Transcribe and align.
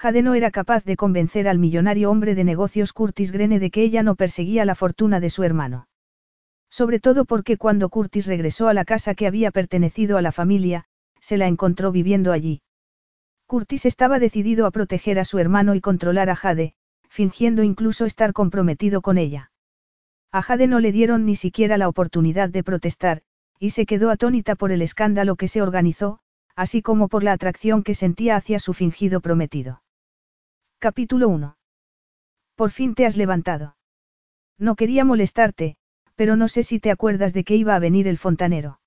Jade 0.00 0.22
no 0.22 0.34
era 0.34 0.50
capaz 0.50 0.82
de 0.84 0.96
convencer 0.96 1.46
al 1.46 1.58
millonario 1.58 2.10
hombre 2.10 2.34
de 2.34 2.42
negocios 2.42 2.94
Curtis 2.94 3.32
Grene 3.32 3.58
de 3.58 3.70
que 3.70 3.82
ella 3.82 4.02
no 4.02 4.14
perseguía 4.14 4.64
la 4.64 4.74
fortuna 4.74 5.20
de 5.20 5.28
su 5.28 5.42
hermano. 5.42 5.88
Sobre 6.70 7.00
todo 7.00 7.26
porque 7.26 7.58
cuando 7.58 7.90
Curtis 7.90 8.26
regresó 8.26 8.68
a 8.68 8.72
la 8.72 8.86
casa 8.86 9.14
que 9.14 9.26
había 9.26 9.50
pertenecido 9.50 10.16
a 10.16 10.22
la 10.22 10.32
familia, 10.32 10.86
se 11.20 11.36
la 11.36 11.48
encontró 11.48 11.92
viviendo 11.92 12.32
allí. 12.32 12.62
Curtis 13.46 13.84
estaba 13.84 14.18
decidido 14.18 14.64
a 14.64 14.70
proteger 14.70 15.18
a 15.18 15.26
su 15.26 15.38
hermano 15.38 15.74
y 15.74 15.82
controlar 15.82 16.30
a 16.30 16.34
Jade, 16.34 16.72
fingiendo 17.10 17.62
incluso 17.62 18.06
estar 18.06 18.32
comprometido 18.32 19.02
con 19.02 19.18
ella. 19.18 19.52
A 20.32 20.40
Jade 20.40 20.66
no 20.66 20.80
le 20.80 20.92
dieron 20.92 21.26
ni 21.26 21.36
siquiera 21.36 21.76
la 21.76 21.90
oportunidad 21.90 22.48
de 22.48 22.64
protestar, 22.64 23.20
y 23.58 23.72
se 23.72 23.84
quedó 23.84 24.08
atónita 24.08 24.54
por 24.54 24.72
el 24.72 24.80
escándalo 24.80 25.36
que 25.36 25.46
se 25.46 25.60
organizó, 25.60 26.20
así 26.56 26.80
como 26.80 27.08
por 27.08 27.22
la 27.22 27.32
atracción 27.32 27.82
que 27.82 27.92
sentía 27.92 28.36
hacia 28.36 28.60
su 28.60 28.72
fingido 28.72 29.20
prometido. 29.20 29.82
Capítulo 30.82 31.28
1. 31.28 31.58
Por 32.54 32.70
fin 32.70 32.94
te 32.94 33.04
has 33.04 33.18
levantado. 33.18 33.76
No 34.58 34.76
quería 34.76 35.04
molestarte, 35.04 35.76
pero 36.14 36.36
no 36.36 36.48
sé 36.48 36.62
si 36.62 36.80
te 36.80 36.90
acuerdas 36.90 37.34
de 37.34 37.44
que 37.44 37.54
iba 37.54 37.74
a 37.74 37.78
venir 37.78 38.08
el 38.08 38.16
fontanero. 38.16 38.80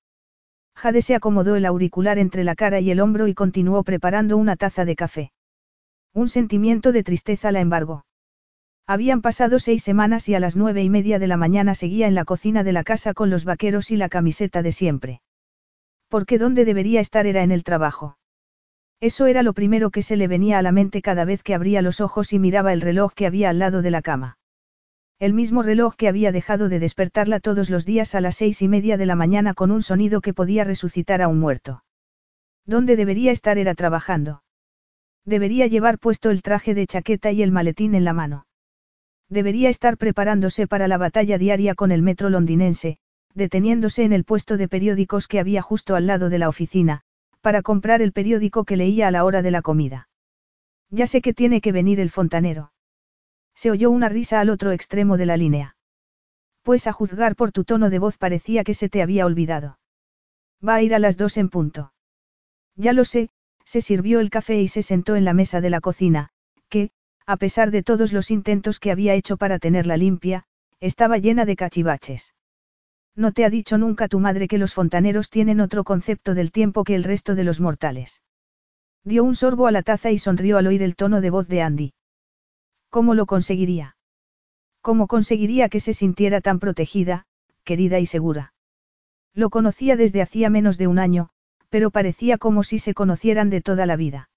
Jade 0.75 1.03
se 1.03 1.13
acomodó 1.13 1.55
el 1.55 1.67
auricular 1.67 2.17
entre 2.17 2.43
la 2.43 2.55
cara 2.55 2.79
y 2.79 2.89
el 2.89 2.99
hombro 2.99 3.27
y 3.27 3.35
continuó 3.35 3.83
preparando 3.83 4.37
una 4.37 4.55
taza 4.55 4.85
de 4.85 4.95
café. 4.95 5.33
Un 6.15 6.29
sentimiento 6.29 6.93
de 6.93 7.03
tristeza 7.03 7.51
la 7.51 7.59
embargó. 7.59 8.07
Habían 8.87 9.21
pasado 9.21 9.59
seis 9.59 9.83
semanas 9.83 10.27
y 10.27 10.33
a 10.33 10.39
las 10.39 10.55
nueve 10.55 10.81
y 10.81 10.89
media 10.89 11.19
de 11.19 11.27
la 11.27 11.37
mañana 11.37 11.75
seguía 11.75 12.07
en 12.07 12.15
la 12.15 12.25
cocina 12.25 12.63
de 12.63 12.73
la 12.73 12.83
casa 12.83 13.13
con 13.13 13.29
los 13.29 13.45
vaqueros 13.45 13.91
y 13.91 13.97
la 13.97 14.09
camiseta 14.09 14.63
de 14.63 14.71
siempre. 14.71 15.21
Porque 16.07 16.39
donde 16.39 16.65
debería 16.65 17.01
estar 17.01 17.27
era 17.27 17.43
en 17.43 17.51
el 17.51 17.63
trabajo. 17.63 18.17
Eso 19.03 19.27
era 19.27 19.43
lo 19.43 19.51
primero 19.51 19.89
que 19.89 20.01
se 20.01 20.15
le 20.15 20.29
venía 20.29 20.57
a 20.57 20.61
la 20.61 20.71
mente 20.71 21.01
cada 21.01 21.25
vez 21.25 21.43
que 21.43 21.53
abría 21.53 21.81
los 21.81 21.99
ojos 21.99 22.31
y 22.31 22.39
miraba 22.39 22.71
el 22.71 22.79
reloj 22.79 23.13
que 23.13 23.25
había 23.25 23.49
al 23.49 23.59
lado 23.59 23.81
de 23.81 23.91
la 23.91 24.01
cama. 24.01 24.37
El 25.19 25.33
mismo 25.33 25.61
reloj 25.61 25.95
que 25.97 26.07
había 26.07 26.31
dejado 26.31 26.69
de 26.69 26.79
despertarla 26.79 27.41
todos 27.41 27.69
los 27.69 27.85
días 27.85 28.15
a 28.15 28.21
las 28.21 28.37
seis 28.37 28.61
y 28.61 28.69
media 28.69 28.95
de 28.95 29.05
la 29.05 29.17
mañana 29.17 29.53
con 29.53 29.71
un 29.71 29.81
sonido 29.81 30.21
que 30.21 30.33
podía 30.33 30.63
resucitar 30.63 31.21
a 31.21 31.27
un 31.27 31.37
muerto. 31.37 31.83
¿Dónde 32.65 32.95
debería 32.95 33.33
estar 33.33 33.57
era 33.57 33.75
trabajando? 33.75 34.41
Debería 35.25 35.67
llevar 35.67 35.99
puesto 35.99 36.29
el 36.29 36.41
traje 36.41 36.73
de 36.73 36.87
chaqueta 36.87 37.29
y 37.33 37.43
el 37.43 37.51
maletín 37.51 37.95
en 37.95 38.05
la 38.05 38.13
mano. 38.13 38.45
Debería 39.27 39.67
estar 39.67 39.97
preparándose 39.97 40.65
para 40.65 40.87
la 40.87 40.97
batalla 40.97 41.37
diaria 41.37 41.75
con 41.75 41.91
el 41.91 42.03
metro 42.03 42.29
londinense, 42.29 42.99
deteniéndose 43.33 44.05
en 44.05 44.13
el 44.13 44.23
puesto 44.23 44.55
de 44.55 44.69
periódicos 44.69 45.27
que 45.27 45.41
había 45.41 45.61
justo 45.61 45.97
al 45.97 46.07
lado 46.07 46.29
de 46.29 46.39
la 46.39 46.47
oficina, 46.47 47.03
para 47.43 47.61
comprar 47.61 48.01
el 48.01 48.13
periódico 48.13 48.63
que 48.63 48.77
leía 48.77 49.09
a 49.09 49.11
la 49.11 49.25
hora 49.25 49.41
de 49.41 49.51
la 49.51 49.61
comida. 49.61 50.07
Ya 50.89 51.07
sé 51.07 51.21
que 51.21 51.33
tiene 51.33 51.59
que 51.59 51.73
venir 51.73 51.99
el 51.99 52.09
fontanero. 52.09 52.71
Se 53.53 53.69
oyó 53.69 53.91
una 53.91 54.07
risa 54.07 54.39
al 54.39 54.49
otro 54.49 54.71
extremo 54.71 55.17
de 55.17 55.25
la 55.25 55.35
línea. 55.35 55.75
Pues 56.61 56.87
a 56.87 56.93
juzgar 56.93 57.35
por 57.35 57.51
tu 57.51 57.65
tono 57.65 57.89
de 57.89 57.99
voz 57.99 58.17
parecía 58.17 58.63
que 58.63 58.73
se 58.73 58.87
te 58.87 59.01
había 59.01 59.25
olvidado. 59.25 59.77
Va 60.65 60.75
a 60.75 60.81
ir 60.81 60.95
a 60.95 60.99
las 60.99 61.17
dos 61.17 61.35
en 61.35 61.49
punto. 61.49 61.91
Ya 62.77 62.93
lo 62.93 63.03
sé, 63.03 63.29
se 63.65 63.81
sirvió 63.81 64.21
el 64.21 64.29
café 64.29 64.61
y 64.61 64.69
se 64.69 64.81
sentó 64.81 65.17
en 65.17 65.25
la 65.25 65.33
mesa 65.33 65.59
de 65.59 65.69
la 65.69 65.81
cocina, 65.81 66.29
que, 66.69 66.91
a 67.25 67.35
pesar 67.35 67.71
de 67.71 67.83
todos 67.83 68.13
los 68.13 68.31
intentos 68.31 68.79
que 68.79 68.91
había 68.91 69.15
hecho 69.15 69.35
para 69.35 69.59
tenerla 69.59 69.97
limpia, 69.97 70.45
estaba 70.79 71.17
llena 71.17 71.43
de 71.43 71.57
cachivaches. 71.57 72.33
No 73.15 73.31
te 73.31 73.45
ha 73.45 73.49
dicho 73.49 73.77
nunca 73.77 74.07
tu 74.07 74.19
madre 74.19 74.47
que 74.47 74.57
los 74.57 74.73
fontaneros 74.73 75.29
tienen 75.29 75.59
otro 75.59 75.83
concepto 75.83 76.33
del 76.33 76.51
tiempo 76.51 76.83
que 76.83 76.95
el 76.95 77.03
resto 77.03 77.35
de 77.35 77.43
los 77.43 77.59
mortales. 77.59 78.21
Dio 79.03 79.23
un 79.23 79.35
sorbo 79.35 79.67
a 79.67 79.71
la 79.71 79.83
taza 79.83 80.11
y 80.11 80.17
sonrió 80.17 80.57
al 80.57 80.67
oír 80.67 80.81
el 80.81 80.95
tono 80.95 81.21
de 81.21 81.29
voz 81.29 81.47
de 81.47 81.61
Andy. 81.61 81.93
¿Cómo 82.89 83.13
lo 83.13 83.25
conseguiría? 83.25 83.97
¿Cómo 84.81 85.07
conseguiría 85.07 85.69
que 85.69 85.79
se 85.79 85.93
sintiera 85.93 86.41
tan 86.41 86.59
protegida, 86.59 87.25
querida 87.63 87.99
y 87.99 88.05
segura? 88.05 88.53
Lo 89.33 89.49
conocía 89.49 89.95
desde 89.95 90.21
hacía 90.21 90.49
menos 90.49 90.77
de 90.77 90.87
un 90.87 90.99
año, 90.99 91.29
pero 91.69 91.91
parecía 91.91 92.37
como 92.37 92.63
si 92.63 92.79
se 92.79 92.93
conocieran 92.93 93.49
de 93.49 93.61
toda 93.61 93.85
la 93.85 93.95
vida. 93.95 94.29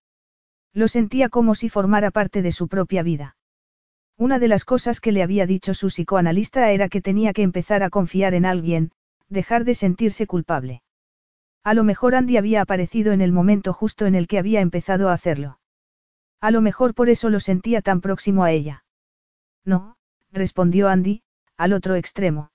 Lo 0.72 0.88
sentía 0.88 1.28
como 1.28 1.54
si 1.54 1.69
formara 1.69 2.10
parte 2.10 2.42
de 2.42 2.53
su 2.53 2.69
propia 2.69 3.03
vida. 3.03 3.36
Una 4.19 4.38
de 4.38 4.49
las 4.49 4.65
cosas 4.65 5.00
que 5.00 5.12
le 5.12 5.22
había 5.22 5.47
dicho 5.47 5.75
su 5.75 5.88
psicoanalista 5.88 6.71
era 6.71 6.88
que 6.88 7.03
tenía 7.03 7.34
que 7.34 7.43
empezar 7.43 7.82
a 7.82 7.91
confiar 7.91 8.32
en 8.32 8.47
alguien, 8.47 8.93
dejar 9.28 9.65
de 9.65 9.75
sentirse 9.75 10.27
culpable. 10.27 10.82
A 11.62 11.75
lo 11.75 11.84
mejor 11.84 12.15
Andy 12.15 12.38
había 12.38 12.62
aparecido 12.62 13.12
en 13.12 13.21
el 13.21 13.32
momento 13.32 13.72
justo 13.75 14.06
en 14.06 14.15
el 14.15 14.27
que 14.27 14.38
había 14.38 14.60
empezado 14.60 15.10
a 15.10 15.12
hacerlo. 15.12 15.59
A 16.41 16.50
lo 16.50 16.62
mejor 16.62 16.94
por 16.94 17.10
eso 17.10 17.28
lo 17.28 17.41
sentía 17.41 17.82
tan 17.82 18.00
próximo 18.00 18.44
a 18.44 18.53
ella. 18.53 18.84
No, 19.65 19.97
respondió 20.33 20.88
Andy, 20.88 21.22
al 21.56 21.72
otro 21.72 21.94
extremo. 21.94 22.53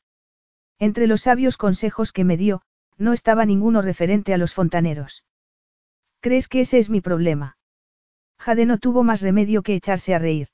Entre 0.80 1.06
los 1.06 1.22
sabios 1.22 1.58
consejos 1.58 2.12
que 2.12 2.24
me 2.24 2.38
dio, 2.38 2.64
no 2.98 3.14
estaba 3.14 3.46
ninguno 3.46 3.82
referente 3.82 4.34
a 4.34 4.38
los 4.38 4.54
fontaneros. 4.54 5.26
¿Crees 6.22 6.48
que 6.48 6.62
ese 6.62 6.80
es 6.80 6.90
mi 6.90 7.02
problema? 7.02 7.58
Jade 8.40 8.66
no 8.66 8.80
tuvo 8.80 9.04
más 9.04 9.22
remedio 9.22 9.62
que 9.62 9.76
echarse 9.76 10.16
a 10.16 10.20
reír. 10.20 10.48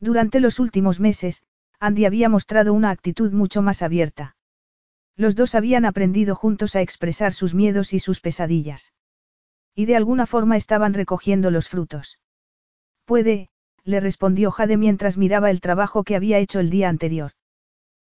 Durante 0.00 0.40
los 0.40 0.58
últimos 0.58 1.00
meses, 1.00 1.44
Andy 1.80 2.04
había 2.04 2.28
mostrado 2.28 2.72
una 2.72 2.90
actitud 2.90 3.32
mucho 3.32 3.62
más 3.62 3.82
abierta. 3.82 4.36
Los 5.16 5.34
dos 5.34 5.54
habían 5.54 5.84
aprendido 5.84 6.36
juntos 6.36 6.76
a 6.76 6.80
expresar 6.80 7.32
sus 7.32 7.54
miedos 7.54 7.92
y 7.92 7.98
sus 7.98 8.20
pesadillas. 8.20 8.94
Y 9.74 9.86
de 9.86 9.96
alguna 9.96 10.26
forma 10.26 10.56
estaban 10.56 10.94
recogiendo 10.94 11.50
los 11.50 11.68
frutos. 11.68 12.20
Puede, 13.04 13.50
le 13.84 14.00
respondió 14.00 14.50
Jade 14.50 14.76
mientras 14.76 15.16
miraba 15.16 15.50
el 15.50 15.60
trabajo 15.60 16.04
que 16.04 16.14
había 16.14 16.38
hecho 16.38 16.60
el 16.60 16.70
día 16.70 16.88
anterior. 16.88 17.32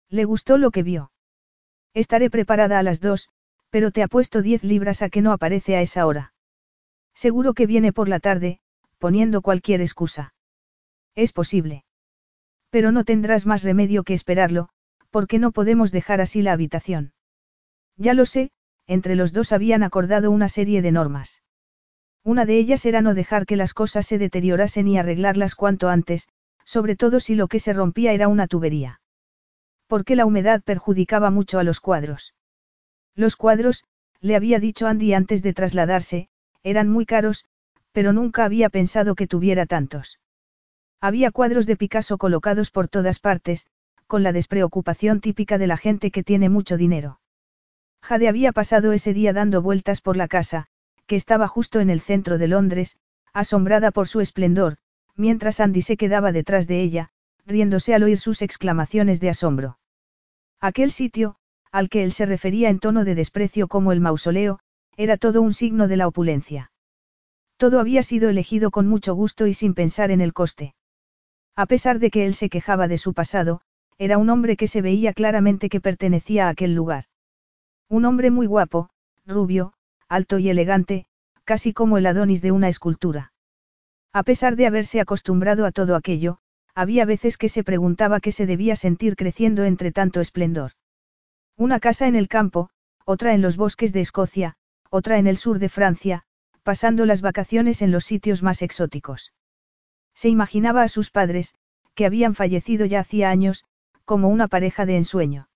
Le 0.10 0.26
gustó 0.26 0.58
lo 0.58 0.72
que 0.72 0.84
vio. 0.84 1.12
Estaré 1.94 2.30
preparada 2.30 2.80
a 2.80 2.84
las 2.84 3.02
dos, 3.02 3.30
pero 3.70 3.92
te 3.92 4.04
apuesto 4.04 4.42
diez 4.42 4.64
libras 4.64 5.02
a 5.02 5.10
que 5.10 5.22
no 5.22 5.32
aparece 5.32 5.76
a 5.76 5.82
esa 5.82 6.06
hora. 6.06 6.34
Seguro 7.14 7.54
que 7.54 7.66
viene 7.66 7.92
por 7.92 8.08
la 8.08 8.20
tarde, 8.20 8.60
poniendo 9.00 9.42
cualquier 9.42 9.82
excusa. 9.82 10.34
Es 11.16 11.34
posible. 11.34 11.84
Pero 12.70 12.92
no 12.92 13.04
tendrás 13.04 13.46
más 13.46 13.64
remedio 13.64 14.04
que 14.04 14.14
esperarlo, 14.14 14.70
porque 15.10 15.40
no 15.40 15.52
podemos 15.52 15.92
dejar 15.92 16.22
así 16.22 16.42
la 16.42 16.54
habitación. 16.54 17.14
Ya 17.98 18.14
lo 18.14 18.26
sé, 18.26 18.52
entre 18.88 19.16
los 19.16 19.34
dos 19.34 19.52
habían 19.52 19.84
acordado 19.84 20.32
una 20.32 20.50
serie 20.50 20.82
de 20.82 20.92
normas. 20.92 21.42
Una 22.24 22.46
de 22.46 22.58
ellas 22.58 22.86
era 22.86 23.02
no 23.02 23.14
dejar 23.14 23.46
que 23.46 23.56
las 23.56 23.74
cosas 23.74 24.06
se 24.06 24.18
deteriorasen 24.18 24.88
y 24.88 24.98
arreglarlas 24.98 25.56
cuanto 25.56 25.90
antes, 25.90 26.30
sobre 26.66 26.96
todo 26.96 27.20
si 27.20 27.36
lo 27.36 27.48
que 27.48 27.60
se 27.60 27.74
rompía 27.74 28.14
era 28.14 28.28
una 28.28 28.48
tubería. 28.48 29.02
Porque 29.88 30.16
la 30.16 30.26
humedad 30.26 30.62
perjudicaba 30.64 31.32
mucho 31.32 31.60
a 31.60 31.64
los 31.64 31.80
cuadros. 31.80 32.36
Los 33.16 33.36
cuadros, 33.36 33.84
le 34.22 34.36
había 34.36 34.60
dicho 34.60 34.88
Andy 34.88 35.14
antes 35.14 35.42
de 35.42 35.54
trasladarse, 35.54 36.30
eran 36.64 36.90
muy 36.90 37.06
caros, 37.06 37.46
pero 37.92 38.14
nunca 38.14 38.46
había 38.46 38.70
pensado 38.70 39.16
que 39.16 39.28
tuviera 39.28 39.66
tantos. 39.66 40.20
Había 41.02 41.32
cuadros 41.32 41.66
de 41.66 41.76
Picasso 41.76 42.20
colocados 42.20 42.70
por 42.70 42.88
todas 42.88 43.20
partes, 43.20 43.66
con 44.06 44.22
la 44.22 44.32
despreocupación 44.32 45.20
típica 45.20 45.58
de 45.58 45.66
la 45.66 45.76
gente 45.76 46.12
que 46.12 46.24
tiene 46.24 46.48
mucho 46.48 46.78
dinero. 46.78 47.20
Jade 48.04 48.28
había 48.28 48.52
pasado 48.52 48.94
ese 48.94 49.12
día 49.12 49.34
dando 49.34 49.64
vueltas 49.64 50.02
por 50.02 50.16
la 50.16 50.28
casa, 50.28 50.68
que 51.08 51.16
estaba 51.16 51.48
justo 51.48 51.80
en 51.80 51.90
el 51.90 52.02
centro 52.02 52.38
de 52.38 52.48
Londres, 52.48 52.98
asombrada 53.34 53.90
por 53.90 54.08
su 54.08 54.22
esplendor, 54.22 54.78
mientras 55.16 55.60
Andy 55.60 55.82
se 55.82 55.98
quedaba 55.98 56.32
detrás 56.32 56.68
de 56.68 56.82
ella, 56.82 57.10
riéndose 57.48 57.96
al 57.96 58.04
oír 58.04 58.20
sus 58.20 58.44
exclamaciones 58.44 59.20
de 59.20 59.30
asombro. 59.30 59.80
Aquel 60.60 60.92
sitio, 60.92 61.36
al 61.72 61.90
que 61.90 62.04
él 62.04 62.12
se 62.12 62.28
refería 62.28 62.70
en 62.70 62.80
tono 62.80 63.06
de 63.06 63.16
desprecio 63.16 63.68
como 63.68 63.92
el 63.92 64.02
mausoleo, 64.02 64.60
era 64.98 65.18
todo 65.18 65.42
un 65.42 65.54
signo 65.54 65.88
de 65.88 65.98
la 65.98 66.08
opulencia. 66.08 66.72
Todo 67.58 67.80
había 67.80 68.04
sido 68.04 68.30
elegido 68.30 68.70
con 68.70 68.88
mucho 68.88 69.16
gusto 69.16 69.48
y 69.48 69.56
sin 69.56 69.74
pensar 69.74 70.12
en 70.12 70.22
el 70.22 70.34
coste. 70.34 70.76
A 71.56 71.66
pesar 71.66 72.00
de 72.00 72.10
que 72.10 72.26
él 72.26 72.34
se 72.34 72.50
quejaba 72.50 72.88
de 72.88 72.98
su 72.98 73.14
pasado, 73.14 73.62
era 73.98 74.18
un 74.18 74.30
hombre 74.30 74.58
que 74.58 74.68
se 74.68 74.82
veía 74.82 75.14
claramente 75.14 75.70
que 75.70 75.82
pertenecía 75.82 76.48
a 76.48 76.50
aquel 76.50 76.74
lugar. 76.74 77.06
Un 77.90 78.06
hombre 78.06 78.32
muy 78.32 78.48
guapo, 78.48 78.90
rubio, 79.26 79.74
alto 80.08 80.40
y 80.40 80.50
elegante, 80.50 81.06
casi 81.44 81.74
como 81.74 81.98
el 81.98 82.06
Adonis 82.06 82.42
de 82.42 82.52
una 82.52 82.70
escultura. 82.70 83.34
A 84.14 84.24
pesar 84.24 84.56
de 84.56 84.66
haberse 84.66 85.00
acostumbrado 85.00 85.66
a 85.66 85.72
todo 85.72 85.96
aquello, 85.96 86.40
había 86.74 87.06
veces 87.06 87.38
que 87.38 87.50
se 87.50 87.64
preguntaba 87.64 88.20
qué 88.20 88.32
se 88.32 88.46
debía 88.46 88.76
sentir 88.76 89.16
creciendo 89.16 89.64
entre 89.64 89.92
tanto 89.92 90.22
esplendor. 90.22 90.72
Una 91.58 91.80
casa 91.80 92.08
en 92.08 92.16
el 92.16 92.28
campo, 92.28 92.70
otra 93.06 93.34
en 93.34 93.42
los 93.42 93.58
bosques 93.58 93.94
de 93.94 94.02
Escocia, 94.02 94.56
otra 94.90 95.18
en 95.18 95.28
el 95.28 95.38
sur 95.38 95.60
de 95.60 95.70
Francia, 95.70 96.24
pasando 96.64 97.06
las 97.06 97.22
vacaciones 97.22 97.82
en 97.82 97.92
los 97.92 98.06
sitios 98.06 98.42
más 98.44 98.62
exóticos. 98.62 99.32
Se 100.14 100.30
imaginaba 100.30 100.84
a 100.84 100.88
sus 100.88 101.10
padres, 101.10 101.56
que 101.96 102.06
habían 102.06 102.36
fallecido 102.36 102.86
ya 102.86 103.00
hacía 103.00 103.30
años, 103.30 103.66
como 104.06 104.30
una 104.30 104.48
pareja 104.48 104.86
de 104.86 104.98
ensueño. 104.98 105.50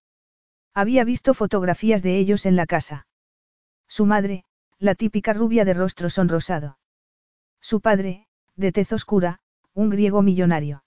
Había 0.74 1.04
visto 1.04 1.34
fotografías 1.34 2.04
de 2.04 2.18
ellos 2.18 2.46
en 2.46 2.56
la 2.56 2.66
casa. 2.66 3.08
Su 3.88 4.06
madre, 4.06 4.44
la 4.80 4.96
típica 4.96 5.34
rubia 5.34 5.66
de 5.66 5.74
rostro 5.74 6.10
sonrosado. 6.10 6.78
Su 7.62 7.82
padre, 7.82 8.28
de 8.56 8.72
tez 8.72 8.92
oscura, 8.92 9.40
un 9.74 9.90
griego 9.90 10.22
millonario. 10.22 10.84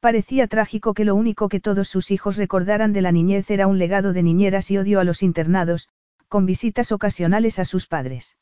Parecía 0.00 0.48
trágico 0.48 0.92
que 0.92 1.04
lo 1.04 1.14
único 1.14 1.48
que 1.48 1.60
todos 1.60 1.88
sus 1.88 2.10
hijos 2.10 2.36
recordaran 2.36 2.92
de 2.92 3.00
la 3.00 3.12
niñez 3.12 3.50
era 3.50 3.66
un 3.66 3.78
legado 3.78 4.12
de 4.12 4.22
niñeras 4.22 4.70
y 4.70 4.76
odio 4.76 5.00
a 5.00 5.04
los 5.04 5.22
internados, 5.22 5.88
con 6.28 6.44
visitas 6.44 6.92
ocasionales 6.92 7.58
a 7.58 7.64
sus 7.64 7.86
padres. 7.86 8.36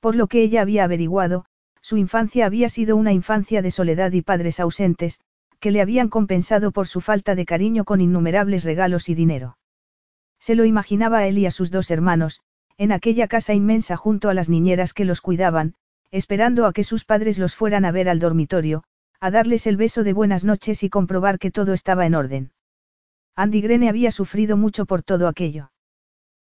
Por 0.00 0.14
lo 0.16 0.26
que 0.26 0.42
ella 0.42 0.62
había 0.62 0.84
averiguado, 0.84 1.44
su 1.90 1.96
infancia 1.96 2.46
había 2.46 2.68
sido 2.68 2.94
una 2.94 3.12
infancia 3.12 3.62
de 3.62 3.72
soledad 3.72 4.12
y 4.12 4.22
padres 4.22 4.60
ausentes, 4.60 5.18
que 5.58 5.72
le 5.72 5.80
habían 5.80 6.08
compensado 6.08 6.70
por 6.70 6.86
su 6.86 7.00
falta 7.00 7.34
de 7.34 7.44
cariño 7.44 7.82
con 7.84 8.00
innumerables 8.00 8.62
regalos 8.62 9.08
y 9.08 9.16
dinero. 9.16 9.58
Se 10.38 10.54
lo 10.54 10.64
imaginaba 10.64 11.18
a 11.18 11.26
él 11.26 11.38
y 11.38 11.46
a 11.46 11.50
sus 11.50 11.72
dos 11.72 11.90
hermanos, 11.90 12.42
en 12.78 12.92
aquella 12.92 13.26
casa 13.26 13.54
inmensa 13.54 13.96
junto 13.96 14.28
a 14.28 14.34
las 14.34 14.48
niñeras 14.48 14.92
que 14.92 15.04
los 15.04 15.20
cuidaban, 15.20 15.74
esperando 16.12 16.64
a 16.64 16.72
que 16.72 16.84
sus 16.84 17.04
padres 17.04 17.40
los 17.40 17.56
fueran 17.56 17.84
a 17.84 17.90
ver 17.90 18.08
al 18.08 18.20
dormitorio, 18.20 18.84
a 19.18 19.32
darles 19.32 19.66
el 19.66 19.76
beso 19.76 20.04
de 20.04 20.12
buenas 20.12 20.44
noches 20.44 20.84
y 20.84 20.90
comprobar 20.90 21.40
que 21.40 21.50
todo 21.50 21.72
estaba 21.72 22.06
en 22.06 22.14
orden. 22.14 22.52
Andy 23.34 23.62
Grene 23.62 23.88
había 23.88 24.12
sufrido 24.12 24.56
mucho 24.56 24.86
por 24.86 25.02
todo 25.02 25.26
aquello. 25.26 25.72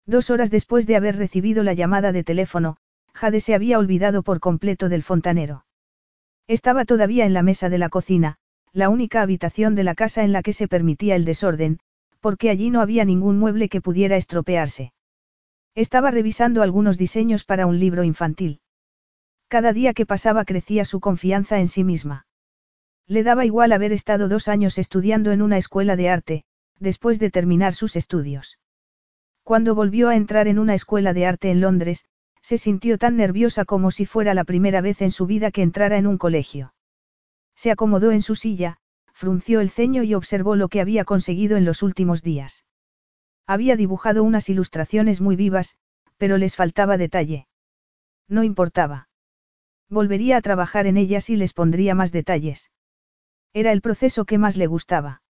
Dos 0.06 0.30
horas 0.30 0.52
después 0.52 0.86
de 0.86 0.94
haber 0.94 1.16
recibido 1.16 1.64
la 1.64 1.74
llamada 1.74 2.12
de 2.12 2.22
teléfono, 2.22 2.76
Jade 3.14 3.40
se 3.40 3.54
había 3.54 3.78
olvidado 3.78 4.22
por 4.22 4.40
completo 4.40 4.88
del 4.88 5.02
fontanero. 5.02 5.64
Estaba 6.48 6.84
todavía 6.84 7.26
en 7.26 7.34
la 7.34 7.42
mesa 7.42 7.68
de 7.68 7.78
la 7.78 7.88
cocina, 7.88 8.36
la 8.72 8.88
única 8.88 9.22
habitación 9.22 9.74
de 9.74 9.84
la 9.84 9.94
casa 9.94 10.24
en 10.24 10.32
la 10.32 10.42
que 10.42 10.52
se 10.52 10.68
permitía 10.68 11.14
el 11.14 11.24
desorden, 11.24 11.78
porque 12.20 12.50
allí 12.50 12.70
no 12.70 12.80
había 12.80 13.04
ningún 13.04 13.38
mueble 13.38 13.68
que 13.68 13.80
pudiera 13.80 14.16
estropearse. 14.16 14.92
Estaba 15.74 16.10
revisando 16.10 16.62
algunos 16.62 16.98
diseños 16.98 17.44
para 17.44 17.66
un 17.66 17.78
libro 17.78 18.04
infantil. 18.04 18.60
Cada 19.48 19.72
día 19.72 19.92
que 19.92 20.06
pasaba 20.06 20.44
crecía 20.44 20.84
su 20.84 21.00
confianza 21.00 21.60
en 21.60 21.68
sí 21.68 21.84
misma. 21.84 22.26
Le 23.06 23.22
daba 23.22 23.44
igual 23.44 23.72
haber 23.72 23.92
estado 23.92 24.28
dos 24.28 24.48
años 24.48 24.78
estudiando 24.78 25.32
en 25.32 25.42
una 25.42 25.58
escuela 25.58 25.96
de 25.96 26.08
arte, 26.08 26.44
después 26.78 27.18
de 27.18 27.30
terminar 27.30 27.74
sus 27.74 27.96
estudios. 27.96 28.58
Cuando 29.42 29.74
volvió 29.74 30.08
a 30.08 30.16
entrar 30.16 30.48
en 30.48 30.58
una 30.58 30.74
escuela 30.74 31.12
de 31.12 31.26
arte 31.26 31.50
en 31.50 31.60
Londres, 31.60 32.06
se 32.42 32.58
sintió 32.58 32.98
tan 32.98 33.16
nerviosa 33.16 33.64
como 33.64 33.90
si 33.90 34.04
fuera 34.04 34.34
la 34.34 34.44
primera 34.44 34.80
vez 34.80 35.00
en 35.00 35.12
su 35.12 35.26
vida 35.26 35.50
que 35.50 35.62
entrara 35.62 35.96
en 35.96 36.06
un 36.06 36.18
colegio. 36.18 36.74
Se 37.54 37.70
acomodó 37.70 38.10
en 38.10 38.20
su 38.20 38.34
silla, 38.34 38.78
frunció 39.12 39.60
el 39.60 39.70
ceño 39.70 40.02
y 40.02 40.14
observó 40.14 40.56
lo 40.56 40.68
que 40.68 40.80
había 40.80 41.04
conseguido 41.04 41.56
en 41.56 41.64
los 41.64 41.82
últimos 41.82 42.22
días. 42.22 42.64
Había 43.46 43.76
dibujado 43.76 44.24
unas 44.24 44.48
ilustraciones 44.48 45.20
muy 45.20 45.36
vivas, 45.36 45.76
pero 46.16 46.38
les 46.38 46.56
faltaba 46.56 46.96
detalle. 46.96 47.46
No 48.28 48.42
importaba. 48.42 49.08
Volvería 49.88 50.36
a 50.38 50.40
trabajar 50.40 50.86
en 50.86 50.96
ellas 50.96 51.30
y 51.30 51.36
les 51.36 51.52
pondría 51.52 51.94
más 51.94 52.12
detalles. 52.12 52.70
Era 53.52 53.72
el 53.72 53.82
proceso 53.82 54.24
que 54.24 54.38
más 54.38 54.56
le 54.56 54.66
gustaba. 54.66 55.22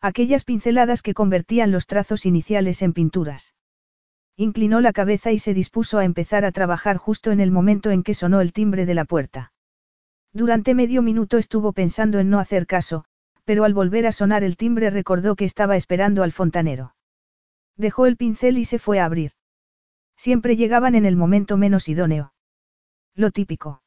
Aquellas 0.00 0.44
pinceladas 0.44 1.02
que 1.02 1.14
convertían 1.14 1.70
los 1.72 1.86
trazos 1.86 2.24
iniciales 2.24 2.82
en 2.82 2.92
pinturas. 2.92 3.54
Inclinó 4.36 4.80
la 4.80 4.92
cabeza 4.92 5.32
y 5.32 5.38
se 5.38 5.54
dispuso 5.54 5.98
a 5.98 6.04
empezar 6.04 6.44
a 6.44 6.52
trabajar 6.52 6.96
justo 6.96 7.30
en 7.30 7.40
el 7.40 7.50
momento 7.50 7.90
en 7.90 8.02
que 8.02 8.14
sonó 8.14 8.40
el 8.40 8.52
timbre 8.52 8.86
de 8.86 8.94
la 8.94 9.04
puerta. 9.04 9.52
Durante 10.32 10.74
medio 10.74 11.02
minuto 11.02 11.38
estuvo 11.38 11.72
pensando 11.72 12.18
en 12.18 12.30
no 12.30 12.38
hacer 12.38 12.66
caso, 12.66 13.04
pero 13.44 13.64
al 13.64 13.74
volver 13.74 14.06
a 14.06 14.12
sonar 14.12 14.44
el 14.44 14.56
timbre 14.56 14.90
recordó 14.90 15.34
que 15.34 15.44
estaba 15.44 15.76
esperando 15.76 16.22
al 16.22 16.32
fontanero. 16.32 16.94
Dejó 17.76 18.06
el 18.06 18.16
pincel 18.16 18.58
y 18.58 18.64
se 18.64 18.78
fue 18.78 19.00
a 19.00 19.04
abrir. 19.04 19.32
Siempre 20.16 20.56
llegaban 20.56 20.94
en 20.94 21.04
el 21.04 21.16
momento 21.16 21.56
menos 21.56 21.88
idóneo. 21.88 22.32
Lo 23.14 23.30
típico. 23.30 23.82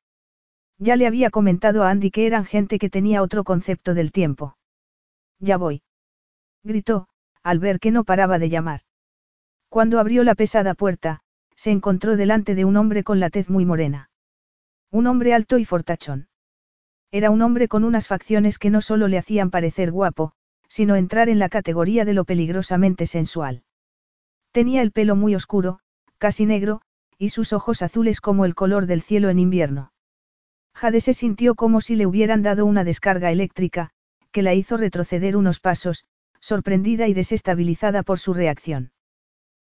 Ya 0.80 0.96
le 0.96 1.08
había 1.08 1.30
comentado 1.30 1.84
a 1.84 1.92
Andy 1.92 2.12
que 2.12 2.26
eran 2.26 2.46
gente 2.46 2.80
que 2.80 2.90
tenía 2.90 3.22
otro 3.22 3.44
concepto 3.44 3.94
del 3.94 4.12
tiempo. 4.12 4.58
Ya 5.40 5.58
voy. 5.58 5.84
Gritó, 6.64 7.08
al 7.44 7.60
ver 7.60 7.80
que 7.80 7.92
no 7.92 8.04
paraba 8.04 8.40
de 8.40 8.50
llamar. 8.50 8.82
Cuando 9.74 10.00
abrió 10.00 10.24
la 10.24 10.36
pesada 10.36 10.76
puerta, 10.76 11.22
se 11.56 11.72
encontró 11.72 12.16
delante 12.16 12.54
de 12.54 12.64
un 12.64 12.78
hombre 12.78 13.04
con 13.04 13.20
la 13.20 13.32
tez 13.32 13.50
muy 13.50 13.66
morena. 13.66 14.12
Un 14.92 15.08
hombre 15.08 15.34
alto 15.34 15.58
y 15.58 15.66
fortachón. 15.66 16.28
Era 17.12 17.32
un 17.32 17.42
hombre 17.42 17.68
con 17.68 17.84
unas 17.84 18.08
facciones 18.08 18.60
que 18.60 18.70
no 18.70 18.82
solo 18.82 19.08
le 19.08 19.18
hacían 19.18 19.50
parecer 19.50 19.92
guapo, 19.92 20.34
sino 20.68 20.96
entrar 20.96 21.28
en 21.28 21.40
la 21.40 21.50
categoría 21.50 22.06
de 22.06 22.14
lo 22.14 22.24
peligrosamente 22.24 23.08
sensual. 23.08 23.64
Tenía 24.52 24.84
el 24.84 24.92
pelo 24.92 25.16
muy 25.16 25.34
oscuro, 25.34 25.80
casi 26.20 26.46
negro, 26.46 26.82
y 27.18 27.30
sus 27.30 27.52
ojos 27.52 27.82
azules 27.82 28.22
como 28.22 28.46
el 28.46 28.54
color 28.54 28.86
del 28.86 29.02
cielo 29.02 29.30
en 29.30 29.40
invierno. 29.40 29.92
Jade 30.76 31.02
se 31.02 31.16
sintió 31.16 31.56
como 31.56 31.82
si 31.82 31.96
le 31.96 32.06
hubieran 32.06 32.44
dado 32.44 32.68
una 32.68 32.84
descarga 32.84 33.32
eléctrica, 33.32 33.90
que 34.32 34.44
la 34.44 34.54
hizo 34.54 34.78
retroceder 34.78 35.36
unos 35.36 35.60
pasos, 35.60 36.06
sorprendida 36.40 37.08
y 37.08 37.16
desestabilizada 37.16 38.04
por 38.04 38.20
su 38.20 38.36
reacción. 38.36 38.93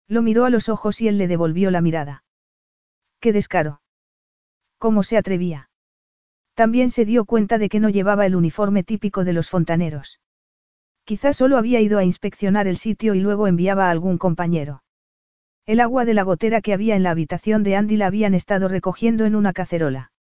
Lo 0.08 0.22
miró 0.22 0.44
a 0.44 0.50
los 0.50 0.68
ojos 0.68 1.00
y 1.00 1.08
él 1.08 1.18
le 1.18 1.28
devolvió 1.28 1.70
la 1.70 1.80
mirada. 1.80 2.24
¡Qué 3.20 3.32
descaro! 3.32 3.80
¿Cómo 4.78 5.02
se 5.02 5.16
atrevía? 5.16 5.70
También 6.54 6.90
se 6.90 7.04
dio 7.04 7.24
cuenta 7.24 7.58
de 7.58 7.68
que 7.68 7.80
no 7.80 7.88
llevaba 7.88 8.24
el 8.26 8.36
uniforme 8.36 8.82
típico 8.82 9.24
de 9.24 9.32
los 9.32 9.50
fontaneros. 9.50 10.20
Quizás 11.04 11.36
solo 11.36 11.56
había 11.56 11.80
ido 11.80 11.98
a 11.98 12.04
inspeccionar 12.04 12.66
el 12.66 12.76
sitio 12.76 13.14
y 13.14 13.20
luego 13.20 13.46
enviaba 13.46 13.86
a 13.86 13.90
algún 13.90 14.18
compañero. 14.18 14.82
El 15.64 15.80
agua 15.80 16.04
de 16.04 16.14
la 16.14 16.22
gotera 16.22 16.60
que 16.60 16.72
había 16.72 16.94
en 16.96 17.02
la 17.02 17.10
habitación 17.10 17.62
de 17.62 17.76
Andy 17.76 17.96
la 17.96 18.06
habían 18.06 18.34
estado 18.34 18.68
recogiendo 18.68 19.24
en 19.24 19.34
una 19.34 19.52
cacerola. 19.52 20.12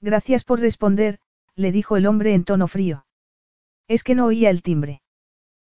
Gracias 0.00 0.44
por 0.44 0.60
responder, 0.60 1.18
le 1.54 1.72
dijo 1.72 1.96
el 1.96 2.06
hombre 2.06 2.34
en 2.34 2.44
tono 2.44 2.68
frío. 2.68 3.06
Es 3.86 4.02
que 4.02 4.14
no 4.14 4.26
oía 4.26 4.50
el 4.50 4.62
timbre. 4.62 5.02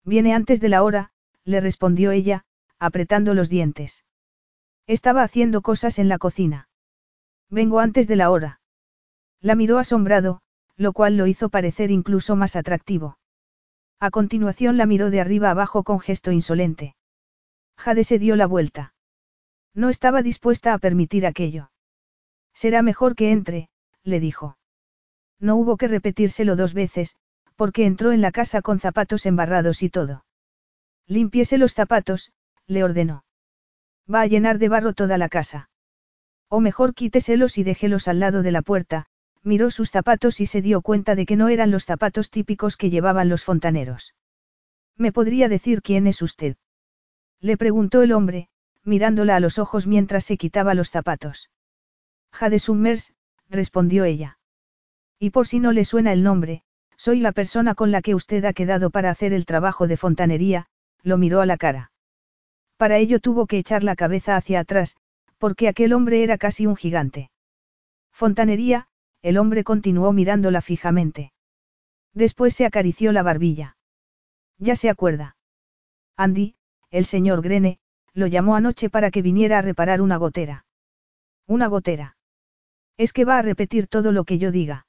Viene 0.03 0.33
antes 0.33 0.61
de 0.61 0.69
la 0.69 0.83
hora, 0.83 1.11
le 1.43 1.59
respondió 1.59 2.11
ella, 2.11 2.45
apretando 2.85 3.33
los 3.33 3.49
dientes. 3.49 4.05
Estaba 4.87 5.23
haciendo 5.23 5.61
cosas 5.61 5.99
en 5.99 6.09
la 6.09 6.17
cocina. 6.17 6.69
Vengo 7.49 7.79
antes 7.79 8.07
de 8.07 8.15
la 8.15 8.29
hora. 8.29 8.61
La 9.41 9.55
miró 9.55 9.77
asombrado, 9.77 10.41
lo 10.75 10.93
cual 10.93 11.17
lo 11.17 11.27
hizo 11.27 11.49
parecer 11.49 11.91
incluso 11.91 12.35
más 12.35 12.55
atractivo. 12.55 13.17
A 13.99 14.11
continuación 14.11 14.77
la 14.77 14.85
miró 14.85 15.09
de 15.09 15.21
arriba 15.21 15.51
abajo 15.51 15.83
con 15.83 15.99
gesto 15.99 16.31
insolente. 16.31 16.95
Jade 17.77 18.03
se 18.03 18.19
dio 18.19 18.35
la 18.35 18.45
vuelta. 18.45 18.93
No 19.73 19.89
estaba 19.89 20.21
dispuesta 20.21 20.73
a 20.73 20.77
permitir 20.77 21.25
aquello. 21.25 21.71
Será 22.53 22.81
mejor 22.81 23.15
que 23.15 23.31
entre, 23.31 23.69
le 24.03 24.19
dijo. 24.19 24.57
No 25.39 25.55
hubo 25.55 25.77
que 25.77 25.87
repetírselo 25.87 26.55
dos 26.55 26.73
veces, 26.73 27.15
porque 27.55 27.85
entró 27.85 28.11
en 28.11 28.21
la 28.21 28.31
casa 28.31 28.61
con 28.61 28.79
zapatos 28.79 29.25
embarrados 29.25 29.83
y 29.83 29.89
todo. 29.89 30.25
Limpiese 31.07 31.57
los 31.57 31.73
zapatos, 31.73 32.31
le 32.67 32.83
ordenó. 32.83 33.23
Va 34.11 34.21
a 34.21 34.27
llenar 34.27 34.59
de 34.59 34.69
barro 34.69 34.93
toda 34.93 35.17
la 35.17 35.29
casa. 35.29 35.69
O 36.49 36.59
mejor 36.59 36.93
quíteselos 36.93 37.57
y 37.57 37.63
déjelos 37.63 38.07
al 38.07 38.19
lado 38.19 38.43
de 38.43 38.51
la 38.51 38.61
puerta, 38.61 39.07
miró 39.43 39.71
sus 39.71 39.91
zapatos 39.91 40.39
y 40.39 40.45
se 40.45 40.61
dio 40.61 40.81
cuenta 40.81 41.15
de 41.15 41.25
que 41.25 41.35
no 41.35 41.49
eran 41.49 41.71
los 41.71 41.85
zapatos 41.85 42.29
típicos 42.29 42.77
que 42.77 42.89
llevaban 42.89 43.29
los 43.29 43.43
fontaneros. 43.43 44.15
¿Me 44.97 45.11
podría 45.11 45.49
decir 45.49 45.81
quién 45.81 46.07
es 46.07 46.21
usted? 46.21 46.55
Le 47.41 47.57
preguntó 47.57 48.01
el 48.01 48.11
hombre, 48.11 48.49
mirándola 48.83 49.35
a 49.35 49.39
los 49.39 49.59
ojos 49.59 49.87
mientras 49.87 50.23
se 50.25 50.37
quitaba 50.37 50.73
los 50.73 50.89
zapatos. 50.89 51.49
Jade 52.31 52.59
Summers, 52.59 53.13
respondió 53.49 54.03
ella. 54.03 54.39
Y 55.19 55.29
por 55.29 55.47
si 55.47 55.59
no 55.59 55.71
le 55.71 55.85
suena 55.85 56.13
el 56.13 56.23
nombre, 56.23 56.63
soy 56.97 57.19
la 57.19 57.31
persona 57.31 57.75
con 57.75 57.91
la 57.91 58.01
que 58.01 58.15
usted 58.15 58.45
ha 58.45 58.53
quedado 58.53 58.89
para 58.89 59.09
hacer 59.09 59.33
el 59.33 59.45
trabajo 59.45 59.87
de 59.87 59.97
fontanería, 59.97 60.67
lo 61.03 61.17
miró 61.17 61.41
a 61.41 61.45
la 61.45 61.57
cara. 61.57 61.91
Para 62.77 62.97
ello 62.97 63.19
tuvo 63.19 63.47
que 63.47 63.57
echar 63.57 63.83
la 63.83 63.95
cabeza 63.95 64.35
hacia 64.35 64.59
atrás, 64.59 64.95
porque 65.37 65.67
aquel 65.67 65.93
hombre 65.93 66.23
era 66.23 66.37
casi 66.37 66.65
un 66.65 66.75
gigante. 66.75 67.29
Fontanería, 68.11 68.87
el 69.21 69.37
hombre 69.37 69.63
continuó 69.63 70.11
mirándola 70.13 70.61
fijamente. 70.61 71.31
Después 72.13 72.55
se 72.55 72.65
acarició 72.65 73.11
la 73.11 73.23
barbilla. 73.23 73.77
Ya 74.57 74.75
se 74.75 74.89
acuerda. 74.89 75.35
Andy, 76.15 76.55
el 76.91 77.05
señor 77.05 77.41
Grene, 77.41 77.79
lo 78.13 78.27
llamó 78.27 78.55
anoche 78.55 78.89
para 78.89 79.11
que 79.11 79.21
viniera 79.21 79.59
a 79.59 79.61
reparar 79.61 80.01
una 80.01 80.17
gotera. 80.17 80.65
Una 81.47 81.67
gotera. 81.67 82.17
¿Es 82.97 83.11
que 83.11 83.25
va 83.25 83.37
a 83.37 83.41
repetir 83.41 83.87
todo 83.87 84.11
lo 84.11 84.23
que 84.23 84.37
yo 84.37 84.51
diga? 84.51 84.87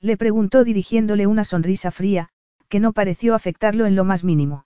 Le 0.00 0.16
preguntó 0.16 0.64
dirigiéndole 0.64 1.26
una 1.26 1.44
sonrisa 1.44 1.90
fría, 1.90 2.30
que 2.68 2.80
no 2.80 2.92
pareció 2.92 3.34
afectarlo 3.34 3.84
en 3.84 3.96
lo 3.96 4.04
más 4.04 4.24
mínimo. 4.24 4.64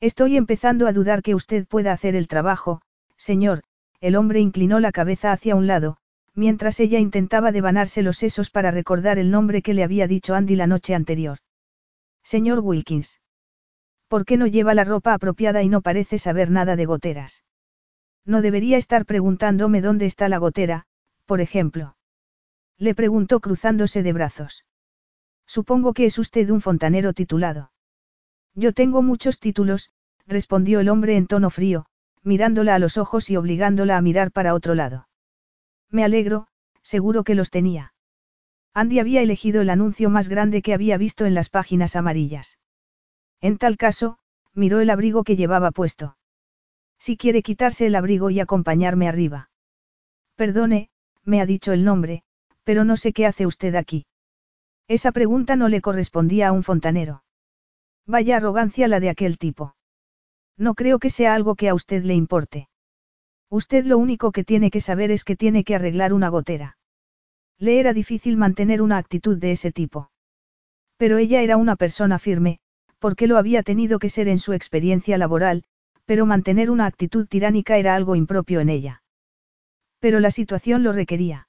Estoy 0.00 0.38
empezando 0.38 0.86
a 0.86 0.92
dudar 0.92 1.22
que 1.22 1.34
usted 1.34 1.66
pueda 1.66 1.92
hacer 1.92 2.16
el 2.16 2.26
trabajo, 2.26 2.80
señor, 3.18 3.62
el 4.00 4.16
hombre 4.16 4.40
inclinó 4.40 4.80
la 4.80 4.92
cabeza 4.92 5.30
hacia 5.30 5.54
un 5.54 5.66
lado, 5.66 5.98
mientras 6.34 6.80
ella 6.80 6.98
intentaba 6.98 7.52
devanarse 7.52 8.00
los 8.02 8.16
sesos 8.16 8.48
para 8.48 8.70
recordar 8.70 9.18
el 9.18 9.30
nombre 9.30 9.60
que 9.60 9.74
le 9.74 9.84
había 9.84 10.06
dicho 10.06 10.34
Andy 10.34 10.56
la 10.56 10.66
noche 10.66 10.94
anterior. 10.94 11.38
Señor 12.22 12.60
Wilkins. 12.60 13.20
¿Por 14.08 14.24
qué 14.24 14.38
no 14.38 14.46
lleva 14.46 14.72
la 14.72 14.84
ropa 14.84 15.12
apropiada 15.12 15.62
y 15.62 15.68
no 15.68 15.82
parece 15.82 16.18
saber 16.18 16.50
nada 16.50 16.76
de 16.76 16.86
goteras? 16.86 17.44
No 18.24 18.40
debería 18.40 18.78
estar 18.78 19.04
preguntándome 19.04 19.82
dónde 19.82 20.06
está 20.06 20.30
la 20.30 20.38
gotera, 20.38 20.86
por 21.26 21.42
ejemplo. 21.42 21.96
Le 22.78 22.94
preguntó 22.94 23.40
cruzándose 23.40 24.02
de 24.02 24.14
brazos. 24.14 24.64
Supongo 25.46 25.92
que 25.92 26.06
es 26.06 26.18
usted 26.18 26.48
un 26.48 26.62
fontanero 26.62 27.12
titulado. 27.12 27.70
Yo 28.54 28.72
tengo 28.72 29.02
muchos 29.02 29.38
títulos, 29.38 29.90
respondió 30.26 30.80
el 30.80 30.88
hombre 30.88 31.16
en 31.16 31.26
tono 31.26 31.50
frío, 31.50 31.86
mirándola 32.22 32.74
a 32.74 32.78
los 32.78 32.98
ojos 32.98 33.30
y 33.30 33.36
obligándola 33.36 33.96
a 33.96 34.02
mirar 34.02 34.32
para 34.32 34.54
otro 34.54 34.74
lado. 34.74 35.08
Me 35.90 36.04
alegro, 36.04 36.46
seguro 36.82 37.24
que 37.24 37.34
los 37.34 37.50
tenía. 37.50 37.94
Andy 38.74 39.00
había 39.00 39.22
elegido 39.22 39.62
el 39.62 39.70
anuncio 39.70 40.10
más 40.10 40.28
grande 40.28 40.62
que 40.62 40.74
había 40.74 40.96
visto 40.96 41.26
en 41.26 41.34
las 41.34 41.48
páginas 41.48 41.96
amarillas. 41.96 42.58
En 43.40 43.58
tal 43.58 43.76
caso, 43.76 44.18
miró 44.54 44.80
el 44.80 44.90
abrigo 44.90 45.24
que 45.24 45.36
llevaba 45.36 45.70
puesto. 45.70 46.16
Si 46.98 47.16
quiere 47.16 47.42
quitarse 47.42 47.86
el 47.86 47.94
abrigo 47.94 48.30
y 48.30 48.40
acompañarme 48.40 49.08
arriba. 49.08 49.50
Perdone, 50.36 50.90
me 51.24 51.40
ha 51.40 51.46
dicho 51.46 51.72
el 51.72 51.84
nombre, 51.84 52.22
pero 52.64 52.84
no 52.84 52.96
sé 52.96 53.12
qué 53.12 53.26
hace 53.26 53.46
usted 53.46 53.74
aquí. 53.74 54.06
Esa 54.86 55.12
pregunta 55.12 55.56
no 55.56 55.68
le 55.68 55.80
correspondía 55.80 56.48
a 56.48 56.52
un 56.52 56.62
fontanero. 56.62 57.22
Vaya 58.10 58.38
arrogancia 58.38 58.88
la 58.88 58.98
de 58.98 59.08
aquel 59.08 59.38
tipo. 59.38 59.76
No 60.58 60.74
creo 60.74 60.98
que 60.98 61.10
sea 61.10 61.32
algo 61.32 61.54
que 61.54 61.68
a 61.68 61.74
usted 61.74 62.02
le 62.02 62.14
importe. 62.14 62.68
Usted 63.48 63.84
lo 63.84 63.98
único 63.98 64.32
que 64.32 64.42
tiene 64.42 64.72
que 64.72 64.80
saber 64.80 65.12
es 65.12 65.22
que 65.22 65.36
tiene 65.36 65.62
que 65.62 65.76
arreglar 65.76 66.12
una 66.12 66.28
gotera. 66.28 66.76
Le 67.56 67.78
era 67.78 67.92
difícil 67.92 68.36
mantener 68.36 68.82
una 68.82 68.98
actitud 68.98 69.38
de 69.38 69.52
ese 69.52 69.70
tipo. 69.70 70.10
Pero 70.96 71.18
ella 71.18 71.40
era 71.40 71.56
una 71.56 71.76
persona 71.76 72.18
firme, 72.18 72.58
porque 72.98 73.28
lo 73.28 73.36
había 73.36 73.62
tenido 73.62 74.00
que 74.00 74.08
ser 74.08 74.26
en 74.26 74.40
su 74.40 74.54
experiencia 74.54 75.16
laboral, 75.16 75.62
pero 76.04 76.26
mantener 76.26 76.72
una 76.72 76.86
actitud 76.86 77.28
tiránica 77.28 77.78
era 77.78 77.94
algo 77.94 78.16
impropio 78.16 78.58
en 78.58 78.70
ella. 78.70 79.04
Pero 80.00 80.18
la 80.18 80.32
situación 80.32 80.82
lo 80.82 80.92
requería. 80.92 81.46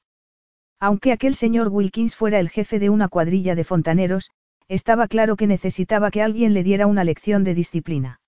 Aunque 0.80 1.12
aquel 1.12 1.34
señor 1.34 1.70
Wilkins 1.70 2.16
fuera 2.16 2.40
el 2.40 2.50
jefe 2.50 2.78
de 2.78 2.92
una 2.92 3.08
cuadrilla 3.08 3.56
de 3.56 3.64
fontaneros, 3.64 4.30
estaba 4.68 5.08
claro 5.08 5.36
que 5.36 5.48
necesitaba 5.48 6.12
que 6.12 6.22
alguien 6.22 6.54
le 6.54 6.64
diera 6.64 6.88
una 6.88 7.04
lección 7.04 7.44
de 7.44 7.54
disciplina. 7.54 8.20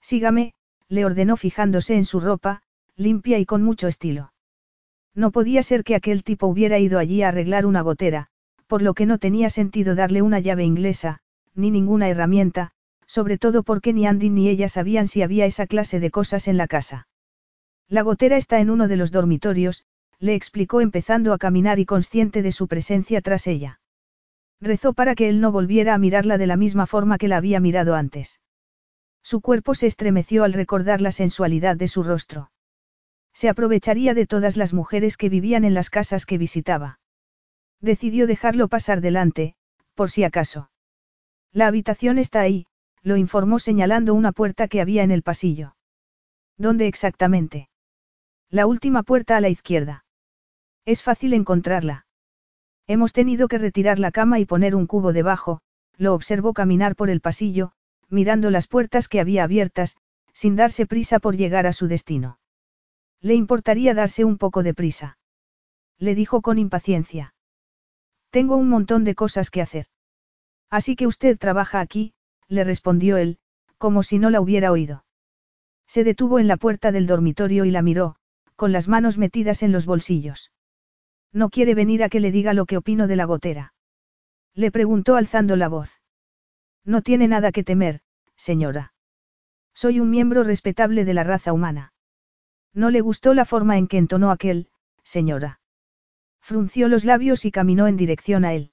Sígame, 0.00 0.54
le 0.88 1.04
ordenó 1.04 1.36
fijándose 1.36 1.94
en 1.94 2.04
su 2.04 2.20
ropa, 2.20 2.62
limpia 2.96 3.38
y 3.38 3.46
con 3.46 3.62
mucho 3.62 3.86
estilo. 3.88 4.32
No 5.14 5.30
podía 5.30 5.62
ser 5.62 5.84
que 5.84 5.94
aquel 5.94 6.22
tipo 6.22 6.46
hubiera 6.46 6.78
ido 6.78 6.98
allí 6.98 7.22
a 7.22 7.28
arreglar 7.28 7.66
una 7.66 7.80
gotera, 7.80 8.28
por 8.66 8.82
lo 8.82 8.94
que 8.94 9.06
no 9.06 9.18
tenía 9.18 9.50
sentido 9.50 9.94
darle 9.94 10.22
una 10.22 10.38
llave 10.38 10.64
inglesa, 10.64 11.18
ni 11.54 11.70
ninguna 11.70 12.08
herramienta, 12.08 12.72
sobre 13.06 13.38
todo 13.38 13.64
porque 13.64 13.92
ni 13.92 14.06
Andy 14.06 14.30
ni 14.30 14.48
ella 14.48 14.68
sabían 14.68 15.08
si 15.08 15.22
había 15.22 15.46
esa 15.46 15.66
clase 15.66 15.98
de 15.98 16.10
cosas 16.10 16.46
en 16.46 16.56
la 16.56 16.68
casa. 16.68 17.08
La 17.88 18.02
gotera 18.02 18.36
está 18.36 18.60
en 18.60 18.70
uno 18.70 18.86
de 18.86 18.96
los 18.96 19.10
dormitorios, 19.10 19.84
le 20.20 20.34
explicó 20.34 20.80
empezando 20.80 21.32
a 21.32 21.38
caminar 21.38 21.80
y 21.80 21.86
consciente 21.86 22.42
de 22.42 22.52
su 22.52 22.68
presencia 22.68 23.20
tras 23.20 23.48
ella. 23.48 23.79
Rezó 24.60 24.92
para 24.92 25.14
que 25.14 25.28
él 25.28 25.40
no 25.40 25.52
volviera 25.52 25.94
a 25.94 25.98
mirarla 25.98 26.36
de 26.36 26.46
la 26.46 26.56
misma 26.56 26.86
forma 26.86 27.16
que 27.16 27.28
la 27.28 27.38
había 27.38 27.60
mirado 27.60 27.94
antes. 27.94 28.40
Su 29.22 29.40
cuerpo 29.40 29.74
se 29.74 29.86
estremeció 29.86 30.44
al 30.44 30.52
recordar 30.52 31.00
la 31.00 31.12
sensualidad 31.12 31.76
de 31.76 31.88
su 31.88 32.02
rostro. 32.02 32.50
Se 33.32 33.48
aprovecharía 33.48 34.12
de 34.12 34.26
todas 34.26 34.56
las 34.56 34.72
mujeres 34.72 35.16
que 35.16 35.28
vivían 35.28 35.64
en 35.64 35.74
las 35.74 35.88
casas 35.88 36.26
que 36.26 36.38
visitaba. 36.38 37.00
Decidió 37.80 38.26
dejarlo 38.26 38.68
pasar 38.68 39.00
delante, 39.00 39.54
por 39.94 40.10
si 40.10 40.24
acaso. 40.24 40.70
La 41.52 41.66
habitación 41.66 42.18
está 42.18 42.40
ahí, 42.40 42.66
lo 43.02 43.16
informó 43.16 43.58
señalando 43.58 44.14
una 44.14 44.32
puerta 44.32 44.68
que 44.68 44.80
había 44.80 45.02
en 45.02 45.10
el 45.10 45.22
pasillo. 45.22 45.76
¿Dónde 46.58 46.86
exactamente? 46.86 47.70
La 48.50 48.66
última 48.66 49.02
puerta 49.02 49.36
a 49.36 49.40
la 49.40 49.48
izquierda. 49.48 50.04
Es 50.84 51.02
fácil 51.02 51.32
encontrarla. 51.32 52.06
Hemos 52.92 53.12
tenido 53.12 53.46
que 53.46 53.56
retirar 53.56 54.00
la 54.00 54.10
cama 54.10 54.40
y 54.40 54.46
poner 54.46 54.74
un 54.74 54.88
cubo 54.88 55.12
debajo, 55.12 55.60
lo 55.96 56.12
observó 56.12 56.52
caminar 56.52 56.96
por 56.96 57.08
el 57.08 57.20
pasillo, 57.20 57.70
mirando 58.08 58.50
las 58.50 58.66
puertas 58.66 59.06
que 59.06 59.20
había 59.20 59.44
abiertas, 59.44 59.96
sin 60.32 60.56
darse 60.56 60.86
prisa 60.86 61.20
por 61.20 61.36
llegar 61.36 61.68
a 61.68 61.72
su 61.72 61.86
destino. 61.86 62.40
Le 63.20 63.36
importaría 63.36 63.94
darse 63.94 64.24
un 64.24 64.38
poco 64.38 64.64
de 64.64 64.74
prisa. 64.74 65.18
Le 66.00 66.16
dijo 66.16 66.42
con 66.42 66.58
impaciencia. 66.58 67.32
Tengo 68.30 68.56
un 68.56 68.68
montón 68.68 69.04
de 69.04 69.14
cosas 69.14 69.52
que 69.52 69.62
hacer. 69.62 69.86
Así 70.68 70.96
que 70.96 71.06
usted 71.06 71.38
trabaja 71.38 71.78
aquí, 71.78 72.12
le 72.48 72.64
respondió 72.64 73.18
él, 73.18 73.38
como 73.78 74.02
si 74.02 74.18
no 74.18 74.30
la 74.30 74.40
hubiera 74.40 74.72
oído. 74.72 75.04
Se 75.86 76.02
detuvo 76.02 76.40
en 76.40 76.48
la 76.48 76.56
puerta 76.56 76.90
del 76.90 77.06
dormitorio 77.06 77.64
y 77.64 77.70
la 77.70 77.82
miró, 77.82 78.16
con 78.56 78.72
las 78.72 78.88
manos 78.88 79.16
metidas 79.16 79.62
en 79.62 79.70
los 79.70 79.86
bolsillos. 79.86 80.50
No 81.32 81.50
quiere 81.50 81.74
venir 81.74 82.02
a 82.02 82.08
que 82.08 82.20
le 82.20 82.32
diga 82.32 82.54
lo 82.54 82.66
que 82.66 82.76
opino 82.76 83.06
de 83.06 83.16
la 83.16 83.24
gotera. 83.24 83.74
Le 84.54 84.70
preguntó 84.70 85.16
alzando 85.16 85.56
la 85.56 85.68
voz. 85.68 86.00
No 86.84 87.02
tiene 87.02 87.28
nada 87.28 87.52
que 87.52 87.64
temer, 87.64 88.00
señora. 88.36 88.92
Soy 89.74 90.00
un 90.00 90.10
miembro 90.10 90.42
respetable 90.42 91.04
de 91.04 91.14
la 91.14 91.24
raza 91.24 91.52
humana. 91.52 91.92
No 92.74 92.90
le 92.90 93.00
gustó 93.00 93.34
la 93.34 93.44
forma 93.44 93.78
en 93.78 93.86
que 93.86 93.98
entonó 93.98 94.30
aquel, 94.30 94.68
señora. 95.02 95.60
Frunció 96.40 96.88
los 96.88 97.04
labios 97.04 97.44
y 97.44 97.50
caminó 97.50 97.86
en 97.86 97.96
dirección 97.96 98.44
a 98.44 98.54
él. 98.54 98.72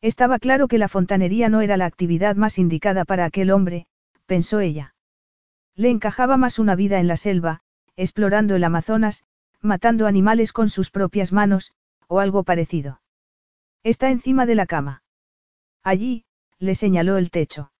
Estaba 0.00 0.38
claro 0.38 0.68
que 0.68 0.78
la 0.78 0.88
fontanería 0.88 1.48
no 1.48 1.60
era 1.60 1.76
la 1.76 1.86
actividad 1.86 2.36
más 2.36 2.58
indicada 2.58 3.04
para 3.04 3.24
aquel 3.24 3.50
hombre, 3.50 3.86
pensó 4.26 4.60
ella. 4.60 4.94
Le 5.74 5.90
encajaba 5.90 6.36
más 6.36 6.58
una 6.58 6.74
vida 6.74 7.00
en 7.00 7.06
la 7.06 7.16
selva, 7.16 7.60
explorando 7.96 8.54
el 8.54 8.64
Amazonas, 8.64 9.24
matando 9.66 10.06
animales 10.06 10.52
con 10.52 10.70
sus 10.70 10.90
propias 10.90 11.32
manos, 11.32 11.72
o 12.06 12.20
algo 12.20 12.44
parecido. 12.44 13.00
Está 13.82 14.10
encima 14.10 14.46
de 14.46 14.54
la 14.54 14.66
cama. 14.66 15.02
Allí, 15.82 16.24
le 16.58 16.74
señaló 16.74 17.18
el 17.18 17.30
techo. 17.30 17.70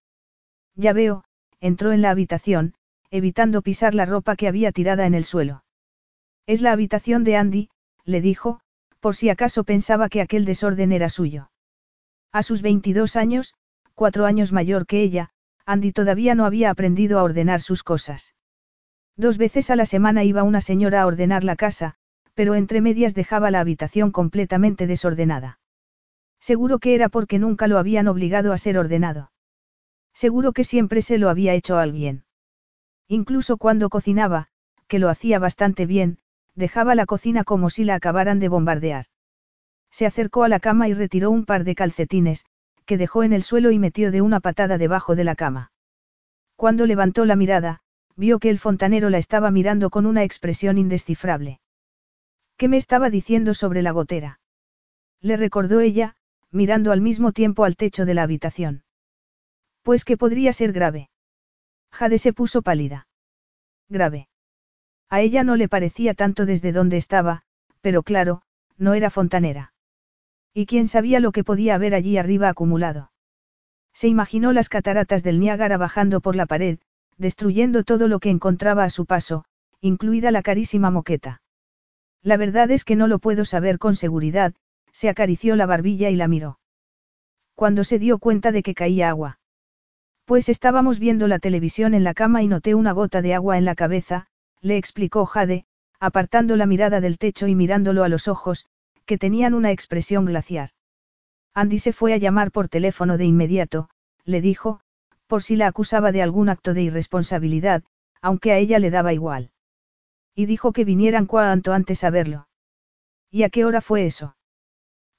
Ya 0.74 0.92
veo, 0.92 1.24
entró 1.60 1.92
en 1.92 2.02
la 2.02 2.10
habitación, 2.10 2.74
evitando 3.10 3.62
pisar 3.62 3.94
la 3.94 4.04
ropa 4.04 4.36
que 4.36 4.48
había 4.48 4.72
tirada 4.72 5.06
en 5.06 5.14
el 5.14 5.24
suelo. 5.24 5.64
Es 6.46 6.60
la 6.60 6.72
habitación 6.72 7.24
de 7.24 7.36
Andy, 7.36 7.70
le 8.04 8.20
dijo, 8.20 8.60
por 9.00 9.16
si 9.16 9.30
acaso 9.30 9.64
pensaba 9.64 10.08
que 10.08 10.20
aquel 10.20 10.44
desorden 10.44 10.92
era 10.92 11.08
suyo. 11.08 11.50
A 12.30 12.42
sus 12.42 12.62
22 12.62 13.16
años, 13.16 13.54
cuatro 13.94 14.26
años 14.26 14.52
mayor 14.52 14.86
que 14.86 15.02
ella, 15.02 15.30
Andy 15.64 15.90
todavía 15.90 16.36
no 16.36 16.44
había 16.44 16.70
aprendido 16.70 17.18
a 17.18 17.24
ordenar 17.24 17.60
sus 17.60 17.82
cosas. 17.82 18.35
Dos 19.16 19.38
veces 19.38 19.70
a 19.70 19.76
la 19.76 19.86
semana 19.86 20.24
iba 20.24 20.42
una 20.42 20.60
señora 20.60 21.02
a 21.02 21.06
ordenar 21.06 21.42
la 21.42 21.56
casa, 21.56 21.94
pero 22.34 22.54
entre 22.54 22.82
medias 22.82 23.14
dejaba 23.14 23.50
la 23.50 23.60
habitación 23.60 24.10
completamente 24.12 24.86
desordenada. 24.86 25.58
Seguro 26.38 26.78
que 26.78 26.94
era 26.94 27.08
porque 27.08 27.38
nunca 27.38 27.66
lo 27.66 27.78
habían 27.78 28.08
obligado 28.08 28.52
a 28.52 28.58
ser 28.58 28.78
ordenado. 28.78 29.32
Seguro 30.12 30.52
que 30.52 30.64
siempre 30.64 31.00
se 31.00 31.18
lo 31.18 31.30
había 31.30 31.54
hecho 31.54 31.78
alguien. 31.78 32.24
Incluso 33.08 33.56
cuando 33.56 33.88
cocinaba, 33.88 34.48
que 34.86 34.98
lo 34.98 35.08
hacía 35.08 35.38
bastante 35.38 35.86
bien, 35.86 36.18
dejaba 36.54 36.94
la 36.94 37.06
cocina 37.06 37.44
como 37.44 37.70
si 37.70 37.84
la 37.84 37.94
acabaran 37.94 38.38
de 38.38 38.48
bombardear. 38.48 39.06
Se 39.90 40.04
acercó 40.04 40.44
a 40.44 40.48
la 40.48 40.60
cama 40.60 40.88
y 40.88 40.94
retiró 40.94 41.30
un 41.30 41.46
par 41.46 41.64
de 41.64 41.74
calcetines, 41.74 42.44
que 42.84 42.98
dejó 42.98 43.22
en 43.22 43.32
el 43.32 43.42
suelo 43.42 43.70
y 43.70 43.78
metió 43.78 44.10
de 44.10 44.20
una 44.20 44.40
patada 44.40 44.78
debajo 44.78 45.16
de 45.16 45.24
la 45.24 45.36
cama. 45.36 45.72
Cuando 46.54 46.86
levantó 46.86 47.24
la 47.24 47.36
mirada, 47.36 47.80
vio 48.16 48.38
que 48.38 48.50
el 48.50 48.58
fontanero 48.58 49.10
la 49.10 49.18
estaba 49.18 49.50
mirando 49.50 49.90
con 49.90 50.06
una 50.06 50.24
expresión 50.24 50.78
indescifrable. 50.78 51.60
¿Qué 52.56 52.68
me 52.68 52.78
estaba 52.78 53.10
diciendo 53.10 53.52
sobre 53.54 53.82
la 53.82 53.90
gotera? 53.90 54.40
Le 55.20 55.36
recordó 55.36 55.80
ella, 55.80 56.16
mirando 56.50 56.92
al 56.92 57.00
mismo 57.00 57.32
tiempo 57.32 57.64
al 57.64 57.76
techo 57.76 58.06
de 58.06 58.14
la 58.14 58.22
habitación. 58.22 58.84
Pues 59.82 60.04
que 60.04 60.16
podría 60.16 60.52
ser 60.52 60.72
grave. 60.72 61.10
Jade 61.92 62.18
se 62.18 62.32
puso 62.32 62.62
pálida. 62.62 63.06
Grave. 63.88 64.28
A 65.08 65.20
ella 65.20 65.44
no 65.44 65.56
le 65.56 65.68
parecía 65.68 66.14
tanto 66.14 66.46
desde 66.46 66.72
donde 66.72 66.96
estaba, 66.96 67.42
pero 67.80 68.02
claro, 68.02 68.42
no 68.76 68.94
era 68.94 69.10
fontanera. 69.10 69.72
¿Y 70.52 70.66
quién 70.66 70.88
sabía 70.88 71.20
lo 71.20 71.32
que 71.32 71.44
podía 71.44 71.74
haber 71.74 71.94
allí 71.94 72.16
arriba 72.16 72.48
acumulado? 72.48 73.12
Se 73.92 74.08
imaginó 74.08 74.52
las 74.52 74.68
cataratas 74.68 75.22
del 75.22 75.38
Niágara 75.38 75.76
bajando 75.76 76.20
por 76.20 76.34
la 76.34 76.46
pared, 76.46 76.78
destruyendo 77.18 77.84
todo 77.84 78.08
lo 78.08 78.18
que 78.20 78.30
encontraba 78.30 78.84
a 78.84 78.90
su 78.90 79.06
paso, 79.06 79.44
incluida 79.80 80.30
la 80.30 80.42
carísima 80.42 80.90
moqueta. 80.90 81.42
La 82.22 82.36
verdad 82.36 82.70
es 82.70 82.84
que 82.84 82.96
no 82.96 83.06
lo 83.06 83.18
puedo 83.18 83.44
saber 83.44 83.78
con 83.78 83.96
seguridad, 83.96 84.54
se 84.92 85.08
acarició 85.08 85.56
la 85.56 85.66
barbilla 85.66 86.10
y 86.10 86.16
la 86.16 86.28
miró. 86.28 86.58
Cuando 87.54 87.84
se 87.84 87.98
dio 87.98 88.18
cuenta 88.18 88.52
de 88.52 88.62
que 88.62 88.74
caía 88.74 89.08
agua. 89.08 89.38
Pues 90.24 90.48
estábamos 90.48 90.98
viendo 90.98 91.28
la 91.28 91.38
televisión 91.38 91.94
en 91.94 92.02
la 92.02 92.14
cama 92.14 92.42
y 92.42 92.48
noté 92.48 92.74
una 92.74 92.92
gota 92.92 93.22
de 93.22 93.34
agua 93.34 93.58
en 93.58 93.64
la 93.64 93.74
cabeza, 93.74 94.26
le 94.60 94.76
explicó 94.76 95.24
Jade, 95.24 95.66
apartando 96.00 96.56
la 96.56 96.66
mirada 96.66 97.00
del 97.00 97.18
techo 97.18 97.46
y 97.46 97.54
mirándolo 97.54 98.04
a 98.04 98.08
los 98.08 98.28
ojos, 98.28 98.66
que 99.04 99.18
tenían 99.18 99.54
una 99.54 99.70
expresión 99.70 100.24
glaciar. 100.24 100.70
Andy 101.54 101.78
se 101.78 101.92
fue 101.92 102.12
a 102.12 102.18
llamar 102.18 102.50
por 102.50 102.68
teléfono 102.68 103.16
de 103.16 103.24
inmediato, 103.24 103.88
le 104.24 104.40
dijo, 104.40 104.80
por 105.26 105.42
si 105.42 105.56
la 105.56 105.66
acusaba 105.66 106.12
de 106.12 106.22
algún 106.22 106.48
acto 106.48 106.74
de 106.74 106.82
irresponsabilidad, 106.82 107.82
aunque 108.20 108.52
a 108.52 108.58
ella 108.58 108.78
le 108.78 108.90
daba 108.90 109.12
igual. 109.12 109.50
Y 110.34 110.46
dijo 110.46 110.72
que 110.72 110.84
vinieran 110.84 111.26
cuanto 111.26 111.72
antes 111.72 112.04
a 112.04 112.10
verlo. 112.10 112.48
¿Y 113.30 113.42
a 113.42 113.50
qué 113.50 113.64
hora 113.64 113.80
fue 113.80 114.06
eso? 114.06 114.36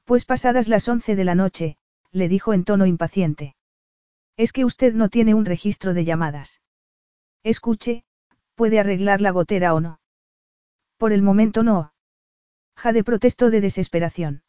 Pues 0.05 0.25
pasadas 0.25 0.67
las 0.67 0.87
once 0.87 1.15
de 1.15 1.23
la 1.23 1.35
noche, 1.35 1.77
le 2.11 2.29
dijo 2.29 2.53
en 2.53 2.63
tono 2.63 2.85
impaciente. 2.85 3.55
Es 4.37 4.53
que 4.53 4.65
usted 4.65 4.93
no 4.93 5.09
tiene 5.09 5.33
un 5.33 5.45
registro 5.45 5.93
de 5.93 6.05
llamadas. 6.05 6.61
Escuche, 7.43 8.03
puede 8.55 8.79
arreglar 8.79 9.21
la 9.21 9.31
gotera 9.31 9.73
o 9.73 9.81
no. 9.81 9.99
Por 10.97 11.11
el 11.11 11.21
momento 11.21 11.63
no. 11.63 11.93
Jade 12.75 13.03
protestó 13.03 13.49
de 13.49 13.61
desesperación. 13.61 14.43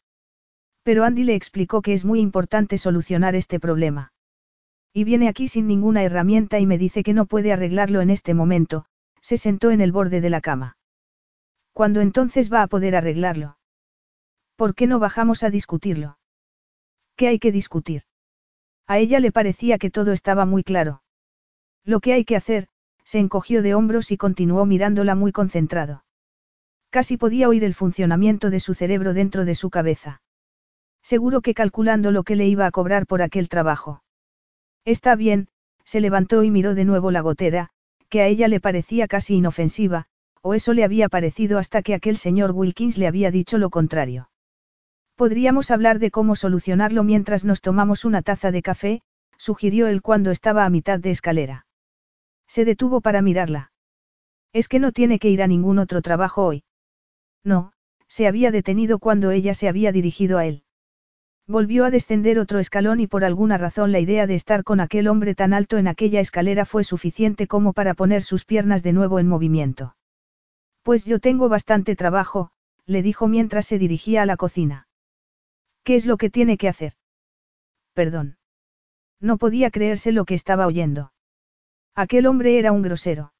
Pero 0.83 1.03
Andy 1.03 1.23
le 1.23 1.35
explicó 1.35 1.81
que 1.81 1.93
es 1.93 2.05
muy 2.05 2.19
importante 2.19 2.77
solucionar 2.77 3.35
este 3.35 3.59
problema. 3.59 4.13
Y 4.93 5.03
viene 5.03 5.27
aquí 5.27 5.47
sin 5.47 5.67
ninguna 5.67 6.03
herramienta 6.03 6.59
y 6.59 6.65
me 6.65 6.77
dice 6.77 7.03
que 7.03 7.13
no 7.13 7.25
puede 7.25 7.53
arreglarlo 7.53 8.01
en 8.01 8.09
este 8.09 8.33
momento, 8.33 8.85
se 9.21 9.37
sentó 9.37 9.71
en 9.71 9.81
el 9.81 9.91
borde 9.91 10.21
de 10.21 10.29
la 10.29 10.41
cama. 10.41 10.77
¿Cuándo 11.73 12.01
entonces 12.01 12.51
va 12.51 12.63
a 12.63 12.67
poder 12.67 12.95
arreglarlo? 12.95 13.57
¿Por 14.55 14.75
qué 14.75 14.87
no 14.87 14.99
bajamos 14.99 15.43
a 15.43 15.49
discutirlo? 15.49 16.17
¿Qué 17.15 17.27
hay 17.27 17.39
que 17.39 17.51
discutir? 17.51 18.03
A 18.87 18.97
ella 18.97 19.19
le 19.19 19.31
parecía 19.31 19.77
que 19.77 19.91
todo 19.91 20.11
estaba 20.11 20.45
muy 20.45 20.63
claro. 20.63 21.03
Lo 21.85 21.99
que 21.99 22.13
hay 22.13 22.25
que 22.25 22.35
hacer, 22.35 22.67
se 23.03 23.19
encogió 23.19 23.61
de 23.61 23.75
hombros 23.75 24.11
y 24.11 24.17
continuó 24.17 24.65
mirándola 24.65 25.15
muy 25.15 25.31
concentrado. 25.31 26.03
Casi 26.89 27.17
podía 27.17 27.47
oír 27.47 27.63
el 27.63 27.75
funcionamiento 27.75 28.49
de 28.49 28.59
su 28.59 28.73
cerebro 28.73 29.13
dentro 29.13 29.45
de 29.45 29.55
su 29.55 29.69
cabeza. 29.69 30.21
Seguro 31.03 31.41
que 31.41 31.53
calculando 31.53 32.11
lo 32.11 32.23
que 32.23 32.35
le 32.35 32.47
iba 32.47 32.65
a 32.65 32.71
cobrar 32.71 33.05
por 33.05 33.21
aquel 33.21 33.47
trabajo. 33.47 34.01
Está 34.89 35.15
bien, 35.15 35.49
se 35.83 36.01
levantó 36.01 36.41
y 36.41 36.49
miró 36.49 36.73
de 36.73 36.83
nuevo 36.83 37.11
la 37.11 37.21
gotera, 37.21 37.69
que 38.09 38.23
a 38.23 38.25
ella 38.25 38.47
le 38.47 38.59
parecía 38.59 39.07
casi 39.07 39.35
inofensiva, 39.35 40.07
o 40.41 40.55
eso 40.55 40.73
le 40.73 40.83
había 40.83 41.09
parecido 41.09 41.59
hasta 41.59 41.83
que 41.83 41.93
aquel 41.93 42.17
señor 42.17 42.53
Wilkins 42.53 42.97
le 42.97 43.05
había 43.05 43.29
dicho 43.29 43.59
lo 43.59 43.69
contrario. 43.69 44.31
Podríamos 45.15 45.69
hablar 45.69 45.99
de 45.99 46.09
cómo 46.09 46.35
solucionarlo 46.35 47.03
mientras 47.03 47.45
nos 47.45 47.61
tomamos 47.61 48.03
una 48.03 48.23
taza 48.23 48.49
de 48.49 48.63
café, 48.63 49.01
sugirió 49.37 49.85
él 49.85 50.01
cuando 50.01 50.31
estaba 50.31 50.65
a 50.65 50.71
mitad 50.71 50.99
de 50.99 51.11
escalera. 51.11 51.67
Se 52.47 52.65
detuvo 52.65 52.99
para 52.99 53.21
mirarla. 53.21 53.71
Es 54.53 54.67
que 54.67 54.79
no 54.79 54.91
tiene 54.91 55.19
que 55.19 55.29
ir 55.29 55.43
a 55.43 55.47
ningún 55.47 55.77
otro 55.77 56.01
trabajo 56.01 56.47
hoy. 56.47 56.63
No, 57.43 57.73
se 58.07 58.25
había 58.25 58.49
detenido 58.49 58.97
cuando 58.97 59.29
ella 59.29 59.53
se 59.53 59.69
había 59.69 59.91
dirigido 59.91 60.39
a 60.39 60.47
él. 60.47 60.63
Volvió 61.49 61.83
a 61.83 61.89
descender 61.89 62.37
otro 62.37 62.59
escalón 62.59 62.99
y 62.99 63.07
por 63.07 63.23
alguna 63.23 63.57
razón 63.57 63.91
la 63.91 63.99
idea 63.99 64.27
de 64.27 64.35
estar 64.35 64.63
con 64.63 64.79
aquel 64.79 65.07
hombre 65.07 65.33
tan 65.33 65.51
alto 65.51 65.79
en 65.79 65.87
aquella 65.87 66.19
escalera 66.19 66.63
fue 66.63 66.83
suficiente 66.83 67.47
como 67.47 67.73
para 67.73 67.95
poner 67.95 68.21
sus 68.21 68.45
piernas 68.45 68.83
de 68.83 68.93
nuevo 68.93 69.17
en 69.17 69.27
movimiento. 69.27 69.95
Pues 70.83 71.05
yo 71.05 71.17
tengo 71.19 71.49
bastante 71.49 71.95
trabajo, 71.95 72.51
le 72.85 73.01
dijo 73.01 73.27
mientras 73.27 73.65
se 73.65 73.79
dirigía 73.79 74.21
a 74.21 74.27
la 74.27 74.37
cocina. 74.37 74.87
¿Qué 75.83 75.95
es 75.95 76.05
lo 76.05 76.17
que 76.17 76.29
tiene 76.29 76.55
que 76.55 76.67
hacer? 76.67 76.93
Perdón. 77.93 78.37
No 79.19 79.39
podía 79.39 79.71
creerse 79.71 80.11
lo 80.11 80.25
que 80.25 80.35
estaba 80.35 80.67
oyendo. 80.67 81.13
Aquel 81.95 82.27
hombre 82.27 82.59
era 82.59 82.71
un 82.71 82.83
grosero. 82.83 83.33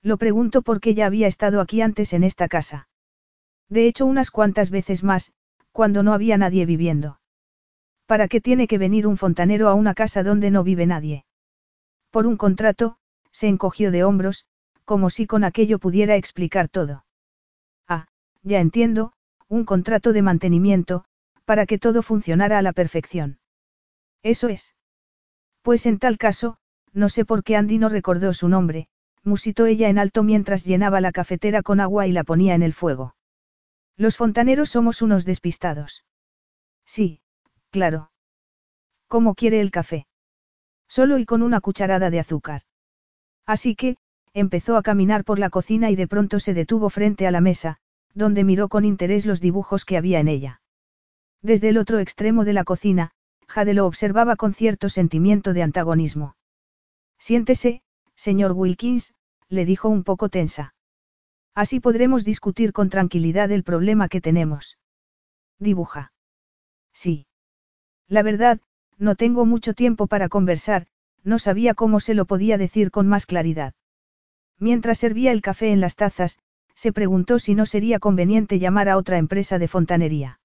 Lo 0.00 0.16
pregunto 0.16 0.62
porque 0.62 0.94
ya 0.94 1.04
había 1.04 1.26
estado 1.26 1.60
aquí 1.60 1.82
antes 1.82 2.14
en 2.14 2.24
esta 2.24 2.48
casa. 2.48 2.88
De 3.68 3.86
hecho, 3.86 4.06
unas 4.06 4.30
cuantas 4.30 4.70
veces 4.70 5.04
más, 5.04 5.34
cuando 5.72 6.02
no 6.02 6.14
había 6.14 6.38
nadie 6.38 6.64
viviendo. 6.64 7.18
¿Para 8.06 8.28
qué 8.28 8.40
tiene 8.40 8.68
que 8.68 8.78
venir 8.78 9.06
un 9.06 9.16
fontanero 9.16 9.68
a 9.68 9.74
una 9.74 9.94
casa 9.94 10.22
donde 10.22 10.50
no 10.50 10.62
vive 10.62 10.86
nadie? 10.86 11.24
Por 12.10 12.26
un 12.26 12.36
contrato, 12.36 12.96
se 13.32 13.48
encogió 13.48 13.90
de 13.90 14.04
hombros, 14.04 14.46
como 14.84 15.10
si 15.10 15.26
con 15.26 15.42
aquello 15.42 15.78
pudiera 15.78 16.14
explicar 16.16 16.68
todo. 16.68 17.04
Ah, 17.88 18.06
ya 18.42 18.60
entiendo, 18.60 19.12
un 19.48 19.64
contrato 19.64 20.12
de 20.12 20.22
mantenimiento, 20.22 21.04
para 21.44 21.66
que 21.66 21.78
todo 21.78 22.02
funcionara 22.02 22.58
a 22.58 22.62
la 22.62 22.72
perfección. 22.72 23.38
Eso 24.22 24.48
es. 24.48 24.74
Pues 25.62 25.84
en 25.86 25.98
tal 25.98 26.16
caso, 26.16 26.58
no 26.92 27.08
sé 27.08 27.24
por 27.24 27.42
qué 27.42 27.56
Andy 27.56 27.78
no 27.78 27.88
recordó 27.88 28.32
su 28.32 28.48
nombre, 28.48 28.88
musitó 29.24 29.66
ella 29.66 29.88
en 29.88 29.98
alto 29.98 30.22
mientras 30.22 30.64
llenaba 30.64 31.00
la 31.00 31.12
cafetera 31.12 31.62
con 31.62 31.80
agua 31.80 32.06
y 32.06 32.12
la 32.12 32.24
ponía 32.24 32.54
en 32.54 32.62
el 32.62 32.72
fuego. 32.72 33.16
Los 33.96 34.16
fontaneros 34.16 34.70
somos 34.70 35.02
unos 35.02 35.24
despistados. 35.24 36.04
Sí, 36.84 37.20
Claro. 37.76 38.10
¿Cómo 39.06 39.34
quiere 39.34 39.60
el 39.60 39.70
café? 39.70 40.06
Solo 40.88 41.18
y 41.18 41.26
con 41.26 41.42
una 41.42 41.60
cucharada 41.60 42.08
de 42.08 42.20
azúcar. 42.20 42.62
Así 43.44 43.76
que, 43.76 43.98
empezó 44.32 44.78
a 44.78 44.82
caminar 44.82 45.24
por 45.24 45.38
la 45.38 45.50
cocina 45.50 45.90
y 45.90 45.94
de 45.94 46.08
pronto 46.08 46.40
se 46.40 46.54
detuvo 46.54 46.88
frente 46.88 47.26
a 47.26 47.30
la 47.30 47.42
mesa, 47.42 47.76
donde 48.14 48.44
miró 48.44 48.70
con 48.70 48.86
interés 48.86 49.26
los 49.26 49.42
dibujos 49.42 49.84
que 49.84 49.98
había 49.98 50.20
en 50.20 50.28
ella. 50.28 50.62
Desde 51.42 51.68
el 51.68 51.76
otro 51.76 51.98
extremo 51.98 52.46
de 52.46 52.54
la 52.54 52.64
cocina, 52.64 53.10
Jade 53.46 53.74
lo 53.74 53.84
observaba 53.84 54.36
con 54.36 54.54
cierto 54.54 54.88
sentimiento 54.88 55.52
de 55.52 55.62
antagonismo. 55.62 56.34
Siéntese, 57.18 57.82
señor 58.14 58.52
Wilkins, 58.52 59.12
le 59.50 59.66
dijo 59.66 59.90
un 59.90 60.02
poco 60.02 60.30
tensa. 60.30 60.74
Así 61.54 61.78
podremos 61.78 62.24
discutir 62.24 62.72
con 62.72 62.88
tranquilidad 62.88 63.52
el 63.52 63.64
problema 63.64 64.08
que 64.08 64.22
tenemos. 64.22 64.78
Dibuja. 65.58 66.14
Sí. 66.94 67.26
La 68.08 68.22
verdad, 68.22 68.60
no 68.98 69.14
tengo 69.16 69.44
mucho 69.44 69.74
tiempo 69.74 70.06
para 70.06 70.28
conversar, 70.28 70.86
no 71.24 71.38
sabía 71.38 71.74
cómo 71.74 72.00
se 72.00 72.14
lo 72.14 72.24
podía 72.24 72.56
decir 72.56 72.90
con 72.90 73.08
más 73.08 73.26
claridad. 73.26 73.74
Mientras 74.58 74.98
servía 74.98 75.32
el 75.32 75.42
café 75.42 75.72
en 75.72 75.80
las 75.80 75.96
tazas, 75.96 76.38
se 76.74 76.92
preguntó 76.92 77.38
si 77.38 77.54
no 77.54 77.66
sería 77.66 77.98
conveniente 77.98 78.58
llamar 78.58 78.88
a 78.88 78.96
otra 78.96 79.18
empresa 79.18 79.58
de 79.58 79.68
fontanería. 79.68 80.40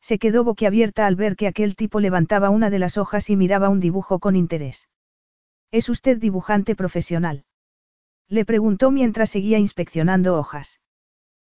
Se 0.00 0.18
quedó 0.18 0.44
boquiabierta 0.44 1.06
al 1.06 1.16
ver 1.16 1.34
que 1.34 1.48
aquel 1.48 1.74
tipo 1.74 1.98
levantaba 1.98 2.50
una 2.50 2.70
de 2.70 2.78
las 2.78 2.96
hojas 2.96 3.28
y 3.30 3.36
miraba 3.36 3.68
un 3.68 3.80
dibujo 3.80 4.20
con 4.20 4.36
interés. 4.36 4.88
¿Es 5.72 5.88
usted 5.88 6.18
dibujante 6.18 6.76
profesional? 6.76 7.44
Le 8.28 8.44
preguntó 8.44 8.90
mientras 8.90 9.30
seguía 9.30 9.58
inspeccionando 9.58 10.38
hojas. 10.38 10.80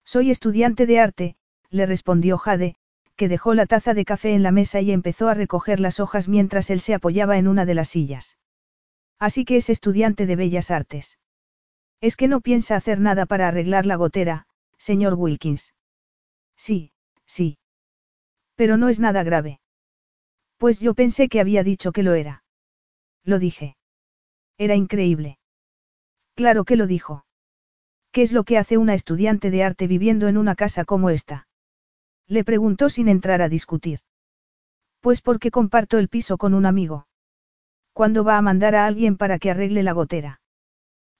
Soy 0.05 0.31
estudiante 0.31 0.87
de 0.87 1.01
arte, 1.01 1.37
le 1.69 1.85
respondió 1.85 2.39
Jade, 2.39 2.77
que 3.19 3.29
dejó 3.29 3.53
la 3.53 3.67
taza 3.67 3.95
de 3.95 4.05
café 4.05 4.33
en 4.33 4.45
la 4.45 4.53
mesa 4.53 4.81
y 4.81 4.93
empezó 4.93 5.29
a 5.29 5.35
recoger 5.35 5.81
las 5.81 5.99
hojas 5.99 6.29
mientras 6.29 6.71
él 6.71 6.81
se 6.81 6.95
apoyaba 6.95 7.37
en 7.37 7.49
una 7.49 7.67
de 7.67 7.75
las 7.75 7.89
sillas. 7.89 8.39
Así 9.19 9.45
que 9.45 9.57
es 9.57 9.69
estudiante 9.71 10.25
de 10.25 10.37
bellas 10.37 10.71
artes. 10.71 11.19
Es 12.01 12.15
que 12.15 12.29
no 12.29 12.41
piensa 12.41 12.77
hacer 12.77 13.01
nada 13.01 13.27
para 13.27 13.49
arreglar 13.49 13.87
la 13.87 13.97
gotera, 13.97 14.47
señor 14.79 15.15
Wilkins. 15.15 15.75
Sí, 16.57 16.93
sí. 17.27 17.59
Pero 18.55 18.77
no 18.77 18.89
es 18.89 19.01
nada 19.01 19.25
grave. 19.25 19.61
Pues 20.57 20.79
yo 20.79 20.95
pensé 20.95 21.29
que 21.29 21.41
había 21.41 21.65
dicho 21.65 21.91
que 21.91 22.05
lo 22.05 22.15
era. 22.15 22.45
Lo 23.25 23.41
dije. 23.41 23.77
Era 24.59 24.77
increíble. 24.77 25.41
Claro 26.37 26.65
que 26.65 26.77
lo 26.77 26.87
dijo. 26.87 27.27
¿Qué 28.13 28.23
es 28.23 28.31
lo 28.31 28.45
que 28.45 28.59
hace 28.59 28.79
una 28.79 28.95
estudiante 28.95 29.51
de 29.51 29.65
arte 29.65 29.89
viviendo 29.89 30.29
en 30.29 30.39
una 30.39 30.55
casa 30.55 30.85
como 30.85 31.11
esta? 31.11 31.48
Le 32.29 32.45
preguntó 32.45 32.91
sin 32.91 33.09
entrar 33.09 33.43
a 33.43 33.49
discutir. 33.49 34.01
Pues 35.01 35.23
porque 35.23 35.51
comparto 35.51 35.99
el 35.99 36.09
piso 36.09 36.37
con 36.37 36.55
un 36.55 36.67
amigo. 36.67 37.07
¿Cuándo 37.93 38.23
va 38.23 38.37
a 38.37 38.43
mandar 38.43 38.75
a 38.75 38.87
alguien 38.87 39.17
para 39.17 39.39
que 39.39 39.51
arregle 39.51 39.83
la 39.83 39.93
gotera? 39.93 40.41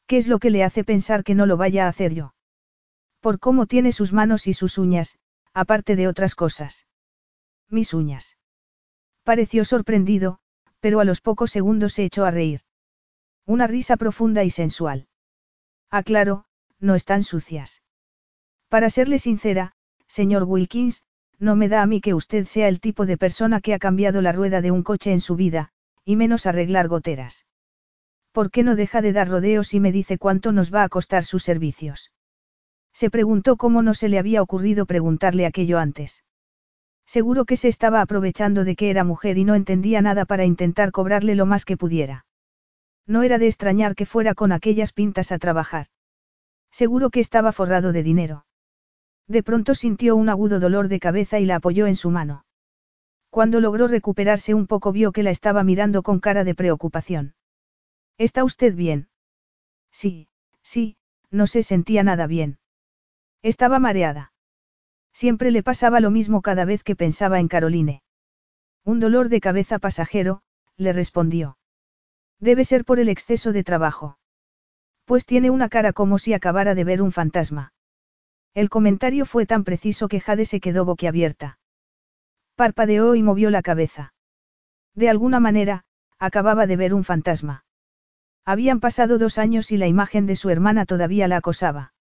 ¿Qué 0.07 0.19
es 0.19 0.29
lo 0.29 0.39
que 0.39 0.51
le 0.51 0.65
hace 0.65 0.85
pensar 0.85 1.25
que 1.25 1.35
no 1.35 1.47
lo 1.47 1.57
vaya 1.57 1.87
a 1.87 1.89
hacer 1.89 2.15
yo? 2.15 2.35
Por 3.21 3.41
cómo 3.41 3.67
tiene 3.67 3.93
sus 3.93 4.13
manos 4.13 4.47
y 4.47 4.53
sus 4.53 4.79
uñas, 4.79 5.19
aparte 5.53 5.97
de 5.97 6.09
otras 6.09 6.35
cosas. 6.35 6.87
Mis 7.69 7.95
uñas. 7.95 8.37
Pareció 9.25 9.65
sorprendido, 9.65 10.39
pero 10.81 11.01
a 11.01 11.05
los 11.05 11.21
pocos 11.21 11.51
segundos 11.51 11.95
se 11.95 12.05
echó 12.05 12.25
a 12.25 12.31
reír. 12.31 12.63
Una 13.45 13.67
risa 13.67 13.97
profunda 13.97 14.45
y 14.45 14.51
sensual. 14.51 15.09
Ah, 15.91 16.03
claro, 16.03 16.45
no 16.79 16.95
están 16.95 17.23
sucias. 17.25 17.83
Para 18.69 18.91
serle 18.91 19.19
sincera, 19.19 19.75
señor 20.09 20.45
Wilkins, 20.45 21.05
no 21.39 21.55
me 21.55 21.69
da 21.69 21.83
a 21.83 21.87
mí 21.87 22.01
que 22.01 22.15
usted 22.15 22.47
sea 22.47 22.69
el 22.69 22.81
tipo 22.81 23.07
de 23.07 23.17
persona 23.17 23.61
que 23.61 23.75
ha 23.75 23.79
cambiado 23.79 24.23
la 24.23 24.33
rueda 24.33 24.61
de 24.61 24.73
un 24.73 24.83
coche 24.83 25.13
en 25.13 25.21
su 25.21 25.37
vida, 25.37 25.71
y 26.05 26.17
menos 26.17 26.47
arreglar 26.47 26.89
goteras. 26.89 27.47
¿Por 28.33 28.51
qué 28.51 28.63
no 28.63 28.75
deja 28.77 29.03
de 29.03 29.13
dar 29.13 29.29
rodeos 29.29 29.75
y 29.75 29.81
me 29.81 29.93
dice 29.93 30.19
cuánto 30.19 30.53
nos 30.53 30.75
va 30.75 30.83
a 30.83 30.89
costar 30.89 31.25
sus 31.25 31.45
servicios? 31.45 32.13
Se 32.93 33.11
preguntó 33.11 33.57
cómo 33.57 33.83
no 33.83 33.95
se 33.95 34.09
le 34.09 34.19
había 34.19 34.43
ocurrido 34.43 34.87
preguntarle 34.87 35.47
aquello 35.47 35.79
antes. 35.79 36.25
Seguro 37.07 37.45
que 37.45 37.57
se 37.57 37.69
estaba 37.69 38.01
aprovechando 38.01 38.65
de 38.65 38.77
que 38.77 38.91
era 38.91 39.05
mujer 39.05 39.39
y 39.39 39.45
no 39.45 39.55
entendía 39.55 40.03
nada 40.03 40.25
para 40.25 40.45
intentar 40.45 40.91
cobrarle 40.91 41.35
lo 41.35 41.47
más 41.47 41.65
que 41.65 41.77
pudiera. 41.77 42.27
No 43.07 43.23
era 43.23 43.39
de 43.39 43.47
extrañar 43.47 43.95
que 43.95 44.05
fuera 44.05 44.35
con 44.35 44.53
aquellas 44.53 44.93
pintas 44.93 45.33
a 45.33 45.39
trabajar. 45.39 45.87
Seguro 46.71 47.11
que 47.11 47.21
estaba 47.21 47.53
forrado 47.53 47.93
de 47.93 48.03
dinero. 48.03 48.45
De 49.29 49.43
pronto 49.43 49.75
sintió 49.75 50.17
un 50.17 50.31
agudo 50.31 50.59
dolor 50.59 50.89
de 50.89 51.01
cabeza 51.01 51.39
y 51.39 51.45
la 51.45 51.57
apoyó 51.57 51.87
en 51.87 51.97
su 51.97 52.11
mano. 52.11 52.45
Cuando 53.31 53.61
logró 53.61 53.87
recuperarse 53.87 54.55
un 54.55 54.67
poco 54.67 54.91
vio 54.91 55.13
que 55.13 55.23
la 55.23 55.31
estaba 55.31 55.63
mirando 55.63 56.03
con 56.03 56.19
cara 56.19 56.45
de 56.45 56.55
preocupación. 56.55 57.35
¿Está 58.17 58.43
usted 58.43 58.75
bien? 58.75 59.09
Sí, 59.93 60.29
sí, 60.63 60.97
no 61.31 61.47
se 61.47 61.63
sentía 61.63 62.03
nada 62.03 62.27
bien. 62.27 62.59
Estaba 63.43 63.79
mareada. 63.79 64.33
Siempre 65.13 65.51
le 65.51 65.63
pasaba 65.63 66.01
lo 66.01 66.11
mismo 66.11 66.41
cada 66.41 66.65
vez 66.65 66.83
que 66.83 66.97
pensaba 66.97 67.39
en 67.39 67.49
Caroline. 67.49 68.03
Un 68.85 68.99
dolor 68.99 69.29
de 69.29 69.41
cabeza 69.41 69.79
pasajero, 69.79 70.41
le 70.77 70.93
respondió. 70.93 71.59
Debe 72.41 72.65
ser 72.65 72.85
por 72.85 72.99
el 72.99 73.09
exceso 73.09 73.53
de 73.53 73.63
trabajo. 73.63 74.19
Pues 75.05 75.27
tiene 75.27 75.51
una 75.51 75.69
cara 75.69 75.93
como 75.93 76.19
si 76.19 76.33
acabara 76.33 76.75
de 76.75 76.85
ver 76.85 77.03
un 77.03 77.13
fantasma. 77.13 77.73
El 78.59 78.71
comentario 78.71 79.25
fue 79.25 79.47
tan 79.47 79.63
preciso 79.63 80.09
que 80.09 80.19
Jade 80.19 80.45
se 80.45 80.59
quedó 80.59 80.85
boquiabierta. 80.85 81.61
Parpadeó 82.57 83.15
y 83.15 83.23
movió 83.23 83.51
la 83.51 83.63
cabeza. 83.63 84.15
De 84.97 85.09
alguna 85.09 85.39
manera, 85.39 85.85
acababa 86.19 86.67
de 86.67 86.77
ver 86.77 86.93
un 86.93 87.05
fantasma. 87.05 87.65
Habían 88.45 88.81
pasado 88.81 89.17
dos 89.17 89.39
años 89.39 89.71
y 89.71 89.77
la 89.77 89.87
imagen 89.87 90.27
de 90.27 90.35
su 90.35 90.51
hermana 90.51 90.87
todavía 90.87 91.29
la 91.29 91.37
acosaba. 91.37 91.93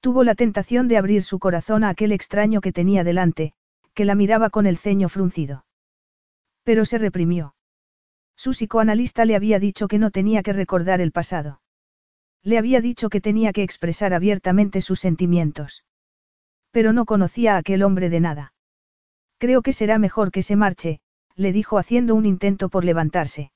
Tuvo 0.00 0.22
la 0.22 0.34
tentación 0.34 0.86
de 0.86 0.98
abrir 0.98 1.22
su 1.22 1.38
corazón 1.38 1.82
a 1.82 1.88
aquel 1.88 2.12
extraño 2.12 2.60
que 2.60 2.74
tenía 2.74 3.02
delante, 3.02 3.54
que 3.94 4.04
la 4.04 4.14
miraba 4.14 4.50
con 4.50 4.66
el 4.66 4.76
ceño 4.76 5.08
fruncido. 5.08 5.64
Pero 6.62 6.84
se 6.84 6.98
reprimió. 6.98 7.54
Su 8.36 8.50
psicoanalista 8.50 9.24
le 9.24 9.34
había 9.34 9.58
dicho 9.58 9.88
que 9.88 9.98
no 9.98 10.10
tenía 10.10 10.42
que 10.42 10.52
recordar 10.52 11.00
el 11.00 11.10
pasado. 11.10 11.62
Le 12.42 12.58
había 12.58 12.80
dicho 12.80 13.10
que 13.10 13.20
tenía 13.20 13.52
que 13.52 13.62
expresar 13.62 14.14
abiertamente 14.14 14.80
sus 14.80 15.00
sentimientos. 15.00 15.84
Pero 16.70 16.92
no 16.92 17.04
conocía 17.04 17.54
a 17.54 17.58
aquel 17.58 17.82
hombre 17.82 18.08
de 18.10 18.20
nada. 18.20 18.54
Creo 19.38 19.62
que 19.62 19.72
será 19.72 19.98
mejor 19.98 20.30
que 20.30 20.42
se 20.42 20.56
marche, 20.56 21.00
le 21.34 21.52
dijo 21.52 21.78
haciendo 21.78 22.14
un 22.14 22.26
intento 22.26 22.68
por 22.68 22.84
levantarse. 22.84 23.52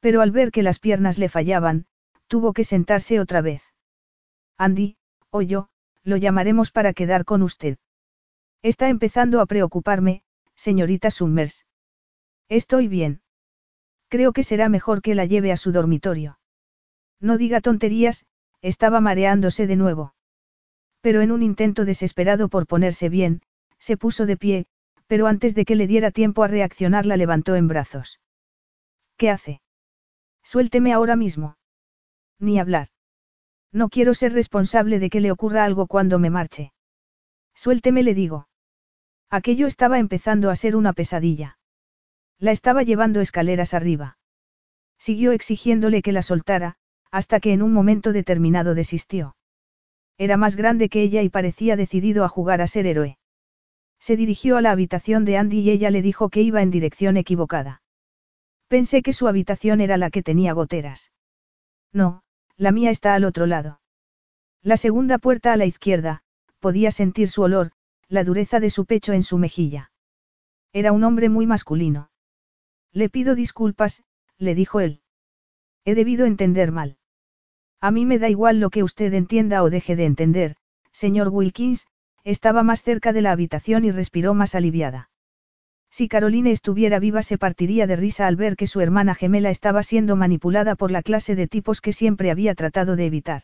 Pero 0.00 0.20
al 0.20 0.30
ver 0.30 0.50
que 0.50 0.62
las 0.62 0.78
piernas 0.78 1.18
le 1.18 1.28
fallaban, 1.28 1.86
tuvo 2.26 2.52
que 2.52 2.64
sentarse 2.64 3.20
otra 3.20 3.40
vez. 3.40 3.62
Andy, 4.56 4.96
o 5.30 5.42
yo, 5.42 5.68
lo 6.02 6.16
llamaremos 6.16 6.70
para 6.70 6.92
quedar 6.92 7.24
con 7.24 7.42
usted. 7.42 7.78
Está 8.62 8.88
empezando 8.88 9.40
a 9.40 9.46
preocuparme, 9.46 10.22
señorita 10.54 11.10
Summers. 11.10 11.66
Estoy 12.48 12.88
bien. 12.88 13.22
Creo 14.08 14.32
que 14.32 14.42
será 14.42 14.68
mejor 14.68 15.02
que 15.02 15.14
la 15.14 15.24
lleve 15.24 15.52
a 15.52 15.56
su 15.56 15.72
dormitorio. 15.72 16.38
No 17.22 17.38
diga 17.38 17.60
tonterías, 17.60 18.26
estaba 18.60 19.00
mareándose 19.00 19.66
de 19.66 19.76
nuevo. 19.76 20.14
Pero 21.00 21.22
en 21.22 21.30
un 21.30 21.42
intento 21.42 21.84
desesperado 21.84 22.48
por 22.48 22.66
ponerse 22.66 23.08
bien, 23.08 23.40
se 23.78 23.96
puso 23.96 24.26
de 24.26 24.36
pie, 24.36 24.66
pero 25.06 25.28
antes 25.28 25.54
de 25.54 25.64
que 25.64 25.76
le 25.76 25.86
diera 25.86 26.10
tiempo 26.10 26.42
a 26.42 26.48
reaccionar 26.48 27.06
la 27.06 27.16
levantó 27.16 27.54
en 27.54 27.68
brazos. 27.68 28.20
¿Qué 29.16 29.30
hace? 29.30 29.62
Suélteme 30.42 30.92
ahora 30.92 31.16
mismo. 31.16 31.56
Ni 32.40 32.58
hablar. 32.58 32.88
No 33.70 33.88
quiero 33.88 34.14
ser 34.14 34.32
responsable 34.32 34.98
de 34.98 35.08
que 35.08 35.20
le 35.20 35.30
ocurra 35.30 35.64
algo 35.64 35.86
cuando 35.86 36.18
me 36.18 36.30
marche. 36.30 36.72
Suélteme, 37.54 38.02
le 38.02 38.14
digo. 38.14 38.48
Aquello 39.30 39.66
estaba 39.66 39.98
empezando 39.98 40.50
a 40.50 40.56
ser 40.56 40.74
una 40.76 40.92
pesadilla. 40.92 41.58
La 42.38 42.50
estaba 42.50 42.82
llevando 42.82 43.20
escaleras 43.20 43.74
arriba. 43.74 44.18
Siguió 44.98 45.32
exigiéndole 45.32 46.02
que 46.02 46.12
la 46.12 46.22
soltara, 46.22 46.76
hasta 47.12 47.38
que 47.40 47.52
en 47.52 47.62
un 47.62 47.72
momento 47.72 48.12
determinado 48.12 48.74
desistió. 48.74 49.36
Era 50.18 50.36
más 50.36 50.56
grande 50.56 50.88
que 50.88 51.02
ella 51.02 51.22
y 51.22 51.28
parecía 51.28 51.76
decidido 51.76 52.24
a 52.24 52.28
jugar 52.28 52.60
a 52.62 52.66
ser 52.66 52.86
héroe. 52.86 53.18
Se 54.00 54.16
dirigió 54.16 54.56
a 54.56 54.62
la 54.62 54.72
habitación 54.72 55.24
de 55.24 55.36
Andy 55.36 55.60
y 55.60 55.70
ella 55.70 55.90
le 55.90 56.02
dijo 56.02 56.30
que 56.30 56.42
iba 56.42 56.62
en 56.62 56.70
dirección 56.70 57.16
equivocada. 57.16 57.82
Pensé 58.66 59.02
que 59.02 59.12
su 59.12 59.28
habitación 59.28 59.80
era 59.80 59.98
la 59.98 60.10
que 60.10 60.22
tenía 60.22 60.54
goteras. 60.54 61.12
No, 61.92 62.22
la 62.56 62.72
mía 62.72 62.90
está 62.90 63.14
al 63.14 63.24
otro 63.24 63.46
lado. 63.46 63.80
La 64.62 64.76
segunda 64.76 65.18
puerta 65.18 65.52
a 65.52 65.56
la 65.56 65.66
izquierda, 65.66 66.22
podía 66.58 66.90
sentir 66.90 67.28
su 67.28 67.42
olor, 67.42 67.72
la 68.08 68.24
dureza 68.24 68.58
de 68.58 68.70
su 68.70 68.86
pecho 68.86 69.12
en 69.12 69.22
su 69.22 69.36
mejilla. 69.36 69.92
Era 70.72 70.92
un 70.92 71.04
hombre 71.04 71.28
muy 71.28 71.46
masculino. 71.46 72.10
Le 72.92 73.10
pido 73.10 73.34
disculpas, 73.34 74.02
le 74.38 74.54
dijo 74.54 74.80
él. 74.80 75.02
He 75.84 75.94
debido 75.94 76.24
entender 76.24 76.72
mal. 76.72 76.96
A 77.82 77.90
mí 77.90 78.06
me 78.06 78.20
da 78.20 78.28
igual 78.28 78.60
lo 78.60 78.70
que 78.70 78.84
usted 78.84 79.12
entienda 79.12 79.64
o 79.64 79.68
deje 79.68 79.96
de 79.96 80.04
entender, 80.04 80.54
señor 80.92 81.30
Wilkins, 81.30 81.88
estaba 82.22 82.62
más 82.62 82.80
cerca 82.80 83.12
de 83.12 83.22
la 83.22 83.32
habitación 83.32 83.84
y 83.84 83.90
respiró 83.90 84.34
más 84.34 84.54
aliviada. 84.54 85.10
Si 85.90 86.06
Caroline 86.06 86.52
estuviera 86.52 87.00
viva 87.00 87.24
se 87.24 87.38
partiría 87.38 87.88
de 87.88 87.96
risa 87.96 88.28
al 88.28 88.36
ver 88.36 88.54
que 88.54 88.68
su 88.68 88.80
hermana 88.80 89.16
gemela 89.16 89.50
estaba 89.50 89.82
siendo 89.82 90.14
manipulada 90.14 90.76
por 90.76 90.92
la 90.92 91.02
clase 91.02 91.34
de 91.34 91.48
tipos 91.48 91.80
que 91.80 91.92
siempre 91.92 92.30
había 92.30 92.54
tratado 92.54 92.94
de 92.94 93.06
evitar. 93.06 93.42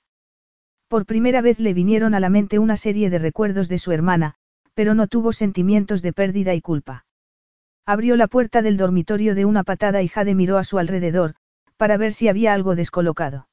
Por 0.86 1.04
primera 1.04 1.40
vez 1.40 1.58
le 1.58 1.74
vinieron 1.74 2.14
a 2.14 2.20
la 2.20 2.30
mente 2.30 2.60
una 2.60 2.76
serie 2.76 3.10
de 3.10 3.18
recuerdos 3.18 3.68
de 3.68 3.78
su 3.78 3.90
hermana, 3.90 4.36
pero 4.72 4.94
no 4.94 5.08
tuvo 5.08 5.32
sentimientos 5.32 6.00
de 6.00 6.12
pérdida 6.12 6.54
y 6.54 6.60
culpa. 6.60 7.06
Abrió 7.84 8.14
la 8.14 8.28
puerta 8.28 8.62
del 8.62 8.76
dormitorio 8.76 9.34
de 9.34 9.46
una 9.46 9.64
patada 9.64 10.00
y 10.00 10.06
Jade 10.06 10.36
miró 10.36 10.58
a 10.58 10.64
su 10.64 10.78
alrededor, 10.78 11.34
para 11.76 11.96
ver 11.96 12.12
si 12.12 12.28
había 12.28 12.54
algo 12.54 12.76
descolocado. 12.76 13.47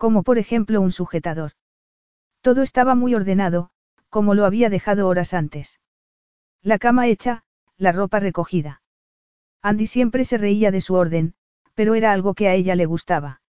Como 0.00 0.22
por 0.22 0.38
ejemplo 0.38 0.80
un 0.80 0.92
sujetador. 0.92 1.52
Todo 2.40 2.62
estaba 2.62 2.94
muy 2.94 3.14
ordenado, 3.14 3.68
como 4.08 4.34
lo 4.34 4.46
había 4.46 4.70
dejado 4.70 5.06
horas 5.06 5.34
antes. 5.34 5.78
La 6.62 6.78
cama 6.78 7.06
hecha, 7.06 7.44
la 7.76 7.92
ropa 7.92 8.18
recogida. 8.18 8.80
Andy 9.60 9.86
siempre 9.86 10.24
se 10.24 10.38
reía 10.38 10.70
de 10.70 10.80
su 10.80 10.94
orden, 10.94 11.34
pero 11.74 11.94
era 11.94 12.12
algo 12.12 12.32
que 12.32 12.48
a 12.48 12.54
ella 12.54 12.76
le 12.76 12.86
gustaba. 12.86 13.42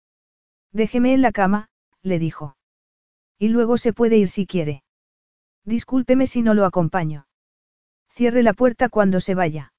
Déjeme 0.73 1.15
en 1.15 1.23
la 1.23 1.31
cama, 1.31 1.69
le 2.03 2.19
dijo. 2.19 2.57
Y 3.39 3.51
luego 3.51 3.79
se 3.79 3.93
puede 3.93 4.17
ir 4.17 4.29
si 4.29 4.45
quiere. 4.45 4.83
Discúlpeme 5.65 6.27
si 6.27 6.43
no 6.43 6.55
lo 6.55 6.65
acompaño. 6.65 7.29
Cierre 8.09 8.43
la 8.43 8.55
puerta 8.55 8.89
cuando 8.89 9.21
se 9.21 9.37
vaya. 9.37 9.73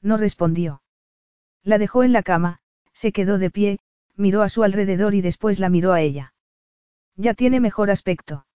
No 0.00 0.16
respondió. 0.16 0.80
La 1.64 1.76
dejó 1.76 2.04
en 2.04 2.12
la 2.12 2.22
cama, 2.22 2.60
se 2.92 3.10
quedó 3.10 3.38
de 3.38 3.50
pie, 3.50 3.80
miró 4.18 4.42
a 4.42 4.48
su 4.48 4.62
alrededor 4.64 5.14
y 5.14 5.22
después 5.22 5.60
la 5.60 5.68
miró 5.68 5.92
a 5.92 6.00
ella. 6.00 6.34
Ya 7.16 7.34
tiene 7.34 7.60
mejor 7.60 7.90
aspecto. 7.90 8.46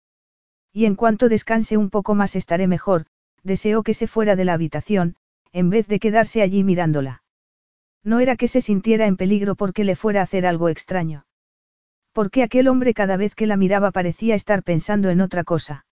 Y 0.73 0.85
en 0.85 0.95
cuanto 0.95 1.29
descanse 1.29 1.77
un 1.77 1.91
poco 1.91 2.15
más 2.15 2.37
estaré 2.37 2.67
mejor, 2.67 3.07
deseó 3.43 3.83
que 3.83 3.95
se 3.95 4.07
fuera 4.07 4.37
de 4.37 4.45
la 4.45 4.55
habitación, 4.55 5.17
en 5.53 5.71
vez 5.71 5.87
de 5.87 5.99
quedarse 5.99 6.43
allí 6.43 6.65
mirándola. 6.65 7.23
No 8.05 8.21
era 8.21 8.37
que 8.37 8.49
se 8.49 8.61
sintiera 8.61 9.07
en 9.07 9.17
peligro 9.17 9.55
porque 9.55 9.85
le 9.85 9.97
fuera 9.97 10.21
a 10.21 10.25
hacer 10.25 10.47
algo 10.47 10.69
extraño. 10.69 11.25
Porque 12.13 12.43
aquel 12.43 12.69
hombre 12.69 12.95
cada 12.95 13.17
vez 13.17 13.35
que 13.35 13.47
la 13.47 13.57
miraba 13.57 13.91
parecía 13.91 14.35
estar 14.35 14.63
pensando 14.63 15.09
en 15.11 15.21
otra 15.21 15.45
cosa. 15.45 15.87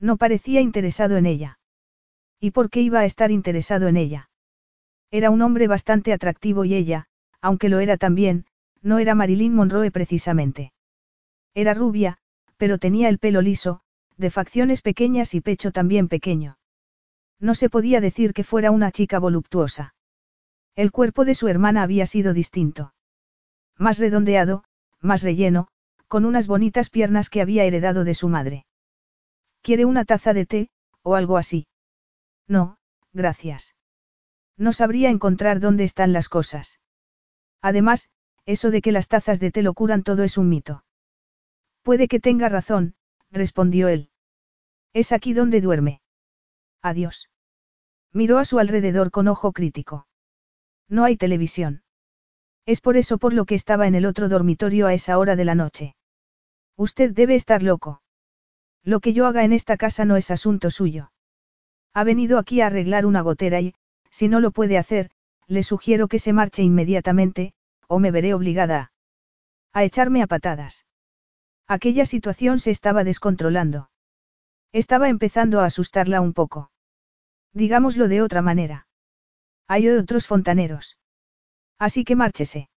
No 0.00 0.16
parecía 0.16 0.60
interesado 0.60 1.16
en 1.16 1.26
ella. 1.26 1.58
¿Y 2.40 2.50
por 2.50 2.70
qué 2.70 2.80
iba 2.80 3.00
a 3.00 3.04
estar 3.04 3.30
interesado 3.30 3.88
en 3.88 3.96
ella? 3.96 4.30
Era 5.10 5.30
un 5.30 5.42
hombre 5.42 5.68
bastante 5.68 6.12
atractivo 6.12 6.64
y 6.64 6.74
ella, 6.74 7.06
aunque 7.40 7.68
lo 7.68 7.80
era 7.80 7.96
también, 7.96 8.46
no 8.86 9.00
era 9.00 9.16
Marilyn 9.16 9.52
Monroe 9.52 9.90
precisamente. 9.90 10.72
Era 11.54 11.74
rubia, 11.74 12.18
pero 12.56 12.78
tenía 12.78 13.08
el 13.08 13.18
pelo 13.18 13.42
liso, 13.42 13.80
de 14.16 14.30
facciones 14.30 14.80
pequeñas 14.80 15.34
y 15.34 15.40
pecho 15.40 15.72
también 15.72 16.06
pequeño. 16.06 16.58
No 17.40 17.56
se 17.56 17.68
podía 17.68 18.00
decir 18.00 18.32
que 18.32 18.44
fuera 18.44 18.70
una 18.70 18.92
chica 18.92 19.18
voluptuosa. 19.18 19.94
El 20.76 20.92
cuerpo 20.92 21.24
de 21.24 21.34
su 21.34 21.48
hermana 21.48 21.82
había 21.82 22.06
sido 22.06 22.32
distinto. 22.32 22.94
Más 23.76 23.98
redondeado, 23.98 24.62
más 25.00 25.22
relleno, 25.22 25.66
con 26.06 26.24
unas 26.24 26.46
bonitas 26.46 26.88
piernas 26.88 27.28
que 27.28 27.40
había 27.40 27.64
heredado 27.64 28.04
de 28.04 28.14
su 28.14 28.28
madre. 28.28 28.66
¿Quiere 29.62 29.84
una 29.84 30.04
taza 30.04 30.32
de 30.32 30.46
té, 30.46 30.70
o 31.02 31.16
algo 31.16 31.38
así? 31.38 31.66
No, 32.46 32.78
gracias. 33.12 33.74
No 34.56 34.72
sabría 34.72 35.10
encontrar 35.10 35.58
dónde 35.58 35.82
están 35.82 36.12
las 36.12 36.28
cosas. 36.28 36.78
Además, 37.60 38.10
eso 38.46 38.70
de 38.70 38.80
que 38.80 38.92
las 38.92 39.08
tazas 39.08 39.40
de 39.40 39.50
té 39.50 39.62
lo 39.62 39.74
curan 39.74 40.02
todo 40.02 40.22
es 40.22 40.38
un 40.38 40.48
mito. 40.48 40.84
Puede 41.82 42.08
que 42.08 42.20
tenga 42.20 42.48
razón, 42.48 42.94
respondió 43.30 43.88
él. 43.88 44.10
Es 44.92 45.12
aquí 45.12 45.34
donde 45.34 45.60
duerme. 45.60 46.00
Adiós. 46.80 47.28
Miró 48.12 48.38
a 48.38 48.44
su 48.44 48.58
alrededor 48.58 49.10
con 49.10 49.28
ojo 49.28 49.52
crítico. 49.52 50.06
No 50.88 51.04
hay 51.04 51.16
televisión. 51.16 51.82
Es 52.64 52.80
por 52.80 52.96
eso 52.96 53.18
por 53.18 53.32
lo 53.32 53.44
que 53.44 53.54
estaba 53.54 53.86
en 53.86 53.94
el 53.94 54.06
otro 54.06 54.28
dormitorio 54.28 54.86
a 54.86 54.94
esa 54.94 55.18
hora 55.18 55.36
de 55.36 55.44
la 55.44 55.54
noche. 55.54 55.96
Usted 56.76 57.12
debe 57.12 57.34
estar 57.34 57.62
loco. 57.62 58.02
Lo 58.82 59.00
que 59.00 59.12
yo 59.12 59.26
haga 59.26 59.44
en 59.44 59.52
esta 59.52 59.76
casa 59.76 60.04
no 60.04 60.16
es 60.16 60.30
asunto 60.30 60.70
suyo. 60.70 61.10
Ha 61.92 62.04
venido 62.04 62.38
aquí 62.38 62.60
a 62.60 62.66
arreglar 62.66 63.06
una 63.06 63.20
gotera 63.20 63.60
y, 63.60 63.74
si 64.10 64.28
no 64.28 64.40
lo 64.40 64.50
puede 64.50 64.78
hacer, 64.78 65.10
le 65.46 65.62
sugiero 65.62 66.08
que 66.08 66.18
se 66.18 66.32
marche 66.32 66.62
inmediatamente, 66.62 67.52
o 67.88 67.98
me 67.98 68.10
veré 68.10 68.34
obligada 68.34 68.92
a, 69.72 69.84
echarme 69.84 70.22
a 70.22 70.26
patadas. 70.26 70.86
Aquella 71.66 72.06
situación 72.06 72.58
se 72.58 72.70
estaba 72.70 73.04
descontrolando. 73.04 73.90
Estaba 74.72 75.08
empezando 75.08 75.60
a 75.60 75.66
asustarla 75.66 76.20
un 76.20 76.32
poco. 76.32 76.70
Digámoslo 77.52 78.08
de 78.08 78.22
otra 78.22 78.42
manera. 78.42 78.86
Hay 79.66 79.88
otros 79.88 80.26
fontaneros. 80.26 80.98
Así 81.78 82.04
que 82.04 82.16
márchese. 82.16 82.70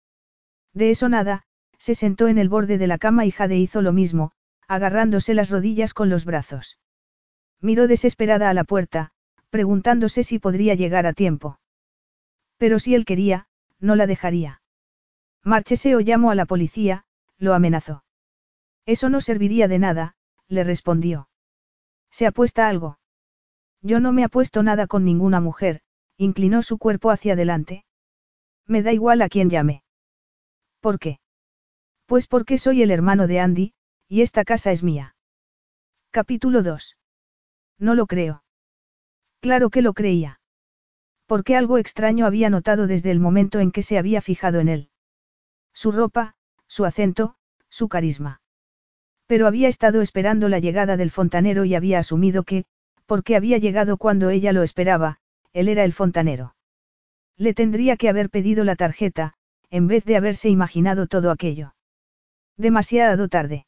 De 0.73 0.91
eso 0.91 1.09
nada, 1.09 1.43
se 1.77 1.95
sentó 1.95 2.27
en 2.27 2.37
el 2.37 2.49
borde 2.49 2.77
de 2.77 2.87
la 2.87 2.97
cama 2.97 3.25
y 3.25 3.31
Jade 3.31 3.57
hizo 3.57 3.81
lo 3.81 3.93
mismo, 3.93 4.31
agarrándose 4.67 5.33
las 5.33 5.49
rodillas 5.49 5.93
con 5.93 6.09
los 6.09 6.25
brazos. 6.25 6.79
Miró 7.61 7.87
desesperada 7.87 8.49
a 8.49 8.53
la 8.53 8.63
puerta, 8.63 9.11
preguntándose 9.49 10.23
si 10.23 10.39
podría 10.39 10.75
llegar 10.75 11.05
a 11.05 11.13
tiempo. 11.13 11.59
Pero 12.57 12.79
si 12.79 12.95
él 12.95 13.05
quería, 13.05 13.47
no 13.79 13.95
la 13.95 14.07
dejaría. 14.07 14.58
Márchese 15.43 15.95
o 15.95 15.99
llamo 15.99 16.31
a 16.31 16.35
la 16.35 16.45
policía, 16.45 17.05
lo 17.37 17.53
amenazó. 17.53 18.03
Eso 18.85 19.09
no 19.09 19.21
serviría 19.21 19.67
de 19.67 19.79
nada, 19.79 20.15
le 20.47 20.63
respondió. 20.63 21.29
¿Se 22.11 22.25
apuesta 22.25 22.67
algo? 22.67 22.99
Yo 23.81 23.99
no 23.99 24.11
me 24.11 24.23
apuesto 24.23 24.63
nada 24.63 24.87
con 24.87 25.05
ninguna 25.05 25.39
mujer, 25.39 25.81
inclinó 26.17 26.63
su 26.63 26.77
cuerpo 26.77 27.11
hacia 27.11 27.33
adelante. 27.33 27.85
Me 28.65 28.83
da 28.83 28.91
igual 28.91 29.21
a 29.21 29.29
quién 29.29 29.49
llame. 29.49 29.83
¿Por 30.81 30.99
qué? 30.99 31.19
Pues 32.05 32.27
porque 32.27 32.57
soy 32.57 32.81
el 32.81 32.91
hermano 32.91 33.27
de 33.27 33.39
Andy, 33.39 33.73
y 34.07 34.21
esta 34.21 34.43
casa 34.43 34.71
es 34.71 34.83
mía. 34.83 35.15
Capítulo 36.11 36.63
2. 36.63 36.97
No 37.77 37.95
lo 37.95 38.07
creo. 38.07 38.43
Claro 39.39 39.69
que 39.69 39.81
lo 39.81 39.93
creía. 39.93 40.41
Porque 41.27 41.55
algo 41.55 41.77
extraño 41.77 42.25
había 42.25 42.49
notado 42.49 42.87
desde 42.87 43.11
el 43.11 43.19
momento 43.19 43.59
en 43.59 43.71
que 43.71 43.83
se 43.83 43.97
había 43.97 44.21
fijado 44.21 44.59
en 44.59 44.67
él. 44.67 44.89
Su 45.81 45.93
ropa, 45.93 46.35
su 46.67 46.83
acento, 46.83 47.35
su 47.69 47.87
carisma. 47.87 48.41
Pero 49.27 49.47
había 49.47 49.69
estado 49.69 50.01
esperando 50.01 50.49
la 50.49 50.59
llegada 50.59 50.97
del 50.97 51.09
fontanero 51.09 51.63
y 51.63 51.73
había 51.73 51.99
asumido 51.99 52.43
que, 52.43 52.65
porque 53.05 53.37
había 53.37 53.59
llegado 53.59 53.95
cuando 53.95 54.29
ella 54.29 54.51
lo 54.51 54.61
esperaba, 54.61 55.21
él 55.53 55.69
era 55.69 55.85
el 55.85 55.93
fontanero. 55.93 56.53
Le 57.37 57.53
tendría 57.53 57.95
que 57.95 58.09
haber 58.09 58.29
pedido 58.29 58.65
la 58.65 58.75
tarjeta, 58.75 59.35
en 59.69 59.87
vez 59.87 60.03
de 60.03 60.17
haberse 60.17 60.49
imaginado 60.49 61.07
todo 61.07 61.31
aquello. 61.31 61.75
Demasiado 62.57 63.29
tarde. 63.29 63.65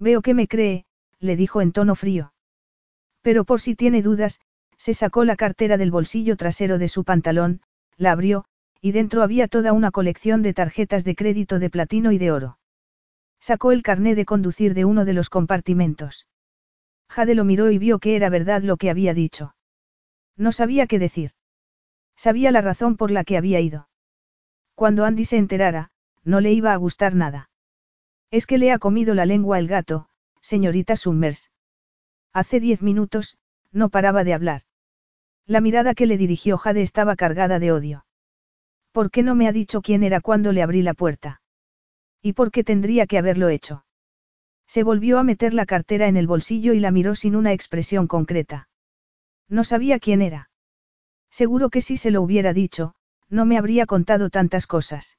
Veo 0.00 0.22
que 0.22 0.34
me 0.34 0.48
cree, 0.48 0.84
le 1.20 1.36
dijo 1.36 1.60
en 1.60 1.70
tono 1.70 1.94
frío. 1.94 2.32
Pero 3.22 3.44
por 3.44 3.60
si 3.60 3.76
tiene 3.76 4.02
dudas, 4.02 4.40
se 4.78 4.94
sacó 4.94 5.24
la 5.24 5.36
cartera 5.36 5.76
del 5.76 5.92
bolsillo 5.92 6.36
trasero 6.36 6.76
de 6.78 6.88
su 6.88 7.04
pantalón, 7.04 7.62
la 7.96 8.10
abrió, 8.10 8.46
y 8.80 8.92
dentro 8.92 9.22
había 9.22 9.48
toda 9.48 9.72
una 9.72 9.90
colección 9.90 10.42
de 10.42 10.54
tarjetas 10.54 11.04
de 11.04 11.14
crédito 11.14 11.58
de 11.58 11.70
platino 11.70 12.12
y 12.12 12.18
de 12.18 12.32
oro. 12.32 12.58
Sacó 13.38 13.72
el 13.72 13.82
carné 13.82 14.14
de 14.14 14.24
conducir 14.24 14.74
de 14.74 14.84
uno 14.84 15.04
de 15.04 15.12
los 15.12 15.30
compartimentos. 15.30 16.26
Jade 17.08 17.34
lo 17.34 17.44
miró 17.44 17.70
y 17.70 17.78
vio 17.78 17.98
que 17.98 18.16
era 18.16 18.28
verdad 18.28 18.62
lo 18.62 18.76
que 18.76 18.90
había 18.90 19.14
dicho. 19.14 19.54
No 20.36 20.52
sabía 20.52 20.86
qué 20.86 20.98
decir. 20.98 21.32
Sabía 22.16 22.52
la 22.52 22.60
razón 22.60 22.96
por 22.96 23.10
la 23.10 23.24
que 23.24 23.36
había 23.36 23.60
ido. 23.60 23.88
Cuando 24.74 25.04
Andy 25.04 25.24
se 25.24 25.36
enterara, 25.36 25.90
no 26.22 26.40
le 26.40 26.52
iba 26.52 26.72
a 26.72 26.76
gustar 26.76 27.14
nada. 27.14 27.50
Es 28.30 28.46
que 28.46 28.58
le 28.58 28.72
ha 28.72 28.78
comido 28.78 29.14
la 29.14 29.26
lengua 29.26 29.58
el 29.58 29.68
gato, 29.68 30.08
señorita 30.40 30.96
Summers. 30.96 31.50
Hace 32.32 32.60
diez 32.60 32.80
minutos, 32.80 33.38
no 33.72 33.88
paraba 33.88 34.22
de 34.24 34.34
hablar. 34.34 34.62
La 35.46 35.60
mirada 35.60 35.94
que 35.94 36.06
le 36.06 36.16
dirigió 36.16 36.58
Jade 36.58 36.82
estaba 36.82 37.16
cargada 37.16 37.58
de 37.58 37.72
odio. 37.72 38.04
¿Por 38.92 39.10
qué 39.10 39.22
no 39.22 39.34
me 39.34 39.46
ha 39.46 39.52
dicho 39.52 39.82
quién 39.82 40.02
era 40.02 40.20
cuando 40.20 40.52
le 40.52 40.62
abrí 40.62 40.82
la 40.82 40.94
puerta? 40.94 41.40
¿Y 42.22 42.32
por 42.32 42.50
qué 42.50 42.64
tendría 42.64 43.06
que 43.06 43.18
haberlo 43.18 43.48
hecho? 43.48 43.84
Se 44.66 44.82
volvió 44.82 45.18
a 45.18 45.22
meter 45.22 45.54
la 45.54 45.66
cartera 45.66 46.08
en 46.08 46.16
el 46.16 46.26
bolsillo 46.26 46.72
y 46.72 46.80
la 46.80 46.90
miró 46.90 47.14
sin 47.14 47.34
una 47.34 47.52
expresión 47.52 48.06
concreta. 48.06 48.68
No 49.48 49.64
sabía 49.64 49.98
quién 49.98 50.22
era. 50.22 50.50
Seguro 51.30 51.70
que 51.70 51.80
si 51.80 51.96
se 51.96 52.10
lo 52.10 52.22
hubiera 52.22 52.52
dicho, 52.52 52.94
no 53.28 53.46
me 53.46 53.58
habría 53.58 53.86
contado 53.86 54.30
tantas 54.30 54.66
cosas. 54.66 55.18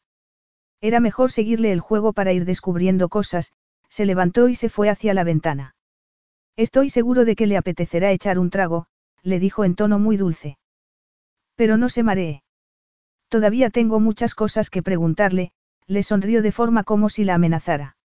Era 0.82 1.00
mejor 1.00 1.32
seguirle 1.32 1.72
el 1.72 1.80
juego 1.80 2.14
para 2.14 2.34
ir 2.34 2.46
descubriendo 2.46 3.10
cosas, 3.10 3.54
se 3.88 4.06
levantó 4.06 4.48
y 4.48 4.56
se 4.56 4.70
fue 4.70 4.90
hacia 4.90 5.14
la 5.14 5.24
ventana. 5.24 5.76
Estoy 6.56 6.90
seguro 6.90 7.26
de 7.26 7.36
que 7.36 7.48
le 7.48 7.58
apetecerá 7.58 8.12
echar 8.12 8.40
un 8.40 8.50
trago, 8.50 8.88
le 9.24 9.40
dijo 9.40 9.64
en 9.64 9.76
tono 9.76 10.00
muy 10.00 10.18
dulce. 10.18 10.58
Pero 11.56 11.78
no 11.78 11.90
se 11.90 12.04
maree. 12.04 12.44
Todavía 13.32 13.70
tengo 13.70 14.02
muchas 14.02 14.36
cosas 14.36 14.70
que 14.70 14.84
preguntarle, 14.84 15.54
le 15.88 16.04
sonrió 16.04 16.42
de 16.42 16.52
forma 16.52 16.84
como 16.84 17.08
si 17.08 17.24
la 17.24 17.36
amenazara. 17.36 17.96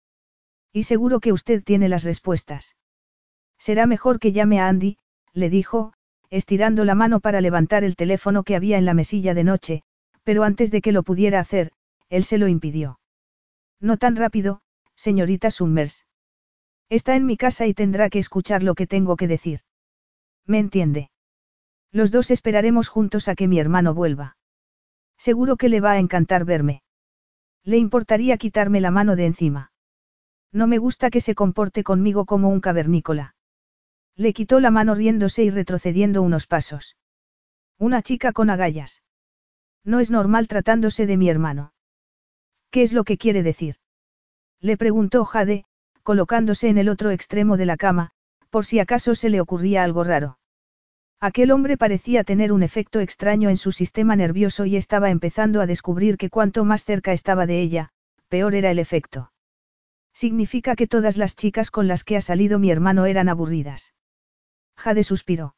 Y 0.73 0.85
seguro 0.85 1.19
que 1.19 1.33
usted 1.33 1.65
tiene 1.65 1.89
las 1.89 2.05
respuestas. 2.05 2.77
Será 3.59 3.89
mejor 3.89 4.21
que 4.21 4.31
llame 4.31 4.61
a 4.61 4.69
Andy, 4.69 4.99
le 5.33 5.51
dijo, 5.51 5.95
estirando 6.31 6.85
la 6.85 6.95
mano 6.95 7.19
para 7.19 7.41
levantar 7.41 7.83
el 7.83 7.97
teléfono 7.97 8.45
que 8.45 8.55
había 8.55 8.79
en 8.79 8.85
la 8.85 8.95
mesilla 8.95 9.35
de 9.35 9.43
noche, 9.43 9.83
pero 10.23 10.45
antes 10.45 10.71
de 10.71 10.81
que 10.81 10.93
lo 10.93 11.03
pudiera 11.03 11.41
hacer, 11.41 11.73
él 12.09 12.23
se 12.23 12.39
lo 12.39 12.47
impidió. 12.47 13.01
No 13.81 13.97
tan 13.97 14.15
rápido, 14.15 14.61
señorita 14.95 15.51
Summers. 15.51 16.07
Está 16.89 17.17
en 17.17 17.27
mi 17.27 17.37
casa 17.37 17.67
y 17.67 17.75
tendrá 17.75 18.11
que 18.11 18.21
escuchar 18.21 18.63
lo 18.63 18.77
que 18.77 18.87
tengo 18.87 19.17
que 19.17 19.27
decir. 19.27 19.63
¿Me 20.47 20.61
entiende? 20.61 21.11
Los 21.91 22.13
dos 22.13 22.31
esperaremos 22.31 22.87
juntos 22.87 23.27
a 23.27 23.35
que 23.35 23.49
mi 23.49 23.59
hermano 23.59 23.93
vuelva. 23.93 24.36
Seguro 25.19 25.57
que 25.57 25.69
le 25.69 25.81
va 25.81 25.93
a 25.93 25.99
encantar 25.99 26.45
verme. 26.45 26.83
Le 27.65 27.79
importaría 27.79 28.37
quitarme 28.37 28.81
la 28.81 28.91
mano 28.91 29.17
de 29.17 29.27
encima. 29.27 29.73
No 30.53 30.67
me 30.67 30.79
gusta 30.79 31.11
que 31.11 31.21
se 31.21 31.35
comporte 31.35 31.83
conmigo 31.83 32.25
como 32.25 32.49
un 32.49 32.61
cavernícola. 32.61 33.35
Le 34.15 34.33
quitó 34.33 34.61
la 34.61 34.71
mano 34.71 34.95
riéndose 34.95 35.45
y 35.45 35.51
retrocediendo 35.51 36.23
unos 36.23 36.47
pasos. 36.47 36.97
Una 37.79 38.03
chica 38.03 38.33
con 38.33 38.51
agallas. 38.51 39.03
No 39.85 40.01
es 40.01 40.11
normal 40.11 40.49
tratándose 40.49 41.07
de 41.07 41.17
mi 41.17 41.29
hermano. 41.29 41.75
¿Qué 42.71 42.83
es 42.83 42.93
lo 42.93 43.05
que 43.05 43.19
quiere 43.19 43.43
decir? 43.43 43.77
Le 44.61 44.77
preguntó 44.77 45.25
Jade, 45.25 45.65
colocándose 46.03 46.69
en 46.69 46.79
el 46.79 46.89
otro 46.89 47.11
extremo 47.11 47.57
de 47.57 47.67
la 47.67 47.77
cama, 47.77 48.13
por 48.49 48.65
si 48.65 48.79
acaso 48.79 49.15
se 49.15 49.29
le 49.29 49.41
ocurría 49.41 49.85
algo 49.85 50.05
raro. 50.05 50.39
Aquel 51.21 51.51
hombre 51.51 51.79
parecía 51.79 52.25
tener 52.25 52.53
un 52.53 52.63
efecto 52.63 53.01
extraño 53.01 53.49
en 53.49 53.57
su 53.57 53.73
sistema 53.73 54.17
nervioso 54.17 54.67
y 54.67 54.77
estaba 54.77 55.11
empezando 55.11 55.61
a 55.63 55.67
descubrir 55.67 56.19
que 56.19 56.29
cuanto 56.29 56.65
más 56.65 56.85
cerca 56.85 57.13
estaba 57.13 57.47
de 57.47 57.61
ella, 57.63 57.91
peor 58.29 58.55
era 58.55 58.71
el 58.71 58.79
efecto. 58.79 59.33
Significa 60.13 60.77
que 60.77 60.87
todas 60.87 61.17
las 61.17 61.35
chicas 61.35 61.71
con 61.71 61.89
las 61.89 62.05
que 62.05 62.17
ha 62.17 62.21
salido 62.21 62.59
mi 62.59 62.71
hermano 62.71 63.07
eran 63.07 63.29
aburridas. 63.29 63.95
Jade 64.77 65.05
suspiró. 65.05 65.57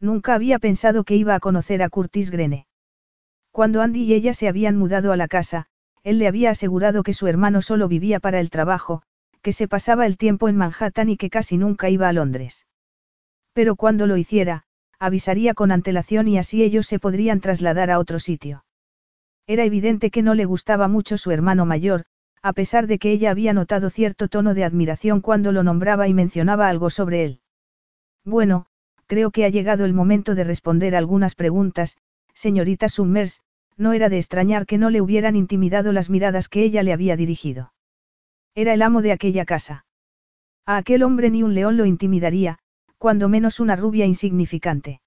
Nunca 0.00 0.34
había 0.34 0.58
pensado 0.58 1.04
que 1.04 1.16
iba 1.16 1.34
a 1.34 1.40
conocer 1.40 1.82
a 1.82 1.90
Curtis 1.90 2.30
Grene. 2.30 2.66
Cuando 3.50 3.82
Andy 3.82 4.04
y 4.04 4.14
ella 4.14 4.32
se 4.32 4.48
habían 4.48 4.76
mudado 4.76 5.12
a 5.12 5.16
la 5.16 5.28
casa, 5.28 5.66
él 6.02 6.18
le 6.18 6.26
había 6.26 6.50
asegurado 6.50 7.02
que 7.02 7.12
su 7.12 7.26
hermano 7.26 7.60
solo 7.60 7.86
vivía 7.86 8.18
para 8.18 8.40
el 8.40 8.48
trabajo, 8.48 9.02
que 9.42 9.52
se 9.52 9.68
pasaba 9.68 10.06
el 10.06 10.16
tiempo 10.16 10.48
en 10.48 10.56
Manhattan 10.56 11.10
y 11.10 11.18
que 11.18 11.28
casi 11.28 11.58
nunca 11.58 11.90
iba 11.90 12.08
a 12.08 12.12
Londres. 12.14 12.66
Pero 13.52 13.76
cuando 13.76 14.06
lo 14.06 14.16
hiciera, 14.16 14.64
avisaría 15.00 15.54
con 15.54 15.72
antelación 15.72 16.28
y 16.28 16.38
así 16.38 16.62
ellos 16.62 16.86
se 16.86 16.98
podrían 16.98 17.40
trasladar 17.40 17.90
a 17.90 17.98
otro 17.98 18.20
sitio. 18.20 18.64
Era 19.46 19.64
evidente 19.64 20.10
que 20.10 20.22
no 20.22 20.34
le 20.34 20.44
gustaba 20.44 20.86
mucho 20.86 21.18
su 21.18 21.30
hermano 21.30 21.66
mayor, 21.66 22.04
a 22.42 22.52
pesar 22.52 22.86
de 22.86 22.98
que 22.98 23.10
ella 23.10 23.30
había 23.30 23.52
notado 23.52 23.90
cierto 23.90 24.28
tono 24.28 24.54
de 24.54 24.64
admiración 24.64 25.20
cuando 25.20 25.52
lo 25.52 25.62
nombraba 25.62 26.06
y 26.06 26.14
mencionaba 26.14 26.68
algo 26.68 26.90
sobre 26.90 27.24
él. 27.24 27.40
Bueno, 28.24 28.66
creo 29.06 29.30
que 29.30 29.44
ha 29.44 29.48
llegado 29.48 29.84
el 29.84 29.94
momento 29.94 30.34
de 30.34 30.44
responder 30.44 30.94
algunas 30.94 31.34
preguntas, 31.34 31.96
señorita 32.34 32.88
Summers, 32.88 33.42
no 33.76 33.94
era 33.94 34.08
de 34.10 34.18
extrañar 34.18 34.66
que 34.66 34.78
no 34.78 34.90
le 34.90 35.00
hubieran 35.00 35.34
intimidado 35.34 35.92
las 35.92 36.10
miradas 36.10 36.48
que 36.48 36.62
ella 36.62 36.82
le 36.82 36.92
había 36.92 37.16
dirigido. 37.16 37.72
Era 38.54 38.74
el 38.74 38.82
amo 38.82 39.00
de 39.00 39.12
aquella 39.12 39.46
casa. 39.46 39.86
A 40.66 40.76
aquel 40.76 41.02
hombre 41.02 41.30
ni 41.30 41.42
un 41.42 41.54
león 41.54 41.76
lo 41.76 41.86
intimidaría, 41.86 42.58
cuando 43.00 43.30
menos 43.30 43.60
una 43.60 43.76
rubia 43.76 44.04
insignificante. 44.04 45.00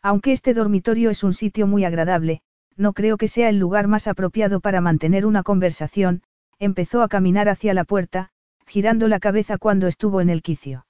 Aunque 0.00 0.32
este 0.32 0.54
dormitorio 0.54 1.10
es 1.10 1.22
un 1.22 1.34
sitio 1.34 1.66
muy 1.66 1.84
agradable, 1.84 2.40
no 2.78 2.94
creo 2.94 3.18
que 3.18 3.28
sea 3.28 3.50
el 3.50 3.58
lugar 3.58 3.88
más 3.88 4.08
apropiado 4.08 4.60
para 4.60 4.80
mantener 4.80 5.26
una 5.26 5.42
conversación, 5.42 6.22
empezó 6.58 7.02
a 7.02 7.08
caminar 7.08 7.50
hacia 7.50 7.74
la 7.74 7.84
puerta, 7.84 8.30
girando 8.66 9.06
la 9.06 9.20
cabeza 9.20 9.58
cuando 9.58 9.86
estuvo 9.86 10.22
en 10.22 10.30
el 10.30 10.40
quicio. 10.40 10.86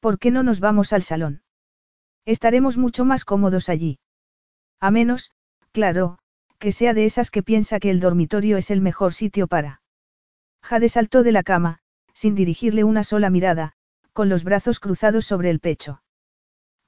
¿Por 0.00 0.18
qué 0.18 0.30
no 0.30 0.42
nos 0.42 0.58
vamos 0.58 0.94
al 0.94 1.02
salón? 1.02 1.42
Estaremos 2.24 2.78
mucho 2.78 3.04
más 3.04 3.26
cómodos 3.26 3.68
allí. 3.68 3.98
A 4.80 4.90
menos, 4.90 5.32
claro, 5.70 6.18
que 6.58 6.72
sea 6.72 6.94
de 6.94 7.04
esas 7.04 7.30
que 7.30 7.42
piensa 7.42 7.78
que 7.78 7.90
el 7.90 8.00
dormitorio 8.00 8.56
es 8.56 8.70
el 8.70 8.80
mejor 8.80 9.12
sitio 9.12 9.48
para. 9.48 9.82
Jade 10.62 10.88
saltó 10.88 11.22
de 11.22 11.32
la 11.32 11.42
cama, 11.42 11.80
sin 12.14 12.34
dirigirle 12.34 12.84
una 12.84 13.04
sola 13.04 13.28
mirada, 13.28 13.74
con 14.16 14.30
los 14.30 14.44
brazos 14.44 14.80
cruzados 14.80 15.26
sobre 15.26 15.50
el 15.50 15.60
pecho. 15.60 16.00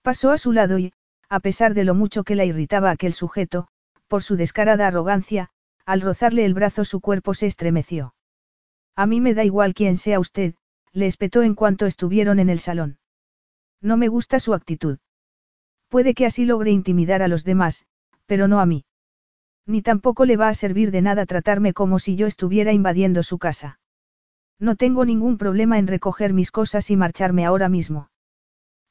Pasó 0.00 0.30
a 0.30 0.38
su 0.38 0.50
lado 0.52 0.78
y, 0.78 0.94
a 1.28 1.40
pesar 1.40 1.74
de 1.74 1.84
lo 1.84 1.94
mucho 1.94 2.24
que 2.24 2.34
la 2.34 2.46
irritaba 2.46 2.90
aquel 2.90 3.12
sujeto, 3.12 3.68
por 4.06 4.22
su 4.22 4.36
descarada 4.36 4.86
arrogancia, 4.86 5.50
al 5.84 6.00
rozarle 6.00 6.46
el 6.46 6.54
brazo 6.54 6.86
su 6.86 7.02
cuerpo 7.02 7.34
se 7.34 7.44
estremeció. 7.44 8.14
A 8.96 9.04
mí 9.04 9.20
me 9.20 9.34
da 9.34 9.44
igual 9.44 9.74
quién 9.74 9.98
sea 9.98 10.20
usted, 10.20 10.54
le 10.94 11.06
espetó 11.06 11.42
en 11.42 11.54
cuanto 11.54 11.84
estuvieron 11.84 12.38
en 12.38 12.48
el 12.48 12.60
salón. 12.60 12.96
No 13.82 13.98
me 13.98 14.08
gusta 14.08 14.40
su 14.40 14.54
actitud. 14.54 14.98
Puede 15.88 16.14
que 16.14 16.24
así 16.24 16.46
logre 16.46 16.70
intimidar 16.70 17.20
a 17.20 17.28
los 17.28 17.44
demás, 17.44 17.84
pero 18.24 18.48
no 18.48 18.58
a 18.58 18.64
mí. 18.64 18.86
Ni 19.66 19.82
tampoco 19.82 20.24
le 20.24 20.38
va 20.38 20.48
a 20.48 20.54
servir 20.54 20.90
de 20.90 21.02
nada 21.02 21.26
tratarme 21.26 21.74
como 21.74 21.98
si 21.98 22.16
yo 22.16 22.26
estuviera 22.26 22.72
invadiendo 22.72 23.22
su 23.22 23.36
casa. 23.36 23.80
No 24.60 24.74
tengo 24.74 25.04
ningún 25.04 25.38
problema 25.38 25.78
en 25.78 25.86
recoger 25.86 26.32
mis 26.32 26.50
cosas 26.50 26.90
y 26.90 26.96
marcharme 26.96 27.44
ahora 27.44 27.68
mismo. 27.68 28.10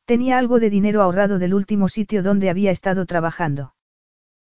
Tenía 0.06 0.38
algo 0.38 0.60
de 0.60 0.70
dinero 0.70 1.02
ahorrado 1.02 1.40
del 1.40 1.54
último 1.54 1.90
sitio 1.90 2.24
donde 2.24 2.50
había 2.50 2.72
estado 2.72 3.06
trabajando. 3.06 3.74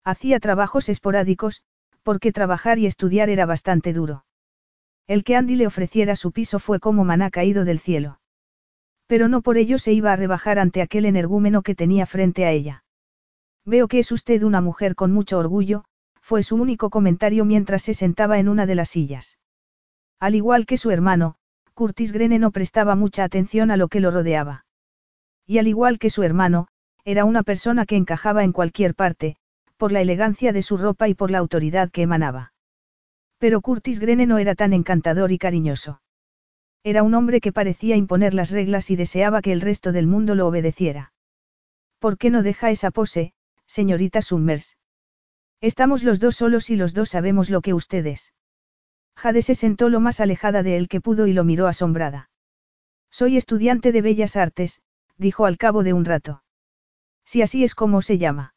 Hacía 0.03 0.39
trabajos 0.39 0.89
esporádicos, 0.89 1.63
porque 2.03 2.33
trabajar 2.33 2.77
y 2.77 2.85
estudiar 2.85 3.29
era 3.29 3.45
bastante 3.45 3.93
duro. 3.93 4.25
El 5.07 5.23
que 5.23 5.35
Andy 5.35 5.55
le 5.55 5.67
ofreciera 5.67 6.15
su 6.15 6.31
piso 6.31 6.59
fue 6.59 6.79
como 6.79 7.05
maná 7.05 7.31
caído 7.31 7.63
del 7.63 7.79
cielo. 7.79 8.19
Pero 9.07 9.29
no 9.29 9.41
por 9.41 9.57
ello 9.57 9.77
se 9.77 9.93
iba 9.93 10.11
a 10.11 10.15
rebajar 10.15 10.59
ante 10.59 10.81
aquel 10.81 11.05
energúmeno 11.05 11.61
que 11.61 11.75
tenía 11.75 12.05
frente 12.05 12.45
a 12.45 12.51
ella. 12.51 12.83
Veo 13.63 13.87
que 13.87 13.99
es 13.99 14.11
usted 14.11 14.43
una 14.43 14.61
mujer 14.61 14.95
con 14.95 15.11
mucho 15.11 15.39
orgullo, 15.39 15.85
fue 16.21 16.43
su 16.43 16.55
único 16.55 16.89
comentario 16.89 17.45
mientras 17.45 17.83
se 17.83 17.93
sentaba 17.93 18.39
en 18.39 18.49
una 18.49 18.65
de 18.65 18.75
las 18.75 18.89
sillas. 18.89 19.37
Al 20.19 20.35
igual 20.35 20.65
que 20.65 20.77
su 20.77 20.91
hermano, 20.91 21.35
Curtis 21.73 22.11
Grene 22.11 22.39
no 22.39 22.51
prestaba 22.51 22.95
mucha 22.95 23.23
atención 23.23 23.69
a 23.71 23.77
lo 23.77 23.87
que 23.87 23.99
lo 23.99 24.11
rodeaba. 24.11 24.65
Y 25.45 25.57
al 25.57 25.67
igual 25.67 25.99
que 25.99 26.09
su 26.09 26.23
hermano, 26.23 26.67
era 27.03 27.25
una 27.25 27.43
persona 27.43 27.85
que 27.85 27.97
encajaba 27.97 28.43
en 28.43 28.51
cualquier 28.51 28.95
parte, 28.95 29.35
por 29.77 29.91
la 29.91 30.01
elegancia 30.01 30.53
de 30.53 30.61
su 30.61 30.77
ropa 30.77 31.07
y 31.09 31.13
por 31.13 31.31
la 31.31 31.39
autoridad 31.39 31.91
que 31.91 32.01
emanaba. 32.01 32.53
Pero 33.37 33.61
Curtis 33.61 33.99
Grene 33.99 34.25
no 34.25 34.37
era 34.37 34.55
tan 34.55 34.73
encantador 34.73 35.31
y 35.31 35.37
cariñoso. 35.37 36.01
Era 36.83 37.03
un 37.03 37.13
hombre 37.13 37.41
que 37.41 37.51
parecía 37.51 37.95
imponer 37.95 38.33
las 38.33 38.51
reglas 38.51 38.89
y 38.91 38.95
deseaba 38.95 39.41
que 39.41 39.51
el 39.51 39.61
resto 39.61 39.91
del 39.91 40.07
mundo 40.07 40.35
lo 40.35 40.47
obedeciera. 40.47 41.13
¿Por 41.99 42.17
qué 42.17 42.29
no 42.29 42.43
deja 42.43 42.71
esa 42.71 42.91
pose, 42.91 43.33
señorita 43.65 44.21
Summers? 44.21 44.77
Estamos 45.61 46.03
los 46.03 46.19
dos 46.19 46.35
solos 46.37 46.69
y 46.69 46.75
los 46.75 46.93
dos 46.93 47.09
sabemos 47.09 47.49
lo 47.49 47.61
que 47.61 47.73
usted 47.73 48.05
es. 48.05 48.33
Jade 49.15 49.41
se 49.41 49.55
sentó 49.55 49.89
lo 49.89 49.99
más 49.99 50.19
alejada 50.19 50.63
de 50.63 50.77
él 50.77 50.87
que 50.87 51.01
pudo 51.01 51.27
y 51.27 51.33
lo 51.33 51.43
miró 51.43 51.67
asombrada. 51.67 52.29
Soy 53.09 53.37
estudiante 53.37 53.91
de 53.91 54.01
Bellas 54.01 54.35
Artes, 54.35 54.81
dijo 55.17 55.45
al 55.45 55.57
cabo 55.57 55.83
de 55.83 55.93
un 55.93 56.05
rato. 56.05 56.43
Si 57.23 57.41
así 57.41 57.63
es 57.63 57.75
como 57.75 58.01
se 58.01 58.17
llama. 58.17 58.53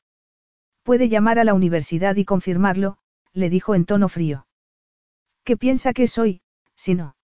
Puede 0.83 1.09
llamar 1.09 1.39
a 1.39 1.45
la 1.45 1.55
universidad 1.55 2.17
y 2.17 2.25
confirmarlo, 2.25 2.99
le 3.33 3.51
dijo 3.51 3.75
en 3.75 3.85
tono 3.85 4.09
frío. 4.09 4.47
¿Qué 5.45 5.57
piensa 5.57 5.93
que 5.93 6.09
soy, 6.09 6.43
si 6.75 6.95
no? 6.95 7.17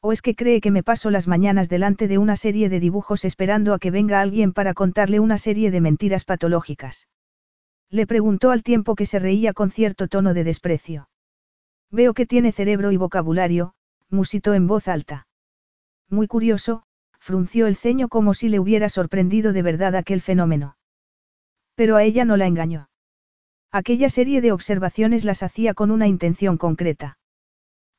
¿O 0.00 0.12
es 0.12 0.22
que 0.22 0.34
cree 0.34 0.60
que 0.60 0.70
me 0.70 0.82
paso 0.82 1.10
las 1.10 1.28
mañanas 1.28 1.68
delante 1.68 2.08
de 2.08 2.18
una 2.18 2.36
serie 2.36 2.68
de 2.68 2.80
dibujos 2.80 3.24
esperando 3.24 3.74
a 3.74 3.78
que 3.78 3.90
venga 3.90 4.20
alguien 4.20 4.52
para 4.52 4.74
contarle 4.74 5.20
una 5.20 5.38
serie 5.38 5.70
de 5.70 5.80
mentiras 5.80 6.24
patológicas? 6.24 7.08
Le 7.88 8.06
preguntó 8.06 8.50
al 8.50 8.62
tiempo 8.62 8.94
que 8.94 9.06
se 9.06 9.18
reía 9.18 9.52
con 9.52 9.70
cierto 9.70 10.08
tono 10.08 10.34
de 10.34 10.44
desprecio. 10.44 11.08
Veo 11.92 12.14
que 12.14 12.24
tiene 12.26 12.52
cerebro 12.52 12.90
y 12.90 12.96
vocabulario, 12.96 13.74
musitó 14.08 14.54
en 14.54 14.66
voz 14.66 14.88
alta. 14.88 15.26
Muy 16.08 16.26
curioso, 16.26 16.84
frunció 17.20 17.66
el 17.66 17.76
ceño 17.76 18.08
como 18.08 18.32
si 18.32 18.48
le 18.48 18.58
hubiera 18.58 18.88
sorprendido 18.88 19.52
de 19.52 19.62
verdad 19.62 19.94
aquel 19.94 20.22
fenómeno. 20.22 20.76
Pero 21.74 21.96
a 21.96 22.02
ella 22.02 22.24
no 22.24 22.38
la 22.38 22.46
engañó. 22.46 22.88
Aquella 23.70 24.08
serie 24.08 24.40
de 24.40 24.52
observaciones 24.52 25.24
las 25.24 25.42
hacía 25.42 25.74
con 25.74 25.90
una 25.90 26.08
intención 26.08 26.56
concreta. 26.56 27.18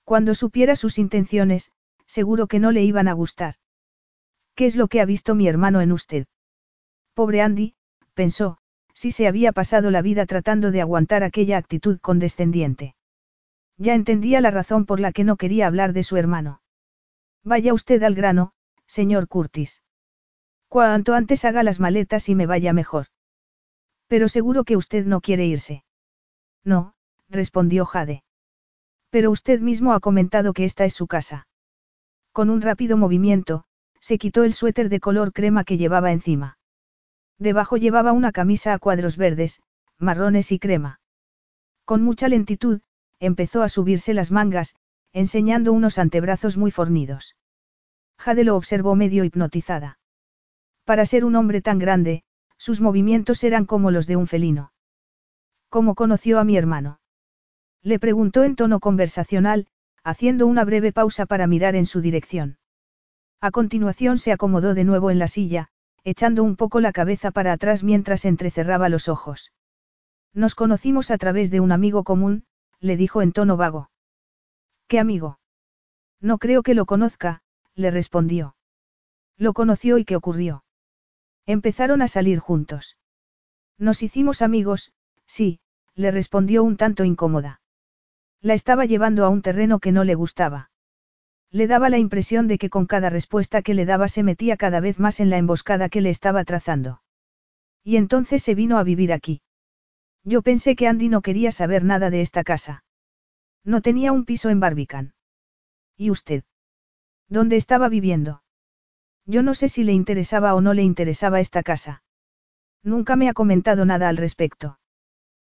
Cuando 0.04 0.34
supiera 0.34 0.76
sus 0.76 0.98
intenciones, 0.98 1.72
seguro 2.08 2.48
que 2.48 2.60
no 2.60 2.72
le 2.72 2.84
iban 2.84 3.08
a 3.08 3.14
gustar. 3.14 3.56
¿Qué 4.56 4.66
es 4.66 4.76
lo 4.76 4.88
que 4.88 5.02
ha 5.02 5.06
visto 5.06 5.36
mi 5.36 5.48
hermano 5.48 5.82
en 5.82 5.92
usted? 5.92 6.26
Pobre 7.14 7.42
Andy, 7.42 7.76
pensó, 8.16 8.58
si 8.96 9.12
se 9.12 9.28
había 9.28 9.52
pasado 9.52 9.92
la 9.92 10.02
vida 10.02 10.26
tratando 10.26 10.72
de 10.72 10.82
aguantar 10.82 11.24
aquella 11.24 11.58
actitud 11.58 12.00
condescendiente. 12.00 12.96
Ya 13.78 13.96
entendía 13.96 14.42
la 14.42 14.52
razón 14.52 14.86
por 14.86 15.00
la 15.00 15.12
que 15.12 15.24
no 15.24 15.36
quería 15.36 15.68
hablar 15.68 15.94
de 15.94 16.04
su 16.04 16.18
hermano. 16.18 16.62
Vaya 17.44 17.74
usted 17.74 18.02
al 18.04 18.16
grano, 18.16 18.54
señor 18.88 19.28
Curtis. 19.28 19.82
Cuanto 20.68 21.14
antes 21.14 21.46
haga 21.46 21.64
las 21.64 21.80
maletas 21.80 22.30
y 22.30 22.36
me 22.36 22.46
vaya 22.46 22.74
mejor. 22.74 23.08
Pero 24.08 24.28
seguro 24.28 24.64
que 24.64 24.78
usted 24.78 25.06
no 25.06 25.22
quiere 25.22 25.46
irse. 25.46 25.84
No, 26.64 26.94
respondió 27.30 27.86
Jade. 27.86 28.24
Pero 29.10 29.32
usted 29.32 29.60
mismo 29.60 29.94
ha 29.94 30.00
comentado 30.00 30.54
que 30.54 30.66
esta 30.66 30.86
es 30.86 30.94
su 30.94 31.08
casa. 31.08 31.48
Con 32.32 32.50
un 32.50 32.62
rápido 32.62 32.98
movimiento, 32.98 33.66
se 34.00 34.18
quitó 34.18 34.44
el 34.44 34.54
suéter 34.54 34.90
de 34.90 35.00
color 35.00 35.34
crema 35.34 35.64
que 35.64 35.78
llevaba 35.78 36.12
encima. 36.12 36.58
Debajo 37.38 37.78
llevaba 37.78 38.12
una 38.12 38.32
camisa 38.32 38.74
a 38.74 38.80
cuadros 38.80 39.18
verdes, 39.18 39.62
marrones 39.98 40.52
y 40.52 40.60
crema. 40.60 41.00
Con 41.86 42.04
mucha 42.04 42.28
lentitud, 42.28 42.82
empezó 43.26 43.64
a 43.64 43.70
subirse 43.70 44.14
las 44.14 44.32
mangas, 44.32 44.76
enseñando 45.14 45.72
unos 45.74 45.98
antebrazos 45.98 46.58
muy 46.58 46.72
fornidos. 46.72 47.36
Jade 48.18 48.44
lo 48.44 48.56
observó 48.56 48.96
medio 48.96 49.24
hipnotizada. 49.24 50.00
Para 50.86 51.06
ser 51.06 51.24
un 51.24 51.36
hombre 51.36 51.62
tan 51.62 51.80
grande, 51.80 52.24
sus 52.58 52.82
movimientos 52.82 53.44
eran 53.44 53.66
como 53.66 53.92
los 53.92 54.08
de 54.08 54.16
un 54.16 54.28
felino. 54.28 54.74
¿Cómo 55.70 55.96
conoció 55.96 56.40
a 56.40 56.44
mi 56.44 56.58
hermano? 56.58 57.00
Le 57.82 58.00
preguntó 58.00 58.44
en 58.44 58.56
tono 58.56 58.80
conversacional, 58.80 59.68
haciendo 60.04 60.48
una 60.48 60.66
breve 60.66 60.92
pausa 60.92 61.26
para 61.26 61.48
mirar 61.48 61.76
en 61.76 61.86
su 61.86 62.02
dirección. 62.02 62.58
A 63.42 63.52
continuación 63.52 64.18
se 64.18 64.32
acomodó 64.32 64.74
de 64.74 64.84
nuevo 64.84 65.12
en 65.12 65.20
la 65.20 65.28
silla, 65.28 65.70
echando 66.04 66.44
un 66.44 66.56
poco 66.56 66.82
la 66.82 66.92
cabeza 66.92 67.32
para 67.32 67.54
atrás 67.54 67.84
mientras 67.84 68.26
entrecerraba 68.26 68.90
los 68.90 69.08
ojos. 69.08 69.52
Nos 70.34 70.56
conocimos 70.56 71.12
a 71.12 71.18
través 71.18 71.52
de 71.52 71.60
un 71.60 71.72
amigo 71.72 72.04
común, 72.04 72.46
le 72.84 72.98
dijo 72.98 73.22
en 73.22 73.32
tono 73.32 73.56
vago. 73.56 73.90
¿Qué 74.88 75.00
amigo? 75.00 75.40
No 76.20 76.38
creo 76.38 76.64
que 76.64 76.74
lo 76.74 76.86
conozca, 76.86 77.42
le 77.76 77.92
respondió. 77.92 78.58
Lo 79.38 79.54
conoció 79.54 79.98
y 79.98 80.06
qué 80.06 80.18
ocurrió. 80.18 80.66
Empezaron 81.46 82.02
a 82.02 82.10
salir 82.10 82.40
juntos. 82.40 82.98
Nos 83.78 84.04
hicimos 84.04 84.42
amigos, 84.42 84.92
sí, 85.26 85.62
le 85.96 86.12
respondió 86.12 86.64
un 86.64 86.76
tanto 86.76 87.06
incómoda. 87.06 87.62
La 88.42 88.54
estaba 88.54 88.84
llevando 88.84 89.24
a 89.24 89.30
un 89.30 89.42
terreno 89.42 89.80
que 89.80 89.94
no 89.94 90.04
le 90.04 90.16
gustaba. 90.16 90.70
Le 91.52 91.68
daba 91.68 91.88
la 91.90 92.00
impresión 92.00 92.50
de 92.50 92.58
que 92.58 92.70
con 92.70 92.86
cada 92.86 93.10
respuesta 93.10 93.62
que 93.62 93.74
le 93.74 93.86
daba 93.86 94.10
se 94.10 94.24
metía 94.24 94.58
cada 94.58 94.82
vez 94.82 95.00
más 95.00 95.22
en 95.22 95.30
la 95.30 95.38
emboscada 95.38 95.88
que 95.88 96.02
le 96.02 96.10
estaba 96.10 96.44
trazando. 96.44 97.02
Y 97.82 97.96
entonces 97.96 98.44
se 98.44 98.56
vino 98.56 98.78
a 98.78 98.84
vivir 98.84 99.14
aquí. 99.14 99.42
Yo 100.24 100.42
pensé 100.42 100.76
que 100.76 100.88
Andy 100.88 101.10
no 101.10 101.22
quería 101.22 101.52
saber 101.52 101.84
nada 101.84 102.10
de 102.10 102.22
esta 102.22 102.44
casa. 102.44 102.84
No 103.64 103.82
tenía 103.82 104.12
un 104.12 104.26
piso 104.26 104.50
en 104.50 104.60
Barbican. 104.60 105.14
¿Y 105.98 106.10
usted? 106.10 106.44
¿Dónde 107.28 107.56
estaba 107.56 107.90
viviendo? 107.90 108.44
Yo 109.26 109.44
no 109.44 109.54
sé 109.54 109.70
si 109.70 109.84
le 109.84 109.94
interesaba 109.94 110.54
o 110.54 110.62
no 110.62 110.74
le 110.74 110.84
interesaba 110.84 111.40
esta 111.40 111.64
casa. 111.64 112.04
Nunca 112.84 113.16
me 113.16 113.30
ha 113.30 113.34
comentado 113.34 113.86
nada 113.86 114.10
al 114.10 114.18
respecto. 114.18 114.80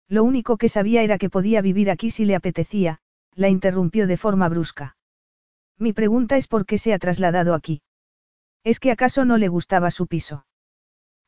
Lo 0.08 0.24
único 0.24 0.56
que 0.56 0.68
sabía 0.68 1.02
era 1.02 1.18
que 1.18 1.30
podía 1.30 1.62
vivir 1.62 1.90
aquí 1.90 2.10
si 2.10 2.24
le 2.24 2.34
apetecía, 2.34 2.98
la 3.34 3.48
interrumpió 3.48 4.08
de 4.08 4.16
forma 4.16 4.48
brusca. 4.48 4.96
Mi 5.78 5.92
pregunta 5.92 6.36
es 6.36 6.48
por 6.48 6.66
qué 6.66 6.78
se 6.78 6.92
ha 6.92 6.98
trasladado 6.98 7.54
aquí. 7.54 7.82
¿Es 8.64 8.80
que 8.80 8.90
acaso 8.90 9.24
no 9.24 9.38
le 9.38 9.48
gustaba 9.48 9.90
su 9.90 10.08
piso? 10.08 10.46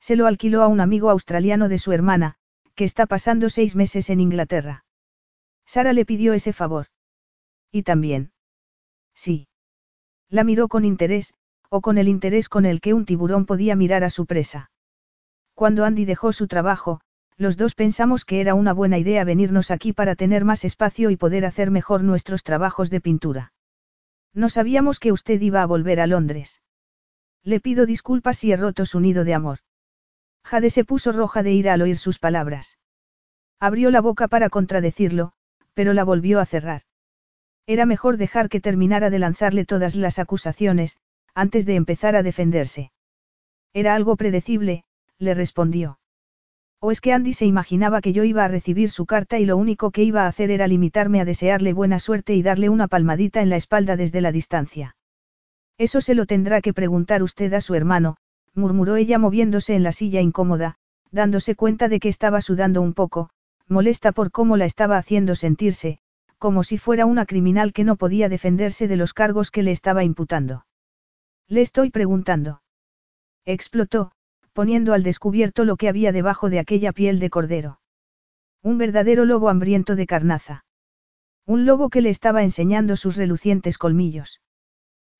Se 0.00 0.16
lo 0.16 0.26
alquiló 0.26 0.62
a 0.62 0.66
un 0.66 0.80
amigo 0.80 1.10
australiano 1.10 1.68
de 1.68 1.78
su 1.78 1.92
hermana, 1.92 2.36
que 2.74 2.84
está 2.84 3.06
pasando 3.06 3.50
seis 3.50 3.76
meses 3.76 4.10
en 4.10 4.20
Inglaterra. 4.20 4.84
Sara 5.66 5.92
le 5.92 6.04
pidió 6.04 6.32
ese 6.32 6.52
favor. 6.52 6.86
¿Y 7.70 7.82
también? 7.82 8.32
Sí. 9.14 9.48
La 10.28 10.44
miró 10.44 10.68
con 10.68 10.84
interés, 10.84 11.34
o 11.68 11.80
con 11.80 11.98
el 11.98 12.08
interés 12.08 12.48
con 12.48 12.66
el 12.66 12.80
que 12.80 12.94
un 12.94 13.04
tiburón 13.04 13.46
podía 13.46 13.76
mirar 13.76 14.04
a 14.04 14.10
su 14.10 14.26
presa. 14.26 14.70
Cuando 15.54 15.84
Andy 15.84 16.04
dejó 16.04 16.32
su 16.32 16.46
trabajo, 16.46 17.00
los 17.36 17.56
dos 17.56 17.74
pensamos 17.74 18.24
que 18.24 18.40
era 18.40 18.54
una 18.54 18.72
buena 18.72 18.98
idea 18.98 19.24
venirnos 19.24 19.70
aquí 19.70 19.92
para 19.92 20.14
tener 20.14 20.44
más 20.44 20.64
espacio 20.64 21.10
y 21.10 21.16
poder 21.16 21.44
hacer 21.44 21.70
mejor 21.70 22.02
nuestros 22.02 22.42
trabajos 22.42 22.90
de 22.90 23.00
pintura. 23.00 23.52
No 24.34 24.48
sabíamos 24.48 24.98
que 24.98 25.12
usted 25.12 25.40
iba 25.40 25.62
a 25.62 25.66
volver 25.66 26.00
a 26.00 26.06
Londres. 26.06 26.62
Le 27.42 27.60
pido 27.60 27.86
disculpas 27.86 28.38
si 28.38 28.52
he 28.52 28.56
roto 28.56 28.86
su 28.86 29.00
nido 29.00 29.24
de 29.24 29.34
amor. 29.34 29.58
Jade 30.44 30.70
se 30.70 30.84
puso 30.84 31.12
roja 31.12 31.42
de 31.42 31.52
ira 31.52 31.74
al 31.74 31.82
oír 31.82 31.96
sus 31.96 32.18
palabras. 32.18 32.78
Abrió 33.60 33.90
la 33.90 34.00
boca 34.00 34.28
para 34.28 34.50
contradecirlo, 34.50 35.32
pero 35.74 35.92
la 35.92 36.04
volvió 36.04 36.40
a 36.40 36.46
cerrar. 36.46 36.82
Era 37.66 37.86
mejor 37.86 38.16
dejar 38.16 38.48
que 38.48 38.60
terminara 38.60 39.08
de 39.10 39.18
lanzarle 39.18 39.64
todas 39.64 39.94
las 39.94 40.18
acusaciones, 40.18 40.98
antes 41.34 41.64
de 41.64 41.76
empezar 41.76 42.16
a 42.16 42.22
defenderse. 42.22 42.92
Era 43.72 43.94
algo 43.94 44.16
predecible, 44.16 44.84
le 45.18 45.34
respondió. 45.34 45.98
¿O 46.80 46.90
es 46.90 47.00
que 47.00 47.12
Andy 47.12 47.32
se 47.32 47.46
imaginaba 47.46 48.00
que 48.00 48.12
yo 48.12 48.24
iba 48.24 48.44
a 48.44 48.48
recibir 48.48 48.90
su 48.90 49.06
carta 49.06 49.38
y 49.38 49.46
lo 49.46 49.56
único 49.56 49.92
que 49.92 50.02
iba 50.02 50.24
a 50.24 50.26
hacer 50.26 50.50
era 50.50 50.66
limitarme 50.66 51.20
a 51.20 51.24
desearle 51.24 51.72
buena 51.72 52.00
suerte 52.00 52.34
y 52.34 52.42
darle 52.42 52.68
una 52.68 52.88
palmadita 52.88 53.40
en 53.40 53.50
la 53.50 53.56
espalda 53.56 53.96
desde 53.96 54.20
la 54.20 54.32
distancia? 54.32 54.96
Eso 55.78 56.00
se 56.00 56.16
lo 56.16 56.26
tendrá 56.26 56.60
que 56.60 56.74
preguntar 56.74 57.22
usted 57.22 57.54
a 57.54 57.60
su 57.60 57.76
hermano, 57.76 58.16
murmuró 58.54 58.96
ella 58.96 59.18
moviéndose 59.18 59.74
en 59.74 59.82
la 59.82 59.92
silla 59.92 60.20
incómoda, 60.20 60.76
dándose 61.10 61.54
cuenta 61.54 61.88
de 61.88 62.00
que 62.00 62.08
estaba 62.08 62.40
sudando 62.40 62.80
un 62.80 62.94
poco, 62.94 63.30
molesta 63.68 64.12
por 64.12 64.30
cómo 64.30 64.56
la 64.56 64.64
estaba 64.64 64.96
haciendo 64.96 65.34
sentirse, 65.34 65.98
como 66.38 66.64
si 66.64 66.78
fuera 66.78 67.06
una 67.06 67.26
criminal 67.26 67.72
que 67.72 67.84
no 67.84 67.96
podía 67.96 68.28
defenderse 68.28 68.88
de 68.88 68.96
los 68.96 69.14
cargos 69.14 69.50
que 69.50 69.62
le 69.62 69.70
estaba 69.70 70.04
imputando. 70.04 70.66
Le 71.48 71.60
estoy 71.60 71.90
preguntando. 71.90 72.62
Explotó, 73.44 74.12
poniendo 74.52 74.92
al 74.92 75.02
descubierto 75.02 75.64
lo 75.64 75.76
que 75.76 75.88
había 75.88 76.12
debajo 76.12 76.50
de 76.50 76.58
aquella 76.58 76.92
piel 76.92 77.18
de 77.18 77.30
cordero. 77.30 77.80
Un 78.62 78.78
verdadero 78.78 79.24
lobo 79.24 79.48
hambriento 79.48 79.96
de 79.96 80.06
carnaza. 80.06 80.64
Un 81.46 81.66
lobo 81.66 81.88
que 81.90 82.00
le 82.00 82.10
estaba 82.10 82.42
enseñando 82.42 82.96
sus 82.96 83.16
relucientes 83.16 83.78
colmillos. 83.78 84.40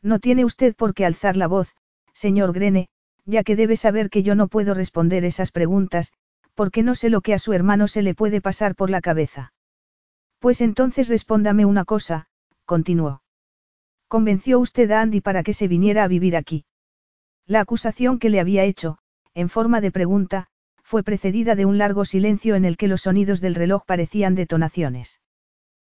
No 0.03 0.19
tiene 0.19 0.45
usted 0.45 0.75
por 0.77 0.95
qué 0.95 1.05
alzar 1.05 1.37
la 1.37 1.49
voz, 1.49 1.75
señor 2.13 2.53
Grene, 2.53 2.89
ya 3.25 3.45
que 3.45 3.57
debe 3.57 3.77
saber 3.77 4.11
que 4.11 4.23
yo 4.23 4.35
no 4.35 4.49
puedo 4.49 4.75
responder 4.75 5.25
esas 5.25 5.53
preguntas, 5.53 6.13
porque 6.55 6.83
no 6.83 6.95
sé 6.95 7.11
lo 7.11 7.21
que 7.21 7.35
a 7.35 7.39
su 7.39 7.53
hermano 7.53 7.89
se 7.89 8.03
le 8.03 8.15
puede 8.15 8.41
pasar 8.41 8.75
por 8.75 8.91
la 8.91 9.01
cabeza. 9.01 9.53
Pues 10.39 10.61
entonces 10.61 11.09
respóndame 11.09 11.65
una 11.65 11.85
cosa, 11.85 12.27
continuó. 12.65 13.23
¿Convenció 14.09 14.59
usted 14.59 14.91
a 14.91 15.01
Andy 15.01 15.21
para 15.21 15.43
que 15.43 15.55
se 15.55 15.69
viniera 15.69 16.05
a 16.05 16.09
vivir 16.09 16.37
aquí? 16.37 16.65
La 17.47 17.61
acusación 17.61 18.19
que 18.19 18.29
le 18.29 18.41
había 18.41 18.65
hecho, 18.65 18.99
en 19.35 19.49
forma 19.49 19.81
de 19.81 19.91
pregunta, 19.91 20.49
fue 20.83 21.03
precedida 21.03 21.55
de 21.55 21.65
un 21.65 21.79
largo 21.79 22.05
silencio 22.05 22.55
en 22.55 22.65
el 22.65 22.77
que 22.77 22.89
los 22.89 23.03
sonidos 23.03 23.41
del 23.41 23.55
reloj 23.55 23.85
parecían 23.87 24.35
detonaciones. 24.35 25.21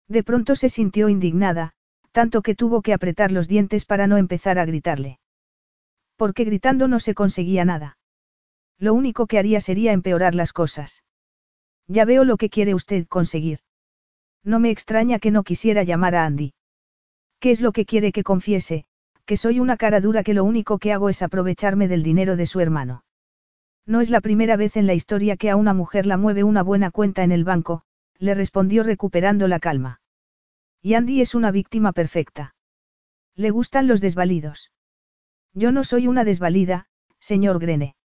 De 0.09 0.25
pronto 0.25 0.57
se 0.57 0.69
sintió 0.69 1.09
indignada, 1.09 1.75
tanto 2.11 2.43
que 2.43 2.55
tuvo 2.55 2.83
que 2.83 2.95
apretar 2.95 3.31
los 3.31 3.47
dientes 3.47 3.85
para 3.85 4.07
no 4.07 4.17
empezar 4.17 4.59
a 4.59 4.65
gritarle. 4.65 5.21
Porque 6.19 6.45
gritando 6.45 6.89
no 6.89 6.99
se 6.99 7.15
conseguía 7.15 7.65
nada. 7.65 7.97
Lo 8.77 8.93
único 8.93 9.29
que 9.29 9.39
haría 9.39 9.61
sería 9.61 9.93
empeorar 9.93 10.35
las 10.35 10.53
cosas. 10.53 11.05
Ya 11.87 12.05
veo 12.05 12.25
lo 12.25 12.37
que 12.37 12.51
quiere 12.51 12.75
usted 12.75 13.07
conseguir. 13.07 13.61
No 14.43 14.59
me 14.59 14.71
extraña 14.71 15.21
que 15.21 15.31
no 15.31 15.45
quisiera 15.45 15.85
llamar 15.85 16.17
a 16.17 16.27
Andy. 16.27 16.55
¿Qué 17.39 17.53
es 17.53 17.61
lo 17.61 17.71
que 17.71 17.87
quiere 17.87 18.11
que 18.11 18.25
confiese? 18.25 18.85
Que 19.27 19.37
soy 19.37 19.61
una 19.61 19.77
cara 19.77 20.01
dura 20.01 20.25
que 20.25 20.35
lo 20.35 20.43
único 20.43 20.79
que 20.79 20.93
hago 20.93 21.09
es 21.09 21.23
aprovecharme 21.23 21.87
del 21.87 22.03
dinero 22.03 22.35
de 22.35 22.47
su 22.47 22.59
hermano. 22.59 23.05
No 23.87 24.01
es 24.01 24.11
la 24.11 24.21
primera 24.21 24.57
vez 24.57 24.77
en 24.77 24.89
la 24.89 24.95
historia 24.95 25.37
que 25.37 25.51
a 25.51 25.57
una 25.57 25.73
mujer 25.73 26.05
la 26.05 26.17
mueve 26.17 26.43
una 26.43 26.65
buena 26.65 26.91
cuenta 26.91 27.23
en 27.23 27.31
el 27.31 27.45
banco, 27.45 27.83
le 28.19 28.35
respondió 28.35 28.83
recuperando 28.83 29.47
la 29.47 29.61
calma. 29.61 30.01
Y 30.83 30.95
Andy 30.95 31.21
es 31.21 31.37
una 31.37 31.53
víctima 31.53 31.93
perfecta. 31.93 32.57
Le 33.37 33.51
gustan 33.51 33.87
los 33.87 34.01
desvalidos. 34.01 34.73
Yo 35.55 35.73
no 35.73 35.85
soy 35.85 36.07
una 36.07 36.25
desvalida, 36.25 36.87
señor 37.21 37.59
Grene. 37.59 37.97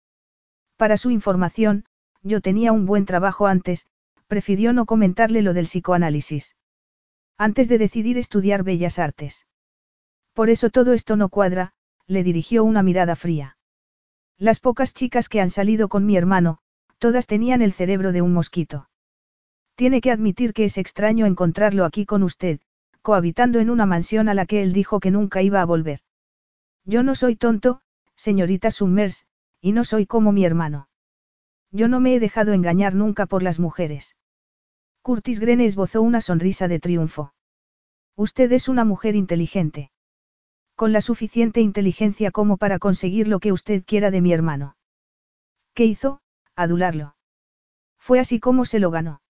Para 0.77 0.97
su 0.97 1.11
información, 1.11 1.85
yo 2.21 2.41
tenía 2.41 2.71
un 2.71 2.85
buen 2.85 3.05
trabajo 3.05 3.47
antes, 3.47 3.85
prefirió 4.27 4.73
no 4.73 4.85
comentarle 4.85 5.41
lo 5.41 5.53
del 5.53 5.65
psicoanálisis. 5.65 6.55
Antes 7.37 7.67
de 7.67 7.77
decidir 7.77 8.17
estudiar 8.17 8.63
bellas 8.63 8.99
artes. 8.99 9.45
Por 10.33 10.49
eso 10.49 10.69
todo 10.69 10.93
esto 10.93 11.15
no 11.15 11.29
cuadra, 11.29 11.73
le 12.07 12.23
dirigió 12.23 12.63
una 12.63 12.83
mirada 12.83 13.15
fría. 13.15 13.57
Las 14.37 14.59
pocas 14.59 14.93
chicas 14.93 15.29
que 15.29 15.41
han 15.41 15.49
salido 15.49 15.89
con 15.89 16.05
mi 16.05 16.17
hermano, 16.17 16.59
todas 16.97 17.27
tenían 17.27 17.61
el 17.61 17.73
cerebro 17.73 18.11
de 18.11 18.21
un 18.21 18.33
mosquito. 18.33 18.89
Tiene 19.75 20.01
que 20.01 20.11
admitir 20.11 20.53
que 20.53 20.65
es 20.65 20.77
extraño 20.77 21.25
encontrarlo 21.25 21.85
aquí 21.85 22.05
con 22.05 22.23
usted, 22.23 22.59
cohabitando 23.01 23.59
en 23.59 23.69
una 23.69 23.85
mansión 23.85 24.29
a 24.29 24.33
la 24.33 24.45
que 24.45 24.63
él 24.63 24.73
dijo 24.73 24.99
que 24.99 25.11
nunca 25.11 25.41
iba 25.41 25.61
a 25.61 25.65
volver. 25.65 25.99
Yo 26.86 27.03
no 27.03 27.15
soy 27.15 27.36
tonto, 27.36 27.81
señorita 28.15 28.71
Summers, 28.71 29.25
y 29.61 29.71
no 29.71 29.84
soy 29.84 30.05
como 30.05 30.31
mi 30.31 30.45
hermano. 30.45 30.89
Yo 31.71 31.88
no 31.88 31.99
me 31.99 32.15
he 32.15 32.19
dejado 32.19 32.53
engañar 32.53 32.93
nunca 32.93 33.25
por 33.25 33.41
las 33.41 33.59
mujeres. 33.59 34.15
Curtis 35.01 35.39
Grene 35.39 35.65
esbozó 35.65 36.01
una 36.01 36.21
sonrisa 36.21 36.67
de 36.67 36.79
triunfo. 36.79 37.34
Usted 38.15 38.51
es 38.51 38.67
una 38.67 38.86
mujer 38.86 39.15
inteligente. 39.15 39.91
Con 40.75 40.91
la 40.91 41.01
suficiente 41.01 41.61
inteligencia 41.61 42.31
como 42.31 42.57
para 42.57 42.79
conseguir 42.79 43.27
lo 43.27 43.39
que 43.39 43.51
usted 43.51 43.84
quiera 43.86 44.11
de 44.11 44.21
mi 44.21 44.34
hermano. 44.34 44.75
¿Qué 45.73 45.86
hizo? 45.86 46.21
Adularlo. 46.55 47.15
Fue 47.97 48.19
así 48.19 48.39
como 48.39 48.65
se 48.65 48.79
lo 48.79 48.91
ganó. 48.91 49.21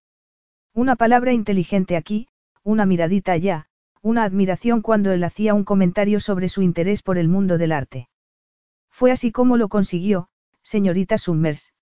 Una 0.74 0.95
palabra 0.95 1.32
inteligente 1.32 1.95
aquí, 1.95 2.28
una 2.64 2.86
miradita 2.86 3.32
allá, 3.32 3.68
una 4.04 4.26
admiración 4.26 4.82
cuando 4.82 5.14
él 5.14 5.24
hacía 5.24 5.54
un 5.54 5.64
comentario 5.64 6.20
sobre 6.20 6.49
su 6.49 6.62
interés 6.62 7.01
por 7.01 7.18
el 7.18 7.30
mundo 7.30 7.58
del 7.58 7.72
arte. 7.72 8.10
Fue 8.91 9.12
así 9.12 9.32
como 9.32 9.56
lo 9.56 9.70
consiguió, 9.70 10.28
señorita 10.62 11.18
Summers. 11.18 11.74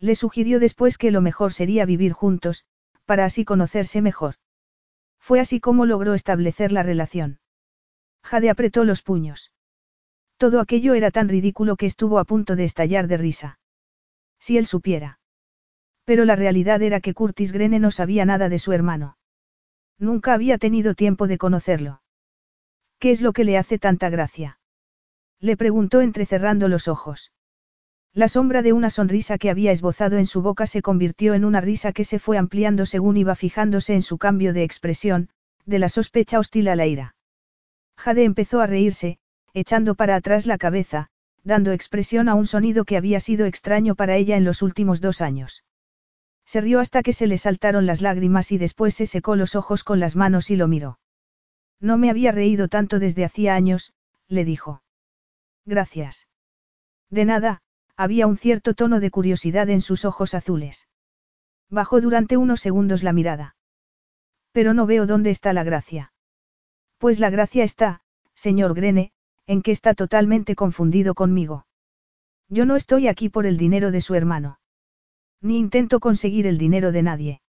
Le 0.00 0.16
sugirió 0.16 0.58
después 0.58 0.98
que 0.98 1.12
lo 1.12 1.20
mejor 1.20 1.52
sería 1.52 1.86
vivir 1.86 2.12
juntos, 2.12 2.66
para 3.04 3.24
así 3.24 3.44
conocerse 3.44 4.02
mejor. 4.02 4.34
Fue 5.20 5.38
así 5.38 5.60
como 5.60 5.86
logró 5.86 6.14
establecer 6.14 6.72
la 6.72 6.82
relación. 6.82 7.38
Jade 8.24 8.50
apretó 8.50 8.82
los 8.82 9.02
puños. 9.02 9.52
Todo 10.38 10.60
aquello 10.60 10.94
era 10.94 11.12
tan 11.12 11.28
ridículo 11.28 11.76
que 11.76 11.86
estuvo 11.86 12.18
a 12.18 12.24
punto 12.24 12.56
de 12.56 12.64
estallar 12.64 13.06
de 13.06 13.18
risa. 13.18 13.60
Si 14.40 14.58
él 14.58 14.66
supiera. 14.66 15.20
Pero 16.04 16.24
la 16.24 16.34
realidad 16.34 16.82
era 16.82 17.00
que 17.00 17.14
Curtis 17.14 17.52
Grene 17.52 17.78
no 17.78 17.92
sabía 17.92 18.24
nada 18.24 18.48
de 18.48 18.58
su 18.58 18.72
hermano. 18.72 19.16
Nunca 19.98 20.34
había 20.34 20.58
tenido 20.58 20.94
tiempo 20.94 21.26
de 21.26 21.38
conocerlo. 21.38 22.02
¿Qué 22.98 23.10
es 23.10 23.20
lo 23.20 23.32
que 23.32 23.44
le 23.44 23.58
hace 23.58 23.78
tanta 23.78 24.08
gracia? 24.10 24.58
Le 25.40 25.56
preguntó 25.56 26.00
entrecerrando 26.00 26.68
los 26.68 26.88
ojos. 26.88 27.32
La 28.12 28.28
sombra 28.28 28.62
de 28.62 28.72
una 28.72 28.88
sonrisa 28.88 29.36
que 29.36 29.50
había 29.50 29.72
esbozado 29.72 30.16
en 30.16 30.24
su 30.24 30.40
boca 30.40 30.66
se 30.66 30.80
convirtió 30.80 31.34
en 31.34 31.44
una 31.44 31.60
risa 31.60 31.92
que 31.92 32.04
se 32.04 32.18
fue 32.18 32.38
ampliando 32.38 32.86
según 32.86 33.18
iba 33.18 33.34
fijándose 33.34 33.92
en 33.92 34.00
su 34.00 34.16
cambio 34.16 34.54
de 34.54 34.62
expresión, 34.62 35.28
de 35.66 35.78
la 35.78 35.90
sospecha 35.90 36.38
hostil 36.38 36.68
a 36.68 36.76
la 36.76 36.86
ira. 36.86 37.14
Jade 37.98 38.24
empezó 38.24 38.62
a 38.62 38.66
reírse, 38.66 39.18
echando 39.52 39.94
para 39.94 40.16
atrás 40.16 40.46
la 40.46 40.56
cabeza, 40.56 41.08
dando 41.44 41.72
expresión 41.72 42.30
a 42.30 42.34
un 42.34 42.46
sonido 42.46 42.86
que 42.86 42.96
había 42.96 43.20
sido 43.20 43.44
extraño 43.44 43.94
para 43.94 44.16
ella 44.16 44.38
en 44.38 44.44
los 44.44 44.62
últimos 44.62 45.02
dos 45.02 45.20
años. 45.20 45.65
Se 46.46 46.60
rió 46.60 46.80
hasta 46.80 47.02
que 47.02 47.12
se 47.12 47.26
le 47.26 47.38
saltaron 47.38 47.86
las 47.86 48.00
lágrimas 48.00 48.52
y 48.52 48.58
después 48.58 48.94
se 48.94 49.06
secó 49.06 49.36
los 49.36 49.56
ojos 49.56 49.82
con 49.84 50.00
las 50.00 50.16
manos 50.16 50.50
y 50.50 50.56
lo 50.56 50.68
miró. 50.68 50.98
No 51.80 51.98
me 51.98 52.08
había 52.08 52.32
reído 52.32 52.68
tanto 52.68 52.98
desde 52.98 53.24
hacía 53.24 53.54
años, 53.54 53.92
le 54.28 54.44
dijo. 54.44 54.82
Gracias. 55.64 56.28
De 57.10 57.24
nada, 57.24 57.62
había 57.96 58.26
un 58.26 58.36
cierto 58.36 58.74
tono 58.74 59.00
de 59.00 59.10
curiosidad 59.10 59.68
en 59.68 59.80
sus 59.80 60.04
ojos 60.04 60.34
azules. 60.34 60.88
Bajó 61.68 62.00
durante 62.00 62.36
unos 62.36 62.60
segundos 62.60 63.02
la 63.02 63.12
mirada. 63.12 63.56
Pero 64.52 64.72
no 64.72 64.86
veo 64.86 65.06
dónde 65.06 65.30
está 65.30 65.52
la 65.52 65.64
gracia. 65.64 66.12
Pues 66.98 67.18
la 67.18 67.28
gracia 67.28 67.64
está, 67.64 68.02
señor 68.34 68.74
Grene, 68.74 69.12
en 69.46 69.62
que 69.62 69.72
está 69.72 69.94
totalmente 69.94 70.54
confundido 70.54 71.14
conmigo. 71.14 71.66
Yo 72.48 72.64
no 72.64 72.76
estoy 72.76 73.08
aquí 73.08 73.28
por 73.28 73.46
el 73.46 73.56
dinero 73.56 73.90
de 73.90 74.00
su 74.00 74.14
hermano. 74.14 74.60
Ni 75.46 75.58
intento 75.58 76.00
conseguir 76.00 76.48
el 76.48 76.58
dinero 76.58 76.90
de 76.90 77.02
nadie. 77.04 77.40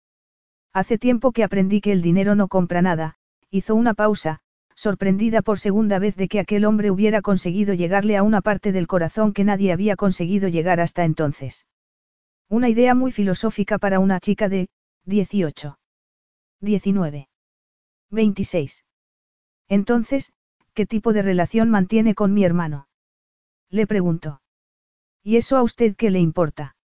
Hace 0.72 1.00
tiempo 1.00 1.32
que 1.32 1.44
aprendí 1.44 1.82
que 1.82 1.92
el 1.92 2.04
dinero 2.04 2.36
no 2.36 2.48
compra 2.48 2.84
nada, 2.84 3.16
hizo 3.50 3.74
una 3.74 3.96
pausa, 3.96 4.38
sorprendida 4.76 5.42
por 5.42 5.58
segunda 5.58 5.98
vez 5.98 6.16
de 6.16 6.28
que 6.28 6.40
aquel 6.40 6.66
hombre 6.66 6.92
hubiera 6.92 7.24
conseguido 7.24 7.74
llegarle 7.74 8.16
a 8.16 8.22
una 8.22 8.42
parte 8.42 8.72
del 8.72 8.86
corazón 8.86 9.34
que 9.34 9.44
nadie 9.44 9.72
había 9.72 9.96
conseguido 9.96 10.48
llegar 10.48 10.80
hasta 10.80 11.06
entonces. 11.06 11.66
Una 12.50 12.70
idea 12.70 12.94
muy 12.94 13.12
filosófica 13.12 13.80
para 13.80 14.00
una 14.00 14.20
chica 14.20 14.48
de, 14.48 14.68
18. 15.06 15.80
19. 16.62 17.30
26. 18.12 18.86
Entonces, 19.70 20.34
¿qué 20.76 20.86
tipo 20.86 21.14
de 21.14 21.24
relación 21.24 21.72
mantiene 21.72 22.14
con 22.14 22.32
mi 22.36 22.44
hermano? 22.44 22.88
Le 23.72 23.88
preguntó. 23.88 24.44
¿Y 25.24 25.38
eso 25.38 25.58
a 25.58 25.64
usted 25.64 25.96
qué 25.96 26.12
le 26.12 26.20
importa? 26.20 26.77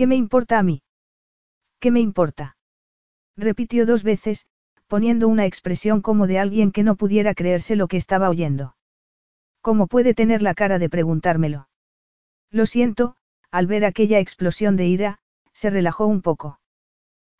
¿Qué 0.00 0.06
me 0.06 0.16
importa 0.16 0.58
a 0.58 0.62
mí? 0.62 0.80
¿Qué 1.78 1.90
me 1.90 2.00
importa? 2.00 2.56
Repitió 3.36 3.84
dos 3.84 4.02
veces, 4.02 4.46
poniendo 4.86 5.28
una 5.28 5.44
expresión 5.44 6.00
como 6.00 6.26
de 6.26 6.38
alguien 6.38 6.72
que 6.72 6.82
no 6.82 6.96
pudiera 6.96 7.34
creerse 7.34 7.76
lo 7.76 7.86
que 7.86 7.98
estaba 7.98 8.30
oyendo. 8.30 8.74
¿Cómo 9.60 9.88
puede 9.88 10.14
tener 10.14 10.40
la 10.40 10.54
cara 10.54 10.78
de 10.78 10.88
preguntármelo? 10.88 11.68
Lo 12.50 12.64
siento, 12.64 13.16
al 13.50 13.66
ver 13.66 13.84
aquella 13.84 14.20
explosión 14.20 14.74
de 14.74 14.86
ira, 14.86 15.18
se 15.52 15.68
relajó 15.68 16.06
un 16.06 16.22
poco. 16.22 16.60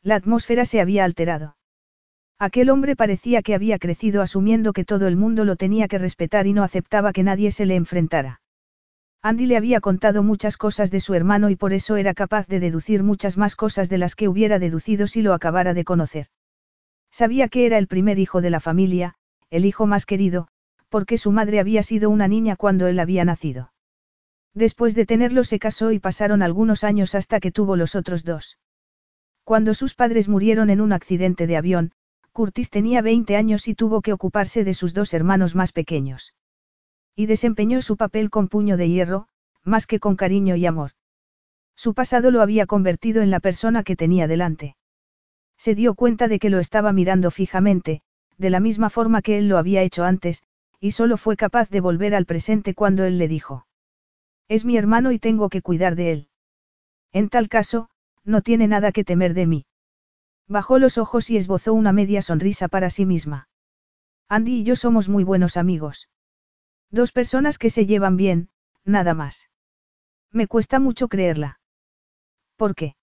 La 0.03 0.13
atmósfera 0.13 0.63
se 0.65 0.81
había 0.81 1.03
alterado. 1.03 1.57
Aquel 2.37 2.69
hombre 2.69 2.95
parecía 2.95 3.41
que 3.41 3.55
había 3.55 3.79
crecido 3.79 4.21
asumiendo 4.21 4.71
que 4.71 4.85
todo 4.85 5.07
el 5.07 5.15
mundo 5.15 5.45
lo 5.45 5.55
tenía 5.55 5.87
que 5.87 5.97
respetar 5.97 6.45
y 6.45 6.53
no 6.53 6.61
aceptaba 6.61 7.11
que 7.11 7.23
nadie 7.23 7.49
se 7.49 7.65
le 7.65 7.73
enfrentara. 7.73 8.40
Andy 9.23 9.45
le 9.45 9.55
había 9.55 9.81
contado 9.81 10.23
muchas 10.23 10.57
cosas 10.57 10.89
de 10.89 10.99
su 10.99 11.13
hermano 11.13 11.51
y 11.51 11.55
por 11.55 11.73
eso 11.73 11.95
era 11.95 12.15
capaz 12.15 12.47
de 12.47 12.59
deducir 12.59 13.03
muchas 13.03 13.37
más 13.37 13.55
cosas 13.55 13.87
de 13.87 13.99
las 13.99 14.15
que 14.15 14.27
hubiera 14.27 14.57
deducido 14.57 15.05
si 15.05 15.21
lo 15.21 15.33
acabara 15.33 15.75
de 15.75 15.83
conocer. 15.83 16.27
Sabía 17.11 17.47
que 17.47 17.67
era 17.67 17.77
el 17.77 17.87
primer 17.87 18.17
hijo 18.17 18.41
de 18.41 18.49
la 18.49 18.59
familia, 18.59 19.13
el 19.51 19.65
hijo 19.65 19.85
más 19.85 20.07
querido, 20.07 20.47
porque 20.89 21.19
su 21.19 21.31
madre 21.31 21.59
había 21.59 21.83
sido 21.83 22.09
una 22.09 22.27
niña 22.27 22.55
cuando 22.55 22.87
él 22.87 22.99
había 22.99 23.23
nacido. 23.23 23.71
Después 24.55 24.95
de 24.95 25.05
tenerlo 25.05 25.43
se 25.43 25.59
casó 25.59 25.91
y 25.91 25.99
pasaron 25.99 26.41
algunos 26.41 26.83
años 26.83 27.13
hasta 27.13 27.39
que 27.39 27.51
tuvo 27.51 27.75
los 27.75 27.95
otros 27.95 28.23
dos. 28.23 28.57
Cuando 29.43 29.75
sus 29.75 29.93
padres 29.93 30.29
murieron 30.29 30.69
en 30.71 30.81
un 30.81 30.93
accidente 30.93 31.45
de 31.45 31.57
avión, 31.57 31.91
Curtis 32.31 32.71
tenía 32.71 33.01
20 33.01 33.35
años 33.35 33.67
y 33.67 33.75
tuvo 33.75 34.01
que 34.01 34.13
ocuparse 34.13 34.63
de 34.63 34.73
sus 34.73 34.93
dos 34.93 35.13
hermanos 35.13 35.53
más 35.53 35.71
pequeños. 35.73 36.33
Y 37.15 37.25
desempeñó 37.25 37.81
su 37.81 37.97
papel 37.97 38.29
con 38.29 38.47
puño 38.47 38.77
de 38.77 38.89
hierro, 38.89 39.27
más 39.63 39.85
que 39.87 39.99
con 39.99 40.15
cariño 40.15 40.55
y 40.55 40.65
amor. 40.65 40.91
Su 41.75 41.93
pasado 41.93 42.31
lo 42.31 42.41
había 42.41 42.65
convertido 42.65 43.21
en 43.21 43.31
la 43.31 43.39
persona 43.39 43.83
que 43.83 43.95
tenía 43.95 44.27
delante. 44.27 44.75
Se 45.57 45.75
dio 45.75 45.93
cuenta 45.93 46.27
de 46.27 46.39
que 46.39 46.49
lo 46.49 46.59
estaba 46.59 46.93
mirando 46.93 47.31
fijamente, 47.31 48.01
de 48.37 48.49
la 48.49 48.59
misma 48.59 48.89
forma 48.89 49.21
que 49.21 49.37
él 49.37 49.47
lo 49.47 49.57
había 49.57 49.83
hecho 49.83 50.03
antes, 50.03 50.43
y 50.79 50.91
solo 50.91 51.17
fue 51.17 51.37
capaz 51.37 51.69
de 51.69 51.79
volver 51.79 52.15
al 52.15 52.25
presente 52.25 52.73
cuando 52.73 53.03
él 53.03 53.17
le 53.19 53.27
dijo. 53.27 53.67
Es 54.47 54.65
mi 54.65 54.77
hermano 54.77 55.11
y 55.11 55.19
tengo 55.19 55.49
que 55.49 55.61
cuidar 55.61 55.95
de 55.95 56.11
él. 56.11 56.27
En 57.13 57.29
tal 57.29 57.49
caso, 57.49 57.89
no 58.23 58.41
tiene 58.41 58.67
nada 58.67 58.91
que 58.91 59.03
temer 59.03 59.33
de 59.33 59.45
mí. 59.45 59.65
Bajó 60.47 60.79
los 60.79 60.97
ojos 60.97 61.29
y 61.29 61.37
esbozó 61.37 61.73
una 61.73 61.93
media 61.93 62.21
sonrisa 62.21 62.67
para 62.67 62.89
sí 62.89 63.05
misma. 63.05 63.47
Andy 64.27 64.61
y 64.61 64.63
yo 64.63 64.75
somos 64.75 65.09
muy 65.09 65.23
buenos 65.23 65.55
amigos. 65.57 66.09
Dos 66.91 67.13
personas 67.13 67.57
que 67.57 67.69
se 67.69 67.85
llevan 67.85 68.17
bien, 68.17 68.49
nada 68.83 69.13
más. 69.13 69.49
Me 70.31 70.47
cuesta 70.47 70.79
mucho 70.79 71.07
creerla. 71.07 71.59
¿Por 72.57 72.75
qué? 72.75 72.95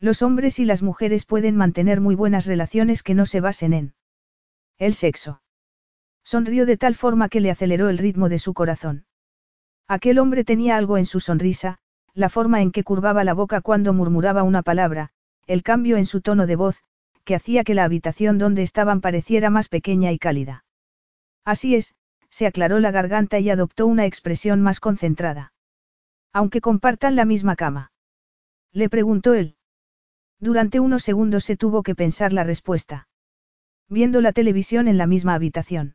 Los 0.00 0.20
hombres 0.20 0.58
y 0.58 0.64
las 0.64 0.82
mujeres 0.82 1.24
pueden 1.24 1.56
mantener 1.56 2.00
muy 2.00 2.16
buenas 2.16 2.46
relaciones 2.46 3.02
que 3.02 3.14
no 3.14 3.24
se 3.24 3.40
basen 3.40 3.72
en 3.72 3.94
el 4.78 4.94
sexo. 4.94 5.40
Sonrió 6.24 6.66
de 6.66 6.76
tal 6.76 6.96
forma 6.96 7.28
que 7.28 7.40
le 7.40 7.50
aceleró 7.50 7.88
el 7.88 7.98
ritmo 7.98 8.28
de 8.28 8.40
su 8.40 8.52
corazón. 8.52 9.06
Aquel 9.86 10.18
hombre 10.18 10.44
tenía 10.44 10.76
algo 10.76 10.98
en 10.98 11.06
su 11.06 11.20
sonrisa, 11.20 11.78
la 12.14 12.28
forma 12.28 12.62
en 12.62 12.72
que 12.72 12.82
curvaba 12.82 13.22
la 13.24 13.34
boca 13.34 13.60
cuando 13.60 13.92
murmuraba 13.92 14.42
una 14.42 14.62
palabra, 14.62 15.10
el 15.46 15.62
cambio 15.62 15.96
en 15.96 16.06
su 16.06 16.20
tono 16.20 16.46
de 16.46 16.56
voz, 16.56 16.82
que 17.24 17.34
hacía 17.34 17.64
que 17.64 17.74
la 17.74 17.84
habitación 17.84 18.38
donde 18.38 18.62
estaban 18.62 19.00
pareciera 19.00 19.50
más 19.50 19.68
pequeña 19.68 20.10
y 20.12 20.18
cálida. 20.18 20.64
Así 21.44 21.74
es, 21.74 21.94
se 22.34 22.48
aclaró 22.48 22.80
la 22.80 22.90
garganta 22.90 23.38
y 23.38 23.48
adoptó 23.48 23.86
una 23.86 24.06
expresión 24.06 24.60
más 24.60 24.80
concentrada. 24.80 25.52
Aunque 26.32 26.60
compartan 26.60 27.14
la 27.14 27.24
misma 27.24 27.54
cama. 27.54 27.92
Le 28.72 28.88
preguntó 28.88 29.34
él. 29.34 29.54
Durante 30.40 30.80
unos 30.80 31.04
segundos 31.04 31.44
se 31.44 31.56
tuvo 31.56 31.84
que 31.84 31.94
pensar 31.94 32.32
la 32.32 32.42
respuesta. 32.42 33.06
Viendo 33.88 34.20
la 34.20 34.32
televisión 34.32 34.88
en 34.88 34.98
la 34.98 35.06
misma 35.06 35.34
habitación. 35.34 35.94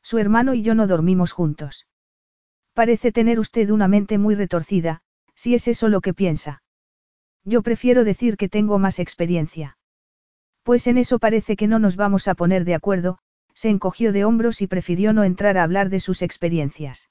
Su 0.00 0.18
hermano 0.18 0.54
y 0.54 0.62
yo 0.62 0.76
no 0.76 0.86
dormimos 0.86 1.32
juntos. 1.32 1.88
Parece 2.72 3.10
tener 3.10 3.40
usted 3.40 3.70
una 3.70 3.88
mente 3.88 4.16
muy 4.16 4.36
retorcida, 4.36 5.00
si 5.34 5.56
es 5.56 5.66
eso 5.66 5.88
lo 5.88 6.00
que 6.00 6.14
piensa. 6.14 6.62
Yo 7.42 7.62
prefiero 7.62 8.04
decir 8.04 8.36
que 8.36 8.48
tengo 8.48 8.78
más 8.78 9.00
experiencia. 9.00 9.76
Pues 10.62 10.86
en 10.86 10.98
eso 10.98 11.18
parece 11.18 11.56
que 11.56 11.66
no 11.66 11.80
nos 11.80 11.96
vamos 11.96 12.28
a 12.28 12.36
poner 12.36 12.64
de 12.64 12.76
acuerdo, 12.76 13.18
se 13.58 13.70
encogió 13.70 14.12
de 14.12 14.24
hombros 14.24 14.62
y 14.62 14.68
prefirió 14.68 15.12
no 15.12 15.24
entrar 15.24 15.58
a 15.58 15.64
hablar 15.64 15.88
de 15.88 15.98
sus 15.98 16.22
experiencias. 16.22 17.10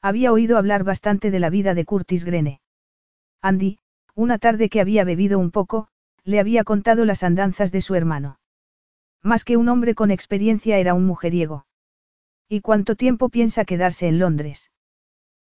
Había 0.00 0.32
oído 0.32 0.56
hablar 0.56 0.82
bastante 0.82 1.30
de 1.30 1.40
la 1.40 1.50
vida 1.50 1.74
de 1.74 1.84
Curtis 1.84 2.24
Grene. 2.24 2.62
Andy, 3.42 3.78
una 4.14 4.38
tarde 4.38 4.70
que 4.70 4.80
había 4.80 5.04
bebido 5.04 5.38
un 5.38 5.50
poco, 5.50 5.88
le 6.24 6.40
había 6.40 6.64
contado 6.64 7.04
las 7.04 7.22
andanzas 7.22 7.70
de 7.70 7.82
su 7.82 7.94
hermano. 7.94 8.40
Más 9.22 9.44
que 9.44 9.58
un 9.58 9.68
hombre 9.68 9.94
con 9.94 10.10
experiencia 10.10 10.78
era 10.78 10.94
un 10.94 11.04
mujeriego. 11.04 11.66
¿Y 12.48 12.62
cuánto 12.62 12.96
tiempo 12.96 13.28
piensa 13.28 13.66
quedarse 13.66 14.08
en 14.08 14.18
Londres? 14.18 14.72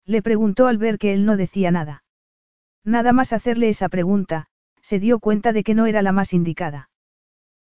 Le 0.05 0.21
preguntó 0.21 0.66
al 0.66 0.77
ver 0.77 0.99
que 0.99 1.14
él 1.14 1.25
no 1.25 1.39
decía 1.39 1.71
nada. 1.71 2.05
Nada 2.85 3.14
más 3.14 3.33
hacerle 3.33 3.71
esa 3.71 3.89
pregunta, 3.89 4.49
se 4.83 4.99
dio 4.99 5.18
cuenta 5.18 5.55
de 5.55 5.64
que 5.64 5.75
no 5.75 5.87
era 5.87 6.03
la 6.03 6.12
más 6.12 6.35
indicada. 6.35 6.89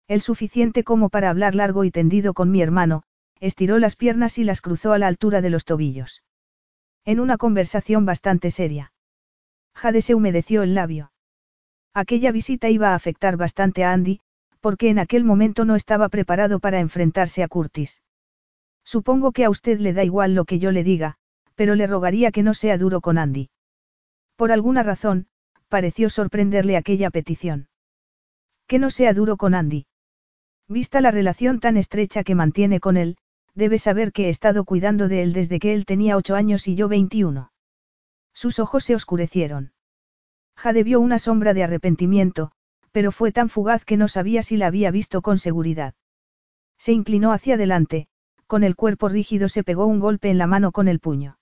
El 0.07 0.21
suficiente 0.21 0.83
como 0.83 1.09
para 1.09 1.29
hablar 1.29 1.53
largo 1.53 1.83
y 1.83 1.91
tendido 1.91 2.33
con 2.33 2.49
mi 2.49 2.61
hermano, 2.61 3.03
estiró 3.39 3.77
las 3.77 3.95
piernas 3.95 4.37
y 4.37 4.43
las 4.43 4.61
cruzó 4.61 4.93
a 4.93 4.99
la 4.99 5.07
altura 5.07 5.41
de 5.41 5.49
los 5.49 5.65
tobillos. 5.65 6.23
En 7.03 7.19
una 7.19 7.37
conversación 7.37 8.05
bastante 8.05 8.49
seria. 8.51 8.93
Jade 9.75 10.01
se 10.01 10.15
humedeció 10.15 10.63
el 10.63 10.75
labio. 10.75 11.11
Aquella 11.93 12.31
visita 12.31 12.69
iba 12.69 12.91
a 12.91 12.95
afectar 12.95 13.37
bastante 13.37 13.83
a 13.83 13.91
Andy, 13.91 14.21
porque 14.61 14.89
en 14.89 14.99
aquel 14.99 15.23
momento 15.23 15.65
no 15.65 15.75
estaba 15.75 16.09
preparado 16.09 16.59
para 16.59 16.79
enfrentarse 16.79 17.43
a 17.43 17.47
Curtis. 17.47 18.01
Supongo 18.83 19.31
que 19.33 19.43
a 19.43 19.49
usted 19.49 19.79
le 19.79 19.93
da 19.93 20.03
igual 20.03 20.33
lo 20.35 20.45
que 20.45 20.59
yo 20.59 20.71
le 20.71 20.83
diga, 20.83 21.17
pero 21.55 21.75
le 21.75 21.85
rogaría 21.85 22.31
que 22.31 22.43
no 22.43 22.53
sea 22.53 22.77
duro 22.77 23.01
con 23.01 23.17
Andy. 23.17 23.49
Por 24.37 24.51
alguna 24.51 24.83
razón, 24.83 25.27
pareció 25.67 26.09
sorprenderle 26.09 26.77
aquella 26.77 27.09
petición. 27.09 27.67
Que 28.67 28.79
no 28.79 28.89
sea 28.89 29.13
duro 29.13 29.35
con 29.35 29.53
Andy. 29.53 29.85
Vista 30.69 30.99
la 31.01 31.11
relación 31.11 31.59
tan 31.59 31.77
estrecha 31.77 32.23
que 32.23 32.35
mantiene 32.35 32.79
con 32.79 32.97
él, 32.97 33.17
debe 33.55 33.77
saber 33.77 34.11
que 34.11 34.25
he 34.25 34.29
estado 34.29 34.65
cuidando 34.65 35.07
de 35.07 35.23
él 35.23 35.33
desde 35.33 35.59
que 35.59 35.73
él 35.73 35.85
tenía 35.85 36.17
ocho 36.17 36.35
años 36.35 36.67
y 36.67 36.75
yo 36.75 36.87
veintiuno. 36.87 37.51
Sus 38.33 38.59
ojos 38.59 38.83
se 38.83 38.93
oscurecieron. 38.93 39.71
Jade 40.55 40.83
vio 40.83 40.99
una 40.99 41.19
sombra 41.19 41.53
de 41.53 41.63
arrepentimiento, 41.63 42.51
pero 42.91 43.11
fue 43.11 43.31
tan 43.31 43.49
fugaz 43.49 43.85
que 43.85 43.97
no 43.97 44.07
sabía 44.07 44.43
si 44.43 44.57
la 44.57 44.67
había 44.67 44.91
visto 44.91 45.21
con 45.21 45.37
seguridad. 45.37 45.93
Se 46.77 46.91
inclinó 46.93 47.31
hacia 47.31 47.55
adelante, 47.55 48.07
con 48.45 48.63
el 48.63 48.75
cuerpo 48.75 49.09
rígido 49.09 49.49
se 49.49 49.63
pegó 49.63 49.85
un 49.85 49.99
golpe 49.99 50.29
en 50.29 50.37
la 50.37 50.47
mano 50.47 50.71
con 50.71 50.87
el 50.87 50.99
puño. 50.99 51.37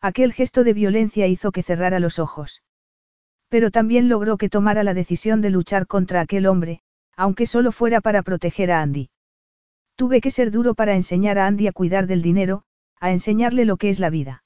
Aquel 0.00 0.32
gesto 0.32 0.64
de 0.64 0.72
violencia 0.72 1.26
hizo 1.26 1.52
que 1.52 1.62
cerrara 1.62 2.00
los 2.00 2.18
ojos. 2.18 2.62
Pero 3.48 3.70
también 3.70 4.08
logró 4.08 4.36
que 4.36 4.48
tomara 4.48 4.84
la 4.84 4.94
decisión 4.94 5.40
de 5.40 5.50
luchar 5.50 5.86
contra 5.86 6.20
aquel 6.20 6.46
hombre, 6.46 6.82
aunque 7.18 7.46
solo 7.46 7.72
fuera 7.72 8.00
para 8.00 8.22
proteger 8.22 8.70
a 8.70 8.80
Andy. 8.80 9.10
Tuve 9.96 10.20
que 10.20 10.30
ser 10.30 10.52
duro 10.52 10.74
para 10.74 10.94
enseñar 10.94 11.36
a 11.36 11.48
Andy 11.48 11.66
a 11.66 11.72
cuidar 11.72 12.06
del 12.06 12.22
dinero, 12.22 12.62
a 13.00 13.10
enseñarle 13.10 13.64
lo 13.64 13.76
que 13.76 13.90
es 13.90 13.98
la 13.98 14.08
vida. 14.08 14.44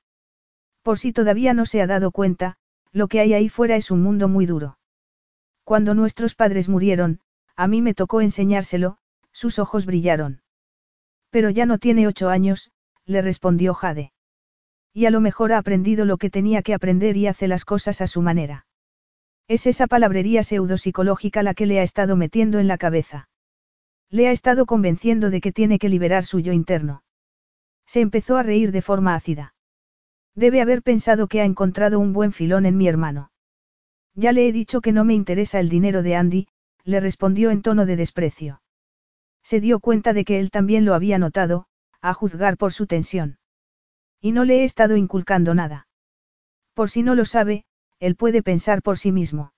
Por 0.81 0.99
si 0.99 1.13
todavía 1.13 1.53
no 1.53 1.67
se 1.67 1.83
ha 1.83 1.87
dado 1.87 2.11
cuenta, 2.11 2.57
lo 2.91 3.09
que 3.09 3.21
hay 3.21 3.35
ahí 3.35 3.51
fuera 3.51 3.77
es 3.77 3.91
un 3.91 4.03
mundo 4.03 4.27
muy 4.27 4.47
duro. 4.47 4.79
Cuando 5.65 5.93
nuestros 5.93 6.35
padres 6.35 6.71
murieron, 6.71 7.21
a 7.57 7.69
mí 7.69 7.83
me 7.83 7.93
tocó 7.93 8.23
enseñárselo, 8.23 8.97
sus 9.33 9.59
ojos 9.59 9.85
brillaron. 9.85 10.41
Pero 11.29 11.51
ya 11.51 11.67
no 11.67 11.77
tiene 11.77 12.07
ocho 12.07 12.31
años, 12.31 12.73
le 13.05 13.21
respondió 13.21 13.75
Jade. 13.75 14.15
Y 14.95 15.05
a 15.05 15.11
lo 15.11 15.21
mejor 15.21 15.53
ha 15.53 15.59
aprendido 15.59 16.07
lo 16.07 16.17
que 16.17 16.31
tenía 16.31 16.63
que 16.63 16.73
aprender 16.73 17.19
y 17.19 17.27
hace 17.27 17.49
las 17.49 17.67
cosas 17.67 18.01
a 18.01 18.07
su 18.07 18.23
manera. 18.23 18.65
Es 19.49 19.67
esa 19.67 19.87
palabrería 19.87 20.43
pseudopsicológica 20.43 21.43
la 21.43 21.55
que 21.55 21.67
le 21.67 21.81
ha 21.81 21.83
estado 21.83 22.17
metiendo 22.17 22.59
en 22.59 22.69
la 22.69 22.79
cabeza. 22.79 23.29
Le 24.09 24.29
ha 24.29 24.31
estado 24.31 24.67
convenciendo 24.67 25.31
de 25.31 25.41
que 25.41 25.53
tiene 25.53 25.79
que 25.79 25.89
liberar 25.89 26.25
su 26.25 26.41
yo 26.41 26.53
interno. 26.53 27.03
Se 27.87 28.01
empezó 28.01 28.37
a 28.37 28.43
reír 28.43 28.73
de 28.73 28.83
forma 28.83 29.15
ácida. 29.15 29.55
Debe 30.35 30.61
haber 30.61 30.83
pensado 30.83 31.29
que 31.29 31.41
ha 31.41 31.45
encontrado 31.45 31.99
un 31.99 32.13
buen 32.13 32.33
filón 32.33 32.67
en 32.67 32.77
mi 32.77 32.89
hermano. 32.89 33.31
Ya 34.15 34.33
le 34.33 34.47
he 34.47 34.53
dicho 34.53 34.81
que 34.81 34.93
no 34.93 35.05
me 35.05 35.15
interesa 35.15 35.61
el 35.61 35.69
dinero 35.69 36.03
de 36.03 36.17
Andy, 36.17 36.49
le 36.85 37.01
respondió 37.01 37.51
en 37.51 37.63
tono 37.63 37.87
de 37.87 37.97
desprecio. 37.97 38.63
Se 39.43 39.61
dio 39.61 39.81
cuenta 39.81 40.13
de 40.13 40.25
que 40.25 40.39
él 40.39 40.51
también 40.51 40.85
lo 40.85 40.95
había 40.95 41.19
notado, 41.19 41.67
a 42.01 42.15
juzgar 42.15 42.57
por 42.57 42.73
su 42.73 42.87
tensión. 42.87 43.39
Y 44.21 44.33
no 44.33 44.45
le 44.45 44.61
he 44.61 44.65
estado 44.65 44.97
inculcando 44.97 45.55
nada. 45.55 45.89
Por 46.75 46.91
si 46.91 47.03
no 47.03 47.15
lo 47.15 47.25
sabe, 47.25 47.65
él 48.03 48.17
puede 48.17 48.43
pensar 48.43 48.83
por 48.83 48.99
sí 48.99 49.13
mismo. 49.13 49.53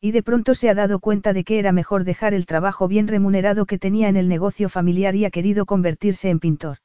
Y 0.00 0.12
de 0.12 0.22
pronto 0.22 0.54
se 0.54 0.70
ha 0.70 0.74
dado 0.74 1.00
cuenta 1.00 1.34
de 1.34 1.44
que 1.44 1.58
era 1.58 1.70
mejor 1.70 2.04
dejar 2.04 2.32
el 2.32 2.46
trabajo 2.46 2.88
bien 2.88 3.08
remunerado 3.08 3.66
que 3.66 3.78
tenía 3.78 4.08
en 4.08 4.16
el 4.16 4.26
negocio 4.26 4.70
familiar 4.70 5.14
y 5.14 5.26
ha 5.26 5.30
querido 5.30 5.66
convertirse 5.66 6.30
en 6.30 6.40
pintor. 6.40 6.78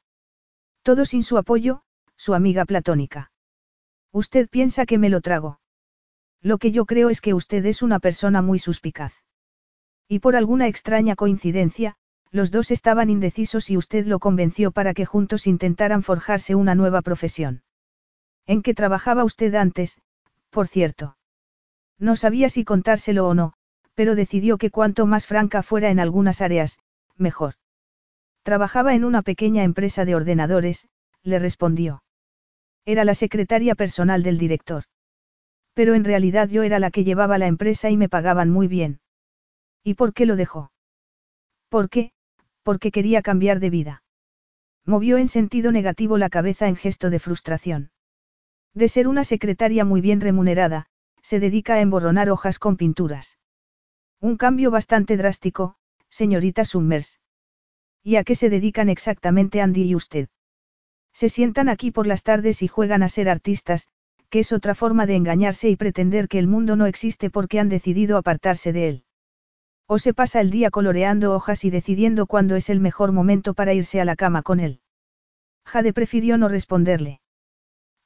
Todo 0.82 1.06
sin 1.06 1.22
su 1.22 1.38
apoyo, 1.38 1.80
su 2.16 2.34
amiga 2.34 2.66
platónica. 2.66 3.32
Usted 4.12 4.46
piensa 4.50 4.84
que 4.84 4.98
me 4.98 5.08
lo 5.08 5.22
trago. 5.22 5.58
Lo 6.42 6.58
que 6.58 6.70
yo 6.70 6.84
creo 6.84 7.08
es 7.08 7.22
que 7.22 7.32
usted 7.32 7.64
es 7.64 7.80
una 7.80 7.98
persona 7.98 8.42
muy 8.42 8.58
suspicaz. 8.58 9.14
Y 10.06 10.18
por 10.18 10.36
alguna 10.36 10.68
extraña 10.68 11.16
coincidencia, 11.16 11.96
los 12.30 12.50
dos 12.50 12.70
estaban 12.70 13.08
indecisos 13.08 13.70
y 13.70 13.78
usted 13.78 14.04
lo 14.04 14.18
convenció 14.18 14.70
para 14.70 14.92
que 14.92 15.06
juntos 15.06 15.46
intentaran 15.46 16.02
forjarse 16.02 16.54
una 16.54 16.74
nueva 16.74 17.00
profesión. 17.00 17.62
¿En 18.44 18.60
qué 18.60 18.74
trabajaba 18.74 19.24
usted 19.24 19.54
antes, 19.54 20.02
por 20.54 20.68
cierto. 20.68 21.16
No 21.98 22.14
sabía 22.14 22.48
si 22.48 22.64
contárselo 22.64 23.26
o 23.26 23.34
no, 23.34 23.54
pero 23.94 24.14
decidió 24.14 24.56
que 24.56 24.70
cuanto 24.70 25.04
más 25.04 25.26
franca 25.26 25.64
fuera 25.64 25.90
en 25.90 25.98
algunas 25.98 26.40
áreas, 26.40 26.78
mejor. 27.16 27.54
Trabajaba 28.44 28.94
en 28.94 29.04
una 29.04 29.22
pequeña 29.22 29.64
empresa 29.64 30.04
de 30.04 30.14
ordenadores, 30.14 30.86
le 31.24 31.40
respondió. 31.40 32.04
Era 32.84 33.04
la 33.04 33.14
secretaria 33.14 33.74
personal 33.74 34.22
del 34.22 34.38
director. 34.38 34.84
Pero 35.74 35.94
en 35.94 36.04
realidad 36.04 36.48
yo 36.48 36.62
era 36.62 36.78
la 36.78 36.92
que 36.92 37.02
llevaba 37.02 37.36
la 37.36 37.48
empresa 37.48 37.90
y 37.90 37.96
me 37.96 38.08
pagaban 38.08 38.48
muy 38.48 38.68
bien. 38.68 39.00
¿Y 39.82 39.94
por 39.94 40.14
qué 40.14 40.24
lo 40.24 40.36
dejó? 40.36 40.70
¿Por 41.68 41.90
qué? 41.90 42.12
Porque 42.62 42.92
quería 42.92 43.22
cambiar 43.22 43.58
de 43.58 43.70
vida. 43.70 44.02
Movió 44.86 45.18
en 45.18 45.26
sentido 45.26 45.72
negativo 45.72 46.16
la 46.16 46.28
cabeza 46.28 46.68
en 46.68 46.76
gesto 46.76 47.10
de 47.10 47.18
frustración. 47.18 47.90
De 48.74 48.88
ser 48.88 49.06
una 49.06 49.22
secretaria 49.22 49.84
muy 49.84 50.00
bien 50.00 50.20
remunerada, 50.20 50.86
se 51.22 51.38
dedica 51.38 51.74
a 51.74 51.80
emborronar 51.80 52.28
hojas 52.28 52.58
con 52.58 52.76
pinturas. 52.76 53.38
Un 54.20 54.36
cambio 54.36 54.70
bastante 54.70 55.16
drástico, 55.16 55.76
señorita 56.08 56.64
Summers. 56.64 57.20
¿Y 58.02 58.16
a 58.16 58.24
qué 58.24 58.34
se 58.34 58.50
dedican 58.50 58.88
exactamente 58.88 59.60
Andy 59.60 59.84
y 59.84 59.94
usted? 59.94 60.28
Se 61.12 61.28
sientan 61.28 61.68
aquí 61.68 61.92
por 61.92 62.06
las 62.06 62.24
tardes 62.24 62.62
y 62.62 62.68
juegan 62.68 63.02
a 63.02 63.08
ser 63.08 63.28
artistas, 63.28 63.88
que 64.28 64.40
es 64.40 64.52
otra 64.52 64.74
forma 64.74 65.06
de 65.06 65.14
engañarse 65.14 65.70
y 65.70 65.76
pretender 65.76 66.26
que 66.26 66.40
el 66.40 66.48
mundo 66.48 66.74
no 66.74 66.86
existe 66.86 67.30
porque 67.30 67.60
han 67.60 67.68
decidido 67.68 68.16
apartarse 68.16 68.72
de 68.72 68.88
él. 68.88 69.04
O 69.86 69.98
se 69.98 70.12
pasa 70.12 70.40
el 70.40 70.50
día 70.50 70.70
coloreando 70.70 71.32
hojas 71.32 71.64
y 71.64 71.70
decidiendo 71.70 72.26
cuándo 72.26 72.56
es 72.56 72.68
el 72.68 72.80
mejor 72.80 73.12
momento 73.12 73.54
para 73.54 73.74
irse 73.74 74.00
a 74.00 74.04
la 74.04 74.16
cama 74.16 74.42
con 74.42 74.58
él. 74.58 74.80
Jade 75.64 75.92
prefirió 75.92 76.36
no 76.36 76.48
responderle. 76.48 77.20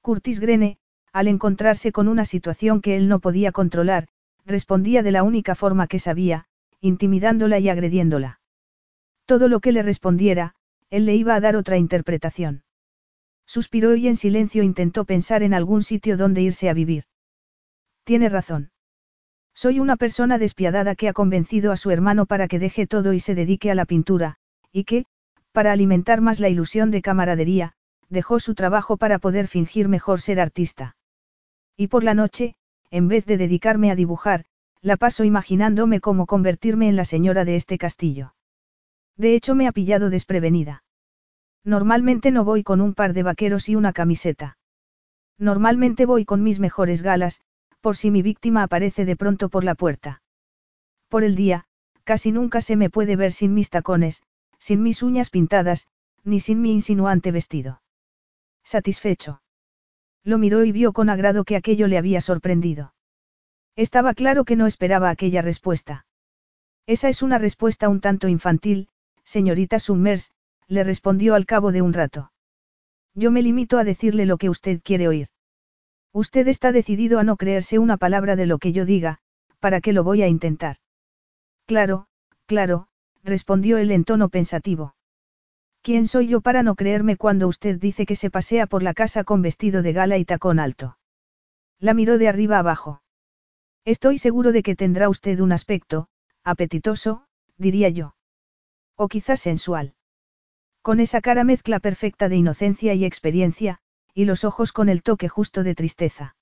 Curtis 0.09 0.41
Grene, 0.41 0.79
al 1.13 1.29
encontrarse 1.29 1.93
con 1.93 2.09
una 2.09 2.25
situación 2.25 2.81
que 2.81 2.97
él 2.97 3.09
no 3.09 3.19
podía 3.19 3.53
controlar, 3.53 4.09
respondía 4.47 5.03
de 5.03 5.13
la 5.13 5.23
única 5.23 5.55
forma 5.55 5.87
que 5.87 5.99
sabía, 5.99 6.47
intimidándola 6.81 7.59
y 7.59 7.69
agrediéndola. 7.69 8.41
Todo 9.27 9.49
lo 9.49 9.61
que 9.61 9.71
le 9.71 9.83
respondiera, 9.83 10.55
él 10.89 11.05
le 11.05 11.15
iba 11.15 11.35
a 11.35 11.41
dar 11.41 11.57
otra 11.57 11.77
interpretación. 11.77 12.65
Suspiró 13.45 13.97
y 13.97 14.09
en 14.09 14.17
silencio 14.17 14.63
intentó 14.63 15.05
pensar 15.05 15.43
en 15.43 15.53
algún 15.53 15.83
sitio 15.83 16.17
donde 16.17 16.41
irse 16.41 16.71
a 16.71 16.73
vivir. 16.73 17.05
Tiene 18.05 18.31
razón. 18.31 18.71
Soy 19.53 19.79
una 19.79 19.97
persona 19.97 20.39
despiadada 20.39 20.95
que 20.95 21.11
ha 21.11 21.13
convencido 21.13 21.71
a 21.71 21.77
su 21.77 21.91
hermano 21.91 22.25
para 22.25 22.49
que 22.49 22.59
deje 22.59 22.87
todo 22.87 23.13
y 23.13 23.21
se 23.21 23.35
dedique 23.35 23.71
a 23.71 23.75
la 23.75 23.85
pintura, 23.85 24.37
y 24.73 24.85
que, 24.85 25.05
para 25.53 25.71
alimentar 25.71 26.23
más 26.23 26.41
la 26.41 26.49
ilusión 26.49 26.91
de 26.91 27.03
camaradería, 27.03 27.75
dejó 28.09 28.41
su 28.41 28.55
trabajo 28.55 28.97
para 28.97 29.19
poder 29.19 29.49
fingir 29.49 29.89
mejor 29.89 30.21
ser 30.21 30.41
artista. 30.41 30.97
Y 31.77 31.89
por 31.89 32.05
la 32.05 32.15
noche, 32.15 32.55
en 32.91 33.09
vez 33.09 33.27
de 33.27 33.37
dedicarme 33.37 33.91
a 33.91 33.95
dibujar, 33.97 34.45
la 34.81 34.97
paso 34.97 35.25
imaginándome 35.25 36.01
cómo 36.01 36.27
convertirme 36.27 36.89
en 36.89 36.97
la 36.97 37.05
señora 37.05 37.45
de 37.45 37.57
este 37.57 37.79
castillo. 37.79 38.35
De 39.17 39.35
hecho 39.35 39.55
me 39.55 39.67
ha 39.67 39.73
pillado 39.73 40.11
desprevenida. 40.11 40.85
Normalmente 41.65 42.31
no 42.31 42.45
voy 42.45 42.63
con 42.63 42.81
un 42.81 42.95
par 42.95 43.13
de 43.13 43.25
vaqueros 43.25 43.69
y 43.69 43.77
una 43.77 43.93
camiseta. 43.93 44.57
Normalmente 45.39 46.07
voy 46.07 46.25
con 46.25 46.43
mis 46.43 46.61
mejores 46.61 47.03
galas, 47.03 47.43
por 47.81 47.97
si 47.97 48.11
mi 48.11 48.23
víctima 48.23 48.63
aparece 48.63 49.05
de 49.05 49.17
pronto 49.17 49.49
por 49.49 49.65
la 49.65 49.75
puerta. 49.75 50.23
Por 51.09 51.25
el 51.25 51.35
día, 51.35 51.65
casi 52.05 52.33
nunca 52.33 52.61
se 52.61 52.77
me 52.77 52.91
puede 52.91 53.17
ver 53.17 53.33
sin 53.33 53.55
mis 53.55 53.71
tacones, 53.71 54.23
sin 54.59 54.83
mis 54.83 55.03
uñas 55.03 55.31
pintadas, 55.31 55.87
ni 56.25 56.41
sin 56.41 56.61
mi 56.61 56.73
insinuante 56.73 57.33
vestido. 57.33 57.81
Satisfecho. 58.69 59.41
Lo 60.25 60.37
miró 60.37 60.63
y 60.63 60.73
vio 60.73 60.93
con 60.93 61.09
agrado 61.09 61.45
que 61.45 61.57
aquello 61.57 61.87
le 61.87 61.97
había 61.97 62.21
sorprendido. 62.21 62.93
Estaba 63.77 64.13
claro 64.13 64.45
que 64.45 64.57
no 64.57 64.67
esperaba 64.67 65.09
aquella 65.09 65.41
respuesta. 65.41 66.05
Esa 66.87 67.09
es 67.09 67.23
una 67.23 67.39
respuesta 67.39 67.89
un 67.89 68.03
tanto 68.03 68.29
infantil, 68.29 68.89
señorita 69.25 69.79
Summers, 69.79 70.33
le 70.67 70.85
respondió 70.85 71.35
al 71.35 71.47
cabo 71.47 71.73
de 71.73 71.81
un 71.81 71.95
rato. 71.95 72.31
Yo 73.15 73.31
me 73.31 73.41
limito 73.41 73.79
a 73.79 73.85
decirle 73.85 74.27
lo 74.27 74.37
que 74.37 74.51
usted 74.51 74.83
quiere 74.85 75.09
oír. 75.09 75.29
Usted 76.13 76.47
está 76.47 76.71
decidido 76.71 77.19
a 77.19 77.25
no 77.25 77.39
creerse 77.39 77.79
una 77.79 77.97
palabra 77.97 78.37
de 78.37 78.45
lo 78.45 78.59
que 78.59 78.73
yo 78.73 78.85
diga, 78.85 79.21
¿para 79.61 79.81
qué 79.81 79.95
lo 79.95 80.05
voy 80.05 80.21
a 80.21 80.29
intentar? 80.29 80.77
Claro, 81.65 82.07
claro, 82.45 82.89
respondió 83.25 83.79
él 83.79 83.93
en 83.93 84.05
tono 84.05 84.29
pensativo. 84.29 84.95
¿Quién 85.83 86.07
soy 86.07 86.29
yo 86.29 86.41
para 86.41 86.63
no 86.63 86.75
creerme 86.75 87.17
cuando 87.17 87.49
usted 87.49 87.79
dice 87.79 88.05
que 88.07 88.17
se 88.17 88.31
pasea 88.31 88.67
por 88.67 88.83
la 88.83 88.95
casa 88.95 89.25
con 89.25 89.43
vestido 89.43 89.83
de 89.83 89.93
gala 89.93 90.19
y 90.19 90.25
tacón 90.25 90.59
alto? 90.59 90.99
La 91.79 91.95
miró 91.95 92.19
de 92.19 92.29
arriba 92.29 92.59
abajo. 92.59 93.03
Estoy 93.85 94.19
seguro 94.19 94.53
de 94.53 94.63
que 94.63 94.77
tendrá 94.77 95.09
usted 95.09 95.41
un 95.41 95.53
aspecto, 95.53 96.09
apetitoso, 96.45 97.25
diría 97.57 97.89
yo. 97.89 98.15
O 98.97 99.09
quizás 99.09 99.41
sensual. 99.41 99.95
Con 100.83 101.01
esa 101.01 101.21
cara 101.21 101.45
mezcla 101.45 101.81
perfecta 101.81 102.29
de 102.29 102.37
inocencia 102.37 102.95
y 102.95 103.05
experiencia, 103.05 103.79
y 104.15 104.25
los 104.25 104.45
ojos 104.45 104.73
con 104.73 104.89
el 104.89 105.03
toque 105.03 105.29
justo 105.29 105.63
de 105.63 105.75
tristeza. 105.75 106.37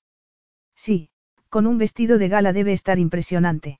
Sí, 0.75 1.09
con 1.49 1.67
un 1.67 1.77
vestido 1.77 2.17
de 2.17 2.27
gala 2.27 2.53
debe 2.53 2.73
estar 2.73 2.99
impresionante. 2.99 3.79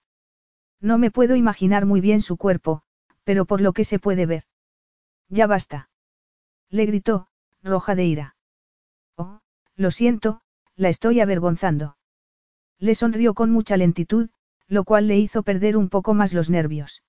No 0.79 0.97
me 0.97 1.11
puedo 1.11 1.35
imaginar 1.35 1.85
muy 1.85 2.01
bien 2.01 2.21
su 2.21 2.37
cuerpo, 2.37 2.83
pero 3.23 3.45
por 3.45 3.61
lo 3.61 3.73
que 3.73 3.83
se 3.83 3.99
puede 3.99 4.25
ver. 4.25 4.43
Ya 5.29 5.47
basta. 5.47 5.89
Le 6.69 6.85
gritó, 6.85 7.27
roja 7.63 7.95
de 7.95 8.05
ira. 8.05 8.35
Oh, 9.15 9.39
lo 9.75 9.91
siento, 9.91 10.41
la 10.75 10.89
estoy 10.89 11.19
avergonzando. 11.19 11.97
Le 12.79 12.95
sonrió 12.95 13.33
con 13.33 13.51
mucha 13.51 13.77
lentitud, 13.77 14.29
lo 14.67 14.83
cual 14.83 15.07
le 15.07 15.17
hizo 15.17 15.43
perder 15.43 15.77
un 15.77 15.89
poco 15.89 16.13
más 16.13 16.33
los 16.33 16.49
nervios. 16.49 17.03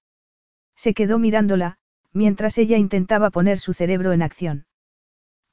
Se 0.76 0.94
quedó 0.94 1.18
mirándola, 1.18 1.78
mientras 2.12 2.56
ella 2.58 2.78
intentaba 2.78 3.30
poner 3.30 3.58
su 3.58 3.74
cerebro 3.74 4.12
en 4.12 4.22
acción. 4.22 4.66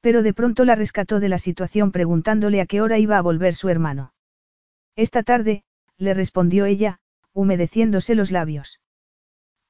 Pero 0.01 0.23
de 0.23 0.33
pronto 0.33 0.65
la 0.65 0.75
rescató 0.75 1.19
de 1.19 1.29
la 1.29 1.39
situación 1.39 1.91
preguntándole 1.91 2.61
a 2.61 2.65
qué 2.65 2.81
hora 2.81 2.99
iba 2.99 3.17
a 3.17 3.21
volver 3.21 3.55
su 3.55 3.69
hermano. 3.69 4.13
Esta 4.95 5.23
tarde, 5.23 5.63
le 5.97 6.13
respondió 6.13 6.65
ella, 6.65 6.99
humedeciéndose 7.33 8.15
los 8.15 8.31
labios. 8.31 8.79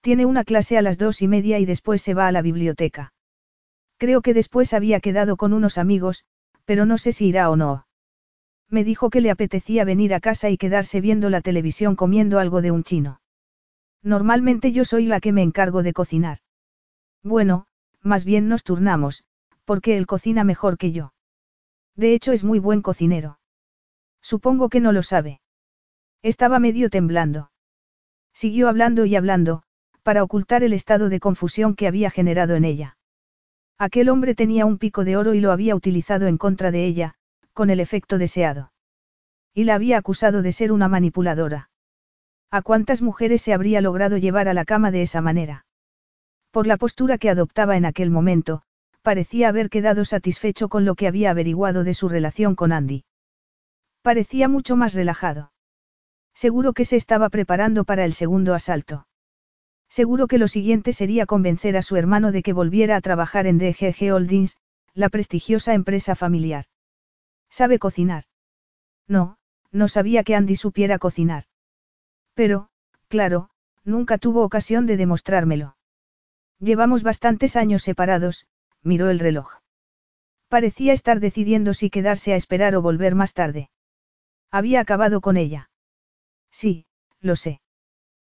Tiene 0.06 0.28
una 0.28 0.44
clase 0.44 0.78
a 0.78 0.84
las 0.84 1.00
dos 1.00 1.24
y 1.24 1.28
media 1.28 1.58
y 1.58 1.66
después 1.66 2.00
se 2.00 2.14
va 2.14 2.28
a 2.28 2.32
la 2.32 2.44
biblioteca. 2.44 3.12
Creo 3.98 4.22
que 4.22 4.36
después 4.36 4.76
había 4.76 5.00
quedado 5.00 5.36
con 5.36 5.52
unos 5.52 5.80
amigos, 5.80 6.26
pero 6.64 6.86
no 6.86 7.00
sé 7.00 7.12
si 7.12 7.26
irá 7.26 7.50
o 7.50 7.56
no. 7.56 7.88
Me 8.70 8.84
dijo 8.84 9.10
que 9.10 9.20
le 9.20 9.32
apetecía 9.32 9.84
venir 9.84 10.14
a 10.14 10.20
casa 10.20 10.52
y 10.52 10.58
quedarse 10.58 11.02
viendo 11.02 11.32
la 11.32 11.42
televisión 11.42 11.96
comiendo 11.96 12.38
algo 12.38 12.62
de 12.62 12.70
un 12.70 12.84
chino. 12.84 13.20
Normalmente 14.04 14.72
yo 14.72 14.86
soy 14.86 15.08
la 15.08 15.20
que 15.20 15.32
me 15.32 15.42
encargo 15.42 15.82
de 15.82 15.94
cocinar. 15.94 16.38
Bueno, 17.24 17.66
más 18.04 18.26
bien 18.26 18.48
nos 18.48 18.64
turnamos, 18.64 19.24
porque 19.64 19.98
él 19.98 20.06
cocina 20.06 20.44
mejor 20.44 20.78
que 20.78 20.92
yo. 20.92 21.14
De 21.96 22.14
hecho 22.14 22.32
es 22.32 22.44
muy 22.44 22.60
buen 22.60 22.84
cocinero. 22.84 23.40
Supongo 24.22 24.70
que 24.70 24.82
no 24.82 24.92
lo 24.92 25.02
sabe. 25.02 25.42
Estaba 26.22 26.60
medio 26.60 26.92
temblando. 26.92 27.50
Siguió 28.34 28.70
hablando 28.70 29.06
y 29.06 29.16
hablando, 29.16 29.64
para 30.06 30.22
ocultar 30.22 30.64
el 30.64 30.74
estado 30.74 31.10
de 31.10 31.20
confusión 31.20 31.74
que 31.74 31.88
había 31.88 32.12
generado 32.12 32.54
en 32.54 32.64
ella. 32.64 32.96
Aquel 33.80 34.10
hombre 34.10 34.36
tenía 34.36 34.68
un 34.68 34.78
pico 34.78 35.04
de 35.04 35.18
oro 35.18 35.34
y 35.34 35.40
lo 35.40 35.52
había 35.52 35.74
utilizado 35.74 36.28
en 36.28 36.38
contra 36.38 36.70
de 36.70 36.86
ella, 36.86 37.16
con 37.54 37.72
el 37.72 37.80
efecto 37.80 38.20
deseado. 38.20 38.72
Y 39.56 39.64
la 39.64 39.74
había 39.74 39.98
acusado 39.98 40.44
de 40.44 40.52
ser 40.52 40.72
una 40.72 40.88
manipuladora. 40.88 41.72
¿A 42.52 42.62
cuántas 42.62 43.02
mujeres 43.02 43.42
se 43.42 43.52
habría 43.52 43.82
logrado 43.82 44.18
llevar 44.18 44.48
a 44.48 44.54
la 44.54 44.64
cama 44.64 44.92
de 44.92 45.02
esa 45.02 45.22
manera? 45.22 45.66
Por 46.52 46.68
la 46.68 46.78
postura 46.78 47.18
que 47.18 47.32
adoptaba 47.32 47.76
en 47.76 47.86
aquel 47.86 48.12
momento, 48.12 48.62
parecía 49.02 49.50
haber 49.50 49.72
quedado 49.72 50.06
satisfecho 50.06 50.70
con 50.70 50.86
lo 50.86 50.94
que 50.94 51.08
había 51.08 51.32
averiguado 51.32 51.84
de 51.84 51.96
su 51.96 52.10
relación 52.10 52.54
con 52.54 52.74
Andy. 52.74 53.06
Parecía 54.04 54.50
mucho 54.50 54.76
más 54.76 54.94
relajado. 54.94 55.52
Seguro 56.36 56.74
que 56.74 56.86
se 56.86 56.96
estaba 56.96 57.30
preparando 57.30 57.86
para 57.86 58.06
el 58.06 58.14
segundo 58.14 58.54
asalto. 58.54 59.08
Seguro 60.00 60.28
que 60.28 60.38
lo 60.38 60.50
siguiente 60.50 60.92
sería 60.92 61.26
convencer 61.26 61.78
a 61.78 61.82
su 61.82 61.96
hermano 61.96 62.34
de 62.34 62.44
que 62.44 62.52
volviera 62.52 62.98
a 62.98 63.00
trabajar 63.00 63.48
en 63.48 63.58
DGG 63.58 64.12
Holdings, 64.12 64.58
la 64.94 65.08
prestigiosa 65.08 65.74
empresa 65.74 66.16
familiar. 66.16 66.66
¿Sabe 67.50 67.80
cocinar? 67.80 68.26
No, 69.08 69.38
no 69.72 69.88
sabía 69.88 70.26
que 70.26 70.36
Andy 70.36 70.58
supiera 70.58 71.00
cocinar. 71.00 71.46
Pero, 72.34 72.68
claro, 73.08 73.50
nunca 73.86 74.18
tuvo 74.18 74.44
ocasión 74.44 74.86
de 74.86 74.98
demostrármelo. 74.98 75.78
Llevamos 76.60 77.02
bastantes 77.02 77.56
años 77.56 77.82
separados, 77.82 78.48
miró 78.82 79.10
el 79.10 79.20
reloj. 79.20 79.50
Parecía 80.50 80.92
estar 80.92 81.22
decidiendo 81.22 81.74
si 81.74 81.90
quedarse 81.90 82.34
a 82.34 82.36
esperar 82.36 82.76
o 82.76 82.82
volver 82.82 83.16
más 83.16 83.34
tarde. 83.34 83.70
Había 84.52 84.82
acabado 84.82 85.22
con 85.22 85.38
ella. 85.38 85.70
Sí, 86.52 86.86
lo 87.22 87.38
sé. 87.38 87.62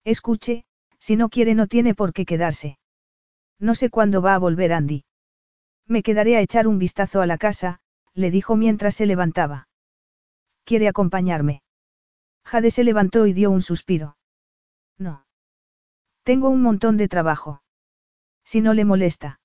Escuche, 0.03 0.66
si 0.99 1.15
no 1.15 1.29
quiere 1.29 1.55
no 1.55 1.67
tiene 1.67 1.95
por 1.95 2.13
qué 2.13 2.25
quedarse. 2.25 2.77
No 3.59 3.75
sé 3.75 3.89
cuándo 3.89 4.21
va 4.21 4.35
a 4.35 4.39
volver 4.39 4.73
Andy. 4.73 5.05
Me 5.85 6.03
quedaré 6.03 6.37
a 6.37 6.41
echar 6.41 6.67
un 6.67 6.79
vistazo 6.79 7.21
a 7.21 7.25
la 7.25 7.37
casa, 7.37 7.79
le 8.13 8.31
dijo 8.31 8.55
mientras 8.55 8.95
se 8.95 9.05
levantaba. 9.05 9.67
¿Quiere 10.63 10.87
acompañarme? 10.87 11.61
Jade 12.43 12.71
se 12.71 12.83
levantó 12.83 13.25
y 13.27 13.33
dio 13.33 13.51
un 13.51 13.61
suspiro. 13.61 14.17
No. 14.97 15.25
Tengo 16.23 16.49
un 16.49 16.61
montón 16.61 16.97
de 16.97 17.07
trabajo. 17.07 17.61
Si 18.43 18.61
no 18.61 18.73
le 18.73 18.85
molesta. 18.85 19.39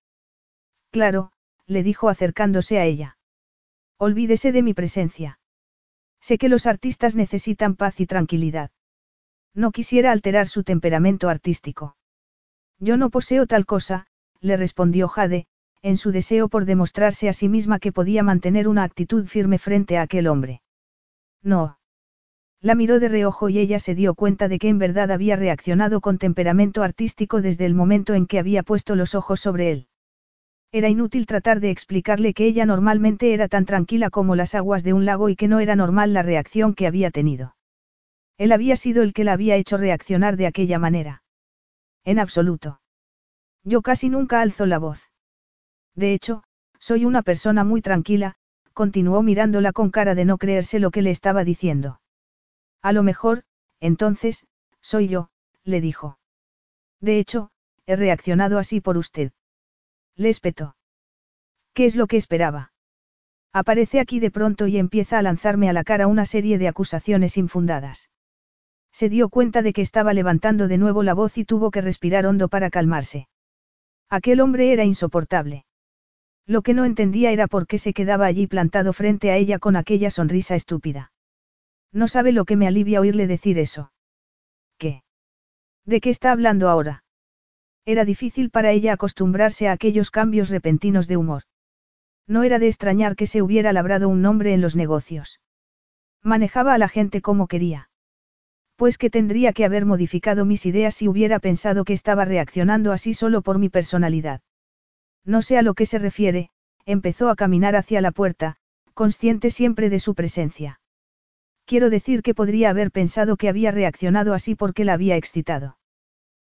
Claro, 0.90 1.32
le 1.66 1.82
dijo 1.82 2.08
acercándose 2.08 2.78
a 2.78 2.84
ella. 2.84 3.18
Olvídese 3.98 4.52
de 4.52 4.62
mi 4.62 4.74
presencia. 4.74 5.38
Sé 6.20 6.38
que 6.38 6.48
los 6.48 6.66
artistas 6.66 7.14
necesitan 7.14 7.76
paz 7.76 8.00
y 8.00 8.06
tranquilidad. 8.06 8.70
No 9.54 9.70
quisiera 9.70 10.12
alterar 10.12 10.48
su 10.48 10.64
temperamento 10.64 11.28
artístico. 11.28 11.96
Yo 12.78 12.96
no 12.96 13.10
poseo 13.10 13.46
tal 13.46 13.66
cosa, 13.66 14.06
le 14.40 14.56
respondió 14.56 15.08
Jade, 15.08 15.46
en 15.82 15.96
su 15.96 16.10
deseo 16.10 16.48
por 16.48 16.64
demostrarse 16.64 17.28
a 17.28 17.32
sí 17.32 17.48
misma 17.48 17.78
que 17.78 17.92
podía 17.92 18.22
mantener 18.22 18.68
una 18.68 18.84
actitud 18.84 19.26
firme 19.26 19.58
frente 19.58 19.98
a 19.98 20.02
aquel 20.02 20.26
hombre. 20.26 20.62
No. 21.42 21.78
La 22.60 22.76
miró 22.76 23.00
de 23.00 23.08
reojo 23.08 23.48
y 23.48 23.58
ella 23.58 23.80
se 23.80 23.94
dio 23.94 24.14
cuenta 24.14 24.46
de 24.46 24.58
que 24.58 24.68
en 24.68 24.78
verdad 24.78 25.10
había 25.10 25.34
reaccionado 25.34 26.00
con 26.00 26.18
temperamento 26.18 26.82
artístico 26.84 27.42
desde 27.42 27.66
el 27.66 27.74
momento 27.74 28.14
en 28.14 28.26
que 28.26 28.38
había 28.38 28.62
puesto 28.62 28.94
los 28.94 29.16
ojos 29.16 29.40
sobre 29.40 29.72
él. 29.72 29.88
Era 30.70 30.88
inútil 30.88 31.26
tratar 31.26 31.60
de 31.60 31.70
explicarle 31.70 32.32
que 32.32 32.46
ella 32.46 32.64
normalmente 32.64 33.34
era 33.34 33.48
tan 33.48 33.66
tranquila 33.66 34.10
como 34.10 34.36
las 34.36 34.54
aguas 34.54 34.84
de 34.84 34.92
un 34.92 35.04
lago 35.04 35.28
y 35.28 35.36
que 35.36 35.48
no 35.48 35.58
era 35.60 35.76
normal 35.76 36.14
la 36.14 36.22
reacción 36.22 36.74
que 36.74 36.86
había 36.86 37.10
tenido. 37.10 37.56
Él 38.42 38.50
había 38.50 38.74
sido 38.74 39.04
el 39.04 39.12
que 39.12 39.22
la 39.22 39.34
había 39.34 39.54
hecho 39.54 39.76
reaccionar 39.76 40.36
de 40.36 40.48
aquella 40.48 40.80
manera. 40.80 41.22
En 42.02 42.18
absoluto. 42.18 42.80
Yo 43.62 43.82
casi 43.82 44.08
nunca 44.08 44.40
alzo 44.40 44.66
la 44.66 44.80
voz. 44.80 45.12
De 45.94 46.12
hecho, 46.12 46.42
soy 46.80 47.04
una 47.04 47.22
persona 47.22 47.62
muy 47.62 47.82
tranquila, 47.82 48.34
continuó 48.72 49.22
mirándola 49.22 49.70
con 49.70 49.92
cara 49.92 50.16
de 50.16 50.24
no 50.24 50.38
creerse 50.38 50.80
lo 50.80 50.90
que 50.90 51.02
le 51.02 51.10
estaba 51.10 51.44
diciendo. 51.44 52.00
A 52.82 52.90
lo 52.90 53.04
mejor, 53.04 53.44
entonces, 53.78 54.44
soy 54.80 55.06
yo, 55.06 55.30
le 55.62 55.80
dijo. 55.80 56.18
De 57.00 57.20
hecho, 57.20 57.52
he 57.86 57.94
reaccionado 57.94 58.58
así 58.58 58.80
por 58.80 58.96
usted. 58.96 59.30
Le 60.16 60.30
espetó. 60.30 60.74
¿Qué 61.74 61.84
es 61.84 61.94
lo 61.94 62.08
que 62.08 62.16
esperaba? 62.16 62.72
Aparece 63.52 64.00
aquí 64.00 64.18
de 64.18 64.32
pronto 64.32 64.66
y 64.66 64.78
empieza 64.78 65.20
a 65.20 65.22
lanzarme 65.22 65.68
a 65.68 65.72
la 65.72 65.84
cara 65.84 66.08
una 66.08 66.26
serie 66.26 66.58
de 66.58 66.66
acusaciones 66.66 67.36
infundadas. 67.36 68.08
Se 68.92 69.08
dio 69.08 69.28
cuenta 69.30 69.62
de 69.62 69.72
que 69.72 69.82
estaba 69.82 70.12
levantando 70.12 70.68
de 70.68 70.78
nuevo 70.78 71.02
la 71.02 71.14
voz 71.14 71.38
y 71.38 71.44
tuvo 71.44 71.70
que 71.70 71.80
respirar 71.80 72.26
hondo 72.26 72.48
para 72.48 72.70
calmarse. 72.70 73.28
Aquel 74.08 74.40
hombre 74.40 74.72
era 74.72 74.84
insoportable. 74.84 75.64
Lo 76.46 76.62
que 76.62 76.74
no 76.74 76.84
entendía 76.84 77.30
era 77.30 77.46
por 77.46 77.66
qué 77.66 77.78
se 77.78 77.94
quedaba 77.94 78.26
allí 78.26 78.46
plantado 78.46 78.92
frente 78.92 79.30
a 79.30 79.36
ella 79.36 79.58
con 79.58 79.76
aquella 79.76 80.10
sonrisa 80.10 80.54
estúpida. 80.54 81.12
No 81.92 82.08
sabe 82.08 82.32
lo 82.32 82.44
que 82.44 82.56
me 82.56 82.66
alivia 82.66 83.00
oírle 83.00 83.26
decir 83.26 83.58
eso. 83.58 83.92
¿Qué? 84.76 85.02
¿De 85.84 86.00
qué 86.00 86.10
está 86.10 86.32
hablando 86.32 86.68
ahora? 86.68 87.04
Era 87.84 88.04
difícil 88.04 88.50
para 88.50 88.70
ella 88.70 88.92
acostumbrarse 88.92 89.68
a 89.68 89.72
aquellos 89.72 90.10
cambios 90.10 90.50
repentinos 90.50 91.08
de 91.08 91.16
humor. 91.16 91.42
No 92.26 92.42
era 92.42 92.58
de 92.58 92.68
extrañar 92.68 93.16
que 93.16 93.26
se 93.26 93.42
hubiera 93.42 93.72
labrado 93.72 94.08
un 94.08 94.22
nombre 94.22 94.54
en 94.54 94.60
los 94.60 94.76
negocios. 94.76 95.40
Manejaba 96.22 96.74
a 96.74 96.78
la 96.78 96.88
gente 96.88 97.20
como 97.20 97.48
quería. 97.48 97.88
Pues 98.76 98.98
que 98.98 99.10
tendría 99.10 99.52
que 99.52 99.64
haber 99.64 99.86
modificado 99.86 100.44
mis 100.44 100.66
ideas 100.66 100.94
si 100.94 101.08
hubiera 101.08 101.38
pensado 101.38 101.84
que 101.84 101.92
estaba 101.92 102.24
reaccionando 102.24 102.92
así 102.92 103.14
solo 103.14 103.42
por 103.42 103.58
mi 103.58 103.68
personalidad. 103.68 104.40
No 105.24 105.42
sé 105.42 105.58
a 105.58 105.62
lo 105.62 105.74
que 105.74 105.86
se 105.86 105.98
refiere, 105.98 106.50
empezó 106.84 107.28
a 107.28 107.36
caminar 107.36 107.76
hacia 107.76 108.00
la 108.00 108.10
puerta, 108.10 108.56
consciente 108.94 109.50
siempre 109.50 109.88
de 109.88 109.98
su 109.98 110.14
presencia. 110.14 110.80
Quiero 111.64 111.90
decir 111.90 112.22
que 112.22 112.34
podría 112.34 112.70
haber 112.70 112.90
pensado 112.90 113.36
que 113.36 113.48
había 113.48 113.70
reaccionado 113.70 114.34
así 114.34 114.54
porque 114.54 114.84
la 114.84 114.94
había 114.94 115.16
excitado. 115.16 115.78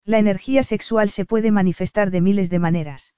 La 0.04 0.20
energía 0.20 0.64
sexual 0.64 1.10
se 1.10 1.26
puede 1.26 1.52
manifestar 1.52 2.12
de 2.12 2.22
miles 2.22 2.50
de 2.50 2.60
maneras. 2.60 3.14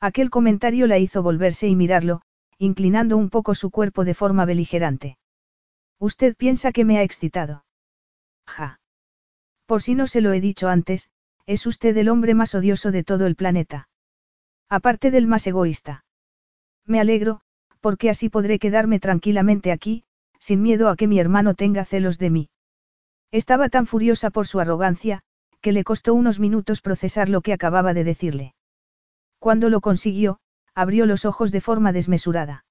Aquel 0.00 0.30
comentario 0.30 0.86
la 0.86 0.98
hizo 0.98 1.22
volverse 1.22 1.68
y 1.68 1.76
mirarlo, 1.76 2.22
inclinando 2.58 3.16
un 3.16 3.30
poco 3.30 3.54
su 3.54 3.70
cuerpo 3.70 4.04
de 4.04 4.14
forma 4.14 4.44
beligerante. 4.44 5.16
Usted 5.98 6.34
piensa 6.36 6.72
que 6.72 6.84
me 6.84 6.98
ha 6.98 7.02
excitado. 7.02 7.64
Por 9.66 9.82
si 9.82 9.94
no 9.94 10.06
se 10.06 10.20
lo 10.20 10.32
he 10.32 10.40
dicho 10.40 10.68
antes, 10.68 11.10
es 11.46 11.66
usted 11.66 11.96
el 11.96 12.08
hombre 12.08 12.34
más 12.34 12.54
odioso 12.54 12.90
de 12.90 13.04
todo 13.04 13.26
el 13.26 13.36
planeta. 13.36 13.88
Aparte 14.68 15.10
del 15.10 15.26
más 15.26 15.46
egoísta. 15.46 16.04
Me 16.86 17.00
alegro, 17.00 17.40
porque 17.80 18.10
así 18.10 18.28
podré 18.28 18.58
quedarme 18.58 19.00
tranquilamente 19.00 19.72
aquí, 19.72 20.04
sin 20.38 20.62
miedo 20.62 20.88
a 20.88 20.96
que 20.96 21.06
mi 21.06 21.18
hermano 21.18 21.54
tenga 21.54 21.84
celos 21.84 22.18
de 22.18 22.30
mí. 22.30 22.50
Estaba 23.30 23.68
tan 23.68 23.86
furiosa 23.86 24.30
por 24.30 24.46
su 24.46 24.60
arrogancia, 24.60 25.22
que 25.60 25.72
le 25.72 25.84
costó 25.84 26.14
unos 26.14 26.38
minutos 26.38 26.80
procesar 26.80 27.28
lo 27.28 27.40
que 27.40 27.52
acababa 27.52 27.94
de 27.94 28.04
decirle. 28.04 28.54
Cuando 29.38 29.68
lo 29.68 29.80
consiguió, 29.80 30.38
abrió 30.74 31.06
los 31.06 31.24
ojos 31.24 31.50
de 31.50 31.60
forma 31.60 31.92
desmesurada. 31.92 32.64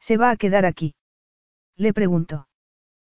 ¿Se 0.00 0.16
va 0.16 0.30
a 0.30 0.36
quedar 0.36 0.64
aquí? 0.64 0.94
Le 1.76 1.92
preguntó. 1.92 2.48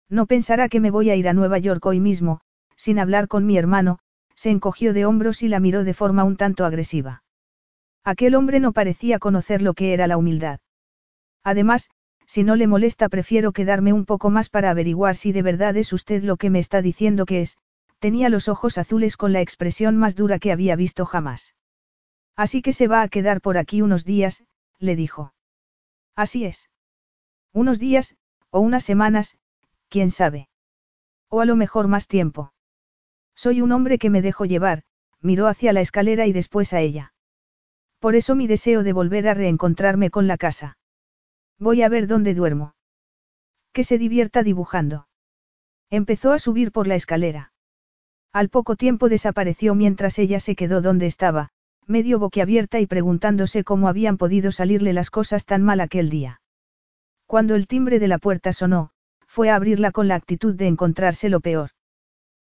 No 0.09 0.27
pensará 0.27 0.69
que 0.69 0.81
me 0.81 0.91
voy 0.91 1.11
a 1.11 1.17
ir 1.17 1.29
a 1.29 1.33
Nueva 1.33 1.59
York 1.59 1.85
hoy 1.85 2.01
mismo, 2.01 2.41
sin 2.77 2.99
hablar 2.99 3.29
con 3.29 3.47
mi 3.47 3.59
hermano, 3.59 3.99
se 4.35 4.51
encogió 4.51 4.93
de 4.93 5.07
hombros 5.07 5.43
y 5.43 5.49
la 5.49 5.61
miró 5.61 5.83
de 5.83 5.95
forma 5.95 6.25
un 6.25 6.37
tanto 6.37 6.65
agresiva. 6.65 7.23
Aquel 8.05 8.35
hombre 8.37 8.61
no 8.61 8.73
parecía 8.73 9.19
conocer 9.19 9.63
lo 9.63 9.75
que 9.75 9.93
era 9.93 10.07
la 10.07 10.17
humildad. 10.17 10.61
Además, 11.43 11.91
si 12.27 12.45
no 12.45 12.55
le 12.55 12.67
molesta 12.67 13.09
prefiero 13.09 13.53
quedarme 13.53 13.93
un 13.93 14.05
poco 14.05 14.31
más 14.31 14.49
para 14.49 14.71
averiguar 14.71 15.17
si 15.17 15.33
de 15.33 15.43
verdad 15.43 15.77
es 15.77 15.93
usted 15.93 16.23
lo 16.23 16.37
que 16.37 16.51
me 16.51 16.59
está 16.59 16.83
diciendo 16.83 17.25
que 17.25 17.41
es, 17.41 17.57
tenía 17.99 18.29
los 18.29 18.49
ojos 18.49 18.79
azules 18.79 19.17
con 19.17 19.33
la 19.33 19.41
expresión 19.41 19.97
más 19.97 20.15
dura 20.15 20.39
que 20.39 20.53
había 20.53 20.77
visto 20.77 21.07
jamás. 21.07 21.55
Así 22.37 22.63
que 22.63 22.73
se 22.73 22.89
va 22.89 23.03
a 23.03 23.09
quedar 23.09 23.41
por 23.41 23.59
aquí 23.59 23.81
unos 23.81 24.05
días, 24.05 24.45
le 24.79 24.95
dijo. 24.95 25.33
Así 26.15 26.45
es. 26.45 26.71
Unos 27.53 27.79
días, 27.79 28.17
o 28.51 28.61
unas 28.61 28.85
semanas, 28.85 29.39
quién 29.97 30.11
sabe. 30.11 30.51
O 31.31 31.41
a 31.41 31.47
lo 31.47 31.57
mejor 31.57 31.89
más 31.89 32.07
tiempo. 32.07 32.53
Soy 33.35 33.63
un 33.63 33.73
hombre 33.73 33.97
que 33.97 34.11
me 34.11 34.21
dejo 34.21 34.45
llevar, 34.45 34.83
miró 35.23 35.47
hacia 35.47 35.73
la 35.73 35.81
escalera 35.81 36.27
y 36.27 36.35
después 36.35 36.75
a 36.75 36.83
ella. 36.83 37.15
Por 37.99 38.15
eso 38.15 38.35
mi 38.35 38.47
deseo 38.47 38.83
de 38.83 38.93
volver 38.93 39.27
a 39.27 39.33
reencontrarme 39.33 40.11
con 40.11 40.27
la 40.27 40.37
casa. 40.37 40.77
Voy 41.59 41.81
a 41.81 41.89
ver 41.89 42.09
dónde 42.09 42.35
duermo. 42.35 42.75
Que 43.73 43.85
se 43.85 43.97
divierta 43.97 44.43
dibujando. 44.43 45.09
Empezó 45.89 46.33
a 46.35 46.39
subir 46.39 46.73
por 46.73 46.87
la 46.87 46.97
escalera. 46.97 47.55
Al 48.35 48.51
poco 48.51 48.77
tiempo 48.77 49.09
desapareció 49.09 49.75
mientras 49.75 50.19
ella 50.19 50.41
se 50.41 50.57
quedó 50.57 50.83
donde 50.83 51.07
estaba, 51.07 51.49
medio 51.87 52.19
boquiabierta 52.19 52.81
y 52.81 52.87
preguntándose 52.87 53.65
cómo 53.65 53.89
habían 53.89 54.19
podido 54.19 54.53
salirle 54.53 54.93
las 54.93 55.09
cosas 55.09 55.47
tan 55.47 55.63
mal 55.63 55.81
aquel 55.81 56.11
día. 56.11 56.43
Cuando 57.25 57.55
el 57.55 57.67
timbre 57.67 57.99
de 57.99 58.09
la 58.09 58.19
puerta 58.19 58.53
sonó, 58.53 58.91
fue 59.37 59.51
a 59.51 59.57
abrirla 59.57 59.93
con 59.93 60.09
la 60.09 60.15
actitud 60.15 60.55
de 60.55 60.67
encontrarse 60.67 61.29
lo 61.29 61.41
peor. 61.41 61.73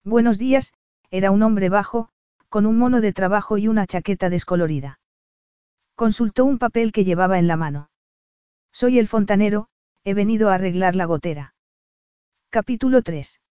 Buenos 0.03 0.37
días, 0.37 0.71
era 1.09 1.31
un 1.31 1.41
hombre 1.41 1.67
bajo, 1.67 2.09
con 2.47 2.67
un 2.67 2.77
mono 2.77 3.01
de 3.01 3.11
trabajo 3.11 3.57
y 3.57 3.67
una 3.67 3.87
chaqueta 3.87 4.29
descolorida. 4.29 4.99
Consultó 5.95 6.45
un 6.45 6.59
papel 6.59 6.91
que 6.91 7.03
llevaba 7.03 7.39
en 7.39 7.47
la 7.47 7.57
mano. 7.57 7.89
Soy 8.71 8.99
el 8.99 9.07
fontanero, 9.07 9.67
he 10.03 10.13
venido 10.13 10.51
a 10.51 10.53
arreglar 10.53 10.95
la 10.95 11.05
gotera. 11.05 11.55
Capítulo 12.51 13.01
3. 13.01 13.41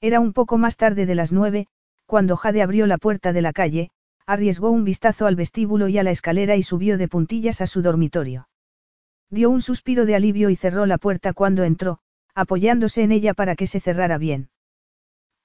Era 0.00 0.20
un 0.20 0.32
poco 0.32 0.56
más 0.56 0.76
tarde 0.76 1.04
de 1.04 1.16
las 1.16 1.32
nueve, 1.32 1.66
cuando 2.06 2.36
Jade 2.36 2.62
abrió 2.62 2.86
la 2.86 2.98
puerta 2.98 3.32
de 3.32 3.42
la 3.42 3.52
calle, 3.52 3.90
arriesgó 4.24 4.70
un 4.70 4.84
vistazo 4.84 5.26
al 5.26 5.34
vestíbulo 5.34 5.88
y 5.88 5.98
a 5.98 6.04
la 6.04 6.12
escalera 6.12 6.54
y 6.54 6.62
subió 6.62 6.96
de 6.96 7.08
puntillas 7.08 7.60
a 7.60 7.66
su 7.66 7.82
dormitorio. 7.82 8.46
Dio 9.30 9.50
un 9.50 9.62
suspiro 9.62 10.06
de 10.06 10.14
alivio 10.14 10.48
y 10.48 10.54
cerró 10.54 10.86
la 10.86 10.98
puerta 10.98 11.32
cuando 11.32 11.64
entró, 11.64 11.98
apoyándose 12.34 13.02
en 13.02 13.12
ella 13.12 13.34
para 13.34 13.56
que 13.56 13.66
se 13.66 13.80
cerrara 13.80 14.18
bien. 14.18 14.50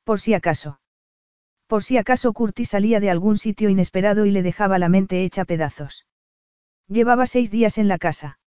Por 0.04 0.20
si 0.20 0.34
acaso. 0.34 0.80
Por 1.68 1.84
si 1.84 1.98
acaso 1.98 2.32
Curtis 2.32 2.70
salía 2.70 3.00
de 3.00 3.10
algún 3.10 3.38
sitio 3.38 3.70
inesperado 3.70 4.26
y 4.26 4.32
le 4.32 4.42
dejaba 4.42 4.80
la 4.80 4.88
mente 4.88 5.24
hecha 5.24 5.44
pedazos. 5.44 6.06
Llevaba 6.88 7.28
seis 7.28 7.52
días 7.52 7.78
en 7.78 7.90
la 7.90 7.98
casa. 7.98 8.40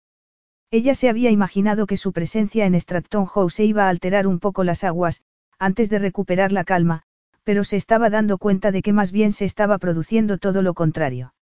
Ella 0.70 0.94
se 0.94 1.08
había 1.08 1.30
imaginado 1.30 1.86
que 1.86 1.96
su 1.96 2.12
presencia 2.12 2.66
en 2.66 2.78
Stratton 2.78 3.26
House 3.26 3.58
iba 3.60 3.86
a 3.86 3.88
alterar 3.88 4.26
un 4.26 4.38
poco 4.38 4.62
las 4.62 4.84
aguas, 4.84 5.22
antes 5.58 5.90
de 5.90 5.98
recuperar 5.98 6.52
la 6.52 6.62
calma, 6.62 7.02
pero 7.42 7.64
se 7.64 7.76
estaba 7.76 8.10
dando 8.10 8.38
cuenta 8.38 8.70
de 8.70 8.82
que 8.82 8.92
más 8.92 9.10
bien 9.10 9.32
se 9.32 9.46
estaba 9.46 9.78
produciendo 9.78 10.38
todo 10.38 10.62
lo 10.62 10.74
contrario. 10.74 11.34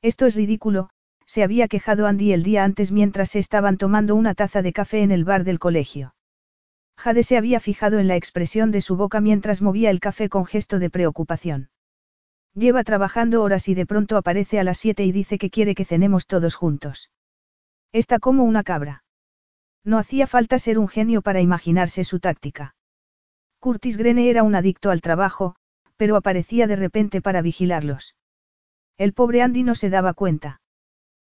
Esto 0.00 0.26
es 0.26 0.36
ridículo, 0.36 0.90
se 1.26 1.42
había 1.42 1.68
quejado 1.68 2.06
Andy 2.06 2.32
el 2.32 2.42
día 2.42 2.64
antes 2.64 2.92
mientras 2.92 3.30
se 3.30 3.40
estaban 3.40 3.76
tomando 3.76 4.14
una 4.14 4.34
taza 4.34 4.62
de 4.62 4.72
café 4.72 5.02
en 5.02 5.10
el 5.10 5.24
bar 5.24 5.44
del 5.44 5.58
colegio. 5.58 6.13
Jade 6.96 7.22
se 7.22 7.36
había 7.36 7.60
fijado 7.60 7.98
en 7.98 8.08
la 8.08 8.16
expresión 8.16 8.70
de 8.70 8.80
su 8.80 8.96
boca 8.96 9.20
mientras 9.20 9.62
movía 9.62 9.90
el 9.90 10.00
café 10.00 10.28
con 10.28 10.46
gesto 10.46 10.78
de 10.78 10.90
preocupación. 10.90 11.70
Lleva 12.54 12.84
trabajando 12.84 13.42
horas 13.42 13.68
y 13.68 13.74
de 13.74 13.84
pronto 13.84 14.16
aparece 14.16 14.60
a 14.60 14.64
las 14.64 14.78
siete 14.78 15.04
y 15.04 15.12
dice 15.12 15.38
que 15.38 15.50
quiere 15.50 15.74
que 15.74 15.84
cenemos 15.84 16.26
todos 16.26 16.54
juntos. 16.54 17.10
Está 17.92 18.20
como 18.20 18.44
una 18.44 18.62
cabra. 18.62 19.04
No 19.84 19.98
hacía 19.98 20.26
falta 20.26 20.58
ser 20.58 20.78
un 20.78 20.88
genio 20.88 21.20
para 21.20 21.40
imaginarse 21.40 22.04
su 22.04 22.20
táctica. 22.20 22.74
Curtis 23.58 23.96
Grene 23.96 24.30
era 24.30 24.42
un 24.42 24.54
adicto 24.54 24.90
al 24.90 25.00
trabajo, 25.00 25.56
pero 25.96 26.16
aparecía 26.16 26.66
de 26.66 26.76
repente 26.76 27.20
para 27.20 27.42
vigilarlos. 27.42 28.14
El 28.96 29.12
pobre 29.12 29.42
Andy 29.42 29.62
no 29.62 29.74
se 29.74 29.90
daba 29.90 30.14
cuenta. 30.14 30.60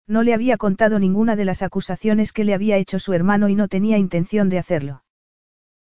No 0.06 0.22
le 0.22 0.34
había 0.34 0.56
contado 0.56 0.98
ninguna 0.98 1.36
de 1.36 1.44
las 1.44 1.62
acusaciones 1.62 2.32
que 2.32 2.44
le 2.44 2.54
había 2.54 2.76
hecho 2.76 2.98
su 2.98 3.12
hermano 3.12 3.48
y 3.48 3.54
no 3.54 3.68
tenía 3.68 3.98
intención 3.98 4.48
de 4.48 4.58
hacerlo. 4.58 5.04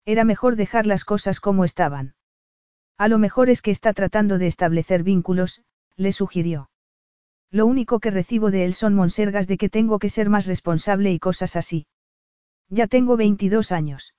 Era 0.09 0.23
mejor 0.23 0.55
dejar 0.55 0.87
las 0.87 1.05
cosas 1.05 1.39
como 1.39 1.63
estaban. 1.63 2.15
A 2.97 3.07
lo 3.07 3.19
mejor 3.19 3.51
es 3.51 3.61
que 3.61 3.69
está 3.69 3.93
tratando 3.93 4.39
de 4.39 4.47
establecer 4.47 5.03
vínculos, 5.03 5.61
le 5.97 6.11
sugirió. 6.13 6.71
Lo 7.51 7.67
único 7.67 7.99
que 7.99 8.09
recibo 8.09 8.49
de 8.49 8.65
él 8.65 8.73
son 8.73 8.95
monsergas 8.95 9.45
de 9.45 9.59
que 9.59 9.69
tengo 9.69 9.99
que 9.99 10.09
ser 10.09 10.27
más 10.31 10.47
responsable 10.47 11.11
y 11.11 11.19
cosas 11.19 11.55
así. 11.55 11.85
Ya 12.69 12.87
tengo 12.87 13.17
22 13.17 13.71
años. 13.71 14.15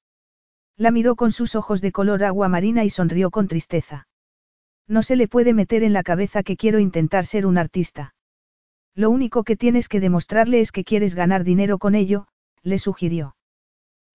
La 0.76 0.92
miró 0.92 1.16
con 1.16 1.32
sus 1.32 1.56
ojos 1.56 1.80
de 1.80 1.90
color 1.90 2.22
agua 2.22 2.48
marina 2.48 2.84
y 2.84 2.90
sonrió 2.90 3.32
con 3.32 3.48
tristeza. 3.48 4.06
No 4.86 5.02
se 5.02 5.16
le 5.16 5.26
puede 5.26 5.54
meter 5.54 5.82
en 5.82 5.92
la 5.92 6.04
cabeza 6.04 6.44
que 6.44 6.56
quiero 6.56 6.78
intentar 6.78 7.26
ser 7.26 7.46
un 7.46 7.58
artista. 7.58 8.14
Lo 8.94 9.10
único 9.10 9.42
que 9.42 9.56
tienes 9.56 9.88
que 9.88 9.98
demostrarle 9.98 10.60
es 10.60 10.70
que 10.70 10.84
quieres 10.84 11.16
ganar 11.16 11.42
dinero 11.42 11.78
con 11.78 11.96
ello, 11.96 12.28
le 12.62 12.78
sugirió. 12.78 13.34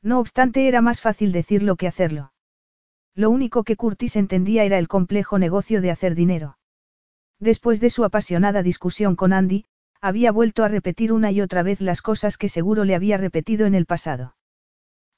No 0.06 0.20
obstante 0.20 0.68
era 0.68 0.82
más 0.82 1.02
fácil 1.02 1.32
decirlo 1.32 1.78
que 1.78 1.88
hacerlo. 1.88 2.32
Lo 3.16 3.32
único 3.32 3.64
que 3.64 3.76
Curtis 3.76 4.16
entendía 4.18 4.64
era 4.64 4.78
el 4.78 4.88
complejo 4.88 5.40
negocio 5.40 5.82
de 5.82 5.90
hacer 5.90 6.14
dinero. 6.14 6.60
Después 7.40 7.80
de 7.80 7.90
su 7.90 8.06
apasionada 8.06 8.62
discusión 8.62 9.16
con 9.16 9.34
Andy, 9.34 9.66
había 10.02 10.32
vuelto 10.32 10.64
a 10.64 10.68
repetir 10.68 11.12
una 11.12 11.32
y 11.32 11.42
otra 11.42 11.64
vez 11.64 11.82
las 11.82 12.04
cosas 12.04 12.38
que 12.38 12.50
seguro 12.50 12.84
le 12.84 12.94
había 12.94 13.18
repetido 13.18 13.66
en 13.66 13.74
el 13.74 13.88
pasado. 13.88 14.36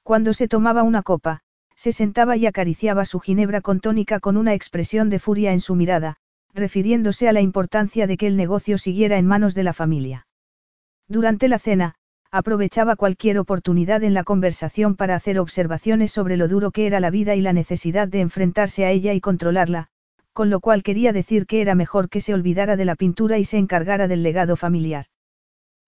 Cuando 0.03 0.31
se 0.31 0.47
tomaba 0.47 0.83
una 0.83 1.03
copa, 1.03 1.41
se 1.75 1.91
sentaba 1.91 2.37
y 2.37 2.45
acariciaba 2.45 3.03
su 3.03 3.19
ginebra 3.19 3.59
con 3.59 3.81
tónica 3.81 4.21
con 4.21 4.37
una 4.37 4.53
expresión 4.53 5.09
de 5.09 5.19
furia 5.19 5.51
en 5.51 5.59
su 5.59 5.75
mirada, 5.75 6.15
refiriéndose 6.53 7.27
a 7.27 7.33
la 7.33 7.41
importancia 7.41 8.07
de 8.07 8.15
que 8.15 8.27
el 8.27 8.37
negocio 8.37 8.77
siguiera 8.77 9.17
en 9.17 9.27
manos 9.27 9.53
de 9.53 9.63
la 9.63 9.73
familia. 9.73 10.27
Durante 11.09 11.49
la 11.49 11.59
cena, 11.59 11.95
aprovechaba 12.31 12.95
cualquier 12.95 13.39
oportunidad 13.39 14.03
en 14.03 14.13
la 14.13 14.23
conversación 14.23 14.95
para 14.95 15.15
hacer 15.15 15.39
observaciones 15.39 16.11
sobre 16.11 16.37
lo 16.37 16.47
duro 16.47 16.71
que 16.71 16.87
era 16.87 16.99
la 16.99 17.09
vida 17.09 17.35
y 17.35 17.41
la 17.41 17.53
necesidad 17.53 18.07
de 18.07 18.21
enfrentarse 18.21 18.85
a 18.85 18.91
ella 18.91 19.13
y 19.13 19.21
controlarla, 19.21 19.87
con 20.33 20.49
lo 20.49 20.59
cual 20.59 20.83
quería 20.83 21.13
decir 21.13 21.45
que 21.45 21.61
era 21.61 21.73
mejor 21.73 22.09
que 22.09 22.21
se 22.21 22.33
olvidara 22.33 22.75
de 22.75 22.85
la 22.85 22.95
pintura 22.95 23.37
y 23.37 23.45
se 23.45 23.57
encargara 23.57 24.07
del 24.07 24.23
legado 24.23 24.55
familiar. 24.55 25.05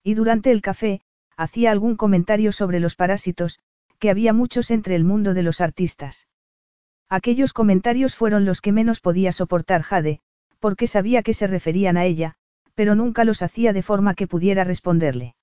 Y 0.02 0.14
durante 0.14 0.50
el 0.50 0.62
café, 0.62 1.02
hacía 1.36 1.70
algún 1.70 1.96
comentario 1.96 2.52
sobre 2.52 2.80
los 2.80 2.96
parásitos, 2.96 3.60
que 3.98 4.10
había 4.10 4.32
muchos 4.32 4.70
entre 4.70 4.96
el 4.96 5.04
mundo 5.04 5.34
de 5.34 5.42
los 5.42 5.60
artistas. 5.60 6.26
Aquellos 7.08 7.52
comentarios 7.52 8.14
fueron 8.14 8.44
los 8.44 8.60
que 8.60 8.72
menos 8.72 9.00
podía 9.00 9.32
soportar 9.32 9.82
Jade, 9.82 10.20
porque 10.58 10.86
sabía 10.86 11.22
que 11.22 11.34
se 11.34 11.46
referían 11.46 11.96
a 11.96 12.04
ella, 12.04 12.34
pero 12.74 12.94
nunca 12.94 13.24
los 13.24 13.42
hacía 13.42 13.72
de 13.72 13.82
forma 13.82 14.14
que 14.14 14.26
pudiera 14.26 14.64
responderle. 14.64 15.34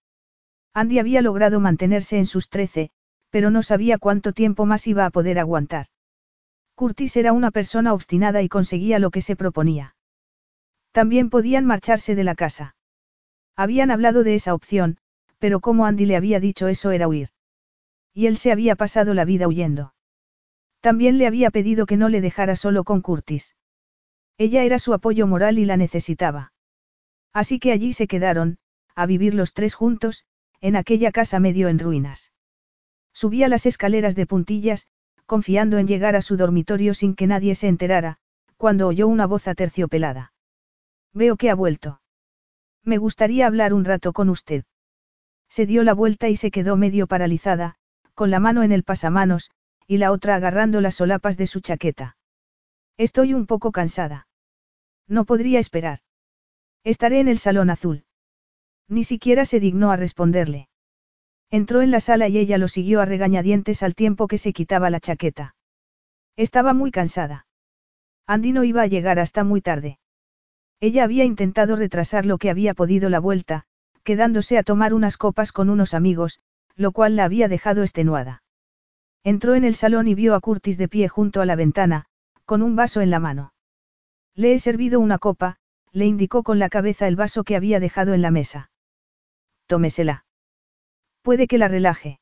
Andy 0.78 1.00
había 1.00 1.24
logrado 1.24 1.60
mantenerse 1.60 2.20
en 2.20 2.28
sus 2.28 2.50
trece, 2.50 2.92
pero 3.32 3.50
no 3.50 3.64
sabía 3.64 3.98
cuánto 3.98 4.32
tiempo 4.32 4.68
más 4.68 4.86
iba 4.86 5.08
a 5.08 5.10
poder 5.10 5.40
aguantar. 5.40 5.88
Curtis 6.76 7.18
era 7.18 7.34
una 7.34 7.50
persona 7.50 7.96
obstinada 7.96 8.44
y 8.44 8.48
conseguía 8.48 9.00
lo 9.00 9.10
que 9.10 9.22
se 9.22 9.36
proponía. 9.36 9.96
También 10.92 11.32
podían 11.32 11.66
marcharse 11.66 12.14
de 12.14 12.24
la 12.24 12.36
casa. 12.36 12.76
Habían 13.56 13.90
hablado 13.90 14.24
de 14.24 14.36
esa 14.36 14.54
opción, 14.54 15.00
pero 15.40 15.62
como 15.62 15.88
Andy 15.88 16.06
le 16.06 16.16
había 16.16 16.40
dicho 16.40 16.68
eso 16.68 16.92
era 16.92 17.08
huir. 17.08 17.30
Y 18.14 18.28
él 18.28 18.38
se 18.38 18.52
había 18.52 18.76
pasado 18.76 19.16
la 19.16 19.26
vida 19.26 19.48
huyendo. 19.48 19.96
También 20.80 21.18
le 21.18 21.26
había 21.26 21.50
pedido 21.50 21.88
que 21.88 21.98
no 21.98 22.08
le 22.08 22.22
dejara 22.22 22.56
solo 22.56 22.84
con 22.84 23.02
Curtis. 23.02 23.56
Ella 24.38 24.64
era 24.64 24.78
su 24.78 24.94
apoyo 24.94 25.26
moral 25.26 25.58
y 25.58 25.66
la 25.66 25.76
necesitaba. 25.76 26.54
Así 27.34 27.58
que 27.58 27.72
allí 27.72 27.94
se 27.94 28.06
quedaron, 28.06 28.60
a 28.94 29.08
vivir 29.08 29.34
los 29.34 29.56
tres 29.56 29.74
juntos, 29.74 30.24
en 30.62 30.76
aquella 30.76 31.12
casa 31.12 31.40
medio 31.40 31.68
en 31.68 31.80
ruinas. 31.80 32.32
Subía 33.14 33.48
las 33.48 33.66
escaleras 33.66 34.16
de 34.16 34.26
puntillas, 34.26 34.88
confiando 35.26 35.78
en 35.78 35.88
llegar 35.88 36.16
a 36.16 36.22
su 36.22 36.38
dormitorio 36.38 36.94
sin 36.94 37.16
que 37.16 37.28
nadie 37.28 37.56
se 37.56 37.68
enterara, 37.68 38.18
cuando 38.58 38.88
oyó 38.88 39.08
una 39.08 39.26
voz 39.26 39.48
aterciopelada. 39.48 40.34
Veo 41.14 41.36
que 41.36 41.50
ha 41.50 41.56
vuelto. 41.56 42.02
Me 42.84 42.98
gustaría 42.98 43.46
hablar 43.46 43.74
un 43.74 43.86
rato 43.86 44.14
con 44.14 44.30
usted. 44.30 44.64
Se 45.50 45.66
dio 45.66 45.84
la 45.84 45.94
vuelta 45.94 46.30
y 46.30 46.36
se 46.38 46.52
quedó 46.52 46.78
medio 46.78 47.08
paralizada, 47.08 47.76
con 48.14 48.32
la 48.32 48.40
mano 48.40 48.64
en 48.64 48.72
el 48.72 48.84
pasamanos, 48.84 49.52
y 49.86 49.98
la 49.98 50.12
otra 50.12 50.36
agarrando 50.36 50.82
las 50.82 50.96
solapas 50.96 51.38
de 51.38 51.48
su 51.48 51.62
chaqueta. 51.62 52.18
Estoy 52.98 53.34
un 53.34 53.46
poco 53.46 53.72
cansada. 53.72 54.28
No 55.08 55.26
podría 55.26 55.60
esperar. 55.60 56.00
Estaré 56.84 57.20
en 57.20 57.28
el 57.28 57.38
salón 57.38 57.70
azul. 57.70 58.07
Ni 58.90 59.04
siquiera 59.04 59.46
se 59.46 59.60
dignó 59.60 59.92
a 59.92 59.98
responderle. 59.98 60.70
Entró 61.50 61.82
en 61.82 61.92
la 61.92 62.00
sala 62.00 62.28
y 62.28 62.38
ella 62.38 62.58
lo 62.58 62.68
siguió 62.68 63.02
a 63.02 63.06
regañadientes 63.06 63.84
al 63.84 63.96
tiempo 63.96 64.28
que 64.28 64.38
se 64.38 64.54
quitaba 64.54 64.90
la 64.90 65.00
chaqueta. 65.00 65.56
Estaba 66.36 66.74
muy 66.74 66.92
cansada. 66.92 67.48
Andy 68.26 68.52
no 68.52 68.64
iba 68.64 68.82
a 68.82 68.88
llegar 68.88 69.20
hasta 69.20 69.44
muy 69.44 69.62
tarde. 69.62 70.00
Ella 70.80 71.04
había 71.04 71.24
intentado 71.24 71.76
retrasar 71.76 72.26
lo 72.26 72.38
que 72.38 72.50
había 72.50 72.74
podido 72.74 73.10
la 73.10 73.20
vuelta, 73.20 73.64
quedándose 74.04 74.58
a 74.58 74.64
tomar 74.64 74.94
unas 74.94 75.18
copas 75.18 75.52
con 75.52 75.70
unos 75.70 75.94
amigos, 75.94 76.40
lo 76.76 76.92
cual 76.92 77.16
la 77.16 77.26
había 77.26 77.48
dejado 77.48 77.82
extenuada. 77.82 78.44
Entró 79.24 79.56
en 79.56 79.64
el 79.64 79.76
salón 79.76 80.08
y 80.08 80.16
vio 80.16 80.36
a 80.36 80.40
Curtis 80.40 80.78
de 80.78 80.88
pie 80.88 81.10
junto 81.10 81.42
a 81.42 81.46
la 81.46 81.56
ventana, 81.56 82.06
con 82.46 82.62
un 82.62 82.76
vaso 82.76 83.02
en 83.02 83.10
la 83.10 83.20
mano. 83.20 83.54
Le 84.36 84.54
he 84.54 84.60
servido 84.60 85.00
una 85.00 85.18
copa, 85.18 85.58
le 85.92 86.06
indicó 86.06 86.44
con 86.44 86.60
la 86.60 86.70
cabeza 86.70 87.08
el 87.08 87.16
vaso 87.16 87.44
que 87.44 87.56
había 87.56 87.80
dejado 87.80 88.14
en 88.14 88.22
la 88.22 88.32
mesa. 88.32 88.70
Tómesela. 89.68 90.26
Puede 91.22 91.48
que 91.48 91.58
la 91.58 91.68
relaje. 91.68 92.20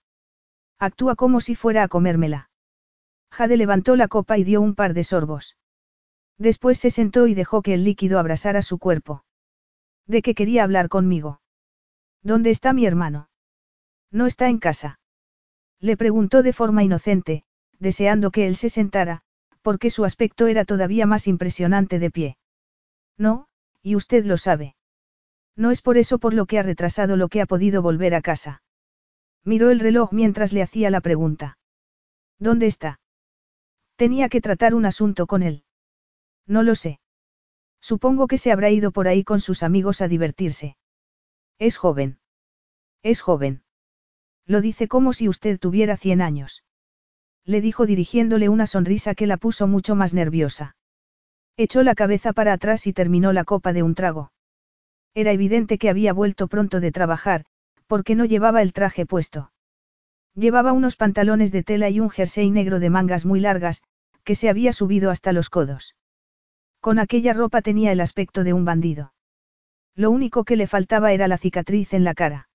Actúa 0.79 1.15
como 1.15 1.39
si 1.39 1.55
fuera 1.55 1.83
a 1.83 1.87
comérmela. 1.87 2.49
Jade 3.31 3.57
levantó 3.57 3.95
la 3.95 4.07
copa 4.07 4.37
y 4.37 4.43
dio 4.43 4.61
un 4.61 4.75
par 4.75 4.93
de 4.93 5.03
sorbos. 5.03 5.57
Después 6.37 6.79
se 6.79 6.89
sentó 6.89 7.27
y 7.27 7.33
dejó 7.33 7.61
que 7.61 7.73
el 7.73 7.83
líquido 7.83 8.19
abrasara 8.19 8.61
su 8.61 8.77
cuerpo. 8.77 9.23
¿De 10.05 10.21
qué 10.21 10.35
quería 10.35 10.63
hablar 10.63 10.89
conmigo? 10.89 11.39
¿Dónde 12.21 12.49
está 12.49 12.73
mi 12.73 12.85
hermano? 12.85 13.29
No 14.11 14.25
está 14.25 14.49
en 14.49 14.59
casa. 14.59 14.99
Le 15.79 15.97
preguntó 15.97 16.43
de 16.43 16.53
forma 16.53 16.83
inocente, 16.83 17.43
deseando 17.79 18.31
que 18.31 18.47
él 18.47 18.55
se 18.55 18.69
sentara, 18.69 19.21
porque 19.61 19.89
su 19.89 20.05
aspecto 20.05 20.47
era 20.47 20.65
todavía 20.65 21.05
más 21.05 21.27
impresionante 21.27 21.99
de 21.99 22.11
pie. 22.11 22.37
No, 23.17 23.47
y 23.81 23.95
usted 23.95 24.25
lo 24.25 24.37
sabe. 24.37 24.74
No 25.55 25.71
es 25.71 25.81
por 25.81 25.97
eso 25.97 26.19
por 26.19 26.33
lo 26.33 26.45
que 26.45 26.59
ha 26.59 26.63
retrasado 26.63 27.15
lo 27.15 27.29
que 27.29 27.41
ha 27.41 27.45
podido 27.45 27.81
volver 27.81 28.13
a 28.13 28.21
casa. 28.21 28.61
Miró 29.43 29.69
el 29.69 29.79
reloj 29.79 30.11
mientras 30.11 30.53
le 30.53 30.61
hacía 30.61 30.89
la 30.89 31.01
pregunta. 31.01 31.57
¿Dónde 32.39 32.67
está? 32.67 32.99
Tenía 33.95 34.27
que 34.27 34.41
tratar 34.41 34.75
un 34.75 34.85
asunto 34.85 35.27
con 35.27 35.43
él. 35.43 35.63
No 36.45 36.63
lo 36.63 36.75
sé. 36.75 36.99
Supongo 37.79 38.27
que 38.27 38.37
se 38.37 38.51
habrá 38.51 38.69
ido 38.71 38.91
por 38.91 39.07
ahí 39.07 39.23
con 39.23 39.39
sus 39.39 39.63
amigos 39.63 40.01
a 40.01 40.07
divertirse. 40.07 40.75
Es 41.59 41.77
joven. 41.77 42.19
Es 43.03 43.21
joven. 43.21 43.63
Lo 44.45 44.61
dice 44.61 44.87
como 44.87 45.13
si 45.13 45.29
usted 45.29 45.59
tuviera 45.59 45.95
cien 45.95 46.21
años 46.21 46.65
le 47.45 47.61
dijo 47.61 47.85
dirigiéndole 47.85 48.49
una 48.49 48.65
sonrisa 48.65 49.13
que 49.13 49.27
la 49.27 49.37
puso 49.37 49.67
mucho 49.67 49.95
más 49.95 50.13
nerviosa. 50.13 50.75
Echó 51.57 51.83
la 51.83 51.95
cabeza 51.95 52.33
para 52.33 52.53
atrás 52.53 52.87
y 52.87 52.93
terminó 52.93 53.33
la 53.33 53.45
copa 53.45 53.71
de 53.71 53.83
un 53.83 53.93
trago. 53.95 54.31
Era 55.15 55.31
evidente 55.31 55.77
que 55.77 55.89
había 55.89 56.11
vuelto 56.11 56.47
pronto 56.47 56.81
de 56.81 56.91
trabajar, 56.91 57.45
porque 57.87 58.15
no 58.15 58.25
llevaba 58.25 58.61
el 58.61 58.73
traje 58.73 59.05
puesto. 59.05 59.51
Llevaba 60.35 60.73
unos 60.73 60.97
pantalones 60.97 61.53
de 61.53 61.63
tela 61.63 61.89
y 61.89 62.01
un 62.01 62.09
jersey 62.09 62.51
negro 62.51 62.81
de 62.81 62.89
mangas 62.89 63.25
muy 63.25 63.39
largas, 63.39 63.81
que 64.25 64.35
se 64.35 64.49
había 64.49 64.73
subido 64.73 65.09
hasta 65.09 65.31
los 65.31 65.49
codos. 65.49 65.95
Con 66.81 66.99
aquella 66.99 67.33
ropa 67.33 67.61
tenía 67.61 67.93
el 67.93 68.01
aspecto 68.01 68.43
de 68.43 68.51
un 68.51 68.65
bandido. 68.65 69.13
Lo 69.95 70.11
único 70.11 70.43
que 70.43 70.57
le 70.57 70.67
faltaba 70.67 71.13
era 71.13 71.29
la 71.29 71.37
cicatriz 71.37 71.93
en 71.93 72.03
la 72.03 72.13
cara. 72.13 72.49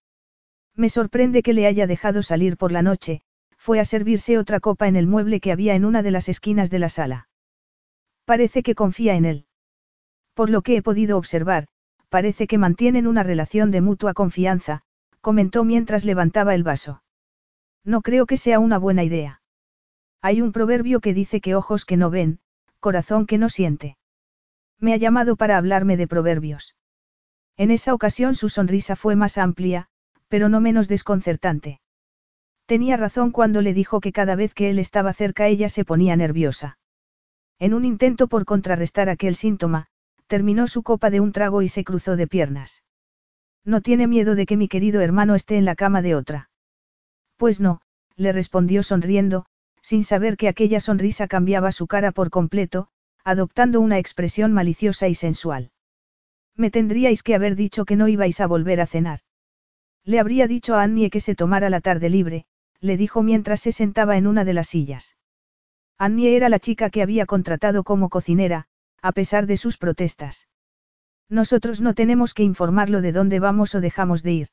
Me 0.77 0.91
sorprende 0.91 1.43
que 1.43 1.55
le 1.55 1.67
haya 1.67 1.87
dejado 1.87 2.23
salir 2.23 2.59
por 2.59 2.73
la 2.73 2.83
noche, 2.83 3.23
fue 3.57 3.81
a 3.81 3.87
servirse 3.87 4.37
otra 4.37 4.61
copa 4.61 4.87
en 4.87 4.97
el 4.97 5.07
mueble 5.07 5.41
que 5.41 5.53
había 5.53 5.75
en 5.75 5.87
una 5.87 6.03
de 6.03 6.11
las 6.11 6.29
esquinas 6.29 6.71
de 6.71 6.79
la 6.79 6.91
sala. 6.91 7.29
Parece 8.27 8.63
que 8.63 8.75
confía 8.75 9.15
en 9.17 9.25
él. 9.25 9.47
Por 10.35 10.51
lo 10.51 10.61
que 10.61 10.77
he 10.77 10.83
podido 10.83 11.17
observar, 11.17 11.67
parece 12.11 12.47
que 12.47 12.59
mantienen 12.59 13.07
una 13.07 13.23
relación 13.23 13.71
de 13.71 13.81
mutua 13.81 14.13
confianza, 14.13 14.83
comentó 15.23 15.65
mientras 15.65 16.05
levantaba 16.05 16.55
el 16.55 16.63
vaso. 16.63 17.03
No 17.85 18.03
creo 18.03 18.27
que 18.27 18.37
sea 18.37 18.59
una 18.59 18.79
buena 18.79 19.05
idea. 19.05 19.41
Hay 20.21 20.43
un 20.43 20.53
proverbio 20.53 21.01
que 21.01 21.15
dice 21.15 21.41
que 21.41 21.55
ojos 21.55 21.87
que 21.87 21.97
no 21.97 22.11
ven, 22.11 22.41
corazón 22.79 23.27
que 23.27 23.39
no 23.39 23.49
siente. 23.49 23.97
Me 24.79 24.93
ha 24.93 24.97
llamado 24.97 25.37
para 25.37 25.57
hablarme 25.57 25.97
de 25.97 26.07
proverbios. 26.07 26.75
En 27.57 27.71
esa 27.71 27.95
ocasión 27.95 28.35
su 28.35 28.49
sonrisa 28.49 28.97
fue 28.97 29.17
más 29.17 29.39
amplia, 29.39 29.89
pero 30.29 30.49
no 30.49 30.61
menos 30.61 30.89
desconcertante. 30.89 31.81
Tenía 32.67 32.97
razón 32.97 33.31
cuando 33.31 33.63
le 33.63 33.75
dijo 33.75 34.01
que 34.01 34.13
cada 34.13 34.37
vez 34.37 34.55
que 34.55 34.71
él 34.71 34.79
estaba 34.79 35.13
cerca 35.13 35.49
ella 35.49 35.69
se 35.69 35.85
ponía 35.85 36.17
nerviosa. 36.17 36.79
En 37.59 37.75
un 37.75 37.85
intento 37.85 38.29
por 38.29 38.45
contrarrestar 38.45 39.09
aquel 39.09 39.37
síntoma, 39.37 39.89
terminó 40.31 40.69
su 40.69 40.85
copa 40.85 41.11
de 41.11 41.19
un 41.19 41.33
trago 41.33 41.61
y 41.61 41.69
se 41.69 41.83
cruzó 41.83 42.15
de 42.15 42.29
piernas. 42.29 42.85
No 43.65 43.81
tiene 43.81 44.07
miedo 44.07 44.37
de 44.37 44.47
que 44.47 44.57
mi 44.57 44.69
querido 44.69 45.01
hermano 45.01 45.35
esté 45.35 45.57
en 45.57 45.65
la 45.65 45.75
cama 45.75 46.03
de 46.03 46.15
otra. 46.15 46.51
Pues 47.37 47.59
no, 47.59 47.81
le 48.15 48.31
respondió 48.31 48.85
sonriendo, 48.85 49.47
sin 49.83 50.05
saber 50.05 50.37
que 50.37 50.47
aquella 50.47 50.79
sonrisa 50.79 51.27
cambiaba 51.27 51.73
su 51.73 51.89
cara 51.89 52.13
por 52.13 52.31
completo, 52.31 52.87
adoptando 53.25 53.81
una 53.81 53.99
expresión 53.99 54.53
maliciosa 54.53 55.09
y 55.09 55.17
sensual. 55.17 55.73
Me 56.55 56.71
tendríais 56.71 57.25
que 57.25 57.35
haber 57.35 57.57
dicho 57.57 57.85
que 57.85 57.97
no 57.97 58.07
ibais 58.07 58.41
a 58.41 58.47
volver 58.47 58.81
a 58.81 58.87
cenar. 58.87 59.19
Le 60.05 60.21
habría 60.21 60.47
dicho 60.47 60.77
a 60.77 60.83
Annie 60.85 61.11
que 61.11 61.19
se 61.19 61.35
tomara 61.35 61.71
la 61.71 61.81
tarde 61.81 62.09
libre, 62.09 62.45
le 62.79 62.97
dijo 62.97 63.25
mientras 63.25 63.63
se 63.63 63.73
sentaba 63.73 64.17
en 64.17 64.29
una 64.29 64.45
de 64.45 64.55
las 64.55 64.69
sillas. 64.69 65.17
Annie 65.99 66.37
era 66.37 66.49
la 66.49 66.61
chica 66.61 66.89
que 66.89 67.03
había 67.03 67.27
contratado 67.27 67.83
como 67.83 68.11
cocinera, 68.11 68.69
a 69.03 69.13
pesar 69.13 69.47
de 69.47 69.57
sus 69.57 69.77
protestas. 69.77 70.49
Nosotros 71.29 71.81
no 71.81 71.95
tenemos 71.95 72.35
que 72.35 72.43
informarlo 72.43 73.01
de 73.01 73.13
dónde 73.13 73.41
vamos 73.41 73.75
o 73.75 73.81
dejamos 73.81 74.23
de 74.23 74.33
ir. 74.33 74.49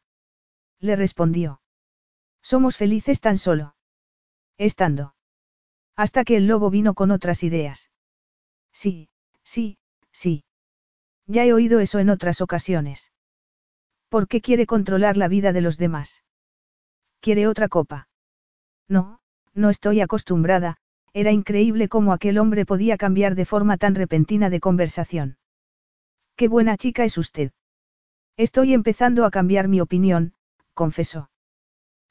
Le 0.80 0.96
respondió. 0.96 1.62
Somos 2.42 2.78
felices 2.78 3.20
tan 3.20 3.38
solo. 3.38 3.76
Estando. 4.58 5.16
Hasta 5.96 6.24
que 6.24 6.38
el 6.38 6.48
lobo 6.48 6.70
vino 6.70 6.94
con 6.94 7.12
otras 7.12 7.44
ideas. 7.44 7.90
Sí, 8.72 9.10
sí, 9.44 9.78
sí. 10.12 10.44
Ya 11.26 11.46
he 11.46 11.54
oído 11.54 11.80
eso 11.80 12.00
en 12.00 12.10
otras 12.10 12.42
ocasiones. 12.42 13.12
¿Por 14.10 14.28
qué 14.28 14.40
quiere 14.40 14.66
controlar 14.66 15.18
la 15.18 15.28
vida 15.28 15.52
de 15.52 15.62
los 15.62 15.78
demás? 15.78 16.24
¿Quiere 17.20 17.48
otra 17.48 17.68
copa? 17.68 18.08
No, 18.88 19.20
no 19.54 19.70
estoy 19.70 20.00
acostumbrada, 20.02 20.78
era 21.14 21.32
increíble 21.32 21.88
cómo 21.88 22.14
aquel 22.14 22.38
hombre 22.38 22.66
podía 22.66 22.98
cambiar 22.98 23.36
de 23.36 23.46
forma 23.46 23.78
tan 23.78 23.96
repentina 23.96 24.50
de 24.50 24.60
conversación. 24.60 25.38
Qué 26.36 26.48
buena 26.48 26.78
chica 26.78 27.04
es 27.04 27.18
usted. 27.18 27.52
Estoy 28.38 28.74
empezando 28.74 29.26
a 29.26 29.32
cambiar 29.32 29.68
mi 29.68 29.82
opinión, 29.82 30.34
confesó. 30.74 31.32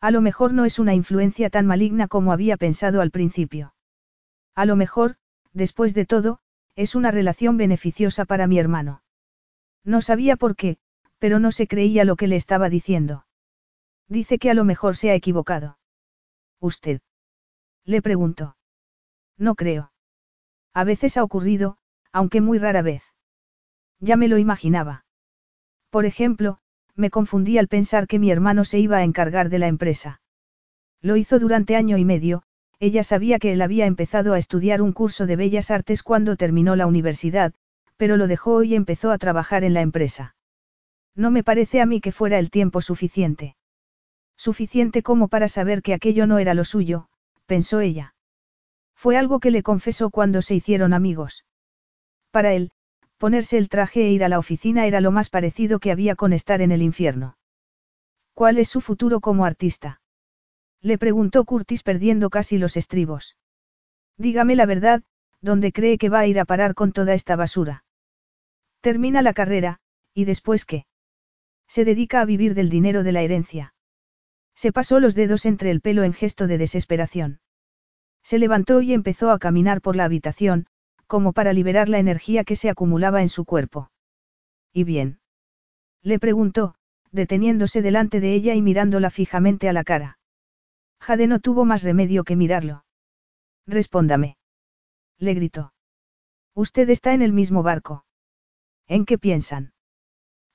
A 0.00 0.10
lo 0.10 0.20
mejor 0.20 0.52
no 0.52 0.64
es 0.64 0.78
una 0.78 0.94
influencia 0.94 1.50
tan 1.50 1.66
maligna 1.66 2.08
como 2.08 2.32
había 2.32 2.56
pensado 2.56 3.00
al 3.00 3.10
principio. 3.10 3.74
A 4.54 4.64
lo 4.66 4.76
mejor, 4.76 5.16
después 5.52 5.94
de 5.94 6.06
todo, 6.06 6.40
es 6.74 6.94
una 6.94 7.10
relación 7.10 7.56
beneficiosa 7.56 8.24
para 8.24 8.46
mi 8.46 8.58
hermano. 8.58 9.02
No 9.84 10.02
sabía 10.02 10.36
por 10.36 10.56
qué, 10.56 10.78
pero 11.18 11.38
no 11.38 11.52
se 11.52 11.66
creía 11.66 12.04
lo 12.04 12.16
que 12.16 12.26
le 12.26 12.36
estaba 12.36 12.68
diciendo. 12.68 13.26
Dice 14.08 14.38
que 14.38 14.50
a 14.50 14.54
lo 14.54 14.64
mejor 14.64 14.96
se 14.96 15.10
ha 15.10 15.14
equivocado. 15.14 15.78
¿Usted? 16.60 17.00
Le 17.84 18.02
preguntó. 18.02 18.55
No 19.38 19.54
creo. 19.54 19.92
A 20.72 20.84
veces 20.84 21.16
ha 21.16 21.24
ocurrido, 21.24 21.78
aunque 22.12 22.40
muy 22.40 22.58
rara 22.58 22.82
vez. 22.82 23.02
Ya 24.00 24.16
me 24.16 24.28
lo 24.28 24.38
imaginaba. 24.38 25.04
Por 25.90 26.04
ejemplo, 26.06 26.58
me 26.94 27.10
confundí 27.10 27.58
al 27.58 27.68
pensar 27.68 28.06
que 28.06 28.18
mi 28.18 28.30
hermano 28.30 28.64
se 28.64 28.78
iba 28.78 28.98
a 28.98 29.04
encargar 29.04 29.48
de 29.48 29.58
la 29.58 29.68
empresa. 29.68 30.20
Lo 31.00 31.16
hizo 31.16 31.38
durante 31.38 31.76
año 31.76 31.98
y 31.98 32.04
medio, 32.04 32.42
ella 32.78 33.04
sabía 33.04 33.38
que 33.38 33.52
él 33.52 33.62
había 33.62 33.86
empezado 33.86 34.34
a 34.34 34.38
estudiar 34.38 34.82
un 34.82 34.92
curso 34.92 35.26
de 35.26 35.36
bellas 35.36 35.70
artes 35.70 36.02
cuando 36.02 36.36
terminó 36.36 36.76
la 36.76 36.86
universidad, 36.86 37.54
pero 37.96 38.16
lo 38.16 38.26
dejó 38.26 38.62
y 38.62 38.74
empezó 38.74 39.10
a 39.10 39.18
trabajar 39.18 39.64
en 39.64 39.74
la 39.74 39.80
empresa. 39.80 40.36
No 41.14 41.30
me 41.30 41.42
parece 41.42 41.80
a 41.80 41.86
mí 41.86 42.00
que 42.00 42.12
fuera 42.12 42.38
el 42.38 42.50
tiempo 42.50 42.82
suficiente. 42.82 43.56
Suficiente 44.36 45.02
como 45.02 45.28
para 45.28 45.48
saber 45.48 45.80
que 45.80 45.94
aquello 45.94 46.26
no 46.26 46.38
era 46.38 46.52
lo 46.52 46.64
suyo, 46.64 47.08
pensó 47.46 47.80
ella. 47.80 48.14
Fue 48.96 49.16
algo 49.16 49.38
que 49.38 49.50
le 49.50 49.62
confesó 49.62 50.10
cuando 50.10 50.42
se 50.42 50.54
hicieron 50.54 50.94
amigos. 50.94 51.44
Para 52.30 52.54
él, 52.54 52.72
ponerse 53.18 53.58
el 53.58 53.68
traje 53.68 54.06
e 54.06 54.10
ir 54.10 54.24
a 54.24 54.28
la 54.28 54.38
oficina 54.38 54.86
era 54.86 55.00
lo 55.00 55.12
más 55.12 55.28
parecido 55.28 55.78
que 55.78 55.92
había 55.92 56.16
con 56.16 56.32
estar 56.32 56.60
en 56.60 56.72
el 56.72 56.82
infierno. 56.82 57.36
¿Cuál 58.34 58.58
es 58.58 58.68
su 58.68 58.80
futuro 58.80 59.20
como 59.20 59.44
artista? 59.44 60.00
Le 60.82 60.98
preguntó 60.98 61.44
Curtis 61.44 61.82
perdiendo 61.82 62.30
casi 62.30 62.58
los 62.58 62.76
estribos. 62.76 63.36
Dígame 64.18 64.56
la 64.56 64.66
verdad, 64.66 65.02
¿dónde 65.40 65.72
cree 65.72 65.98
que 65.98 66.08
va 66.08 66.20
a 66.20 66.26
ir 66.26 66.40
a 66.40 66.44
parar 66.44 66.74
con 66.74 66.92
toda 66.92 67.14
esta 67.14 67.36
basura? 67.36 67.84
Termina 68.80 69.22
la 69.22 69.32
carrera, 69.32 69.80
¿y 70.14 70.24
después 70.24 70.64
qué? 70.64 70.86
Se 71.68 71.84
dedica 71.84 72.20
a 72.20 72.24
vivir 72.24 72.54
del 72.54 72.70
dinero 72.70 73.02
de 73.02 73.12
la 73.12 73.22
herencia. 73.22 73.74
Se 74.54 74.72
pasó 74.72 75.00
los 75.00 75.14
dedos 75.14 75.44
entre 75.44 75.70
el 75.70 75.80
pelo 75.80 76.02
en 76.04 76.12
gesto 76.12 76.46
de 76.46 76.58
desesperación. 76.58 77.40
Se 78.26 78.40
levantó 78.40 78.82
y 78.82 78.92
empezó 78.92 79.30
a 79.30 79.38
caminar 79.38 79.80
por 79.80 79.94
la 79.94 80.04
habitación, 80.04 80.66
como 81.06 81.32
para 81.32 81.52
liberar 81.52 81.88
la 81.88 82.00
energía 82.00 82.42
que 82.42 82.56
se 82.56 82.68
acumulaba 82.68 83.22
en 83.22 83.28
su 83.28 83.44
cuerpo. 83.44 83.92
¿Y 84.72 84.82
bien? 84.82 85.20
Le 86.02 86.18
preguntó, 86.18 86.74
deteniéndose 87.12 87.82
delante 87.82 88.18
de 88.18 88.34
ella 88.34 88.56
y 88.56 88.62
mirándola 88.62 89.10
fijamente 89.10 89.68
a 89.68 89.72
la 89.72 89.84
cara. 89.84 90.18
Jade 90.98 91.28
no 91.28 91.38
tuvo 91.38 91.64
más 91.64 91.84
remedio 91.84 92.24
que 92.24 92.34
mirarlo. 92.34 92.84
Respóndame. 93.64 94.38
Le 95.18 95.34
gritó. 95.34 95.72
Usted 96.52 96.90
está 96.90 97.14
en 97.14 97.22
el 97.22 97.32
mismo 97.32 97.62
barco. 97.62 98.06
¿En 98.88 99.04
qué 99.04 99.18
piensan? 99.18 99.72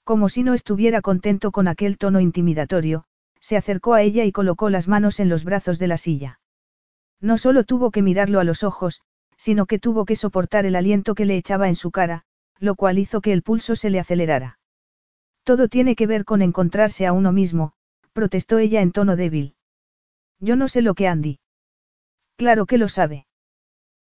Como 0.04 0.28
si 0.28 0.44
no 0.44 0.56
estuviera 0.56 1.02
contento 1.02 1.54
con 1.54 1.70
aquel 1.70 1.98
tono 1.98 2.20
intimidatorio, 2.20 3.06
se 3.40 3.56
acercó 3.56 3.94
a 3.94 4.02
ella 4.02 4.26
y 4.26 4.34
colocó 4.34 4.70
las 4.70 4.90
manos 4.90 5.22
en 5.22 5.30
los 5.30 5.46
brazos 5.46 5.80
de 5.80 5.88
la 5.88 5.98
silla. 5.98 6.41
No 7.22 7.38
solo 7.38 7.64
tuvo 7.64 7.92
que 7.92 8.02
mirarlo 8.02 8.40
a 8.40 8.44
los 8.44 8.64
ojos, 8.64 9.02
sino 9.38 9.66
que 9.66 9.80
tuvo 9.80 10.06
que 10.06 10.16
soportar 10.16 10.66
el 10.66 10.76
aliento 10.76 11.16
que 11.16 11.26
le 11.26 11.38
echaba 11.38 11.68
en 11.68 11.76
su 11.76 11.92
cara, 11.92 12.24
lo 12.60 12.76
cual 12.76 13.00
hizo 13.00 13.22
que 13.22 13.32
el 13.32 13.44
pulso 13.44 13.76
se 13.76 13.90
le 13.90 14.00
acelerara. 14.00 14.60
Todo 15.44 15.68
tiene 15.68 15.96
que 15.96 16.08
ver 16.08 16.26
con 16.26 16.42
encontrarse 16.42 17.06
a 17.06 17.14
uno 17.14 17.32
mismo, 17.32 17.74
protestó 18.14 18.58
ella 18.58 18.82
en 18.82 18.92
tono 18.92 19.16
débil. 19.16 19.56
Yo 20.40 20.56
no 20.56 20.68
sé 20.68 20.82
lo 20.82 20.94
que 20.94 21.08
Andy. 21.08 21.40
Claro 22.36 22.66
que 22.66 22.78
lo 22.78 22.88
sabe. 22.88 23.26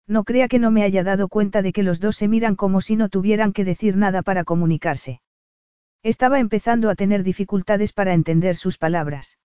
No 0.07 0.23
crea 0.23 0.47
que 0.47 0.59
no 0.59 0.71
me 0.71 0.83
haya 0.83 1.03
dado 1.03 1.27
cuenta 1.27 1.61
de 1.61 1.73
que 1.73 1.83
los 1.83 1.99
dos 1.99 2.15
se 2.17 2.27
miran 2.27 2.55
como 2.55 2.81
si 2.81 2.95
no 2.95 3.09
tuvieran 3.09 3.53
que 3.53 3.65
decir 3.65 3.97
nada 3.97 4.23
para 4.23 4.43
comunicarse. 4.43 5.21
Estaba 6.03 6.39
empezando 6.39 6.89
a 6.89 6.95
tener 6.95 7.23
dificultades 7.23 7.93
para 7.93 8.13
entender 8.13 8.55
sus 8.55 8.77
palabras. 8.77 9.37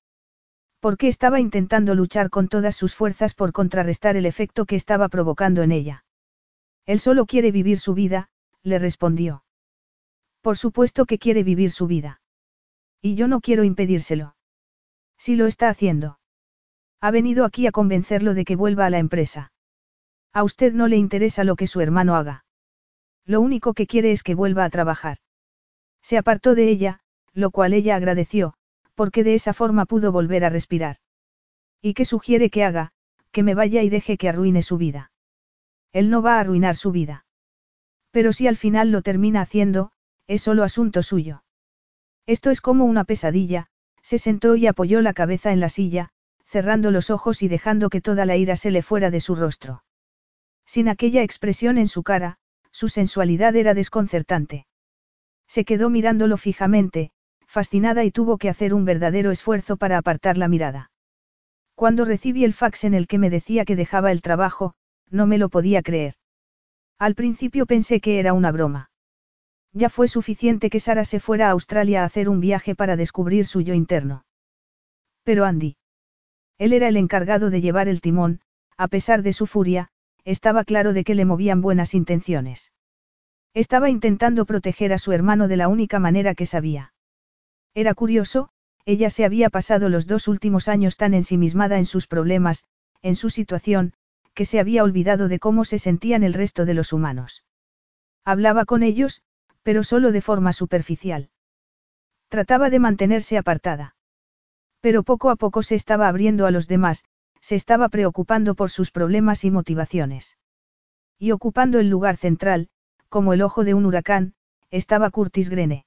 Porque 0.80 1.08
estaba 1.08 1.40
intentando 1.40 1.94
luchar 1.94 2.30
con 2.30 2.48
todas 2.48 2.76
sus 2.76 2.94
fuerzas 2.94 3.34
por 3.34 3.52
contrarrestar 3.52 4.16
el 4.16 4.26
efecto 4.26 4.66
que 4.66 4.76
estaba 4.76 5.08
provocando 5.08 5.62
en 5.62 5.72
ella. 5.72 6.04
Él 6.84 7.00
solo 7.00 7.26
quiere 7.26 7.50
vivir 7.50 7.78
su 7.78 7.94
vida, 7.94 8.28
le 8.62 8.78
respondió. 8.78 9.44
Por 10.40 10.56
supuesto 10.56 11.06
que 11.06 11.18
quiere 11.18 11.42
vivir 11.42 11.72
su 11.72 11.86
vida. 11.86 12.20
Y 13.02 13.14
yo 13.14 13.26
no 13.26 13.40
quiero 13.40 13.64
impedírselo. 13.64 14.36
Si 15.18 15.34
lo 15.34 15.46
está 15.46 15.68
haciendo. 15.68 16.18
Ha 17.00 17.10
venido 17.10 17.44
aquí 17.44 17.66
a 17.66 17.72
convencerlo 17.72 18.34
de 18.34 18.44
que 18.44 18.56
vuelva 18.56 18.86
a 18.86 18.90
la 18.90 18.98
empresa. 18.98 19.52
A 20.32 20.44
usted 20.44 20.72
no 20.72 20.86
le 20.86 20.96
interesa 20.96 21.44
lo 21.44 21.56
que 21.56 21.66
su 21.66 21.80
hermano 21.80 22.14
haga. 22.14 22.44
Lo 23.24 23.40
único 23.40 23.74
que 23.74 23.86
quiere 23.86 24.12
es 24.12 24.22
que 24.22 24.34
vuelva 24.34 24.64
a 24.64 24.70
trabajar. 24.70 25.18
Se 26.02 26.18
apartó 26.18 26.54
de 26.54 26.68
ella, 26.68 27.00
lo 27.32 27.50
cual 27.50 27.72
ella 27.72 27.96
agradeció, 27.96 28.54
porque 28.97 29.22
de 29.22 29.34
esa 29.34 29.53
forma 29.53 29.84
pudo 29.84 30.11
volver 30.11 30.44
a 30.44 30.49
respirar. 30.49 30.97
¿Y 31.80 31.94
qué 31.94 32.05
sugiere 32.05 32.51
que 32.51 32.64
haga? 32.64 32.92
Que 33.30 33.44
me 33.44 33.55
vaya 33.55 33.82
y 33.82 33.90
deje 33.90 34.16
que 34.16 34.28
arruine 34.28 34.62
su 34.62 34.78
vida. 34.78 35.12
Él 35.92 36.11
no 36.11 36.22
va 36.22 36.36
a 36.36 36.40
arruinar 36.40 36.74
su 36.74 36.90
vida. 36.90 37.26
Pero 38.11 38.32
si 38.32 38.49
al 38.49 38.57
final 38.57 38.90
lo 38.90 39.03
termina 39.03 39.42
haciendo, 39.42 39.92
es 40.26 40.42
solo 40.42 40.64
asunto 40.64 41.03
suyo. 41.03 41.44
Esto 42.26 42.51
es 42.51 42.61
como 42.61 42.86
una 42.86 43.05
pesadilla, 43.05 43.68
se 44.03 44.18
sentó 44.18 44.57
y 44.57 44.66
apoyó 44.66 45.01
la 45.03 45.12
cabeza 45.12 45.53
en 45.53 45.61
la 45.61 45.68
silla, 45.68 46.09
cerrando 46.47 46.90
los 46.90 47.11
ojos 47.11 47.42
y 47.42 47.49
dejando 47.49 47.90
que 47.90 48.01
toda 48.01 48.24
la 48.24 48.36
ira 48.36 48.57
se 48.57 48.70
le 48.70 48.82
fuera 48.82 49.11
de 49.11 49.20
su 49.20 49.34
rostro. 49.34 49.84
Sin 50.64 50.88
aquella 50.88 51.22
expresión 51.22 51.76
en 51.76 51.88
su 51.88 52.03
cara, 52.03 52.38
su 52.72 52.88
sensualidad 52.88 53.55
era 53.55 53.74
desconcertante. 53.74 54.66
Se 55.47 55.64
quedó 55.64 55.90
mirándolo 55.90 56.36
fijamente, 56.36 57.11
fascinada 57.57 58.04
y 58.04 58.11
tuvo 58.11 58.36
que 58.36 58.50
hacer 58.50 58.74
un 58.74 58.84
verdadero 58.84 59.30
esfuerzo 59.30 59.78
para 59.78 59.96
apartar 59.96 60.36
la 60.36 60.46
mirada. 60.46 60.90
Cuando 61.74 62.04
recibí 62.04 62.44
el 62.44 62.52
fax 62.52 62.84
en 62.84 62.92
el 62.92 63.07
que 63.07 63.16
me 63.16 63.30
decía 63.30 63.64
que 63.64 63.76
dejaba 63.76 64.12
el 64.12 64.20
trabajo, 64.20 64.74
no 65.09 65.26
me 65.26 65.38
lo 65.38 65.48
podía 65.48 65.80
creer. 65.80 66.16
Al 66.98 67.14
principio 67.14 67.64
pensé 67.64 68.02
que 68.02 68.18
era 68.18 68.34
una 68.34 68.52
broma. 68.52 68.90
Ya 69.72 69.88
fue 69.88 70.07
suficiente 70.07 70.68
que 70.68 70.80
Sara 70.80 71.07
se 71.07 71.18
fuera 71.18 71.48
a 71.48 71.52
Australia 71.52 72.02
a 72.02 72.04
hacer 72.04 72.28
un 72.28 72.40
viaje 72.40 72.74
para 72.74 72.94
descubrir 72.94 73.46
su 73.46 73.62
yo 73.62 73.72
interno. 73.72 74.26
Pero 75.22 75.46
Andy. 75.46 75.78
Él 76.59 76.74
era 76.74 76.88
el 76.88 76.98
encargado 76.98 77.48
de 77.48 77.62
llevar 77.62 77.88
el 77.88 78.02
timón, 78.02 78.42
a 78.76 78.88
pesar 78.88 79.22
de 79.22 79.32
su 79.32 79.46
furia, 79.46 79.88
estaba 80.26 80.62
claro 80.64 80.92
de 80.92 81.04
que 81.04 81.14
le 81.14 81.24
movían 81.24 81.62
buenas 81.62 81.94
intenciones. 81.94 82.70
Estaba 83.54 83.88
intentando 83.88 84.44
proteger 84.44 84.92
a 84.92 84.98
su 84.98 85.12
hermano 85.12 85.48
de 85.48 85.57
la 85.57 85.68
única 85.68 85.98
manera 86.00 86.34
que 86.34 86.44
sabía. 86.44 86.92
Era 87.76 87.94
curioso, 87.94 88.48
ella 88.86 89.10
se 89.10 89.26
había 89.26 89.50
pasado 89.50 89.90
los 89.90 90.06
dos 90.06 90.28
últimos 90.28 90.66
años 90.66 90.96
tan 90.96 91.12
ensimismada 91.12 91.76
en 91.76 91.84
sus 91.84 92.06
problemas, 92.06 92.64
en 93.02 93.16
su 93.16 93.28
situación, 93.28 93.92
que 94.32 94.46
se 94.46 94.58
había 94.58 94.82
olvidado 94.82 95.28
de 95.28 95.38
cómo 95.38 95.66
se 95.66 95.78
sentían 95.78 96.22
el 96.22 96.32
resto 96.32 96.64
de 96.64 96.72
los 96.72 96.94
humanos. 96.94 97.44
Hablaba 98.24 98.64
con 98.64 98.82
ellos, 98.82 99.22
Pero 99.62 99.82
solo 99.82 100.10
de 100.10 100.22
forma 100.22 100.52
superficial. 100.52 101.28
Trataba 102.28 102.70
de 102.70 102.78
mantenerse 102.78 103.36
apartada. 103.36 103.96
Pero 104.80 105.02
poco 105.02 105.28
a 105.28 105.36
poco 105.36 105.62
se 105.62 105.74
estaba 105.74 106.08
abriendo 106.08 106.46
a 106.46 106.52
los 106.52 106.68
demás, 106.68 107.04
se 107.40 107.56
estaba 107.56 107.88
preocupando 107.90 108.54
por 108.54 108.70
sus 108.70 108.90
problemas 108.90 109.44
y 109.44 109.50
motivaciones. 109.50 110.38
Y 111.18 111.32
ocupando 111.32 111.78
el 111.80 111.90
lugar 111.90 112.16
central, 112.16 112.68
como 113.08 113.34
el 113.34 113.42
ojo 113.42 113.64
de 113.64 113.74
un 113.74 113.84
huracán, 113.84 114.34
estaba 114.70 115.10
Curtis 115.10 115.50
Grene. 115.50 115.84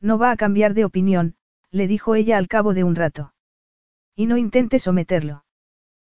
No 0.00 0.18
va 0.18 0.30
a 0.30 0.36
cambiar 0.36 0.74
de 0.74 0.84
opinión, 0.84 1.36
le 1.70 1.86
dijo 1.86 2.14
ella 2.14 2.38
al 2.38 2.48
cabo 2.48 2.74
de 2.74 2.84
un 2.84 2.96
rato. 2.96 3.34
Y 4.16 4.26
no 4.26 4.36
intente 4.36 4.78
someterlo. 4.78 5.44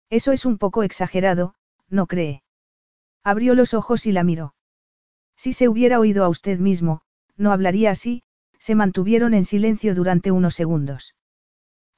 Eso 0.09 0.31
es 0.31 0.45
un 0.45 0.57
poco 0.57 0.83
exagerado, 0.83 1.55
¿no 1.89 2.07
cree? 2.07 2.43
Abrió 3.23 3.55
los 3.55 3.73
ojos 3.73 4.05
y 4.05 4.11
la 4.11 4.23
miró. 4.23 4.55
Si 5.35 5.53
se 5.53 5.67
hubiera 5.67 5.99
oído 5.99 6.23
a 6.23 6.29
usted 6.29 6.59
mismo, 6.59 7.01
no 7.35 7.51
hablaría 7.51 7.91
así, 7.91 8.23
se 8.59 8.75
mantuvieron 8.75 9.33
en 9.33 9.45
silencio 9.45 9.95
durante 9.95 10.31
unos 10.31 10.55
segundos. 10.55 11.15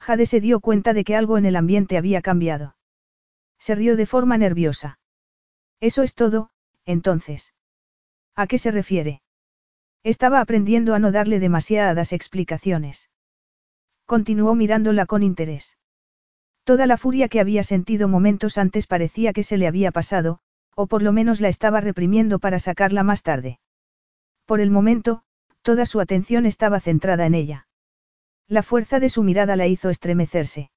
Jade 0.00 0.26
se 0.26 0.40
dio 0.40 0.60
cuenta 0.60 0.92
de 0.92 1.04
que 1.04 1.16
algo 1.16 1.38
en 1.38 1.46
el 1.46 1.56
ambiente 1.56 1.96
había 1.96 2.22
cambiado. 2.22 2.76
Se 3.58 3.74
rió 3.74 3.96
de 3.96 4.06
forma 4.06 4.38
nerviosa. 4.38 4.98
Eso 5.80 6.02
es 6.02 6.14
todo, 6.14 6.50
entonces. 6.84 7.54
¿A 8.34 8.46
qué 8.46 8.58
se 8.58 8.70
refiere? 8.70 9.22
Estaba 10.06 10.40
aprendiendo 10.40 10.94
a 10.94 11.00
no 11.00 11.10
darle 11.10 11.40
demasiadas 11.40 12.12
explicaciones. 12.12 13.10
Continuó 14.04 14.54
mirándola 14.54 15.04
con 15.04 15.24
interés. 15.24 15.78
Toda 16.62 16.86
la 16.86 16.96
furia 16.96 17.28
que 17.28 17.40
había 17.40 17.64
sentido 17.64 18.06
momentos 18.06 18.56
antes 18.56 18.86
parecía 18.86 19.32
que 19.32 19.42
se 19.42 19.56
le 19.56 19.66
había 19.66 19.90
pasado, 19.90 20.38
o 20.76 20.86
por 20.86 21.02
lo 21.02 21.12
menos 21.12 21.40
la 21.40 21.48
estaba 21.48 21.80
reprimiendo 21.80 22.38
para 22.38 22.60
sacarla 22.60 23.02
más 23.02 23.24
tarde. 23.24 23.58
Por 24.44 24.60
el 24.60 24.70
momento, 24.70 25.24
toda 25.62 25.86
su 25.86 25.98
atención 25.98 26.46
estaba 26.46 26.78
centrada 26.78 27.26
en 27.26 27.34
ella. 27.34 27.66
La 28.46 28.62
fuerza 28.62 29.00
de 29.00 29.08
su 29.08 29.24
mirada 29.24 29.56
la 29.56 29.66
hizo 29.66 29.90
estremecerse. 29.90 30.70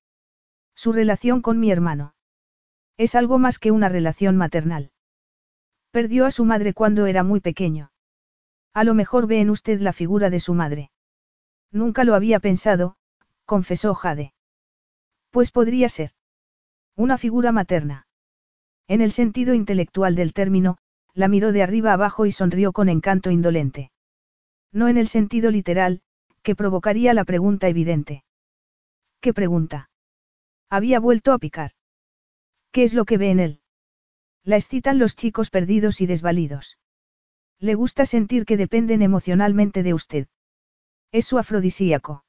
Su 0.74 0.92
relación 0.92 1.44
con 1.44 1.60
mi 1.60 1.70
hermano. 1.70 2.16
Es 2.98 3.14
algo 3.14 3.38
más 3.38 3.60
que 3.60 3.70
una 3.70 3.90
relación 3.90 4.38
maternal. 4.38 4.90
Perdió 5.92 6.26
a 6.26 6.32
su 6.32 6.46
madre 6.46 6.74
cuando 6.74 7.06
era 7.06 7.24
muy 7.24 7.42
pequeño. 7.42 7.92
A 8.74 8.84
lo 8.84 8.94
mejor 8.94 9.28
ve 9.28 9.42
en 9.42 9.50
usted 9.50 9.80
la 9.80 9.94
figura 9.94 10.30
de 10.30 10.40
su 10.40 10.54
madre. 10.54 10.92
Nunca 11.72 12.04
lo 12.04 12.16
había 12.16 12.40
pensado, 12.40 12.98
confesó 13.46 13.94
Jade. 13.94 14.34
Pues 15.32 15.52
podría 15.52 15.90
ser. 15.90 16.12
Una 16.96 17.18
figura 17.18 17.52
materna. 17.52 18.08
En 18.88 19.02
el 19.02 19.12
sentido 19.12 19.54
intelectual 19.54 20.16
del 20.16 20.34
término, 20.34 20.78
la 21.14 21.28
miró 21.28 21.52
de 21.52 21.64
arriba 21.64 21.94
abajo 21.94 22.26
y 22.26 22.32
sonrió 22.32 22.72
con 22.72 22.90
encanto 22.90 23.32
indolente. 23.32 23.92
No 24.72 24.88
en 24.88 24.98
el 24.98 25.08
sentido 25.08 25.52
literal, 25.52 26.02
que 26.44 26.56
provocaría 26.56 27.14
la 27.14 27.26
pregunta 27.26 27.68
evidente. 27.68 28.24
¿Qué 29.20 29.34
pregunta? 29.34 29.90
Había 30.70 31.00
vuelto 31.00 31.34
a 31.34 31.40
picar. 31.40 31.72
¿Qué 32.72 32.84
es 32.84 32.94
lo 32.94 33.06
que 33.06 33.18
ve 33.18 33.32
en 33.32 33.40
él? 33.40 33.62
La 34.44 34.56
excitan 34.56 35.00
los 35.00 35.16
chicos 35.16 35.50
perdidos 35.50 36.02
y 36.02 36.06
desvalidos. 36.06 36.78
Le 37.60 37.76
gusta 37.76 38.06
sentir 38.06 38.46
que 38.46 38.58
dependen 38.58 39.02
emocionalmente 39.02 39.84
de 39.84 39.94
usted. 39.94 40.28
Es 41.12 41.26
su 41.26 41.38
afrodisíaco. 41.38 42.24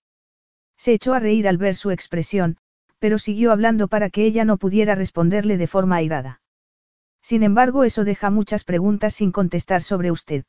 Se 0.76 0.92
echó 0.92 1.14
a 1.14 1.20
reír 1.20 1.46
al 1.46 1.56
ver 1.56 1.76
su 1.76 1.90
expresión, 1.90 2.56
pero 2.98 3.18
siguió 3.18 3.52
hablando 3.52 3.88
para 3.88 4.10
que 4.10 4.24
ella 4.24 4.44
no 4.44 4.56
pudiera 4.56 4.94
responderle 4.94 5.56
de 5.56 5.66
forma 5.66 5.96
airada. 5.96 6.40
Sin 7.22 7.42
embargo, 7.42 7.84
eso 7.84 8.04
deja 8.04 8.30
muchas 8.30 8.64
preguntas 8.64 9.14
sin 9.14 9.30
contestar 9.30 9.82
sobre 9.82 10.10
usted. 10.10 10.44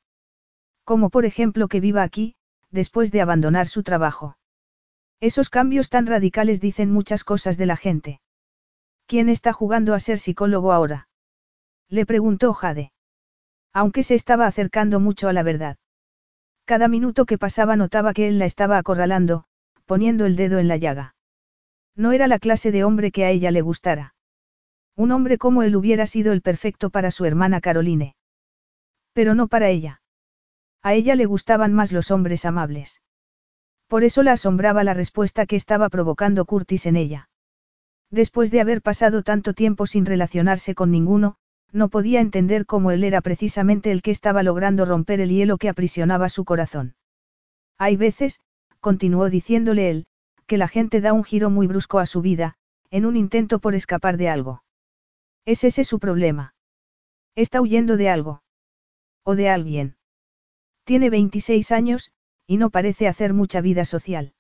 Como 0.83 1.09
por 1.09 1.25
ejemplo 1.25 1.67
que 1.67 1.79
viva 1.79 2.01
aquí, 2.01 2.35
después 2.71 3.11
de 3.11 3.21
abandonar 3.21 3.67
su 3.67 3.83
trabajo. 3.83 4.37
Esos 5.19 5.49
cambios 5.49 5.89
tan 5.89 6.07
radicales 6.07 6.59
dicen 6.59 6.91
muchas 6.91 7.23
cosas 7.23 7.57
de 7.57 7.65
la 7.67 7.77
gente. 7.77 8.21
¿Quién 9.05 9.29
está 9.29 9.53
jugando 9.53 9.93
a 9.93 9.99
ser 9.99 10.17
psicólogo 10.17 10.71
ahora? 10.71 11.09
Le 11.89 12.05
preguntó 12.05 12.53
Jade. 12.53 12.91
Aunque 13.73 14.03
se 14.03 14.15
estaba 14.15 14.47
acercando 14.47 14.99
mucho 14.99 15.27
a 15.27 15.33
la 15.33 15.43
verdad. 15.43 15.77
Cada 16.65 16.87
minuto 16.87 17.25
que 17.25 17.37
pasaba 17.37 17.75
notaba 17.75 18.13
que 18.13 18.27
él 18.27 18.39
la 18.39 18.45
estaba 18.45 18.77
acorralando, 18.77 19.45
poniendo 19.85 20.25
el 20.25 20.35
dedo 20.35 20.59
en 20.59 20.67
la 20.67 20.77
llaga. 20.77 21.15
No 21.95 22.11
era 22.11 22.27
la 22.27 22.39
clase 22.39 22.71
de 22.71 22.83
hombre 22.83 23.11
que 23.11 23.25
a 23.25 23.29
ella 23.29 23.51
le 23.51 23.61
gustara. 23.61 24.15
Un 24.95 25.11
hombre 25.11 25.37
como 25.37 25.63
él 25.63 25.75
hubiera 25.75 26.05
sido 26.05 26.33
el 26.33 26.41
perfecto 26.41 26.89
para 26.89 27.11
su 27.11 27.25
hermana 27.25 27.61
Caroline. 27.61 28.15
Pero 29.13 29.35
no 29.35 29.47
para 29.47 29.69
ella. 29.69 30.01
A 30.81 30.93
ella 30.93 31.15
le 31.15 31.25
gustaban 31.25 31.73
más 31.73 31.91
los 31.91 32.11
hombres 32.11 32.45
amables. 32.45 33.01
Por 33.87 34.03
eso 34.03 34.23
la 34.23 34.33
asombraba 34.33 34.83
la 34.83 34.93
respuesta 34.93 35.45
que 35.45 35.55
estaba 35.55 35.89
provocando 35.89 36.45
Curtis 36.45 36.85
en 36.85 36.95
ella. 36.95 37.29
Después 38.09 38.51
de 38.51 38.61
haber 38.61 38.81
pasado 38.81 39.23
tanto 39.23 39.53
tiempo 39.53 39.85
sin 39.87 40.05
relacionarse 40.05 40.75
con 40.75 40.91
ninguno, 40.91 41.35
no 41.73 41.89
podía 41.89 42.21
entender 42.21 42.65
cómo 42.65 42.91
él 42.91 43.03
era 43.03 43.21
precisamente 43.21 43.91
el 43.91 44.01
que 44.01 44.11
estaba 44.11 44.43
logrando 44.43 44.85
romper 44.85 45.19
el 45.19 45.29
hielo 45.29 45.57
que 45.57 45.69
aprisionaba 45.69 46.29
su 46.29 46.45
corazón. 46.45 46.95
Hay 47.77 47.95
veces, 47.95 48.39
continuó 48.79 49.29
diciéndole 49.29 49.89
él, 49.89 50.05
que 50.47 50.57
la 50.57 50.67
gente 50.67 51.01
da 51.01 51.13
un 51.13 51.23
giro 51.23 51.49
muy 51.49 51.67
brusco 51.67 51.99
a 51.99 52.05
su 52.05 52.21
vida, 52.21 52.55
en 52.89 53.05
un 53.05 53.15
intento 53.15 53.59
por 53.59 53.75
escapar 53.75 54.17
de 54.17 54.29
algo. 54.29 54.63
¿Es 55.45 55.63
ese 55.63 55.83
su 55.83 55.99
problema? 55.99 56.53
Está 57.35 57.61
huyendo 57.61 57.95
de 57.95 58.09
algo. 58.09 58.43
O 59.23 59.35
de 59.35 59.49
alguien. 59.49 59.95
Tiene 60.83 61.09
26 61.09 61.71
años, 61.71 62.11
y 62.47 62.57
no 62.57 62.69
parece 62.69 63.07
hacer 63.07 63.33
mucha 63.33 63.61
vida 63.61 63.85
social. 63.85 64.33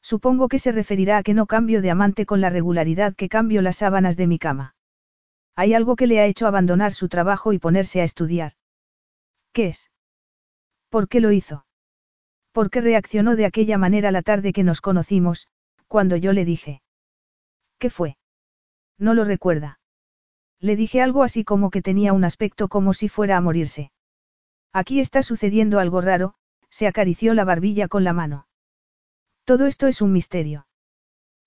Supongo 0.00 0.48
que 0.48 0.60
se 0.60 0.70
referirá 0.72 1.18
a 1.18 1.22
que 1.24 1.34
no 1.34 1.46
cambio 1.46 1.82
de 1.82 1.90
amante 1.90 2.26
con 2.26 2.40
la 2.40 2.48
regularidad 2.48 3.14
que 3.14 3.28
cambio 3.28 3.60
las 3.60 3.76
sábanas 3.78 4.16
de 4.16 4.28
mi 4.28 4.38
cama. 4.38 4.75
Hay 5.56 5.72
algo 5.72 5.96
que 5.96 6.06
le 6.06 6.20
ha 6.20 6.26
hecho 6.26 6.46
abandonar 6.46 6.92
su 6.92 7.08
trabajo 7.08 7.54
y 7.54 7.58
ponerse 7.58 8.02
a 8.02 8.04
estudiar. 8.04 8.52
¿Qué 9.52 9.68
es? 9.68 9.90
¿Por 10.90 11.08
qué 11.08 11.20
lo 11.20 11.32
hizo? 11.32 11.66
¿Por 12.52 12.70
qué 12.70 12.82
reaccionó 12.82 13.36
de 13.36 13.46
aquella 13.46 13.78
manera 13.78 14.12
la 14.12 14.20
tarde 14.20 14.52
que 14.52 14.62
nos 14.62 14.82
conocimos, 14.82 15.48
cuando 15.88 16.16
yo 16.16 16.34
le 16.34 16.44
dije? 16.44 16.82
¿Qué 17.78 17.88
fue? 17.88 18.18
No 18.98 19.14
lo 19.14 19.24
recuerda. 19.24 19.80
Le 20.60 20.76
dije 20.76 21.00
algo 21.00 21.22
así 21.22 21.42
como 21.42 21.70
que 21.70 21.82
tenía 21.82 22.12
un 22.12 22.24
aspecto 22.24 22.68
como 22.68 22.92
si 22.92 23.08
fuera 23.08 23.38
a 23.38 23.40
morirse. 23.40 23.92
Aquí 24.72 25.00
está 25.00 25.22
sucediendo 25.22 25.78
algo 25.78 26.02
raro, 26.02 26.34
se 26.68 26.86
acarició 26.86 27.32
la 27.32 27.44
barbilla 27.44 27.88
con 27.88 28.04
la 28.04 28.12
mano. 28.12 28.46
Todo 29.44 29.66
esto 29.66 29.86
es 29.86 30.02
un 30.02 30.12
misterio. 30.12 30.66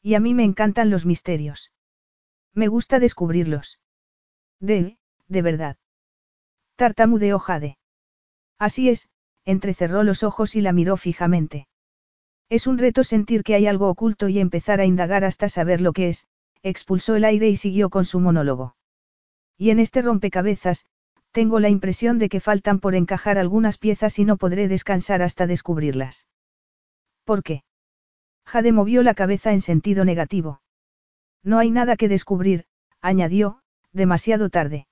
Y 0.02 0.16
a 0.16 0.20
mí 0.20 0.34
me 0.34 0.46
encantan 0.46 0.90
los 0.90 1.06
misterios. 1.06 1.72
Me 2.54 2.68
gusta 2.68 3.00
descubrirlos. 3.00 3.80
De, 4.60 4.98
de 5.28 5.42
verdad. 5.42 5.78
Tartamudeó 6.76 7.40
Jade. 7.40 7.78
Así 8.58 8.90
es, 8.90 9.10
entrecerró 9.46 10.04
los 10.04 10.24
ojos 10.24 10.56
y 10.56 10.62
la 10.62 10.74
miró 10.74 10.98
fijamente. 10.98 11.68
Es 12.50 12.68
un 12.68 12.78
reto 12.78 13.04
sentir 13.04 13.44
que 13.44 13.56
hay 13.56 13.68
algo 13.68 13.90
oculto 13.90 14.28
y 14.28 14.40
empezar 14.40 14.82
a 14.82 14.86
indagar 14.86 15.24
hasta 15.24 15.50
saber 15.50 15.82
lo 15.82 15.94
que 15.94 16.10
es, 16.10 16.26
expulsó 16.64 17.16
el 17.16 17.24
aire 17.24 17.48
y 17.50 17.56
siguió 17.56 17.90
con 17.90 18.06
su 18.06 18.20
monólogo. 18.20 18.76
Y 19.58 19.70
en 19.70 19.80
este 19.80 20.02
rompecabezas, 20.02 20.86
tengo 21.32 21.60
la 21.60 21.70
impresión 21.70 22.18
de 22.18 22.28
que 22.28 22.40
faltan 22.40 22.80
por 22.80 22.96
encajar 22.96 23.38
algunas 23.38 23.78
piezas 23.78 24.18
y 24.20 24.26
no 24.26 24.38
podré 24.38 24.68
descansar 24.68 25.22
hasta 25.22 25.48
descubrirlas. 25.48 26.26
¿Por 27.24 27.44
qué? 27.44 27.64
Jade 28.46 28.72
movió 28.72 29.04
la 29.04 29.14
cabeza 29.14 29.54
en 29.54 29.62
sentido 29.62 30.06
negativo. 30.06 30.62
No 31.44 31.60
hay 31.60 31.70
nada 31.70 31.98
que 31.98 32.10
descubrir, 32.10 32.66
añadió, 33.00 33.62
demasiado 33.94 34.50
tarde. 34.50 34.88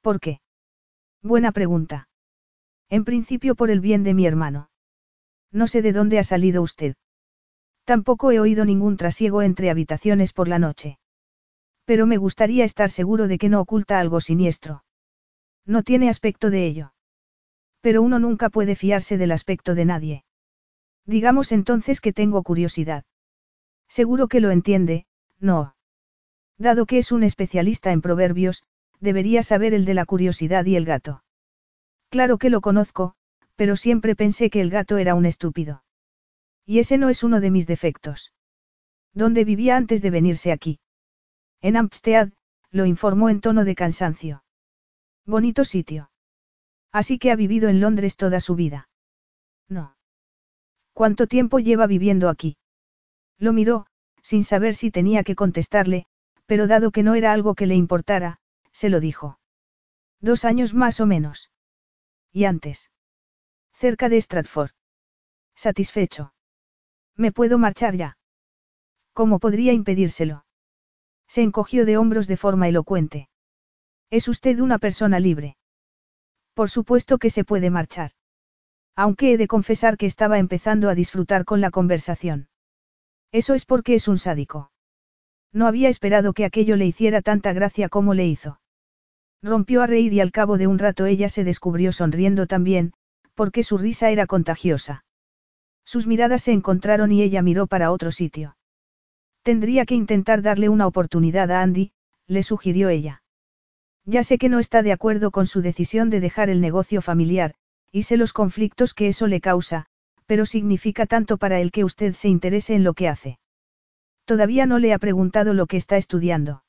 ¿Por 0.00 0.20
qué? 0.20 0.40
Buena 1.22 1.52
pregunta. 1.52 2.08
En 2.88 3.04
principio 3.04 3.54
por 3.54 3.70
el 3.70 3.80
bien 3.80 4.04
de 4.04 4.14
mi 4.14 4.26
hermano. 4.26 4.70
No 5.52 5.66
sé 5.66 5.82
de 5.82 5.92
dónde 5.92 6.18
ha 6.18 6.24
salido 6.24 6.62
usted. 6.62 6.96
Tampoco 7.84 8.32
he 8.32 8.40
oído 8.40 8.64
ningún 8.64 8.96
trasiego 8.96 9.42
entre 9.42 9.70
habitaciones 9.70 10.32
por 10.32 10.48
la 10.48 10.58
noche. 10.58 10.98
Pero 11.84 12.06
me 12.06 12.16
gustaría 12.16 12.64
estar 12.64 12.90
seguro 12.90 13.28
de 13.28 13.38
que 13.38 13.48
no 13.48 13.60
oculta 13.60 14.00
algo 14.00 14.20
siniestro. 14.20 14.84
No 15.64 15.82
tiene 15.82 16.08
aspecto 16.08 16.50
de 16.50 16.66
ello. 16.66 16.92
Pero 17.80 18.02
uno 18.02 18.18
nunca 18.18 18.50
puede 18.50 18.74
fiarse 18.74 19.16
del 19.18 19.30
aspecto 19.30 19.74
de 19.76 19.84
nadie. 19.84 20.24
Digamos 21.04 21.52
entonces 21.52 22.00
que 22.00 22.12
tengo 22.12 22.42
curiosidad. 22.42 23.04
Seguro 23.88 24.26
que 24.26 24.40
lo 24.40 24.50
entiende, 24.50 25.06
no. 25.38 25.75
Dado 26.58 26.86
que 26.86 26.98
es 26.98 27.12
un 27.12 27.22
especialista 27.22 27.92
en 27.92 28.00
proverbios, 28.00 28.64
debería 29.00 29.42
saber 29.42 29.74
el 29.74 29.84
de 29.84 29.94
la 29.94 30.06
curiosidad 30.06 30.64
y 30.64 30.76
el 30.76 30.84
gato. 30.84 31.22
Claro 32.08 32.38
que 32.38 32.50
lo 32.50 32.60
conozco, 32.60 33.14
pero 33.56 33.76
siempre 33.76 34.16
pensé 34.16 34.48
que 34.50 34.60
el 34.60 34.70
gato 34.70 34.96
era 34.98 35.14
un 35.14 35.26
estúpido. 35.26 35.82
Y 36.64 36.78
ese 36.78 36.98
no 36.98 37.08
es 37.08 37.22
uno 37.22 37.40
de 37.40 37.50
mis 37.50 37.66
defectos. 37.66 38.32
¿Dónde 39.12 39.44
vivía 39.44 39.76
antes 39.76 40.02
de 40.02 40.10
venirse 40.10 40.52
aquí? 40.52 40.78
En 41.60 41.76
Amstead, 41.76 42.32
lo 42.70 42.86
informó 42.86 43.28
en 43.28 43.40
tono 43.40 43.64
de 43.64 43.74
cansancio. 43.74 44.44
Bonito 45.24 45.64
sitio. 45.64 46.10
Así 46.92 47.18
que 47.18 47.30
ha 47.30 47.36
vivido 47.36 47.68
en 47.68 47.80
Londres 47.80 48.16
toda 48.16 48.40
su 48.40 48.54
vida. 48.54 48.88
No. 49.68 49.96
¿Cuánto 50.92 51.26
tiempo 51.26 51.58
lleva 51.58 51.86
viviendo 51.86 52.28
aquí? 52.28 52.56
Lo 53.38 53.52
miró, 53.52 53.86
sin 54.22 54.44
saber 54.44 54.74
si 54.74 54.90
tenía 54.90 55.22
que 55.24 55.34
contestarle, 55.34 56.06
pero 56.46 56.66
dado 56.66 56.90
que 56.90 57.02
no 57.02 57.14
era 57.14 57.32
algo 57.32 57.54
que 57.54 57.66
le 57.66 57.74
importara, 57.74 58.38
se 58.72 58.88
lo 58.88 59.00
dijo. 59.00 59.38
Dos 60.20 60.44
años 60.44 60.74
más 60.74 61.00
o 61.00 61.06
menos. 61.06 61.50
¿Y 62.32 62.44
antes? 62.44 62.90
Cerca 63.72 64.08
de 64.08 64.20
Stratford. 64.20 64.70
Satisfecho. 65.54 66.32
Me 67.14 67.32
puedo 67.32 67.58
marchar 67.58 67.96
ya. 67.96 68.18
¿Cómo 69.12 69.38
podría 69.38 69.72
impedírselo? 69.72 70.44
Se 71.26 71.42
encogió 71.42 71.84
de 71.84 71.96
hombros 71.96 72.26
de 72.26 72.36
forma 72.36 72.68
elocuente. 72.68 73.28
Es 74.10 74.28
usted 74.28 74.60
una 74.60 74.78
persona 74.78 75.18
libre. 75.18 75.56
Por 76.54 76.70
supuesto 76.70 77.18
que 77.18 77.30
se 77.30 77.44
puede 77.44 77.70
marchar. 77.70 78.12
Aunque 78.94 79.32
he 79.32 79.36
de 79.36 79.48
confesar 79.48 79.96
que 79.96 80.06
estaba 80.06 80.38
empezando 80.38 80.88
a 80.88 80.94
disfrutar 80.94 81.44
con 81.44 81.60
la 81.60 81.70
conversación. 81.70 82.48
Eso 83.32 83.54
es 83.54 83.66
porque 83.66 83.94
es 83.94 84.08
un 84.08 84.18
sádico. 84.18 84.70
No 85.56 85.66
había 85.66 85.88
esperado 85.88 86.34
que 86.34 86.44
aquello 86.44 86.76
le 86.76 86.84
hiciera 86.84 87.22
tanta 87.22 87.54
gracia 87.54 87.88
como 87.88 88.12
le 88.12 88.26
hizo. 88.26 88.60
Rompió 89.42 89.80
a 89.80 89.86
reír 89.86 90.12
y 90.12 90.20
al 90.20 90.30
cabo 90.30 90.58
de 90.58 90.66
un 90.66 90.78
rato 90.78 91.06
ella 91.06 91.30
se 91.30 91.44
descubrió 91.44 91.92
sonriendo 91.92 92.46
también, 92.46 92.92
porque 93.34 93.62
su 93.62 93.78
risa 93.78 94.10
era 94.10 94.26
contagiosa. 94.26 95.06
Sus 95.82 96.06
miradas 96.06 96.42
se 96.42 96.52
encontraron 96.52 97.10
y 97.10 97.22
ella 97.22 97.40
miró 97.40 97.66
para 97.66 97.90
otro 97.90 98.12
sitio. 98.12 98.58
Tendría 99.42 99.86
que 99.86 99.94
intentar 99.94 100.42
darle 100.42 100.68
una 100.68 100.86
oportunidad 100.86 101.50
a 101.50 101.62
Andy, 101.62 101.92
le 102.26 102.42
sugirió 102.42 102.90
ella. 102.90 103.22
Ya 104.04 104.24
sé 104.24 104.36
que 104.36 104.50
no 104.50 104.58
está 104.58 104.82
de 104.82 104.92
acuerdo 104.92 105.30
con 105.30 105.46
su 105.46 105.62
decisión 105.62 106.10
de 106.10 106.20
dejar 106.20 106.50
el 106.50 106.60
negocio 106.60 107.00
familiar, 107.00 107.54
y 107.90 108.02
sé 108.02 108.18
los 108.18 108.34
conflictos 108.34 108.92
que 108.92 109.08
eso 109.08 109.26
le 109.26 109.40
causa, 109.40 109.86
pero 110.26 110.44
significa 110.44 111.06
tanto 111.06 111.38
para 111.38 111.60
él 111.60 111.72
que 111.72 111.82
usted 111.82 112.12
se 112.12 112.28
interese 112.28 112.74
en 112.74 112.84
lo 112.84 112.92
que 112.92 113.08
hace. 113.08 113.38
Todavía 114.26 114.66
no 114.66 114.78
le 114.78 114.92
ha 114.92 114.98
preguntado 114.98 115.54
lo 115.54 115.66
que 115.66 115.76
está 115.76 115.96
estudiando. 115.96 116.64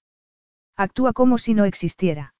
Actúa 0.78 1.12
como 1.12 1.40
si 1.40 1.56
no 1.56 1.66
existiera. 1.66 2.36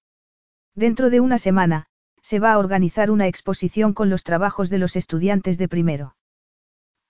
Dentro 0.76 1.10
de 1.10 1.20
una 1.20 1.40
semana, 1.40 1.88
se 2.22 2.40
va 2.40 2.54
a 2.54 2.60
organizar 2.60 3.10
una 3.10 3.28
exposición 3.28 3.94
con 3.94 4.12
los 4.12 4.24
trabajos 4.24 4.70
de 4.70 4.78
los 4.78 4.96
estudiantes 4.96 5.58
de 5.58 5.68
primero. 5.68 6.16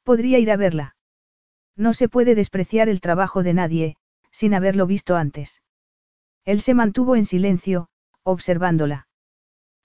Podría 0.03 0.39
ir 0.39 0.49
a 0.51 0.55
verla. 0.55 0.95
No 1.75 1.93
se 1.93 2.07
puede 2.07 2.33
despreciar 2.33 2.87
el 2.87 3.01
trabajo 3.01 3.43
de 3.43 3.53
nadie, 3.53 3.97
sin 4.31 4.53
haberlo 4.53 4.87
visto 4.87 5.17
antes. 5.17 5.61
Él 6.45 6.61
se 6.61 6.73
mantuvo 6.73 7.17
en 7.17 7.25
silencio, 7.25 7.89
observándola. 8.23 9.09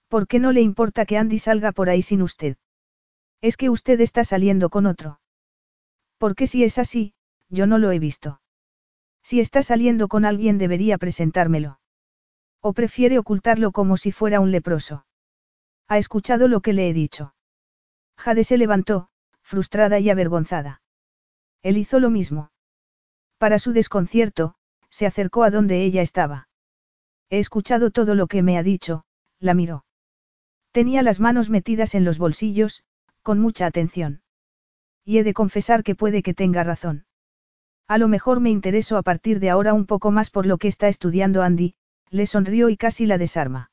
¿Por 0.07 0.28
qué 0.28 0.39
no 0.39 0.53
le 0.53 0.61
importa 0.61 1.07
que 1.07 1.19
Andy 1.19 1.40
salga 1.40 1.73
por 1.73 1.89
ahí 1.89 2.03
sin 2.03 2.23
usted? 2.23 2.57
Es 3.40 3.57
que 3.57 3.69
usted 3.69 4.01
está 4.01 4.23
saliendo 4.23 4.70
con 4.70 4.86
otro. 4.86 5.19
Porque 6.19 6.47
si 6.47 6.62
es 6.62 6.78
así, 6.78 7.15
yo 7.53 7.66
no 7.66 7.79
lo 7.79 7.93
he 7.93 7.99
visto. 7.99 8.41
Si 9.23 9.39
está 9.39 9.62
saliendo 9.62 10.09
con 10.09 10.24
alguien 10.24 10.59
debería 10.59 10.99
presentármelo. 10.99 11.79
¿O 12.61 12.73
prefiere 12.73 13.19
ocultarlo 13.19 13.70
como 13.70 13.97
si 13.97 14.11
fuera 14.11 14.41
un 14.41 14.51
leproso? 14.51 15.07
¿Ha 15.87 15.99
escuchado 15.99 16.49
lo 16.49 16.61
que 16.61 16.73
le 16.73 16.89
he 16.89 16.95
dicho? 16.95 17.35
Jade 18.16 18.45
se 18.45 18.57
levantó, 18.57 19.09
frustrada 19.43 19.99
y 19.99 20.09
avergonzada. 20.11 20.83
Él 21.62 21.77
hizo 21.77 22.01
lo 22.01 22.11
mismo. 22.11 22.51
Para 23.39 23.59
su 23.59 23.73
desconcierto, 23.73 24.55
se 24.89 25.07
acercó 25.07 25.45
a 25.45 25.51
donde 25.51 25.83
ella 25.83 26.03
estaba. 26.03 26.49
He 27.29 27.39
escuchado 27.39 27.91
todo 27.91 28.15
lo 28.15 28.27
que 28.29 28.43
me 28.43 28.57
ha 28.57 28.62
dicho, 28.62 29.05
la 29.39 29.55
miró. 29.55 29.85
Tenía 30.70 31.03
las 31.03 31.20
manos 31.20 31.51
metidas 31.51 31.95
en 31.95 32.05
los 32.05 32.19
bolsillos, 32.19 32.85
con 33.23 33.39
mucha 33.39 33.66
atención. 33.66 34.23
Y 35.05 35.19
he 35.19 35.24
de 35.24 35.35
confesar 35.35 35.83
que 35.83 35.95
puede 35.95 36.23
que 36.23 36.35
tenga 36.35 36.65
razón. 36.65 37.05
A 37.89 37.99
lo 37.99 38.09
mejor 38.09 38.41
me 38.41 38.51
intereso 38.51 38.97
a 38.97 39.03
partir 39.03 39.41
de 39.41 39.51
ahora 39.51 39.75
un 39.75 39.87
poco 39.87 40.11
más 40.11 40.31
por 40.31 40.47
lo 40.47 40.59
que 40.59 40.69
está 40.69 40.89
estudiando 40.89 41.43
Andy, 41.43 41.75
le 42.11 42.27
sonrió 42.27 42.69
y 42.69 42.77
casi 42.77 43.07
la 43.07 43.19
desarma. 43.19 43.71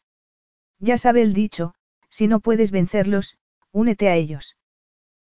Ya 0.79 0.97
sabe 0.97 1.21
el 1.21 1.33
dicho, 1.33 1.75
si 2.09 2.27
no 2.27 2.39
puedes 2.39 2.71
vencerlos, 2.71 3.37
únete 3.71 4.09
a 4.09 4.15
ellos. 4.15 4.57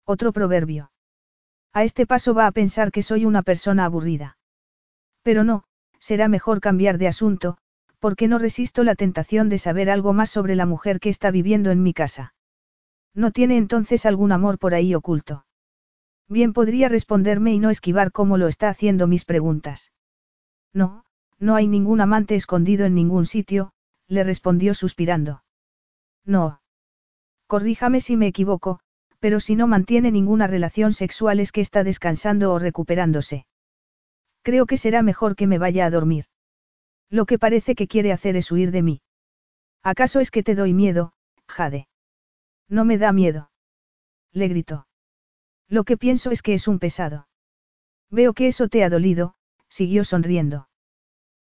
Otro 0.06 0.32
proverbio. 0.32 0.91
A 1.74 1.84
este 1.84 2.06
paso 2.06 2.34
va 2.34 2.48
a 2.48 2.52
pensar 2.52 2.91
que 2.91 3.02
soy 3.02 3.26
una 3.26 3.44
persona 3.44 3.86
aburrida. 3.86 4.38
Pero 5.24 5.44
no, 5.44 5.64
será 5.99 6.28
mejor 6.28 6.60
cambiar 6.62 6.98
de 6.98 7.08
asunto, 7.08 7.58
porque 7.99 8.28
no 8.28 8.38
resisto 8.38 8.84
la 8.84 8.95
tentación 8.95 9.49
de 9.49 9.58
saber 9.58 9.90
algo 9.90 10.14
más 10.14 10.30
sobre 10.30 10.56
la 10.56 10.66
mujer 10.66 10.99
que 10.99 11.10
está 11.10 11.32
viviendo 11.32 11.72
en 11.72 11.82
mi 11.82 11.94
casa. 11.94 12.34
¿No 13.14 13.32
tiene 13.32 13.58
entonces 13.58 14.06
algún 14.06 14.32
amor 14.32 14.60
por 14.60 14.76
ahí 14.76 14.94
oculto? 14.94 15.47
Bien 16.30 16.54
podría 16.54 16.90
responderme 16.90 17.54
y 17.54 17.60
no 17.60 17.70
esquivar 17.70 18.12
como 18.12 18.38
lo 18.38 18.48
está 18.48 18.70
haciendo 18.70 19.08
mis 19.08 19.24
preguntas. 19.24 19.94
No, 20.74 21.06
no 21.40 21.56
hay 21.56 21.68
ningún 21.68 22.02
amante 22.02 22.36
escondido 22.36 22.86
en 22.86 22.95
ningún 22.95 23.26
sitio, 23.26 23.72
le 24.08 24.24
respondió 24.24 24.74
suspirando. 24.74 25.44
No. 26.26 26.62
Corríjame 27.48 28.02
si 28.02 28.18
me 28.18 28.28
equivoco, 28.28 28.80
pero 29.20 29.40
si 29.40 29.56
no 29.56 29.68
mantiene 29.68 30.12
ninguna 30.12 30.48
relación 30.48 30.94
sexual 30.94 31.40
es 31.40 31.52
que 31.52 31.62
está 31.62 31.84
descansando 31.84 32.54
o 32.54 32.60
recuperándose. 32.60 33.45
Creo 34.41 34.66
que 34.66 34.78
será 34.78 35.02
mejor 35.02 35.36
que 35.36 35.48
me 35.48 35.58
vaya 35.58 35.86
a 35.86 35.90
dormir. 35.90 36.26
Lo 37.10 37.26
que 37.26 37.40
parece 37.40 37.76
que 37.76 37.88
quiere 37.88 38.12
hacer 38.12 38.36
es 38.36 38.52
huir 38.52 38.72
de 38.72 38.82
mí. 38.82 39.02
¿Acaso 39.82 40.20
es 40.20 40.32
que 40.32 40.44
te 40.44 40.56
doy 40.56 40.74
miedo, 40.74 41.14
Jade? 41.48 41.88
No 42.68 42.84
me 42.84 42.98
da 42.98 43.14
miedo. 43.14 43.49
Le 44.34 44.49
gritó. 44.49 44.86
Lo 45.69 45.84
que 45.84 45.98
pienso 45.98 46.31
es 46.31 46.41
que 46.41 46.53
es 46.53 46.68
un 46.68 46.80
pesado. 46.80 47.27
Veo 48.10 48.34
que 48.34 48.48
eso 48.48 48.69
te 48.69 48.84
ha 48.84 48.89
dolido, 48.89 49.35
siguió 49.69 50.03
sonriendo. 50.03 50.69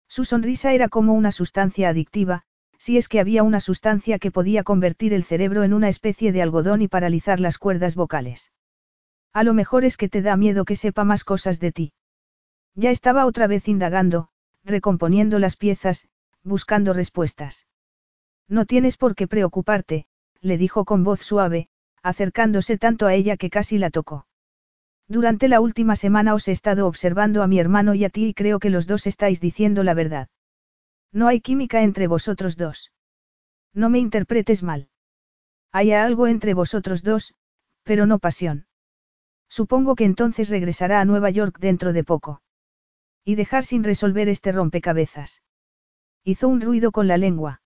Su 0.07 0.25
sonrisa 0.25 0.73
era 0.73 0.89
como 0.89 1.13
una 1.13 1.31
sustancia 1.31 1.89
adictiva, 1.89 2.43
si 2.77 2.97
es 2.97 3.07
que 3.07 3.19
había 3.19 3.43
una 3.43 3.59
sustancia 3.59 4.19
que 4.19 4.31
podía 4.31 4.63
convertir 4.63 5.13
el 5.13 5.23
cerebro 5.23 5.63
en 5.63 5.73
una 5.73 5.89
especie 5.89 6.31
de 6.31 6.41
algodón 6.41 6.81
y 6.81 6.87
paralizar 6.87 7.39
las 7.39 7.57
cuerdas 7.57 7.95
vocales. 7.95 8.51
A 9.33 9.43
lo 9.43 9.53
mejor 9.53 9.85
es 9.85 9.97
que 9.97 10.09
te 10.09 10.21
da 10.21 10.37
miedo 10.37 10.65
que 10.65 10.75
sepa 10.75 11.03
más 11.03 11.23
cosas 11.23 11.59
de 11.59 11.71
ti. 11.71 11.93
Ya 12.73 12.91
estaba 12.91 13.25
otra 13.25 13.47
vez 13.47 13.67
indagando, 13.67 14.29
recomponiendo 14.63 15.39
las 15.39 15.55
piezas, 15.55 16.07
buscando 16.43 16.93
respuestas. 16.93 17.67
No 18.47 18.65
tienes 18.65 18.97
por 18.97 19.15
qué 19.15 19.27
preocuparte, 19.27 20.05
le 20.41 20.57
dijo 20.57 20.85
con 20.85 21.03
voz 21.03 21.21
suave, 21.21 21.69
acercándose 22.05 22.77
tanto 22.77 23.07
a 23.07 23.15
ella 23.15 23.35
que 23.35 23.49
casi 23.49 23.79
la 23.79 23.89
tocó. 23.89 24.27
Durante 25.07 25.47
la 25.47 25.59
última 25.59 25.95
semana 25.95 26.35
os 26.35 26.47
he 26.47 26.51
estado 26.51 26.85
observando 26.85 27.41
a 27.41 27.47
mi 27.47 27.57
hermano 27.59 27.95
y 27.95 28.05
a 28.05 28.09
ti 28.09 28.27
y 28.27 28.33
creo 28.35 28.59
que 28.59 28.69
los 28.69 28.85
dos 28.85 29.07
estáis 29.07 29.41
diciendo 29.41 29.83
la 29.83 29.95
verdad. 29.95 30.27
No 31.11 31.27
hay 31.27 31.41
química 31.41 31.81
entre 31.81 32.05
vosotros 32.05 32.57
dos. 32.57 32.91
No 33.73 33.89
me 33.89 33.97
interpretes 33.97 34.61
mal. 34.61 34.87
Hay 35.71 35.93
algo 35.93 36.27
entre 36.27 36.53
vosotros 36.53 37.01
dos, 37.01 37.33
pero 37.83 38.05
no 38.05 38.19
pasión. 38.19 38.67
Supongo 39.49 39.95
que 39.95 40.05
entonces 40.05 40.49
regresará 40.49 41.01
a 41.01 41.05
Nueva 41.05 41.31
York 41.31 41.57
dentro 41.59 41.91
de 41.91 42.03
poco. 42.03 42.43
Y 43.23 43.33
dejar 43.33 43.65
sin 43.65 43.83
resolver 43.83 44.29
este 44.29 44.51
rompecabezas. 44.51 45.41
Hizo 46.23 46.47
un 46.49 46.61
ruido 46.61 46.91
con 46.91 47.07
la 47.07 47.17
lengua. 47.17 47.61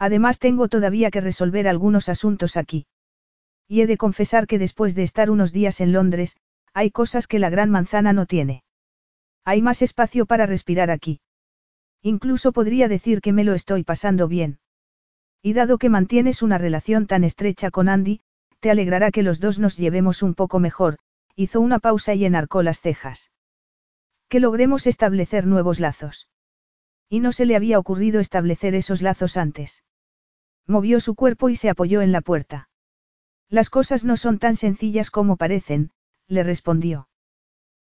Además 0.00 0.40
tengo 0.40 0.66
todavía 0.66 1.12
que 1.12 1.20
resolver 1.20 1.68
algunos 1.68 2.08
asuntos 2.08 2.56
aquí. 2.56 2.86
Y 3.72 3.80
he 3.80 3.86
de 3.86 3.96
confesar 3.96 4.46
que 4.46 4.58
después 4.58 4.94
de 4.94 5.02
estar 5.02 5.30
unos 5.30 5.50
días 5.50 5.80
en 5.80 5.92
Londres, 5.94 6.36
hay 6.74 6.90
cosas 6.90 7.26
que 7.26 7.38
la 7.38 7.48
gran 7.48 7.70
manzana 7.70 8.12
no 8.12 8.26
tiene. 8.26 8.64
Hay 9.46 9.62
más 9.62 9.80
espacio 9.80 10.26
para 10.26 10.44
respirar 10.44 10.90
aquí. 10.90 11.22
Incluso 12.02 12.52
podría 12.52 12.86
decir 12.86 13.22
que 13.22 13.32
me 13.32 13.44
lo 13.44 13.54
estoy 13.54 13.82
pasando 13.82 14.28
bien. 14.28 14.58
Y 15.40 15.54
dado 15.54 15.78
que 15.78 15.88
mantienes 15.88 16.42
una 16.42 16.58
relación 16.58 17.06
tan 17.06 17.24
estrecha 17.24 17.70
con 17.70 17.88
Andy, 17.88 18.20
te 18.60 18.70
alegrará 18.70 19.10
que 19.10 19.22
los 19.22 19.40
dos 19.40 19.58
nos 19.58 19.78
llevemos 19.78 20.22
un 20.22 20.34
poco 20.34 20.58
mejor, 20.58 20.98
hizo 21.34 21.58
una 21.62 21.78
pausa 21.78 22.12
y 22.12 22.26
enarcó 22.26 22.62
las 22.62 22.78
cejas. 22.78 23.30
Que 24.28 24.38
logremos 24.38 24.86
establecer 24.86 25.46
nuevos 25.46 25.80
lazos. 25.80 26.28
Y 27.08 27.20
no 27.20 27.32
se 27.32 27.46
le 27.46 27.56
había 27.56 27.78
ocurrido 27.78 28.20
establecer 28.20 28.74
esos 28.74 29.00
lazos 29.00 29.38
antes. 29.38 29.82
Movió 30.66 31.00
su 31.00 31.14
cuerpo 31.14 31.48
y 31.48 31.56
se 31.56 31.70
apoyó 31.70 32.02
en 32.02 32.12
la 32.12 32.20
puerta. 32.20 32.68
Las 33.52 33.68
cosas 33.68 34.02
no 34.02 34.16
son 34.16 34.38
tan 34.38 34.56
sencillas 34.56 35.10
como 35.10 35.36
parecen, 35.36 35.90
le 36.26 36.42
respondió. 36.42 37.10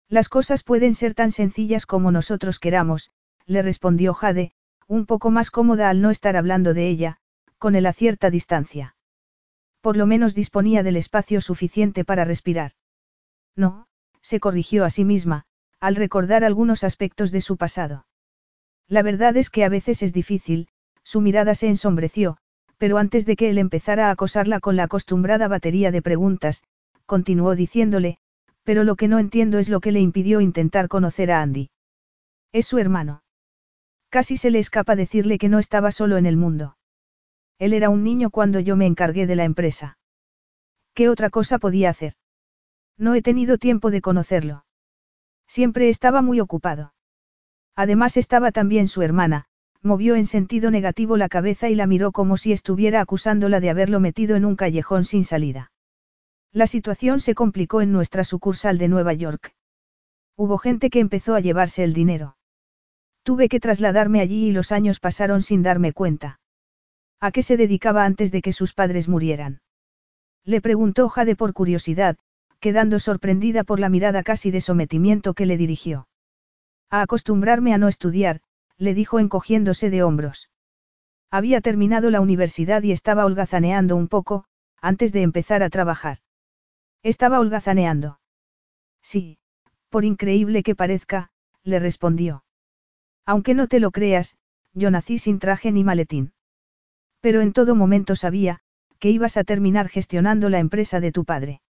Las 0.10 0.28
cosas 0.28 0.64
pueden 0.64 0.94
ser 0.94 1.14
tan 1.14 1.32
sencillas 1.32 1.86
como 1.86 2.12
nosotros 2.12 2.60
queramos, 2.60 3.10
le 3.46 3.62
respondió 3.62 4.14
Jade, 4.14 4.52
un 4.88 5.06
poco 5.06 5.32
más 5.32 5.50
cómoda 5.50 5.90
al 5.90 6.02
no 6.02 6.10
estar 6.10 6.36
hablando 6.36 6.74
de 6.74 6.90
ella, 6.90 7.20
con 7.58 7.76
él 7.76 7.86
a 7.86 7.94
cierta 7.94 8.30
distancia. 8.30 8.98
Por 9.80 9.96
lo 9.96 10.06
menos 10.08 10.36
disponía 10.36 10.84
del 10.84 10.98
espacio 10.98 11.40
suficiente 11.40 12.04
para 12.04 12.26
respirar. 12.26 12.74
No, 13.56 13.88
se 14.22 14.42
corrigió 14.42 14.84
a 14.84 14.90
sí 14.90 15.06
misma, 15.06 15.46
al 15.80 15.96
recordar 15.96 16.44
algunos 16.44 16.84
aspectos 16.84 17.32
de 17.32 17.40
su 17.40 17.56
pasado. 17.56 18.06
La 18.90 19.04
verdad 19.04 19.38
es 19.38 19.50
que 19.50 19.64
a 19.64 19.70
veces 19.70 20.04
es 20.04 20.12
difícil, 20.12 20.68
su 21.02 21.22
mirada 21.22 21.56
se 21.56 21.70
ensombreció, 21.70 22.40
pero 22.82 22.98
antes 22.98 23.28
de 23.28 23.36
que 23.36 23.52
él 23.52 23.60
empezara 23.60 24.08
a 24.08 24.10
acosarla 24.10 24.60
con 24.60 24.76
la 24.76 24.86
acostumbrada 24.86 25.48
batería 25.48 25.92
de 25.92 26.02
preguntas, 26.02 26.64
continuó 27.06 27.56
diciéndole, 27.56 28.18
pero 28.64 28.84
lo 28.84 28.96
que 28.96 29.08
no 29.08 29.20
entiendo 29.20 29.60
es 29.60 29.70
lo 29.70 29.82
que 29.82 29.92
le 29.92 30.00
impidió 30.00 30.42
intentar 30.42 30.88
conocer 30.88 31.32
a 31.32 31.44
Andy. 31.44 31.70
Es 32.52 32.66
su 32.66 32.80
hermano. 32.80 33.22
Casi 34.10 34.36
se 34.36 34.50
le 34.50 34.58
escapa 34.58 34.96
decirle 34.96 35.38
que 35.38 35.48
no 35.48 35.60
estaba 35.60 35.92
solo 35.92 36.18
en 36.18 36.26
el 36.26 36.38
mundo. 36.38 36.76
Él 37.60 37.74
era 37.74 37.92
un 37.92 38.04
niño 38.04 38.32
cuando 38.32 38.60
yo 38.60 38.76
me 38.76 38.88
encargué 38.88 39.28
de 39.28 39.36
la 39.36 39.44
empresa. 39.44 40.00
¿Qué 40.96 41.08
otra 41.08 41.30
cosa 41.30 41.60
podía 41.60 41.92
hacer? 41.92 42.14
No 42.98 43.14
he 43.14 43.22
tenido 43.22 43.60
tiempo 43.60 43.92
de 43.92 44.02
conocerlo. 44.02 44.66
Siempre 45.46 45.88
estaba 45.88 46.24
muy 46.24 46.40
ocupado. 46.40 46.96
Además 47.76 48.18
estaba 48.18 48.52
también 48.52 48.88
su 48.88 49.04
hermana, 49.04 49.46
movió 49.84 50.16
en 50.16 50.26
sentido 50.26 50.72
negativo 50.72 51.18
la 51.18 51.30
cabeza 51.30 51.70
y 51.70 51.76
la 51.76 51.88
miró 51.88 52.12
como 52.12 52.38
si 52.38 52.52
estuviera 52.52 53.02
acusándola 53.02 53.60
de 53.60 53.70
haberlo 53.70 54.00
metido 54.00 54.36
en 54.36 54.46
un 54.46 54.56
callejón 54.56 55.06
sin 55.06 55.24
salida. 55.24 55.72
La 56.52 56.68
situación 56.68 57.20
se 57.20 57.34
complicó 57.34 57.82
en 57.82 57.92
nuestra 57.92 58.24
sucursal 58.24 58.78
de 58.78 58.88
Nueva 58.88 59.14
York. 59.14 59.56
Hubo 60.36 60.58
gente 60.58 60.90
que 60.90 61.00
empezó 61.00 61.36
a 61.36 61.40
llevarse 61.40 61.84
el 61.84 61.94
dinero. 61.94 62.36
Tuve 63.24 63.50
que 63.50 63.60
trasladarme 63.60 64.20
allí 64.20 64.48
y 64.48 64.52
los 64.52 64.72
años 64.72 65.00
pasaron 65.00 65.42
sin 65.42 65.64
darme 65.64 65.94
cuenta. 65.94 66.40
¿A 67.20 67.32
qué 67.32 67.44
se 67.44 67.56
dedicaba 67.56 68.04
antes 68.06 68.32
de 68.32 68.42
que 68.42 68.52
sus 68.52 68.74
padres 68.74 69.08
murieran? 69.08 69.62
Le 70.44 70.60
preguntó 70.60 71.08
Jade 71.08 71.36
por 71.36 71.54
curiosidad, 71.54 72.18
quedando 72.60 73.00
sorprendida 73.00 73.64
por 73.64 73.80
la 73.80 73.90
mirada 73.90 74.24
casi 74.24 74.52
de 74.52 74.62
sometimiento 74.62 75.34
que 75.34 75.46
le 75.46 75.58
dirigió. 75.58 76.08
A 76.90 77.02
acostumbrarme 77.02 77.74
a 77.74 77.78
no 77.78 77.88
estudiar, 77.88 78.42
le 78.82 78.96
dijo 78.96 79.20
encogiéndose 79.20 79.92
de 79.92 80.02
hombros. 80.02 80.50
Había 81.30 81.62
terminado 81.62 82.10
la 82.10 82.20
universidad 82.20 82.82
y 82.82 82.92
estaba 82.92 83.26
holgazaneando 83.26 83.96
un 83.96 84.08
poco, 84.08 84.46
antes 84.82 85.14
de 85.14 85.22
empezar 85.22 85.62
a 85.62 85.70
trabajar. 85.70 86.18
Estaba 87.04 87.40
holgazaneando. 87.40 88.20
Sí, 89.04 89.38
por 89.90 90.04
increíble 90.04 90.64
que 90.64 90.74
parezca, 90.74 91.30
le 91.64 91.78
respondió. 91.78 92.44
Aunque 93.24 93.54
no 93.54 93.68
te 93.68 93.80
lo 93.80 93.92
creas, 93.92 94.40
yo 94.74 94.90
nací 94.90 95.20
sin 95.20 95.38
traje 95.38 95.72
ni 95.72 95.84
maletín. 95.84 96.34
Pero 97.20 97.42
en 97.42 97.54
todo 97.54 97.76
momento 97.76 98.16
sabía, 98.16 98.62
que 98.98 99.12
ibas 99.12 99.38
a 99.38 99.44
terminar 99.44 99.90
gestionando 99.90 100.50
la 100.50 100.58
empresa 100.58 101.00
de 101.00 101.12
tu 101.12 101.24
padre. 101.24 101.62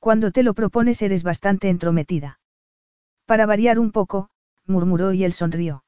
Cuando 0.00 0.32
te 0.32 0.42
lo 0.42 0.52
propones 0.54 1.00
eres 1.00 1.22
bastante 1.22 1.68
entrometida. 1.68 2.40
Para 3.24 3.46
variar 3.46 3.78
un 3.78 3.92
poco, 3.92 4.30
murmuró 4.66 5.12
y 5.12 5.22
él 5.22 5.32
sonrió. 5.32 5.84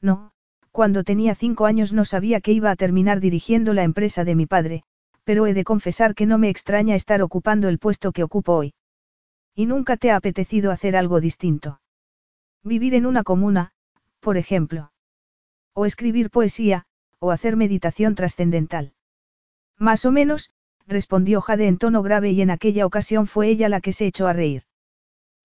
No, 0.00 0.32
cuando 0.72 1.04
tenía 1.04 1.34
cinco 1.34 1.66
años 1.66 1.92
no 1.92 2.04
sabía 2.04 2.40
que 2.40 2.52
iba 2.52 2.70
a 2.70 2.76
terminar 2.76 3.20
dirigiendo 3.20 3.74
la 3.74 3.82
empresa 3.82 4.24
de 4.24 4.34
mi 4.34 4.46
padre, 4.46 4.82
pero 5.24 5.46
he 5.46 5.54
de 5.54 5.64
confesar 5.64 6.14
que 6.14 6.26
no 6.26 6.38
me 6.38 6.48
extraña 6.48 6.94
estar 6.94 7.22
ocupando 7.22 7.68
el 7.68 7.78
puesto 7.78 8.12
que 8.12 8.22
ocupo 8.22 8.54
hoy. 8.54 8.74
¿Y 9.54 9.66
nunca 9.66 9.96
te 9.96 10.10
ha 10.10 10.16
apetecido 10.16 10.70
hacer 10.70 10.96
algo 10.96 11.20
distinto? 11.20 11.80
Vivir 12.62 12.94
en 12.94 13.06
una 13.06 13.24
comuna, 13.24 13.72
por 14.20 14.36
ejemplo. 14.36 14.92
O 15.74 15.86
escribir 15.86 16.30
poesía, 16.30 16.86
o 17.18 17.30
hacer 17.30 17.56
meditación 17.56 18.14
trascendental. 18.14 18.92
Más 19.78 20.04
o 20.04 20.12
menos, 20.12 20.50
respondió 20.86 21.40
Jade 21.40 21.68
en 21.68 21.78
tono 21.78 22.02
grave 22.02 22.30
y 22.30 22.42
en 22.42 22.50
aquella 22.50 22.86
ocasión 22.86 23.26
fue 23.26 23.48
ella 23.48 23.68
la 23.68 23.80
que 23.80 23.92
se 23.92 24.06
echó 24.06 24.26
a 24.26 24.32
reír. 24.32 24.64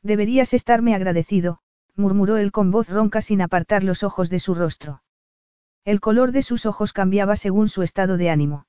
Deberías 0.01 0.53
estarme 0.53 0.93
agradecido, 0.93 1.59
murmuró 1.95 2.37
él 2.37 2.51
con 2.51 2.71
voz 2.71 2.89
ronca 2.89 3.21
sin 3.21 3.41
apartar 3.41 3.83
los 3.83 4.03
ojos 4.03 4.29
de 4.29 4.39
su 4.39 4.55
rostro. 4.55 5.01
El 5.83 5.99
color 5.99 6.31
de 6.31 6.41
sus 6.41 6.65
ojos 6.65 6.93
cambiaba 6.93 7.35
según 7.35 7.67
su 7.67 7.83
estado 7.83 8.17
de 8.17 8.29
ánimo. 8.29 8.67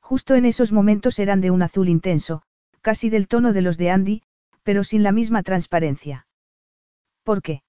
Justo 0.00 0.34
en 0.34 0.46
esos 0.46 0.72
momentos 0.72 1.18
eran 1.18 1.40
de 1.40 1.50
un 1.50 1.62
azul 1.62 1.88
intenso, 1.88 2.42
casi 2.80 3.10
del 3.10 3.28
tono 3.28 3.52
de 3.52 3.62
los 3.62 3.76
de 3.76 3.90
Andy, 3.90 4.22
pero 4.62 4.84
sin 4.84 5.02
la 5.02 5.12
misma 5.12 5.42
transparencia. 5.42 6.26
¿Por 7.22 7.42
qué? 7.42 7.62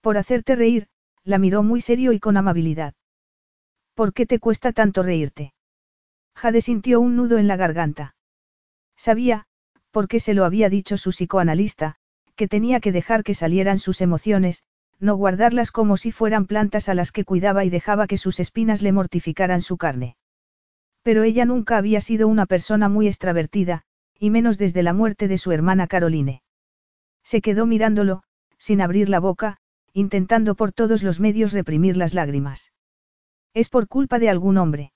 Por 0.00 0.16
hacerte 0.16 0.56
reír, 0.56 0.88
la 1.24 1.38
miró 1.38 1.62
muy 1.62 1.80
serio 1.80 2.12
y 2.12 2.20
con 2.20 2.36
amabilidad. 2.36 2.94
¿Por 3.94 4.14
qué 4.14 4.24
te 4.24 4.38
cuesta 4.38 4.72
tanto 4.72 5.02
reírte? 5.02 5.52
Jade 6.34 6.62
sintió 6.62 7.00
un 7.00 7.16
nudo 7.16 7.36
en 7.36 7.48
la 7.48 7.56
garganta. 7.56 8.14
Sabía, 8.96 9.46
porque 9.90 10.20
se 10.20 10.32
lo 10.32 10.44
había 10.44 10.70
dicho 10.70 10.96
su 10.96 11.10
psicoanalista, 11.10 11.96
que 12.40 12.48
tenía 12.48 12.80
que 12.80 12.90
dejar 12.90 13.22
que 13.22 13.34
salieran 13.34 13.78
sus 13.78 14.00
emociones, 14.00 14.64
no 14.98 15.14
guardarlas 15.14 15.70
como 15.70 15.98
si 15.98 16.10
fueran 16.10 16.46
plantas 16.46 16.88
a 16.88 16.94
las 16.94 17.12
que 17.12 17.26
cuidaba 17.26 17.66
y 17.66 17.68
dejaba 17.68 18.06
que 18.06 18.16
sus 18.16 18.40
espinas 18.40 18.80
le 18.80 18.92
mortificaran 18.92 19.60
su 19.60 19.76
carne. 19.76 20.16
Pero 21.02 21.22
ella 21.22 21.44
nunca 21.44 21.76
había 21.76 22.00
sido 22.00 22.28
una 22.28 22.46
persona 22.46 22.88
muy 22.88 23.08
extravertida, 23.08 23.82
y 24.18 24.30
menos 24.30 24.56
desde 24.56 24.82
la 24.82 24.94
muerte 24.94 25.28
de 25.28 25.36
su 25.36 25.52
hermana 25.52 25.86
Caroline. 25.86 26.42
Se 27.22 27.42
quedó 27.42 27.66
mirándolo, 27.66 28.22
sin 28.56 28.80
abrir 28.80 29.10
la 29.10 29.20
boca, 29.20 29.58
intentando 29.92 30.54
por 30.54 30.72
todos 30.72 31.02
los 31.02 31.20
medios 31.20 31.52
reprimir 31.52 31.98
las 31.98 32.14
lágrimas. 32.14 32.72
Es 33.52 33.68
por 33.68 33.86
culpa 33.86 34.18
de 34.18 34.30
algún 34.30 34.56
hombre. 34.56 34.94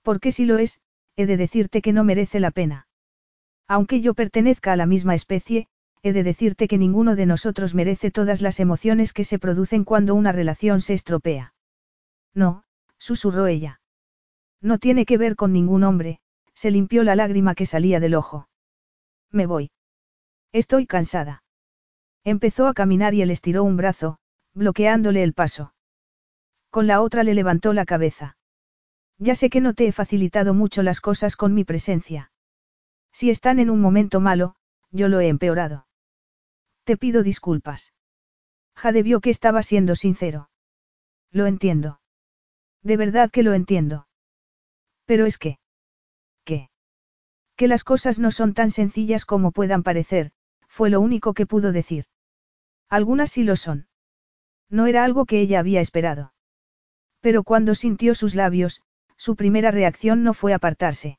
Porque 0.00 0.32
si 0.32 0.46
lo 0.46 0.56
es, 0.56 0.80
he 1.14 1.26
de 1.26 1.36
decirte 1.36 1.82
que 1.82 1.92
no 1.92 2.04
merece 2.04 2.40
la 2.40 2.52
pena. 2.52 2.88
Aunque 3.68 4.00
yo 4.00 4.14
pertenezca 4.14 4.72
a 4.72 4.76
la 4.76 4.86
misma 4.86 5.14
especie, 5.14 5.68
he 6.04 6.12
de 6.12 6.22
decirte 6.22 6.68
que 6.68 6.76
ninguno 6.76 7.16
de 7.16 7.24
nosotros 7.24 7.74
merece 7.74 8.10
todas 8.10 8.42
las 8.42 8.60
emociones 8.60 9.14
que 9.14 9.24
se 9.24 9.38
producen 9.38 9.84
cuando 9.84 10.14
una 10.14 10.32
relación 10.32 10.82
se 10.82 10.92
estropea. 10.92 11.54
No, 12.34 12.64
susurró 12.98 13.46
ella. 13.46 13.80
No 14.60 14.78
tiene 14.78 15.06
que 15.06 15.16
ver 15.16 15.34
con 15.34 15.54
ningún 15.54 15.82
hombre, 15.82 16.20
se 16.52 16.70
limpió 16.70 17.04
la 17.04 17.16
lágrima 17.16 17.54
que 17.54 17.64
salía 17.64 18.00
del 18.00 18.16
ojo. 18.16 18.50
Me 19.30 19.46
voy. 19.46 19.70
Estoy 20.52 20.86
cansada. 20.86 21.42
Empezó 22.22 22.66
a 22.66 22.74
caminar 22.74 23.14
y 23.14 23.22
él 23.22 23.30
estiró 23.30 23.64
un 23.64 23.78
brazo, 23.78 24.18
bloqueándole 24.52 25.22
el 25.22 25.32
paso. 25.32 25.72
Con 26.68 26.86
la 26.86 27.00
otra 27.00 27.22
le 27.22 27.32
levantó 27.32 27.72
la 27.72 27.86
cabeza. 27.86 28.36
Ya 29.16 29.34
sé 29.34 29.48
que 29.48 29.62
no 29.62 29.72
te 29.72 29.86
he 29.86 29.92
facilitado 29.92 30.52
mucho 30.52 30.82
las 30.82 31.00
cosas 31.00 31.36
con 31.36 31.54
mi 31.54 31.64
presencia. 31.64 32.30
Si 33.10 33.30
están 33.30 33.58
en 33.58 33.70
un 33.70 33.80
momento 33.80 34.20
malo, 34.20 34.56
yo 34.90 35.08
lo 35.08 35.20
he 35.20 35.28
empeorado. 35.28 35.86
Te 36.84 36.96
pido 36.96 37.22
disculpas. 37.22 37.92
Jade 38.76 39.02
vio 39.02 39.20
que 39.20 39.30
estaba 39.30 39.62
siendo 39.62 39.96
sincero. 39.96 40.50
Lo 41.30 41.46
entiendo. 41.46 42.00
De 42.82 42.96
verdad 42.96 43.30
que 43.30 43.42
lo 43.42 43.54
entiendo. 43.54 44.06
Pero 45.06 45.26
es 45.26 45.38
que... 45.38 45.58
¿Qué? 46.44 46.70
Que 47.56 47.68
las 47.68 47.84
cosas 47.84 48.18
no 48.18 48.30
son 48.30 48.52
tan 48.52 48.70
sencillas 48.70 49.24
como 49.24 49.52
puedan 49.52 49.82
parecer, 49.82 50.32
fue 50.68 50.90
lo 50.90 51.00
único 51.00 51.34
que 51.34 51.46
pudo 51.46 51.72
decir. 51.72 52.04
Algunas 52.88 53.30
sí 53.30 53.44
lo 53.44 53.56
son. 53.56 53.86
No 54.68 54.86
era 54.86 55.04
algo 55.04 55.24
que 55.24 55.40
ella 55.40 55.60
había 55.60 55.80
esperado. 55.80 56.34
Pero 57.20 57.42
cuando 57.42 57.74
sintió 57.74 58.14
sus 58.14 58.34
labios, 58.34 58.82
su 59.16 59.36
primera 59.36 59.70
reacción 59.70 60.22
no 60.22 60.34
fue 60.34 60.52
apartarse. 60.52 61.18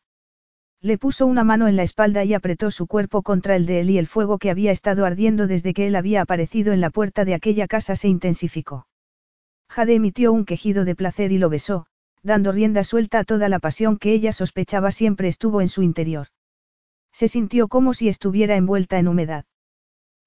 Le 0.81 0.97
puso 0.97 1.25
una 1.25 1.43
mano 1.43 1.67
en 1.67 1.75
la 1.75 1.83
espalda 1.83 2.23
y 2.23 2.33
apretó 2.33 2.69
su 2.69 2.87
cuerpo 2.87 3.23
contra 3.23 3.55
el 3.55 3.65
de 3.65 3.79
él 3.79 3.89
y 3.89 3.97
el 3.97 4.07
fuego 4.07 4.37
que 4.37 4.51
había 4.51 4.71
estado 4.71 5.05
ardiendo 5.05 5.47
desde 5.47 5.73
que 5.73 5.87
él 5.87 5.95
había 5.95 6.21
aparecido 6.21 6.73
en 6.73 6.81
la 6.81 6.89
puerta 6.89 7.25
de 7.25 7.33
aquella 7.33 7.67
casa 7.67 7.95
se 7.95 8.07
intensificó. 8.07 8.87
Jade 9.69 9.95
emitió 9.95 10.31
un 10.31 10.45
quejido 10.45 10.85
de 10.85 10.95
placer 10.95 11.31
y 11.31 11.37
lo 11.37 11.49
besó, 11.49 11.87
dando 12.21 12.51
rienda 12.51 12.83
suelta 12.83 13.19
a 13.19 13.23
toda 13.23 13.49
la 13.49 13.59
pasión 13.59 13.97
que 13.97 14.13
ella 14.13 14.31
sospechaba 14.31 14.91
siempre 14.91 15.27
estuvo 15.27 15.61
en 15.61 15.69
su 15.69 15.81
interior. 15.81 16.27
Se 17.11 17.27
sintió 17.27 17.67
como 17.67 17.93
si 17.93 18.09
estuviera 18.09 18.55
envuelta 18.55 18.99
en 18.99 19.07
humedad. 19.07 19.45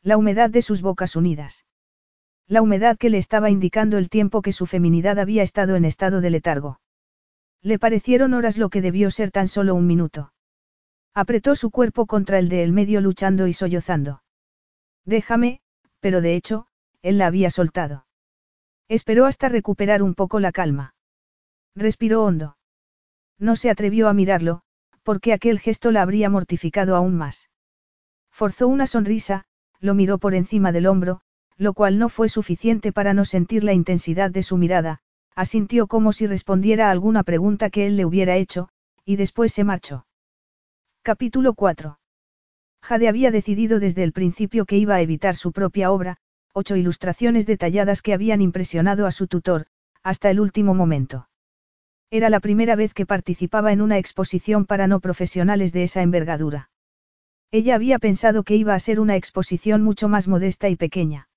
La 0.03 0.17
humedad 0.17 0.51
de 0.51 0.63
sus 0.63 0.81
bocas 0.81 1.17
unidas. 1.17 1.67
La 2.47 2.63
humedad 2.63 2.97
que 2.97 3.11
le 3.11 3.19
estaba 3.19 3.51
indicando 3.51 3.99
el 3.99 4.09
tiempo 4.09 4.43
que 4.43 4.53
su 4.53 4.65
feminidad 4.65 5.19
había 5.19 5.43
estado 5.43 5.77
en 5.77 5.85
estado 5.85 6.21
de 6.21 6.31
letargo. 6.31 6.81
Le 7.63 7.79
parecieron 7.79 8.33
horas 8.33 8.57
lo 8.57 8.71
que 8.71 8.81
debió 8.81 9.11
ser 9.11 9.31
tan 9.31 9.49
solo 9.49 9.75
un 9.75 9.87
minuto. 9.87 10.33
Apretó 11.21 11.57
su 11.57 11.73
cuerpo 11.73 12.07
contra 12.07 12.39
el 12.39 12.49
de 12.49 12.63
el 12.63 12.73
medio 12.73 13.01
luchando 13.01 13.49
y 13.49 13.53
sollozando. 13.53 14.23
Déjame, 15.05 15.59
pero 15.99 16.21
de 16.21 16.37
hecho, 16.37 16.69
él 17.03 17.19
la 17.19 17.27
había 17.27 17.51
soltado. 17.51 18.07
Esperó 18.87 19.27
hasta 19.27 19.49
recuperar 19.49 20.01
un 20.01 20.15
poco 20.15 20.39
la 20.39 20.53
calma. 20.53 20.95
Respiró 21.75 22.23
hondo. 22.23 22.57
No 23.37 23.57
se 23.57 23.69
atrevió 23.69 24.07
a 24.07 24.15
mirarlo, 24.15 24.63
porque 25.03 25.33
aquel 25.33 25.59
gesto 25.59 25.91
la 25.91 26.03
habría 26.03 26.31
mortificado 26.31 26.95
aún 26.95 27.17
más. 27.17 27.51
Forzó 28.31 28.69
una 28.69 28.87
sonrisa, 28.87 29.45
lo 29.81 29.95
miró 29.95 30.19
por 30.19 30.37
encima 30.37 30.71
del 30.71 30.87
hombro, 30.87 31.23
lo 31.57 31.73
cual 31.73 31.99
no 31.99 32.11
fue 32.11 32.29
suficiente 32.29 32.93
para 32.93 33.13
no 33.13 33.25
sentir 33.25 33.65
la 33.65 33.73
intensidad 33.73 34.31
de 34.31 34.45
su 34.45 34.57
mirada, 34.57 35.01
asintió 35.35 35.89
como 35.89 36.13
si 36.13 36.29
respondiera 36.29 36.87
a 36.87 36.91
alguna 36.93 37.25
pregunta 37.25 37.71
que 37.71 37.89
él 37.89 37.97
le 37.97 38.05
hubiera 38.05 38.37
hecho, 38.37 38.69
y 39.05 39.17
después 39.17 39.53
se 39.53 39.65
marchó. 39.65 40.05
Capítulo 41.09 41.55
4. 41.55 41.99
Jade 42.83 43.09
había 43.09 43.31
decidido 43.31 43.81
desde 43.81 44.03
el 44.03 44.13
principio 44.13 44.67
que 44.67 44.77
iba 44.77 44.95
a 44.95 45.01
evitar 45.01 45.37
su 45.37 45.53
propia 45.53 45.91
obra, 45.91 46.19
ocho 46.53 46.77
ilustraciones 46.77 47.47
detalladas 47.47 48.03
que 48.03 48.13
habían 48.13 48.43
impresionado 48.43 49.07
a 49.07 49.11
su 49.11 49.27
tutor, 49.27 49.69
hasta 50.03 50.29
el 50.29 50.39
último 50.39 50.75
momento. 50.75 51.31
Era 52.11 52.29
la 52.29 52.41
primera 52.41 52.77
vez 52.77 52.93
que 52.93 53.07
participaba 53.07 53.73
en 53.73 53.81
una 53.81 53.97
exposición 53.97 54.67
para 54.67 54.87
no 54.87 55.01
profesionales 55.01 55.73
de 55.73 55.85
esa 55.85 56.03
envergadura. 56.03 56.69
Ella 57.51 57.75
había 57.75 57.99
pensado 57.99 58.43
que 58.43 58.57
iba 58.57 58.75
a 58.75 58.79
ser 58.79 59.01
una 59.01 59.17
exposición 59.17 59.83
mucho 59.83 60.11
más 60.11 60.29
modesta 60.29 60.69
y 60.69 60.77
pequeña. 60.77 61.31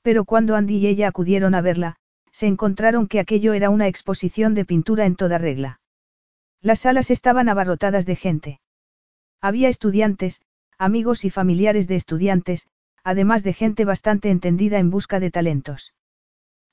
Pero 0.00 0.24
cuando 0.24 0.56
Andy 0.56 0.78
y 0.78 0.86
ella 0.86 1.08
acudieron 1.08 1.54
a 1.54 1.60
verla, 1.60 1.96
se 2.32 2.46
encontraron 2.46 3.08
que 3.08 3.20
aquello 3.20 3.52
era 3.52 3.68
una 3.68 3.88
exposición 3.88 4.54
de 4.54 4.64
pintura 4.64 5.04
en 5.04 5.16
toda 5.16 5.36
regla. 5.36 5.80
Las 6.62 6.78
salas 6.78 7.10
estaban 7.10 7.50
abarrotadas 7.50 8.06
de 8.06 8.16
gente. 8.16 8.60
Había 9.40 9.68
estudiantes, 9.68 10.40
amigos 10.78 11.24
y 11.24 11.30
familiares 11.30 11.88
de 11.88 11.96
estudiantes, 11.96 12.66
además 13.04 13.42
de 13.42 13.52
gente 13.52 13.84
bastante 13.84 14.30
entendida 14.30 14.78
en 14.78 14.90
busca 14.90 15.20
de 15.20 15.30
talentos. 15.30 15.94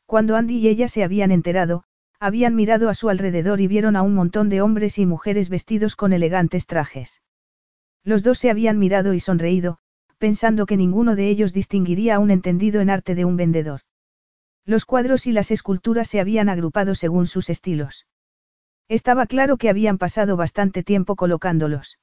Cuando 0.06 0.35
Andy 0.35 0.57
y 0.57 0.68
ella 0.68 0.88
se 0.88 1.03
habían 1.03 1.31
enterado, 1.31 1.84
habían 2.19 2.56
mirado 2.56 2.90
a 2.90 2.94
su 2.94 3.10
alrededor 3.10 3.61
y 3.61 3.68
vieron 3.68 3.95
a 3.95 4.02
un 4.02 4.14
montón 4.14 4.49
de 4.49 4.61
hombres 4.61 4.98
y 4.98 5.06
mujeres 5.06 5.49
vestidos 5.49 5.95
con 5.95 6.14
elegantes 6.14 6.65
trajes. 6.65 7.22
Los 8.03 8.23
dos 8.23 8.40
se 8.40 8.49
habían 8.49 8.80
mirado 8.80 9.14
y 9.14 9.19
sonreído, 9.19 9.80
pensando 10.18 10.65
que 10.65 10.77
ninguno 10.77 11.15
de 11.15 11.30
ellos 11.30 11.53
distinguiría 11.53 12.15
a 12.15 12.19
un 12.19 12.31
entendido 12.31 12.81
en 12.81 12.90
arte 12.90 13.14
de 13.15 13.26
un 13.26 13.38
vendedor. 13.38 13.81
Los 14.65 14.85
cuadros 14.85 15.27
y 15.27 15.34
las 15.34 15.52
esculturas 15.52 16.07
se 16.07 16.22
habían 16.22 16.48
agrupado 16.48 16.95
según 16.95 17.27
sus 17.27 17.49
estilos. 17.49 18.07
Estaba 18.88 19.26
claro 19.26 19.57
que 19.57 19.69
habían 19.69 19.98
pasado 19.98 20.38
bastante 20.38 20.84
tiempo 20.84 21.15
colocándolos. 21.15 21.98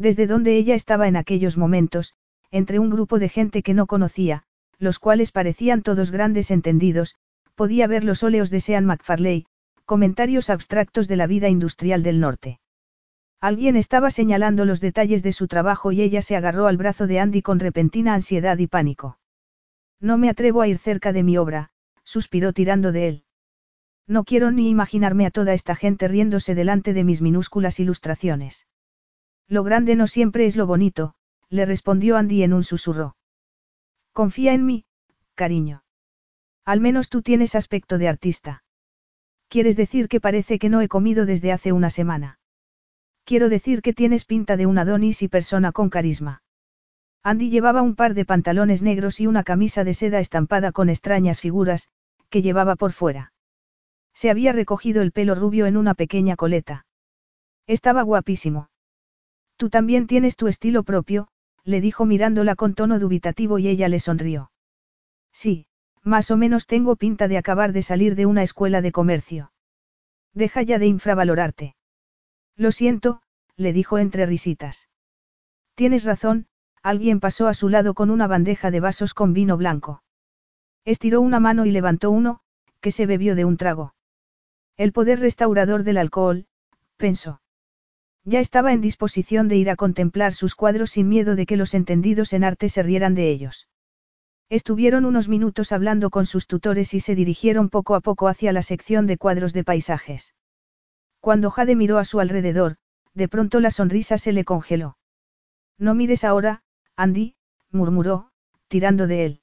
Desde 0.00 0.26
donde 0.26 0.56
ella 0.56 0.74
estaba 0.74 1.08
en 1.08 1.16
aquellos 1.16 1.58
momentos, 1.58 2.14
entre 2.50 2.78
un 2.78 2.88
grupo 2.88 3.18
de 3.18 3.28
gente 3.28 3.62
que 3.62 3.74
no 3.74 3.84
conocía, 3.86 4.44
los 4.78 4.98
cuales 4.98 5.30
parecían 5.30 5.82
todos 5.82 6.10
grandes 6.10 6.50
entendidos, 6.50 7.16
podía 7.54 7.86
ver 7.86 8.02
los 8.02 8.22
óleos 8.22 8.48
de 8.48 8.60
Sean 8.60 8.86
McFarley, 8.86 9.44
comentarios 9.84 10.48
abstractos 10.48 11.06
de 11.06 11.16
la 11.16 11.26
vida 11.26 11.50
industrial 11.50 12.02
del 12.02 12.18
norte. 12.18 12.60
Alguien 13.42 13.76
estaba 13.76 14.10
señalando 14.10 14.64
los 14.64 14.80
detalles 14.80 15.22
de 15.22 15.32
su 15.32 15.48
trabajo 15.48 15.92
y 15.92 16.00
ella 16.00 16.22
se 16.22 16.34
agarró 16.34 16.66
al 16.66 16.78
brazo 16.78 17.06
de 17.06 17.20
Andy 17.20 17.42
con 17.42 17.60
repentina 17.60 18.14
ansiedad 18.14 18.56
y 18.56 18.68
pánico. 18.68 19.18
No 20.00 20.16
me 20.16 20.30
atrevo 20.30 20.62
a 20.62 20.68
ir 20.68 20.78
cerca 20.78 21.12
de 21.12 21.24
mi 21.24 21.36
obra, 21.36 21.72
suspiró 22.04 22.54
tirando 22.54 22.90
de 22.90 23.06
él. 23.06 23.24
No 24.06 24.24
quiero 24.24 24.50
ni 24.50 24.70
imaginarme 24.70 25.26
a 25.26 25.30
toda 25.30 25.52
esta 25.52 25.74
gente 25.74 26.08
riéndose 26.08 26.54
delante 26.54 26.94
de 26.94 27.04
mis 27.04 27.20
minúsculas 27.20 27.78
ilustraciones. 27.80 28.66
Lo 29.50 29.64
grande 29.64 29.96
no 29.96 30.06
siempre 30.06 30.46
es 30.46 30.54
lo 30.54 30.64
bonito, 30.64 31.14
le 31.48 31.66
respondió 31.66 32.16
Andy 32.16 32.44
en 32.44 32.52
un 32.52 32.62
susurro. 32.62 33.16
Confía 34.12 34.54
en 34.54 34.64
mí, 34.64 34.84
cariño. 35.34 35.82
Al 36.64 36.80
menos 36.80 37.08
tú 37.08 37.20
tienes 37.20 37.56
aspecto 37.56 37.98
de 37.98 38.06
artista. 38.06 38.62
¿Quieres 39.48 39.76
decir 39.76 40.06
que 40.06 40.20
parece 40.20 40.60
que 40.60 40.68
no 40.68 40.80
he 40.80 40.86
comido 40.86 41.26
desde 41.26 41.50
hace 41.50 41.72
una 41.72 41.90
semana? 41.90 42.38
Quiero 43.24 43.48
decir 43.48 43.82
que 43.82 43.92
tienes 43.92 44.24
pinta 44.24 44.56
de 44.56 44.66
un 44.66 44.78
Adonis 44.78 45.20
y 45.22 45.28
persona 45.28 45.72
con 45.72 45.90
carisma. 45.90 46.42
Andy 47.24 47.50
llevaba 47.50 47.82
un 47.82 47.96
par 47.96 48.14
de 48.14 48.24
pantalones 48.24 48.82
negros 48.82 49.18
y 49.18 49.26
una 49.26 49.42
camisa 49.42 49.82
de 49.82 49.94
seda 49.94 50.20
estampada 50.20 50.70
con 50.70 50.88
extrañas 50.88 51.40
figuras, 51.40 51.88
que 52.28 52.40
llevaba 52.40 52.76
por 52.76 52.92
fuera. 52.92 53.32
Se 54.14 54.30
había 54.30 54.52
recogido 54.52 55.02
el 55.02 55.10
pelo 55.10 55.34
rubio 55.34 55.66
en 55.66 55.76
una 55.76 55.94
pequeña 55.94 56.36
coleta. 56.36 56.86
Estaba 57.66 58.02
guapísimo. 58.02 58.69
Tú 59.60 59.68
también 59.68 60.06
tienes 60.06 60.36
tu 60.36 60.48
estilo 60.48 60.84
propio, 60.84 61.28
le 61.64 61.82
dijo 61.82 62.06
mirándola 62.06 62.56
con 62.56 62.72
tono 62.72 62.98
dubitativo 62.98 63.58
y 63.58 63.68
ella 63.68 63.90
le 63.90 63.98
sonrió. 63.98 64.50
Sí, 65.34 65.66
más 66.02 66.30
o 66.30 66.38
menos 66.38 66.66
tengo 66.66 66.96
pinta 66.96 67.28
de 67.28 67.36
acabar 67.36 67.74
de 67.74 67.82
salir 67.82 68.14
de 68.14 68.24
una 68.24 68.42
escuela 68.42 68.80
de 68.80 68.90
comercio. 68.90 69.52
Deja 70.32 70.62
ya 70.62 70.78
de 70.78 70.86
infravalorarte. 70.86 71.76
Lo 72.56 72.72
siento, 72.72 73.20
le 73.54 73.74
dijo 73.74 73.98
entre 73.98 74.24
risitas. 74.24 74.88
Tienes 75.74 76.04
razón, 76.04 76.46
alguien 76.82 77.20
pasó 77.20 77.46
a 77.46 77.52
su 77.52 77.68
lado 77.68 77.92
con 77.92 78.08
una 78.08 78.26
bandeja 78.26 78.70
de 78.70 78.80
vasos 78.80 79.12
con 79.12 79.34
vino 79.34 79.58
blanco. 79.58 80.02
Estiró 80.86 81.20
una 81.20 81.38
mano 81.38 81.66
y 81.66 81.70
levantó 81.70 82.10
uno, 82.10 82.40
que 82.80 82.92
se 82.92 83.04
bebió 83.04 83.34
de 83.34 83.44
un 83.44 83.58
trago. 83.58 83.94
El 84.78 84.92
poder 84.92 85.20
restaurador 85.20 85.82
del 85.82 85.98
alcohol, 85.98 86.46
pensó. 86.96 87.39
Ya 88.24 88.40
estaba 88.40 88.72
en 88.72 88.80
disposición 88.80 89.48
de 89.48 89.56
ir 89.56 89.70
a 89.70 89.76
contemplar 89.76 90.34
sus 90.34 90.54
cuadros 90.54 90.90
sin 90.90 91.08
miedo 91.08 91.36
de 91.36 91.46
que 91.46 91.56
los 91.56 91.74
entendidos 91.74 92.32
en 92.32 92.44
arte 92.44 92.68
se 92.68 92.82
rieran 92.82 93.14
de 93.14 93.30
ellos. 93.30 93.68
Estuvieron 94.50 95.04
unos 95.04 95.28
minutos 95.28 95.72
hablando 95.72 96.10
con 96.10 96.26
sus 96.26 96.46
tutores 96.46 96.92
y 96.92 97.00
se 97.00 97.14
dirigieron 97.14 97.68
poco 97.70 97.94
a 97.94 98.00
poco 98.00 98.28
hacia 98.28 98.52
la 98.52 98.62
sección 98.62 99.06
de 99.06 99.16
cuadros 99.16 99.52
de 99.52 99.64
paisajes. 99.64 100.34
Cuando 101.20 101.50
Jade 101.50 101.76
miró 101.76 101.98
a 101.98 102.04
su 102.04 102.20
alrededor, 102.20 102.76
de 103.14 103.28
pronto 103.28 103.60
la 103.60 103.70
sonrisa 103.70 104.18
se 104.18 104.32
le 104.32 104.44
congeló. 104.44 104.98
No 105.78 105.94
mires 105.94 106.24
ahora, 106.24 106.62
Andy, 106.96 107.36
murmuró, 107.70 108.32
tirando 108.68 109.06
de 109.06 109.24
él. 109.24 109.40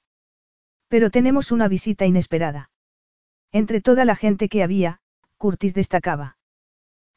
Pero 0.88 1.10
tenemos 1.10 1.52
una 1.52 1.68
visita 1.68 2.06
inesperada. 2.06 2.70
Entre 3.50 3.80
toda 3.80 4.04
la 4.04 4.14
gente 4.14 4.48
que 4.48 4.62
había, 4.62 5.00
Curtis 5.36 5.74
destacaba. 5.74 6.36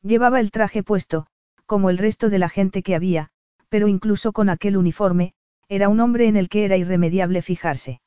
Llevaba 0.01 0.39
el 0.39 0.51
traje 0.51 0.81
puesto, 0.81 1.27
como 1.71 1.89
el 1.89 1.97
resto 1.97 2.29
de 2.29 2.37
la 2.37 2.49
gente 2.49 2.83
que 2.83 2.95
había, 2.95 3.29
pero 3.69 3.87
incluso 3.87 4.33
con 4.33 4.49
aquel 4.49 4.75
uniforme, 4.75 5.31
era 5.69 5.87
un 5.87 6.01
hombre 6.01 6.27
en 6.27 6.35
el 6.35 6.49
que 6.49 6.65
era 6.65 6.75
irremediable 6.75 7.41
fijarse. 7.41 8.01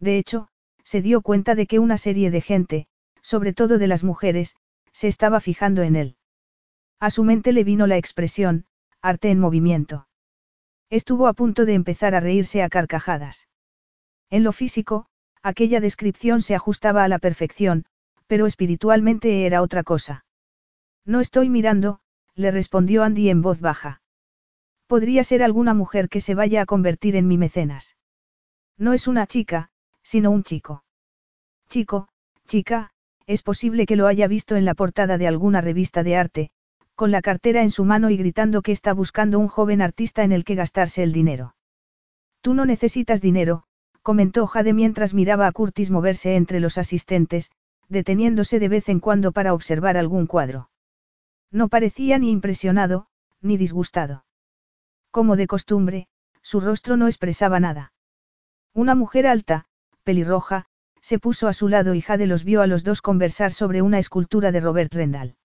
De 0.00 0.16
hecho, 0.16 0.48
se 0.84 1.02
dio 1.02 1.20
cuenta 1.20 1.54
de 1.54 1.66
que 1.66 1.80
una 1.80 1.98
serie 1.98 2.30
de 2.30 2.40
gente, 2.40 2.86
sobre 3.20 3.52
todo 3.52 3.76
de 3.76 3.88
las 3.88 4.04
mujeres, 4.04 4.56
se 4.90 5.06
estaba 5.06 5.40
fijando 5.40 5.82
en 5.82 5.96
él. 5.96 6.16
A 6.98 7.10
su 7.10 7.24
mente 7.24 7.52
le 7.52 7.62
vino 7.62 7.86
la 7.86 7.98
expresión, 7.98 8.64
arte 9.02 9.28
en 9.28 9.38
movimiento. 9.38 10.08
Estuvo 10.88 11.26
a 11.26 11.34
punto 11.34 11.66
de 11.66 11.74
empezar 11.74 12.14
a 12.14 12.20
reírse 12.20 12.62
a 12.62 12.70
carcajadas. 12.70 13.48
En 14.30 14.44
lo 14.44 14.52
físico, 14.52 15.04
aquella 15.42 15.80
descripción 15.80 16.40
se 16.40 16.54
ajustaba 16.54 17.04
a 17.04 17.08
la 17.08 17.18
perfección, 17.18 17.84
pero 18.26 18.46
espiritualmente 18.46 19.44
era 19.44 19.60
otra 19.60 19.82
cosa. 19.82 20.24
No 21.04 21.20
estoy 21.20 21.50
mirando, 21.50 22.00
le 22.38 22.52
respondió 22.52 23.02
Andy 23.02 23.30
en 23.30 23.42
voz 23.42 23.60
baja. 23.60 24.00
Podría 24.86 25.24
ser 25.24 25.42
alguna 25.42 25.74
mujer 25.74 26.08
que 26.08 26.20
se 26.20 26.36
vaya 26.36 26.62
a 26.62 26.66
convertir 26.66 27.16
en 27.16 27.26
mi 27.26 27.36
mecenas. 27.36 27.96
No 28.78 28.92
es 28.92 29.08
una 29.08 29.26
chica, 29.26 29.70
sino 30.02 30.30
un 30.30 30.44
chico. 30.44 30.84
Chico, 31.68 32.08
chica, 32.46 32.92
es 33.26 33.42
posible 33.42 33.86
que 33.86 33.96
lo 33.96 34.06
haya 34.06 34.28
visto 34.28 34.54
en 34.54 34.64
la 34.64 34.74
portada 34.74 35.18
de 35.18 35.26
alguna 35.26 35.60
revista 35.60 36.04
de 36.04 36.14
arte, 36.14 36.50
con 36.94 37.10
la 37.10 37.22
cartera 37.22 37.62
en 37.62 37.72
su 37.72 37.84
mano 37.84 38.08
y 38.08 38.16
gritando 38.16 38.62
que 38.62 38.70
está 38.70 38.94
buscando 38.94 39.40
un 39.40 39.48
joven 39.48 39.82
artista 39.82 40.22
en 40.22 40.30
el 40.30 40.44
que 40.44 40.54
gastarse 40.54 41.02
el 41.02 41.12
dinero. 41.12 41.56
Tú 42.40 42.54
no 42.54 42.64
necesitas 42.64 43.20
dinero, 43.20 43.64
comentó 44.02 44.46
Jade 44.46 44.74
mientras 44.74 45.12
miraba 45.12 45.48
a 45.48 45.52
Curtis 45.52 45.90
moverse 45.90 46.36
entre 46.36 46.60
los 46.60 46.78
asistentes, 46.78 47.50
deteniéndose 47.88 48.60
de 48.60 48.68
vez 48.68 48.88
en 48.88 49.00
cuando 49.00 49.32
para 49.32 49.54
observar 49.54 49.96
algún 49.96 50.26
cuadro. 50.26 50.70
No 51.50 51.68
parecía 51.68 52.18
ni 52.18 52.30
impresionado, 52.30 53.06
ni 53.40 53.56
disgustado. 53.56 54.24
Como 55.10 55.36
de 55.36 55.46
costumbre, 55.46 56.08
su 56.42 56.60
rostro 56.60 56.96
no 56.96 57.06
expresaba 57.06 57.60
nada. 57.60 57.92
Una 58.74 58.94
mujer 58.94 59.26
alta, 59.26 59.66
pelirroja, 60.02 60.66
se 61.00 61.18
puso 61.18 61.48
a 61.48 61.52
su 61.52 61.68
lado 61.68 61.94
y 61.94 62.00
Jade 62.00 62.26
los 62.26 62.44
vio 62.44 62.60
a 62.60 62.66
los 62.66 62.84
dos 62.84 63.00
conversar 63.00 63.52
sobre 63.52 63.82
una 63.82 63.98
escultura 63.98 64.52
de 64.52 64.60
Robert 64.60 64.92
Rendall. 64.92 65.36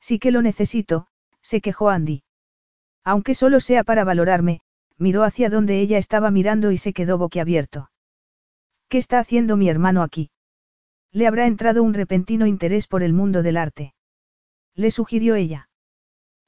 Sí 0.00 0.18
que 0.18 0.30
lo 0.30 0.42
necesito, 0.42 1.08
se 1.42 1.60
quejó 1.60 1.90
Andy. 1.90 2.22
Aunque 3.04 3.34
solo 3.34 3.60
sea 3.60 3.84
para 3.84 4.04
valorarme, 4.04 4.60
miró 4.96 5.24
hacia 5.24 5.50
donde 5.50 5.80
ella 5.80 5.98
estaba 5.98 6.30
mirando 6.30 6.70
y 6.72 6.76
se 6.76 6.92
quedó 6.92 7.18
boquiabierto. 7.18 7.90
¿Qué 8.88 8.98
está 8.98 9.18
haciendo 9.18 9.56
mi 9.56 9.68
hermano 9.68 10.02
aquí? 10.02 10.30
Le 11.12 11.26
habrá 11.26 11.46
entrado 11.46 11.82
un 11.82 11.94
repentino 11.94 12.46
interés 12.46 12.86
por 12.86 13.02
el 13.02 13.12
mundo 13.12 13.42
del 13.42 13.56
arte. 13.56 13.94
Le 14.78 14.92
sugirió 14.92 15.34
ella. 15.34 15.68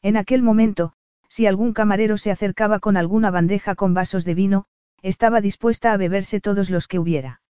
En 0.02 0.16
aquel 0.16 0.40
momento, 0.40 0.92
si 1.28 1.46
algún 1.46 1.72
camarero 1.72 2.16
se 2.16 2.30
acercaba 2.30 2.78
con 2.78 2.96
alguna 2.96 3.32
bandeja 3.32 3.74
con 3.74 3.92
vasos 3.92 4.24
de 4.24 4.34
vino, 4.34 4.66
estaba 5.02 5.40
dispuesta 5.40 5.92
a 5.92 5.96
beberse 5.96 6.40
todos 6.40 6.70
los 6.70 6.86
que 6.86 7.00
hubiera. 7.00 7.42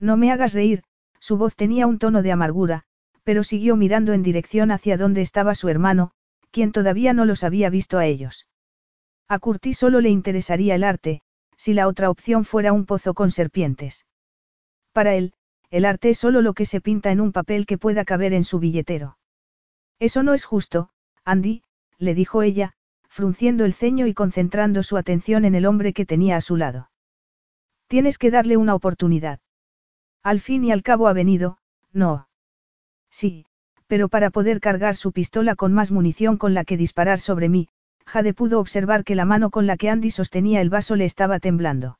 No 0.00 0.16
me 0.16 0.32
hagas 0.32 0.54
reír, 0.54 0.82
su 1.20 1.36
voz 1.36 1.56
tenía 1.56 1.86
un 1.86 1.98
tono 1.98 2.22
de 2.22 2.32
amargura, 2.32 2.84
pero 3.22 3.44
siguió 3.44 3.76
mirando 3.76 4.14
en 4.14 4.22
dirección 4.22 4.70
hacia 4.70 4.96
donde 4.96 5.20
estaba 5.20 5.54
su 5.54 5.68
hermano, 5.68 6.12
quien 6.52 6.72
todavía 6.72 7.12
no 7.12 7.26
los 7.26 7.44
había 7.44 7.68
visto 7.68 7.98
a 7.98 8.06
ellos. 8.06 8.46
A 9.28 9.38
Curtis 9.38 9.76
solo 9.76 10.00
le 10.00 10.08
interesaría 10.08 10.74
el 10.74 10.84
arte, 10.84 11.20
si 11.58 11.74
la 11.74 11.86
otra 11.86 12.08
opción 12.08 12.46
fuera 12.46 12.72
un 12.72 12.86
pozo 12.86 13.12
con 13.12 13.30
serpientes. 13.30 14.06
Para 14.92 15.16
él, 15.16 15.34
el 15.68 15.84
arte 15.84 16.08
es 16.08 16.18
solo 16.18 16.40
lo 16.40 16.54
que 16.54 16.64
se 16.64 16.80
pinta 16.80 17.10
en 17.10 17.20
un 17.20 17.32
papel 17.32 17.66
que 17.66 17.76
pueda 17.76 18.06
caber 18.06 18.32
en 18.32 18.44
su 18.44 18.58
billetero. 18.58 19.17
Eso 20.00 20.22
no 20.22 20.34
es 20.34 20.44
justo, 20.44 20.90
Andy, 21.24 21.62
le 21.98 22.14
dijo 22.14 22.42
ella, 22.42 22.74
frunciendo 23.08 23.64
el 23.64 23.74
ceño 23.74 24.06
y 24.06 24.14
concentrando 24.14 24.82
su 24.82 24.96
atención 24.96 25.44
en 25.44 25.54
el 25.54 25.66
hombre 25.66 25.92
que 25.92 26.06
tenía 26.06 26.36
a 26.36 26.40
su 26.40 26.56
lado. 26.56 26.90
Tienes 27.88 28.18
que 28.18 28.30
darle 28.30 28.56
una 28.56 28.74
oportunidad. 28.74 29.40
Al 30.22 30.40
fin 30.40 30.64
y 30.64 30.72
al 30.72 30.82
cabo 30.82 31.08
ha 31.08 31.12
venido, 31.12 31.58
no. 31.92 32.28
Sí, 33.10 33.46
pero 33.86 34.08
para 34.08 34.30
poder 34.30 34.60
cargar 34.60 34.94
su 34.94 35.12
pistola 35.12 35.56
con 35.56 35.72
más 35.72 35.90
munición 35.90 36.36
con 36.36 36.54
la 36.54 36.64
que 36.64 36.76
disparar 36.76 37.18
sobre 37.18 37.48
mí, 37.48 37.68
Jade 38.06 38.34
pudo 38.34 38.60
observar 38.60 39.04
que 39.04 39.14
la 39.14 39.24
mano 39.24 39.50
con 39.50 39.66
la 39.66 39.76
que 39.76 39.90
Andy 39.90 40.10
sostenía 40.10 40.60
el 40.60 40.70
vaso 40.70 40.96
le 40.96 41.06
estaba 41.06 41.40
temblando. 41.40 41.98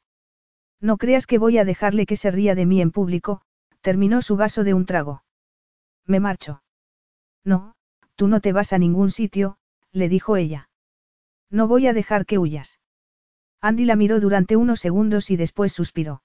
No 0.81 0.97
creas 0.99 1.27
que 1.27 1.39
voy 1.39 1.59
a 1.59 1.65
dejarle 1.65 2.07
que 2.07 2.17
se 2.17 2.31
ría 2.31 2.55
de 2.55 2.67
mí 2.67 2.81
en 2.81 2.93
público, 2.93 3.43
terminó 3.81 4.23
su 4.23 4.37
vaso 4.37 4.63
de 4.63 4.75
un 4.75 4.87
trago. 4.87 5.25
Me 6.07 6.21
marcho. 6.21 6.63
No, 7.45 7.75
tú 8.19 8.27
no 8.27 8.41
te 8.41 8.53
vas 8.53 8.73
a 8.73 8.79
ningún 8.79 9.13
sitio, 9.13 9.59
le 9.93 10.09
dijo 10.09 10.37
ella. 10.37 10.69
No 11.51 11.69
voy 11.69 11.87
a 11.87 11.93
dejar 11.93 12.27
que 12.27 12.37
huyas. 12.37 12.81
Andy 13.61 13.85
la 13.85 13.95
miró 13.95 14.19
durante 14.19 14.57
unos 14.57 14.81
segundos 14.81 15.31
y 15.31 15.37
después 15.37 15.73
suspiró. 15.73 16.23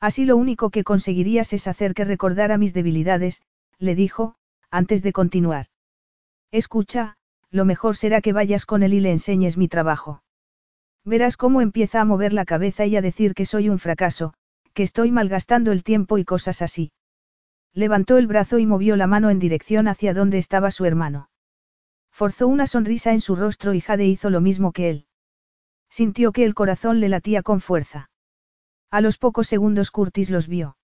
Así 0.00 0.24
lo 0.24 0.36
único 0.36 0.70
que 0.70 0.82
conseguirías 0.82 1.52
es 1.52 1.68
hacer 1.68 1.94
que 1.94 2.04
recordara 2.04 2.58
mis 2.58 2.74
debilidades, 2.74 3.42
le 3.78 3.94
dijo, 3.94 4.34
antes 4.72 5.04
de 5.04 5.12
continuar. 5.12 5.68
Escucha, 6.50 7.16
lo 7.48 7.64
mejor 7.64 7.96
será 7.96 8.20
que 8.20 8.32
vayas 8.32 8.66
con 8.66 8.82
él 8.82 8.92
y 8.92 8.98
le 8.98 9.12
enseñes 9.12 9.56
mi 9.56 9.68
trabajo. 9.68 10.24
Verás 11.04 11.36
cómo 11.36 11.60
empieza 11.60 12.00
a 12.00 12.04
mover 12.04 12.32
la 12.32 12.44
cabeza 12.44 12.86
y 12.86 12.96
a 12.96 13.02
decir 13.02 13.34
que 13.34 13.46
soy 13.46 13.68
un 13.68 13.78
fracaso, 13.78 14.34
que 14.72 14.82
estoy 14.82 15.12
malgastando 15.12 15.70
el 15.70 15.84
tiempo 15.84 16.18
y 16.18 16.24
cosas 16.24 16.60
así. 16.60 16.90
Levantó 17.74 18.18
el 18.18 18.28
brazo 18.28 18.58
y 18.58 18.66
movió 18.66 18.96
la 18.96 19.08
mano 19.08 19.30
en 19.30 19.40
dirección 19.40 19.88
hacia 19.88 20.14
donde 20.14 20.38
estaba 20.38 20.70
su 20.70 20.84
hermano. 20.84 21.28
Forzó 22.10 22.46
una 22.46 22.68
sonrisa 22.68 23.12
en 23.12 23.20
su 23.20 23.34
rostro 23.34 23.74
y 23.74 23.80
Jade 23.80 24.06
hizo 24.06 24.30
lo 24.30 24.40
mismo 24.40 24.70
que 24.70 24.90
él. 24.90 25.06
Sintió 25.90 26.30
que 26.30 26.44
el 26.44 26.54
corazón 26.54 27.00
le 27.00 27.08
latía 27.08 27.42
con 27.42 27.60
fuerza. 27.60 28.10
A 28.90 29.00
los 29.00 29.18
pocos 29.18 29.48
segundos 29.48 29.90
Curtis 29.90 30.30
los 30.30 30.46
vio. 30.46 30.76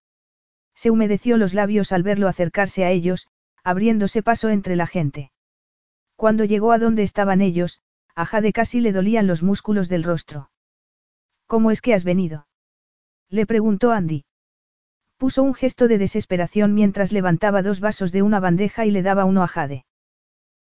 Se 0.74 0.90
humedeció 0.90 1.36
los 1.36 1.54
labios 1.54 1.92
al 1.92 2.02
verlo 2.02 2.26
acercarse 2.26 2.84
a 2.84 2.90
ellos, 2.90 3.28
abriéndose 3.62 4.24
paso 4.24 4.48
entre 4.48 4.74
la 4.74 4.88
gente. 4.88 5.30
Cuando 6.16 6.44
llegó 6.44 6.72
a 6.72 6.78
donde 6.78 7.04
estaban 7.04 7.40
ellos, 7.40 7.80
a 8.16 8.26
Jade 8.26 8.52
casi 8.52 8.80
le 8.80 8.92
dolían 8.92 9.28
los 9.28 9.44
músculos 9.44 9.88
del 9.88 10.02
rostro. 10.02 10.50
¿Cómo 11.46 11.70
es 11.70 11.82
que 11.82 11.94
has 11.94 12.02
venido? 12.02 12.48
Le 13.28 13.46
preguntó 13.46 13.92
Andy. 13.92 14.24
Puso 15.20 15.42
un 15.42 15.52
gesto 15.52 15.86
de 15.86 15.98
desesperación 15.98 16.72
mientras 16.72 17.12
levantaba 17.12 17.60
dos 17.60 17.78
vasos 17.78 18.10
de 18.10 18.22
una 18.22 18.40
bandeja 18.40 18.86
y 18.86 18.90
le 18.90 19.02
daba 19.02 19.26
uno 19.26 19.42
a 19.42 19.48
Jade. 19.48 19.84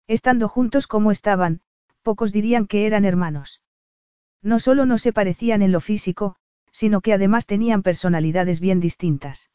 Estando 0.06 0.48
juntos 0.48 0.86
como 0.86 1.10
estaban, 1.10 1.62
pocos 2.02 2.30
dirían 2.30 2.66
que 2.66 2.84
eran 2.84 3.06
hermanos. 3.06 3.62
No 4.42 4.60
solo 4.60 4.84
no 4.84 4.98
se 4.98 5.14
parecían 5.14 5.62
en 5.62 5.72
lo 5.72 5.80
físico, 5.80 6.36
sino 6.72 7.00
que 7.00 7.14
además 7.14 7.46
tenían 7.46 7.82
personalidades 7.82 8.60
bien 8.60 8.80
distintas. 8.80 9.48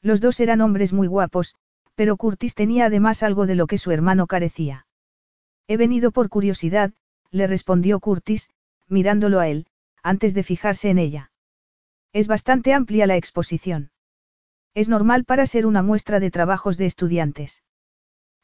Los 0.00 0.20
dos 0.20 0.38
eran 0.38 0.60
hombres 0.60 0.92
muy 0.92 1.08
guapos, 1.08 1.56
pero 1.96 2.16
Curtis 2.16 2.54
tenía 2.54 2.86
además 2.86 3.24
algo 3.24 3.48
de 3.48 3.56
lo 3.56 3.66
que 3.66 3.78
su 3.78 3.90
hermano 3.90 4.28
carecía. 4.28 4.86
He 5.66 5.76
venido 5.76 6.12
por 6.12 6.28
curiosidad, 6.28 6.92
le 7.32 7.48
respondió 7.48 7.98
Curtis, 7.98 8.48
mirándolo 8.86 9.40
a 9.40 9.48
él, 9.48 9.66
antes 10.04 10.34
de 10.34 10.44
fijarse 10.44 10.88
en 10.88 10.98
ella. 10.98 11.32
Es 12.12 12.28
bastante 12.28 12.74
amplia 12.74 13.08
la 13.08 13.16
exposición. 13.16 13.90
Es 14.74 14.88
normal 14.88 15.24
para 15.24 15.46
ser 15.46 15.66
una 15.66 15.82
muestra 15.82 16.20
de 16.20 16.30
trabajos 16.30 16.76
de 16.76 16.86
estudiantes. 16.86 17.62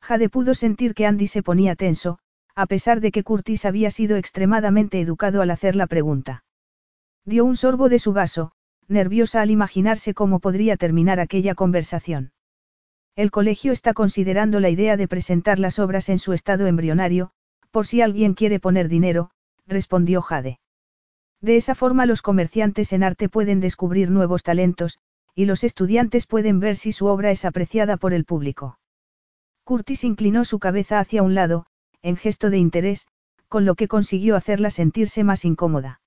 Jade 0.00 0.28
pudo 0.28 0.54
sentir 0.54 0.94
que 0.94 1.06
Andy 1.06 1.26
se 1.26 1.42
ponía 1.42 1.76
tenso, 1.76 2.18
a 2.54 2.66
pesar 2.66 3.00
de 3.00 3.12
que 3.12 3.22
Curtis 3.22 3.64
había 3.64 3.90
sido 3.90 4.16
extremadamente 4.16 5.00
educado 5.00 5.42
al 5.42 5.50
hacer 5.50 5.76
la 5.76 5.86
pregunta. 5.86 6.44
Dio 7.24 7.44
un 7.44 7.56
sorbo 7.56 7.88
de 7.88 7.98
su 7.98 8.12
vaso, 8.12 8.52
nerviosa 8.88 9.42
al 9.42 9.50
imaginarse 9.50 10.14
cómo 10.14 10.40
podría 10.40 10.76
terminar 10.76 11.20
aquella 11.20 11.54
conversación. 11.54 12.32
El 13.14 13.30
colegio 13.30 13.72
está 13.72 13.94
considerando 13.94 14.60
la 14.60 14.68
idea 14.68 14.96
de 14.96 15.08
presentar 15.08 15.58
las 15.58 15.78
obras 15.78 16.08
en 16.08 16.18
su 16.18 16.32
estado 16.32 16.66
embrionario, 16.66 17.30
por 17.70 17.86
si 17.86 18.00
alguien 18.00 18.34
quiere 18.34 18.60
poner 18.60 18.88
dinero, 18.88 19.30
respondió 19.66 20.22
Jade. 20.22 20.60
De 21.40 21.56
esa 21.56 21.74
forma 21.74 22.06
los 22.06 22.22
comerciantes 22.22 22.92
en 22.92 23.02
arte 23.02 23.28
pueden 23.28 23.60
descubrir 23.60 24.10
nuevos 24.10 24.42
talentos, 24.42 24.98
y 25.36 25.44
los 25.44 25.64
estudiantes 25.64 26.26
pueden 26.26 26.60
ver 26.60 26.76
si 26.76 26.92
su 26.92 27.06
obra 27.06 27.30
es 27.30 27.44
apreciada 27.44 27.98
por 27.98 28.14
el 28.14 28.24
público. 28.24 28.78
Curtis 29.64 30.02
inclinó 30.02 30.46
su 30.46 30.58
cabeza 30.58 30.98
hacia 30.98 31.22
un 31.22 31.34
lado, 31.34 31.66
en 32.00 32.16
gesto 32.16 32.48
de 32.48 32.56
interés, 32.56 33.06
con 33.46 33.66
lo 33.66 33.74
que 33.74 33.86
consiguió 33.86 34.34
hacerla 34.34 34.70
sentirse 34.70 35.24
más 35.24 35.44
incómoda. 35.44 36.00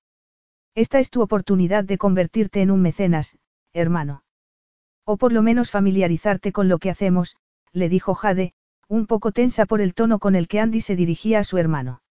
Esta 0.73 0.99
es 0.99 1.11
tu 1.11 1.22
oportunidad 1.22 1.84
de 1.84 1.99
convertirte 1.99 2.61
en 2.61 2.72
un 2.72 2.81
mecenas, 2.81 3.38
hermano. 3.72 4.23
O 5.06 5.18
por 5.18 5.31
lo 5.31 5.43
menos 5.43 5.69
familiarizarte 5.69 6.51
con 6.51 6.68
lo 6.68 6.80
que 6.80 6.89
hacemos, 6.89 7.35
le 7.72 7.88
dijo 7.88 8.15
Jade, 8.15 8.53
un 8.88 9.06
poco 9.06 9.31
tensa 9.31 9.68
por 9.68 9.80
el 9.80 9.93
tono 9.93 10.18
con 10.18 10.35
el 10.35 10.47
que 10.47 10.60
Andy 10.60 10.81
se 10.81 10.95
dirigía 10.95 11.39
a 11.39 11.43
su 11.43 11.60
hermano. 11.60 12.01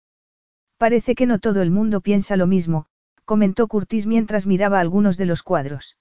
Parece 0.76 1.16
que 1.16 1.26
no 1.26 1.40
todo 1.40 1.62
el 1.62 1.72
mundo 1.72 2.00
piensa 2.00 2.36
lo 2.36 2.46
mismo, 2.46 2.86
comentó 3.24 3.66
Curtis 3.66 4.06
mientras 4.06 4.46
miraba 4.46 4.78
algunos 4.78 5.16
de 5.16 5.26
los 5.26 5.42
cuadros. 5.42 5.96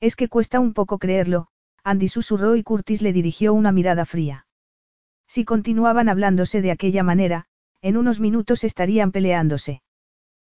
Es 0.00 0.16
que 0.16 0.28
cuesta 0.28 0.60
un 0.60 0.72
poco 0.72 0.98
creerlo, 0.98 1.48
Andy 1.84 2.08
susurró 2.08 2.56
y 2.56 2.62
Curtis 2.62 3.02
le 3.02 3.12
dirigió 3.12 3.52
una 3.52 3.72
mirada 3.72 4.04
fría. 4.04 4.46
Si 5.26 5.44
continuaban 5.44 6.08
hablándose 6.08 6.62
de 6.62 6.70
aquella 6.70 7.02
manera, 7.02 7.46
en 7.82 7.96
unos 7.96 8.18
minutos 8.18 8.64
estarían 8.64 9.12
peleándose. 9.12 9.82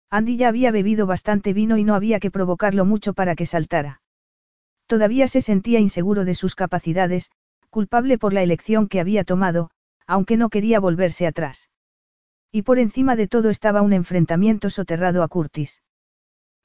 Andy 0.09 0.37
ya 0.37 0.47
había 0.49 0.71
bebido 0.71 1.05
bastante 1.05 1.53
vino 1.53 1.77
y 1.77 1.83
no 1.83 1.95
había 1.95 2.19
que 2.19 2.31
provocarlo 2.31 2.85
mucho 2.85 3.13
para 3.13 3.35
que 3.35 3.45
saltara. 3.45 4.01
Todavía 4.85 5.27
se 5.27 5.41
sentía 5.41 5.79
inseguro 5.79 6.23
de 6.23 6.35
sus 6.35 6.55
capacidades, 6.55 7.31
culpable 7.69 8.17
por 8.17 8.33
la 8.33 8.43
elección 8.43 8.87
que 8.87 9.01
había 9.01 9.23
tomado, 9.25 9.69
aunque 10.05 10.37
no 10.37 10.49
quería 10.49 10.79
volverse 10.79 11.27
atrás. 11.27 11.69
Y 12.51 12.61
por 12.61 12.79
encima 12.79 13.17
de 13.17 13.27
todo 13.27 13.49
estaba 13.49 13.81
un 13.81 13.91
enfrentamiento 13.91 14.69
soterrado 14.69 15.23
a 15.23 15.27
Curtis. 15.27 15.83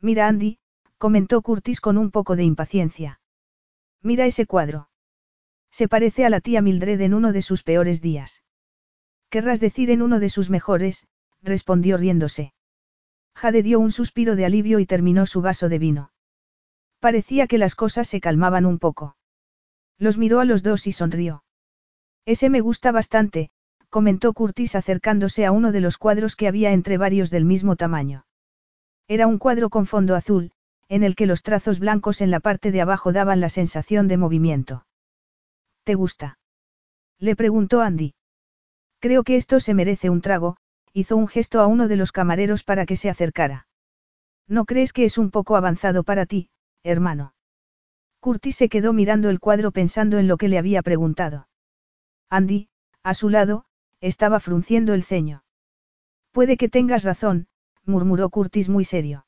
Mira 0.00 0.28
Andy, 0.28 0.58
comentó 1.02 1.42
Curtis 1.42 1.80
con 1.80 1.98
un 1.98 2.12
poco 2.12 2.36
de 2.36 2.44
impaciencia. 2.44 3.18
Mira 4.02 4.24
ese 4.24 4.46
cuadro. 4.46 4.88
Se 5.72 5.88
parece 5.88 6.24
a 6.24 6.30
la 6.30 6.40
tía 6.40 6.62
Mildred 6.62 7.00
en 7.00 7.12
uno 7.12 7.32
de 7.32 7.42
sus 7.42 7.64
peores 7.64 8.00
días. 8.00 8.44
Querrás 9.28 9.58
decir 9.58 9.90
en 9.90 10.00
uno 10.00 10.20
de 10.20 10.28
sus 10.28 10.48
mejores, 10.48 11.08
respondió 11.42 11.96
riéndose. 11.96 12.54
Jade 13.34 13.64
dio 13.64 13.80
un 13.80 13.90
suspiro 13.90 14.36
de 14.36 14.44
alivio 14.44 14.78
y 14.78 14.86
terminó 14.86 15.26
su 15.26 15.42
vaso 15.42 15.68
de 15.68 15.80
vino. 15.80 16.12
Parecía 17.00 17.48
que 17.48 17.58
las 17.58 17.74
cosas 17.74 18.06
se 18.06 18.20
calmaban 18.20 18.64
un 18.64 18.78
poco. 18.78 19.16
Los 19.98 20.18
miró 20.18 20.38
a 20.38 20.44
los 20.44 20.62
dos 20.62 20.86
y 20.86 20.92
sonrió. 20.92 21.42
Ese 22.26 22.48
me 22.48 22.60
gusta 22.60 22.92
bastante, 22.92 23.50
comentó 23.88 24.32
Curtis 24.34 24.76
acercándose 24.76 25.46
a 25.46 25.50
uno 25.50 25.72
de 25.72 25.80
los 25.80 25.98
cuadros 25.98 26.36
que 26.36 26.46
había 26.46 26.72
entre 26.72 26.96
varios 26.96 27.28
del 27.30 27.44
mismo 27.44 27.74
tamaño. 27.74 28.24
Era 29.08 29.26
un 29.26 29.38
cuadro 29.38 29.68
con 29.68 29.86
fondo 29.86 30.14
azul, 30.14 30.52
en 30.92 31.04
el 31.04 31.16
que 31.16 31.24
los 31.24 31.42
trazos 31.42 31.78
blancos 31.78 32.20
en 32.20 32.30
la 32.30 32.38
parte 32.38 32.70
de 32.70 32.82
abajo 32.82 33.14
daban 33.14 33.40
la 33.40 33.48
sensación 33.48 34.08
de 34.08 34.18
movimiento. 34.18 34.84
¿Te 35.84 35.94
gusta? 35.94 36.38
Le 37.18 37.34
preguntó 37.34 37.80
Andy. 37.80 38.14
Creo 38.98 39.24
que 39.24 39.36
esto 39.36 39.58
se 39.58 39.72
merece 39.72 40.10
un 40.10 40.20
trago, 40.20 40.58
hizo 40.92 41.16
un 41.16 41.28
gesto 41.28 41.62
a 41.62 41.66
uno 41.66 41.88
de 41.88 41.96
los 41.96 42.12
camareros 42.12 42.62
para 42.62 42.84
que 42.84 42.96
se 42.96 43.08
acercara. 43.08 43.66
¿No 44.46 44.66
crees 44.66 44.92
que 44.92 45.06
es 45.06 45.16
un 45.16 45.30
poco 45.30 45.56
avanzado 45.56 46.04
para 46.04 46.26
ti, 46.26 46.50
hermano. 46.82 47.32
Curtis 48.20 48.56
se 48.56 48.68
quedó 48.68 48.92
mirando 48.92 49.30
el 49.30 49.40
cuadro 49.40 49.72
pensando 49.72 50.18
en 50.18 50.28
lo 50.28 50.36
que 50.36 50.48
le 50.48 50.58
había 50.58 50.82
preguntado. 50.82 51.48
Andy, 52.28 52.68
a 53.02 53.14
su 53.14 53.30
lado, 53.30 53.64
estaba 54.02 54.40
frunciendo 54.40 54.92
el 54.92 55.04
ceño. 55.04 55.42
Puede 56.32 56.58
que 56.58 56.68
tengas 56.68 57.02
razón, 57.02 57.46
murmuró 57.86 58.28
Curtis 58.28 58.68
muy 58.68 58.84
serio. 58.84 59.24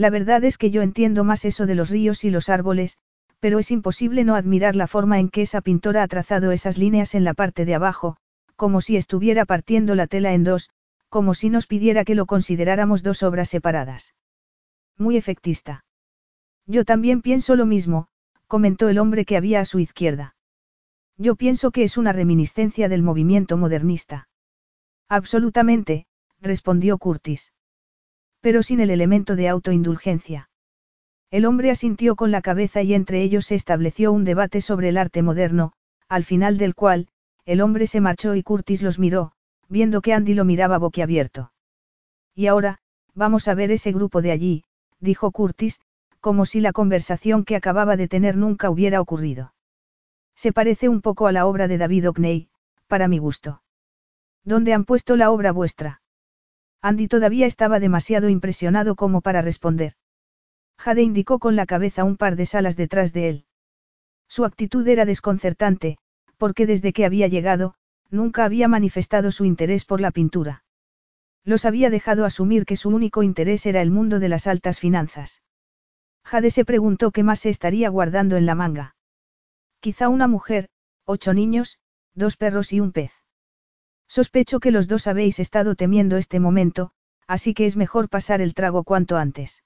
La 0.00 0.08
verdad 0.08 0.42
es 0.44 0.56
que 0.56 0.70
yo 0.70 0.80
entiendo 0.80 1.24
más 1.24 1.44
eso 1.44 1.66
de 1.66 1.74
los 1.74 1.90
ríos 1.90 2.24
y 2.24 2.30
los 2.30 2.48
árboles, 2.48 2.96
pero 3.38 3.58
es 3.58 3.70
imposible 3.70 4.24
no 4.24 4.34
admirar 4.34 4.74
la 4.74 4.86
forma 4.86 5.18
en 5.18 5.28
que 5.28 5.42
esa 5.42 5.60
pintora 5.60 6.02
ha 6.02 6.08
trazado 6.08 6.52
esas 6.52 6.78
líneas 6.78 7.14
en 7.14 7.22
la 7.22 7.34
parte 7.34 7.66
de 7.66 7.74
abajo, 7.74 8.16
como 8.56 8.80
si 8.80 8.96
estuviera 8.96 9.44
partiendo 9.44 9.94
la 9.94 10.06
tela 10.06 10.32
en 10.32 10.42
dos, 10.42 10.70
como 11.10 11.34
si 11.34 11.50
nos 11.50 11.66
pidiera 11.66 12.06
que 12.06 12.14
lo 12.14 12.24
consideráramos 12.24 13.02
dos 13.02 13.22
obras 13.22 13.50
separadas. 13.50 14.14
Muy 14.96 15.18
efectista. 15.18 15.84
Yo 16.66 16.86
también 16.86 17.20
pienso 17.20 17.54
lo 17.54 17.66
mismo, 17.66 18.08
comentó 18.46 18.88
el 18.88 18.98
hombre 18.98 19.26
que 19.26 19.36
había 19.36 19.60
a 19.60 19.66
su 19.66 19.80
izquierda. 19.80 20.34
Yo 21.18 21.36
pienso 21.36 21.72
que 21.72 21.82
es 21.82 21.98
una 21.98 22.14
reminiscencia 22.14 22.88
del 22.88 23.02
movimiento 23.02 23.58
modernista. 23.58 24.28
Absolutamente, 25.10 26.06
respondió 26.40 26.96
Curtis. 26.96 27.52
Pero 28.40 28.62
sin 28.62 28.80
el 28.80 28.90
elemento 28.90 29.36
de 29.36 29.48
autoindulgencia. 29.48 30.48
El 31.30 31.44
hombre 31.44 31.70
asintió 31.70 32.16
con 32.16 32.30
la 32.30 32.42
cabeza 32.42 32.82
y 32.82 32.94
entre 32.94 33.22
ellos 33.22 33.46
se 33.46 33.54
estableció 33.54 34.12
un 34.12 34.24
debate 34.24 34.60
sobre 34.60 34.88
el 34.88 34.96
arte 34.96 35.22
moderno, 35.22 35.72
al 36.08 36.24
final 36.24 36.58
del 36.58 36.74
cual, 36.74 37.08
el 37.44 37.60
hombre 37.60 37.86
se 37.86 38.00
marchó 38.00 38.34
y 38.34 38.42
Curtis 38.42 38.82
los 38.82 38.98
miró, 38.98 39.32
viendo 39.68 40.00
que 40.00 40.12
Andy 40.12 40.34
lo 40.34 40.44
miraba 40.44 40.78
boquiabierto. 40.78 41.52
Y 42.34 42.46
ahora, 42.48 42.78
vamos 43.14 43.46
a 43.48 43.54
ver 43.54 43.70
ese 43.70 43.92
grupo 43.92 44.22
de 44.22 44.32
allí, 44.32 44.64
dijo 44.98 45.30
Curtis, 45.30 45.80
como 46.20 46.46
si 46.46 46.60
la 46.60 46.72
conversación 46.72 47.44
que 47.44 47.56
acababa 47.56 47.96
de 47.96 48.08
tener 48.08 48.36
nunca 48.36 48.70
hubiera 48.70 49.00
ocurrido. 49.00 49.54
Se 50.34 50.52
parece 50.52 50.88
un 50.88 51.00
poco 51.00 51.26
a 51.26 51.32
la 51.32 51.46
obra 51.46 51.68
de 51.68 51.78
David 51.78 52.06
Hockney, 52.06 52.48
para 52.88 53.08
mi 53.08 53.18
gusto. 53.18 53.62
¿Dónde 54.44 54.72
han 54.72 54.84
puesto 54.84 55.16
la 55.16 55.30
obra 55.30 55.52
vuestra? 55.52 55.99
Andy 56.82 57.08
todavía 57.08 57.46
estaba 57.46 57.78
demasiado 57.78 58.28
impresionado 58.28 58.96
como 58.96 59.20
para 59.20 59.42
responder. 59.42 59.94
Jade 60.78 61.02
indicó 61.02 61.38
con 61.38 61.54
la 61.56 61.66
cabeza 61.66 62.04
un 62.04 62.16
par 62.16 62.36
de 62.36 62.46
salas 62.46 62.76
detrás 62.76 63.12
de 63.12 63.28
él. 63.28 63.44
Su 64.28 64.44
actitud 64.44 64.86
era 64.88 65.04
desconcertante, 65.04 65.98
porque 66.38 66.66
desde 66.66 66.92
que 66.94 67.04
había 67.04 67.26
llegado, 67.26 67.74
nunca 68.08 68.44
había 68.44 68.66
manifestado 68.66 69.30
su 69.30 69.44
interés 69.44 69.84
por 69.84 70.00
la 70.00 70.10
pintura. 70.10 70.64
Los 71.44 71.64
había 71.66 71.90
dejado 71.90 72.24
asumir 72.24 72.64
que 72.64 72.76
su 72.76 72.88
único 72.88 73.22
interés 73.22 73.66
era 73.66 73.82
el 73.82 73.90
mundo 73.90 74.18
de 74.18 74.28
las 74.28 74.46
altas 74.46 74.80
finanzas. 74.80 75.42
Jade 76.24 76.50
se 76.50 76.64
preguntó 76.64 77.10
qué 77.10 77.22
más 77.22 77.40
se 77.40 77.50
estaría 77.50 77.88
guardando 77.90 78.36
en 78.36 78.46
la 78.46 78.54
manga. 78.54 78.94
Quizá 79.80 80.08
una 80.08 80.28
mujer, 80.28 80.68
ocho 81.04 81.34
niños, 81.34 81.78
dos 82.14 82.36
perros 82.36 82.72
y 82.72 82.80
un 82.80 82.92
pez. 82.92 83.19
Sospecho 84.10 84.58
que 84.58 84.72
los 84.72 84.88
dos 84.88 85.06
habéis 85.06 85.38
estado 85.38 85.76
temiendo 85.76 86.16
este 86.16 86.40
momento, 86.40 86.90
así 87.28 87.54
que 87.54 87.64
es 87.64 87.76
mejor 87.76 88.08
pasar 88.08 88.40
el 88.40 88.54
trago 88.54 88.82
cuanto 88.82 89.16
antes. 89.16 89.62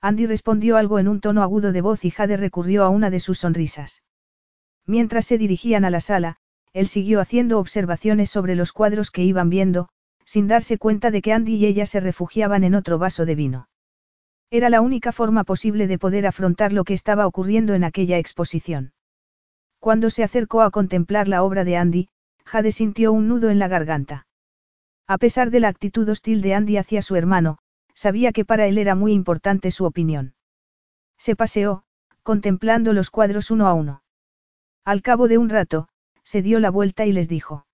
Andy 0.00 0.26
respondió 0.26 0.76
algo 0.76 1.00
en 1.00 1.08
un 1.08 1.20
tono 1.20 1.42
agudo 1.42 1.72
de 1.72 1.80
voz 1.80 2.04
y 2.04 2.12
Jade 2.12 2.36
recurrió 2.36 2.84
a 2.84 2.90
una 2.90 3.10
de 3.10 3.18
sus 3.18 3.40
sonrisas. 3.40 4.04
Mientras 4.86 5.24
se 5.24 5.36
dirigían 5.36 5.84
a 5.84 5.90
la 5.90 6.00
sala, 6.00 6.36
él 6.74 6.86
siguió 6.86 7.20
haciendo 7.20 7.58
observaciones 7.58 8.30
sobre 8.30 8.54
los 8.54 8.70
cuadros 8.70 9.10
que 9.10 9.24
iban 9.24 9.50
viendo, 9.50 9.88
sin 10.24 10.46
darse 10.46 10.78
cuenta 10.78 11.10
de 11.10 11.20
que 11.20 11.32
Andy 11.32 11.56
y 11.56 11.66
ella 11.66 11.86
se 11.86 11.98
refugiaban 11.98 12.62
en 12.62 12.76
otro 12.76 12.98
vaso 12.98 13.26
de 13.26 13.34
vino. 13.34 13.68
Era 14.48 14.70
la 14.70 14.80
única 14.80 15.10
forma 15.10 15.42
posible 15.42 15.88
de 15.88 15.98
poder 15.98 16.28
afrontar 16.28 16.72
lo 16.72 16.84
que 16.84 16.94
estaba 16.94 17.26
ocurriendo 17.26 17.74
en 17.74 17.82
aquella 17.82 18.18
exposición. 18.18 18.92
Cuando 19.80 20.08
se 20.10 20.22
acercó 20.22 20.62
a 20.62 20.70
contemplar 20.70 21.26
la 21.26 21.42
obra 21.42 21.64
de 21.64 21.76
Andy, 21.76 22.10
Jade 22.46 22.70
sintió 22.70 23.12
un 23.12 23.26
nudo 23.28 23.50
en 23.50 23.58
la 23.58 23.68
garganta. 23.68 24.26
A 25.08 25.18
pesar 25.18 25.50
de 25.50 25.60
la 25.60 25.68
actitud 25.68 26.08
hostil 26.08 26.42
de 26.42 26.54
Andy 26.54 26.76
hacia 26.76 27.02
su 27.02 27.16
hermano, 27.16 27.58
sabía 27.94 28.32
que 28.32 28.44
para 28.44 28.66
él 28.66 28.78
era 28.78 28.94
muy 28.94 29.12
importante 29.12 29.70
su 29.70 29.84
opinión. 29.84 30.34
Se 31.18 31.34
paseó, 31.34 31.82
contemplando 32.22 32.92
los 32.92 33.10
cuadros 33.10 33.50
uno 33.50 33.66
a 33.66 33.74
uno. 33.74 34.02
Al 34.84 35.02
cabo 35.02 35.26
de 35.26 35.38
un 35.38 35.48
rato, 35.48 35.88
se 36.22 36.42
dio 36.42 36.60
la 36.60 36.70
vuelta 36.70 37.04
y 37.04 37.12
les 37.12 37.28
dijo. 37.28 37.66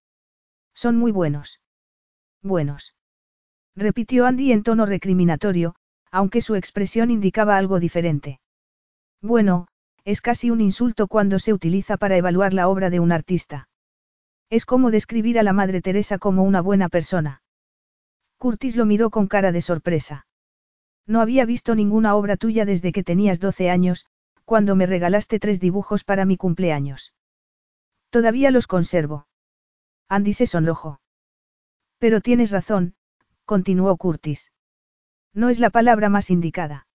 Son 0.74 0.96
muy 0.96 1.12
buenos. 1.12 1.60
Buenos. 2.42 2.94
Repitió 3.76 4.26
Andy 4.26 4.52
en 4.52 4.62
tono 4.62 4.86
recriminatorio, 4.86 5.74
aunque 6.10 6.40
su 6.40 6.54
expresión 6.54 7.10
indicaba 7.10 7.56
algo 7.56 7.78
diferente. 7.78 8.40
Bueno, 9.20 9.68
es 10.04 10.20
casi 10.20 10.50
un 10.50 10.60
insulto 10.60 11.08
cuando 11.08 11.38
se 11.38 11.52
utiliza 11.52 11.96
para 11.96 12.16
evaluar 12.16 12.54
la 12.54 12.68
obra 12.68 12.90
de 12.90 13.00
un 13.00 13.12
artista. 13.12 13.68
Es 14.52 14.66
como 14.66 14.90
describir 14.90 15.38
a 15.38 15.42
la 15.42 15.54
Madre 15.54 15.80
Teresa 15.80 16.18
como 16.18 16.42
una 16.42 16.60
buena 16.60 16.90
persona. 16.90 17.40
Curtis 18.36 18.76
lo 18.76 18.84
miró 18.84 19.08
con 19.08 19.26
cara 19.26 19.50
de 19.50 19.62
sorpresa. 19.62 20.26
No 21.06 21.22
había 21.22 21.46
visto 21.46 21.74
ninguna 21.74 22.14
obra 22.16 22.36
tuya 22.36 22.66
desde 22.66 22.92
que 22.92 23.02
tenías 23.02 23.40
12 23.40 23.70
años, 23.70 24.04
cuando 24.44 24.76
me 24.76 24.84
regalaste 24.84 25.38
tres 25.38 25.58
dibujos 25.58 26.04
para 26.04 26.26
mi 26.26 26.36
cumpleaños. 26.36 27.14
Todavía 28.10 28.50
los 28.50 28.66
conservo. 28.66 29.26
Andy 30.10 30.34
se 30.34 30.46
sonrojó. 30.46 31.00
Pero 31.96 32.20
tienes 32.20 32.50
razón, 32.50 32.94
continuó 33.46 33.96
Curtis. 33.96 34.52
No 35.32 35.48
es 35.48 35.60
la 35.60 35.70
palabra 35.70 36.10
más 36.10 36.28
indicada. 36.28 36.86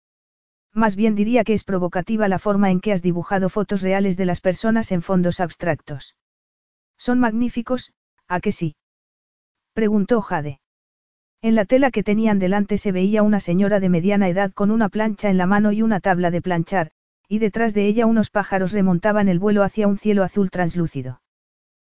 Más 0.73 0.95
bien 0.95 1.15
diría 1.15 1.43
que 1.43 1.55
es 1.55 1.63
provocativa 1.63 2.27
la 2.27 2.37
forma 2.37 2.69
en 2.69 2.81
que 2.81 2.93
has 2.93 3.01
dibujado 3.01 3.49
fotos 3.49 3.81
reales 3.81 4.15
de 4.15 4.25
las 4.25 4.41
personas 4.41 4.91
en 4.91 5.01
fondos 5.01 5.39
abstractos. 5.39 6.13
Son 6.97 7.19
magníficos, 7.19 7.93
¿a 8.27 8.39
que 8.39 8.51
sí? 8.51 8.75
Preguntó 9.73 10.21
Jade. 10.21 10.59
En 11.41 11.55
la 11.55 11.65
tela 11.65 11.91
que 11.91 12.03
tenían 12.03 12.39
delante 12.39 12.77
se 12.77 12.91
veía 12.91 13.21
una 13.21 13.39
señora 13.39 13.79
de 13.79 13.89
mediana 13.89 14.27
edad 14.27 14.51
con 14.51 14.71
una 14.71 14.89
plancha 14.89 15.29
en 15.29 15.37
la 15.37 15.45
mano 15.45 15.71
y 15.71 15.83
una 15.83 15.99
tabla 15.99 16.31
de 16.31 16.41
planchar, 16.41 16.91
y 17.27 17.39
detrás 17.39 17.73
de 17.73 17.85
ella 17.85 18.05
unos 18.05 18.29
pájaros 18.29 18.71
remontaban 18.71 19.29
el 19.29 19.37
vuelo 19.37 19.63
hacia 19.63 19.87
un 19.87 19.97
cielo 19.97 20.23
azul 20.23 20.49
translúcido. 20.49 21.21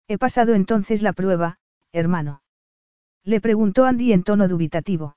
He 0.07 0.17
pasado 0.17 0.53
entonces 0.53 1.01
la 1.01 1.13
prueba, 1.13 1.57
hermano. 1.91 2.43
Le 3.23 3.41
preguntó 3.41 3.85
Andy 3.85 4.13
en 4.13 4.23
tono 4.23 4.47
dubitativo. 4.47 5.15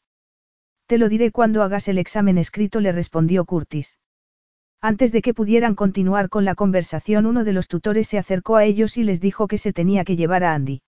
Te 0.87 0.99
lo 0.99 1.09
diré 1.09 1.31
cuando 1.31 1.63
hagas 1.63 1.89
el 1.89 1.99
examen 1.99 2.39
escrito, 2.39 2.81
le 2.81 2.93
respondió 2.93 3.45
Curtis. 3.45 3.99
Antes 4.87 5.13
de 5.13 5.23
que 5.23 5.33
pudieran 5.33 5.77
continuar 5.77 6.29
con 6.29 6.45
la 6.45 6.55
conversación, 6.55 7.25
uno 7.25 7.45
de 7.45 7.55
los 7.55 7.69
tutores 7.69 8.07
se 8.07 8.19
acercó 8.19 8.57
a 8.57 8.65
ellos 8.65 8.99
y 8.99 9.03
les 9.03 9.19
dijo 9.19 9.49
que 9.49 9.57
se 9.57 9.73
tenía 9.73 10.05
que 10.05 10.15
llevar 10.15 10.45
a 10.45 10.53
Andy. 10.53 10.83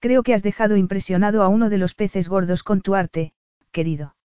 Creo 0.00 0.22
que 0.22 0.34
has 0.34 0.42
dejado 0.42 0.76
impresionado 0.76 1.42
a 1.42 1.48
uno 1.48 1.70
de 1.70 1.78
los 1.78 1.94
peces 1.94 2.28
gordos 2.28 2.62
con 2.62 2.82
tu 2.82 2.94
arte, 2.94 3.32
querido. 3.72 4.16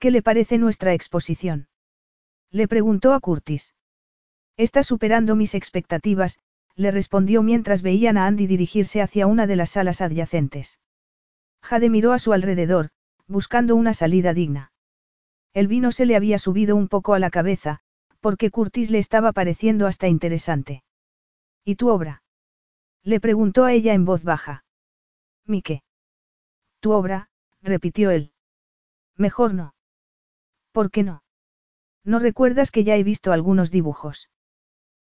¿Qué 0.00 0.10
le 0.10 0.20
parece 0.20 0.58
nuestra 0.58 0.94
exposición? 0.94 1.68
Le 2.50 2.66
preguntó 2.66 3.14
a 3.14 3.20
Curtis. 3.20 3.72
Está 4.56 4.82
superando 4.82 5.36
mis 5.36 5.54
expectativas, 5.54 6.40
le 6.74 6.90
respondió 6.90 7.44
mientras 7.44 7.82
veían 7.82 8.16
a 8.18 8.26
Andy 8.26 8.48
dirigirse 8.48 9.00
hacia 9.00 9.28
una 9.28 9.46
de 9.46 9.54
las 9.54 9.70
salas 9.70 10.00
adyacentes. 10.00 10.80
Jade 11.62 11.88
miró 11.88 12.10
a 12.10 12.18
su 12.18 12.32
alrededor, 12.32 12.88
buscando 13.28 13.76
una 13.76 13.94
salida 13.94 14.34
digna. 14.34 14.72
El 15.54 15.68
vino 15.68 15.92
se 15.92 16.04
le 16.04 16.16
había 16.16 16.40
subido 16.40 16.74
un 16.74 16.88
poco 16.88 17.14
a 17.14 17.20
la 17.20 17.30
cabeza, 17.30 17.78
porque 18.22 18.50
Curtis 18.50 18.90
le 18.90 18.98
estaba 18.98 19.32
pareciendo 19.32 19.86
hasta 19.86 20.06
interesante. 20.06 20.84
¿Y 21.64 21.74
tu 21.74 21.88
obra? 21.88 22.22
Le 23.02 23.18
preguntó 23.18 23.64
a 23.64 23.72
ella 23.72 23.94
en 23.94 24.04
voz 24.04 24.22
baja. 24.22 24.64
Mike. 25.44 25.82
Tu 26.80 26.92
obra, 26.92 27.28
repitió 27.62 28.10
él. 28.10 28.32
Mejor 29.16 29.54
no. 29.54 29.74
¿Por 30.70 30.90
qué 30.92 31.02
no? 31.02 31.24
¿No 32.04 32.20
recuerdas 32.20 32.70
que 32.70 32.84
ya 32.84 32.96
he 32.96 33.02
visto 33.02 33.32
algunos 33.32 33.72
dibujos? 33.72 34.30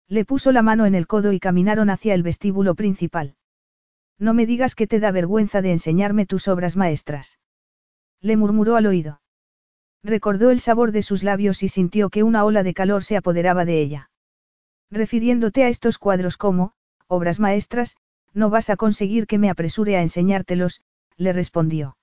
Le 0.07 0.23
puso 0.23 0.53
la 0.53 0.61
mano 0.61 0.85
en 0.85 0.95
el 0.95 1.05
codo 1.05 1.33
y 1.33 1.39
caminaron 1.39 1.89
hacia 1.89 2.13
el 2.13 2.23
vestíbulo 2.23 2.73
principal. 2.73 3.35
No 4.17 4.33
me 4.33 4.45
digas 4.45 4.75
que 4.75 4.87
te 4.87 4.99
da 4.99 5.11
vergüenza 5.11 5.61
de 5.61 5.73
enseñarme 5.73 6.25
tus 6.25 6.47
obras 6.47 6.77
maestras. 6.77 7.37
Le 8.21 8.37
murmuró 8.37 8.77
al 8.77 8.87
oído. 8.87 9.21
Recordó 10.03 10.51
el 10.51 10.59
sabor 10.59 10.91
de 10.91 11.01
sus 11.01 11.23
labios 11.23 11.61
y 11.63 11.67
sintió 11.67 12.09
que 12.09 12.23
una 12.23 12.45
ola 12.45 12.63
de 12.63 12.73
calor 12.73 13.03
se 13.03 13.17
apoderaba 13.17 13.65
de 13.65 13.81
ella. 13.81 14.09
Refiriéndote 14.91 15.63
a 15.63 15.69
estos 15.69 15.97
cuadros 15.97 16.37
como, 16.37 16.73
obras 17.07 17.39
maestras, 17.39 17.97
no 18.33 18.49
vas 18.49 18.69
a 18.69 18.77
conseguir 18.77 19.27
que 19.27 19.37
me 19.37 19.49
apresure 19.49 19.97
a 19.97 20.01
enseñártelos, 20.01 20.81
le 21.17 21.33
respondió. 21.33 21.97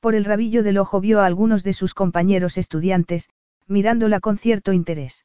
Por 0.00 0.14
el 0.14 0.24
rabillo 0.24 0.62
del 0.62 0.78
ojo 0.78 1.00
vio 1.00 1.20
a 1.20 1.26
algunos 1.26 1.64
de 1.64 1.72
sus 1.72 1.94
compañeros 1.94 2.58
estudiantes, 2.58 3.30
mirándola 3.66 4.20
con 4.20 4.36
cierto 4.36 4.72
interés. 4.72 5.24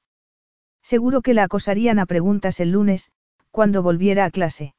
Seguro 0.82 1.22
que 1.22 1.34
la 1.34 1.44
acosarían 1.44 2.00
a 2.00 2.06
preguntas 2.06 2.60
el 2.60 2.72
lunes, 2.72 3.12
cuando 3.52 3.84
volviera 3.84 4.26
a 4.26 4.32
clase. 4.32 4.74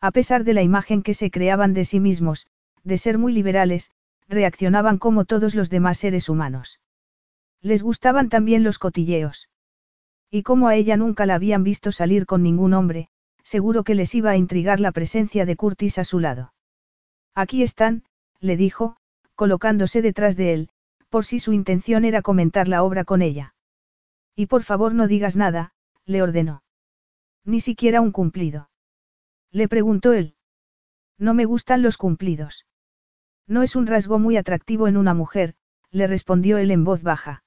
A 0.00 0.10
pesar 0.12 0.44
de 0.44 0.52
la 0.52 0.62
imagen 0.62 1.02
que 1.02 1.14
se 1.14 1.30
creaban 1.30 1.72
de 1.72 1.84
sí 1.84 1.98
mismos, 1.98 2.46
de 2.84 2.98
ser 2.98 3.18
muy 3.18 3.32
liberales, 3.32 3.90
reaccionaban 4.28 4.98
como 4.98 5.24
todos 5.24 5.54
los 5.54 5.70
demás 5.70 5.98
seres 5.98 6.28
humanos. 6.28 6.80
Les 7.62 7.82
gustaban 7.82 8.28
también 8.28 8.64
los 8.64 8.78
cotilleos. 8.78 9.48
Y 10.30 10.42
como 10.42 10.68
a 10.68 10.74
ella 10.74 10.96
nunca 10.96 11.26
la 11.26 11.36
habían 11.36 11.62
visto 11.62 11.92
salir 11.92 12.26
con 12.26 12.42
ningún 12.42 12.74
hombre, 12.74 13.08
seguro 13.42 13.84
que 13.84 13.94
les 13.94 14.14
iba 14.14 14.30
a 14.30 14.36
intrigar 14.36 14.80
la 14.80 14.92
presencia 14.92 15.46
de 15.46 15.56
Curtis 15.56 15.98
a 15.98 16.04
su 16.04 16.18
lado. 16.18 16.52
Aquí 17.34 17.62
están, 17.62 18.04
le 18.40 18.56
dijo, 18.56 18.96
colocándose 19.34 20.02
detrás 20.02 20.36
de 20.36 20.52
él, 20.52 20.68
por 21.08 21.24
si 21.24 21.38
su 21.38 21.52
intención 21.52 22.04
era 22.04 22.22
comentar 22.22 22.68
la 22.68 22.82
obra 22.82 23.04
con 23.04 23.22
ella. 23.22 23.54
Y 24.34 24.46
por 24.46 24.62
favor 24.62 24.94
no 24.94 25.06
digas 25.06 25.36
nada, 25.36 25.72
le 26.04 26.22
ordenó. 26.22 26.62
Ni 27.44 27.60
siquiera 27.60 28.00
un 28.00 28.10
cumplido. 28.10 28.70
Le 29.52 29.68
preguntó 29.68 30.12
él. 30.12 30.34
No 31.18 31.32
me 31.32 31.44
gustan 31.44 31.82
los 31.82 31.96
cumplidos. 31.96 32.65
No 33.48 33.62
es 33.62 33.76
un 33.76 33.86
rasgo 33.86 34.18
muy 34.18 34.36
atractivo 34.36 34.88
en 34.88 34.96
una 34.96 35.14
mujer, 35.14 35.54
le 35.90 36.06
respondió 36.06 36.58
él 36.58 36.70
en 36.70 36.84
voz 36.84 37.02
baja. 37.02 37.44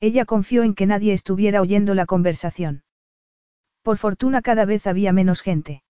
Ella 0.00 0.24
confió 0.24 0.64
en 0.64 0.74
que 0.74 0.86
nadie 0.86 1.12
estuviera 1.12 1.60
oyendo 1.60 1.94
la 1.94 2.06
conversación. 2.06 2.82
Por 3.82 3.98
fortuna 3.98 4.42
cada 4.42 4.64
vez 4.64 4.86
había 4.86 5.12
menos 5.12 5.42
gente. 5.42 5.84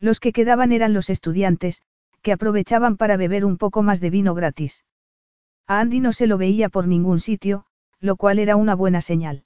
Los 0.00 0.20
que 0.20 0.32
quedaban 0.32 0.72
eran 0.72 0.92
los 0.92 1.10
estudiantes, 1.10 1.82
que 2.22 2.32
aprovechaban 2.32 2.96
para 2.96 3.16
beber 3.16 3.44
un 3.44 3.58
poco 3.58 3.82
más 3.82 4.00
de 4.00 4.10
vino 4.10 4.34
gratis. 4.34 4.84
A 5.66 5.80
Andy 5.80 6.00
no 6.00 6.12
se 6.12 6.26
lo 6.26 6.38
veía 6.38 6.68
por 6.68 6.86
ningún 6.86 7.20
sitio, 7.20 7.64
lo 8.00 8.16
cual 8.16 8.38
era 8.38 8.56
una 8.56 8.74
buena 8.74 9.00
señal. 9.00 9.44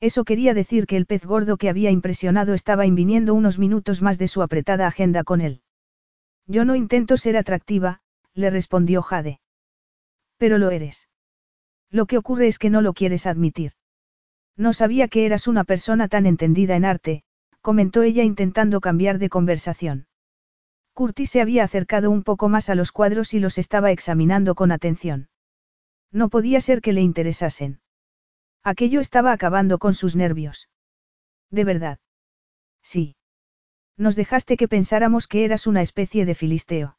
Eso 0.00 0.24
quería 0.24 0.54
decir 0.54 0.86
que 0.86 0.96
el 0.96 1.06
pez 1.06 1.26
gordo 1.26 1.56
que 1.56 1.68
había 1.68 1.90
impresionado 1.90 2.54
estaba 2.54 2.86
inviniendo 2.86 3.34
unos 3.34 3.58
minutos 3.58 4.02
más 4.02 4.18
de 4.18 4.28
su 4.28 4.42
apretada 4.42 4.86
agenda 4.86 5.24
con 5.24 5.40
él. 5.40 5.62
Yo 6.46 6.64
no 6.64 6.74
intento 6.74 7.16
ser 7.16 7.36
atractiva, 7.36 8.00
le 8.34 8.50
respondió 8.50 9.02
Jade. 9.02 9.40
Pero 10.36 10.58
lo 10.58 10.70
eres. 10.70 11.08
Lo 11.90 12.06
que 12.06 12.18
ocurre 12.18 12.46
es 12.46 12.58
que 12.58 12.70
no 12.70 12.82
lo 12.82 12.92
quieres 12.92 13.26
admitir. 13.26 13.72
No 14.56 14.72
sabía 14.72 15.08
que 15.08 15.26
eras 15.26 15.48
una 15.48 15.64
persona 15.64 16.08
tan 16.08 16.26
entendida 16.26 16.76
en 16.76 16.84
arte, 16.84 17.24
comentó 17.60 18.02
ella 18.02 18.22
intentando 18.22 18.80
cambiar 18.80 19.18
de 19.18 19.28
conversación. 19.28 20.06
Curtis 20.92 21.30
se 21.30 21.40
había 21.40 21.64
acercado 21.64 22.10
un 22.10 22.22
poco 22.22 22.48
más 22.48 22.68
a 22.68 22.74
los 22.74 22.92
cuadros 22.92 23.32
y 23.34 23.40
los 23.40 23.58
estaba 23.58 23.90
examinando 23.90 24.54
con 24.54 24.72
atención. 24.72 25.28
No 26.12 26.28
podía 26.28 26.60
ser 26.60 26.80
que 26.80 26.92
le 26.92 27.00
interesasen. 27.00 27.80
Aquello 28.62 29.00
estaba 29.00 29.32
acabando 29.32 29.78
con 29.78 29.94
sus 29.94 30.16
nervios. 30.16 30.68
¿De 31.50 31.64
verdad? 31.64 31.98
Sí. 32.82 33.16
Nos 33.96 34.16
dejaste 34.16 34.56
que 34.56 34.68
pensáramos 34.68 35.26
que 35.26 35.44
eras 35.44 35.66
una 35.66 35.82
especie 35.82 36.24
de 36.26 36.34
filisteo. 36.34 36.98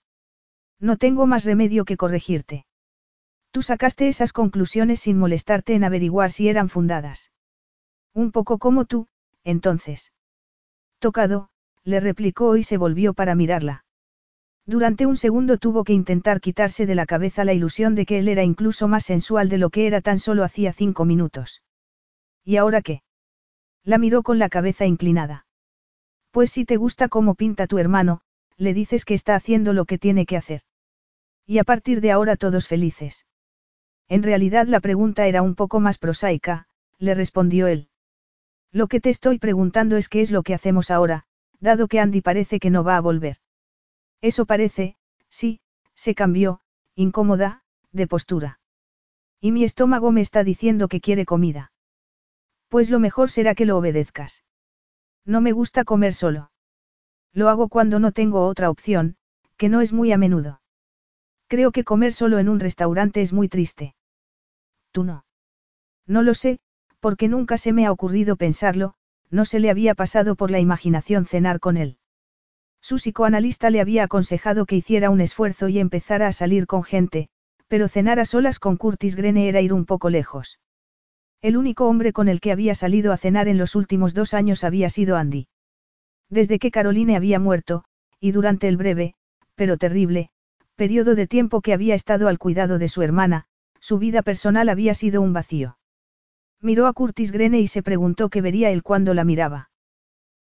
No 0.82 0.98
tengo 0.98 1.28
más 1.28 1.46
remedio 1.46 1.86
que 1.86 1.96
corregirte. 1.96 2.66
Tú 3.52 3.62
sacaste 3.62 4.08
esas 4.08 4.34
conclusiones 4.34 5.00
sin 5.00 5.20
molestarte 5.20 5.76
en 5.76 5.84
averiguar 5.84 6.32
si 6.32 6.50
eran 6.50 6.70
fundadas. 6.70 7.32
Un 8.16 8.32
poco 8.32 8.58
como 8.58 8.86
tú, 8.86 9.08
entonces. 9.44 10.12
Tocado, 10.98 11.50
le 11.84 12.00
replicó 12.00 12.58
y 12.58 12.64
se 12.64 12.78
volvió 12.78 13.14
para 13.14 13.36
mirarla. 13.36 13.86
Durante 14.66 15.06
un 15.06 15.18
segundo 15.18 15.58
tuvo 15.58 15.84
que 15.84 15.94
intentar 15.94 16.42
quitarse 16.42 16.88
de 16.88 16.96
la 16.96 17.06
cabeza 17.06 17.46
la 17.46 17.54
ilusión 17.54 17.94
de 17.94 18.06
que 18.08 18.18
él 18.20 18.28
era 18.28 18.44
incluso 18.44 18.88
más 18.88 19.06
sensual 19.06 19.50
de 19.50 19.60
lo 19.60 19.70
que 19.70 19.86
era 19.86 20.02
tan 20.02 20.18
solo 20.18 20.44
hacía 20.44 20.74
cinco 20.74 21.06
minutos. 21.06 21.62
¿Y 22.44 22.58
ahora 22.58 22.82
qué? 22.82 23.04
La 23.84 24.00
miró 24.00 24.24
con 24.24 24.40
la 24.40 24.50
cabeza 24.50 24.86
inclinada. 24.86 25.46
Pues 26.32 26.52
si 26.52 26.66
te 26.66 26.78
gusta 26.78 27.08
cómo 27.08 27.36
pinta 27.36 27.68
tu 27.68 27.78
hermano, 27.78 28.22
le 28.58 28.74
dices 28.74 29.06
que 29.06 29.14
está 29.14 29.36
haciendo 29.36 29.74
lo 29.74 29.86
que 29.86 29.98
tiene 29.98 30.26
que 30.26 30.38
hacer. 30.38 30.62
Y 31.52 31.60
a 31.60 31.66
partir 31.66 32.00
de 32.00 32.12
ahora 32.12 32.38
todos 32.38 32.66
felices. 32.66 33.26
En 34.08 34.24
realidad 34.24 34.68
la 34.68 34.80
pregunta 34.80 35.28
era 35.28 35.42
un 35.42 35.56
poco 35.56 35.82
más 35.82 35.98
prosaica, 35.98 36.66
le 36.98 37.14
respondió 37.14 37.68
él. 37.68 37.90
Lo 38.72 38.88
que 38.88 39.02
te 39.02 39.10
estoy 39.10 39.38
preguntando 39.38 39.98
es 39.98 40.08
qué 40.08 40.22
es 40.22 40.32
lo 40.32 40.44
que 40.44 40.54
hacemos 40.54 40.90
ahora, 40.90 41.26
dado 41.60 41.90
que 41.90 42.00
Andy 42.00 42.22
parece 42.22 42.62
que 42.62 42.70
no 42.70 42.86
va 42.86 42.96
a 42.96 43.02
volver. 43.02 43.36
Eso 44.22 44.46
parece, 44.46 44.96
sí, 45.30 45.60
se 45.94 46.16
cambió, 46.16 46.62
incómoda, 46.96 47.64
de 47.92 48.08
postura. 48.08 48.62
Y 49.42 49.52
mi 49.52 49.66
estómago 49.66 50.14
me 50.14 50.22
está 50.22 50.46
diciendo 50.46 50.88
que 50.88 51.02
quiere 51.02 51.26
comida. 51.26 51.74
Pues 52.70 52.90
lo 52.90 53.02
mejor 53.02 53.30
será 53.30 53.56
que 53.56 53.66
lo 53.66 53.78
obedezcas. 53.78 54.46
No 55.26 55.42
me 55.42 55.52
gusta 55.52 55.84
comer 55.84 56.14
solo. 56.14 56.54
Lo 57.34 57.50
hago 57.50 57.68
cuando 57.68 58.00
no 58.00 58.14
tengo 58.14 58.48
otra 58.48 58.70
opción, 58.70 59.18
que 59.58 59.68
no 59.68 59.82
es 59.82 59.92
muy 59.92 60.14
a 60.14 60.18
menudo. 60.18 60.61
Creo 61.52 61.74
que 61.74 61.84
comer 61.84 62.14
solo 62.14 62.40
en 62.40 62.48
un 62.48 62.62
restaurante 62.62 63.22
es 63.22 63.34
muy 63.34 63.50
triste. 63.50 63.94
¿Tú 64.94 65.04
no? 65.04 65.26
No 66.08 66.22
lo 66.22 66.34
sé, 66.34 66.60
porque 67.02 67.28
nunca 67.28 67.58
se 67.58 67.74
me 67.74 67.86
ha 67.86 67.92
ocurrido 67.92 68.38
pensarlo, 68.38 68.94
no 69.30 69.44
se 69.44 69.60
le 69.60 69.70
había 69.70 69.94
pasado 69.94 70.36
por 70.36 70.50
la 70.50 70.62
imaginación 70.62 71.26
cenar 71.26 71.60
con 71.60 71.76
él. 71.76 71.98
Su 72.80 72.96
psicoanalista 72.96 73.70
le 73.70 73.82
había 73.82 74.06
aconsejado 74.06 74.66
que 74.66 74.78
hiciera 74.78 75.10
un 75.10 75.20
esfuerzo 75.20 75.68
y 75.68 75.80
empezara 75.80 76.28
a 76.28 76.32
salir 76.32 76.68
con 76.68 76.84
gente, 76.84 77.28
pero 77.68 77.90
cenar 77.90 78.22
a 78.22 78.24
solas 78.24 78.58
con 78.58 78.78
Curtis 78.78 79.18
Grene 79.18 79.50
era 79.50 79.60
ir 79.60 79.74
un 79.74 79.84
poco 79.84 80.10
lejos. 80.10 80.58
El 81.42 81.58
único 81.58 81.86
hombre 81.90 82.14
con 82.14 82.30
el 82.30 82.40
que 82.40 82.54
había 82.54 82.76
salido 82.76 83.12
a 83.12 83.18
cenar 83.18 83.50
en 83.50 83.58
los 83.58 83.76
últimos 83.76 84.14
dos 84.14 84.34
años 84.34 84.64
había 84.64 84.88
sido 84.88 85.18
Andy. 85.18 85.50
Desde 86.30 86.60
que 86.60 86.72
Caroline 86.72 87.18
había 87.18 87.40
muerto, 87.40 87.84
y 88.22 88.32
durante 88.32 88.70
el 88.70 88.78
breve, 88.78 89.16
pero 89.56 89.76
terrible, 89.76 90.32
periodo 90.82 91.14
de 91.14 91.28
tiempo 91.28 91.62
que 91.62 91.74
había 91.74 91.94
estado 91.94 92.28
al 92.28 92.40
cuidado 92.40 92.80
de 92.80 92.88
su 92.88 93.04
hermana, 93.04 93.46
su 93.80 94.00
vida 94.00 94.24
personal 94.24 94.68
había 94.68 94.96
sido 94.96 95.22
un 95.22 95.32
vacío. 95.32 95.78
Miró 96.60 96.88
a 96.88 96.94
Curtis 96.94 97.32
Grene 97.32 97.60
y 97.60 97.68
se 97.68 97.84
preguntó 97.84 98.30
qué 98.30 98.42
vería 98.42 98.72
él 98.72 98.82
cuando 98.82 99.14
la 99.14 99.24
miraba. 99.24 99.70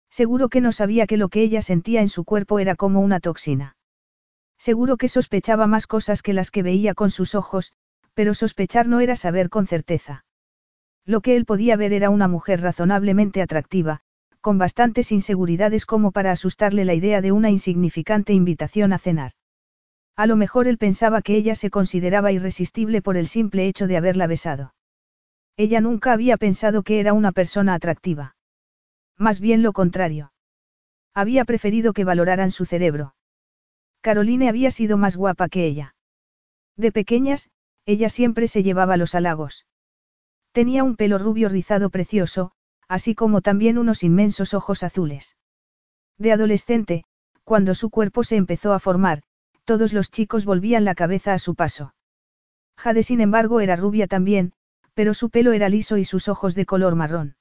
Seguro 0.08 0.48
que 0.48 0.62
no 0.62 0.72
sabía 0.72 1.06
que 1.06 1.18
lo 1.18 1.28
que 1.28 1.42
ella 1.42 1.60
sentía 1.60 2.00
en 2.00 2.08
su 2.08 2.24
cuerpo 2.24 2.58
era 2.58 2.74
como 2.74 3.00
una 3.02 3.20
toxina. 3.20 3.76
Seguro 4.56 4.96
que 4.96 5.08
sospechaba 5.08 5.66
más 5.66 5.86
cosas 5.86 6.22
que 6.22 6.32
las 6.32 6.50
que 6.50 6.62
veía 6.62 6.94
con 6.94 7.10
sus 7.10 7.34
ojos, 7.34 7.74
pero 8.14 8.32
sospechar 8.32 8.88
no 8.88 9.00
era 9.00 9.16
saber 9.16 9.50
con 9.50 9.66
certeza. 9.66 10.24
Lo 11.04 11.20
que 11.20 11.36
él 11.36 11.44
podía 11.44 11.76
ver 11.76 11.92
era 11.92 12.08
una 12.08 12.28
mujer 12.28 12.62
razonablemente 12.62 13.42
atractiva, 13.42 14.00
con 14.40 14.56
bastantes 14.56 15.12
inseguridades 15.12 15.84
como 15.84 16.12
para 16.12 16.30
asustarle 16.30 16.86
la 16.86 16.94
idea 16.94 17.20
de 17.20 17.30
una 17.30 17.50
insignificante 17.50 18.32
invitación 18.32 18.94
a 18.94 18.98
cenar. 18.98 19.32
A 20.16 20.27
lo 20.27 20.37
mejor 20.37 20.69
él 20.69 20.78
pensaba 20.78 21.23
que 21.23 21.37
ella 21.37 21.55
se 21.55 21.70
consideraba 21.70 22.32
irresistible 22.32 23.03
por 23.03 23.16
el 23.16 23.27
simple 23.27 23.66
hecho 23.66 23.87
de 23.87 23.97
haberla 23.97 24.27
besado. 24.27 24.74
Ella 25.57 25.81
nunca 25.81 26.12
había 26.12 26.37
pensado 26.37 26.82
que 26.82 27.01
era 27.01 27.12
una 27.12 27.32
persona 27.32 27.74
atractiva. 27.74 28.37
Más 29.16 29.41
bien 29.41 29.62
lo 29.62 29.73
contrario. 29.73 30.32
Había 31.15 31.45
preferido 31.45 31.93
que 31.93 32.05
valoraran 32.05 32.51
su 32.51 32.65
cerebro. 32.65 33.15
Caroline 34.01 34.49
había 34.49 34.70
sido 34.70 34.97
más 34.97 35.16
guapa 35.16 35.49
que 35.49 35.66
ella. 35.66 35.95
De 36.77 36.93
pequeñas, 36.93 37.51
ella 37.85 38.09
siempre 38.09 38.49
se 38.49 38.62
llevaba 38.62 38.97
los 38.97 39.15
halagos. 39.15 39.66
Tenía 40.53 40.85
un 40.85 40.97
pelo 40.97 41.19
rubio 41.19 41.49
rizado 41.49 41.91
precioso, 41.91 42.53
así 42.89 43.15
como 43.15 43.41
también 43.41 43.78
unos 43.78 44.03
inmensos 44.03 44.55
ojos 44.55 44.82
azules. 44.82 45.37
De 46.19 46.32
adolescente, 46.32 47.05
cuando 47.45 47.74
su 47.74 47.91
cuerpo 47.91 48.24
se 48.24 48.37
empezó 48.37 48.73
a 48.73 48.78
formar, 48.78 49.23
todos 49.70 49.92
los 49.92 50.10
chicos 50.10 50.44
volvían 50.44 50.84
la 50.84 50.97
cabeza 50.97 51.32
a 51.32 51.38
su 51.38 51.55
paso. 51.55 51.94
Jade, 52.76 53.05
sin 53.05 53.20
embargo, 53.20 53.60
era 53.60 53.76
rubia 53.76 54.09
también, 54.09 54.52
pero 54.94 55.14
su 55.14 55.30
pelo 55.30 55.52
era 55.52 55.68
liso 55.68 55.97
y 55.97 56.05
sus 56.05 56.26
ojos 56.26 56.56
de 56.56 56.66
color 56.66 56.97
marrón. 56.97 57.36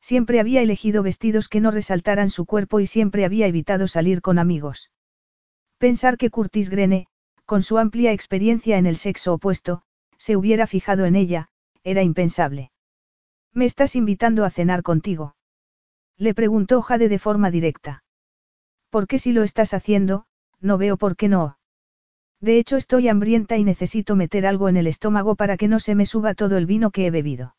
Siempre 0.00 0.40
había 0.40 0.62
elegido 0.62 1.02
vestidos 1.02 1.48
que 1.48 1.60
no 1.60 1.70
resaltaran 1.70 2.30
su 2.30 2.46
cuerpo 2.46 2.80
y 2.80 2.86
siempre 2.86 3.26
había 3.26 3.46
evitado 3.48 3.86
salir 3.86 4.22
con 4.22 4.38
amigos. 4.38 4.90
Pensar 5.76 6.16
que 6.16 6.30
Curtis 6.30 6.70
Grene, 6.70 7.06
con 7.44 7.62
su 7.62 7.76
amplia 7.76 8.12
experiencia 8.12 8.78
en 8.78 8.86
el 8.86 8.96
sexo 8.96 9.34
opuesto, 9.34 9.82
se 10.16 10.38
hubiera 10.38 10.66
fijado 10.66 11.04
en 11.04 11.16
ella, 11.16 11.50
era 11.84 12.02
impensable. 12.02 12.72
¿Me 13.52 13.66
estás 13.66 13.94
invitando 13.94 14.46
a 14.46 14.50
cenar 14.50 14.82
contigo? 14.82 15.36
Le 16.16 16.32
preguntó 16.32 16.80
Jade 16.80 17.10
de 17.10 17.18
forma 17.18 17.50
directa. 17.50 18.04
¿Por 18.88 19.06
qué 19.06 19.18
si 19.18 19.32
lo 19.32 19.42
estás 19.42 19.74
haciendo, 19.74 20.24
no 20.62 20.78
veo 20.78 20.96
por 20.96 21.16
qué 21.16 21.28
no? 21.28 21.58
De 22.40 22.58
hecho 22.58 22.76
estoy 22.76 23.08
hambrienta 23.08 23.56
y 23.56 23.64
necesito 23.64 24.16
meter 24.16 24.46
algo 24.46 24.68
en 24.68 24.76
el 24.76 24.86
estómago 24.86 25.36
para 25.36 25.56
que 25.56 25.68
no 25.68 25.78
se 25.78 25.94
me 25.94 26.06
suba 26.06 26.34
todo 26.34 26.56
el 26.56 26.66
vino 26.66 26.90
que 26.90 27.06
he 27.06 27.10
bebido. 27.10 27.54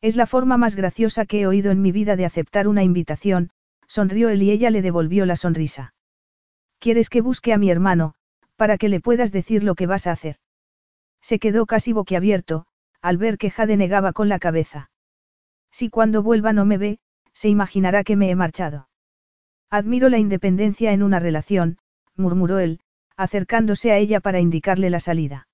Es 0.00 0.14
la 0.14 0.26
forma 0.26 0.56
más 0.56 0.76
graciosa 0.76 1.26
que 1.26 1.40
he 1.40 1.46
oído 1.46 1.70
en 1.70 1.82
mi 1.82 1.90
vida 1.90 2.16
de 2.16 2.26
aceptar 2.26 2.68
una 2.68 2.84
invitación, 2.84 3.50
sonrió 3.88 4.28
él 4.28 4.42
y 4.42 4.50
ella 4.50 4.70
le 4.70 4.82
devolvió 4.82 5.26
la 5.26 5.36
sonrisa. 5.36 5.94
¿Quieres 6.78 7.08
que 7.08 7.20
busque 7.20 7.52
a 7.52 7.58
mi 7.58 7.70
hermano, 7.70 8.14
para 8.56 8.78
que 8.78 8.88
le 8.88 9.00
puedas 9.00 9.32
decir 9.32 9.64
lo 9.64 9.74
que 9.74 9.86
vas 9.86 10.06
a 10.06 10.12
hacer? 10.12 10.36
Se 11.20 11.38
quedó 11.38 11.66
casi 11.66 11.92
boquiabierto, 11.92 12.66
al 13.00 13.16
ver 13.16 13.38
que 13.38 13.50
Jade 13.50 13.76
negaba 13.76 14.12
con 14.12 14.28
la 14.28 14.38
cabeza. 14.38 14.90
Si 15.70 15.90
cuando 15.90 16.22
vuelva 16.22 16.52
no 16.52 16.64
me 16.64 16.78
ve, 16.78 16.98
se 17.32 17.48
imaginará 17.48 18.04
que 18.04 18.16
me 18.16 18.30
he 18.30 18.36
marchado. 18.36 18.88
Admiro 19.70 20.08
la 20.08 20.18
independencia 20.18 20.92
en 20.92 21.02
una 21.02 21.18
relación, 21.18 21.78
murmuró 22.16 22.58
él, 22.58 22.80
acercándose 23.16 23.92
a 23.92 23.98
ella 23.98 24.20
para 24.20 24.40
indicarle 24.40 24.90
la 24.90 25.00
salida. 25.00 25.48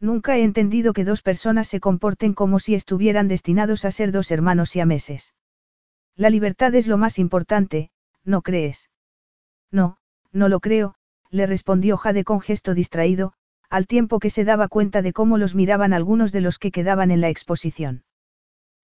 Nunca 0.00 0.36
he 0.36 0.44
entendido 0.44 0.92
que 0.92 1.04
dos 1.04 1.22
personas 1.22 1.68
se 1.68 1.80
comporten 1.80 2.32
como 2.32 2.60
si 2.60 2.74
estuvieran 2.74 3.28
destinados 3.28 3.84
a 3.84 3.90
ser 3.90 4.12
dos 4.12 4.30
hermanos 4.30 4.76
y 4.76 4.80
a 4.80 4.86
meses. 4.86 5.34
La 6.16 6.30
libertad 6.30 6.74
es 6.74 6.86
lo 6.86 6.98
más 6.98 7.18
importante, 7.18 7.90
¿no 8.24 8.42
crees? 8.42 8.90
No, 9.70 9.98
no 10.32 10.48
lo 10.48 10.60
creo, 10.60 10.94
le 11.30 11.46
respondió 11.46 11.96
Jade 11.96 12.24
con 12.24 12.40
gesto 12.40 12.74
distraído, 12.74 13.32
al 13.68 13.86
tiempo 13.86 14.18
que 14.18 14.30
se 14.30 14.44
daba 14.44 14.68
cuenta 14.68 15.02
de 15.02 15.12
cómo 15.12 15.36
los 15.36 15.54
miraban 15.54 15.92
algunos 15.92 16.32
de 16.32 16.40
los 16.40 16.58
que 16.58 16.70
quedaban 16.70 17.10
en 17.10 17.20
la 17.20 17.28
exposición. 17.28 18.04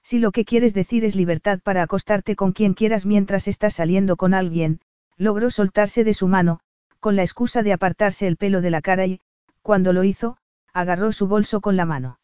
Si 0.03 0.19
lo 0.19 0.33
que 0.33 0.45
quieres 0.45 0.75
decir 0.75 1.05
es 1.05 1.17
libertad 1.17 1.61
para 1.63 1.83
acostarte 1.83 2.37
con 2.37 2.53
quien 2.53 2.75
quieras 2.75 3.07
mientras 3.07 3.49
estás 3.49 3.75
saliendo 3.75 4.17
con 4.17 4.35
alguien, 4.35 4.81
logró 5.17 5.51
soltarse 5.51 6.05
de 6.05 6.13
su 6.13 6.29
mano, 6.29 6.61
con 7.05 7.17
la 7.17 7.23
excusa 7.23 7.63
de 7.63 7.75
apartarse 7.75 8.27
el 8.27 8.39
pelo 8.39 8.63
de 8.63 8.71
la 8.71 8.81
cara 8.81 9.05
y, 9.05 9.21
cuando 9.61 9.93
lo 9.93 10.05
hizo, 10.05 10.39
agarró 10.73 11.13
su 11.13 11.27
bolso 11.27 11.61
con 11.61 11.77
la 11.77 11.85
mano. 11.85 12.19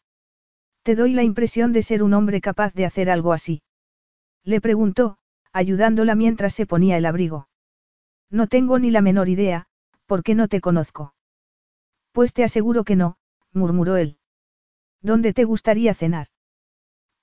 Te 0.81 0.95
doy 0.95 1.13
la 1.13 1.21
impresión 1.21 1.71
de 1.71 1.83
ser 1.83 2.01
un 2.01 2.15
hombre 2.15 2.41
capaz 2.41 2.73
de 2.73 2.87
hacer 2.87 3.07
algo 3.11 3.31
así. 3.31 3.61
Le 4.43 4.59
preguntó, 4.59 5.19
ayudándola 5.53 6.15
mientras 6.15 6.55
se 6.55 6.65
ponía 6.65 6.97
el 6.97 7.05
abrigo. 7.05 7.47
No 8.31 8.47
tengo 8.47 8.79
ni 8.79 8.89
la 8.89 9.03
menor 9.03 9.29
idea, 9.29 9.67
porque 10.07 10.33
no 10.33 10.47
te 10.47 10.61
conozco. 10.61 11.13
Pues 12.11 12.33
te 12.33 12.43
aseguro 12.43 12.83
que 12.83 12.95
no, 12.95 13.17
murmuró 13.53 13.97
él. 13.97 14.17
¿Dónde 14.99 15.31
te 15.31 15.43
gustaría 15.43 15.93
cenar? 15.93 16.25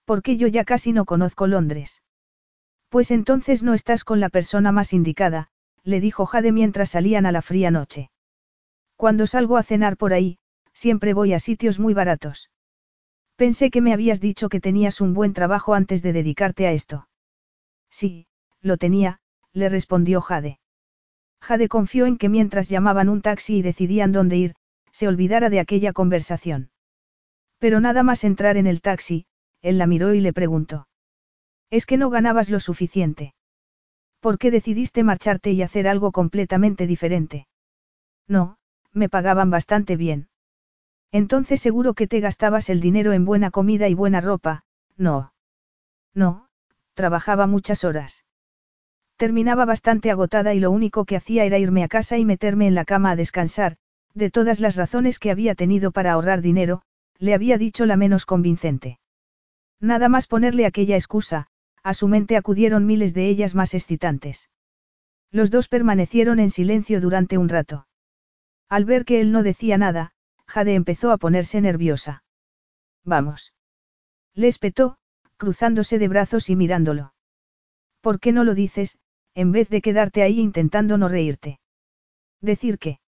Porque 0.05 0.37
yo 0.37 0.47
ya 0.47 0.65
casi 0.65 0.93
no 0.93 1.05
conozco 1.05 1.49
Londres. 1.49 2.03
Pues 2.89 3.11
entonces 3.11 3.65
no 3.65 3.75
estás 3.75 4.05
con 4.05 4.21
la 4.21 4.29
persona 4.29 4.71
más 4.71 4.93
indicada, 4.93 5.51
le 5.89 6.01
dijo 6.01 6.27
Jade 6.27 6.53
mientras 6.53 6.91
salían 6.91 7.25
a 7.25 7.33
la 7.33 7.41
fría 7.41 7.71
noche. 7.71 8.11
Cuando 8.95 9.27
salgo 9.27 9.57
a 9.57 9.63
cenar 9.63 9.97
por 9.97 10.13
ahí, 10.13 10.39
siempre 10.75 11.15
voy 11.15 11.33
a 11.33 11.39
sitios 11.39 11.79
muy 11.79 11.95
baratos. 11.95 12.51
Pensé 13.37 13.71
que 13.71 13.81
me 13.81 13.95
habías 13.95 14.21
dicho 14.21 14.51
que 14.51 14.61
tenías 14.61 15.01
un 15.01 15.15
buen 15.15 15.33
trabajo 15.33 15.73
antes 15.73 16.03
de 16.03 16.13
dedicarte 16.13 16.67
a 16.67 16.73
esto. 16.73 17.09
Sí, 17.89 18.27
lo 18.61 18.77
tenía, 18.77 19.21
le 19.55 19.71
respondió 19.71 20.21
Jade. 20.21 20.61
Jade 21.41 21.69
confió 21.69 22.05
en 22.05 22.19
que 22.19 22.29
mientras 22.29 22.69
llamaban 22.69 23.09
un 23.09 23.23
taxi 23.23 23.57
y 23.57 23.63
decidían 23.63 24.13
dónde 24.13 24.37
ir, 24.37 24.55
se 24.93 25.09
olvidara 25.09 25.49
de 25.49 25.61
aquella 25.61 25.95
conversación. 25.95 26.71
Pero 27.59 27.81
nada 27.81 28.03
más 28.03 28.25
entrar 28.25 28.59
en 28.59 28.67
el 28.67 28.83
taxi, 28.83 29.25
él 29.63 29.79
la 29.79 29.87
miró 29.87 30.13
y 30.13 30.21
le 30.21 30.35
preguntó. 30.35 30.87
¿Es 31.71 31.87
que 31.87 31.97
no 31.97 32.11
ganabas 32.11 32.51
lo 32.51 32.61
suficiente? 32.61 33.33
¿Por 34.21 34.39
qué 34.39 34.51
decidiste 34.51 35.03
marcharte 35.05 35.53
y 35.53 35.63
hacer 35.63 35.87
algo 35.87 36.13
completamente 36.13 36.87
diferente? 36.87 37.47
No, 38.27 38.59
me 38.93 39.09
pagaban 39.09 39.51
bastante 39.51 39.97
bien. 39.97 40.29
Entonces 41.13 41.61
seguro 41.61 41.95
que 41.95 42.07
te 42.07 42.21
gastabas 42.21 42.69
el 42.69 42.81
dinero 42.81 43.13
en 43.13 43.25
buena 43.25 43.51
comida 43.51 43.89
y 43.89 43.95
buena 43.95 44.21
ropa, 44.21 44.65
no. 44.97 45.33
No, 46.15 46.49
trabajaba 46.95 47.47
muchas 47.47 47.85
horas. 47.85 48.25
Terminaba 49.17 49.65
bastante 49.65 50.11
agotada 50.11 50.55
y 50.55 50.61
lo 50.61 50.71
único 50.71 51.05
que 51.05 51.17
hacía 51.17 51.45
era 51.45 51.59
irme 51.59 51.83
a 51.83 51.89
casa 51.89 52.19
y 52.19 52.25
meterme 52.25 52.67
en 52.67 52.75
la 52.75 52.85
cama 52.85 53.13
a 53.13 53.17
descansar, 53.17 53.77
de 54.15 54.31
todas 54.31 54.61
las 54.61 54.77
razones 54.77 55.19
que 55.19 55.31
había 55.31 55.55
tenido 55.55 55.91
para 55.91 56.13
ahorrar 56.13 56.41
dinero, 56.41 56.83
le 57.19 57.35
había 57.35 57.59
dicho 57.59 57.87
la 57.87 57.97
menos 57.97 58.27
convincente. 58.27 58.99
Nada 59.81 60.09
más 60.09 60.27
ponerle 60.27 60.67
aquella 60.67 60.97
excusa, 60.97 61.47
a 61.83 61.95
su 61.95 62.09
mente 62.09 62.37
acudieron 62.37 62.87
miles 62.87 63.15
de 63.15 63.29
ellas 63.29 63.55
más 63.55 63.75
excitantes. 63.75 64.51
Los 65.31 65.51
dos 65.51 65.69
permanecieron 65.69 66.41
en 66.41 66.51
silencio 66.51 67.01
durante 67.01 67.39
un 67.39 67.49
rato. 67.49 67.87
Al 68.69 68.85
ver 68.85 69.05
que 69.05 69.21
él 69.21 69.33
no 69.33 69.43
decía 69.43 69.79
nada, 69.79 70.13
Jade 70.47 70.75
empezó 70.75 71.11
a 71.11 71.19
ponerse 71.19 71.61
nerviosa. 71.61 72.25
Vamos. 73.05 73.53
Le 74.35 74.49
espetó, 74.49 74.97
cruzándose 75.37 75.99
de 75.99 76.09
brazos 76.09 76.51
y 76.51 76.57
mirándolo. 76.57 77.15
¿Por 78.01 78.21
qué 78.21 78.33
no 78.33 78.45
lo 78.45 78.55
dices, 78.55 78.99
en 79.35 79.53
vez 79.53 79.69
de 79.69 79.81
quedarte 79.81 80.23
ahí 80.23 80.41
intentando 80.41 80.99
no 80.99 81.09
reírte? 81.09 81.61
¿Decir 82.41 82.79
qué? 82.79 83.01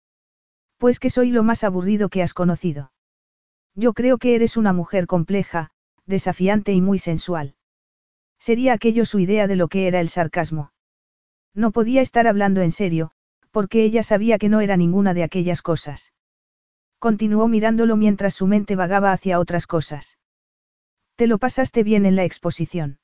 Pues 0.78 1.00
que 1.00 1.10
soy 1.10 1.32
lo 1.32 1.44
más 1.44 1.64
aburrido 1.64 2.10
que 2.10 2.24
has 2.24 2.34
conocido. 2.34 2.92
Yo 3.76 3.94
creo 3.94 4.18
que 4.18 4.36
eres 4.36 4.58
una 4.58 4.74
mujer 4.74 5.08
compleja, 5.08 5.72
desafiante 6.06 6.74
y 6.74 6.82
muy 6.82 7.00
sensual. 7.00 7.56
Sería 8.40 8.74
aquello 8.74 9.06
su 9.06 9.20
idea 9.20 9.48
de 9.48 9.56
lo 9.56 9.68
que 9.68 9.88
era 9.88 10.00
el 10.00 10.10
sarcasmo. 10.10 10.72
No 11.54 11.72
podía 11.72 12.02
estar 12.02 12.28
hablando 12.28 12.62
en 12.62 12.72
serio, 12.72 13.12
porque 13.52 13.84
ella 13.84 14.02
sabía 14.02 14.38
que 14.38 14.50
no 14.50 14.62
era 14.62 14.78
ninguna 14.78 15.14
de 15.14 15.24
aquellas 15.24 15.62
cosas. 15.62 16.14
Continuó 17.00 17.48
mirándolo 17.48 17.98
mientras 17.98 18.34
su 18.34 18.48
mente 18.48 18.76
vagaba 18.76 19.12
hacia 19.12 19.40
otras 19.40 19.68
cosas. 19.68 20.18
¿Te 21.16 21.28
lo 21.28 21.38
pasaste 21.38 21.84
bien 21.84 22.06
en 22.06 22.16
la 22.16 22.24
exposición? 22.24 23.00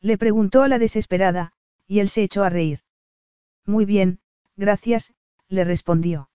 Le 0.00 0.18
preguntó 0.18 0.62
a 0.62 0.68
la 0.68 0.78
desesperada, 0.78 1.52
y 1.86 2.00
él 2.00 2.08
se 2.08 2.22
echó 2.22 2.42
a 2.42 2.48
reír. 2.48 2.80
Muy 3.64 3.84
bien, 3.84 4.18
gracias, 4.56 5.14
le 5.48 5.64
respondió. 5.64 6.30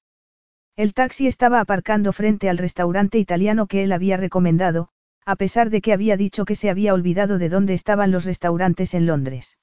El 0.76 0.94
taxi 0.94 1.28
estaba 1.28 1.60
aparcando 1.60 2.14
frente 2.14 2.50
al 2.50 2.58
restaurante 2.58 3.18
italiano 3.18 3.68
que 3.68 3.84
él 3.84 3.92
había 3.92 4.18
recomendado, 4.18 4.90
a 5.26 5.36
pesar 5.36 5.70
de 5.70 5.82
que 5.82 5.94
había 5.94 6.18
dicho 6.18 6.46
que 6.46 6.56
se 6.56 6.70
había 6.70 6.94
olvidado 6.94 7.38
de 7.38 7.50
dónde 7.50 7.74
estaban 7.74 8.12
los 8.12 8.26
restaurantes 8.26 8.94
en 8.94 9.06
Londres. 9.06 9.58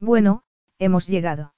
Bueno, 0.00 0.42
hemos 0.78 1.06
llegado. 1.06 1.54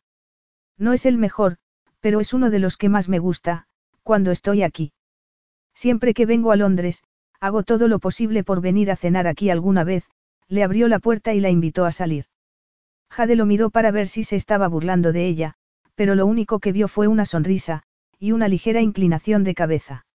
No 0.77 0.93
es 0.93 1.07
el 1.07 1.19
mejor, 1.19 1.57
pero 2.01 2.21
es 2.21 2.35
uno 2.35 2.51
de 2.51 2.59
los 2.59 2.77
que 2.77 2.89
más 2.89 3.09
me 3.09 3.19
gusta, 3.19 3.67
cuando 4.03 4.31
estoy 4.31 4.63
aquí. 4.63 4.93
Siempre 5.75 6.15
que 6.15 6.27
vengo 6.27 6.53
a 6.53 6.57
Londres, 6.57 7.03
hago 7.41 7.63
todo 7.63 7.89
lo 7.89 7.99
posible 7.99 8.45
por 8.45 8.61
venir 8.61 8.91
a 8.91 8.97
cenar 8.97 9.27
aquí 9.27 9.51
alguna 9.51 9.85
vez, 9.85 10.05
le 10.49 10.63
abrió 10.63 10.89
la 10.89 10.99
puerta 10.99 11.33
y 11.35 11.41
la 11.41 11.51
invitó 11.51 11.85
a 11.85 11.93
salir. 11.93 12.27
Jade 13.11 13.37
lo 13.37 13.47
miró 13.47 13.71
para 13.71 13.91
ver 13.91 14.09
si 14.09 14.25
se 14.25 14.37
estaba 14.37 14.69
burlando 14.69 15.13
de 15.13 15.27
ella, 15.27 15.55
pero 15.95 16.15
lo 16.15 16.27
único 16.27 16.59
que 16.59 16.73
vio 16.73 16.89
fue 16.89 17.07
una 17.07 17.25
sonrisa, 17.25 17.83
y 18.19 18.33
una 18.33 18.49
ligera 18.49 18.81
inclinación 18.81 19.45
de 19.45 19.55
cabeza. 19.55 20.07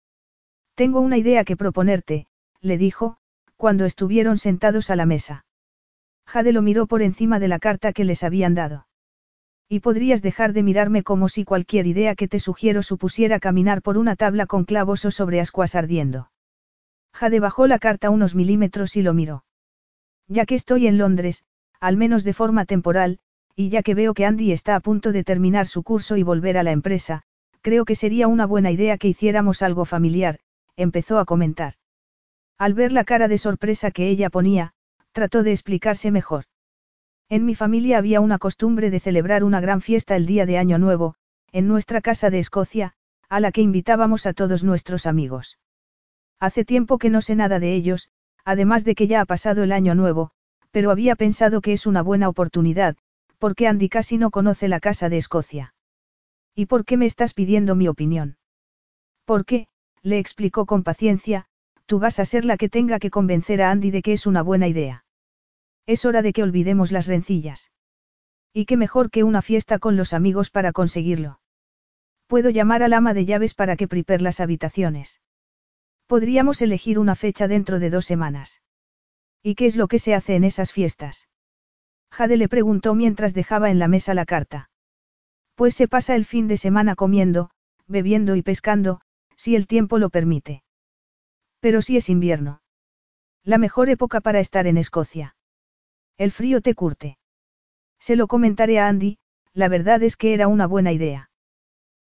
Tengo 0.75 1.01
una 1.01 1.17
idea 1.17 1.45
que 1.45 1.57
proponerte, 1.57 2.27
le 2.61 2.79
dijo, 2.79 3.17
cuando 3.57 3.85
estuvieron 3.85 4.39
sentados 4.39 4.91
a 4.91 4.97
la 4.97 5.07
mesa. 5.07 5.45
Jade 6.27 6.53
lo 6.53 6.63
miró 6.63 6.87
por 6.87 7.03
encima 7.03 7.39
de 7.39 7.49
la 7.49 7.59
carta 7.59 7.93
que 7.93 8.05
les 8.05 8.23
habían 8.23 8.55
dado. 8.55 8.87
Y 9.69 9.81
podrías 9.81 10.23
dejar 10.23 10.53
de 10.53 10.63
mirarme 10.63 11.03
como 11.03 11.29
si 11.29 11.45
cualquier 11.45 11.87
idea 11.87 12.15
que 12.15 12.29
te 12.29 12.41
sugiero 12.41 12.83
supusiera 12.83 13.41
caminar 13.41 13.83
por 13.83 13.99
una 13.99 14.17
tabla 14.17 14.47
con 14.47 14.65
clavos 14.65 15.05
o 15.05 15.11
sobre 15.11 15.41
ascuas 15.41 15.75
ardiendo. 15.75 16.31
Jade 17.13 17.41
bajó 17.41 17.67
la 17.67 17.79
carta 17.79 18.11
unos 18.11 18.35
milímetros 18.35 18.97
y 18.97 19.03
lo 19.03 19.15
miró. 19.15 19.45
Ya 20.27 20.47
que 20.47 20.55
estoy 20.55 20.87
en 20.87 20.99
Londres, 20.99 21.45
al 21.81 21.97
menos 21.97 22.25
de 22.25 22.33
forma 22.33 22.65
temporal, 22.65 23.19
y 23.55 23.71
ya 23.71 23.83
que 23.83 23.95
veo 23.95 24.15
que 24.15 24.25
Andy 24.25 24.53
está 24.53 24.77
a 24.77 24.81
punto 24.81 25.13
de 25.13 25.25
terminar 25.25 25.67
su 25.67 25.83
curso 25.83 26.17
y 26.17 26.23
volver 26.23 26.59
a 26.59 26.63
la 26.63 26.71
empresa, 26.71 27.23
creo 27.61 27.85
que 27.85 27.95
sería 27.95 28.29
una 28.29 28.47
buena 28.47 28.71
idea 28.71 28.99
que 28.99 29.09
hiciéramos 29.09 29.63
algo 29.63 29.85
familiar, 29.85 30.39
empezó 30.77 31.19
a 31.19 31.25
comentar. 31.25 31.75
Al 32.59 32.75
ver 32.75 32.93
la 32.93 33.05
cara 33.05 33.29
de 33.29 33.39
sorpresa 33.39 33.93
que 33.93 34.09
ella 34.09 34.31
ponía, 34.31 34.73
trató 35.13 35.43
de 35.43 35.53
explicarse 35.53 36.11
mejor. 36.11 36.45
En 37.29 37.45
mi 37.45 37.55
familia 37.55 37.99
había 37.99 38.21
una 38.21 38.39
costumbre 38.39 38.91
de 38.91 39.01
celebrar 39.01 39.45
una 39.45 39.61
gran 39.61 39.81
fiesta 39.81 40.17
el 40.17 40.27
día 40.27 40.45
de 40.45 40.59
Año 40.59 40.79
Nuevo, 40.79 41.15
en 41.53 41.69
nuestra 41.69 42.01
casa 42.01 42.31
de 42.31 42.41
Escocia, 42.41 42.95
a 43.29 43.41
la 43.41 43.53
que 43.53 43.61
invitábamos 43.61 44.27
a 44.27 44.33
todos 44.33 44.65
nuestros 44.65 45.07
amigos. 45.07 45.59
Hace 46.41 46.65
tiempo 46.65 46.99
que 46.99 47.11
no 47.11 47.21
sé 47.21 47.37
nada 47.37 47.59
de 47.59 47.75
ellos, 47.75 48.11
además 48.45 48.85
de 48.85 48.95
que 48.95 49.07
ya 49.07 49.21
ha 49.21 49.25
pasado 49.25 49.63
el 49.63 49.73
Año 49.73 49.95
Nuevo, 49.95 50.31
pero 50.71 50.91
había 50.91 51.17
pensado 51.17 51.61
que 51.61 51.73
es 51.73 51.87
una 51.87 52.03
buena 52.03 52.29
oportunidad, 52.29 52.97
porque 53.39 53.69
Andy 53.69 53.89
casi 53.89 54.19
no 54.19 54.31
conoce 54.31 54.69
la 54.69 54.81
casa 54.81 55.09
de 55.09 55.19
Escocia. 55.19 55.75
¿Y 56.55 56.67
por 56.67 56.85
qué 56.85 56.97
me 56.97 57.07
estás 57.07 57.35
pidiendo 57.35 57.75
mi 57.75 57.87
opinión? 57.89 58.37
Porque, 59.25 59.69
le 60.03 60.19
explicó 60.19 60.67
con 60.67 60.83
paciencia, 60.83 61.47
tú 61.89 61.99
vas 61.99 62.19
a 62.19 62.27
ser 62.27 62.45
la 62.45 62.59
que 62.59 62.69
tenga 62.69 62.99
que 62.99 63.11
convencer 63.11 63.63
a 63.63 63.71
Andy 63.71 63.91
de 63.91 64.03
que 64.03 64.13
es 64.13 64.27
una 64.27 64.43
buena 64.43 64.69
idea. 64.69 65.05
Es 65.87 66.05
hora 66.05 66.21
de 66.21 66.35
que 66.35 66.43
olvidemos 66.43 66.93
las 66.93 67.07
rencillas. 67.07 67.73
Y 68.53 68.67
qué 68.67 68.77
mejor 68.77 69.11
que 69.11 69.25
una 69.25 69.41
fiesta 69.41 69.79
con 69.79 69.97
los 69.97 70.13
amigos 70.13 70.51
para 70.51 70.73
conseguirlo. 70.73 71.41
Puedo 72.27 72.51
llamar 72.51 72.83
al 72.83 72.93
ama 72.93 73.15
de 73.15 73.25
llaves 73.25 73.55
para 73.55 73.75
que 73.75 73.89
prepare 73.89 74.23
las 74.23 74.39
habitaciones. 74.39 75.23
Podríamos 76.07 76.61
elegir 76.61 76.99
una 76.99 77.15
fecha 77.15 77.49
dentro 77.49 77.79
de 77.79 77.89
dos 77.89 78.05
semanas. 78.05 78.61
¿Y 79.43 79.55
qué 79.55 79.65
es 79.65 79.75
lo 79.75 79.89
que 79.89 79.99
se 79.99 80.15
hace 80.15 80.35
en 80.35 80.45
esas 80.45 80.73
fiestas? 80.73 81.29
Jade 82.11 82.37
le 82.37 82.49
preguntó 82.49 82.95
mientras 82.95 83.33
dejaba 83.33 83.71
en 83.71 83.79
la 83.79 83.89
mesa 83.89 84.13
la 84.13 84.27
carta. 84.27 84.69
Pues 85.55 85.75
se 85.75 85.89
pasa 85.89 86.15
el 86.17 86.27
fin 86.27 86.49
de 86.49 86.59
semana 86.59 86.97
comiendo, 86.97 87.49
bebiendo 87.87 88.37
y 88.37 88.43
pescando, 88.43 89.01
si 89.37 89.57
el 89.57 89.67
tiempo 89.67 89.99
lo 89.99 90.11
permite. 90.11 90.65
Pero 91.61 91.83
si 91.83 91.97
es 91.97 92.09
invierno. 92.09 92.63
La 93.45 93.59
mejor 93.59 93.89
época 93.89 94.21
para 94.21 94.41
estar 94.41 94.67
en 94.67 94.77
Escocia. 94.77 95.37
El 96.17 96.33
frío 96.33 96.61
te 96.61 96.75
curte. 96.75 97.19
Se 97.99 98.17
lo 98.17 98.27
comentaré 98.27 98.79
a 98.79 98.89
Andy, 98.89 99.19
la 99.55 99.69
verdad 99.69 100.03
es 100.03 100.17
que 100.17 100.35
era 100.35 100.49
una 100.49 100.67
buena 100.67 100.93
idea. 100.93 101.31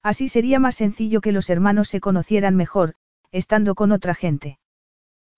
Así 0.02 0.28
sería 0.28 0.58
más 0.58 0.76
sencillo 0.76 1.20
que 1.20 1.32
los 1.32 1.50
hermanos 1.50 1.88
se 1.88 2.00
conocieran 2.00 2.56
mejor, 2.56 2.94
estando 3.32 3.74
con 3.74 3.92
otra 3.92 4.14
gente. 4.14 4.58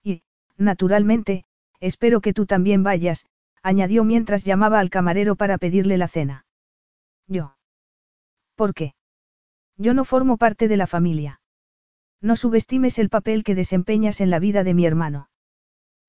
Y, 0.03 0.23
naturalmente, 0.57 1.45
espero 1.79 2.21
que 2.21 2.33
tú 2.33 2.45
también 2.45 2.83
vayas, 2.83 3.25
añadió 3.61 4.03
mientras 4.03 4.43
llamaba 4.43 4.79
al 4.79 4.89
camarero 4.89 5.35
para 5.35 5.57
pedirle 5.57 5.97
la 5.97 6.07
cena. 6.07 6.45
Yo. 7.27 7.55
¿Por 8.55 8.73
qué? 8.73 8.93
Yo 9.77 9.93
no 9.93 10.05
formo 10.05 10.37
parte 10.37 10.67
de 10.67 10.77
la 10.77 10.87
familia. 10.87 11.41
No 12.23 12.37
subestimes 12.37 12.99
el 12.99 13.09
papel 13.09 13.43
que 13.43 13.53
desempeñas 13.53 14.21
en 14.21 14.29
la 14.29 14.39
vida 14.39 14.63
de 14.63 14.73
mi 14.73 14.85
hermano. 14.85 15.29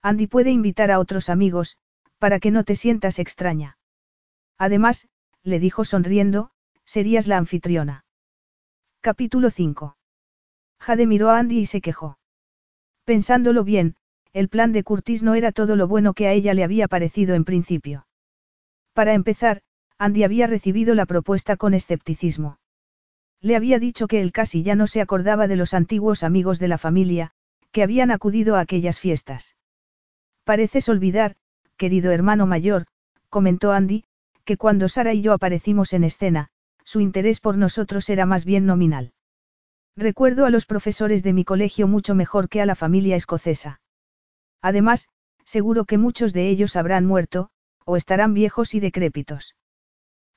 Andy 0.00 0.28
puede 0.28 0.52
invitar 0.52 0.92
a 0.92 1.00
otros 1.00 1.28
amigos, 1.28 1.76
para 2.18 2.38
que 2.38 2.52
no 2.52 2.62
te 2.62 2.76
sientas 2.76 3.18
extraña. 3.18 3.78
Además, 4.56 5.08
le 5.42 5.58
dijo 5.58 5.84
sonriendo, 5.84 6.52
serías 6.84 7.26
la 7.26 7.36
anfitriona. 7.36 8.04
Capítulo 9.00 9.50
5. 9.50 9.96
Jade 10.78 11.06
miró 11.08 11.30
a 11.30 11.38
Andy 11.40 11.58
y 11.58 11.66
se 11.66 11.80
quejó. 11.80 12.16
Pensándolo 13.04 13.64
bien, 13.64 13.96
el 14.32 14.48
plan 14.48 14.72
de 14.72 14.84
Curtis 14.84 15.24
no 15.24 15.34
era 15.34 15.50
todo 15.50 15.74
lo 15.74 15.88
bueno 15.88 16.14
que 16.14 16.28
a 16.28 16.32
ella 16.32 16.54
le 16.54 16.62
había 16.62 16.86
parecido 16.86 17.34
en 17.34 17.44
principio. 17.44 18.06
Para 18.92 19.14
empezar, 19.14 19.62
Andy 19.98 20.22
había 20.22 20.46
recibido 20.46 20.94
la 20.94 21.06
propuesta 21.06 21.56
con 21.56 21.74
escepticismo. 21.74 22.58
Le 23.44 23.56
había 23.56 23.78
dicho 23.78 24.06
que 24.06 24.22
él 24.22 24.32
casi 24.32 24.62
ya 24.62 24.74
no 24.74 24.86
se 24.86 25.02
acordaba 25.02 25.46
de 25.48 25.56
los 25.56 25.74
antiguos 25.74 26.22
amigos 26.22 26.58
de 26.58 26.66
la 26.66 26.78
familia, 26.78 27.32
que 27.72 27.82
habían 27.82 28.10
acudido 28.10 28.56
a 28.56 28.60
aquellas 28.60 28.98
fiestas. 28.98 29.54
Pareces 30.44 30.88
olvidar, 30.88 31.36
querido 31.76 32.10
hermano 32.10 32.46
mayor, 32.46 32.86
comentó 33.28 33.72
Andy, 33.72 34.04
que 34.46 34.56
cuando 34.56 34.88
Sara 34.88 35.12
y 35.12 35.20
yo 35.20 35.34
aparecimos 35.34 35.92
en 35.92 36.04
escena, 36.04 36.48
su 36.84 37.02
interés 37.02 37.40
por 37.40 37.58
nosotros 37.58 38.08
era 38.08 38.24
más 38.24 38.46
bien 38.46 38.64
nominal. 38.64 39.12
Recuerdo 39.94 40.46
a 40.46 40.50
los 40.50 40.64
profesores 40.64 41.22
de 41.22 41.34
mi 41.34 41.44
colegio 41.44 41.86
mucho 41.86 42.14
mejor 42.14 42.48
que 42.48 42.62
a 42.62 42.66
la 42.66 42.74
familia 42.74 43.14
escocesa. 43.14 43.82
Además, 44.62 45.10
seguro 45.44 45.84
que 45.84 45.98
muchos 45.98 46.32
de 46.32 46.48
ellos 46.48 46.76
habrán 46.76 47.04
muerto, 47.04 47.50
o 47.84 47.98
estarán 47.98 48.32
viejos 48.32 48.72
y 48.72 48.80
decrépitos. 48.80 49.54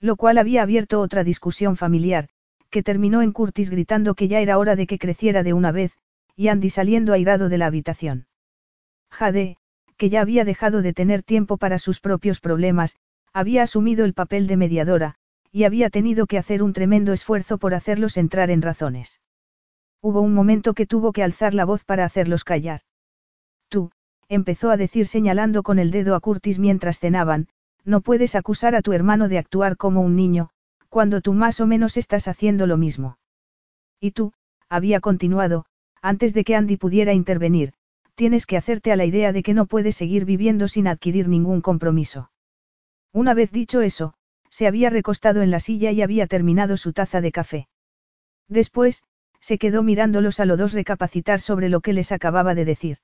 Lo 0.01 0.17
cual 0.17 0.37
había 0.37 0.61
abierto 0.61 0.99
otra 0.99 1.23
discusión 1.23 1.77
familiar, 1.77 2.27
que 2.77 2.83
terminó 2.83 3.23
en 3.23 3.31
Curtis 3.31 3.71
gritando 3.71 4.13
que 4.13 4.27
ya 4.27 4.39
era 4.39 4.59
hora 4.59 4.75
de 4.75 4.85
que 4.85 4.99
creciera 4.99 5.41
de 5.41 5.51
una 5.51 5.71
vez, 5.71 5.97
y 6.35 6.49
Andy 6.49 6.69
saliendo 6.69 7.11
airado 7.11 7.49
de 7.49 7.57
la 7.57 7.65
habitación. 7.65 8.27
Jade, 9.09 9.57
que 9.97 10.11
ya 10.11 10.21
había 10.21 10.45
dejado 10.45 10.83
de 10.83 10.93
tener 10.93 11.23
tiempo 11.23 11.57
para 11.57 11.79
sus 11.79 11.99
propios 11.99 12.39
problemas, 12.39 12.95
había 13.33 13.63
asumido 13.63 14.05
el 14.05 14.13
papel 14.13 14.45
de 14.45 14.57
mediadora, 14.57 15.15
y 15.51 15.63
había 15.63 15.89
tenido 15.89 16.27
que 16.27 16.37
hacer 16.37 16.61
un 16.61 16.73
tremendo 16.73 17.13
esfuerzo 17.13 17.57
por 17.57 17.73
hacerlos 17.73 18.15
entrar 18.15 18.51
en 18.51 18.61
razones. 18.61 19.21
Hubo 19.99 20.21
un 20.21 20.35
momento 20.35 20.75
que 20.75 20.85
tuvo 20.85 21.13
que 21.13 21.23
alzar 21.23 21.55
la 21.55 21.65
voz 21.65 21.83
para 21.83 22.05
hacerlos 22.05 22.43
callar. 22.43 22.81
Tú, 23.69 23.89
empezó 24.29 24.69
a 24.69 24.77
decir 24.77 25.07
señalando 25.07 25.63
con 25.63 25.79
el 25.79 25.89
dedo 25.89 26.13
a 26.13 26.19
Curtis 26.19 26.59
mientras 26.59 26.99
cenaban, 26.99 27.47
no 27.85 28.01
puedes 28.01 28.35
acusar 28.35 28.75
a 28.75 28.83
tu 28.83 28.93
hermano 28.93 29.29
de 29.29 29.39
actuar 29.39 29.77
como 29.77 30.01
un 30.01 30.15
niño, 30.15 30.51
cuando 30.97 31.21
tú 31.21 31.33
más 31.33 31.59
o 31.59 31.67
menos 31.67 31.95
estás 31.95 32.27
haciendo 32.27 32.65
lo 32.65 32.75
mismo. 32.75 33.19
Y 33.99 34.13
tú, 34.13 34.33
había 34.67 34.99
continuado, 34.99 35.65
antes 36.01 36.33
de 36.33 36.43
que 36.43 36.55
Andy 36.55 36.75
pudiera 36.75 37.13
intervenir, 37.13 37.73
tienes 38.15 38.47
que 38.47 38.57
hacerte 38.57 38.91
a 38.91 38.95
la 38.95 39.05
idea 39.05 39.31
de 39.31 39.43
que 39.43 39.53
no 39.53 39.67
puedes 39.67 39.95
seguir 39.95 40.25
viviendo 40.25 40.67
sin 40.67 40.87
adquirir 40.87 41.27
ningún 41.27 41.61
compromiso. 41.61 42.31
Una 43.13 43.35
vez 43.35 43.51
dicho 43.51 43.81
eso, 43.81 44.15
se 44.49 44.65
había 44.65 44.89
recostado 44.89 45.43
en 45.43 45.51
la 45.51 45.59
silla 45.59 45.91
y 45.91 46.01
había 46.01 46.25
terminado 46.25 46.77
su 46.77 46.93
taza 46.93 47.21
de 47.21 47.31
café. 47.31 47.67
Después, 48.47 49.03
se 49.39 49.59
quedó 49.59 49.83
mirándolos 49.83 50.39
a 50.39 50.45
los 50.45 50.57
dos 50.57 50.73
recapacitar 50.73 51.41
sobre 51.41 51.69
lo 51.69 51.81
que 51.81 51.93
les 51.93 52.11
acababa 52.11 52.55
de 52.55 52.65
decir. 52.65 52.97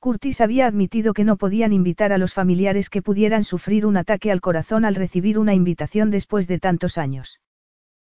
Curtis 0.00 0.40
había 0.40 0.66
admitido 0.66 1.12
que 1.12 1.24
no 1.24 1.36
podían 1.36 1.74
invitar 1.74 2.14
a 2.14 2.16
los 2.16 2.32
familiares 2.32 2.88
que 2.88 3.02
pudieran 3.02 3.44
sufrir 3.44 3.84
un 3.84 3.98
ataque 3.98 4.32
al 4.32 4.40
corazón 4.40 4.86
al 4.86 4.94
recibir 4.94 5.38
una 5.38 5.52
invitación 5.52 6.10
después 6.10 6.48
de 6.48 6.58
tantos 6.58 6.96
años. 6.96 7.38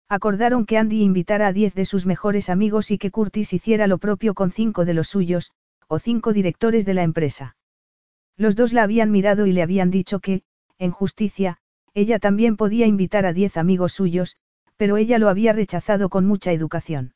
Acordaron 0.09 0.65
que 0.65 0.77
Andy 0.77 1.01
invitara 1.01 1.47
a 1.47 1.53
diez 1.53 1.73
de 1.75 1.85
sus 1.85 2.05
mejores 2.05 2.49
amigos 2.49 2.91
y 2.91 2.97
que 2.97 3.09
Curtis 3.09 3.53
hiciera 3.53 3.87
lo 3.87 3.99
propio 3.99 4.33
con 4.33 4.51
cinco 4.51 4.83
de 4.83 4.93
los 4.93 5.07
suyos, 5.07 5.51
o 5.87 5.97
cinco 5.97 6.33
directores 6.33 6.85
de 6.85 6.93
la 6.93 7.03
empresa. 7.03 7.55
Los 8.35 8.57
dos 8.57 8.73
la 8.73 8.83
habían 8.83 9.09
mirado 9.09 9.47
y 9.47 9.53
le 9.53 9.61
habían 9.61 9.89
dicho 9.89 10.19
que, 10.19 10.43
en 10.77 10.91
justicia, 10.91 11.57
ella 11.93 12.19
también 12.19 12.57
podía 12.57 12.85
invitar 12.85 13.25
a 13.25 13.31
diez 13.31 13.55
amigos 13.55 13.93
suyos, 13.93 14.35
pero 14.75 14.97
ella 14.97 15.19
lo 15.19 15.29
había 15.29 15.53
rechazado 15.53 16.09
con 16.09 16.25
mucha 16.25 16.51
educación. 16.51 17.13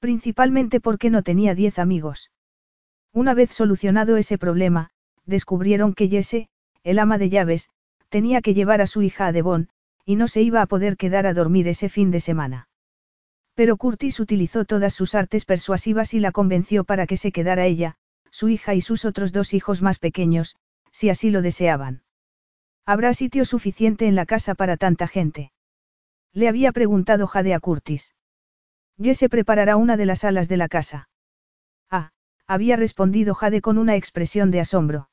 Principalmente 0.00 0.80
porque 0.80 1.10
no 1.10 1.22
tenía 1.22 1.54
diez 1.54 1.78
amigos. 1.78 2.30
Una 3.14 3.32
vez 3.32 3.50
solucionado 3.52 4.16
ese 4.16 4.38
problema, 4.38 4.90
descubrieron 5.24 5.94
que 5.94 6.08
Jesse, 6.08 6.48
el 6.82 6.98
ama 6.98 7.16
de 7.16 7.30
llaves, 7.30 7.70
tenía 8.08 8.42
que 8.42 8.54
llevar 8.54 8.80
a 8.80 8.88
su 8.88 9.02
hija 9.02 9.28
a 9.28 9.32
Devon, 9.32 9.68
y 10.04 10.16
no 10.16 10.26
se 10.26 10.42
iba 10.42 10.60
a 10.60 10.66
poder 10.66 10.96
quedar 10.96 11.24
a 11.28 11.32
dormir 11.32 11.68
ese 11.68 11.88
fin 11.88 12.10
de 12.10 12.18
semana. 12.18 12.68
Pero 13.54 13.76
Curtis 13.76 14.18
utilizó 14.18 14.64
todas 14.64 14.94
sus 14.94 15.14
artes 15.14 15.44
persuasivas 15.44 16.12
y 16.12 16.18
la 16.18 16.32
convenció 16.32 16.82
para 16.82 17.06
que 17.06 17.16
se 17.16 17.30
quedara 17.30 17.66
ella, 17.66 17.94
su 18.32 18.48
hija 18.48 18.74
y 18.74 18.80
sus 18.80 19.04
otros 19.04 19.30
dos 19.30 19.54
hijos 19.54 19.80
más 19.80 20.00
pequeños, 20.00 20.56
si 20.90 21.08
así 21.08 21.30
lo 21.30 21.40
deseaban. 21.40 22.02
¿Habrá 22.84 23.14
sitio 23.14 23.44
suficiente 23.44 24.08
en 24.08 24.16
la 24.16 24.26
casa 24.26 24.56
para 24.56 24.76
tanta 24.76 25.06
gente? 25.06 25.52
Le 26.32 26.48
había 26.48 26.72
preguntado 26.72 27.28
Jade 27.28 27.54
a 27.54 27.60
Curtis. 27.60 28.12
Jesse 29.00 29.28
preparará 29.30 29.76
una 29.76 29.96
de 29.96 30.06
las 30.06 30.24
alas 30.24 30.48
de 30.48 30.56
la 30.56 30.66
casa 30.66 31.08
había 32.46 32.76
respondido 32.76 33.34
Jade 33.34 33.60
con 33.60 33.78
una 33.78 33.96
expresión 33.96 34.50
de 34.50 34.60
asombro. 34.60 35.08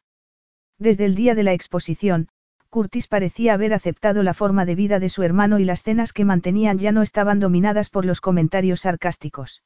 Desde 0.78 1.06
el 1.06 1.16
día 1.16 1.36
de 1.36 1.44
la 1.44 1.54
exposición, 1.54 2.28
Curtis 2.70 3.08
parecía 3.08 3.54
haber 3.54 3.74
aceptado 3.74 4.24
la 4.24 4.34
forma 4.34 4.66
de 4.66 4.76
vida 4.76 5.00
de 5.00 5.10
su 5.10 5.24
hermano 5.24 5.60
y 5.60 5.66
las 5.66 5.84
cenas 5.84 6.14
que 6.14 6.26
mantenían 6.26 6.80
ya 6.80 6.92
no 6.92 7.02
estaban 7.02 7.40
dominadas 7.40 7.90
por 7.90 8.06
los 8.06 8.22
comentarios 8.22 8.82
sarcásticos. 8.82 9.64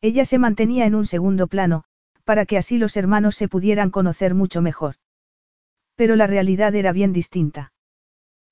Ella 0.00 0.24
se 0.24 0.38
mantenía 0.38 0.86
en 0.86 0.94
un 0.94 1.06
segundo 1.06 1.46
plano, 1.46 1.84
para 2.24 2.44
que 2.44 2.58
así 2.58 2.78
los 2.78 2.96
hermanos 2.96 3.34
se 3.34 3.48
pudieran 3.48 3.90
conocer 3.90 4.34
mucho 4.34 4.60
mejor. 4.60 4.96
Pero 5.96 6.16
la 6.16 6.26
realidad 6.26 6.74
era 6.74 6.92
bien 6.92 7.12
distinta. 7.12 7.72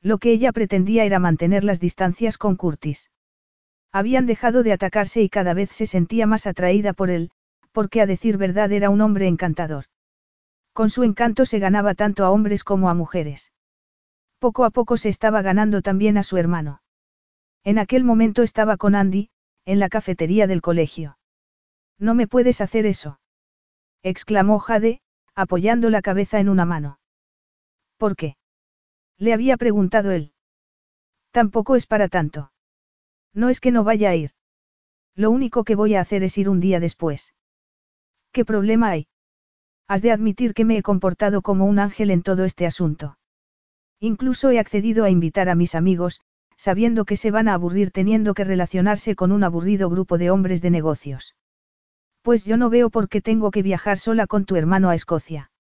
Lo 0.00 0.18
que 0.18 0.32
ella 0.32 0.52
pretendía 0.52 1.04
era 1.04 1.18
mantener 1.18 1.62
las 1.62 1.78
distancias 1.78 2.38
con 2.38 2.56
Curtis. 2.56 3.10
Habían 3.92 4.26
dejado 4.26 4.62
de 4.62 4.72
atacarse 4.72 5.22
y 5.22 5.28
cada 5.28 5.52
vez 5.52 5.70
se 5.70 5.86
sentía 5.86 6.26
más 6.26 6.46
atraída 6.46 6.94
por 6.94 7.10
él, 7.10 7.30
porque 7.76 8.00
a 8.00 8.06
decir 8.06 8.38
verdad 8.38 8.72
era 8.72 8.88
un 8.88 9.02
hombre 9.02 9.28
encantador. 9.28 9.84
Con 10.72 10.88
su 10.88 11.02
encanto 11.04 11.44
se 11.44 11.58
ganaba 11.58 11.94
tanto 11.94 12.24
a 12.24 12.30
hombres 12.30 12.64
como 12.64 12.88
a 12.88 12.94
mujeres. 12.94 13.52
Poco 14.38 14.64
a 14.64 14.70
poco 14.70 14.96
se 14.96 15.10
estaba 15.10 15.42
ganando 15.42 15.82
también 15.82 16.16
a 16.16 16.22
su 16.22 16.38
hermano. 16.38 16.80
En 17.64 17.78
aquel 17.78 18.02
momento 18.02 18.42
estaba 18.42 18.78
con 18.78 18.94
Andy, 18.94 19.28
en 19.66 19.78
la 19.78 19.90
cafetería 19.90 20.46
del 20.46 20.62
colegio. 20.62 21.18
No 21.98 22.14
me 22.14 22.26
puedes 22.26 22.62
hacer 22.62 22.86
eso. 22.86 23.20
exclamó 24.02 24.58
Jade, 24.58 25.02
apoyando 25.34 25.90
la 25.90 26.00
cabeza 26.00 26.40
en 26.40 26.48
una 26.48 26.64
mano. 26.64 26.98
¿Por 27.98 28.16
qué? 28.16 28.38
Le 29.18 29.34
había 29.34 29.58
preguntado 29.58 30.12
él. 30.12 30.32
Tampoco 31.30 31.76
es 31.76 31.84
para 31.84 32.08
tanto. 32.08 32.52
No 33.34 33.50
es 33.50 33.60
que 33.60 33.70
no 33.70 33.84
vaya 33.84 34.08
a 34.08 34.14
ir. 34.14 34.30
Lo 35.14 35.30
único 35.30 35.62
que 35.62 35.74
voy 35.74 35.94
a 35.94 36.00
hacer 36.00 36.22
es 36.22 36.38
ir 36.38 36.48
un 36.48 36.60
día 36.60 36.80
después. 36.80 37.34
¿Qué 38.36 38.44
problema 38.44 38.90
hay? 38.90 39.06
Has 39.88 40.02
de 40.02 40.12
admitir 40.12 40.52
que 40.52 40.66
me 40.66 40.76
he 40.76 40.82
comportado 40.82 41.40
como 41.40 41.64
un 41.64 41.78
ángel 41.78 42.10
en 42.10 42.22
todo 42.22 42.44
este 42.44 42.66
asunto. 42.66 43.16
Incluso 43.98 44.50
he 44.50 44.58
accedido 44.58 45.04
a 45.04 45.08
invitar 45.08 45.48
a 45.48 45.54
mis 45.54 45.74
amigos, 45.74 46.20
sabiendo 46.54 47.06
que 47.06 47.16
se 47.16 47.30
van 47.30 47.48
a 47.48 47.54
aburrir 47.54 47.92
teniendo 47.92 48.34
que 48.34 48.44
relacionarse 48.44 49.16
con 49.16 49.32
un 49.32 49.42
aburrido 49.42 49.88
grupo 49.88 50.18
de 50.18 50.30
hombres 50.30 50.60
de 50.60 50.68
negocios. 50.68 51.34
Pues 52.20 52.44
yo 52.44 52.58
no 52.58 52.68
veo 52.68 52.90
por 52.90 53.08
qué 53.08 53.22
tengo 53.22 53.50
que 53.50 53.62
viajar 53.62 53.96
sola 53.96 54.26
con 54.26 54.44
tu 54.44 54.56
hermano 54.56 54.90
a 54.90 54.94
Escocia. 54.94 55.50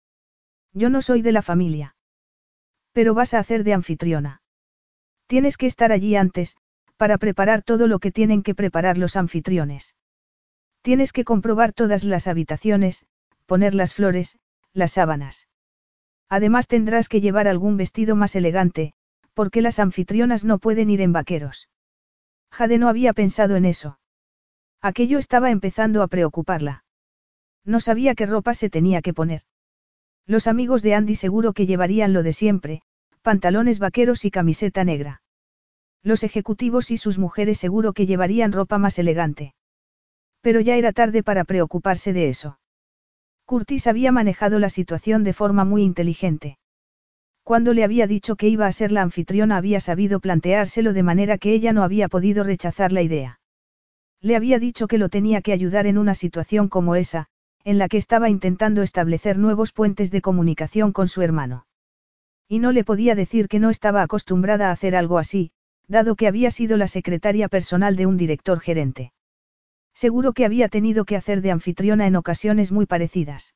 Yo 0.74 0.90
no 0.90 1.00
soy 1.00 1.22
de 1.22 1.32
la 1.32 1.40
familia. 1.40 1.96
Pero 2.92 3.14
vas 3.14 3.32
a 3.32 3.38
hacer 3.38 3.64
de 3.64 3.72
anfitriona. 3.72 4.42
Tienes 5.28 5.56
que 5.56 5.64
estar 5.64 5.92
allí 5.92 6.14
antes, 6.14 6.58
para 6.98 7.16
preparar 7.16 7.62
todo 7.62 7.86
lo 7.86 8.00
que 8.00 8.12
tienen 8.12 8.42
que 8.42 8.54
preparar 8.54 8.98
los 8.98 9.16
anfitriones. 9.16 9.94
Tienes 10.86 11.12
que 11.12 11.24
comprobar 11.24 11.72
todas 11.72 12.04
las 12.04 12.28
habitaciones, 12.28 13.06
poner 13.46 13.74
las 13.74 13.92
flores, 13.92 14.38
las 14.72 14.92
sábanas. 14.92 15.48
Además 16.28 16.68
tendrás 16.68 17.08
que 17.08 17.20
llevar 17.20 17.48
algún 17.48 17.76
vestido 17.76 18.14
más 18.14 18.36
elegante, 18.36 18.92
porque 19.34 19.62
las 19.62 19.80
anfitrionas 19.80 20.44
no 20.44 20.60
pueden 20.60 20.88
ir 20.88 21.00
en 21.00 21.12
vaqueros. 21.12 21.68
Jade 22.52 22.78
no 22.78 22.88
había 22.88 23.14
pensado 23.14 23.56
en 23.56 23.64
eso. 23.64 23.98
Aquello 24.80 25.18
estaba 25.18 25.50
empezando 25.50 26.04
a 26.04 26.06
preocuparla. 26.06 26.84
No 27.64 27.80
sabía 27.80 28.14
qué 28.14 28.24
ropa 28.24 28.54
se 28.54 28.70
tenía 28.70 29.02
que 29.02 29.12
poner. 29.12 29.42
Los 30.24 30.46
amigos 30.46 30.82
de 30.82 30.94
Andy 30.94 31.16
seguro 31.16 31.52
que 31.52 31.66
llevarían 31.66 32.12
lo 32.12 32.22
de 32.22 32.32
siempre, 32.32 32.82
pantalones 33.22 33.80
vaqueros 33.80 34.24
y 34.24 34.30
camiseta 34.30 34.84
negra. 34.84 35.20
Los 36.04 36.22
ejecutivos 36.22 36.92
y 36.92 36.96
sus 36.96 37.18
mujeres 37.18 37.58
seguro 37.58 37.92
que 37.92 38.06
llevarían 38.06 38.52
ropa 38.52 38.78
más 38.78 39.00
elegante. 39.00 39.55
Pero 40.46 40.60
ya 40.60 40.76
era 40.76 40.92
tarde 40.92 41.24
para 41.24 41.42
preocuparse 41.42 42.12
de 42.12 42.28
eso. 42.28 42.60
Curtis 43.46 43.88
había 43.88 44.12
manejado 44.12 44.60
la 44.60 44.70
situación 44.70 45.24
de 45.24 45.32
forma 45.32 45.64
muy 45.64 45.82
inteligente. 45.82 46.56
Cuando 47.42 47.72
le 47.72 47.82
había 47.82 48.06
dicho 48.06 48.36
que 48.36 48.46
iba 48.46 48.68
a 48.68 48.70
ser 48.70 48.92
la 48.92 49.02
anfitriona 49.02 49.56
había 49.56 49.80
sabido 49.80 50.20
planteárselo 50.20 50.92
de 50.92 51.02
manera 51.02 51.36
que 51.36 51.52
ella 51.52 51.72
no 51.72 51.82
había 51.82 52.06
podido 52.06 52.44
rechazar 52.44 52.92
la 52.92 53.02
idea. 53.02 53.40
Le 54.20 54.36
había 54.36 54.60
dicho 54.60 54.86
que 54.86 54.98
lo 54.98 55.08
tenía 55.08 55.42
que 55.42 55.52
ayudar 55.52 55.88
en 55.88 55.98
una 55.98 56.14
situación 56.14 56.68
como 56.68 56.94
esa, 56.94 57.26
en 57.64 57.78
la 57.78 57.88
que 57.88 57.96
estaba 57.96 58.30
intentando 58.30 58.82
establecer 58.82 59.38
nuevos 59.38 59.72
puentes 59.72 60.12
de 60.12 60.22
comunicación 60.22 60.92
con 60.92 61.08
su 61.08 61.22
hermano. 61.22 61.66
Y 62.46 62.60
no 62.60 62.70
le 62.70 62.84
podía 62.84 63.16
decir 63.16 63.48
que 63.48 63.58
no 63.58 63.68
estaba 63.68 64.00
acostumbrada 64.02 64.68
a 64.68 64.70
hacer 64.70 64.94
algo 64.94 65.18
así, 65.18 65.50
dado 65.88 66.14
que 66.14 66.28
había 66.28 66.52
sido 66.52 66.76
la 66.76 66.86
secretaria 66.86 67.48
personal 67.48 67.96
de 67.96 68.06
un 68.06 68.16
director 68.16 68.60
gerente. 68.60 69.10
Seguro 69.96 70.34
que 70.34 70.44
había 70.44 70.68
tenido 70.68 71.06
que 71.06 71.16
hacer 71.16 71.40
de 71.40 71.50
anfitriona 71.50 72.06
en 72.06 72.16
ocasiones 72.16 72.70
muy 72.70 72.84
parecidas. 72.84 73.54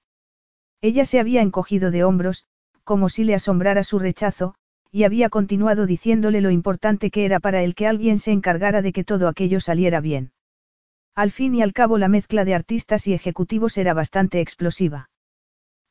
Ella 0.80 1.04
se 1.04 1.20
había 1.20 1.42
encogido 1.42 1.90
de 1.90 2.02
hombros, 2.02 2.46
como 2.82 3.10
si 3.10 3.24
le 3.24 3.34
asombrara 3.34 3.84
su 3.84 3.98
rechazo, 3.98 4.54
y 4.90 5.04
había 5.04 5.28
continuado 5.28 5.84
diciéndole 5.84 6.40
lo 6.40 6.50
importante 6.50 7.10
que 7.10 7.26
era 7.26 7.40
para 7.40 7.62
él 7.62 7.74
que 7.74 7.86
alguien 7.86 8.18
se 8.18 8.32
encargara 8.32 8.80
de 8.80 8.94
que 8.94 9.04
todo 9.04 9.28
aquello 9.28 9.60
saliera 9.60 10.00
bien. 10.00 10.32
Al 11.14 11.30
fin 11.30 11.54
y 11.54 11.60
al 11.60 11.74
cabo 11.74 11.98
la 11.98 12.08
mezcla 12.08 12.46
de 12.46 12.54
artistas 12.54 13.06
y 13.06 13.12
ejecutivos 13.12 13.76
era 13.76 13.92
bastante 13.92 14.40
explosiva. 14.40 15.10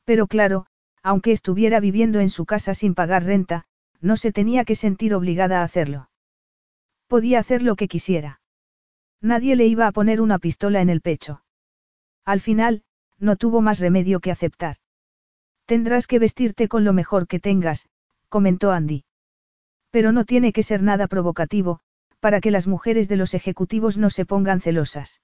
Pero 0.04 0.26
claro, 0.26 0.66
aunque 1.04 1.32
estuviera 1.32 1.80
viviendo 1.80 2.22
en 2.22 2.32
su 2.32 2.48
casa 2.48 2.74
sin 2.74 2.96
pagar 2.96 3.24
renta, 3.24 3.66
no 4.02 4.18
se 4.18 4.32
tenía 4.32 4.66
que 4.66 4.74
sentir 4.74 5.14
obligada 5.14 5.62
a 5.62 5.64
hacerlo. 5.64 6.10
Podía 7.08 7.38
hacer 7.38 7.62
lo 7.62 7.76
que 7.76 7.88
quisiera. 7.88 8.42
Nadie 9.22 9.56
le 9.56 9.66
iba 9.66 9.88
a 9.88 9.91
poner 9.91 10.22
una 10.22 10.40
pistola 10.40 10.82
en 10.82 10.90
el 10.90 11.02
pecho. 11.02 11.44
Al 12.26 12.40
final, 12.40 12.84
no 13.18 13.36
tuvo 13.36 13.62
más 13.62 13.80
remedio 13.80 14.20
que 14.20 14.32
aceptar. 14.32 14.78
Tendrás 15.66 16.08
que 16.08 16.20
vestirte 16.20 16.68
con 16.68 16.84
lo 16.84 16.94
mejor 16.94 17.28
que 17.28 17.40
tengas, 17.40 17.88
comentó 18.30 18.72
Andy. 18.72 19.04
Pero 19.91 20.12
no 20.12 20.26
tiene 20.26 20.54
que 20.54 20.64
ser 20.64 20.82
nada 20.82 21.08
provocativo, 21.08 21.82
para 22.20 22.41
que 22.41 22.52
las 22.52 22.68
mujeres 22.68 23.08
de 23.08 23.18
los 23.18 23.34
ejecutivos 23.34 23.98
no 23.98 24.10
se 24.10 24.26
pongan 24.26 24.62
celosas. 24.62 25.22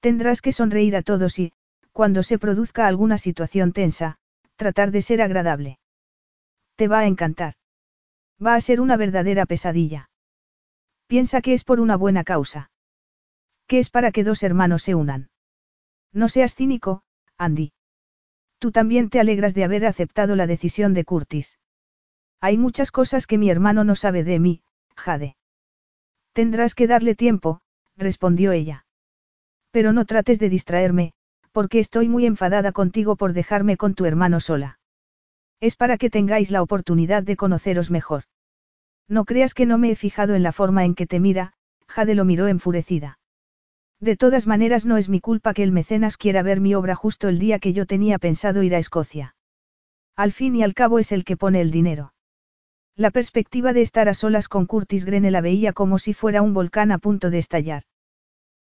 Tendrás 0.00 0.40
que 0.40 0.52
sonreír 0.52 0.96
a 0.96 1.02
todos 1.02 1.38
y, 1.38 1.52
cuando 1.92 2.22
se 2.22 2.38
produzca 2.38 2.86
alguna 2.86 3.18
situación 3.18 3.72
tensa, 3.72 4.16
tratar 4.56 4.90
de 4.90 5.02
ser 5.02 5.22
agradable. 5.22 5.78
Te 6.76 6.88
va 6.88 7.00
a 7.00 7.06
encantar. 7.06 7.54
Va 8.44 8.54
a 8.54 8.60
ser 8.60 8.80
una 8.80 8.96
verdadera 8.96 9.46
pesadilla. 9.46 10.10
Piensa 11.06 11.40
que 11.40 11.52
es 11.52 11.62
por 11.62 11.78
una 11.78 11.96
buena 11.96 12.24
causa. 12.24 12.71
Que 13.72 13.78
es 13.78 13.88
para 13.88 14.12
que 14.12 14.22
dos 14.22 14.42
hermanos 14.42 14.82
se 14.82 14.94
unan. 14.94 15.30
No 16.12 16.28
seas 16.28 16.54
cínico, 16.54 17.04
Andy. 17.38 17.72
Tú 18.58 18.70
también 18.70 19.08
te 19.08 19.18
alegras 19.18 19.54
de 19.54 19.64
haber 19.64 19.86
aceptado 19.86 20.36
la 20.36 20.46
decisión 20.46 20.92
de 20.92 21.06
Curtis. 21.06 21.58
Hay 22.42 22.58
muchas 22.58 22.90
cosas 22.90 23.26
que 23.26 23.38
mi 23.38 23.48
hermano 23.48 23.82
no 23.82 23.94
sabe 23.96 24.24
de 24.24 24.38
mí, 24.38 24.62
Jade. 24.94 25.38
Tendrás 26.34 26.74
que 26.74 26.86
darle 26.86 27.14
tiempo, 27.14 27.62
respondió 27.96 28.52
ella. 28.52 28.84
Pero 29.70 29.94
no 29.94 30.04
trates 30.04 30.38
de 30.38 30.50
distraerme, 30.50 31.14
porque 31.50 31.78
estoy 31.78 32.10
muy 32.10 32.26
enfadada 32.26 32.72
contigo 32.72 33.16
por 33.16 33.32
dejarme 33.32 33.78
con 33.78 33.94
tu 33.94 34.04
hermano 34.04 34.40
sola. 34.40 34.80
Es 35.60 35.76
para 35.76 35.96
que 35.96 36.10
tengáis 36.10 36.50
la 36.50 36.60
oportunidad 36.60 37.22
de 37.22 37.36
conoceros 37.36 37.90
mejor. 37.90 38.24
No 39.08 39.24
creas 39.24 39.54
que 39.54 39.64
no 39.64 39.78
me 39.78 39.92
he 39.92 39.96
fijado 39.96 40.34
en 40.34 40.42
la 40.42 40.52
forma 40.52 40.84
en 40.84 40.94
que 40.94 41.06
te 41.06 41.20
mira, 41.20 41.54
Jade 41.88 42.14
lo 42.14 42.26
miró 42.26 42.48
enfurecida. 42.48 43.18
De 44.02 44.16
todas 44.16 44.48
maneras 44.48 44.84
no 44.84 44.96
es 44.96 45.08
mi 45.08 45.20
culpa 45.20 45.54
que 45.54 45.62
el 45.62 45.70
mecenas 45.70 46.16
quiera 46.16 46.42
ver 46.42 46.60
mi 46.60 46.74
obra 46.74 46.96
justo 46.96 47.28
el 47.28 47.38
día 47.38 47.60
que 47.60 47.72
yo 47.72 47.86
tenía 47.86 48.18
pensado 48.18 48.64
ir 48.64 48.74
a 48.74 48.78
Escocia. 48.78 49.36
Al 50.16 50.32
fin 50.32 50.56
y 50.56 50.64
al 50.64 50.74
cabo 50.74 50.98
es 50.98 51.12
el 51.12 51.24
que 51.24 51.36
pone 51.36 51.60
el 51.60 51.70
dinero. 51.70 52.12
La 52.96 53.12
perspectiva 53.12 53.72
de 53.72 53.82
estar 53.82 54.08
a 54.08 54.14
solas 54.14 54.48
con 54.48 54.66
Curtis 54.66 55.04
Grene 55.04 55.30
la 55.30 55.40
veía 55.40 55.72
como 55.72 56.00
si 56.00 56.14
fuera 56.14 56.42
un 56.42 56.52
volcán 56.52 56.90
a 56.90 56.98
punto 56.98 57.30
de 57.30 57.38
estallar. 57.38 57.84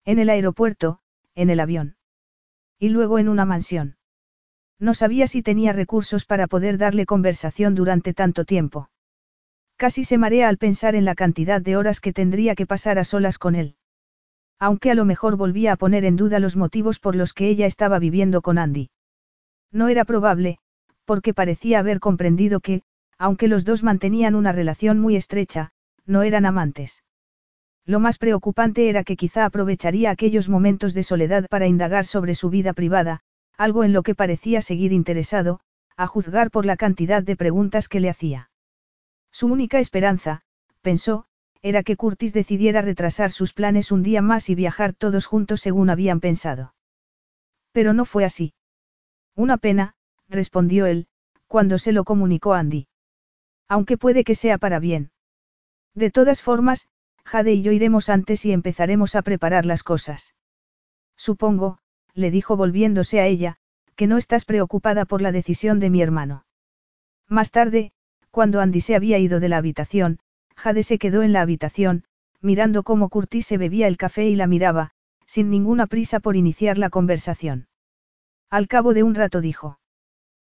En 0.04 0.20
el 0.20 0.30
aeropuerto, 0.30 1.00
en 1.36 1.50
el 1.50 1.62
avión. 1.62 1.96
Y 2.78 2.90
luego 2.90 3.18
en 3.18 3.30
una 3.30 3.46
mansión. 3.46 3.96
No 4.78 4.94
sabía 4.94 5.26
si 5.26 5.42
tenía 5.42 5.72
recursos 5.72 6.26
para 6.26 6.48
poder 6.48 6.78
darle 6.78 7.06
conversación 7.06 7.76
durante 7.76 8.14
tanto 8.14 8.44
tiempo. 8.44 8.90
Casi 9.78 10.04
se 10.04 10.18
marea 10.18 10.50
al 10.50 10.58
pensar 10.58 10.96
en 10.96 11.06
la 11.06 11.16
cantidad 11.16 11.62
de 11.62 11.78
horas 11.78 12.02
que 12.02 12.12
tendría 12.12 12.56
que 12.56 12.66
pasar 12.66 13.00
a 13.00 13.06
solas 13.06 13.38
con 13.38 13.56
él. 13.56 13.78
Aunque 14.60 14.92
a 14.92 14.96
lo 14.96 15.06
mejor 15.06 15.38
volvía 15.38 15.72
a 15.72 15.78
poner 15.78 16.04
en 16.06 16.18
duda 16.18 16.40
los 16.40 16.56
motivos 16.56 17.00
por 17.00 17.16
los 17.16 17.34
que 17.34 17.48
ella 17.48 17.66
estaba 17.66 17.98
viviendo 17.98 18.42
con 18.42 18.58
Andy. 18.58 18.90
No 19.72 19.88
era 19.88 20.04
probable, 20.06 20.60
porque 21.06 21.34
parecía 21.34 21.80
haber 21.80 22.00
comprendido 22.00 22.60
que, 22.60 22.84
aunque 23.18 23.48
los 23.48 23.66
dos 23.66 23.84
mantenían 23.84 24.36
una 24.36 24.52
relación 24.52 25.00
muy 25.00 25.16
estrecha, 25.16 25.72
no 26.06 26.24
eran 26.24 26.46
amantes. 26.46 27.04
Lo 27.86 28.00
más 28.00 28.18
preocupante 28.18 28.90
era 28.90 29.04
que 29.04 29.16
quizá 29.16 29.46
aprovecharía 29.46 30.12
aquellos 30.12 30.50
momentos 30.50 30.94
de 30.94 31.04
soledad 31.04 31.48
para 31.50 31.68
indagar 31.68 32.06
sobre 32.06 32.36
su 32.36 32.50
vida 32.50 32.74
privada, 32.74 33.22
algo 33.58 33.84
en 33.84 33.94
lo 33.94 34.04
que 34.04 34.16
parecía 34.16 34.62
seguir 34.62 34.94
interesado, 34.94 35.60
a 35.98 36.06
juzgar 36.06 36.52
por 36.52 36.66
la 36.66 36.78
cantidad 36.78 37.24
de 37.24 37.36
preguntas 37.36 37.88
que 37.88 38.00
le 38.00 38.10
hacía. 38.10 38.52
Su 39.32 39.48
única 39.48 39.80
esperanza, 39.80 40.42
pensó, 40.82 41.26
era 41.62 41.84
que 41.84 41.98
Curtis 41.98 42.34
decidiera 42.34 42.82
retrasar 42.82 43.32
sus 43.32 43.54
planes 43.54 43.92
un 43.92 44.04
día 44.04 44.22
más 44.22 44.50
y 44.50 44.56
viajar 44.56 44.94
todos 44.94 45.26
juntos 45.26 45.62
según 45.62 45.90
habían 45.90 46.20
pensado. 46.20 46.74
Pero 47.72 47.94
no 47.94 48.06
fue 48.06 48.26
así. 48.26 48.54
Una 49.36 49.58
pena, 49.58 49.96
respondió 50.28 50.86
él, 50.86 51.08
cuando 51.48 51.78
se 51.78 51.92
lo 51.92 52.04
comunicó 52.04 52.54
Andy. 52.54 52.88
Aunque 53.68 53.98
puede 53.98 54.24
que 54.24 54.36
sea 54.36 54.58
para 54.58 54.80
bien. 54.80 55.12
De 55.94 56.12
todas 56.12 56.42
formas, 56.42 56.88
Jade 57.26 57.54
y 57.54 57.62
yo 57.62 57.72
iremos 57.72 58.10
antes 58.10 58.46
y 58.46 58.52
empezaremos 58.52 59.16
a 59.16 59.22
preparar 59.22 59.66
las 59.66 59.84
cosas. 59.84 60.34
Supongo, 61.16 61.80
le 62.14 62.32
dijo 62.32 62.56
volviéndose 62.56 63.20
a 63.20 63.28
ella, 63.28 63.58
que 63.96 64.08
no 64.08 64.18
estás 64.18 64.46
preocupada 64.46 65.06
por 65.06 65.22
la 65.22 65.32
decisión 65.32 65.80
de 65.80 65.90
mi 65.90 66.02
hermano. 66.02 66.46
Más 67.28 67.52
tarde, 67.52 67.92
cuando 68.32 68.62
Andy 68.62 68.82
se 68.82 68.96
había 68.96 69.20
ido 69.20 69.40
de 69.40 69.50
la 69.50 69.58
habitación, 69.58 70.20
Jade 70.60 70.84
se 70.84 71.00
quedó 71.00 71.24
en 71.24 71.32
la 71.32 71.42
habitación, 71.42 72.04
mirando 72.42 72.84
cómo 72.84 73.08
Curtis 73.08 73.48
se 73.48 73.58
bebía 73.58 73.88
el 73.88 73.96
café 73.96 74.28
y 74.28 74.36
la 74.36 74.46
miraba, 74.46 74.92
sin 75.26 75.50
ninguna 75.50 75.88
prisa 75.88 76.20
por 76.20 76.36
iniciar 76.36 76.78
la 76.78 76.90
conversación. 76.90 77.68
Al 78.50 78.68
cabo 78.68 78.94
de 78.94 79.04
un 79.04 79.16
rato 79.16 79.40
dijo. 79.40 79.80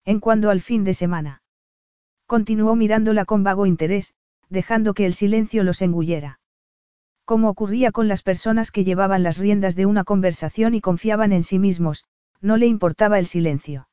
En 0.05 0.19
cuando 0.19 0.51
al 0.51 0.61
fin 0.61 0.83
de 0.83 0.95
semana. 0.95 1.43
Continuó 2.27 2.75
mirándola 2.75 3.25
con 3.25 3.45
vago 3.45 3.65
interés, 3.65 4.15
dejando 4.49 4.93
que 4.93 5.07
el 5.07 5.15
silencio 5.15 5.63
los 5.63 5.83
engullera. 5.83 6.41
Como 7.25 7.49
ocurría 7.49 7.93
con 7.93 8.09
las 8.09 8.23
personas 8.23 8.73
que 8.73 8.83
llevaban 8.83 9.23
las 9.23 9.39
riendas 9.39 9.77
de 9.77 9.87
una 9.87 10.03
conversación 10.03 10.75
y 10.75 10.81
confiaban 10.81 11.33
en 11.33 11.45
sí 11.45 11.61
mismos, 11.61 12.05
no 12.41 12.57
le 12.57 12.67
importaba 12.67 13.21
el 13.21 13.27
silencio. 13.27 13.89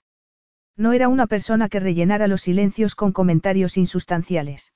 No 0.75 0.93
era 0.93 1.07
una 1.07 1.27
persona 1.27 1.69
que 1.69 1.79
rellenara 1.79 2.27
los 2.27 2.41
silencios 2.41 2.95
con 2.95 3.11
comentarios 3.11 3.77
insustanciales. 3.77 4.73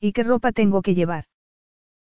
¿Y 0.00 0.12
qué 0.12 0.22
ropa 0.22 0.52
tengo 0.52 0.82
que 0.82 0.94
llevar? 0.94 1.24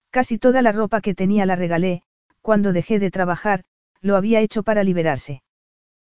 Casi 0.09 0.37
toda 0.37 0.61
la 0.61 0.71
ropa 0.71 1.01
que 1.01 1.15
tenía 1.15 1.45
la 1.45 1.55
regalé, 1.55 2.03
cuando 2.41 2.73
dejé 2.73 2.99
de 2.99 3.11
trabajar, 3.11 3.63
lo 4.01 4.15
había 4.15 4.41
hecho 4.41 4.63
para 4.63 4.83
liberarse. 4.83 5.43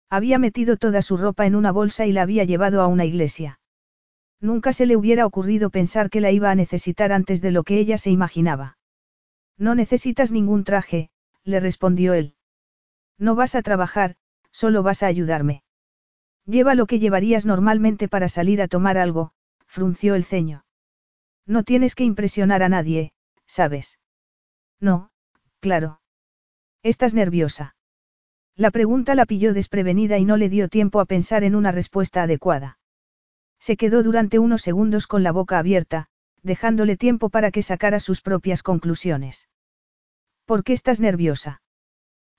Había 0.10 0.40
metido 0.40 0.78
toda 0.78 1.02
su 1.02 1.18
ropa 1.18 1.46
en 1.46 1.56
una 1.56 1.72
bolsa 1.72 2.06
y 2.06 2.12
la 2.12 2.22
había 2.22 2.44
llevado 2.44 2.82
a 2.82 2.88
una 2.88 3.06
iglesia. 3.06 3.60
Nunca 4.40 4.72
se 4.72 4.86
le 4.86 4.96
hubiera 4.96 5.26
ocurrido 5.26 5.70
pensar 5.70 6.10
que 6.10 6.22
la 6.22 6.32
iba 6.32 6.52
a 6.52 6.56
necesitar 6.56 7.12
antes 7.12 7.42
de 7.42 7.52
lo 7.52 7.64
que 7.64 7.80
ella 7.80 7.98
se 7.98 8.12
imaginaba. 8.12 8.78
No 9.58 9.74
necesitas 9.74 10.32
ningún 10.32 10.64
traje, 10.64 11.10
le 11.44 11.60
respondió 11.60 12.14
él. 12.14 12.36
No 13.18 13.34
vas 13.36 13.56
a 13.56 13.64
trabajar, 13.64 14.16
solo 14.52 14.84
vas 14.84 15.02
a 15.02 15.08
ayudarme. 15.08 15.64
Lleva 16.46 16.76
lo 16.76 16.86
que 16.86 17.00
llevarías 17.00 17.46
normalmente 17.46 18.08
para 18.08 18.30
salir 18.30 18.62
a 18.62 18.68
tomar 18.68 18.98
algo, 18.98 19.32
frunció 19.66 20.14
el 20.14 20.24
ceño. 20.24 20.64
No 21.48 21.64
tienes 21.64 21.96
que 21.96 22.04
impresionar 22.04 22.62
a 22.62 22.70
nadie, 22.70 23.14
¿sabes? 23.46 23.98
No, 24.80 25.10
claro. 25.62 26.02
Estás 26.84 27.14
nerviosa. 27.14 27.76
La 28.56 28.70
pregunta 28.70 29.16
la 29.16 29.26
pilló 29.26 29.54
desprevenida 29.54 30.18
y 30.18 30.26
no 30.26 30.36
le 30.36 30.50
dio 30.50 30.68
tiempo 30.68 31.00
a 31.00 31.06
pensar 31.06 31.44
en 31.44 31.56
una 31.56 31.72
respuesta 31.72 32.24
adecuada. 32.24 32.80
Se 33.60 33.78
quedó 33.78 34.04
durante 34.04 34.40
unos 34.40 34.62
segundos 34.62 35.08
con 35.08 35.24
la 35.24 35.32
boca 35.32 35.58
abierta, 35.58 36.08
dejándole 36.44 36.98
tiempo 36.98 37.30
para 37.30 37.52
que 37.52 37.64
sacara 37.64 38.00
sus 38.00 38.22
propias 38.22 38.62
conclusiones. 38.62 39.50
¿Por 40.46 40.64
qué 40.64 40.74
estás 40.74 41.00
nerviosa? 41.00 41.62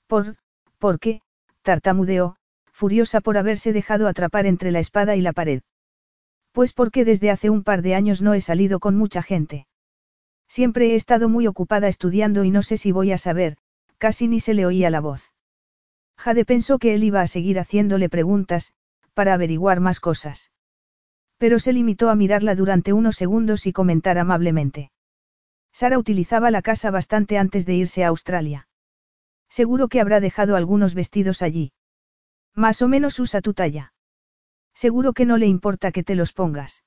Por, 0.07 0.37
¿por 0.79 0.99
qué? 0.99 1.23
tartamudeó, 1.63 2.37
furiosa 2.73 3.21
por 3.21 3.37
haberse 3.37 3.73
dejado 3.73 4.07
atrapar 4.07 4.47
entre 4.47 4.71
la 4.71 4.79
espada 4.79 5.17
y 5.17 5.21
la 5.21 5.33
pared. 5.33 5.63
Pues 6.59 6.73
porque 6.73 7.05
desde 7.05 7.31
hace 7.31 7.51
un 7.51 7.63
par 7.63 7.83
de 7.83 7.95
años 7.95 8.21
no 8.21 8.35
he 8.35 8.41
salido 8.41 8.81
con 8.81 8.97
mucha 8.97 9.23
gente. 9.23 9.69
Siempre 10.49 10.91
he 10.91 10.95
estado 10.97 11.29
muy 11.29 11.47
ocupada 11.47 11.87
estudiando 11.87 12.43
y 12.43 12.51
no 12.51 12.65
sé 12.65 12.77
si 12.77 12.91
voy 12.91 13.13
a 13.13 13.17
saber, 13.17 13.59
casi 13.97 14.27
ni 14.27 14.41
se 14.41 14.55
le 14.55 14.67
oía 14.67 14.91
la 14.91 14.99
voz. 14.99 15.33
Jade 16.17 16.45
pensó 16.45 16.81
que 16.81 16.95
él 16.95 17.05
iba 17.05 17.21
a 17.21 17.29
seguir 17.29 17.61
haciéndole 17.61 18.09
preguntas, 18.09 18.73
para 19.15 19.35
averiguar 19.35 19.79
más 19.79 20.01
cosas. 20.01 20.51
Pero 21.37 21.61
se 21.61 21.73
limitó 21.73 22.11
a 22.11 22.17
mirarla 22.17 22.57
durante 22.57 22.93
unos 22.93 23.15
segundos 23.15 23.65
y 23.69 23.73
comentar 23.73 24.19
amablemente. 24.19 24.91
Sara 25.73 25.97
utilizaba 25.97 26.51
la 26.51 26.63
casa 26.63 26.91
bastante 26.91 27.39
antes 27.39 27.67
de 27.67 27.75
irse 27.75 28.03
a 28.03 28.09
Australia. 28.09 28.67
Seguro 29.49 29.87
que 29.87 30.01
habrá 30.01 30.19
dejado 30.19 30.57
algunos 30.57 30.95
vestidos 30.95 31.41
allí. 31.41 31.71
Más 32.57 32.83
o 32.83 32.89
menos 32.89 33.21
usa 33.21 33.43
tu 33.43 33.55
talla. 33.55 33.93
Seguro 34.79 35.13
que 35.13 35.27
no 35.27 35.39
le 35.39 35.49
importa 35.49 35.91
que 35.91 36.05
te 36.05 36.15
los 36.15 36.33
pongas. 36.33 36.85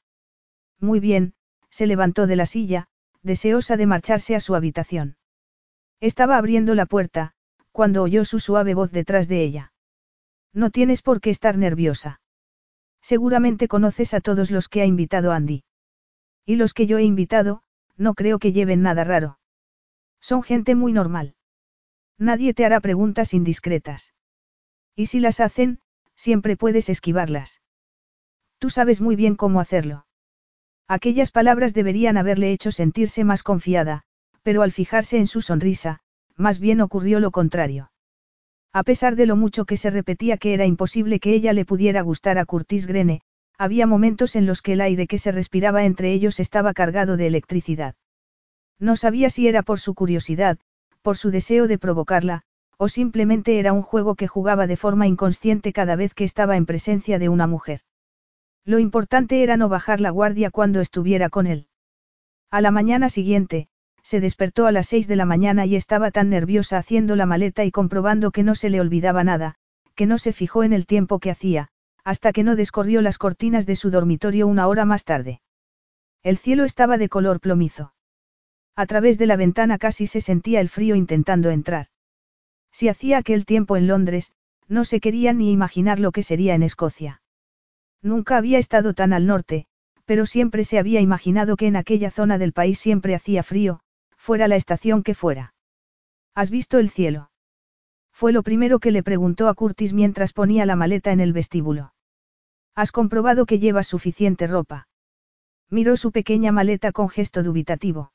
Muy 0.80 1.02
bien, 1.02 1.34
se 1.70 1.88
levantó 1.88 2.26
de 2.26 2.38
la 2.38 2.46
silla, 2.46 2.88
deseosa 3.22 3.76
de 3.76 3.86
marcharse 3.86 4.34
a 4.34 4.40
su 4.40 4.56
habitación. 4.56 5.18
Estaba 6.00 6.38
abriendo 6.38 6.74
la 6.74 6.86
puerta, 6.86 7.34
cuando 7.74 8.02
oyó 8.02 8.24
su 8.24 8.40
suave 8.40 8.76
voz 8.76 8.94
detrás 8.94 9.28
de 9.28 9.44
ella. 9.44 9.74
No 10.54 10.70
tienes 10.70 11.02
por 11.02 11.20
qué 11.20 11.32
estar 11.32 11.58
nerviosa. 11.58 12.22
Seguramente 13.02 13.68
conoces 13.68 14.14
a 14.14 14.22
todos 14.22 14.52
los 14.52 14.70
que 14.70 14.80
ha 14.82 14.86
invitado 14.86 15.34
Andy. 15.34 15.66
Y 16.46 16.56
los 16.56 16.74
que 16.74 16.88
yo 16.88 16.98
he 16.98 17.04
invitado, 17.04 17.62
no 17.98 18.14
creo 18.14 18.40
que 18.40 18.54
lleven 18.54 18.82
nada 18.82 19.04
raro. 19.04 19.38
Son 20.22 20.44
gente 20.44 20.76
muy 20.76 20.94
normal. 20.94 21.36
Nadie 22.18 22.54
te 22.54 22.64
hará 22.64 22.80
preguntas 22.80 23.34
indiscretas. 23.34 24.14
Y 24.96 25.08
si 25.08 25.20
las 25.20 25.42
hacen, 25.42 25.82
siempre 26.16 26.56
puedes 26.56 26.88
esquivarlas. 26.88 27.61
Tú 28.62 28.70
sabes 28.70 29.02
muy 29.02 29.16
bien 29.16 29.36
cómo 29.36 29.60
hacerlo. 29.60 30.06
Aquellas 30.88 31.32
palabras 31.32 31.74
deberían 31.74 32.16
haberle 32.16 32.52
hecho 32.52 32.72
sentirse 32.72 33.24
más 33.24 33.42
confiada, 33.42 34.04
pero 34.44 34.62
al 34.62 34.72
fijarse 34.72 35.18
en 35.18 35.26
su 35.26 35.42
sonrisa, 35.42 36.02
más 36.36 36.60
bien 36.60 36.80
ocurrió 36.80 37.20
lo 37.20 37.32
contrario. 37.32 37.92
A 38.72 38.84
pesar 38.84 39.16
de 39.16 39.26
lo 39.26 39.36
mucho 39.36 39.66
que 39.66 39.78
se 39.78 39.90
repetía 39.90 40.38
que 40.38 40.54
era 40.54 40.68
imposible 40.68 41.20
que 41.20 41.34
ella 41.34 41.54
le 41.54 41.66
pudiera 41.66 42.02
gustar 42.04 42.38
a 42.38 42.46
Curtis 42.46 42.86
Grene, 42.86 43.22
Había 43.58 43.88
momentos 43.88 44.36
en 44.36 44.46
los 44.46 44.62
que 44.62 44.74
el 44.74 44.82
aire 44.82 45.08
que 45.08 45.18
se 45.18 45.32
respiraba 45.32 45.84
entre 45.86 46.14
ellos 46.14 46.40
estaba 46.40 46.74
cargado 46.74 47.18
de 47.18 47.26
electricidad. 47.26 47.96
No 48.80 48.96
sabía 48.96 49.32
si 49.32 49.48
era 49.48 49.64
por 49.64 49.80
su 49.80 49.96
curiosidad, 49.96 50.60
por 51.02 51.18
su 51.18 51.32
deseo 51.32 51.68
de 51.68 51.80
provocarla, 51.80 52.44
o 52.78 52.90
simplemente 52.90 53.58
era 53.58 53.74
un 53.74 53.82
juego 53.82 54.14
que 54.14 54.28
jugaba 54.28 54.68
de 54.68 54.78
forma 54.78 55.08
inconsciente 55.08 55.74
cada 55.74 55.96
vez 55.96 56.14
que 56.14 56.26
estaba 56.26 56.58
en 56.58 56.68
presencia 56.68 57.18
de 57.18 57.30
una 57.30 57.48
mujer. 57.48 57.82
Lo 58.66 58.80
importante 58.80 59.44
era 59.44 59.58
no 59.58 59.70
bajar 59.70 60.02
la 60.02 60.12
guardia 60.12 60.52
cuando 60.52 60.82
estuviera 60.82 61.30
con 61.30 61.48
él. 61.48 61.68
A 62.52 62.62
la 62.62 62.72
mañana 62.72 63.10
siguiente, 63.10 63.68
se 64.04 64.20
despertó 64.20 64.66
a 64.66 64.72
las 64.72 64.88
seis 64.88 65.08
de 65.08 65.16
la 65.16 65.26
mañana 65.26 65.66
y 65.66 65.76
estaba 65.76 66.12
tan 66.12 66.30
nerviosa 66.30 66.78
haciendo 66.78 67.16
la 67.16 67.26
maleta 67.26 67.64
y 67.66 67.72
comprobando 67.72 68.32
que 68.32 68.44
no 68.44 68.56
se 68.56 68.70
le 68.70 68.82
olvidaba 68.82 69.24
nada, 69.24 69.56
que 69.96 70.06
no 70.06 70.18
se 70.18 70.34
fijó 70.34 70.64
en 70.64 70.74
el 70.74 70.86
tiempo 70.86 71.20
que 71.20 71.32
hacía, 71.32 71.70
hasta 72.04 72.32
que 72.34 72.44
no 72.44 72.56
descorrió 72.56 73.02
las 73.02 73.18
cortinas 73.18 73.66
de 73.66 73.76
su 73.76 73.92
dormitorio 73.92 74.48
una 74.48 74.68
hora 74.68 74.86
más 74.86 75.06
tarde. 75.06 75.42
El 76.24 76.38
cielo 76.38 76.66
estaba 76.66 76.98
de 76.98 77.10
color 77.10 77.40
plomizo. 77.40 77.94
A 78.76 78.86
través 78.86 79.18
de 79.18 79.28
la 79.28 79.36
ventana 79.36 79.78
casi 79.78 80.08
se 80.08 80.22
sentía 80.22 80.60
el 80.62 80.70
frío 80.70 80.96
intentando 80.96 81.50
entrar. 81.50 81.88
Si 82.72 82.88
hacía 82.88 83.18
aquel 83.18 83.46
tiempo 83.46 83.76
en 83.76 83.88
Londres, 83.88 84.32
no 84.68 84.86
se 84.86 85.00
quería 85.00 85.34
ni 85.34 85.52
imaginar 85.52 86.00
lo 86.00 86.12
que 86.12 86.24
sería 86.24 86.56
en 86.56 86.64
Escocia. 86.64 87.21
Nunca 88.02 88.38
había 88.38 88.58
estado 88.58 88.94
tan 88.94 89.14
al 89.14 89.28
norte, 89.28 89.66
pero 90.06 90.26
siempre 90.26 90.64
se 90.64 90.80
había 90.80 91.02
imaginado 91.02 91.56
que 91.56 91.68
en 91.68 91.76
aquella 91.76 92.12
zona 92.12 92.38
del 92.38 92.54
país 92.54 92.80
siempre 92.80 93.16
hacía 93.16 93.44
frío, 93.44 93.80
fuera 94.16 94.48
la 94.48 94.56
estación 94.56 95.04
que 95.04 95.14
fuera. 95.14 95.54
¿Has 96.34 96.50
visto 96.50 96.80
el 96.80 96.90
cielo? 96.90 97.32
Fue 98.12 98.32
lo 98.32 98.44
primero 98.44 98.80
que 98.80 98.92
le 98.92 99.04
preguntó 99.04 99.48
a 99.48 99.54
Curtis 99.54 99.94
mientras 99.94 100.34
ponía 100.34 100.66
la 100.66 100.76
maleta 100.76 101.12
en 101.12 101.20
el 101.20 101.34
vestíbulo. 101.34 101.94
¿Has 102.76 102.92
comprobado 102.92 103.46
que 103.46 103.60
llevas 103.60 103.88
suficiente 103.88 104.48
ropa? 104.48 104.88
Miró 105.70 105.98
su 105.98 106.12
pequeña 106.12 106.52
maleta 106.52 106.92
con 106.92 107.10
gesto 107.10 107.44
dubitativo. 107.44 108.12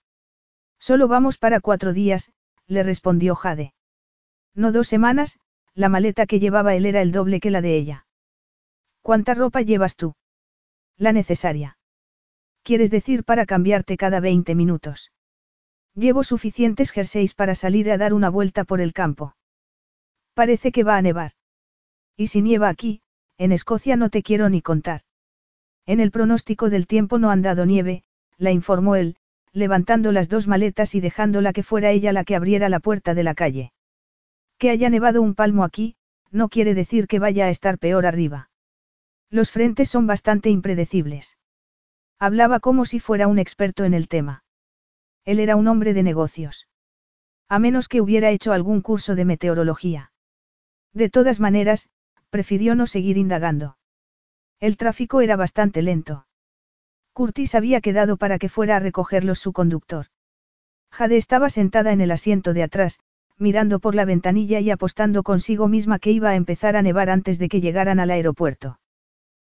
Solo 0.78 1.08
vamos 1.08 1.38
para 1.38 1.60
cuatro 1.60 1.92
días, 1.92 2.32
le 2.66 2.82
respondió 2.82 3.34
Jade. 3.34 3.74
No 4.54 4.72
dos 4.72 4.88
semanas, 4.88 5.38
la 5.74 5.88
maleta 5.88 6.26
que 6.26 6.40
llevaba 6.40 6.74
él 6.74 6.86
era 6.86 7.02
el 7.02 7.12
doble 7.12 7.40
que 7.40 7.50
la 7.50 7.60
de 7.60 7.76
ella. 7.76 8.05
¿Cuánta 9.06 9.34
ropa 9.34 9.62
llevas 9.62 9.94
tú? 9.94 10.16
La 10.98 11.12
necesaria. 11.12 11.78
¿Quieres 12.64 12.90
decir 12.90 13.22
para 13.22 13.46
cambiarte 13.46 13.96
cada 13.96 14.18
20 14.18 14.56
minutos? 14.56 15.12
Llevo 15.94 16.24
suficientes 16.24 16.90
jerseys 16.90 17.32
para 17.32 17.54
salir 17.54 17.88
a 17.92 17.98
dar 17.98 18.12
una 18.12 18.30
vuelta 18.30 18.64
por 18.64 18.80
el 18.80 18.92
campo. 18.92 19.36
Parece 20.34 20.72
que 20.72 20.82
va 20.82 20.96
a 20.96 21.02
nevar. 21.02 21.34
Y 22.16 22.26
si 22.26 22.42
nieva 22.42 22.68
aquí, 22.68 23.00
en 23.38 23.52
Escocia 23.52 23.94
no 23.94 24.10
te 24.10 24.24
quiero 24.24 24.48
ni 24.48 24.60
contar. 24.60 25.02
En 25.86 26.00
el 26.00 26.10
pronóstico 26.10 26.68
del 26.68 26.88
tiempo 26.88 27.20
no 27.20 27.30
han 27.30 27.42
dado 27.42 27.64
nieve, 27.64 28.02
la 28.38 28.50
informó 28.50 28.96
él, 28.96 29.18
levantando 29.52 30.10
las 30.10 30.28
dos 30.28 30.48
maletas 30.48 30.96
y 30.96 31.00
dejándola 31.00 31.52
que 31.52 31.62
fuera 31.62 31.92
ella 31.92 32.12
la 32.12 32.24
que 32.24 32.34
abriera 32.34 32.68
la 32.68 32.80
puerta 32.80 33.14
de 33.14 33.22
la 33.22 33.36
calle. 33.36 33.72
Que 34.58 34.70
haya 34.70 34.90
nevado 34.90 35.22
un 35.22 35.36
palmo 35.36 35.62
aquí, 35.62 35.94
no 36.32 36.48
quiere 36.48 36.74
decir 36.74 37.06
que 37.06 37.20
vaya 37.20 37.46
a 37.46 37.50
estar 37.50 37.78
peor 37.78 38.04
arriba. 38.04 38.50
Los 39.30 39.50
frentes 39.50 39.88
son 39.88 40.06
bastante 40.06 40.50
impredecibles. 40.50 41.36
Hablaba 42.18 42.60
como 42.60 42.84
si 42.84 43.00
fuera 43.00 43.28
un 43.28 43.38
experto 43.38 43.84
en 43.84 43.94
el 43.94 44.08
tema. 44.08 44.44
Él 45.24 45.40
era 45.40 45.56
un 45.56 45.68
hombre 45.68 45.92
de 45.92 46.02
negocios. 46.02 46.68
A 47.48 47.58
menos 47.58 47.88
que 47.88 48.00
hubiera 48.00 48.30
hecho 48.30 48.52
algún 48.52 48.80
curso 48.80 49.14
de 49.14 49.24
meteorología. 49.24 50.12
De 50.92 51.10
todas 51.10 51.40
maneras, 51.40 51.90
prefirió 52.30 52.74
no 52.74 52.86
seguir 52.86 53.18
indagando. 53.18 53.76
El 54.60 54.76
tráfico 54.76 55.20
era 55.20 55.36
bastante 55.36 55.82
lento. 55.82 56.26
Curtis 57.12 57.54
había 57.54 57.80
quedado 57.80 58.16
para 58.16 58.38
que 58.38 58.48
fuera 58.48 58.76
a 58.76 58.80
recogerlos 58.80 59.38
su 59.38 59.52
conductor. 59.52 60.06
Jade 60.90 61.16
estaba 61.16 61.50
sentada 61.50 61.92
en 61.92 62.00
el 62.00 62.10
asiento 62.10 62.54
de 62.54 62.62
atrás, 62.62 63.00
mirando 63.36 63.80
por 63.80 63.94
la 63.94 64.04
ventanilla 64.04 64.60
y 64.60 64.70
apostando 64.70 65.22
consigo 65.22 65.68
misma 65.68 65.98
que 65.98 66.10
iba 66.10 66.30
a 66.30 66.36
empezar 66.36 66.76
a 66.76 66.82
nevar 66.82 67.10
antes 67.10 67.38
de 67.38 67.48
que 67.48 67.60
llegaran 67.60 68.00
al 68.00 68.10
aeropuerto. 68.10 68.78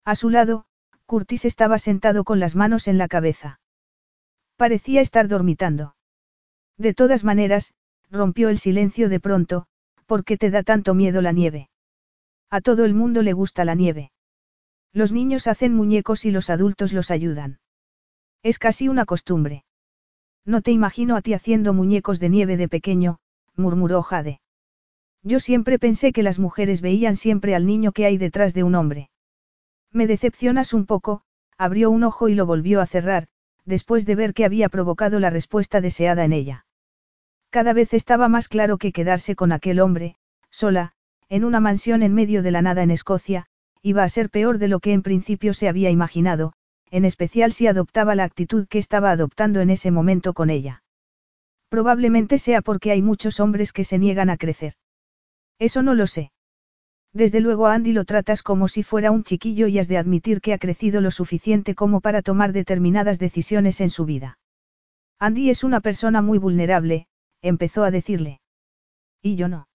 A 0.09 0.15
su 0.15 0.31
lado, 0.31 0.65
Curtis 1.05 1.45
estaba 1.45 1.77
sentado 1.77 2.23
con 2.23 2.39
las 2.39 2.55
manos 2.55 2.87
en 2.87 2.97
la 2.97 3.07
cabeza. 3.07 3.59
Parecía 4.57 5.01
estar 5.01 5.27
dormitando. 5.27 5.95
De 6.79 6.95
todas 6.95 7.23
maneras, 7.23 7.75
rompió 8.09 8.49
el 8.49 8.57
silencio 8.57 9.07
de 9.07 9.19
pronto, 9.19 9.67
¿Por 10.07 10.23
qué 10.23 10.35
te 10.35 10.49
da 10.49 10.63
tanto 10.63 10.95
miedo 10.95 11.21
la 11.21 11.31
nieve? 11.31 11.69
A 12.49 12.59
todo 12.59 12.85
el 12.85 12.95
mundo 12.95 13.21
le 13.21 13.33
gusta 13.33 13.65
la 13.65 13.75
nieve. 13.75 14.11
Los 14.93 15.11
niños 15.11 15.45
hacen 15.45 15.75
muñecos 15.75 16.25
y 16.25 16.31
los 16.31 16.49
adultos 16.49 16.91
los 16.91 17.11
ayudan. 17.11 17.59
Es 18.41 18.57
casi 18.57 18.87
una 18.87 19.05
costumbre. 19.05 19.63
No 20.43 20.63
te 20.63 20.71
imagino 20.71 21.17
a 21.17 21.21
ti 21.21 21.35
haciendo 21.35 21.71
muñecos 21.75 22.19
de 22.19 22.29
nieve 22.29 22.57
de 22.57 22.67
pequeño, 22.67 23.19
murmuró 23.55 24.01
Jade. 24.01 24.41
Yo 25.21 25.39
siempre 25.39 25.77
pensé 25.77 26.13
que 26.13 26.23
las 26.23 26.39
mujeres 26.39 26.81
veían 26.81 27.15
siempre 27.15 27.53
al 27.53 27.67
niño 27.67 27.91
que 27.91 28.07
hay 28.07 28.17
detrás 28.17 28.55
de 28.55 28.63
un 28.63 28.73
hombre. 28.73 29.11
Me 29.91 30.07
decepcionas 30.07 30.73
un 30.73 30.85
poco, 30.85 31.21
abrió 31.57 31.89
un 31.89 32.03
ojo 32.03 32.29
y 32.29 32.35
lo 32.35 32.45
volvió 32.45 32.81
a 32.81 32.85
cerrar, 32.85 33.27
después 33.65 34.05
de 34.05 34.15
ver 34.15 34.33
que 34.33 34.45
había 34.45 34.69
provocado 34.69 35.19
la 35.19 35.29
respuesta 35.29 35.81
deseada 35.81 36.23
en 36.25 36.33
ella. 36.33 36.65
Cada 37.49 37.73
vez 37.73 37.93
estaba 37.93 38.29
más 38.29 38.47
claro 38.47 38.77
que 38.77 38.91
quedarse 38.91 39.35
con 39.35 39.51
aquel 39.51 39.79
hombre, 39.79 40.15
sola, 40.51 40.93
en 41.29 41.43
una 41.43 41.59
mansión 41.59 42.03
en 42.03 42.13
medio 42.13 42.43
de 42.43 42.51
la 42.51 42.61
nada 42.61 42.83
en 42.83 42.91
Escocia, 42.91 43.47
iba 43.81 44.03
a 44.03 44.09
ser 44.09 44.29
peor 44.29 44.57
de 44.57 44.67
lo 44.67 44.79
que 44.79 44.93
en 44.93 45.01
principio 45.01 45.53
se 45.53 45.67
había 45.67 45.89
imaginado, 45.89 46.53
en 46.91 47.05
especial 47.05 47.53
si 47.53 47.67
adoptaba 47.67 48.15
la 48.15 48.23
actitud 48.23 48.67
que 48.67 48.79
estaba 48.79 49.11
adoptando 49.11 49.61
en 49.61 49.69
ese 49.69 49.91
momento 49.91 50.33
con 50.33 50.49
ella. 50.49 50.83
Probablemente 51.69 52.39
sea 52.39 52.61
porque 52.61 52.91
hay 52.91 53.01
muchos 53.01 53.39
hombres 53.39 53.73
que 53.73 53.83
se 53.83 53.99
niegan 53.99 54.29
a 54.29 54.37
crecer. 54.37 54.73
Eso 55.59 55.83
no 55.83 55.93
lo 55.93 56.07
sé. 56.07 56.31
Desde 57.13 57.39
luego 57.39 57.67
a 57.67 57.73
Andy 57.73 57.93
lo 57.93 58.05
tratas 58.05 58.43
como 58.43 58.67
si 58.67 58.83
fuera 58.83 59.11
un 59.11 59.23
chiquillo 59.23 59.67
y 59.67 59.79
has 59.79 59.87
de 59.87 59.97
admitir 59.97 60.41
que 60.41 60.53
ha 60.53 60.59
crecido 60.59 61.01
lo 61.01 61.11
suficiente 61.11 61.73
como 61.73 62.01
para 62.01 62.21
tomar 62.21 62.53
determinadas 62.53 63.17
decisiones 63.17 63.81
en 63.81 63.89
su 63.89 64.05
vida. 64.05 64.37
Andy 65.17 65.49
es 65.49 65.63
una 65.63 65.81
persona 65.81 66.21
muy 66.21 66.37
vulnerable, 66.37 67.07
empezó 67.41 67.83
a 67.83 67.91
decirle. 67.91 68.41
Y 69.21 69.35
yo 69.35 69.47
no. 69.47 69.67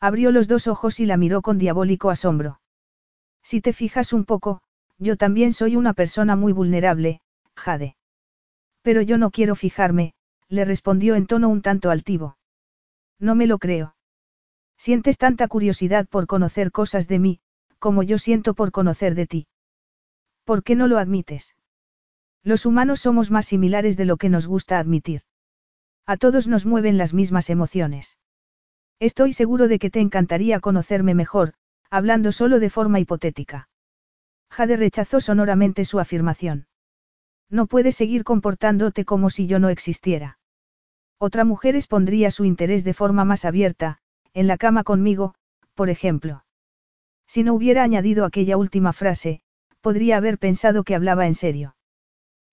Abrió 0.00 0.30
los 0.30 0.48
dos 0.48 0.66
ojos 0.66 1.00
y 1.00 1.06
la 1.06 1.16
miró 1.16 1.42
con 1.42 1.58
diabólico 1.58 2.10
asombro. 2.10 2.60
Si 3.42 3.60
te 3.60 3.72
fijas 3.72 4.12
un 4.12 4.24
poco, 4.24 4.60
yo 4.98 5.16
también 5.16 5.52
soy 5.52 5.76
una 5.76 5.94
persona 5.94 6.36
muy 6.36 6.52
vulnerable, 6.52 7.20
Jade. 7.56 7.96
Pero 8.82 9.02
yo 9.02 9.18
no 9.18 9.30
quiero 9.30 9.54
fijarme, 9.56 10.12
le 10.48 10.64
respondió 10.64 11.14
en 11.14 11.26
tono 11.26 11.48
un 11.48 11.62
tanto 11.62 11.90
altivo. 11.90 12.36
No 13.18 13.34
me 13.34 13.46
lo 13.46 13.58
creo. 13.58 13.94
Sientes 14.80 15.18
tanta 15.18 15.46
curiosidad 15.46 16.08
por 16.08 16.26
conocer 16.26 16.72
cosas 16.72 17.06
de 17.06 17.18
mí, 17.18 17.40
como 17.78 18.02
yo 18.02 18.16
siento 18.16 18.54
por 18.54 18.72
conocer 18.72 19.14
de 19.14 19.26
ti. 19.26 19.46
¿Por 20.44 20.62
qué 20.62 20.74
no 20.74 20.86
lo 20.88 20.96
admites? 20.96 21.54
Los 22.42 22.64
humanos 22.64 23.00
somos 23.00 23.30
más 23.30 23.44
similares 23.44 23.98
de 23.98 24.06
lo 24.06 24.16
que 24.16 24.30
nos 24.30 24.46
gusta 24.46 24.78
admitir. 24.78 25.20
A 26.06 26.16
todos 26.16 26.48
nos 26.48 26.64
mueven 26.64 26.96
las 26.96 27.12
mismas 27.12 27.50
emociones. 27.50 28.16
Estoy 29.00 29.34
seguro 29.34 29.68
de 29.68 29.78
que 29.78 29.90
te 29.90 30.00
encantaría 30.00 30.60
conocerme 30.60 31.14
mejor, 31.14 31.52
hablando 31.90 32.32
solo 32.32 32.58
de 32.58 32.70
forma 32.70 33.00
hipotética. 33.00 33.68
Jade 34.48 34.78
rechazó 34.78 35.20
sonoramente 35.20 35.84
su 35.84 36.00
afirmación. 36.00 36.68
No 37.50 37.66
puedes 37.66 37.96
seguir 37.96 38.24
comportándote 38.24 39.04
como 39.04 39.28
si 39.28 39.46
yo 39.46 39.58
no 39.58 39.68
existiera. 39.68 40.38
Otra 41.18 41.44
mujer 41.44 41.76
expondría 41.76 42.30
su 42.30 42.46
interés 42.46 42.82
de 42.82 42.94
forma 42.94 43.26
más 43.26 43.44
abierta, 43.44 44.00
en 44.34 44.46
la 44.46 44.56
cama 44.56 44.84
conmigo, 44.84 45.34
por 45.74 45.90
ejemplo. 45.90 46.44
Si 47.26 47.42
no 47.42 47.54
hubiera 47.54 47.82
añadido 47.82 48.24
aquella 48.24 48.56
última 48.56 48.92
frase, 48.92 49.40
podría 49.80 50.16
haber 50.16 50.38
pensado 50.38 50.84
que 50.84 50.94
hablaba 50.94 51.26
en 51.26 51.34
serio. 51.34 51.76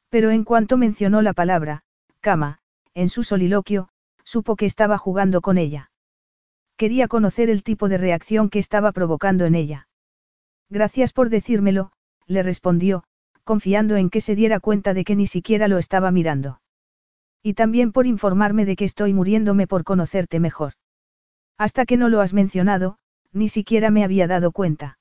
Pero 0.10 0.32
en 0.32 0.44
cuanto 0.44 0.78
mencionó 0.78 1.22
la 1.22 1.34
palabra, 1.34 1.84
cama, 2.22 2.60
en 2.94 3.10
su 3.10 3.24
soliloquio, 3.24 3.90
supo 4.24 4.56
que 4.56 4.66
estaba 4.66 4.98
jugando 4.98 5.42
con 5.42 5.58
ella. 5.58 5.92
Quería 6.78 7.08
conocer 7.08 7.50
el 7.50 7.64
tipo 7.64 7.90
de 7.90 7.98
reacción 7.98 8.50
que 8.50 8.60
estaba 8.60 8.92
provocando 8.92 9.46
en 9.46 9.56
ella. 9.56 9.88
Gracias 10.70 11.14
por 11.14 11.30
decírmelo, 11.30 11.92
le 12.28 12.44
respondió, 12.44 13.04
confiando 13.44 13.96
en 13.96 14.10
que 14.10 14.22
se 14.22 14.36
diera 14.36 14.60
cuenta 14.60 14.94
de 14.94 15.04
que 15.04 15.16
ni 15.16 15.26
siquiera 15.26 15.68
lo 15.68 15.78
estaba 15.78 16.12
mirando. 16.12 16.62
Y 17.42 17.54
también 17.54 17.92
por 17.92 18.06
informarme 18.06 18.66
de 18.66 18.76
que 18.76 18.86
estoy 18.86 19.14
muriéndome 19.14 19.68
por 19.68 19.84
conocerte 19.84 20.40
mejor. 20.40 20.74
Hasta 21.58 21.86
que 21.86 21.98
no 21.98 22.10
lo 22.10 22.22
has 22.22 22.34
mencionado, 22.34 22.98
ni 23.34 23.50
siquiera 23.50 23.92
me 23.92 24.04
había 24.04 24.28
dado 24.28 24.52
cuenta. 24.52 25.00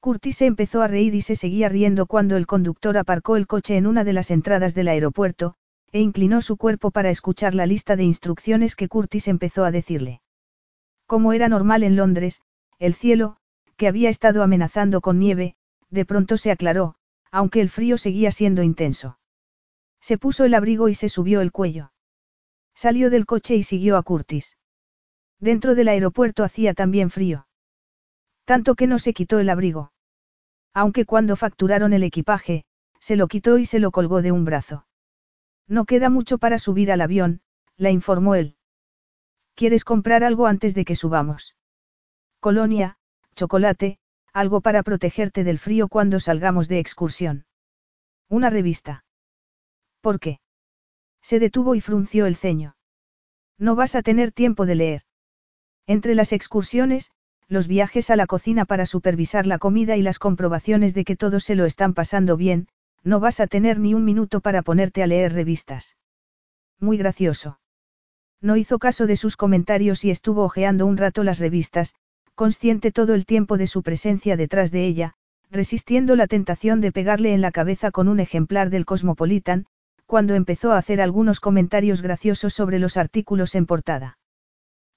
Curtis 0.00 0.36
se 0.36 0.46
empezó 0.46 0.82
a 0.82 0.86
reír 0.86 1.14
y 1.14 1.22
se 1.22 1.34
seguía 1.34 1.68
riendo 1.68 2.06
cuando 2.06 2.36
el 2.36 2.46
conductor 2.46 2.98
aparcó 2.98 3.36
el 3.36 3.46
coche 3.46 3.76
en 3.76 3.86
una 3.86 4.04
de 4.04 4.12
las 4.12 4.30
entradas 4.30 4.74
del 4.74 4.88
aeropuerto, 4.88 5.54
e 5.92 6.00
inclinó 6.00 6.42
su 6.42 6.56
cuerpo 6.56 6.90
para 6.90 7.10
escuchar 7.10 7.54
la 7.54 7.66
lista 7.66 7.96
de 7.96 8.04
instrucciones 8.04 8.76
que 8.76 8.88
Curtis 8.88 9.28
empezó 9.28 9.64
a 9.64 9.70
decirle. 9.70 10.20
Como 11.06 11.32
era 11.32 11.48
normal 11.48 11.82
en 11.82 11.96
Londres, 11.96 12.42
el 12.78 12.94
cielo, 12.94 13.36
que 13.76 13.88
había 13.88 14.10
estado 14.10 14.42
amenazando 14.42 15.00
con 15.00 15.18
nieve, 15.18 15.56
de 15.90 16.04
pronto 16.04 16.36
se 16.36 16.50
aclaró, 16.50 16.96
aunque 17.30 17.60
el 17.60 17.70
frío 17.70 17.98
seguía 17.98 18.30
siendo 18.30 18.62
intenso. 18.62 19.18
Se 20.00 20.18
puso 20.18 20.44
el 20.44 20.54
abrigo 20.54 20.88
y 20.88 20.94
se 20.94 21.08
subió 21.08 21.40
el 21.40 21.50
cuello. 21.50 21.92
Salió 22.74 23.08
del 23.08 23.26
coche 23.26 23.54
y 23.56 23.62
siguió 23.62 23.96
a 23.96 24.02
Curtis. 24.02 24.56
Dentro 25.40 25.74
del 25.74 25.88
aeropuerto 25.88 26.44
hacía 26.44 26.74
también 26.74 27.10
frío. 27.10 27.46
Tanto 28.44 28.74
que 28.74 28.86
no 28.86 28.98
se 28.98 29.14
quitó 29.14 29.38
el 29.38 29.50
abrigo. 29.50 29.92
Aunque 30.72 31.04
cuando 31.04 31.36
facturaron 31.36 31.92
el 31.92 32.02
equipaje, 32.02 32.64
se 32.98 33.16
lo 33.16 33.28
quitó 33.28 33.58
y 33.58 33.66
se 33.66 33.78
lo 33.78 33.90
colgó 33.90 34.22
de 34.22 34.32
un 34.32 34.44
brazo. 34.44 34.86
No 35.68 35.84
queda 35.84 36.10
mucho 36.10 36.38
para 36.38 36.58
subir 36.58 36.90
al 36.90 37.00
avión, 37.00 37.40
la 37.76 37.90
informó 37.90 38.34
él. 38.34 38.56
¿Quieres 39.54 39.84
comprar 39.84 40.24
algo 40.24 40.46
antes 40.46 40.74
de 40.74 40.84
que 40.84 40.96
subamos? 40.96 41.56
Colonia, 42.40 42.98
chocolate, 43.34 43.98
algo 44.32 44.60
para 44.60 44.82
protegerte 44.82 45.44
del 45.44 45.58
frío 45.58 45.88
cuando 45.88 46.18
salgamos 46.20 46.68
de 46.68 46.80
excursión. 46.80 47.46
Una 48.28 48.50
revista. 48.50 49.04
¿Por 50.00 50.18
qué? 50.18 50.40
Se 51.22 51.38
detuvo 51.38 51.74
y 51.74 51.80
frunció 51.80 52.26
el 52.26 52.36
ceño. 52.36 52.76
No 53.58 53.76
vas 53.76 53.94
a 53.94 54.02
tener 54.02 54.32
tiempo 54.32 54.66
de 54.66 54.74
leer. 54.74 55.02
Entre 55.86 56.14
las 56.14 56.32
excursiones, 56.32 57.10
los 57.46 57.68
viajes 57.68 58.10
a 58.10 58.16
la 58.16 58.26
cocina 58.26 58.64
para 58.64 58.86
supervisar 58.86 59.46
la 59.46 59.58
comida 59.58 59.96
y 59.96 60.02
las 60.02 60.18
comprobaciones 60.18 60.94
de 60.94 61.04
que 61.04 61.16
todos 61.16 61.44
se 61.44 61.54
lo 61.54 61.66
están 61.66 61.92
pasando 61.92 62.36
bien, 62.36 62.68
no 63.02 63.20
vas 63.20 63.40
a 63.40 63.46
tener 63.46 63.78
ni 63.78 63.92
un 63.92 64.04
minuto 64.04 64.40
para 64.40 64.62
ponerte 64.62 65.02
a 65.02 65.06
leer 65.06 65.34
revistas. 65.34 65.96
Muy 66.80 66.96
gracioso. 66.96 67.60
No 68.40 68.56
hizo 68.56 68.78
caso 68.78 69.06
de 69.06 69.16
sus 69.16 69.36
comentarios 69.36 70.04
y 70.04 70.10
estuvo 70.10 70.44
hojeando 70.44 70.86
un 70.86 70.96
rato 70.96 71.22
las 71.22 71.38
revistas, 71.38 71.94
consciente 72.34 72.90
todo 72.90 73.14
el 73.14 73.26
tiempo 73.26 73.58
de 73.58 73.66
su 73.66 73.82
presencia 73.82 74.36
detrás 74.36 74.70
de 74.70 74.86
ella, 74.86 75.14
resistiendo 75.50 76.16
la 76.16 76.26
tentación 76.26 76.80
de 76.80 76.92
pegarle 76.92 77.34
en 77.34 77.40
la 77.40 77.52
cabeza 77.52 77.90
con 77.90 78.08
un 78.08 78.20
ejemplar 78.20 78.70
del 78.70 78.86
Cosmopolitan, 78.86 79.66
cuando 80.06 80.34
empezó 80.34 80.72
a 80.72 80.78
hacer 80.78 81.00
algunos 81.00 81.40
comentarios 81.40 82.02
graciosos 82.02 82.54
sobre 82.54 82.78
los 82.78 82.96
artículos 82.96 83.54
en 83.54 83.66
portada. 83.66 84.18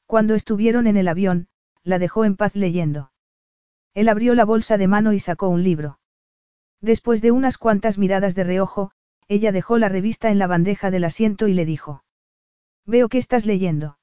Cuando 0.07 0.35
estuvieron 0.35 0.87
en 0.87 0.95
el 0.95 1.09
avión, 1.09 1.49
la 1.83 1.99
dejó 1.99 2.23
en 2.23 2.37
paz 2.37 2.55
leyendo. 2.55 3.11
Él 3.93 4.07
abrió 4.07 4.35
la 4.35 4.45
bolsa 4.45 4.77
de 4.77 4.87
mano 4.87 5.11
y 5.11 5.19
sacó 5.19 5.49
un 5.49 5.63
libro. 5.63 5.99
Después 6.81 7.21
de 7.21 7.31
unas 7.31 7.57
cuantas 7.57 7.97
miradas 7.97 8.33
de 8.33 8.45
reojo, 8.45 8.91
ella 9.27 9.51
dejó 9.51 9.77
la 9.77 9.89
revista 9.89 10.29
en 10.31 10.39
la 10.39 10.47
bandeja 10.47 10.91
del 10.91 11.03
asiento 11.03 11.49
y 11.49 11.53
le 11.53 11.65
dijo. 11.65 12.05
Veo 12.85 13.09
que 13.09 13.17
estás 13.17 13.45
leyendo. 13.45 13.99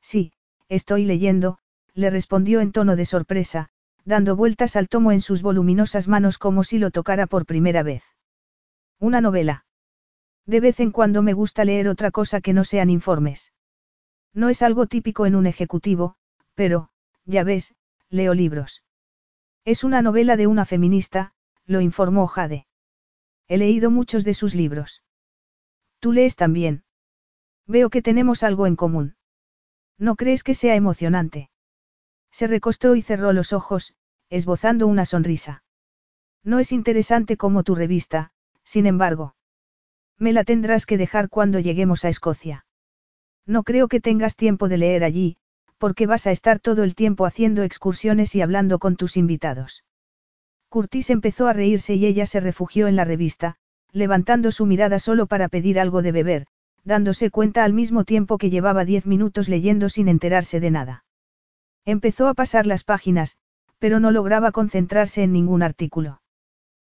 Sí, 0.00 0.32
estoy 0.68 1.04
leyendo, 1.04 1.58
le 1.92 2.08
respondió 2.08 2.60
en 2.60 2.72
tono 2.72 2.96
de 2.96 3.04
sorpresa, 3.04 3.68
dando 4.06 4.34
vueltas 4.34 4.76
al 4.76 4.88
tomo 4.88 5.12
en 5.12 5.20
sus 5.20 5.42
voluminosas 5.42 6.08
manos 6.08 6.38
como 6.38 6.64
si 6.64 6.78
lo 6.78 6.90
tocara 6.90 7.26
por 7.26 7.44
primera 7.44 7.82
vez. 7.82 8.02
Una 8.98 9.20
novela. 9.20 9.66
De 10.46 10.60
vez 10.60 10.80
en 10.80 10.90
cuando 10.90 11.22
me 11.22 11.34
gusta 11.34 11.66
leer 11.66 11.88
otra 11.88 12.10
cosa 12.10 12.40
que 12.40 12.54
no 12.54 12.64
sean 12.64 12.88
informes. 12.88 13.52
No 14.34 14.48
es 14.48 14.62
algo 14.62 14.86
típico 14.86 15.26
en 15.26 15.34
un 15.34 15.46
ejecutivo, 15.46 16.16
pero, 16.54 16.90
ya 17.24 17.44
ves, 17.44 17.74
leo 18.10 18.34
libros. 18.34 18.82
Es 19.64 19.84
una 19.84 20.02
novela 20.02 20.36
de 20.36 20.46
una 20.46 20.64
feminista, 20.64 21.32
lo 21.66 21.80
informó 21.80 22.26
Jade. 22.26 22.66
He 23.48 23.58
leído 23.58 23.90
muchos 23.90 24.24
de 24.24 24.34
sus 24.34 24.54
libros. 24.54 25.02
Tú 26.00 26.12
lees 26.12 26.36
también. 26.36 26.84
Veo 27.66 27.90
que 27.90 28.02
tenemos 28.02 28.42
algo 28.42 28.66
en 28.66 28.76
común. 28.76 29.16
¿No 29.98 30.16
crees 30.16 30.42
que 30.42 30.54
sea 30.54 30.74
emocionante? 30.74 31.50
Se 32.30 32.46
recostó 32.46 32.94
y 32.94 33.02
cerró 33.02 33.32
los 33.32 33.52
ojos, 33.52 33.94
esbozando 34.30 34.86
una 34.86 35.04
sonrisa. 35.04 35.64
No 36.44 36.58
es 36.60 36.72
interesante 36.72 37.36
como 37.36 37.62
tu 37.62 37.74
revista, 37.74 38.30
sin 38.64 38.86
embargo. 38.86 39.34
Me 40.18 40.32
la 40.32 40.44
tendrás 40.44 40.86
que 40.86 40.98
dejar 40.98 41.28
cuando 41.28 41.58
lleguemos 41.58 42.04
a 42.04 42.08
Escocia. 42.08 42.64
No 43.48 43.62
creo 43.62 43.88
que 43.88 44.00
tengas 44.00 44.36
tiempo 44.36 44.68
de 44.68 44.76
leer 44.76 45.02
allí, 45.02 45.38
porque 45.78 46.06
vas 46.06 46.26
a 46.26 46.32
estar 46.32 46.60
todo 46.60 46.84
el 46.84 46.94
tiempo 46.94 47.24
haciendo 47.24 47.62
excursiones 47.62 48.34
y 48.34 48.42
hablando 48.42 48.78
con 48.78 48.96
tus 48.96 49.16
invitados. 49.16 49.84
Curtis 50.68 51.08
empezó 51.08 51.48
a 51.48 51.54
reírse 51.54 51.94
y 51.94 52.04
ella 52.04 52.26
se 52.26 52.40
refugió 52.40 52.88
en 52.88 52.96
la 52.96 53.04
revista, 53.04 53.56
levantando 53.90 54.52
su 54.52 54.66
mirada 54.66 54.98
solo 54.98 55.26
para 55.26 55.48
pedir 55.48 55.80
algo 55.80 56.02
de 56.02 56.12
beber, 56.12 56.46
dándose 56.84 57.30
cuenta 57.30 57.64
al 57.64 57.72
mismo 57.72 58.04
tiempo 58.04 58.36
que 58.36 58.50
llevaba 58.50 58.84
diez 58.84 59.06
minutos 59.06 59.48
leyendo 59.48 59.88
sin 59.88 60.08
enterarse 60.08 60.60
de 60.60 60.70
nada. 60.70 61.04
Empezó 61.86 62.28
a 62.28 62.34
pasar 62.34 62.66
las 62.66 62.84
páginas, 62.84 63.38
pero 63.78 63.98
no 63.98 64.10
lograba 64.10 64.52
concentrarse 64.52 65.22
en 65.22 65.32
ningún 65.32 65.62
artículo. 65.62 66.20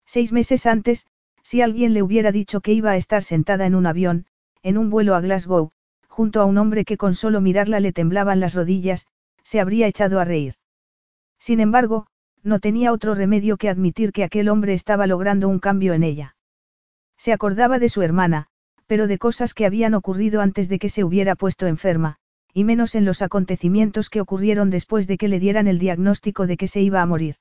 Seis 0.04 0.32
meses 0.32 0.66
antes, 0.66 1.06
si 1.44 1.62
alguien 1.62 1.94
le 1.94 2.02
hubiera 2.02 2.32
dicho 2.32 2.60
que 2.60 2.72
iba 2.72 2.90
a 2.90 2.96
estar 2.96 3.22
sentada 3.22 3.66
en 3.66 3.76
un 3.76 3.86
avión, 3.86 4.26
en 4.64 4.78
un 4.78 4.90
vuelo 4.90 5.14
a 5.14 5.20
Glasgow, 5.20 5.70
junto 6.20 6.42
a 6.42 6.44
un 6.44 6.58
hombre 6.58 6.84
que 6.84 6.98
con 6.98 7.14
solo 7.14 7.40
mirarla 7.40 7.80
le 7.80 7.94
temblaban 7.94 8.40
las 8.40 8.52
rodillas, 8.52 9.06
se 9.42 9.58
habría 9.58 9.86
echado 9.86 10.20
a 10.20 10.24
reír. 10.26 10.56
Sin 11.38 11.60
embargo, 11.60 12.08
no 12.42 12.60
tenía 12.60 12.92
otro 12.92 13.14
remedio 13.14 13.56
que 13.56 13.70
admitir 13.70 14.12
que 14.12 14.22
aquel 14.22 14.50
hombre 14.50 14.74
estaba 14.74 15.06
logrando 15.06 15.48
un 15.48 15.60
cambio 15.60 15.94
en 15.94 16.02
ella. 16.02 16.36
Se 17.16 17.32
acordaba 17.32 17.78
de 17.78 17.88
su 17.88 18.02
hermana, 18.02 18.48
pero 18.86 19.06
de 19.06 19.16
cosas 19.16 19.54
que 19.54 19.64
habían 19.64 19.94
ocurrido 19.94 20.42
antes 20.42 20.68
de 20.68 20.78
que 20.78 20.90
se 20.90 21.04
hubiera 21.04 21.36
puesto 21.36 21.66
enferma, 21.66 22.16
y 22.52 22.64
menos 22.64 22.94
en 22.96 23.06
los 23.06 23.22
acontecimientos 23.22 24.10
que 24.10 24.20
ocurrieron 24.20 24.68
después 24.68 25.06
de 25.06 25.16
que 25.16 25.28
le 25.28 25.40
dieran 25.40 25.68
el 25.68 25.78
diagnóstico 25.78 26.46
de 26.46 26.58
que 26.58 26.68
se 26.68 26.82
iba 26.82 27.00
a 27.00 27.06
morir. 27.06 27.36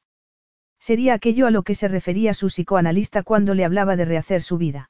Sería 0.80 1.15
aquello 1.15 1.47
a 1.47 1.51
lo 1.51 1.64
que 1.64 1.76
se 1.76 1.89
refería 1.89 2.34
su 2.34 2.47
psicoanalista 2.47 3.23
cuando 3.23 3.56
le 3.56 3.65
hablaba 3.65 3.97
de 3.97 4.06
rehacer 4.06 4.41
su 4.41 4.57
vida. 4.57 4.89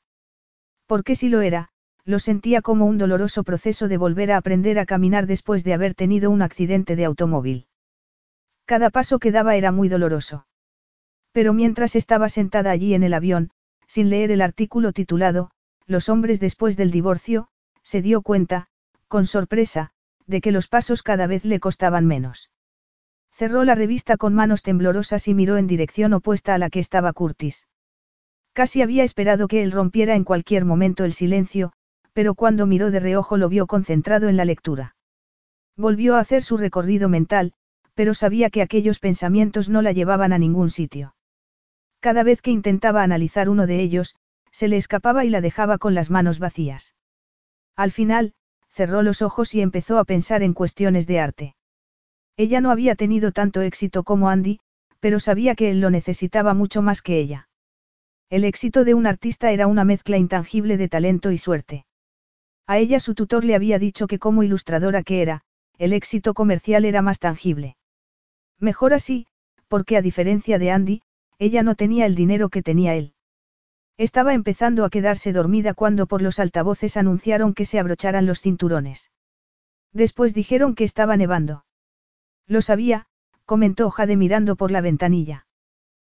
Porque 0.85 1.15
si 1.15 1.27
lo 1.29 1.41
era, 1.41 1.71
lo 2.05 2.19
sentía 2.19 2.61
como 2.61 2.85
un 2.85 2.97
doloroso 2.97 3.43
proceso 3.43 3.87
de 3.87 3.97
volver 3.97 4.31
a 4.31 4.37
aprender 4.37 4.79
a 4.79 4.85
caminar 4.85 5.27
después 5.27 5.63
de 5.63 5.73
haber 5.73 5.93
tenido 5.93 6.31
un 6.31 6.41
accidente 6.41 6.95
de 6.95 7.05
automóvil. 7.05 7.67
Cada 8.65 8.89
paso 8.89 9.19
que 9.19 9.31
daba 9.31 9.55
era 9.55 9.71
muy 9.71 9.89
doloroso. 9.89 10.45
Pero 11.31 11.53
mientras 11.53 11.95
estaba 11.95 12.29
sentada 12.29 12.71
allí 12.71 12.93
en 12.93 13.03
el 13.03 13.13
avión, 13.13 13.51
sin 13.87 14.09
leer 14.09 14.31
el 14.31 14.41
artículo 14.41 14.93
titulado, 14.93 15.51
Los 15.87 16.09
hombres 16.09 16.39
después 16.39 16.77
del 16.77 16.91
divorcio, 16.91 17.47
se 17.81 18.01
dio 18.01 18.21
cuenta, 18.21 18.67
con 19.07 19.25
sorpresa, 19.25 19.91
de 20.27 20.41
que 20.41 20.51
los 20.51 20.67
pasos 20.67 21.01
cada 21.01 21.25
vez 21.25 21.45
le 21.45 21.59
costaban 21.59 22.05
menos. 22.05 22.51
Cerró 23.31 23.63
la 23.63 23.73
revista 23.73 24.17
con 24.17 24.35
manos 24.35 24.61
temblorosas 24.61 25.27
y 25.27 25.33
miró 25.33 25.57
en 25.57 25.65
dirección 25.65 26.13
opuesta 26.13 26.53
a 26.53 26.57
la 26.57 26.69
que 26.69 26.79
estaba 26.79 27.13
Curtis. 27.13 27.67
Casi 28.53 28.81
había 28.81 29.03
esperado 29.03 29.47
que 29.47 29.63
él 29.63 29.71
rompiera 29.71 30.15
en 30.15 30.23
cualquier 30.23 30.65
momento 30.65 31.05
el 31.05 31.13
silencio, 31.13 31.71
pero 32.19 32.35
cuando 32.35 32.67
miró 32.67 32.91
de 32.91 32.99
reojo 32.99 33.37
lo 33.37 33.47
vio 33.47 33.65
concentrado 33.65 34.27
en 34.27 34.35
la 34.35 34.43
lectura. 34.43 34.93
Volvió 35.77 36.17
a 36.17 36.19
hacer 36.19 36.43
su 36.43 36.57
recorrido 36.57 37.07
mental, 37.07 37.53
pero 37.93 38.13
sabía 38.13 38.49
que 38.49 38.61
aquellos 38.61 38.99
pensamientos 38.99 39.69
no 39.69 39.81
la 39.81 39.93
llevaban 39.93 40.33
a 40.33 40.37
ningún 40.37 40.69
sitio. 40.69 41.15
Cada 42.01 42.23
vez 42.23 42.41
que 42.41 42.51
intentaba 42.51 43.03
analizar 43.03 43.47
uno 43.47 43.67
de 43.67 43.79
ellos, 43.79 44.15
se 44.51 44.67
le 44.67 44.75
escapaba 44.75 45.23
y 45.23 45.29
la 45.29 45.39
dejaba 45.39 45.77
con 45.77 45.95
las 45.95 46.09
manos 46.09 46.39
vacías. 46.39 46.93
Al 47.77 47.89
final, 47.89 48.33
cerró 48.67 49.01
los 49.01 49.21
ojos 49.21 49.55
y 49.55 49.61
empezó 49.61 49.97
a 49.97 50.03
pensar 50.03 50.43
en 50.43 50.51
cuestiones 50.51 51.07
de 51.07 51.21
arte. 51.21 51.55
Ella 52.35 52.59
no 52.59 52.69
había 52.69 52.95
tenido 52.95 53.31
tanto 53.31 53.61
éxito 53.61 54.03
como 54.03 54.29
Andy, 54.29 54.59
pero 54.99 55.21
sabía 55.21 55.55
que 55.55 55.71
él 55.71 55.79
lo 55.79 55.89
necesitaba 55.89 56.53
mucho 56.53 56.81
más 56.81 57.01
que 57.01 57.17
ella. 57.17 57.47
El 58.29 58.43
éxito 58.43 58.83
de 58.83 58.93
un 58.93 59.07
artista 59.07 59.53
era 59.53 59.67
una 59.67 59.85
mezcla 59.85 60.17
intangible 60.17 60.75
de 60.75 60.89
talento 60.89 61.31
y 61.31 61.37
suerte. 61.37 61.85
A 62.69 62.77
ella 62.77 62.99
su 62.99 63.15
tutor 63.15 63.45
le 63.45 63.55
había 63.55 63.79
dicho 63.79 64.05
que 64.05 64.19
como 64.19 64.43
ilustradora 64.43 65.01
que 65.01 65.23
era, 65.23 65.41
el 65.79 65.91
éxito 65.91 66.35
comercial 66.35 66.85
era 66.85 67.01
más 67.01 67.17
tangible. 67.17 67.77
Mejor 68.59 68.93
así, 68.93 69.25
porque 69.67 69.97
a 69.97 70.03
diferencia 70.03 70.59
de 70.59 70.69
Andy, 70.69 71.01
ella 71.39 71.63
no 71.63 71.73
tenía 71.73 72.05
el 72.05 72.13
dinero 72.13 72.49
que 72.49 72.61
tenía 72.61 72.93
él. 72.93 73.15
Estaba 73.97 74.35
empezando 74.35 74.85
a 74.85 74.91
quedarse 74.91 75.33
dormida 75.33 75.73
cuando 75.73 76.05
por 76.05 76.21
los 76.21 76.37
altavoces 76.37 76.95
anunciaron 76.95 77.55
que 77.55 77.65
se 77.65 77.79
abrocharan 77.79 78.27
los 78.27 78.39
cinturones. 78.39 79.09
Después 79.91 80.35
dijeron 80.35 80.75
que 80.75 80.83
estaba 80.83 81.17
nevando. 81.17 81.65
Lo 82.45 82.61
sabía, 82.61 83.07
comentó 83.45 83.89
Jade 83.89 84.15
mirando 84.15 84.55
por 84.55 84.69
la 84.69 84.81
ventanilla. 84.81 85.47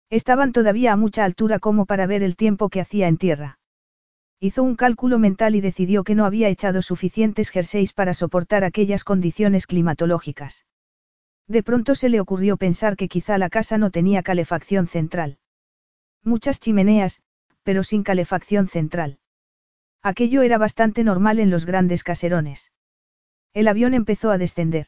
Estaban 0.09 0.51
todavía 0.51 0.91
a 0.91 0.97
mucha 0.97 1.23
altura 1.23 1.59
como 1.59 1.85
para 1.85 2.07
ver 2.07 2.23
el 2.23 2.35
tiempo 2.35 2.67
que 2.67 2.81
hacía 2.81 3.07
en 3.07 3.15
tierra. 3.15 3.60
Hizo 4.43 4.63
un 4.63 4.75
cálculo 4.75 5.19
mental 5.19 5.53
y 5.53 5.61
decidió 5.61 6.03
que 6.03 6.15
no 6.15 6.25
había 6.25 6.49
echado 6.49 6.81
suficientes 6.81 7.51
jerseys 7.51 7.93
para 7.93 8.15
soportar 8.15 8.63
aquellas 8.63 9.03
condiciones 9.03 9.67
climatológicas. 9.67 10.65
De 11.47 11.61
pronto 11.61 11.93
se 11.93 12.09
le 12.09 12.19
ocurrió 12.19 12.57
pensar 12.57 12.97
que 12.97 13.07
quizá 13.07 13.37
la 13.37 13.51
casa 13.51 13.77
no 13.77 13.91
tenía 13.91 14.23
calefacción 14.23 14.87
central. 14.87 15.37
Muchas 16.23 16.59
chimeneas, 16.59 17.21
pero 17.61 17.83
sin 17.83 18.01
calefacción 18.01 18.67
central. 18.67 19.19
Aquello 20.01 20.41
era 20.41 20.57
bastante 20.57 21.03
normal 21.03 21.39
en 21.39 21.51
los 21.51 21.67
grandes 21.67 22.03
caserones. 22.03 22.71
El 23.53 23.67
avión 23.67 23.93
empezó 23.93 24.31
a 24.31 24.39
descender. 24.39 24.87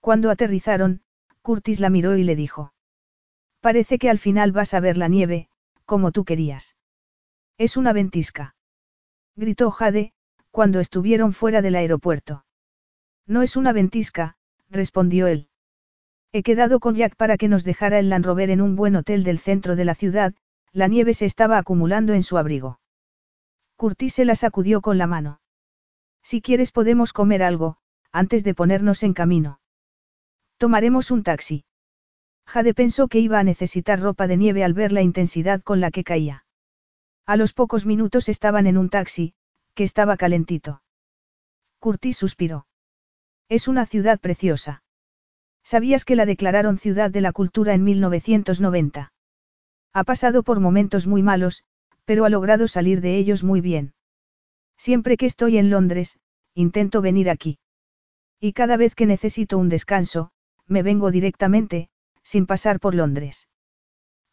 Cuando 0.00 0.28
aterrizaron, 0.28 1.02
Curtis 1.40 1.78
la 1.78 1.88
miró 1.88 2.16
y 2.16 2.24
le 2.24 2.34
dijo. 2.34 2.72
Parece 3.60 4.00
que 4.00 4.10
al 4.10 4.18
final 4.18 4.50
vas 4.50 4.74
a 4.74 4.80
ver 4.80 4.96
la 4.96 5.06
nieve, 5.06 5.50
como 5.84 6.10
tú 6.10 6.24
querías. 6.24 6.74
Es 7.58 7.76
una 7.76 7.92
ventisca. 7.92 8.55
Gritó 9.36 9.70
Jade, 9.70 10.14
cuando 10.50 10.80
estuvieron 10.80 11.34
fuera 11.34 11.60
del 11.60 11.76
aeropuerto. 11.76 12.46
No 13.26 13.42
es 13.42 13.56
una 13.56 13.74
ventisca, 13.74 14.38
respondió 14.70 15.26
él. 15.26 15.48
He 16.32 16.42
quedado 16.42 16.80
con 16.80 16.94
Jack 16.94 17.16
para 17.16 17.36
que 17.36 17.48
nos 17.48 17.62
dejara 17.62 17.98
el 17.98 18.08
Land 18.08 18.24
Rover 18.24 18.48
en 18.48 18.62
un 18.62 18.76
buen 18.76 18.96
hotel 18.96 19.24
del 19.24 19.38
centro 19.38 19.76
de 19.76 19.84
la 19.84 19.94
ciudad, 19.94 20.34
la 20.72 20.88
nieve 20.88 21.12
se 21.12 21.26
estaba 21.26 21.58
acumulando 21.58 22.14
en 22.14 22.22
su 22.22 22.38
abrigo. 22.38 22.80
Curtis 23.76 24.14
se 24.14 24.24
la 24.24 24.36
sacudió 24.36 24.80
con 24.80 24.96
la 24.96 25.06
mano. 25.06 25.40
Si 26.22 26.40
quieres 26.40 26.72
podemos 26.72 27.12
comer 27.12 27.42
algo, 27.42 27.76
antes 28.12 28.42
de 28.42 28.54
ponernos 28.54 29.02
en 29.02 29.12
camino. 29.12 29.60
Tomaremos 30.56 31.10
un 31.10 31.22
taxi. 31.22 31.66
Jade 32.46 32.72
pensó 32.72 33.08
que 33.08 33.18
iba 33.18 33.38
a 33.38 33.44
necesitar 33.44 34.00
ropa 34.00 34.26
de 34.26 34.38
nieve 34.38 34.64
al 34.64 34.72
ver 34.72 34.92
la 34.92 35.02
intensidad 35.02 35.60
con 35.62 35.82
la 35.82 35.90
que 35.90 36.04
caía. 36.04 36.45
A 37.26 37.36
los 37.36 37.52
pocos 37.52 37.86
minutos 37.86 38.28
estaban 38.28 38.68
en 38.68 38.78
un 38.78 38.88
taxi, 38.88 39.34
que 39.74 39.82
estaba 39.82 40.16
calentito. 40.16 40.82
Curtis 41.80 42.16
suspiró. 42.16 42.68
Es 43.48 43.66
una 43.66 43.84
ciudad 43.84 44.20
preciosa. 44.20 44.84
¿Sabías 45.64 46.04
que 46.04 46.14
la 46.14 46.24
declararon 46.24 46.78
ciudad 46.78 47.10
de 47.10 47.20
la 47.20 47.32
cultura 47.32 47.74
en 47.74 47.82
1990? 47.82 49.12
Ha 49.92 50.04
pasado 50.04 50.44
por 50.44 50.60
momentos 50.60 51.08
muy 51.08 51.24
malos, 51.24 51.64
pero 52.04 52.24
ha 52.24 52.28
logrado 52.28 52.68
salir 52.68 53.00
de 53.00 53.16
ellos 53.16 53.42
muy 53.42 53.60
bien. 53.60 53.94
Siempre 54.76 55.16
que 55.16 55.26
estoy 55.26 55.58
en 55.58 55.68
Londres, 55.68 56.20
intento 56.54 57.02
venir 57.02 57.28
aquí. 57.28 57.58
Y 58.38 58.52
cada 58.52 58.76
vez 58.76 58.94
que 58.94 59.06
necesito 59.06 59.58
un 59.58 59.68
descanso, 59.68 60.30
me 60.66 60.84
vengo 60.84 61.10
directamente, 61.10 61.88
sin 62.22 62.46
pasar 62.46 62.78
por 62.78 62.94
Londres. 62.94 63.48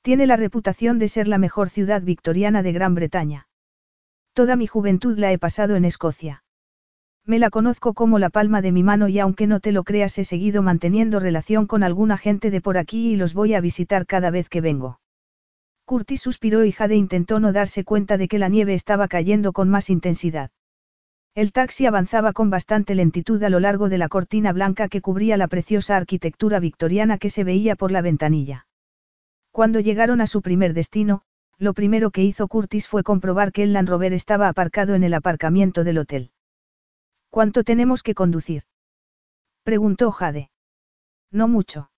Tiene 0.03 0.27
la 0.27 0.35
reputación 0.35 0.99
de 0.99 1.07
ser 1.07 1.29
la 1.29 1.37
mejor 1.37 1.69
ciudad 1.69 2.01
victoriana 2.01 2.61
de 2.61 2.73
Gran 2.73 2.93
Bretaña. 2.93 3.47
Toda 4.33 4.57
mi 4.57 4.67
juventud 4.67 5.17
la 5.17 5.31
he 5.31 5.37
pasado 5.37 5.77
en 5.77 5.85
Escocia. 5.85 6.43
Me 7.25 7.39
la 7.39 7.49
conozco 7.49 7.93
como 7.93 8.19
la 8.19 8.29
palma 8.29 8.61
de 8.61 8.73
mi 8.73 8.83
mano 8.83 9.07
y 9.07 9.19
aunque 9.19 9.47
no 9.47 9.61
te 9.61 9.71
lo 9.71 9.85
creas 9.85 10.17
he 10.17 10.25
seguido 10.25 10.61
manteniendo 10.61 11.21
relación 11.21 11.67
con 11.67 11.83
alguna 11.83 12.17
gente 12.17 12.51
de 12.51 12.59
por 12.59 12.77
aquí 12.77 13.13
y 13.13 13.15
los 13.15 13.33
voy 13.33 13.53
a 13.53 13.61
visitar 13.61 14.05
cada 14.05 14.29
vez 14.29 14.49
que 14.49 14.59
vengo. 14.59 14.99
Curtis 15.85 16.19
suspiró 16.19 16.65
y 16.65 16.73
Jade 16.73 16.97
intentó 16.97 17.39
no 17.39 17.53
darse 17.53 17.85
cuenta 17.85 18.17
de 18.17 18.27
que 18.27 18.39
la 18.39 18.49
nieve 18.49 18.73
estaba 18.73 19.07
cayendo 19.07 19.53
con 19.53 19.69
más 19.69 19.89
intensidad. 19.89 20.51
El 21.33 21.53
taxi 21.53 21.85
avanzaba 21.85 22.33
con 22.33 22.49
bastante 22.49 22.93
lentitud 22.93 23.41
a 23.41 23.49
lo 23.49 23.61
largo 23.61 23.87
de 23.87 23.99
la 23.99 24.09
cortina 24.09 24.51
blanca 24.51 24.89
que 24.89 24.99
cubría 24.99 25.37
la 25.37 25.47
preciosa 25.47 25.95
arquitectura 25.95 26.59
victoriana 26.59 27.17
que 27.17 27.29
se 27.29 27.45
veía 27.45 27.77
por 27.77 27.93
la 27.93 28.01
ventanilla. 28.01 28.67
Cuando 29.53 29.79
llegaron 29.79 30.19
a 30.19 30.25
su 30.25 30.41
primer 30.41 30.73
destino, 30.73 31.21
lo 31.59 31.75
primero 31.75 32.09
que 32.09 32.23
hizo 32.23 32.47
Curtis 32.47 32.87
fue 32.87 33.03
comprobar 33.03 33.51
que 33.51 33.61
el 33.61 33.71
Land 33.71 33.87
Rover 33.87 34.11
estaba 34.11 34.47
aparcado 34.47 34.95
en 34.95 35.03
el 35.03 35.13
aparcamiento 35.13 35.83
del 35.83 35.99
hotel. 35.99 36.31
¿Cuánto 37.29 37.63
tenemos 37.63 38.01
que 38.01 38.15
conducir? 38.15 38.63
preguntó 39.61 40.11
Jade. 40.11 40.49
No 41.29 41.47
mucho. 41.47 41.91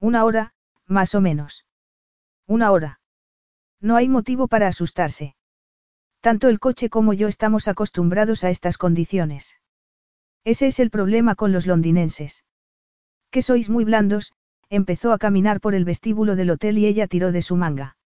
Una 0.00 0.24
hora, 0.24 0.54
más 0.86 1.14
o 1.14 1.20
menos. 1.20 1.66
Una 2.46 2.72
hora. 2.72 3.00
No 3.82 3.96
hay 3.96 4.08
motivo 4.08 4.48
para 4.48 4.66
asustarse. 4.66 5.36
Tanto 6.20 6.48
el 6.48 6.60
coche 6.60 6.88
como 6.88 7.12
yo 7.12 7.28
estamos 7.28 7.68
acostumbrados 7.68 8.42
a 8.42 8.48
estas 8.48 8.78
condiciones. 8.78 9.60
Ese 10.44 10.66
es 10.68 10.80
el 10.80 10.88
problema 10.88 11.34
con 11.34 11.52
los 11.52 11.66
londinenses. 11.66 12.46
Que 13.30 13.42
sois 13.42 13.68
muy 13.68 13.84
blandos, 13.84 14.32
empezó 14.70 15.12
a 15.12 15.18
caminar 15.18 15.60
por 15.60 15.74
el 15.74 15.84
vestíbulo 15.84 16.36
del 16.36 16.50
hotel 16.50 16.78
y 16.78 16.86
ella 16.86 17.08
tiró 17.08 17.32
de 17.32 17.42
su 17.42 17.56
manga. 17.56 17.96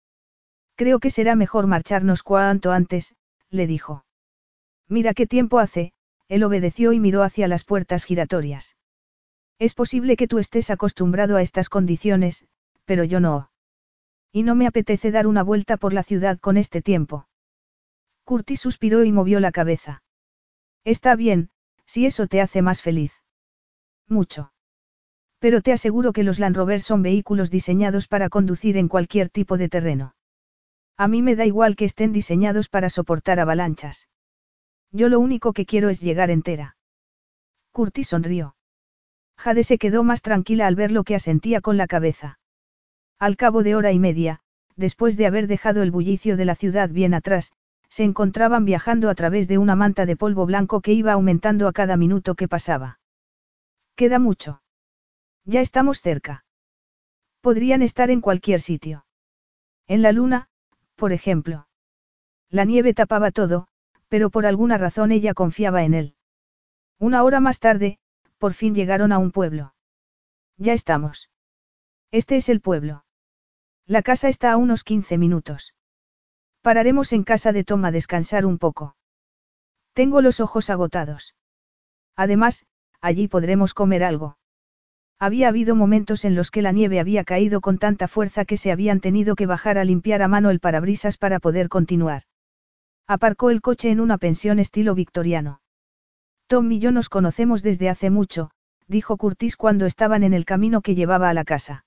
Creo 0.74 0.98
que 0.98 1.10
será 1.10 1.36
mejor 1.36 1.66
marcharnos 1.66 2.22
cuanto 2.22 2.72
antes, 2.72 3.14
le 3.50 3.66
dijo. 3.66 4.04
Mira 4.88 5.14
qué 5.14 5.26
tiempo 5.26 5.58
hace, 5.58 5.92
él 6.28 6.42
obedeció 6.42 6.92
y 6.92 7.00
miró 7.00 7.22
hacia 7.22 7.48
las 7.48 7.64
puertas 7.64 8.04
giratorias. 8.04 8.76
Es 9.58 9.74
posible 9.74 10.16
que 10.16 10.26
tú 10.26 10.38
estés 10.38 10.70
acostumbrado 10.70 11.36
a 11.36 11.42
estas 11.42 11.68
condiciones, 11.68 12.46
pero 12.84 13.04
yo 13.04 13.20
no. 13.20 13.50
Y 14.32 14.42
no 14.42 14.56
me 14.56 14.66
apetece 14.66 15.12
dar 15.12 15.26
una 15.26 15.42
vuelta 15.42 15.76
por 15.76 15.92
la 15.92 16.02
ciudad 16.02 16.40
con 16.40 16.56
este 16.56 16.82
tiempo. 16.82 17.28
Curtis 18.24 18.60
suspiró 18.60 19.04
y 19.04 19.12
movió 19.12 19.38
la 19.38 19.52
cabeza. 19.52 20.02
Está 20.82 21.14
bien, 21.14 21.50
si 21.86 22.06
eso 22.06 22.26
te 22.26 22.40
hace 22.40 22.62
más 22.62 22.82
feliz. 22.82 23.12
Mucho. 24.08 24.53
Pero 25.44 25.60
te 25.60 25.74
aseguro 25.74 26.14
que 26.14 26.22
los 26.22 26.38
Land 26.38 26.56
Rover 26.56 26.80
son 26.80 27.02
vehículos 27.02 27.50
diseñados 27.50 28.08
para 28.08 28.30
conducir 28.30 28.78
en 28.78 28.88
cualquier 28.88 29.28
tipo 29.28 29.58
de 29.58 29.68
terreno. 29.68 30.14
A 30.96 31.06
mí 31.06 31.20
me 31.20 31.36
da 31.36 31.44
igual 31.44 31.76
que 31.76 31.84
estén 31.84 32.14
diseñados 32.14 32.70
para 32.70 32.88
soportar 32.88 33.38
avalanchas. 33.38 34.08
Yo 34.90 35.10
lo 35.10 35.20
único 35.20 35.52
que 35.52 35.66
quiero 35.66 35.90
es 35.90 36.00
llegar 36.00 36.30
entera. 36.30 36.78
Curtis 37.72 38.08
sonrió. 38.08 38.56
Jade 39.36 39.64
se 39.64 39.76
quedó 39.76 40.02
más 40.02 40.22
tranquila 40.22 40.66
al 40.66 40.76
ver 40.76 40.90
lo 40.90 41.04
que 41.04 41.14
asentía 41.14 41.60
con 41.60 41.76
la 41.76 41.88
cabeza. 41.88 42.38
Al 43.18 43.36
cabo 43.36 43.62
de 43.62 43.74
hora 43.76 43.92
y 43.92 43.98
media, 43.98 44.40
después 44.76 45.18
de 45.18 45.26
haber 45.26 45.46
dejado 45.46 45.82
el 45.82 45.90
bullicio 45.90 46.38
de 46.38 46.46
la 46.46 46.54
ciudad 46.54 46.88
bien 46.88 47.12
atrás, 47.12 47.52
se 47.90 48.04
encontraban 48.04 48.64
viajando 48.64 49.10
a 49.10 49.14
través 49.14 49.46
de 49.46 49.58
una 49.58 49.76
manta 49.76 50.06
de 50.06 50.16
polvo 50.16 50.46
blanco 50.46 50.80
que 50.80 50.94
iba 50.94 51.12
aumentando 51.12 51.68
a 51.68 51.74
cada 51.74 51.98
minuto 51.98 52.34
que 52.34 52.48
pasaba. 52.48 52.98
Queda 53.94 54.18
mucho. 54.18 54.62
Ya 55.44 55.60
estamos 55.60 56.00
cerca. 56.00 56.44
Podrían 57.40 57.82
estar 57.82 58.10
en 58.10 58.20
cualquier 58.20 58.60
sitio. 58.60 59.04
En 59.86 60.00
la 60.00 60.12
luna, 60.12 60.48
por 60.96 61.12
ejemplo. 61.12 61.68
La 62.48 62.64
nieve 62.64 62.94
tapaba 62.94 63.30
todo, 63.30 63.68
pero 64.08 64.30
por 64.30 64.46
alguna 64.46 64.78
razón 64.78 65.12
ella 65.12 65.34
confiaba 65.34 65.84
en 65.84 65.94
él. 65.94 66.16
Una 66.98 67.22
hora 67.22 67.40
más 67.40 67.58
tarde, 67.58 67.98
por 68.38 68.54
fin 68.54 68.74
llegaron 68.74 69.12
a 69.12 69.18
un 69.18 69.32
pueblo. 69.32 69.74
Ya 70.56 70.72
estamos. 70.72 71.30
Este 72.10 72.36
es 72.36 72.48
el 72.48 72.60
pueblo. 72.60 73.04
La 73.86 74.02
casa 74.02 74.28
está 74.28 74.52
a 74.52 74.56
unos 74.56 74.84
15 74.84 75.18
minutos. 75.18 75.74
Pararemos 76.62 77.12
en 77.12 77.24
casa 77.24 77.52
de 77.52 77.64
Tom 77.64 77.84
a 77.84 77.90
descansar 77.90 78.46
un 78.46 78.58
poco. 78.58 78.96
Tengo 79.92 80.22
los 80.22 80.40
ojos 80.40 80.70
agotados. 80.70 81.34
Además, 82.16 82.64
allí 83.00 83.28
podremos 83.28 83.74
comer 83.74 84.02
algo. 84.04 84.38
Había 85.18 85.48
habido 85.48 85.74
momentos 85.74 86.24
en 86.24 86.34
los 86.34 86.50
que 86.50 86.62
la 86.62 86.72
nieve 86.72 87.00
había 87.00 87.24
caído 87.24 87.60
con 87.60 87.78
tanta 87.78 88.08
fuerza 88.08 88.44
que 88.44 88.56
se 88.56 88.72
habían 88.72 89.00
tenido 89.00 89.36
que 89.36 89.46
bajar 89.46 89.78
a 89.78 89.84
limpiar 89.84 90.22
a 90.22 90.28
mano 90.28 90.50
el 90.50 90.60
parabrisas 90.60 91.16
para 91.16 91.40
poder 91.40 91.68
continuar. 91.68 92.22
Aparcó 93.06 93.50
el 93.50 93.60
coche 93.60 93.90
en 93.90 94.00
una 94.00 94.18
pensión 94.18 94.58
estilo 94.58 94.94
victoriano. 94.94 95.60
Tom 96.46 96.70
y 96.72 96.78
yo 96.78 96.90
nos 96.90 97.08
conocemos 97.08 97.62
desde 97.62 97.88
hace 97.88 98.10
mucho, 98.10 98.50
dijo 98.88 99.16
Curtis 99.16 99.56
cuando 99.56 99.86
estaban 99.86 100.22
en 100.22 100.34
el 100.34 100.44
camino 100.44 100.80
que 100.80 100.94
llevaba 100.94 101.28
a 101.28 101.34
la 101.34 101.44
casa. 101.44 101.84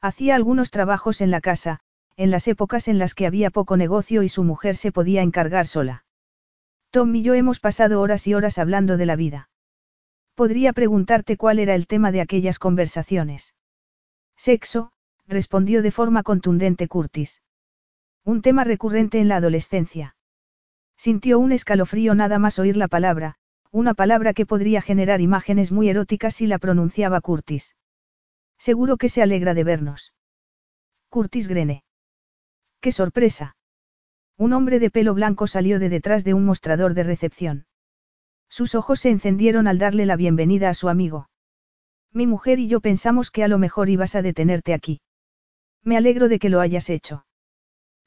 Hacía 0.00 0.34
algunos 0.34 0.70
trabajos 0.70 1.20
en 1.20 1.30
la 1.30 1.40
casa, 1.40 1.80
en 2.16 2.30
las 2.30 2.48
épocas 2.48 2.88
en 2.88 2.98
las 2.98 3.14
que 3.14 3.26
había 3.26 3.50
poco 3.50 3.76
negocio 3.76 4.22
y 4.22 4.28
su 4.28 4.44
mujer 4.44 4.76
se 4.76 4.92
podía 4.92 5.22
encargar 5.22 5.66
sola. 5.66 6.04
Tom 6.90 7.14
y 7.14 7.22
yo 7.22 7.34
hemos 7.34 7.60
pasado 7.60 8.00
horas 8.00 8.26
y 8.26 8.34
horas 8.34 8.58
hablando 8.58 8.96
de 8.96 9.06
la 9.06 9.16
vida. 9.16 9.49
Podría 10.34 10.72
preguntarte 10.72 11.36
cuál 11.36 11.58
era 11.58 11.74
el 11.74 11.86
tema 11.86 12.12
de 12.12 12.20
aquellas 12.20 12.58
conversaciones. 12.58 13.54
Sexo, 14.36 14.92
respondió 15.26 15.82
de 15.82 15.90
forma 15.90 16.22
contundente 16.22 16.88
Curtis. 16.88 17.42
Un 18.24 18.42
tema 18.42 18.64
recurrente 18.64 19.20
en 19.20 19.28
la 19.28 19.36
adolescencia. 19.36 20.16
Sintió 20.96 21.38
un 21.38 21.52
escalofrío 21.52 22.14
nada 22.14 22.38
más 22.38 22.58
oír 22.58 22.76
la 22.76 22.88
palabra, 22.88 23.36
una 23.70 23.94
palabra 23.94 24.34
que 24.34 24.46
podría 24.46 24.82
generar 24.82 25.20
imágenes 25.20 25.72
muy 25.72 25.88
eróticas 25.88 26.34
si 26.34 26.46
la 26.46 26.58
pronunciaba 26.58 27.20
Curtis. 27.20 27.76
Seguro 28.58 28.96
que 28.96 29.08
se 29.08 29.22
alegra 29.22 29.54
de 29.54 29.64
vernos. 29.64 30.12
Curtis 31.08 31.48
Grene. 31.48 31.84
¡Qué 32.80 32.92
sorpresa! 32.92 33.56
Un 34.36 34.52
hombre 34.52 34.78
de 34.78 34.90
pelo 34.90 35.14
blanco 35.14 35.46
salió 35.46 35.78
de 35.78 35.88
detrás 35.88 36.24
de 36.24 36.34
un 36.34 36.44
mostrador 36.44 36.94
de 36.94 37.04
recepción. 37.04 37.66
Sus 38.50 38.74
ojos 38.74 39.00
se 39.00 39.10
encendieron 39.10 39.68
al 39.68 39.78
darle 39.78 40.04
la 40.04 40.16
bienvenida 40.16 40.68
a 40.68 40.74
su 40.74 40.88
amigo. 40.88 41.30
Mi 42.12 42.26
mujer 42.26 42.58
y 42.58 42.66
yo 42.66 42.80
pensamos 42.80 43.30
que 43.30 43.44
a 43.44 43.48
lo 43.48 43.58
mejor 43.58 43.88
ibas 43.88 44.16
a 44.16 44.22
detenerte 44.22 44.74
aquí. 44.74 45.00
Me 45.84 45.96
alegro 45.96 46.28
de 46.28 46.40
que 46.40 46.50
lo 46.50 46.60
hayas 46.60 46.90
hecho. 46.90 47.24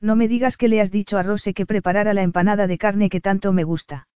No 0.01 0.17
me 0.17 0.27
digas 0.27 0.57
que 0.57 0.67
le 0.67 0.81
has 0.81 0.91
dicho 0.91 1.17
a 1.17 1.23
Rose 1.23 1.53
que 1.53 1.65
preparara 1.65 2.13
la 2.13 2.23
empanada 2.23 2.67
de 2.67 2.77
carne 2.77 3.09
que 3.09 3.21
tanto 3.21 3.53
me 3.53 3.63
gusta. 3.63 4.09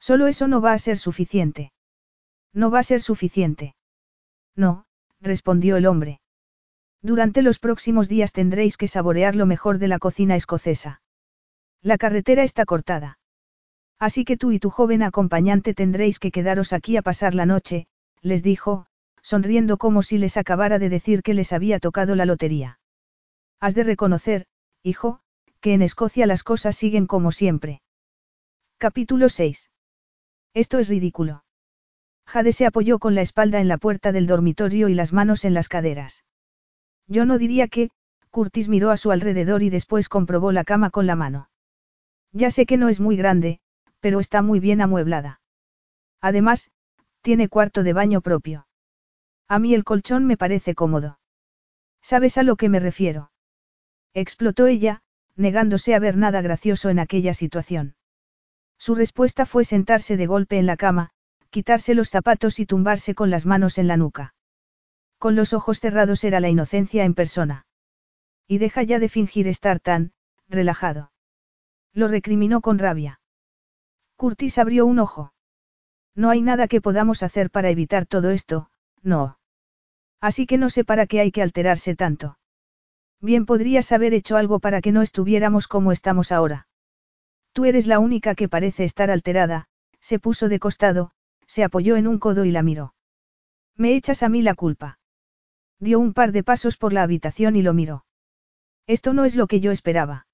Solo 0.00 0.26
eso 0.26 0.48
no 0.48 0.60
va 0.60 0.72
a 0.72 0.78
ser 0.78 0.98
suficiente. 0.98 1.72
No 2.52 2.72
va 2.72 2.80
a 2.80 2.82
ser 2.82 3.00
suficiente. 3.00 3.76
No, 4.56 4.86
respondió 5.20 5.76
el 5.76 5.86
hombre. 5.86 6.20
Durante 7.00 7.42
los 7.42 7.60
próximos 7.60 8.08
días 8.08 8.32
tendréis 8.32 8.76
que 8.76 8.88
saborear 8.88 9.36
lo 9.36 9.46
mejor 9.46 9.78
de 9.78 9.86
la 9.86 10.00
cocina 10.00 10.34
escocesa. 10.34 11.00
La 11.80 11.96
carretera 11.96 12.42
está 12.42 12.64
cortada. 12.64 13.18
Así 14.06 14.26
que 14.26 14.36
tú 14.36 14.52
y 14.52 14.58
tu 14.58 14.68
joven 14.68 15.02
acompañante 15.02 15.72
tendréis 15.72 16.18
que 16.18 16.30
quedaros 16.30 16.74
aquí 16.74 16.98
a 16.98 17.00
pasar 17.00 17.34
la 17.34 17.46
noche, 17.46 17.86
les 18.20 18.42
dijo, 18.42 18.84
sonriendo 19.22 19.78
como 19.78 20.02
si 20.02 20.18
les 20.18 20.36
acabara 20.36 20.78
de 20.78 20.90
decir 20.90 21.22
que 21.22 21.32
les 21.32 21.54
había 21.54 21.78
tocado 21.78 22.14
la 22.14 22.26
lotería. 22.26 22.78
Has 23.60 23.74
de 23.74 23.82
reconocer, 23.82 24.44
hijo, 24.82 25.20
que 25.62 25.72
en 25.72 25.80
Escocia 25.80 26.26
las 26.26 26.42
cosas 26.42 26.76
siguen 26.76 27.06
como 27.06 27.32
siempre. 27.32 27.80
Capítulo 28.76 29.30
6. 29.30 29.70
Esto 30.52 30.78
es 30.80 30.90
ridículo. 30.90 31.42
Jade 32.26 32.52
se 32.52 32.66
apoyó 32.66 32.98
con 32.98 33.14
la 33.14 33.22
espalda 33.22 33.58
en 33.62 33.68
la 33.68 33.78
puerta 33.78 34.12
del 34.12 34.26
dormitorio 34.26 34.90
y 34.90 34.94
las 34.94 35.14
manos 35.14 35.46
en 35.46 35.54
las 35.54 35.68
caderas. 35.68 36.26
Yo 37.06 37.24
no 37.24 37.38
diría 37.38 37.68
que, 37.68 37.88
Curtis 38.28 38.68
miró 38.68 38.90
a 38.90 38.98
su 38.98 39.12
alrededor 39.12 39.62
y 39.62 39.70
después 39.70 40.10
comprobó 40.10 40.52
la 40.52 40.64
cama 40.64 40.90
con 40.90 41.06
la 41.06 41.16
mano. 41.16 41.48
Ya 42.32 42.50
sé 42.50 42.66
que 42.66 42.76
no 42.76 42.90
es 42.90 43.00
muy 43.00 43.16
grande, 43.16 43.60
pero 44.04 44.20
está 44.20 44.42
muy 44.42 44.60
bien 44.60 44.82
amueblada. 44.82 45.40
Además, 46.20 46.70
tiene 47.22 47.48
cuarto 47.48 47.82
de 47.82 47.94
baño 47.94 48.20
propio. 48.20 48.66
A 49.48 49.58
mí 49.58 49.72
el 49.72 49.82
colchón 49.82 50.26
me 50.26 50.36
parece 50.36 50.74
cómodo. 50.74 51.18
¿Sabes 52.02 52.36
a 52.36 52.42
lo 52.42 52.56
que 52.56 52.68
me 52.68 52.80
refiero? 52.80 53.32
Explotó 54.12 54.66
ella, 54.66 55.00
negándose 55.36 55.94
a 55.94 56.00
ver 56.00 56.18
nada 56.18 56.42
gracioso 56.42 56.90
en 56.90 56.98
aquella 56.98 57.32
situación. 57.32 57.96
Su 58.76 58.94
respuesta 58.94 59.46
fue 59.46 59.64
sentarse 59.64 60.18
de 60.18 60.26
golpe 60.26 60.58
en 60.58 60.66
la 60.66 60.76
cama, 60.76 61.08
quitarse 61.48 61.94
los 61.94 62.10
zapatos 62.10 62.60
y 62.60 62.66
tumbarse 62.66 63.14
con 63.14 63.30
las 63.30 63.46
manos 63.46 63.78
en 63.78 63.88
la 63.88 63.96
nuca. 63.96 64.34
Con 65.16 65.34
los 65.34 65.54
ojos 65.54 65.80
cerrados 65.80 66.24
era 66.24 66.40
la 66.40 66.50
inocencia 66.50 67.06
en 67.06 67.14
persona. 67.14 67.64
Y 68.46 68.58
deja 68.58 68.82
ya 68.82 68.98
de 68.98 69.08
fingir 69.08 69.48
estar 69.48 69.80
tan, 69.80 70.12
relajado. 70.46 71.10
Lo 71.94 72.06
recriminó 72.06 72.60
con 72.60 72.78
rabia. 72.78 73.18
Curtis 74.16 74.58
abrió 74.58 74.86
un 74.86 74.98
ojo. 74.98 75.32
No 76.14 76.30
hay 76.30 76.42
nada 76.42 76.68
que 76.68 76.80
podamos 76.80 77.22
hacer 77.22 77.50
para 77.50 77.70
evitar 77.70 78.06
todo 78.06 78.30
esto, 78.30 78.70
no. 79.02 79.38
Así 80.20 80.46
que 80.46 80.58
no 80.58 80.70
sé 80.70 80.84
para 80.84 81.06
qué 81.06 81.20
hay 81.20 81.32
que 81.32 81.42
alterarse 81.42 81.96
tanto. 81.96 82.38
Bien 83.20 83.46
podrías 83.46 83.90
haber 83.92 84.14
hecho 84.14 84.36
algo 84.36 84.60
para 84.60 84.80
que 84.80 84.92
no 84.92 85.02
estuviéramos 85.02 85.66
como 85.66 85.92
estamos 85.92 86.30
ahora. 86.30 86.68
Tú 87.52 87.64
eres 87.64 87.86
la 87.86 87.98
única 87.98 88.34
que 88.34 88.48
parece 88.48 88.84
estar 88.84 89.10
alterada, 89.10 89.66
se 90.00 90.18
puso 90.18 90.48
de 90.48 90.58
costado, 90.58 91.12
se 91.46 91.64
apoyó 91.64 91.96
en 91.96 92.06
un 92.06 92.18
codo 92.18 92.44
y 92.44 92.50
la 92.50 92.62
miró. 92.62 92.94
Me 93.76 93.94
echas 93.96 94.22
a 94.22 94.28
mí 94.28 94.42
la 94.42 94.54
culpa. 94.54 94.98
Dio 95.78 95.98
un 95.98 96.14
par 96.14 96.32
de 96.32 96.44
pasos 96.44 96.76
por 96.76 96.92
la 96.92 97.02
habitación 97.02 97.56
y 97.56 97.62
lo 97.62 97.74
miró. 97.74 98.04
Esto 98.86 99.14
no 99.14 99.24
es 99.24 99.34
lo 99.34 99.46
que 99.46 99.60
yo 99.60 99.72
esperaba. 99.72 100.26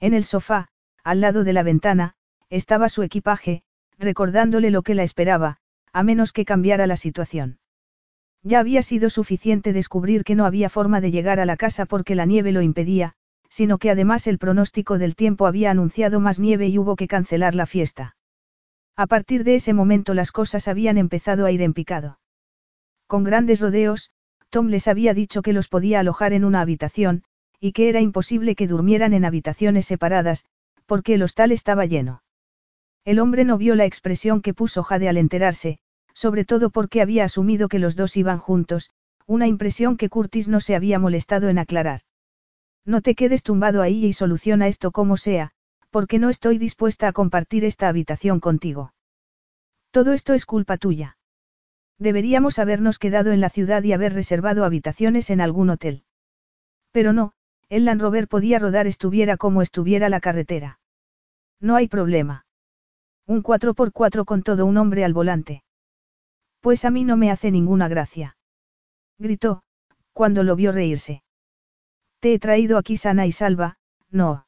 En 0.00 0.14
el 0.14 0.24
sofá, 0.24 0.68
al 1.04 1.20
lado 1.20 1.44
de 1.44 1.52
la 1.52 1.62
ventana, 1.62 2.14
estaba 2.50 2.88
su 2.88 3.02
equipaje, 3.02 3.62
recordándole 3.98 4.70
lo 4.70 4.82
que 4.82 4.94
la 4.94 5.02
esperaba, 5.02 5.58
a 5.92 6.02
menos 6.02 6.32
que 6.32 6.44
cambiara 6.44 6.86
la 6.86 6.96
situación. 6.96 7.58
Ya 8.42 8.60
había 8.60 8.82
sido 8.82 9.10
suficiente 9.10 9.72
descubrir 9.72 10.22
que 10.22 10.34
no 10.34 10.44
había 10.44 10.68
forma 10.68 11.00
de 11.00 11.10
llegar 11.10 11.40
a 11.40 11.46
la 11.46 11.56
casa 11.56 11.86
porque 11.86 12.14
la 12.14 12.26
nieve 12.26 12.52
lo 12.52 12.62
impedía, 12.62 13.14
sino 13.48 13.78
que 13.78 13.90
además 13.90 14.26
el 14.26 14.38
pronóstico 14.38 14.98
del 14.98 15.16
tiempo 15.16 15.46
había 15.46 15.70
anunciado 15.70 16.20
más 16.20 16.38
nieve 16.38 16.68
y 16.68 16.78
hubo 16.78 16.96
que 16.96 17.08
cancelar 17.08 17.54
la 17.54 17.66
fiesta. 17.66 18.16
A 18.96 19.06
partir 19.06 19.44
de 19.44 19.56
ese 19.56 19.72
momento 19.72 20.14
las 20.14 20.32
cosas 20.32 20.68
habían 20.68 20.98
empezado 20.98 21.44
a 21.46 21.50
ir 21.50 21.62
en 21.62 21.74
picado. 21.74 22.18
Con 23.06 23.24
grandes 23.24 23.60
rodeos, 23.60 24.10
Tom 24.50 24.68
les 24.68 24.88
había 24.88 25.12
dicho 25.14 25.42
que 25.42 25.52
los 25.52 25.68
podía 25.68 26.00
alojar 26.00 26.32
en 26.32 26.44
una 26.44 26.60
habitación, 26.60 27.24
y 27.60 27.72
que 27.72 27.88
era 27.88 28.00
imposible 28.00 28.54
que 28.54 28.66
durmieran 28.66 29.12
en 29.12 29.24
habitaciones 29.24 29.86
separadas, 29.86 30.44
porque 30.86 31.14
el 31.14 31.22
hostal 31.22 31.52
estaba 31.52 31.86
lleno. 31.86 32.22
El 33.06 33.20
hombre 33.20 33.44
no 33.44 33.56
vio 33.56 33.76
la 33.76 33.84
expresión 33.84 34.42
que 34.42 34.52
puso 34.52 34.82
Jade 34.82 35.08
al 35.08 35.16
enterarse, 35.16 35.78
sobre 36.12 36.44
todo 36.44 36.70
porque 36.70 37.00
había 37.00 37.22
asumido 37.22 37.68
que 37.68 37.78
los 37.78 37.94
dos 37.94 38.16
iban 38.16 38.38
juntos, 38.38 38.90
una 39.26 39.46
impresión 39.46 39.96
que 39.96 40.08
Curtis 40.08 40.48
no 40.48 40.58
se 40.58 40.74
había 40.74 40.98
molestado 40.98 41.48
en 41.48 41.58
aclarar. 41.58 42.00
No 42.84 43.02
te 43.02 43.14
quedes 43.14 43.44
tumbado 43.44 43.80
ahí 43.80 44.04
y 44.04 44.12
soluciona 44.12 44.66
esto 44.66 44.90
como 44.90 45.16
sea, 45.16 45.52
porque 45.90 46.18
no 46.18 46.30
estoy 46.30 46.58
dispuesta 46.58 47.06
a 47.06 47.12
compartir 47.12 47.64
esta 47.64 47.86
habitación 47.88 48.40
contigo. 48.40 48.92
Todo 49.92 50.12
esto 50.12 50.34
es 50.34 50.44
culpa 50.44 50.76
tuya. 50.76 51.16
Deberíamos 52.00 52.58
habernos 52.58 52.98
quedado 52.98 53.30
en 53.30 53.40
la 53.40 53.50
ciudad 53.50 53.84
y 53.84 53.92
haber 53.92 54.14
reservado 54.14 54.64
habitaciones 54.64 55.30
en 55.30 55.40
algún 55.40 55.70
hotel. 55.70 56.02
Pero 56.90 57.12
no, 57.12 57.34
el 57.68 57.84
Land 57.84 58.26
podía 58.26 58.58
rodar 58.58 58.88
estuviera 58.88 59.36
como 59.36 59.62
estuviera 59.62 60.08
la 60.08 60.18
carretera. 60.18 60.80
No 61.60 61.76
hay 61.76 61.86
problema. 61.86 62.45
Un 63.26 63.42
4x4 63.42 64.24
con 64.24 64.42
todo 64.42 64.66
un 64.66 64.76
hombre 64.76 65.04
al 65.04 65.12
volante. 65.12 65.64
Pues 66.60 66.84
a 66.84 66.90
mí 66.90 67.04
no 67.04 67.16
me 67.16 67.30
hace 67.30 67.50
ninguna 67.50 67.88
gracia. 67.88 68.36
Gritó, 69.18 69.62
cuando 70.12 70.42
lo 70.42 70.54
vio 70.54 70.72
reírse. 70.72 71.22
Te 72.20 72.34
he 72.34 72.38
traído 72.38 72.78
aquí 72.78 72.96
sana 72.96 73.26
y 73.26 73.32
salva, 73.32 73.78
no. 74.10 74.46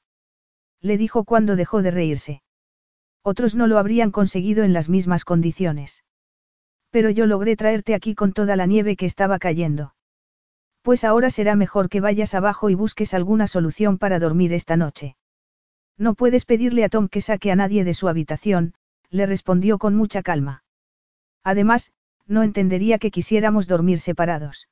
Le 0.80 0.96
dijo 0.96 1.24
cuando 1.24 1.56
dejó 1.56 1.82
de 1.82 1.90
reírse. 1.90 2.42
Otros 3.22 3.54
no 3.54 3.66
lo 3.66 3.78
habrían 3.78 4.10
conseguido 4.10 4.64
en 4.64 4.72
las 4.72 4.88
mismas 4.88 5.24
condiciones. 5.24 6.04
Pero 6.90 7.10
yo 7.10 7.26
logré 7.26 7.56
traerte 7.56 7.94
aquí 7.94 8.14
con 8.14 8.32
toda 8.32 8.56
la 8.56 8.66
nieve 8.66 8.96
que 8.96 9.06
estaba 9.06 9.38
cayendo. 9.38 9.94
Pues 10.82 11.04
ahora 11.04 11.30
será 11.30 11.56
mejor 11.56 11.88
que 11.88 12.00
vayas 12.00 12.34
abajo 12.34 12.70
y 12.70 12.74
busques 12.74 13.12
alguna 13.12 13.46
solución 13.46 13.98
para 13.98 14.18
dormir 14.18 14.52
esta 14.52 14.76
noche. 14.76 15.16
No 15.98 16.14
puedes 16.14 16.44
pedirle 16.44 16.84
a 16.84 16.88
Tom 16.88 17.08
que 17.08 17.20
saque 17.20 17.50
a 17.50 17.56
nadie 17.56 17.84
de 17.84 17.92
su 17.92 18.08
habitación, 18.08 18.74
le 19.10 19.26
respondió 19.26 19.78
con 19.78 19.96
mucha 19.96 20.22
calma. 20.22 20.62
Además, 21.42 21.92
no 22.26 22.42
entendería 22.42 22.98
que 22.98 23.10
quisiéramos 23.10 23.66
dormir 23.66 23.98
separados. 23.98 24.68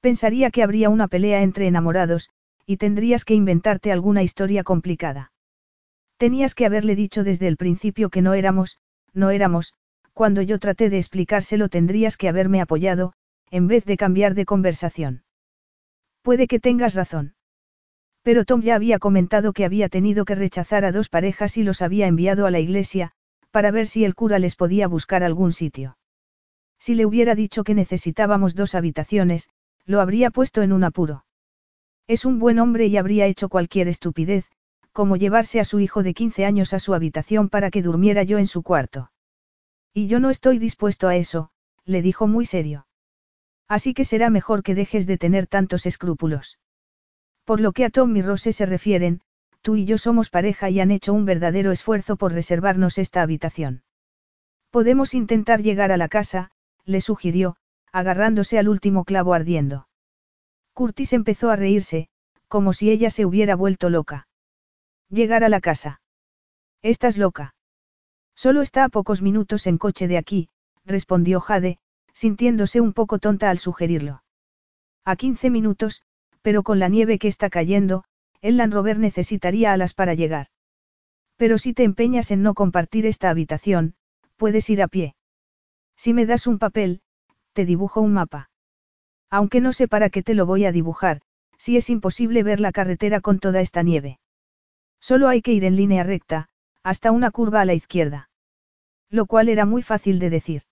Pensaría 0.00 0.50
que 0.50 0.62
habría 0.62 0.90
una 0.90 1.08
pelea 1.08 1.42
entre 1.42 1.66
enamorados, 1.66 2.30
y 2.66 2.76
tendrías 2.76 3.24
que 3.24 3.34
inventarte 3.34 3.90
alguna 3.90 4.22
historia 4.22 4.64
complicada. 4.64 5.32
Tenías 6.18 6.54
que 6.54 6.66
haberle 6.66 6.94
dicho 6.94 7.24
desde 7.24 7.48
el 7.48 7.56
principio 7.56 8.10
que 8.10 8.22
no 8.22 8.34
éramos, 8.34 8.78
no 9.12 9.30
éramos, 9.30 9.72
cuando 10.12 10.42
yo 10.42 10.58
traté 10.58 10.90
de 10.90 10.98
explicárselo 10.98 11.68
tendrías 11.68 12.16
que 12.16 12.28
haberme 12.28 12.60
apoyado, 12.60 13.14
en 13.50 13.66
vez 13.66 13.84
de 13.84 13.96
cambiar 13.96 14.34
de 14.34 14.44
conversación. 14.44 15.24
Puede 16.22 16.46
que 16.46 16.60
tengas 16.60 16.94
razón. 16.94 17.34
Pero 18.24 18.46
Tom 18.46 18.62
ya 18.62 18.74
había 18.74 18.98
comentado 18.98 19.52
que 19.52 19.66
había 19.66 19.90
tenido 19.90 20.24
que 20.24 20.34
rechazar 20.34 20.86
a 20.86 20.92
dos 20.92 21.10
parejas 21.10 21.58
y 21.58 21.62
los 21.62 21.82
había 21.82 22.06
enviado 22.06 22.46
a 22.46 22.50
la 22.50 22.58
iglesia, 22.58 23.12
para 23.50 23.70
ver 23.70 23.86
si 23.86 24.02
el 24.04 24.14
cura 24.14 24.38
les 24.38 24.56
podía 24.56 24.88
buscar 24.88 25.22
algún 25.22 25.52
sitio. 25.52 25.98
Si 26.80 26.94
le 26.94 27.04
hubiera 27.04 27.34
dicho 27.34 27.64
que 27.64 27.74
necesitábamos 27.74 28.54
dos 28.54 28.74
habitaciones, 28.74 29.50
lo 29.84 30.00
habría 30.00 30.30
puesto 30.30 30.62
en 30.62 30.72
un 30.72 30.84
apuro. 30.84 31.26
Es 32.06 32.24
un 32.24 32.38
buen 32.38 32.58
hombre 32.58 32.86
y 32.86 32.96
habría 32.96 33.26
hecho 33.26 33.50
cualquier 33.50 33.88
estupidez, 33.88 34.46
como 34.92 35.16
llevarse 35.16 35.60
a 35.60 35.64
su 35.64 35.80
hijo 35.80 36.02
de 36.02 36.14
15 36.14 36.46
años 36.46 36.72
a 36.72 36.78
su 36.78 36.94
habitación 36.94 37.50
para 37.50 37.70
que 37.70 37.82
durmiera 37.82 38.22
yo 38.22 38.38
en 38.38 38.46
su 38.46 38.62
cuarto. 38.62 39.10
Y 39.92 40.06
yo 40.06 40.18
no 40.18 40.30
estoy 40.30 40.58
dispuesto 40.58 41.08
a 41.08 41.16
eso, 41.16 41.50
le 41.84 42.00
dijo 42.00 42.26
muy 42.26 42.46
serio. 42.46 42.86
Así 43.68 43.92
que 43.92 44.04
será 44.06 44.30
mejor 44.30 44.62
que 44.62 44.74
dejes 44.74 45.06
de 45.06 45.18
tener 45.18 45.46
tantos 45.46 45.84
escrúpulos. 45.84 46.58
Por 47.44 47.60
lo 47.60 47.72
que 47.72 47.84
a 47.84 47.90
Tom 47.90 48.16
y 48.16 48.22
Rose 48.22 48.52
se 48.52 48.66
refieren, 48.66 49.20
tú 49.62 49.76
y 49.76 49.84
yo 49.84 49.98
somos 49.98 50.30
pareja 50.30 50.70
y 50.70 50.80
han 50.80 50.90
hecho 50.90 51.12
un 51.12 51.24
verdadero 51.24 51.72
esfuerzo 51.72 52.16
por 52.16 52.32
reservarnos 52.32 52.98
esta 52.98 53.22
habitación. 53.22 53.82
Podemos 54.70 55.14
intentar 55.14 55.62
llegar 55.62 55.92
a 55.92 55.96
la 55.96 56.08
casa, 56.08 56.50
le 56.84 57.00
sugirió, 57.00 57.56
agarrándose 57.92 58.58
al 58.58 58.68
último 58.68 59.04
clavo 59.04 59.34
ardiendo. 59.34 59.88
Curtis 60.72 61.12
empezó 61.12 61.50
a 61.50 61.56
reírse, 61.56 62.08
como 62.48 62.72
si 62.72 62.90
ella 62.90 63.10
se 63.10 63.24
hubiera 63.24 63.56
vuelto 63.56 63.88
loca. 63.90 64.26
Llegar 65.08 65.44
a 65.44 65.48
la 65.48 65.60
casa. 65.60 66.00
Estás 66.82 67.16
loca. 67.16 67.54
Solo 68.34 68.62
está 68.62 68.84
a 68.84 68.88
pocos 68.88 69.22
minutos 69.22 69.66
en 69.66 69.78
coche 69.78 70.08
de 70.08 70.18
aquí, 70.18 70.48
respondió 70.84 71.40
Jade, 71.40 71.78
sintiéndose 72.12 72.80
un 72.80 72.92
poco 72.92 73.18
tonta 73.18 73.50
al 73.50 73.58
sugerirlo. 73.58 74.24
A 75.04 75.16
15 75.16 75.50
minutos, 75.50 76.02
pero 76.44 76.62
con 76.62 76.78
la 76.78 76.88
nieve 76.88 77.18
que 77.18 77.26
está 77.26 77.48
cayendo, 77.48 78.04
el 78.42 78.58
Land 78.58 78.74
Rover 78.74 78.98
necesitaría 78.98 79.72
alas 79.72 79.94
para 79.94 80.12
llegar. 80.12 80.48
Pero 81.36 81.56
si 81.56 81.72
te 81.72 81.84
empeñas 81.84 82.30
en 82.30 82.42
no 82.42 82.52
compartir 82.52 83.06
esta 83.06 83.30
habitación, 83.30 83.94
puedes 84.36 84.68
ir 84.68 84.82
a 84.82 84.88
pie. 84.88 85.16
Si 85.96 86.12
me 86.12 86.26
das 86.26 86.46
un 86.46 86.58
papel, 86.58 87.00
te 87.54 87.64
dibujo 87.64 88.02
un 88.02 88.12
mapa. 88.12 88.50
Aunque 89.30 89.62
no 89.62 89.72
sé 89.72 89.88
para 89.88 90.10
qué 90.10 90.22
te 90.22 90.34
lo 90.34 90.44
voy 90.44 90.66
a 90.66 90.72
dibujar, 90.72 91.22
si 91.56 91.78
es 91.78 91.88
imposible 91.88 92.42
ver 92.42 92.60
la 92.60 92.72
carretera 92.72 93.22
con 93.22 93.38
toda 93.38 93.62
esta 93.62 93.82
nieve. 93.82 94.18
Solo 95.00 95.28
hay 95.28 95.40
que 95.40 95.54
ir 95.54 95.64
en 95.64 95.76
línea 95.76 96.02
recta, 96.02 96.50
hasta 96.82 97.10
una 97.10 97.30
curva 97.30 97.62
a 97.62 97.64
la 97.64 97.72
izquierda. 97.72 98.28
Lo 99.08 99.24
cual 99.24 99.48
era 99.48 99.64
muy 99.64 99.80
fácil 99.80 100.18
de 100.18 100.28
decir. 100.28 100.64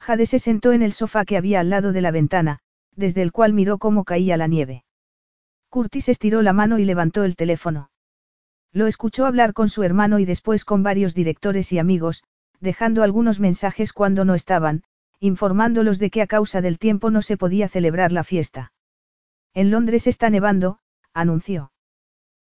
Jade 0.00 0.24
se 0.24 0.38
sentó 0.38 0.72
en 0.72 0.80
el 0.80 0.94
sofá 0.94 1.26
que 1.26 1.36
había 1.36 1.60
al 1.60 1.68
lado 1.68 1.92
de 1.92 2.00
la 2.00 2.12
ventana, 2.12 2.60
desde 2.92 3.20
el 3.20 3.30
cual 3.30 3.52
miró 3.52 3.76
cómo 3.76 4.04
caía 4.04 4.38
la 4.38 4.46
nieve. 4.46 4.85
Curtis 5.76 6.08
estiró 6.08 6.40
la 6.40 6.54
mano 6.54 6.78
y 6.78 6.86
levantó 6.86 7.22
el 7.24 7.36
teléfono. 7.36 7.90
Lo 8.72 8.86
escuchó 8.86 9.26
hablar 9.26 9.52
con 9.52 9.68
su 9.68 9.82
hermano 9.82 10.18
y 10.18 10.24
después 10.24 10.64
con 10.64 10.82
varios 10.82 11.14
directores 11.14 11.70
y 11.70 11.78
amigos, 11.78 12.24
dejando 12.60 13.02
algunos 13.02 13.40
mensajes 13.40 13.92
cuando 13.92 14.24
no 14.24 14.34
estaban, 14.34 14.84
informándolos 15.20 15.98
de 15.98 16.08
que 16.08 16.22
a 16.22 16.26
causa 16.26 16.62
del 16.62 16.78
tiempo 16.78 17.10
no 17.10 17.20
se 17.20 17.36
podía 17.36 17.68
celebrar 17.68 18.10
la 18.10 18.24
fiesta. 18.24 18.72
En 19.52 19.70
Londres 19.70 20.06
está 20.06 20.30
nevando, 20.30 20.78
anunció. 21.12 21.72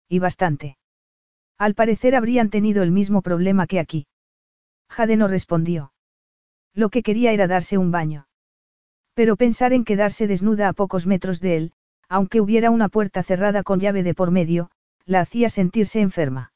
Y 0.10 0.20
bastante. 0.20 0.78
Al 1.58 1.74
parecer 1.74 2.18
habrían 2.18 2.50
tenido 2.50 2.84
el 2.84 2.92
mismo 2.92 3.22
problema 3.22 3.66
que 3.66 3.80
aquí. 3.80 4.08
Jade 4.90 5.16
no 5.16 5.30
respondió. 5.30 5.94
Lo 6.74 6.90
que 6.90 7.02
quería 7.02 7.32
era 7.32 7.48
darse 7.48 7.78
un 7.78 7.92
baño. 7.92 8.28
Pero 9.14 9.38
pensar 9.38 9.72
en 9.72 9.86
quedarse 9.86 10.28
desnuda 10.28 10.68
a 10.68 10.74
pocos 10.74 11.08
metros 11.08 11.40
de 11.40 11.56
él, 11.56 11.74
aunque 12.12 12.42
hubiera 12.42 12.72
una 12.72 12.90
puerta 12.90 13.24
cerrada 13.24 13.64
con 13.64 13.80
llave 13.80 14.04
de 14.04 14.14
por 14.14 14.32
medio, 14.32 14.70
la 15.06 15.22
hacía 15.22 15.48
sentirse 15.50 16.02
enferma. 16.02 16.52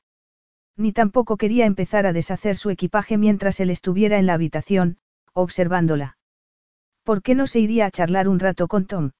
Ni 0.75 0.91
tampoco 0.91 1.37
quería 1.37 1.65
empezar 1.65 2.05
a 2.05 2.11
deshacer 2.11 2.57
su 2.57 2.71
equipaje 2.71 3.17
mientras 3.17 3.61
él 3.61 3.69
estuviera 3.69 4.19
en 4.19 4.25
la 4.25 4.33
habitación, 4.33 4.97
observándola. 5.31 6.17
¿Por 7.03 7.21
qué 7.21 7.35
no 7.35 7.47
se 7.47 7.61
iría 7.61 7.85
a 7.85 7.91
charlar 7.91 8.27
un 8.27 8.39
rato 8.41 8.67
con 8.67 8.85
Tom? 8.85 9.11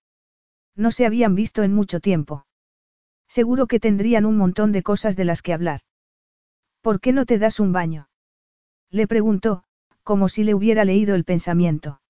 No 0.76 0.92
se 0.92 1.06
habían 1.06 1.36
visto 1.36 1.64
en 1.64 1.74
mucho 1.74 2.02
tiempo. 2.02 2.46
Seguro 3.30 3.66
que 3.66 3.80
tendrían 3.80 4.26
un 4.26 4.36
montón 4.36 4.74
de 4.74 4.84
cosas 4.84 5.16
de 5.16 5.24
las 5.24 5.42
que 5.42 5.54
hablar. 5.54 5.80
¿Por 6.82 7.00
qué 7.00 7.14
no 7.14 7.26
te 7.26 7.40
das 7.40 7.62
un 7.62 7.72
baño? 7.72 8.10
Le 8.92 9.08
preguntó, 9.08 9.64
como 10.04 10.28
si 10.28 10.44
le 10.44 10.54
hubiera 10.54 10.84
leído 10.84 11.16
el 11.16 11.24
pensamiento. 11.24 12.02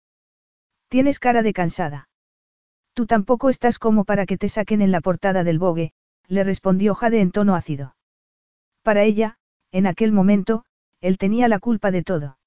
Tienes 0.87 1.19
cara 1.19 1.43
de 1.43 1.53
cansada. 1.53 2.09
Tú 2.95 3.05
tampoco 3.05 3.49
estás 3.49 3.77
como 3.77 4.05
para 4.05 4.25
que 4.25 4.37
te 4.37 4.47
saquen 4.47 4.81
en 4.81 4.91
la 4.91 5.01
portada 5.01 5.43
del 5.43 5.59
bogue, 5.59 5.91
le 6.29 6.45
respondió 6.45 6.95
Jade 6.95 7.19
en 7.19 7.31
tono 7.31 7.53
ácido. 7.53 7.97
Para 8.83 9.03
ella, 9.03 9.37
en 9.73 9.85
aquel 9.85 10.13
momento, 10.13 10.63
él 11.01 11.17
tenía 11.17 11.49
la 11.49 11.59
culpa 11.59 11.91
de 11.91 12.03
todo. 12.03 12.37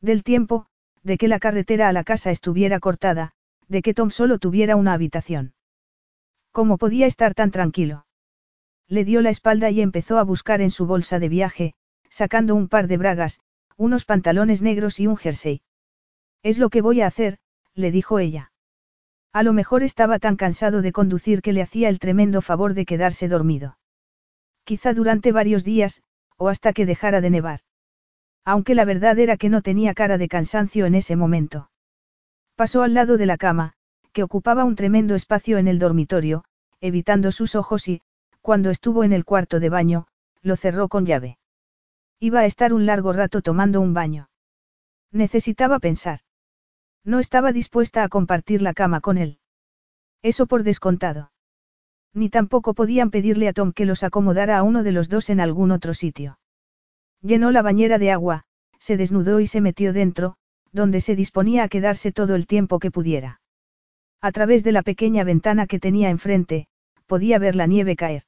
Del 0.00 0.24
tiempo, 0.24 0.66
de 1.02 1.18
que 1.18 1.28
la 1.28 1.38
carretera 1.38 1.88
a 1.88 1.92
la 1.92 2.04
casa 2.04 2.30
estuviera 2.30 2.80
cortada, 2.80 3.32
de 3.68 3.82
que 3.82 3.92
Tom 3.92 4.10
solo 4.10 4.38
tuviera 4.38 4.76
una 4.76 4.94
habitación. 4.94 5.52
¿Cómo 6.52 6.78
podía 6.78 7.06
estar 7.06 7.34
tan 7.34 7.50
tranquilo? 7.50 8.06
Le 8.88 9.04
dio 9.04 9.20
la 9.20 9.28
espalda 9.28 9.68
y 9.68 9.82
empezó 9.82 10.18
a 10.18 10.24
buscar 10.24 10.62
en 10.62 10.70
su 10.70 10.86
bolsa 10.86 11.18
de 11.18 11.28
viaje, 11.28 11.74
sacando 12.08 12.54
un 12.54 12.68
par 12.68 12.86
de 12.86 12.96
bragas, 12.96 13.40
unos 13.76 14.06
pantalones 14.06 14.62
negros 14.62 15.00
y 15.00 15.06
un 15.06 15.18
jersey. 15.18 15.60
Es 16.42 16.56
lo 16.56 16.70
que 16.70 16.80
voy 16.80 17.02
a 17.02 17.08
hacer, 17.08 17.36
le 17.74 17.90
dijo 17.90 18.18
ella. 18.18 18.52
A 19.36 19.42
lo 19.42 19.52
mejor 19.52 19.82
estaba 19.82 20.18
tan 20.18 20.36
cansado 20.36 20.80
de 20.80 20.92
conducir 20.92 21.42
que 21.42 21.52
le 21.52 21.60
hacía 21.60 21.90
el 21.90 21.98
tremendo 21.98 22.40
favor 22.40 22.72
de 22.72 22.86
quedarse 22.86 23.28
dormido. 23.28 23.76
Quizá 24.64 24.94
durante 24.94 25.30
varios 25.30 25.62
días, 25.62 26.02
o 26.38 26.48
hasta 26.48 26.72
que 26.72 26.86
dejara 26.86 27.20
de 27.20 27.28
nevar. 27.28 27.60
Aunque 28.46 28.74
la 28.74 28.86
verdad 28.86 29.18
era 29.18 29.36
que 29.36 29.50
no 29.50 29.60
tenía 29.60 29.92
cara 29.92 30.16
de 30.16 30.28
cansancio 30.28 30.86
en 30.86 30.94
ese 30.94 31.16
momento. 31.16 31.70
Pasó 32.54 32.82
al 32.82 32.94
lado 32.94 33.18
de 33.18 33.26
la 33.26 33.36
cama, 33.36 33.74
que 34.14 34.22
ocupaba 34.22 34.64
un 34.64 34.74
tremendo 34.74 35.14
espacio 35.14 35.58
en 35.58 35.68
el 35.68 35.78
dormitorio, 35.78 36.44
evitando 36.80 37.30
sus 37.30 37.56
ojos 37.56 37.88
y, 37.88 38.00
cuando 38.40 38.70
estuvo 38.70 39.04
en 39.04 39.12
el 39.12 39.26
cuarto 39.26 39.60
de 39.60 39.68
baño, 39.68 40.06
lo 40.40 40.56
cerró 40.56 40.88
con 40.88 41.04
llave. 41.04 41.36
Iba 42.20 42.40
a 42.40 42.46
estar 42.46 42.72
un 42.72 42.86
largo 42.86 43.12
rato 43.12 43.42
tomando 43.42 43.82
un 43.82 43.92
baño. 43.92 44.30
Necesitaba 45.12 45.78
pensar. 45.78 46.20
No 47.06 47.20
estaba 47.20 47.52
dispuesta 47.52 48.02
a 48.02 48.08
compartir 48.08 48.62
la 48.62 48.74
cama 48.74 49.00
con 49.00 49.16
él. 49.16 49.38
Eso 50.22 50.46
por 50.46 50.64
descontado. 50.64 51.30
Ni 52.12 52.30
tampoco 52.30 52.74
podían 52.74 53.10
pedirle 53.10 53.46
a 53.46 53.52
Tom 53.52 53.72
que 53.72 53.86
los 53.86 54.02
acomodara 54.02 54.58
a 54.58 54.64
uno 54.64 54.82
de 54.82 54.90
los 54.90 55.08
dos 55.08 55.30
en 55.30 55.38
algún 55.38 55.70
otro 55.70 55.94
sitio. 55.94 56.40
Llenó 57.22 57.52
la 57.52 57.62
bañera 57.62 57.98
de 57.98 58.10
agua, 58.10 58.42
se 58.80 58.96
desnudó 58.96 59.38
y 59.38 59.46
se 59.46 59.60
metió 59.60 59.92
dentro, 59.92 60.34
donde 60.72 61.00
se 61.00 61.14
disponía 61.14 61.62
a 61.62 61.68
quedarse 61.68 62.10
todo 62.10 62.34
el 62.34 62.48
tiempo 62.48 62.80
que 62.80 62.90
pudiera. 62.90 63.40
A 64.20 64.32
través 64.32 64.64
de 64.64 64.72
la 64.72 64.82
pequeña 64.82 65.22
ventana 65.22 65.68
que 65.68 65.78
tenía 65.78 66.10
enfrente, 66.10 66.66
podía 67.06 67.38
ver 67.38 67.54
la 67.54 67.68
nieve 67.68 67.94
caer. 67.94 68.24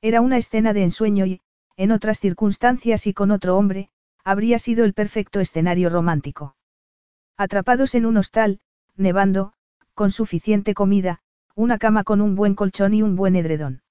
Era 0.00 0.22
una 0.22 0.38
escena 0.38 0.72
de 0.72 0.84
ensueño 0.84 1.26
y, 1.26 1.42
en 1.76 1.92
otras 1.92 2.18
circunstancias 2.18 3.06
y 3.06 3.12
con 3.12 3.30
otro 3.30 3.58
hombre, 3.58 3.90
habría 4.24 4.58
sido 4.58 4.86
el 4.86 4.94
perfecto 4.94 5.40
escenario 5.40 5.90
romántico. 5.90 6.56
Atrapados 7.36 7.94
en 7.94 8.06
un 8.06 8.16
hostal, 8.16 8.60
nevando, 8.96 9.52
con 9.94 10.10
suficiente 10.10 10.74
comida, 10.74 11.20
una 11.54 11.78
cama 11.78 12.04
con 12.04 12.20
un 12.20 12.34
buen 12.34 12.54
colchón 12.54 12.94
y 12.94 13.02
un 13.02 13.16
buen 13.16 13.36
edredón. 13.36 13.82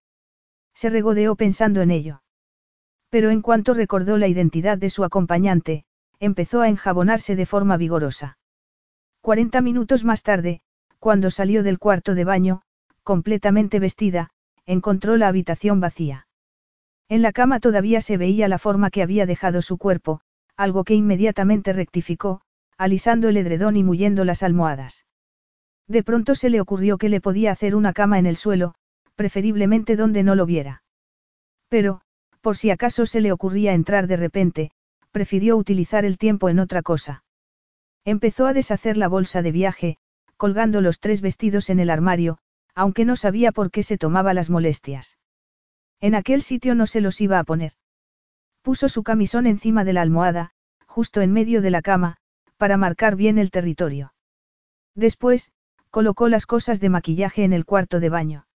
Se 0.73 0.89
regodeó 0.89 1.35
pensando 1.35 1.81
en 1.81 1.91
ello. 1.91 2.21
Pero 3.09 3.31
en 3.31 3.41
cuanto 3.41 3.73
recordó 3.73 4.17
la 4.17 4.27
identidad 4.27 4.77
de 4.77 4.89
su 4.89 5.03
acompañante, 5.03 5.85
empezó 6.19 6.61
a 6.61 6.69
enjabonarse 6.69 7.35
de 7.35 7.45
forma 7.45 7.77
vigorosa. 7.77 8.37
Cuarenta 9.21 9.61
minutos 9.61 10.03
más 10.03 10.23
tarde, 10.23 10.61
cuando 10.99 11.31
salió 11.31 11.63
del 11.63 11.79
cuarto 11.79 12.15
de 12.15 12.23
baño, 12.23 12.61
completamente 13.03 13.79
vestida, 13.79 14.31
encontró 14.65 15.17
la 15.17 15.27
habitación 15.27 15.79
vacía. 15.79 16.27
En 17.07 17.21
la 17.21 17.31
cama 17.31 17.59
todavía 17.59 18.01
se 18.01 18.17
veía 18.17 18.47
la 18.47 18.59
forma 18.59 18.91
que 18.91 19.01
había 19.01 19.25
dejado 19.25 19.61
su 19.61 19.77
cuerpo, 19.77 20.21
algo 20.55 20.83
que 20.83 20.93
inmediatamente 20.93 21.73
rectificó, 21.73 22.41
alisando 22.79 23.27
el 23.27 23.35
edredón 23.35 23.75
y 23.75 23.83
muyendo 23.83 24.23
las 24.23 24.41
almohadas. 24.41 25.05
De 25.85 26.01
pronto 26.01 26.33
se 26.33 26.49
le 26.49 26.61
ocurrió 26.61 26.97
que 26.97 27.09
le 27.09 27.19
podía 27.19 27.51
hacer 27.51 27.75
una 27.75 27.91
cama 27.91 28.19
en 28.19 28.25
el 28.25 28.37
suelo, 28.37 28.73
preferiblemente 29.15 29.97
donde 29.97 30.23
no 30.23 30.33
lo 30.33 30.45
viera. 30.45 30.81
Pero, 31.67 32.01
por 32.39 32.55
si 32.55 32.71
acaso 32.71 33.05
se 33.05 33.19
le 33.19 33.33
ocurría 33.33 33.73
entrar 33.73 34.07
de 34.07 34.15
repente, 34.15 34.71
prefirió 35.11 35.57
utilizar 35.57 36.05
el 36.05 36.17
tiempo 36.17 36.47
en 36.47 36.59
otra 36.59 36.81
cosa. 36.81 37.25
Empezó 38.05 38.47
a 38.47 38.53
deshacer 38.53 38.95
la 38.95 39.09
bolsa 39.09 39.41
de 39.41 39.51
viaje, 39.51 39.97
colgando 40.37 40.79
los 40.79 41.01
tres 41.01 41.19
vestidos 41.19 41.69
en 41.69 41.81
el 41.81 41.89
armario, 41.89 42.37
aunque 42.75 43.03
no 43.03 43.17
sabía 43.17 43.51
por 43.51 43.71
qué 43.71 43.83
se 43.83 43.97
tomaba 43.97 44.33
las 44.33 44.49
molestias. 44.49 45.17
En 45.99 46.15
aquel 46.15 46.43
sitio 46.43 46.75
no 46.75 46.87
se 46.87 47.01
los 47.01 47.19
iba 47.19 47.39
a 47.39 47.43
poner. 47.43 47.73
Puso 48.61 48.87
su 48.87 49.03
camisón 49.03 49.47
encima 49.47 49.83
de 49.83 49.91
la 49.91 50.01
almohada, 50.01 50.51
justo 50.87 51.19
en 51.19 51.33
medio 51.33 51.61
de 51.61 51.71
la 51.71 51.81
cama, 51.81 52.15
para 52.59 52.75
marcar 52.75 53.15
bien 53.15 53.37
el 53.37 53.51
territorio. 53.51 54.13
Después, 54.93 55.51
colocó 55.91 56.27
las 56.27 56.45
cosas 56.45 56.81
de 56.81 56.89
maquillaje 56.89 57.45
en 57.45 57.53
el 57.53 57.63
cuarto 57.65 58.01
de 58.01 58.09
baño. 58.09 58.47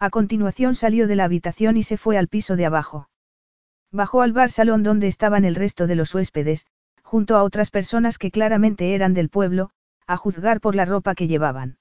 A 0.00 0.10
continuación 0.10 0.74
salió 0.74 1.06
de 1.06 1.14
la 1.14 1.24
habitación 1.24 1.76
y 1.76 1.84
se 1.84 1.96
fue 1.96 2.18
al 2.18 2.26
piso 2.26 2.56
de 2.56 2.66
abajo. 2.66 3.08
Bajó 3.92 4.22
al 4.22 4.32
bar 4.32 4.50
salón 4.50 4.82
donde 4.82 5.06
estaban 5.06 5.44
el 5.44 5.54
resto 5.54 5.86
de 5.86 5.94
los 5.94 6.12
huéspedes, 6.12 6.66
junto 7.04 7.36
a 7.36 7.44
otras 7.44 7.70
personas 7.70 8.18
que 8.18 8.32
claramente 8.32 8.96
eran 8.96 9.14
del 9.14 9.28
pueblo, 9.28 9.70
a 10.08 10.16
juzgar 10.16 10.60
por 10.60 10.74
la 10.74 10.84
ropa 10.84 11.14
que 11.14 11.28
llevaban. 11.28 11.78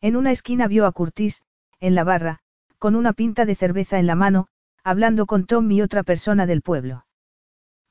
En 0.00 0.14
una 0.14 0.30
esquina 0.30 0.68
vio 0.68 0.86
a 0.86 0.92
Curtis, 0.92 1.42
en 1.80 1.96
la 1.96 2.04
barra, 2.04 2.38
con 2.78 2.94
una 2.94 3.12
pinta 3.12 3.44
de 3.44 3.56
cerveza 3.56 3.98
en 3.98 4.06
la 4.06 4.14
mano, 4.14 4.46
hablando 4.84 5.26
con 5.26 5.46
Tom 5.46 5.68
y 5.72 5.82
otra 5.82 6.04
persona 6.04 6.46
del 6.46 6.62
pueblo. 6.62 7.06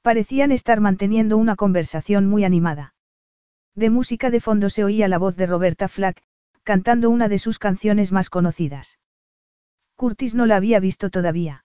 Parecían 0.09 0.51
estar 0.51 0.79
manteniendo 0.79 1.37
una 1.37 1.55
conversación 1.55 2.25
muy 2.25 2.43
animada. 2.43 2.95
De 3.75 3.91
música 3.91 4.31
de 4.31 4.39
fondo 4.39 4.71
se 4.71 4.83
oía 4.83 5.07
la 5.07 5.19
voz 5.19 5.35
de 5.35 5.45
Roberta 5.45 5.87
Flack, 5.87 6.23
cantando 6.63 7.11
una 7.11 7.27
de 7.27 7.37
sus 7.37 7.59
canciones 7.59 8.11
más 8.11 8.31
conocidas. 8.31 8.97
Curtis 9.95 10.33
no 10.33 10.47
la 10.47 10.55
había 10.55 10.79
visto 10.79 11.11
todavía. 11.11 11.63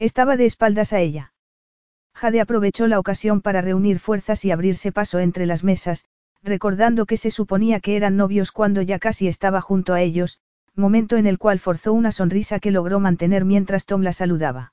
Estaba 0.00 0.36
de 0.36 0.46
espaldas 0.46 0.92
a 0.92 0.98
ella. 0.98 1.34
Jade 2.14 2.40
aprovechó 2.40 2.88
la 2.88 2.98
ocasión 2.98 3.40
para 3.40 3.60
reunir 3.60 4.00
fuerzas 4.00 4.44
y 4.44 4.50
abrirse 4.50 4.90
paso 4.90 5.20
entre 5.20 5.46
las 5.46 5.62
mesas, 5.62 6.04
recordando 6.42 7.06
que 7.06 7.16
se 7.16 7.30
suponía 7.30 7.78
que 7.78 7.94
eran 7.94 8.16
novios 8.16 8.50
cuando 8.50 8.82
ya 8.82 8.98
casi 8.98 9.28
estaba 9.28 9.60
junto 9.60 9.94
a 9.94 10.00
ellos, 10.00 10.40
momento 10.74 11.16
en 11.16 11.28
el 11.28 11.38
cual 11.38 11.60
forzó 11.60 11.92
una 11.92 12.10
sonrisa 12.10 12.58
que 12.58 12.72
logró 12.72 12.98
mantener 12.98 13.44
mientras 13.44 13.86
Tom 13.86 14.02
la 14.02 14.12
saludaba. 14.12 14.72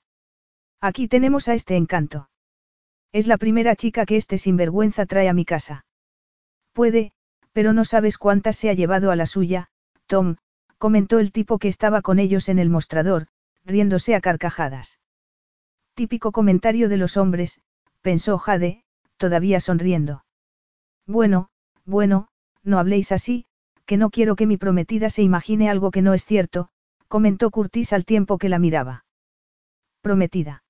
Aquí 0.81 1.07
tenemos 1.07 1.49
a 1.49 1.53
este 1.53 1.75
encanto. 1.75 2.29
Es 3.11 3.27
la 3.27 3.37
primera 3.37 3.75
chica 3.75 4.05
que 4.05 4.17
este 4.17 4.37
sinvergüenza 4.37 5.05
trae 5.05 5.29
a 5.29 5.33
mi 5.33 5.45
casa. 5.45 5.85
Puede, 6.73 7.11
pero 7.53 7.73
no 7.73 7.83
sabes 7.85 8.17
cuántas 8.17 8.55
se 8.55 8.69
ha 8.69 8.73
llevado 8.73 9.11
a 9.11 9.15
la 9.15 9.25
suya, 9.25 9.67
Tom, 10.05 10.37
comentó 10.77 11.19
el 11.19 11.31
tipo 11.31 11.57
que 11.57 11.67
estaba 11.67 12.01
con 12.01 12.19
ellos 12.19 12.49
en 12.49 12.59
el 12.59 12.69
mostrador, 12.69 13.27
riéndose 13.65 14.15
a 14.15 14.21
carcajadas. 14.21 14.99
Típico 15.93 16.31
comentario 16.31 16.87
de 16.87 16.97
los 16.97 17.17
hombres, 17.17 17.59
pensó 18.01 18.37
Jade, 18.37 18.83
todavía 19.17 19.59
sonriendo. 19.59 20.23
Bueno, 21.05 21.49
bueno, 21.85 22.27
no 22.63 22.79
habléis 22.79 23.11
así, 23.11 23.45
que 23.85 23.97
no 23.97 24.11
quiero 24.11 24.35
que 24.35 24.45
mi 24.45 24.57
prometida 24.57 25.09
se 25.09 25.23
imagine 25.23 25.69
algo 25.69 25.91
que 25.91 26.01
no 26.01 26.13
es 26.13 26.23
cierto, 26.23 26.69
comentó 27.07 27.49
Curtis 27.49 27.91
al 27.91 28.05
tiempo 28.05 28.37
que 28.37 28.49
la 28.49 28.59
miraba. 28.59 29.05
Prometida. 30.01 30.63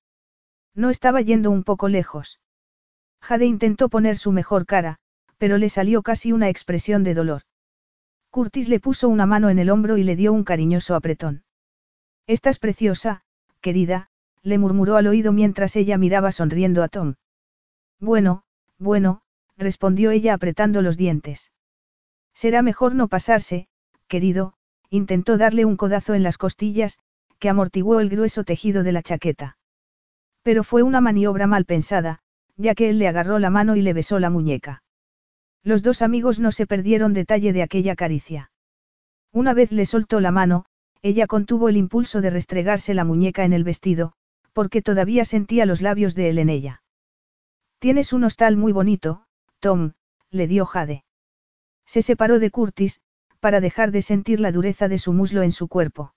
No 0.74 0.90
estaba 0.90 1.20
yendo 1.20 1.50
un 1.50 1.64
poco 1.64 1.88
lejos. 1.88 2.40
Jade 3.20 3.46
intentó 3.46 3.88
poner 3.88 4.16
su 4.16 4.32
mejor 4.32 4.66
cara, 4.66 4.98
pero 5.38 5.58
le 5.58 5.68
salió 5.68 6.02
casi 6.02 6.32
una 6.32 6.48
expresión 6.48 7.04
de 7.04 7.14
dolor. 7.14 7.42
Curtis 8.30 8.68
le 8.68 8.80
puso 8.80 9.08
una 9.08 9.26
mano 9.26 9.50
en 9.50 9.58
el 9.58 9.70
hombro 9.70 9.96
y 9.96 10.04
le 10.04 10.16
dio 10.16 10.32
un 10.32 10.44
cariñoso 10.44 10.94
apretón. 10.94 11.44
Estás 12.26 12.58
preciosa, 12.58 13.22
querida, 13.60 14.08
le 14.42 14.58
murmuró 14.58 14.96
al 14.96 15.06
oído 15.06 15.32
mientras 15.32 15.74
ella 15.76 15.98
miraba 15.98 16.30
sonriendo 16.32 16.82
a 16.82 16.88
Tom. 16.88 17.14
Bueno, 17.98 18.44
bueno, 18.78 19.22
respondió 19.56 20.10
ella 20.10 20.34
apretando 20.34 20.80
los 20.80 20.96
dientes. 20.96 21.52
Será 22.32 22.62
mejor 22.62 22.94
no 22.94 23.08
pasarse, 23.08 23.68
querido, 24.06 24.54
intentó 24.88 25.36
darle 25.36 25.64
un 25.64 25.76
codazo 25.76 26.14
en 26.14 26.22
las 26.22 26.38
costillas, 26.38 26.98
que 27.38 27.48
amortiguó 27.48 28.00
el 28.00 28.08
grueso 28.08 28.44
tejido 28.44 28.82
de 28.82 28.92
la 28.92 29.02
chaqueta. 29.02 29.56
Pero 30.42 30.64
fue 30.64 30.82
una 30.82 31.00
maniobra 31.00 31.46
mal 31.46 31.64
pensada, 31.64 32.20
ya 32.56 32.74
que 32.74 32.90
él 32.90 32.98
le 32.98 33.08
agarró 33.08 33.38
la 33.38 33.50
mano 33.50 33.76
y 33.76 33.82
le 33.82 33.92
besó 33.92 34.18
la 34.18 34.30
muñeca. 34.30 34.82
Los 35.62 35.82
dos 35.82 36.02
amigos 36.02 36.38
no 36.38 36.52
se 36.52 36.66
perdieron 36.66 37.12
detalle 37.12 37.52
de 37.52 37.62
aquella 37.62 37.94
caricia. 37.94 38.50
Una 39.32 39.54
vez 39.54 39.72
le 39.72 39.86
soltó 39.86 40.20
la 40.20 40.30
mano, 40.30 40.64
ella 41.02 41.26
contuvo 41.26 41.68
el 41.68 41.76
impulso 41.76 42.20
de 42.20 42.30
restregarse 42.30 42.94
la 42.94 43.04
muñeca 43.04 43.44
en 43.44 43.52
el 43.52 43.64
vestido, 43.64 44.12
porque 44.52 44.82
todavía 44.82 45.24
sentía 45.24 45.66
los 45.66 45.82
labios 45.82 46.14
de 46.14 46.30
él 46.30 46.38
en 46.38 46.48
ella. 46.48 46.82
Tienes 47.78 48.12
un 48.12 48.24
hostal 48.24 48.56
muy 48.56 48.72
bonito, 48.72 49.24
Tom, 49.58 49.92
le 50.30 50.46
dio 50.46 50.66
Jade. 50.66 51.04
Se 51.86 52.02
separó 52.02 52.38
de 52.38 52.50
Curtis, 52.50 53.00
para 53.40 53.60
dejar 53.60 53.90
de 53.90 54.02
sentir 54.02 54.40
la 54.40 54.52
dureza 54.52 54.88
de 54.88 54.98
su 54.98 55.12
muslo 55.12 55.42
en 55.42 55.52
su 55.52 55.68
cuerpo. 55.68 56.14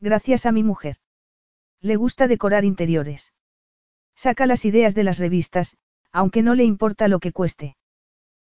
Gracias 0.00 0.44
a 0.46 0.52
mi 0.52 0.62
mujer. 0.62 0.98
Le 1.84 1.96
gusta 1.96 2.28
decorar 2.28 2.64
interiores. 2.64 3.34
Saca 4.16 4.46
las 4.46 4.64
ideas 4.64 4.94
de 4.94 5.04
las 5.04 5.18
revistas, 5.18 5.76
aunque 6.12 6.42
no 6.42 6.54
le 6.54 6.64
importa 6.64 7.08
lo 7.08 7.18
que 7.18 7.30
cueste. 7.30 7.76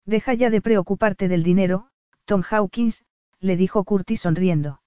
Deja 0.05 0.35
ya 0.35 0.51
de 0.51 0.61
preocuparte 0.61 1.29
del 1.29 1.43
dinero, 1.43 1.89
Tom 2.27 2.43
Hawkins, 2.51 3.07
le 3.41 3.57
dijo 3.57 3.85
Curtis 3.85 4.21
sonriendo. 4.21 4.83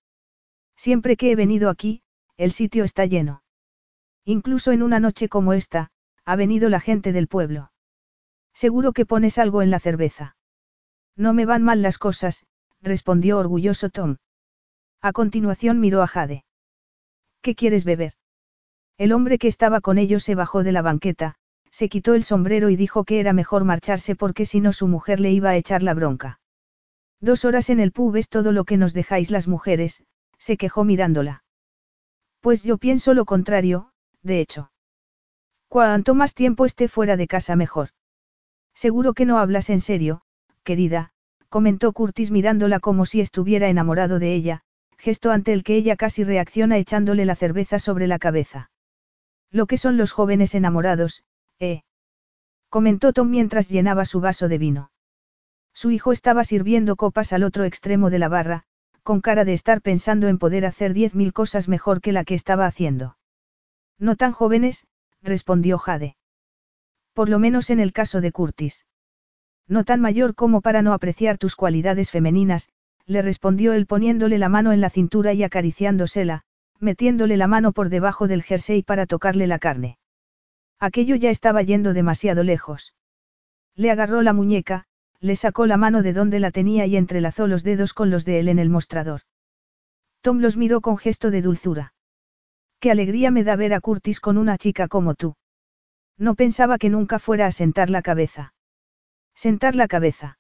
Siempre 0.76 1.18
que 1.18 1.32
he 1.32 1.36
venido 1.36 1.72
aquí, 1.72 2.04
el 2.38 2.52
sitio 2.52 2.84
está 2.84 3.08
lleno. 3.08 3.42
Incluso 4.26 4.72
en 4.72 4.84
una 4.84 5.00
noche 5.00 5.28
como 5.28 5.54
esta, 5.54 5.90
ha 6.24 6.36
venido 6.36 6.70
la 6.70 6.80
gente 6.80 7.14
del 7.14 7.28
pueblo. 7.28 7.72
Seguro 8.54 8.94
que 8.94 9.08
pones 9.08 9.40
algo 9.40 9.64
en 9.64 9.72
la 9.72 9.80
cerveza. 9.80 10.38
No 11.16 11.34
me 11.34 11.48
van 11.48 11.64
mal 11.64 11.82
las 11.82 11.98
cosas, 11.98 12.46
respondió 12.80 13.40
orgulloso 13.40 13.90
Tom. 13.90 14.18
A 15.02 15.14
continuación 15.14 15.80
miró 15.80 16.04
a 16.04 16.08
Jade. 16.08 16.46
¿Qué 17.42 17.56
quieres 17.56 17.86
beber? 17.86 18.14
El 18.98 19.12
hombre 19.12 19.38
que 19.38 19.50
estaba 19.50 19.82
con 19.82 19.98
ellos 19.98 20.24
se 20.24 20.36
bajó 20.36 20.64
de 20.64 20.72
la 20.72 20.82
banqueta, 20.82 21.36
se 21.70 21.90
quitó 21.90 22.14
el 22.14 22.24
sombrero 22.24 22.70
y 22.70 22.78
dijo 22.78 23.04
que 23.04 23.20
era 23.20 23.34
mejor 23.34 23.66
marcharse 23.66 24.16
porque 24.16 24.46
si 24.46 24.62
no 24.62 24.72
su 24.72 24.88
mujer 24.88 25.20
le 25.20 25.32
iba 25.32 25.50
a 25.50 25.58
echar 25.58 25.84
la 25.84 25.94
bronca. 25.94 26.40
Dos 27.20 27.44
horas 27.44 27.70
en 27.70 27.82
el 27.82 27.92
pub 27.92 28.16
es 28.16 28.30
todo 28.30 28.54
lo 28.54 28.64
que 28.64 28.78
nos 28.78 28.94
dejáis 28.94 29.32
las 29.32 29.50
mujeres, 29.50 30.04
se 30.38 30.56
quejó 30.56 30.86
mirándola. 30.86 31.44
Pues 32.40 32.64
yo 32.64 32.78
pienso 32.78 33.14
lo 33.14 33.26
contrario, 33.26 33.92
de 34.22 34.40
hecho. 34.40 34.72
Cuanto 35.68 36.16
más 36.16 36.34
tiempo 36.34 36.66
esté 36.66 36.88
fuera 36.88 37.18
de 37.18 37.28
casa 37.28 37.58
mejor. 37.58 37.90
Seguro 38.74 39.14
que 39.14 39.26
no 39.26 39.40
hablas 39.40 39.70
en 39.70 39.82
serio, 39.82 40.22
querida, 40.64 41.12
comentó 41.50 41.92
Curtis 41.92 42.32
mirándola 42.32 42.80
como 42.80 43.06
si 43.06 43.20
estuviera 43.20 43.68
enamorado 43.68 44.20
de 44.20 44.34
ella, 44.34 44.62
gesto 44.98 45.32
ante 45.32 45.52
el 45.52 45.64
que 45.64 45.76
ella 45.76 45.98
casi 45.98 46.24
reacciona 46.24 46.78
echándole 46.78 47.26
la 47.26 47.36
cerveza 47.36 47.80
sobre 47.80 48.08
la 48.08 48.20
cabeza. 48.20 48.70
Lo 49.52 49.68
que 49.68 49.78
son 49.78 49.98
los 49.98 50.12
jóvenes 50.12 50.56
enamorados, 50.56 51.24
¿eh? 51.60 51.84
Comentó 52.70 53.14
Tom 53.14 53.30
mientras 53.30 53.70
llenaba 53.70 54.06
su 54.06 54.20
vaso 54.20 54.48
de 54.48 54.58
vino. 54.58 54.92
Su 55.74 55.92
hijo 55.92 56.12
estaba 56.12 56.44
sirviendo 56.44 56.96
copas 56.96 57.34
al 57.34 57.44
otro 57.44 57.66
extremo 57.66 58.10
de 58.10 58.20
la 58.20 58.30
barra, 58.30 58.64
con 59.04 59.22
cara 59.22 59.46
de 59.46 59.54
estar 59.54 59.82
pensando 59.82 60.28
en 60.28 60.40
poder 60.40 60.66
hacer 60.66 60.94
diez 60.94 61.14
mil 61.14 61.34
cosas 61.34 61.68
mejor 61.68 62.02
que 62.02 62.12
la 62.12 62.24
que 62.24 62.34
estaba 62.34 62.66
haciendo. 62.66 63.18
No 64.00 64.16
tan 64.16 64.32
jóvenes, 64.32 64.88
respondió 65.22 65.78
Jade. 65.78 66.16
Por 67.14 67.30
lo 67.30 67.38
menos 67.38 67.70
en 67.70 67.80
el 67.80 67.94
caso 67.94 68.20
de 68.22 68.32
Curtis. 68.32 68.86
No 69.68 69.84
tan 69.84 70.02
mayor 70.02 70.34
como 70.34 70.62
para 70.62 70.82
no 70.82 70.94
apreciar 70.94 71.38
tus 71.38 71.56
cualidades 71.56 72.10
femeninas, 72.10 72.70
le 73.06 73.22
respondió 73.22 73.74
él 73.74 73.86
poniéndole 73.86 74.38
la 74.38 74.50
mano 74.50 74.72
en 74.72 74.82
la 74.82 74.90
cintura 74.90 75.34
y 75.34 75.44
acariciándosela, 75.44 76.45
metiéndole 76.80 77.38
la 77.38 77.48
mano 77.48 77.72
por 77.72 77.90
debajo 77.90 78.28
del 78.28 78.44
jersey 78.44 78.84
para 78.84 79.06
tocarle 79.06 79.48
la 79.48 79.60
carne. 79.60 79.98
Aquello 80.80 81.16
ya 81.16 81.30
estaba 81.30 81.62
yendo 81.62 81.94
demasiado 81.94 82.44
lejos. 82.44 82.94
Le 83.76 83.92
agarró 83.92 84.22
la 84.22 84.34
muñeca, 84.34 84.86
le 85.20 85.36
sacó 85.36 85.66
la 85.66 85.78
mano 85.78 86.02
de 86.02 86.14
donde 86.14 86.40
la 86.40 86.52
tenía 86.52 86.86
y 86.86 86.98
entrelazó 86.98 87.48
los 87.48 87.64
dedos 87.64 87.94
con 87.94 88.10
los 88.10 88.26
de 88.26 88.40
él 88.40 88.50
en 88.50 88.60
el 88.60 88.70
mostrador. 88.70 89.22
Tom 90.22 90.40
los 90.40 90.58
miró 90.58 90.82
con 90.82 90.98
gesto 90.98 91.32
de 91.32 91.42
dulzura. 91.42 91.94
Qué 92.80 92.92
alegría 92.92 93.32
me 93.32 93.44
da 93.44 93.56
ver 93.56 93.74
a 93.74 93.82
Curtis 93.82 94.20
con 94.20 94.38
una 94.38 94.58
chica 94.58 94.88
como 94.88 95.16
tú. 95.16 95.36
No 96.18 96.36
pensaba 96.36 96.78
que 96.78 96.90
nunca 96.90 97.20
fuera 97.20 97.48
a 97.48 97.52
sentar 97.52 97.90
la 97.90 98.02
cabeza. 98.02 98.54
Sentar 99.34 99.76
la 99.76 99.88
cabeza. 99.88 100.40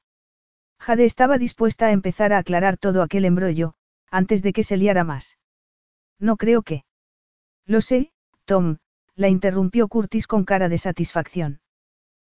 Jade 0.79 1.05
estaba 1.05 1.37
dispuesta 1.37 1.87
a 1.87 1.91
empezar 1.91 2.33
a 2.33 2.37
aclarar 2.37 2.77
todo 2.77 3.01
aquel 3.01 3.25
embrollo, 3.25 3.75
antes 4.11 4.41
de 4.41 4.53
que 4.53 4.63
se 4.63 4.77
liara 4.77 5.03
más. 5.03 5.37
No 6.19 6.37
creo 6.37 6.61
que. 6.61 6.85
Lo 7.65 7.81
sé, 7.81 8.11
Tom, 8.45 8.77
la 9.15 9.29
interrumpió 9.29 9.87
Curtis 9.87 10.27
con 10.27 10.45
cara 10.45 10.69
de 10.69 10.77
satisfacción. 10.77 11.61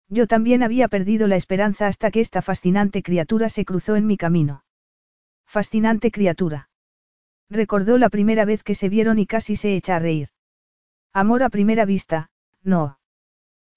Yo 0.07 0.25
también 0.27 0.63
había 0.63 0.87
perdido 0.87 1.27
la 1.27 1.35
esperanza 1.35 1.87
hasta 1.87 2.09
que 2.09 2.19
esta 2.19 2.41
fascinante 2.41 3.03
criatura 3.03 3.47
se 3.49 3.63
cruzó 3.63 3.95
en 3.95 4.07
mi 4.07 4.17
camino. 4.17 4.63
Fascinante 5.45 6.09
criatura. 6.09 6.69
Recordó 7.49 7.97
la 7.97 8.09
primera 8.09 8.45
vez 8.45 8.63
que 8.63 8.75
se 8.75 8.89
vieron 8.89 9.19
y 9.19 9.25
casi 9.25 9.55
se 9.55 9.75
echa 9.75 9.95
a 9.95 9.99
reír. 9.99 10.29
Amor 11.13 11.43
a 11.43 11.49
primera 11.49 11.85
vista, 11.85 12.29
no. 12.63 12.99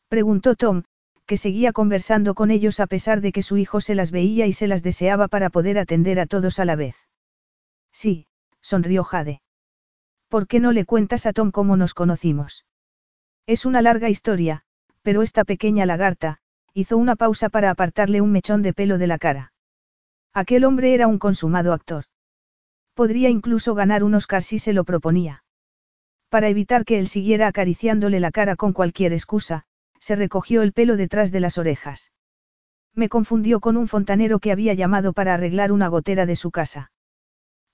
Preguntó 0.09 0.55
Tom, 0.55 0.85
que 1.27 1.37
seguía 1.37 1.73
conversando 1.73 2.35
con 2.35 2.51
ellos 2.51 2.81
a 2.81 2.87
pesar 2.87 3.21
de 3.21 3.33
que 3.33 3.43
su 3.43 3.57
hijo 3.57 3.81
se 3.81 3.95
las 3.95 4.11
veía 4.11 4.47
y 4.47 4.53
se 4.53 4.67
las 4.67 4.83
deseaba 4.83 5.29
para 5.29 5.51
poder 5.51 5.79
atender 5.79 6.21
a 6.21 6.27
todos 6.27 6.59
a 6.59 6.65
la 6.65 6.77
vez. 6.77 6.97
Sí, 7.93 8.27
sonrió 8.61 9.05
Jade. 9.05 9.41
¿Por 10.33 10.47
qué 10.47 10.61
no 10.61 10.73
le 10.73 10.87
cuentas 10.87 11.27
a 11.27 11.35
Tom 11.35 11.51
cómo 11.51 11.77
nos 11.77 11.93
conocimos? 11.93 12.65
Es 13.47 13.67
una 13.67 13.83
larga 13.83 14.09
historia, 14.09 14.63
pero 15.03 15.21
esta 15.21 15.45
pequeña 15.45 15.85
lagarta, 15.85 16.39
hizo 16.73 16.97
una 16.97 17.17
pausa 17.17 17.51
para 17.51 17.69
apartarle 17.69 18.23
un 18.23 18.33
mechón 18.33 18.63
de 18.63 18.73
pelo 18.73 18.97
de 18.97 19.07
la 19.07 19.19
cara. 19.19 19.53
Aquel 20.33 20.65
hombre 20.65 20.95
era 20.95 21.07
un 21.07 21.19
consumado 21.19 21.75
actor. 21.75 22.05
Podría 22.95 23.29
incluso 23.29 23.75
ganar 23.75 24.03
un 24.03 24.15
Oscar 24.15 24.43
si 24.43 24.59
se 24.59 24.73
lo 24.73 24.85
proponía. 24.85 25.45
Para 26.31 26.49
evitar 26.49 26.87
que 26.87 26.99
él 26.99 27.09
siguiera 27.09 27.47
acariciándole 27.47 28.19
la 28.19 28.31
cara 28.31 28.57
con 28.57 28.73
cualquier 28.73 29.13
excusa, 29.13 29.65
se 30.01 30.17
recogió 30.17 30.63
el 30.63 30.73
pelo 30.73 30.97
detrás 30.97 31.31
de 31.31 31.41
las 31.41 31.59
orejas. 31.59 32.11
Me 32.95 33.11
confundió 33.11 33.61
con 33.61 33.77
un 33.77 33.87
fontanero 33.87 34.39
que 34.39 34.51
había 34.51 34.73
llamado 34.73 35.13
para 35.13 35.35
arreglar 35.35 35.73
una 35.73 35.89
gotera 35.89 36.25
de 36.25 36.37
su 36.37 36.51
casa. 36.51 36.91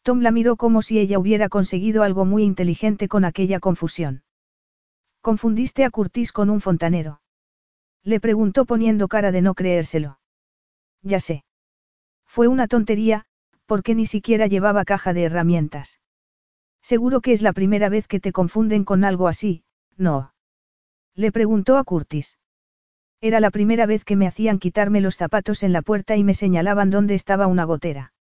Tom 0.09 0.23
la 0.23 0.31
miró 0.31 0.57
como 0.57 0.81
si 0.81 0.99
ella 0.99 1.19
hubiera 1.19 1.51
conseguido 1.51 2.03
algo 2.03 2.25
muy 2.25 2.43
inteligente 2.43 3.09
con 3.09 3.27
aquella 3.27 3.61
confusión. 3.61 4.23
¿Confundiste 5.21 5.85
a 5.85 5.91
Curtis 5.91 6.33
con 6.33 6.49
un 6.49 6.63
fontanero? 6.63 7.21
Le 8.05 8.19
preguntó 8.19 8.65
poniendo 8.65 9.07
cara 9.09 9.33
de 9.33 9.43
no 9.43 9.53
creérselo. 9.53 10.19
Ya 11.03 11.21
sé. 11.21 11.45
Fue 12.25 12.49
una 12.49 12.69
tontería, 12.69 13.27
porque 13.67 13.95
ni 13.95 14.07
siquiera 14.07 14.47
llevaba 14.47 14.87
caja 14.87 15.13
de 15.13 15.25
herramientas. 15.25 16.01
Seguro 16.81 17.21
que 17.21 17.33
es 17.33 17.43
la 17.43 17.53
primera 17.53 17.91
vez 17.91 18.09
que 18.09 18.19
te 18.19 18.33
confunden 18.33 18.85
con 18.85 19.05
algo 19.05 19.29
así, 19.29 19.63
¿no? 19.99 20.33
Le 21.17 21.33
preguntó 21.33 21.77
a 21.77 21.85
Curtis. 21.85 22.39
Era 23.21 23.41
la 23.41 23.51
primera 23.51 23.85
vez 23.85 24.07
que 24.07 24.17
me 24.17 24.27
hacían 24.27 24.59
quitarme 24.59 25.03
los 25.03 25.19
zapatos 25.19 25.63
en 25.63 25.75
la 25.75 25.83
puerta 25.83 26.17
y 26.17 26.25
me 26.25 26.33
señalaban 26.33 26.89
dónde 26.89 27.15
estaba 27.15 27.47
una 27.47 27.65
gotera. 27.65 28.15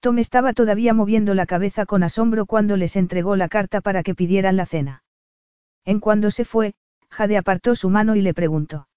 Tom 0.00 0.18
estaba 0.18 0.54
todavía 0.54 0.94
moviendo 0.94 1.34
la 1.34 1.46
cabeza 1.46 1.84
con 1.84 2.02
asombro 2.02 2.46
cuando 2.46 2.76
les 2.76 2.96
entregó 2.96 3.36
la 3.36 3.48
carta 3.48 3.82
para 3.82 4.02
que 4.02 4.14
pidieran 4.14 4.56
la 4.56 4.66
cena. 4.66 5.04
En 5.84 6.00
cuando 6.00 6.30
se 6.30 6.44
fue, 6.44 6.74
Jade 7.10 7.36
apartó 7.36 7.74
su 7.76 7.90
mano 7.90 8.16
y 8.16 8.22
le 8.22 8.32
preguntó. 8.32 8.88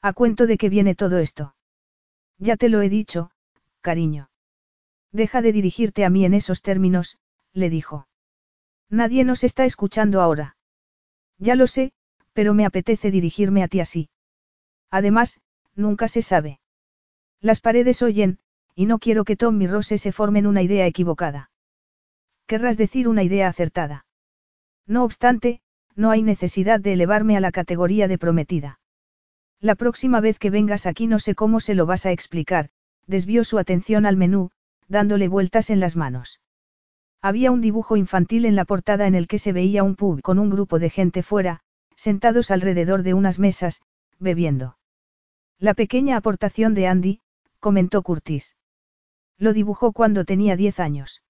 ¿A 0.00 0.12
cuento 0.14 0.46
de 0.46 0.56
qué 0.56 0.68
viene 0.68 0.94
todo 0.94 1.18
esto? 1.18 1.54
Ya 2.38 2.56
te 2.56 2.68
lo 2.68 2.80
he 2.80 2.88
dicho, 2.88 3.30
cariño. 3.82 4.30
Deja 5.12 5.42
de 5.42 5.52
dirigirte 5.52 6.04
a 6.04 6.10
mí 6.10 6.24
en 6.24 6.34
esos 6.34 6.62
términos, 6.62 7.18
le 7.52 7.68
dijo. 7.68 8.08
Nadie 8.88 9.24
nos 9.24 9.44
está 9.44 9.64
escuchando 9.64 10.22
ahora. 10.22 10.56
Ya 11.38 11.56
lo 11.56 11.66
sé, 11.66 11.92
pero 12.32 12.54
me 12.54 12.64
apetece 12.64 13.10
dirigirme 13.10 13.62
a 13.62 13.68
ti 13.68 13.80
así. 13.80 14.08
Además, 14.90 15.40
nunca 15.74 16.08
se 16.08 16.22
sabe. 16.22 16.60
Las 17.40 17.60
paredes 17.60 18.02
oyen, 18.02 18.38
y 18.74 18.86
no 18.86 18.98
quiero 18.98 19.24
que 19.24 19.36
Tom 19.36 19.60
y 19.60 19.66
Rose 19.66 19.98
se 19.98 20.12
formen 20.12 20.46
una 20.46 20.62
idea 20.62 20.86
equivocada. 20.86 21.50
Querrás 22.46 22.76
decir 22.76 23.08
una 23.08 23.22
idea 23.22 23.48
acertada. 23.48 24.06
No 24.86 25.04
obstante, 25.04 25.60
no 25.94 26.10
hay 26.10 26.22
necesidad 26.22 26.80
de 26.80 26.94
elevarme 26.94 27.36
a 27.36 27.40
la 27.40 27.52
categoría 27.52 28.08
de 28.08 28.18
prometida. 28.18 28.80
La 29.60 29.74
próxima 29.74 30.20
vez 30.20 30.38
que 30.38 30.50
vengas 30.50 30.86
aquí 30.86 31.06
no 31.06 31.18
sé 31.18 31.34
cómo 31.34 31.60
se 31.60 31.74
lo 31.74 31.86
vas 31.86 32.06
a 32.06 32.12
explicar, 32.12 32.70
desvió 33.06 33.44
su 33.44 33.58
atención 33.58 34.06
al 34.06 34.16
menú, 34.16 34.50
dándole 34.88 35.28
vueltas 35.28 35.70
en 35.70 35.80
las 35.80 35.96
manos. 35.96 36.40
Había 37.20 37.52
un 37.52 37.60
dibujo 37.60 37.96
infantil 37.96 38.44
en 38.46 38.56
la 38.56 38.64
portada 38.64 39.06
en 39.06 39.14
el 39.14 39.28
que 39.28 39.38
se 39.38 39.52
veía 39.52 39.84
un 39.84 39.94
pub 39.94 40.20
con 40.22 40.38
un 40.38 40.50
grupo 40.50 40.78
de 40.78 40.90
gente 40.90 41.22
fuera, 41.22 41.60
sentados 41.94 42.50
alrededor 42.50 43.04
de 43.04 43.14
unas 43.14 43.38
mesas, 43.38 43.80
bebiendo. 44.18 44.76
La 45.58 45.74
pequeña 45.74 46.16
aportación 46.16 46.74
de 46.74 46.88
Andy, 46.88 47.20
comentó 47.60 48.02
Curtis. 48.02 48.56
Lo 49.42 49.52
dibujó 49.52 49.90
cuando 49.90 50.24
tenía 50.24 50.54
diez 50.54 50.78
años. 50.78 51.20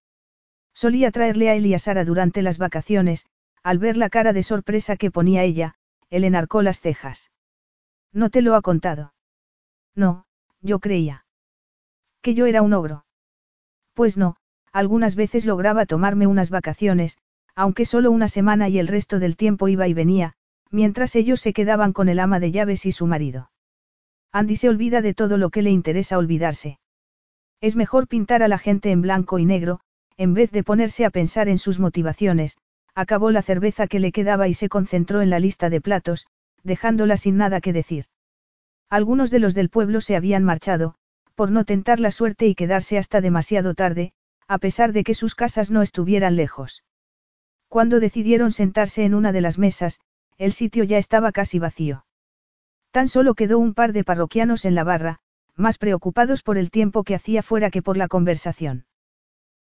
Solía 0.74 1.10
traerle 1.10 1.49
a 1.49 1.55
él 1.55 1.65
y 1.65 1.73
a 1.73 1.78
Sara 1.78 2.05
durante 2.05 2.42
las 2.42 2.58
vacaciones, 2.58 3.24
al 3.62 3.78
ver 3.78 3.97
la 3.97 4.10
cara 4.10 4.34
de 4.34 4.42
sorpresa 4.42 4.99
que 4.99 5.10
ponía 5.10 5.44
ella, 5.44 5.76
él 6.10 6.24
enarcó 6.24 6.60
las 6.60 6.78
cejas. 6.78 7.31
¿No 8.12 8.28
te 8.28 8.42
lo 8.42 8.55
ha 8.55 8.60
contado? 8.60 9.15
No, 9.94 10.26
yo 10.60 10.78
creía. 10.78 11.24
Que 12.20 12.34
yo 12.34 12.44
era 12.44 12.60
un 12.60 12.74
ogro. 12.74 13.07
Pues 13.94 14.18
no, 14.18 14.36
algunas 14.73 15.15
veces 15.15 15.47
lograba 15.47 15.86
tomarme 15.86 16.26
unas 16.26 16.50
vacaciones, 16.50 17.16
aunque 17.55 17.86
solo 17.86 18.10
una 18.10 18.28
semana 18.28 18.68
y 18.68 18.78
el 18.78 18.89
resto 18.89 19.20
del 19.20 19.39
tiempo 19.39 19.68
iba 19.68 19.89
y 19.89 19.94
venía, 19.94 20.34
mientras 20.70 21.16
ellos 21.16 21.41
se 21.41 21.55
quedaban 21.55 21.94
con 21.94 22.10
el 22.10 22.20
ama 22.20 22.41
de 22.41 22.50
llaves 22.50 22.84
y 22.84 22.92
su 22.92 23.07
marido. 23.07 23.50
Andy 24.32 24.57
se 24.57 24.68
olvida 24.68 25.00
de 25.00 25.15
todo 25.15 25.39
lo 25.39 25.49
que 25.49 25.62
le 25.62 25.70
interesa 25.70 26.18
olvidarse. 26.18 26.78
Es 27.62 27.76
mejor 27.76 28.08
pintar 28.08 28.42
a 28.42 28.49
la 28.49 28.58
gente 28.58 28.91
en 28.91 29.02
blanco 29.02 29.39
y 29.39 29.47
negro, 29.47 29.78
en 30.16 30.34
vez 30.34 30.50
de 30.50 30.65
ponerse 30.65 31.05
a 31.05 31.10
pensar 31.10 31.49
en 31.49 31.58
sus 31.58 31.78
motivaciones, 31.78 32.58
acabó 32.97 33.31
la 33.31 33.41
cerveza 33.41 33.86
que 33.86 34.00
le 34.00 34.10
quedaba 34.10 34.49
y 34.49 34.55
se 34.55 34.68
concentró 34.68 35.23
en 35.23 35.31
la 35.31 35.39
lista 35.39 35.70
de 35.70 35.81
platos, 35.81 36.26
dejándola 36.65 37.16
sin 37.16 37.36
nada 37.36 37.60
que 37.60 37.73
decir. 37.73 38.07
Algunos 38.91 39.31
de 39.31 39.39
los 39.39 39.55
del 39.55 39.70
pueblo 39.70 40.00
se 40.00 40.16
habían 40.16 40.42
marchado, 40.42 40.97
por 41.36 41.52
no 41.52 41.65
tentar 41.65 42.00
la 42.00 42.10
suerte 42.10 42.49
y 42.49 42.57
quedarse 42.57 42.99
hasta 42.99 43.20
demasiado 43.20 43.74
tarde, 43.74 44.12
a 44.49 44.58
pesar 44.58 44.92
de 44.92 45.05
que 45.05 45.15
sus 45.15 45.36
casas 45.36 45.70
no 45.70 45.82
estuvieran 45.82 46.34
lejos. 46.34 46.82
Cuando 47.68 48.00
decidieron 48.00 48.50
sentarse 48.50 49.05
en 49.05 49.15
una 49.15 49.31
de 49.31 49.41
las 49.41 49.58
mesas, 49.58 50.00
el 50.36 50.52
sitio 50.52 50.82
ya 50.82 50.99
estaba 50.99 51.31
casi 51.31 51.60
vacío. 51.60 52.05
Tan 52.91 53.08
solo 53.08 53.34
quedó 53.34 53.60
un 53.60 53.73
par 53.73 53.92
de 53.92 54.02
parroquianos 54.02 54.65
en 54.65 54.74
la 54.74 54.84
barra, 54.84 55.20
más 55.56 55.78
preocupados 55.78 56.42
por 56.42 56.58
el 56.58 56.70
tiempo 56.70 57.05
que 57.05 57.14
hacía 57.14 57.42
fuera 57.42 57.70
que 57.70 57.82
por 57.82 57.97
la 57.97 58.08
conversación. 58.08 58.86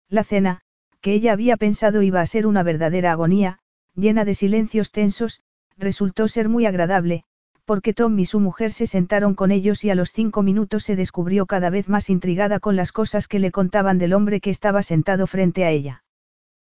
La 0.08 0.24
cena, 0.24 0.60
que 1.00 1.12
ella 1.12 1.32
había 1.32 1.56
pensado 1.56 2.02
iba 2.02 2.20
a 2.20 2.26
ser 2.26 2.46
una 2.46 2.62
verdadera 2.62 3.12
agonía, 3.12 3.58
llena 3.94 4.24
de 4.24 4.34
silencios 4.34 4.92
tensos, 4.92 5.42
resultó 5.76 6.28
ser 6.28 6.48
muy 6.48 6.66
agradable, 6.66 7.24
porque 7.64 7.94
Tom 7.94 8.18
y 8.18 8.24
su 8.24 8.40
mujer 8.40 8.72
se 8.72 8.86
sentaron 8.86 9.34
con 9.34 9.50
ellos 9.50 9.84
y 9.84 9.90
a 9.90 9.94
los 9.94 10.12
cinco 10.12 10.42
minutos 10.42 10.84
se 10.84 10.96
descubrió 10.96 11.46
cada 11.46 11.70
vez 11.70 11.88
más 11.88 12.10
intrigada 12.10 12.60
con 12.60 12.76
las 12.76 12.92
cosas 12.92 13.28
que 13.28 13.38
le 13.38 13.50
contaban 13.50 13.98
del 13.98 14.12
hombre 14.12 14.40
que 14.40 14.50
estaba 14.50 14.82
sentado 14.82 15.26
frente 15.26 15.64
a 15.64 15.70
ella. 15.70 16.04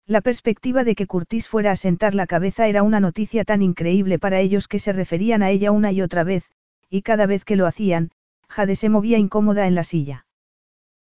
La 0.07 0.21
perspectiva 0.21 0.85
de 0.85 0.95
que 0.95 1.07
Curtis 1.07 1.49
fuera 1.49 1.71
a 1.71 1.77
sentar 1.77 2.15
la 2.15 2.27
cabeza 2.27 2.69
era 2.69 2.83
una 2.83 3.01
noticia 3.01 3.45
tan 3.45 3.63
increíble 3.63 4.19
para 4.19 4.41
ellos 4.41 4.69
que 4.69 4.79
se 4.79 4.93
referían 4.93 5.43
a 5.43 5.51
ella 5.51 5.71
una 5.71 5.93
y 5.93 6.03
otra 6.03 6.25
vez, 6.25 6.45
y 6.91 7.01
cada 7.03 7.27
vez 7.27 7.45
que 7.47 7.57
lo 7.57 7.67
hacían, 7.67 8.11
Jade 8.49 8.77
se 8.77 8.89
movía 8.89 9.19
incómoda 9.19 9.67
en 9.67 9.75
la 9.75 9.85
silla. 9.85 10.27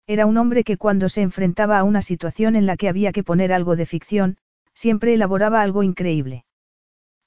Era 0.07 0.25
un 0.25 0.37
hombre 0.37 0.63
que 0.63 0.77
cuando 0.77 1.09
se 1.09 1.21
enfrentaba 1.21 1.79
a 1.79 1.83
una 1.83 2.01
situación 2.01 2.55
en 2.55 2.65
la 2.65 2.77
que 2.77 2.89
había 2.89 3.11
que 3.11 3.23
poner 3.23 3.53
algo 3.53 3.75
de 3.75 3.85
ficción, 3.85 4.37
siempre 4.73 5.13
elaboraba 5.13 5.61
algo 5.61 5.83
increíble. 5.83 6.45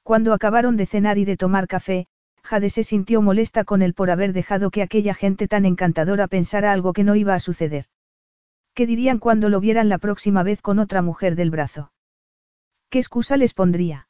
Cuando 0.03 0.33
acabaron 0.33 0.77
de 0.77 0.86
cenar 0.86 1.19
y 1.19 1.25
de 1.25 1.36
tomar 1.36 1.67
café, 1.67 2.07
Jade 2.43 2.70
se 2.70 2.85
sintió 2.85 3.23
molesta 3.23 3.65
con 3.65 3.83
él 3.83 3.93
por 3.93 4.11
haber 4.11 4.33
dejado 4.33 4.70
que 4.70 4.83
aquella 4.83 5.15
gente 5.15 5.49
tan 5.49 5.65
encantadora 5.65 6.28
pensara 6.28 6.70
algo 6.70 6.93
que 6.93 7.03
no 7.03 7.17
iba 7.17 7.35
a 7.35 7.41
suceder. 7.41 7.86
¿Qué 8.75 8.86
dirían 8.86 9.19
cuando 9.19 9.49
lo 9.49 9.59
vieran 9.59 9.89
la 9.89 9.99
próxima 9.99 10.43
vez 10.43 10.62
con 10.62 10.78
otra 10.78 11.03
mujer 11.03 11.35
del 11.35 11.51
brazo? 11.51 11.93
¿Qué 12.91 12.99
excusa 12.99 13.36
les 13.36 13.55
pondría? 13.55 14.09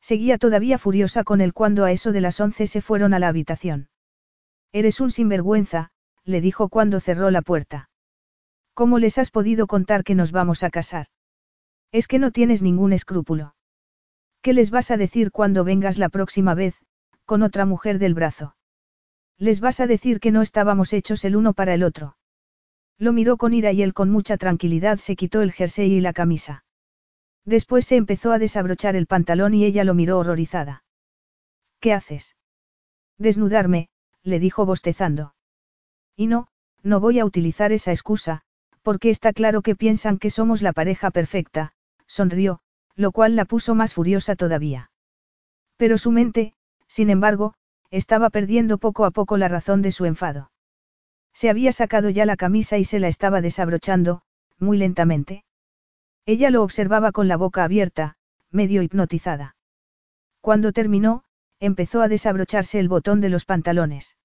Seguía 0.00 0.38
todavía 0.38 0.78
furiosa 0.78 1.24
con 1.24 1.40
él 1.40 1.52
cuando 1.52 1.84
a 1.84 1.90
eso 1.90 2.12
de 2.12 2.20
las 2.20 2.38
once 2.38 2.66
se 2.66 2.80
fueron 2.80 3.12
a 3.14 3.18
la 3.18 3.28
habitación. 3.28 3.88
Eres 4.72 5.00
un 5.00 5.10
sinvergüenza, 5.10 5.90
le 6.24 6.40
dijo 6.40 6.68
cuando 6.68 7.00
cerró 7.00 7.30
la 7.30 7.42
puerta. 7.42 7.88
¿Cómo 8.74 8.98
les 8.98 9.18
has 9.18 9.30
podido 9.30 9.66
contar 9.66 10.04
que 10.04 10.14
nos 10.14 10.30
vamos 10.30 10.62
a 10.62 10.70
casar? 10.70 11.06
Es 11.90 12.06
que 12.06 12.18
no 12.18 12.32
tienes 12.32 12.62
ningún 12.62 12.92
escrúpulo. 12.92 13.54
¿Qué 14.42 14.52
les 14.52 14.70
vas 14.70 14.90
a 14.90 14.96
decir 14.96 15.32
cuando 15.32 15.64
vengas 15.64 15.98
la 15.98 16.10
próxima 16.10 16.54
vez, 16.54 16.76
con 17.24 17.42
otra 17.42 17.64
mujer 17.64 17.98
del 17.98 18.14
brazo? 18.14 18.56
Les 19.38 19.60
vas 19.60 19.80
a 19.80 19.86
decir 19.86 20.20
que 20.20 20.32
no 20.32 20.42
estábamos 20.42 20.92
hechos 20.92 21.24
el 21.24 21.34
uno 21.34 21.54
para 21.54 21.74
el 21.74 21.82
otro. 21.82 22.16
Lo 22.98 23.12
miró 23.12 23.36
con 23.36 23.54
ira 23.54 23.72
y 23.72 23.82
él 23.82 23.94
con 23.94 24.10
mucha 24.10 24.36
tranquilidad 24.36 24.98
se 24.98 25.16
quitó 25.16 25.42
el 25.42 25.52
jersey 25.52 25.92
y 25.92 26.00
la 26.00 26.12
camisa. 26.12 26.64
Después 27.44 27.86
se 27.86 27.96
empezó 27.96 28.32
a 28.32 28.38
desabrochar 28.38 28.96
el 28.96 29.06
pantalón 29.06 29.54
y 29.54 29.64
ella 29.64 29.84
lo 29.84 29.94
miró 29.94 30.18
horrorizada. 30.18 30.84
¿Qué 31.80 31.92
haces? 31.92 32.36
Desnudarme, 33.16 33.88
le 34.28 34.38
dijo 34.38 34.66
bostezando. 34.66 35.34
Y 36.16 36.26
no, 36.26 36.48
no 36.82 37.00
voy 37.00 37.18
a 37.18 37.24
utilizar 37.24 37.72
esa 37.72 37.90
excusa, 37.90 38.42
porque 38.82 39.10
está 39.10 39.32
claro 39.32 39.62
que 39.62 39.76
piensan 39.76 40.18
que 40.18 40.30
somos 40.30 40.62
la 40.62 40.72
pareja 40.72 41.10
perfecta, 41.10 41.72
sonrió, 42.06 42.60
lo 42.94 43.12
cual 43.12 43.36
la 43.36 43.44
puso 43.44 43.74
más 43.74 43.94
furiosa 43.94 44.36
todavía. 44.36 44.90
Pero 45.76 45.98
su 45.98 46.10
mente, 46.10 46.54
sin 46.86 47.10
embargo, 47.10 47.54
estaba 47.90 48.30
perdiendo 48.30 48.78
poco 48.78 49.04
a 49.04 49.10
poco 49.10 49.36
la 49.36 49.48
razón 49.48 49.82
de 49.82 49.92
su 49.92 50.04
enfado. 50.04 50.50
Se 51.32 51.50
había 51.50 51.72
sacado 51.72 52.10
ya 52.10 52.26
la 52.26 52.36
camisa 52.36 52.78
y 52.78 52.84
se 52.84 52.98
la 52.98 53.08
estaba 53.08 53.40
desabrochando, 53.40 54.22
muy 54.58 54.76
lentamente. 54.76 55.44
Ella 56.26 56.50
lo 56.50 56.62
observaba 56.62 57.12
con 57.12 57.28
la 57.28 57.36
boca 57.36 57.64
abierta, 57.64 58.16
medio 58.50 58.82
hipnotizada. 58.82 59.56
Cuando 60.40 60.72
terminó, 60.72 61.24
empezó 61.60 62.02
a 62.02 62.08
desabrocharse 62.08 62.78
el 62.78 62.88
botón 62.88 63.20
de 63.20 63.28
los 63.28 63.44
pantalones. 63.44 64.16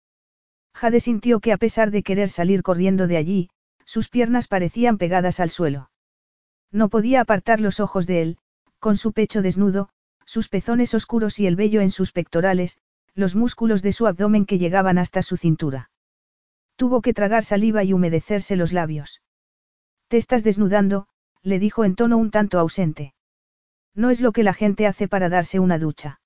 Jade 0.74 1.00
sintió 1.00 1.40
que 1.40 1.52
a 1.52 1.58
pesar 1.58 1.92
de 1.92 2.04
querer 2.04 2.30
salir 2.30 2.64
corriendo 2.64 3.08
de 3.08 3.18
allí, 3.18 3.50
sus 3.86 4.10
piernas 4.10 4.48
parecían 4.48 4.98
pegadas 4.98 5.40
al 5.40 5.50
suelo. 5.50 5.92
No 6.72 6.90
podía 6.90 7.22
apartar 7.22 7.60
los 7.60 7.80
ojos 7.80 8.08
de 8.08 8.22
él, 8.22 8.38
con 8.80 8.98
su 8.98 9.14
pecho 9.14 9.42
desnudo, 9.42 9.90
sus 10.26 10.50
pezones 10.50 10.94
oscuros 10.94 11.40
y 11.40 11.48
el 11.48 11.56
vello 11.56 11.82
en 11.82 11.92
sus 11.92 12.12
pectorales, 12.12 12.78
los 13.14 13.36
músculos 13.36 13.82
de 13.84 13.92
su 13.92 14.08
abdomen 14.08 14.46
que 14.46 14.58
llegaban 14.58 14.98
hasta 14.98 15.22
su 15.22 15.38
cintura. 15.38 15.92
Tuvo 16.76 17.02
que 17.02 17.14
tragar 17.14 17.44
saliva 17.44 17.84
y 17.84 17.94
humedecerse 17.94 18.56
los 18.56 18.74
labios. 18.74 19.22
Te 20.08 20.18
estás 20.18 20.44
desnudando, 20.44 21.08
le 21.44 21.60
dijo 21.60 21.86
en 21.86 21.96
tono 21.96 22.18
un 22.18 22.32
tanto 22.32 22.58
ausente. 22.58 23.14
No 23.94 24.10
es 24.10 24.22
lo 24.22 24.32
que 24.32 24.44
la 24.44 24.54
gente 24.54 24.88
hace 24.88 25.08
para 25.08 25.30
darse 25.30 25.60
una 25.60 25.78
ducha. 25.78 26.20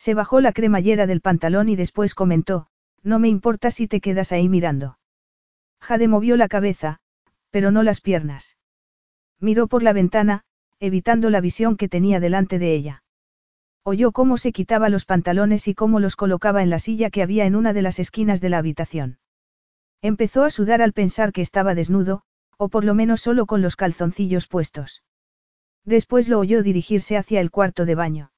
Se 0.00 0.14
bajó 0.14 0.40
la 0.40 0.52
cremallera 0.52 1.06
del 1.06 1.20
pantalón 1.20 1.68
y 1.68 1.76
después 1.76 2.14
comentó, 2.14 2.68
no 3.02 3.18
me 3.18 3.28
importa 3.28 3.70
si 3.70 3.86
te 3.86 4.00
quedas 4.00 4.32
ahí 4.32 4.48
mirando. 4.48 4.98
Jade 5.78 6.08
movió 6.08 6.38
la 6.38 6.48
cabeza, 6.48 7.00
pero 7.50 7.70
no 7.70 7.82
las 7.82 8.00
piernas. 8.00 8.56
Miró 9.40 9.66
por 9.66 9.82
la 9.82 9.92
ventana, 9.92 10.44
evitando 10.78 11.28
la 11.28 11.42
visión 11.42 11.76
que 11.76 11.90
tenía 11.90 12.18
delante 12.18 12.58
de 12.58 12.74
ella. 12.74 13.02
Oyó 13.82 14.10
cómo 14.12 14.38
se 14.38 14.52
quitaba 14.52 14.88
los 14.88 15.04
pantalones 15.04 15.68
y 15.68 15.74
cómo 15.74 16.00
los 16.00 16.16
colocaba 16.16 16.62
en 16.62 16.70
la 16.70 16.78
silla 16.78 17.10
que 17.10 17.22
había 17.22 17.44
en 17.44 17.54
una 17.54 17.74
de 17.74 17.82
las 17.82 17.98
esquinas 17.98 18.40
de 18.40 18.48
la 18.48 18.56
habitación. 18.56 19.18
Empezó 20.00 20.44
a 20.44 20.50
sudar 20.50 20.80
al 20.80 20.94
pensar 20.94 21.30
que 21.30 21.42
estaba 21.42 21.74
desnudo, 21.74 22.22
o 22.56 22.70
por 22.70 22.86
lo 22.86 22.94
menos 22.94 23.20
solo 23.20 23.44
con 23.44 23.60
los 23.60 23.76
calzoncillos 23.76 24.46
puestos. 24.46 25.02
Después 25.84 26.26
lo 26.26 26.38
oyó 26.38 26.62
dirigirse 26.62 27.18
hacia 27.18 27.42
el 27.42 27.50
cuarto 27.50 27.84
de 27.84 27.94
baño. 27.94 28.32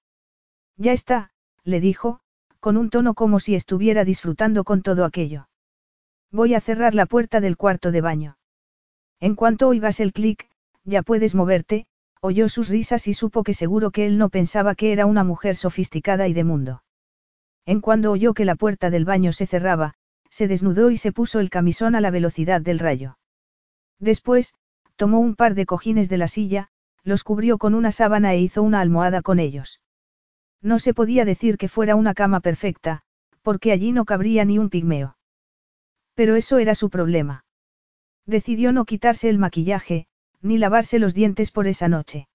Ya 0.76 0.92
está, 0.92 1.31
le 1.64 1.80
dijo, 1.80 2.20
con 2.60 2.76
un 2.76 2.90
tono 2.90 3.14
como 3.14 3.40
si 3.40 3.54
estuviera 3.54 4.04
disfrutando 4.04 4.64
con 4.64 4.82
todo 4.82 5.04
aquello. 5.04 5.48
Voy 6.30 6.54
a 6.54 6.60
cerrar 6.60 6.94
la 6.94 7.06
puerta 7.06 7.40
del 7.40 7.56
cuarto 7.56 7.90
de 7.90 8.00
baño. 8.00 8.36
En 9.20 9.34
cuanto 9.34 9.68
oigas 9.68 10.00
el 10.00 10.12
clic, 10.12 10.48
ya 10.84 11.02
puedes 11.02 11.34
moverte, 11.34 11.86
oyó 12.20 12.48
sus 12.48 12.68
risas 12.68 13.08
y 13.08 13.14
supo 13.14 13.42
que 13.42 13.54
seguro 13.54 13.90
que 13.90 14.06
él 14.06 14.18
no 14.18 14.28
pensaba 14.28 14.74
que 14.74 14.92
era 14.92 15.06
una 15.06 15.24
mujer 15.24 15.56
sofisticada 15.56 16.28
y 16.28 16.32
de 16.32 16.44
mundo. 16.44 16.82
En 17.66 17.80
cuando 17.80 18.10
oyó 18.10 18.34
que 18.34 18.44
la 18.44 18.56
puerta 18.56 18.90
del 18.90 19.04
baño 19.04 19.32
se 19.32 19.46
cerraba, 19.46 19.94
se 20.30 20.48
desnudó 20.48 20.90
y 20.90 20.96
se 20.96 21.12
puso 21.12 21.40
el 21.40 21.50
camisón 21.50 21.94
a 21.94 22.00
la 22.00 22.10
velocidad 22.10 22.60
del 22.60 22.78
rayo. 22.78 23.18
Después, 23.98 24.54
tomó 24.96 25.20
un 25.20 25.36
par 25.36 25.54
de 25.54 25.66
cojines 25.66 26.08
de 26.08 26.16
la 26.16 26.28
silla, 26.28 26.68
los 27.04 27.24
cubrió 27.24 27.58
con 27.58 27.74
una 27.74 27.92
sábana 27.92 28.32
e 28.34 28.40
hizo 28.40 28.62
una 28.62 28.80
almohada 28.80 29.22
con 29.22 29.38
ellos. 29.38 29.80
No 30.62 30.78
se 30.78 30.94
podía 30.94 31.24
decir 31.24 31.58
que 31.58 31.68
fuera 31.68 31.96
una 31.96 32.14
cama 32.14 32.40
perfecta, 32.40 33.02
porque 33.42 33.72
allí 33.72 33.92
no 33.92 34.04
cabría 34.04 34.44
ni 34.44 34.58
un 34.58 34.70
pigmeo. 34.70 35.16
Pero 36.14 36.36
eso 36.36 36.58
era 36.58 36.74
su 36.74 36.88
problema. 36.88 37.44
Decidió 38.26 38.72
no 38.72 38.84
quitarse 38.84 39.28
el 39.28 39.38
maquillaje, 39.38 40.06
ni 40.40 40.58
lavarse 40.58 40.98
los 41.00 41.14
dientes 41.14 41.50
por 41.50 41.66
esa 41.66 41.88
noche. 41.88 42.28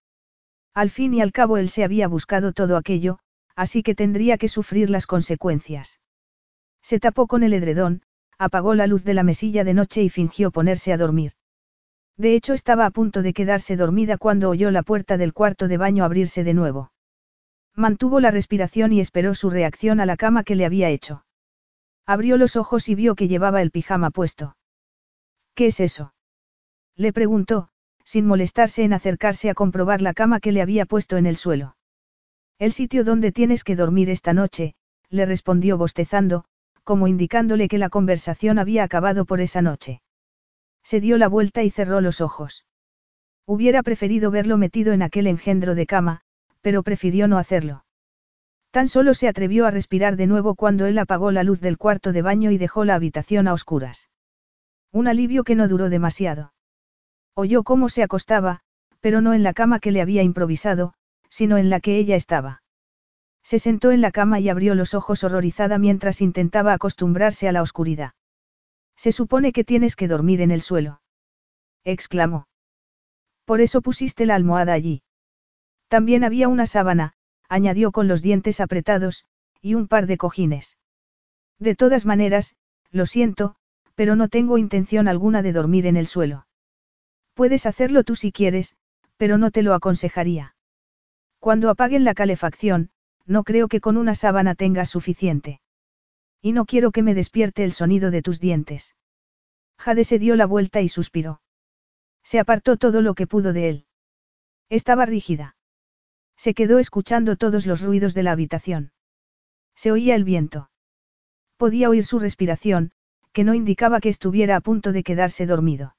Al 0.74 0.90
fin 0.90 1.14
y 1.14 1.22
al 1.22 1.32
cabo 1.32 1.58
él 1.58 1.70
se 1.70 1.84
había 1.84 2.08
buscado 2.08 2.52
todo 2.52 2.76
aquello, 2.76 3.20
así 3.56 3.82
que 3.82 3.96
tendría 3.96 4.38
que 4.38 4.50
sufrir 4.50 4.90
las 4.90 5.08
consecuencias. 5.08 6.00
Se 6.82 7.00
tapó 7.00 7.28
con 7.28 7.44
el 7.44 7.54
edredón, 7.54 8.04
apagó 8.38 8.76
la 8.76 8.88
luz 8.88 9.04
de 9.04 9.14
la 9.14 9.24
mesilla 9.24 9.64
de 9.64 9.74
noche 9.74 10.04
y 10.04 10.10
fingió 10.10 10.52
ponerse 10.52 10.94
a 10.94 10.98
dormir. 10.98 11.34
De 12.18 12.36
hecho 12.36 12.54
estaba 12.54 12.86
a 12.86 12.92
punto 12.92 13.22
de 13.22 13.34
quedarse 13.34 13.78
dormida 13.78 14.18
cuando 14.18 14.50
oyó 14.50 14.70
la 14.72 14.84
puerta 14.84 15.18
del 15.18 15.34
cuarto 15.34 15.68
de 15.68 15.78
baño 15.78 16.04
abrirse 16.04 16.44
de 16.44 16.54
nuevo. 16.54 16.92
Mantuvo 17.78 18.20
la 18.20 18.32
respiración 18.32 18.92
y 18.92 19.00
esperó 19.00 19.36
su 19.36 19.52
reacción 19.52 20.00
a 20.00 20.08
la 20.08 20.18
cama 20.18 20.44
que 20.44 20.56
le 20.56 20.66
había 20.66 20.90
hecho. 20.90 21.24
Abrió 22.08 22.36
los 22.38 22.56
ojos 22.56 22.90
y 22.90 22.96
vio 22.96 23.14
que 23.14 23.28
llevaba 23.28 23.62
el 23.62 23.70
pijama 23.70 24.10
puesto. 24.10 24.58
¿Qué 25.54 25.68
es 25.68 25.80
eso? 25.80 26.16
Le 26.96 27.14
preguntó, 27.14 27.70
sin 28.04 28.26
molestarse 28.26 28.84
en 28.84 28.94
acercarse 28.94 29.52
a 29.52 29.54
comprobar 29.54 30.02
la 30.02 30.16
cama 30.16 30.40
que 30.40 30.52
le 30.52 30.64
había 30.64 30.88
puesto 30.88 31.18
en 31.18 31.28
el 31.28 31.36
suelo. 31.36 31.78
El 32.58 32.72
sitio 32.72 33.04
donde 33.04 33.32
tienes 33.32 33.64
que 33.64 33.76
dormir 33.76 34.10
esta 34.10 34.34
noche, 34.34 34.74
le 35.10 35.28
respondió 35.28 35.78
bostezando, 35.78 36.46
como 36.84 37.08
indicándole 37.08 37.68
que 37.68 37.78
la 37.78 37.90
conversación 37.90 38.58
había 38.58 38.84
acabado 38.84 39.26
por 39.26 39.40
esa 39.40 39.62
noche. 39.62 40.02
Se 40.82 41.00
dio 41.00 41.20
la 41.20 41.28
vuelta 41.28 41.62
y 41.62 41.70
cerró 41.70 42.02
los 42.02 42.22
ojos. 42.22 42.66
Hubiera 43.46 43.84
preferido 43.84 44.32
verlo 44.32 44.58
metido 44.58 44.94
en 44.94 45.04
aquel 45.04 45.28
engendro 45.28 45.76
de 45.76 45.86
cama, 45.86 46.22
pero 46.68 46.84
prefirió 46.84 47.30
no 47.30 47.38
hacerlo. 47.38 47.86
Tan 48.72 48.90
solo 48.90 49.14
se 49.14 49.30
atrevió 49.30 49.66
a 49.66 49.72
respirar 49.72 50.18
de 50.18 50.28
nuevo 50.28 50.54
cuando 50.56 50.86
él 50.86 51.00
apagó 51.00 51.32
la 51.32 51.44
luz 51.44 51.62
del 51.62 51.78
cuarto 51.78 52.12
de 52.12 52.22
baño 52.22 52.52
y 52.52 52.58
dejó 52.58 52.84
la 52.84 52.96
habitación 52.96 53.48
a 53.48 53.54
oscuras. 53.54 54.10
Un 54.92 55.08
alivio 55.08 55.46
que 55.46 55.56
no 55.56 55.70
duró 55.70 55.88
demasiado. 55.90 56.52
Oyó 57.36 57.64
cómo 57.64 57.88
se 57.88 58.04
acostaba, 58.04 58.60
pero 59.00 59.22
no 59.22 59.34
en 59.34 59.44
la 59.44 59.54
cama 59.54 59.80
que 59.80 59.94
le 59.94 60.02
había 60.02 60.24
improvisado, 60.24 60.94
sino 61.30 61.56
en 61.56 61.70
la 61.70 61.80
que 61.80 61.96
ella 61.96 62.18
estaba. 62.18 62.64
Se 63.44 63.60
sentó 63.60 63.92
en 63.92 64.02
la 64.02 64.12
cama 64.12 64.42
y 64.42 64.50
abrió 64.50 64.76
los 64.76 64.94
ojos 64.94 65.24
horrorizada 65.24 65.78
mientras 65.78 66.20
intentaba 66.20 66.74
acostumbrarse 66.74 67.48
a 67.48 67.54
la 67.54 67.62
oscuridad. 67.62 68.12
Se 68.98 69.14
supone 69.14 69.54
que 69.54 69.64
tienes 69.64 69.96
que 69.96 70.10
dormir 70.10 70.42
en 70.42 70.52
el 70.52 70.62
suelo. 70.62 71.00
exclamó. 71.86 72.50
Por 73.46 73.62
eso 73.62 73.82
pusiste 73.82 74.26
la 74.26 74.36
almohada 74.36 74.74
allí. 74.74 75.02
También 75.88 76.24
había 76.24 76.48
una 76.48 76.66
sábana, 76.66 77.14
añadió 77.49 77.91
con 77.91 78.07
los 78.07 78.22
dientes 78.22 78.59
apretados, 78.59 79.25
y 79.61 79.74
un 79.74 79.88
par 79.88 80.07
de 80.07 80.17
cojines. 80.17 80.77
De 81.59 81.75
todas 81.75 82.06
maneras, 82.06 82.56
lo 82.91 83.06
siento, 83.06 83.56
pero 83.95 84.16
no 84.16 84.27
tengo 84.27 84.57
intención 84.57 85.07
alguna 85.07 85.41
de 85.41 85.53
dormir 85.53 85.88
en 85.88 85.98
el 85.98 86.07
suelo. 86.07 86.48
Puedes 87.33 87.66
hacerlo 87.66 88.03
tú 88.03 88.16
si 88.16 88.32
quieres, 88.32 88.75
pero 89.17 89.38
no 89.38 89.51
te 89.51 89.64
lo 89.64 89.74
aconsejaría. 89.74 90.56
Cuando 91.40 91.69
apaguen 91.69 92.03
la 92.03 92.14
calefacción, 92.14 92.91
no 93.25 93.43
creo 93.43 93.67
que 93.67 93.82
con 93.82 93.98
una 93.98 94.16
sábana 94.16 94.56
tengas 94.56 94.90
suficiente. 94.90 95.59
Y 96.41 96.53
no 96.53 96.66
quiero 96.66 96.91
que 96.91 97.03
me 97.03 97.14
despierte 97.14 97.64
el 97.64 97.74
sonido 97.74 98.11
de 98.11 98.22
tus 98.22 98.40
dientes. 98.40 98.95
Jade 99.77 100.03
se 100.03 100.19
dio 100.19 100.35
la 100.35 100.45
vuelta 100.45 100.82
y 100.82 100.90
suspiró. 100.90 101.41
Se 102.24 102.40
apartó 102.40 102.77
todo 102.77 103.01
lo 103.01 103.16
que 103.16 103.27
pudo 103.27 103.53
de 103.53 103.69
él. 103.69 103.85
Estaba 104.69 105.06
rígida. 105.06 105.57
Se 106.38 106.53
quedó 106.53 106.80
escuchando 106.80 107.35
todos 107.35 107.66
los 107.66 107.82
ruidos 107.82 108.14
de 108.14 108.24
la 108.24 108.32
habitación. 108.32 108.91
Se 109.75 109.91
oía 109.91 110.16
el 110.16 110.24
viento. 110.24 110.69
Podía 111.57 111.90
oír 111.90 112.06
su 112.06 112.19
respiración, 112.19 112.91
que 113.33 113.43
no 113.43 113.53
indicaba 113.53 113.99
que 113.99 114.09
estuviera 114.09 114.56
a 114.56 114.61
punto 114.61 114.91
de 114.91 115.03
quedarse 115.03 115.45
dormido. 115.45 115.95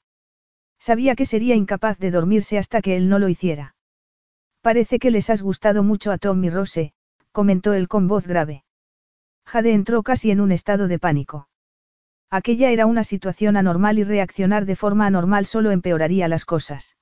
Sabía 0.79 1.17
que 1.17 1.27
sería 1.27 1.57
incapaz 1.57 1.99
de 1.99 2.11
dormirse 2.11 2.57
hasta 2.59 2.81
que 2.81 2.97
él 2.97 3.09
no 3.09 3.19
lo 3.19 3.29
hiciera. 3.29 3.75
Parece 4.61 4.99
que 4.99 5.11
les 5.11 5.29
has 5.31 5.43
gustado 5.43 5.83
mucho 5.83 6.13
a 6.13 6.19
Tom 6.19 6.43
y 6.45 6.51
Rose, 6.51 6.93
comentó 7.33 7.73
él 7.73 7.89
con 7.89 8.07
voz 8.09 8.27
grave. 8.27 8.65
Jade 9.45 9.73
entró 9.73 10.03
casi 10.03 10.31
en 10.31 10.41
un 10.41 10.53
estado 10.53 10.89
de 10.89 10.99
pánico. 10.99 11.49
Aquella 12.31 12.71
era 12.71 12.87
una 12.87 13.05
situación 13.05 13.57
anormal 13.57 13.99
y 13.99 14.05
reaccionar 14.05 14.67
de 14.67 14.77
forma 14.77 15.07
anormal 15.07 15.47
solo 15.47 15.71
empeoraría 15.71 16.29
las 16.29 16.45
cosas. 16.45 16.97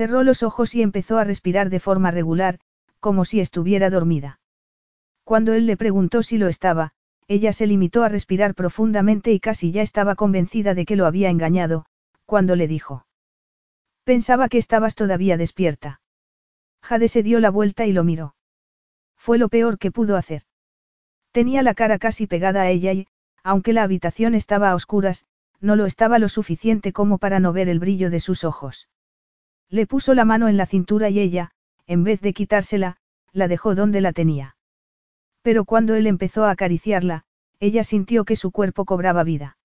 Cerró 0.00 0.22
los 0.22 0.42
ojos 0.42 0.74
y 0.74 0.80
empezó 0.80 1.18
a 1.18 1.24
respirar 1.24 1.68
de 1.68 1.78
forma 1.78 2.10
regular, 2.10 2.58
como 3.00 3.26
si 3.26 3.38
estuviera 3.38 3.90
dormida. 3.90 4.40
Cuando 5.24 5.52
él 5.52 5.66
le 5.66 5.76
preguntó 5.76 6.22
si 6.22 6.38
lo 6.38 6.48
estaba, 6.48 6.92
ella 7.28 7.52
se 7.52 7.66
limitó 7.66 8.02
a 8.02 8.08
respirar 8.08 8.54
profundamente 8.54 9.30
y 9.30 9.40
casi 9.40 9.72
ya 9.72 9.82
estaba 9.82 10.14
convencida 10.14 10.72
de 10.72 10.86
que 10.86 10.96
lo 10.96 11.04
había 11.04 11.28
engañado, 11.28 11.84
cuando 12.24 12.56
le 12.56 12.66
dijo. 12.66 13.04
Pensaba 14.04 14.48
que 14.48 14.56
estabas 14.56 14.94
todavía 14.94 15.36
despierta. 15.36 16.00
Jade 16.80 17.08
se 17.08 17.22
dio 17.22 17.38
la 17.38 17.50
vuelta 17.50 17.84
y 17.84 17.92
lo 17.92 18.02
miró. 18.02 18.34
Fue 19.18 19.36
lo 19.36 19.50
peor 19.50 19.76
que 19.76 19.90
pudo 19.90 20.16
hacer. 20.16 20.44
Tenía 21.30 21.62
la 21.62 21.74
cara 21.74 21.98
casi 21.98 22.26
pegada 22.26 22.62
a 22.62 22.70
ella 22.70 22.94
y, 22.94 23.06
aunque 23.42 23.74
la 23.74 23.82
habitación 23.82 24.34
estaba 24.34 24.70
a 24.70 24.74
oscuras, 24.76 25.26
no 25.60 25.76
lo 25.76 25.84
estaba 25.84 26.18
lo 26.18 26.30
suficiente 26.30 26.94
como 26.94 27.18
para 27.18 27.38
no 27.38 27.52
ver 27.52 27.68
el 27.68 27.80
brillo 27.80 28.08
de 28.08 28.20
sus 28.20 28.44
ojos. 28.44 28.88
Le 29.70 29.86
puso 29.86 30.14
la 30.14 30.24
mano 30.24 30.48
en 30.48 30.56
la 30.56 30.66
cintura 30.66 31.08
y 31.10 31.20
ella, 31.20 31.52
en 31.86 32.02
vez 32.02 32.20
de 32.20 32.32
quitársela, 32.32 32.96
la 33.32 33.46
dejó 33.46 33.74
donde 33.74 34.00
la 34.00 34.12
tenía. 34.12 34.56
Pero 35.42 35.64
cuando 35.64 35.94
él 35.94 36.06
empezó 36.06 36.44
a 36.44 36.50
acariciarla, 36.50 37.24
ella 37.60 37.84
sintió 37.84 38.24
que 38.24 38.36
su 38.36 38.50
cuerpo 38.50 38.84
cobraba 38.84 39.22
vida. 39.22 39.56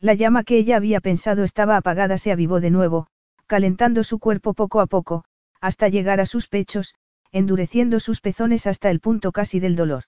La 0.00 0.14
llama 0.14 0.44
que 0.44 0.58
ella 0.58 0.76
había 0.76 1.00
pensado 1.00 1.44
estaba 1.44 1.76
apagada 1.76 2.18
se 2.18 2.32
avivó 2.32 2.60
de 2.60 2.70
nuevo, 2.70 3.06
calentando 3.46 4.04
su 4.04 4.18
cuerpo 4.18 4.52
poco 4.52 4.80
a 4.80 4.86
poco, 4.86 5.24
hasta 5.60 5.88
llegar 5.88 6.20
a 6.20 6.26
sus 6.26 6.48
pechos, 6.48 6.94
endureciendo 7.30 8.00
sus 8.00 8.20
pezones 8.20 8.66
hasta 8.66 8.90
el 8.90 9.00
punto 9.00 9.32
casi 9.32 9.60
del 9.60 9.76
dolor. 9.76 10.04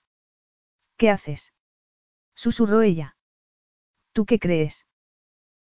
¿Qué 0.97 1.09
haces? 1.09 1.53
susurró 2.35 2.81
ella. 2.81 3.15
¿Tú 4.11 4.25
qué 4.25 4.37
crees? 4.37 4.85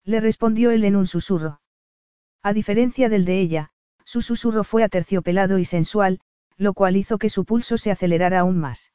Le 0.03 0.19
respondió 0.19 0.71
él 0.71 0.83
en 0.83 0.95
un 0.95 1.05
susurro. 1.05 1.60
A 2.43 2.53
diferencia 2.53 3.09
del 3.09 3.25
de 3.25 3.39
ella, 3.39 3.69
su 4.03 4.21
susurro 4.21 4.63
fue 4.63 4.83
aterciopelado 4.83 5.59
y 5.59 5.65
sensual, 5.65 6.19
lo 6.57 6.73
cual 6.73 6.97
hizo 6.97 7.17
que 7.17 7.29
su 7.29 7.45
pulso 7.45 7.77
se 7.77 7.91
acelerara 7.91 8.39
aún 8.39 8.57
más. 8.57 8.91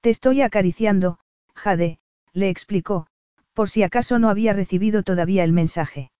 Te 0.00 0.10
estoy 0.10 0.42
acariciando, 0.42 1.18
Jade, 1.54 1.98
le 2.32 2.48
explicó, 2.48 3.06
por 3.52 3.70
si 3.70 3.82
acaso 3.82 4.18
no 4.18 4.28
había 4.28 4.52
recibido 4.52 5.02
todavía 5.02 5.44
el 5.44 5.52
mensaje. 5.52 6.10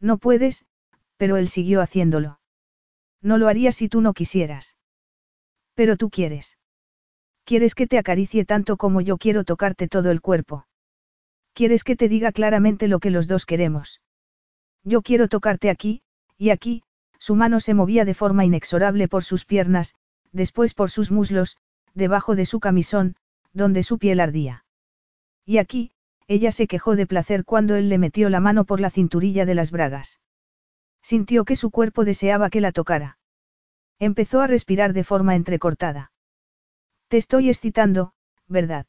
No 0.00 0.18
puedes, 0.18 0.64
pero 1.16 1.36
él 1.36 1.48
siguió 1.48 1.80
haciéndolo. 1.80 2.40
No 3.20 3.38
lo 3.38 3.48
haría 3.48 3.72
si 3.72 3.88
tú 3.88 4.00
no 4.00 4.14
quisieras. 4.14 4.76
Pero 5.74 5.96
tú 5.96 6.10
quieres. 6.10 6.58
Quieres 7.44 7.74
que 7.74 7.86
te 7.86 7.98
acaricie 7.98 8.44
tanto 8.44 8.76
como 8.76 9.00
yo 9.00 9.18
quiero 9.18 9.44
tocarte 9.44 9.88
todo 9.88 10.10
el 10.10 10.20
cuerpo. 10.20 10.66
Quieres 11.54 11.84
que 11.84 11.96
te 11.96 12.08
diga 12.08 12.32
claramente 12.32 12.88
lo 12.88 12.98
que 12.98 13.10
los 13.10 13.26
dos 13.26 13.46
queremos. 13.46 14.00
Yo 14.84 15.02
quiero 15.02 15.28
tocarte 15.28 15.70
aquí, 15.70 16.02
y 16.36 16.50
aquí, 16.50 16.82
su 17.18 17.36
mano 17.36 17.60
se 17.60 17.74
movía 17.74 18.04
de 18.04 18.14
forma 18.14 18.44
inexorable 18.44 19.08
por 19.08 19.22
sus 19.22 19.44
piernas, 19.44 19.94
después 20.32 20.74
por 20.74 20.90
sus 20.90 21.10
muslos, 21.10 21.56
debajo 21.94 22.34
de 22.34 22.46
su 22.46 22.58
camisón, 22.58 23.16
donde 23.52 23.82
su 23.82 23.98
piel 23.98 24.18
ardía. 24.18 24.64
Y 25.44 25.58
aquí, 25.58 25.92
ella 26.26 26.52
se 26.52 26.66
quejó 26.66 26.96
de 26.96 27.06
placer 27.06 27.44
cuando 27.44 27.76
él 27.76 27.88
le 27.88 27.98
metió 27.98 28.30
la 28.30 28.40
mano 28.40 28.64
por 28.64 28.80
la 28.80 28.90
cinturilla 28.90 29.44
de 29.44 29.54
las 29.54 29.70
bragas. 29.70 30.20
Sintió 31.02 31.44
que 31.44 31.56
su 31.56 31.70
cuerpo 31.70 32.04
deseaba 32.04 32.50
que 32.50 32.60
la 32.60 32.72
tocara. 32.72 33.18
Empezó 33.98 34.40
a 34.40 34.46
respirar 34.46 34.92
de 34.94 35.04
forma 35.04 35.36
entrecortada. 35.36 36.12
Te 37.08 37.18
estoy 37.18 37.50
excitando, 37.50 38.14
¿verdad? 38.48 38.86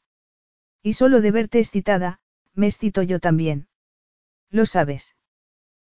Y 0.82 0.94
solo 0.94 1.20
de 1.20 1.30
verte 1.30 1.58
excitada, 1.60 2.20
me 2.54 2.66
excito 2.66 3.02
yo 3.02 3.20
también. 3.20 3.68
Lo 4.50 4.66
sabes. 4.66 5.14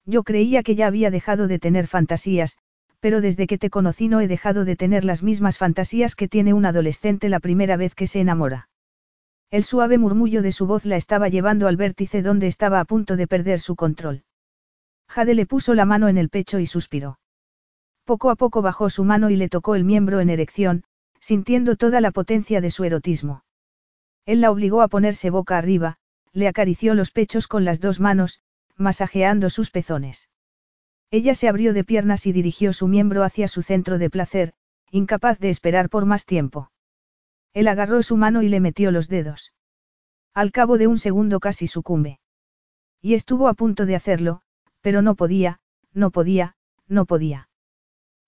Yo 0.06 0.24
creía 0.24 0.64
que 0.64 0.76
ya 0.76 0.88
había 0.88 1.10
dejado 1.12 1.48
de 1.48 1.60
tener 1.60 1.88
fantasías, 1.88 2.58
pero 3.00 3.22
desde 3.22 3.48
que 3.48 3.58
te 3.58 3.70
conocí 3.70 4.08
no 4.08 4.20
he 4.22 4.28
dejado 4.28 4.66
de 4.66 4.76
tener 4.76 5.06
las 5.06 5.24
mismas 5.24 5.58
fantasías 5.58 6.16
que 6.16 6.28
tiene 6.28 6.54
un 6.54 6.66
adolescente 6.66 7.30
la 7.30 7.40
primera 7.40 7.78
vez 7.78 7.96
que 7.96 8.08
se 8.08 8.20
enamora. 8.20 8.70
El 9.52 9.64
suave 9.64 9.98
murmullo 9.98 10.42
de 10.42 10.52
su 10.52 10.66
voz 10.68 10.86
la 10.86 10.96
estaba 10.96 11.30
llevando 11.30 11.68
al 11.68 11.78
vértice 11.78 12.22
donde 12.22 12.48
estaba 12.48 12.80
a 12.80 12.86
punto 12.86 13.16
de 13.16 13.28
perder 13.28 13.60
su 13.60 13.76
control. 13.76 14.24
Jade 15.08 15.36
le 15.36 15.46
puso 15.46 15.76
la 15.76 15.86
mano 15.86 16.08
en 16.08 16.18
el 16.18 16.30
pecho 16.30 16.60
y 16.60 16.66
suspiró. 16.66 17.20
Poco 18.06 18.30
a 18.30 18.36
poco 18.36 18.62
bajó 18.62 18.90
su 18.90 19.04
mano 19.04 19.30
y 19.30 19.36
le 19.36 19.50
tocó 19.50 19.76
el 19.76 19.84
miembro 19.84 20.20
en 20.20 20.30
erección, 20.30 20.84
sintiendo 21.20 21.76
toda 21.76 22.02
la 22.02 22.12
potencia 22.12 22.62
de 22.62 22.72
su 22.72 22.84
erotismo. 22.84 23.44
Él 24.26 24.42
la 24.42 24.52
obligó 24.52 24.82
a 24.82 24.88
ponerse 24.88 25.30
boca 25.30 25.58
arriba, 25.58 25.98
le 26.34 26.48
acarició 26.48 26.94
los 26.96 27.12
pechos 27.12 27.48
con 27.48 27.66
las 27.66 27.80
dos 27.80 28.00
manos, 28.00 28.42
masajeando 28.78 29.50
sus 29.50 29.72
pezones. 29.72 30.30
Ella 31.12 31.36
se 31.36 31.48
abrió 31.48 31.74
de 31.74 31.84
piernas 31.84 32.26
y 32.26 32.32
dirigió 32.32 32.74
su 32.74 32.88
miembro 32.88 33.24
hacia 33.24 33.48
su 33.48 33.62
centro 33.62 33.98
de 33.98 34.10
placer, 34.10 34.54
incapaz 34.92 35.40
de 35.40 35.50
esperar 35.50 35.90
por 35.90 36.06
más 36.06 36.26
tiempo. 36.26 36.72
Él 37.54 37.68
agarró 37.68 38.04
su 38.04 38.18
mano 38.18 38.42
y 38.42 38.50
le 38.50 38.60
metió 38.60 38.92
los 38.92 39.08
dedos. 39.08 39.54
Al 40.34 40.52
cabo 40.52 40.78
de 40.78 40.88
un 40.88 40.98
segundo 40.98 41.40
casi 41.40 41.68
sucumbe. 41.68 42.20
Y 43.02 43.14
estuvo 43.14 43.48
a 43.48 43.54
punto 43.54 43.86
de 43.86 43.96
hacerlo, 43.96 44.42
pero 44.82 45.02
no 45.02 45.16
podía, 45.16 45.60
no 45.94 46.12
podía, 46.12 46.56
no 46.88 47.06
podía. 47.06 47.50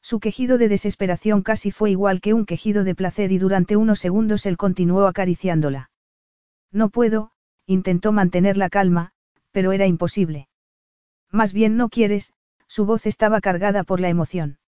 Su 0.01 0.22
quejido 0.22 0.58
de 0.58 0.69
desesperación 0.69 1.42
casi 1.42 1.72
fue 1.72 1.92
igual 1.92 2.22
que 2.22 2.34
un 2.34 2.45
quejido 2.45 2.85
de 2.85 2.95
placer 2.95 3.34
y 3.34 3.40
durante 3.40 3.76
unos 3.76 4.00
segundos 4.00 4.45
él 4.45 4.56
continuó 4.56 5.06
acariciándola. 5.08 5.90
No 6.72 6.90
puedo, 6.90 7.32
intentó 7.66 8.14
mantener 8.14 8.56
la 8.56 8.69
calma, 8.69 9.11
pero 9.51 9.72
era 9.72 9.85
imposible. 9.88 10.48
Más 11.32 11.53
bien 11.53 11.77
no 11.77 11.90
quieres, 11.90 12.34
su 12.67 12.85
voz 12.85 13.06
estaba 13.06 13.42
cargada 13.42 13.84
por 13.84 14.00
la 14.00 14.09
emoción. 14.09 14.59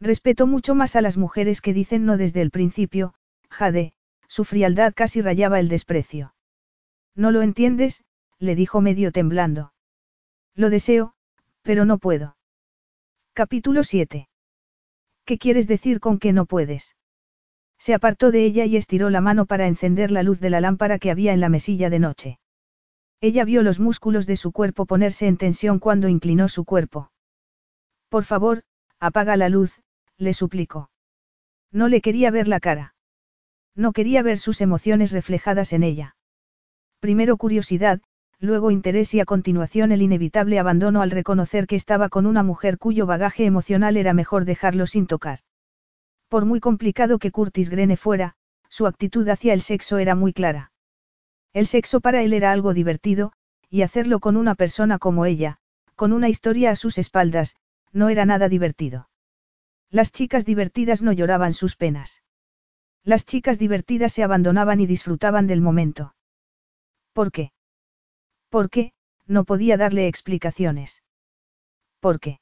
Respeto 0.00 0.46
mucho 0.46 0.74
más 0.74 0.96
a 0.96 1.00
las 1.00 1.16
mujeres 1.16 1.60
que 1.60 1.72
dicen 1.72 2.04
no 2.04 2.16
desde 2.16 2.42
el 2.42 2.50
principio, 2.50 3.14
Jade, 3.50 3.94
su 4.28 4.44
frialdad 4.44 4.92
casi 4.94 5.20
rayaba 5.20 5.60
el 5.60 5.68
desprecio. 5.68 6.34
No 7.14 7.30
lo 7.30 7.42
entiendes, 7.42 8.04
le 8.38 8.54
dijo 8.54 8.80
medio 8.80 9.12
temblando. 9.12 9.72
Lo 10.54 10.70
deseo, 10.70 11.14
pero 11.62 11.84
no 11.84 11.98
puedo. 11.98 12.36
Capítulo 13.32 13.84
7. 13.84 14.28
¿Qué 15.24 15.38
quieres 15.38 15.66
decir 15.66 16.00
con 16.00 16.18
que 16.18 16.32
no 16.32 16.46
puedes? 16.46 16.96
Se 17.78 17.94
apartó 17.94 18.30
de 18.30 18.44
ella 18.44 18.64
y 18.64 18.76
estiró 18.76 19.10
la 19.10 19.20
mano 19.20 19.46
para 19.46 19.66
encender 19.66 20.10
la 20.10 20.22
luz 20.22 20.40
de 20.40 20.50
la 20.50 20.60
lámpara 20.60 20.98
que 20.98 21.10
había 21.10 21.32
en 21.32 21.40
la 21.40 21.48
mesilla 21.48 21.90
de 21.90 21.98
noche. 21.98 22.38
Ella 23.20 23.44
vio 23.44 23.62
los 23.62 23.80
músculos 23.80 24.26
de 24.26 24.36
su 24.36 24.52
cuerpo 24.52 24.86
ponerse 24.86 25.26
en 25.26 25.36
tensión 25.36 25.78
cuando 25.78 26.08
inclinó 26.08 26.48
su 26.48 26.64
cuerpo. 26.64 27.10
Por 28.08 28.24
favor, 28.24 28.64
apaga 29.00 29.36
la 29.36 29.48
luz, 29.48 29.80
le 30.18 30.34
suplicó. 30.34 30.90
No 31.72 31.88
le 31.88 32.00
quería 32.00 32.30
ver 32.30 32.48
la 32.48 32.60
cara. 32.60 32.94
No 33.74 33.92
quería 33.92 34.22
ver 34.22 34.38
sus 34.38 34.60
emociones 34.60 35.12
reflejadas 35.12 35.72
en 35.72 35.82
ella. 35.82 36.16
Primero 37.00 37.36
curiosidad, 37.36 38.00
luego 38.38 38.70
interés 38.70 39.14
y 39.14 39.20
a 39.20 39.24
continuación 39.24 39.92
el 39.92 40.02
inevitable 40.02 40.58
abandono 40.58 41.02
al 41.02 41.10
reconocer 41.10 41.66
que 41.66 41.76
estaba 41.76 42.08
con 42.08 42.26
una 42.26 42.42
mujer 42.42 42.78
cuyo 42.78 43.06
bagaje 43.06 43.44
emocional 43.44 43.96
era 43.96 44.12
mejor 44.12 44.44
dejarlo 44.44 44.86
sin 44.86 45.06
tocar. 45.06 45.40
Por 46.28 46.44
muy 46.44 46.60
complicado 46.60 47.18
que 47.18 47.30
Curtis 47.30 47.70
Grene 47.70 47.96
fuera, 47.96 48.34
su 48.68 48.86
actitud 48.86 49.28
hacia 49.28 49.54
el 49.54 49.60
sexo 49.60 49.98
era 49.98 50.14
muy 50.14 50.32
clara. 50.32 50.72
El 51.56 51.66
sexo 51.66 52.02
para 52.02 52.22
él 52.22 52.34
era 52.34 52.52
algo 52.52 52.74
divertido, 52.74 53.32
y 53.70 53.80
hacerlo 53.80 54.20
con 54.20 54.36
una 54.36 54.54
persona 54.54 54.98
como 54.98 55.24
ella, 55.24 55.56
con 55.94 56.12
una 56.12 56.28
historia 56.28 56.70
a 56.70 56.76
sus 56.76 56.98
espaldas, 56.98 57.56
no 57.92 58.10
era 58.10 58.26
nada 58.26 58.50
divertido. 58.50 59.08
Las 59.88 60.12
chicas 60.12 60.44
divertidas 60.44 61.00
no 61.00 61.12
lloraban 61.12 61.54
sus 61.54 61.74
penas. 61.74 62.22
Las 63.04 63.24
chicas 63.24 63.58
divertidas 63.58 64.12
se 64.12 64.22
abandonaban 64.22 64.80
y 64.80 64.86
disfrutaban 64.86 65.46
del 65.46 65.62
momento. 65.62 66.14
¿Por 67.14 67.32
qué? 67.32 67.52
¿Por 68.50 68.68
qué? 68.68 68.92
No 69.26 69.44
podía 69.44 69.78
darle 69.78 70.08
explicaciones. 70.08 71.02
¿Por 72.00 72.20
qué? 72.20 72.38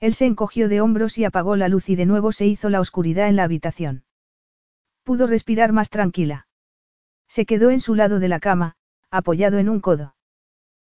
Él 0.00 0.12
se 0.12 0.26
encogió 0.26 0.68
de 0.68 0.80
hombros 0.80 1.18
y 1.18 1.24
apagó 1.24 1.54
la 1.54 1.68
luz 1.68 1.88
y 1.88 1.94
de 1.94 2.06
nuevo 2.06 2.32
se 2.32 2.46
hizo 2.46 2.68
la 2.68 2.80
oscuridad 2.80 3.28
en 3.28 3.36
la 3.36 3.44
habitación. 3.44 4.02
Pudo 5.04 5.28
respirar 5.28 5.70
más 5.70 5.88
tranquila. 5.88 6.48
Se 7.28 7.46
quedó 7.46 7.70
en 7.70 7.80
su 7.80 7.94
lado 7.94 8.20
de 8.20 8.28
la 8.28 8.40
cama, 8.40 8.76
apoyado 9.10 9.58
en 9.58 9.68
un 9.68 9.80
codo. 9.80 10.14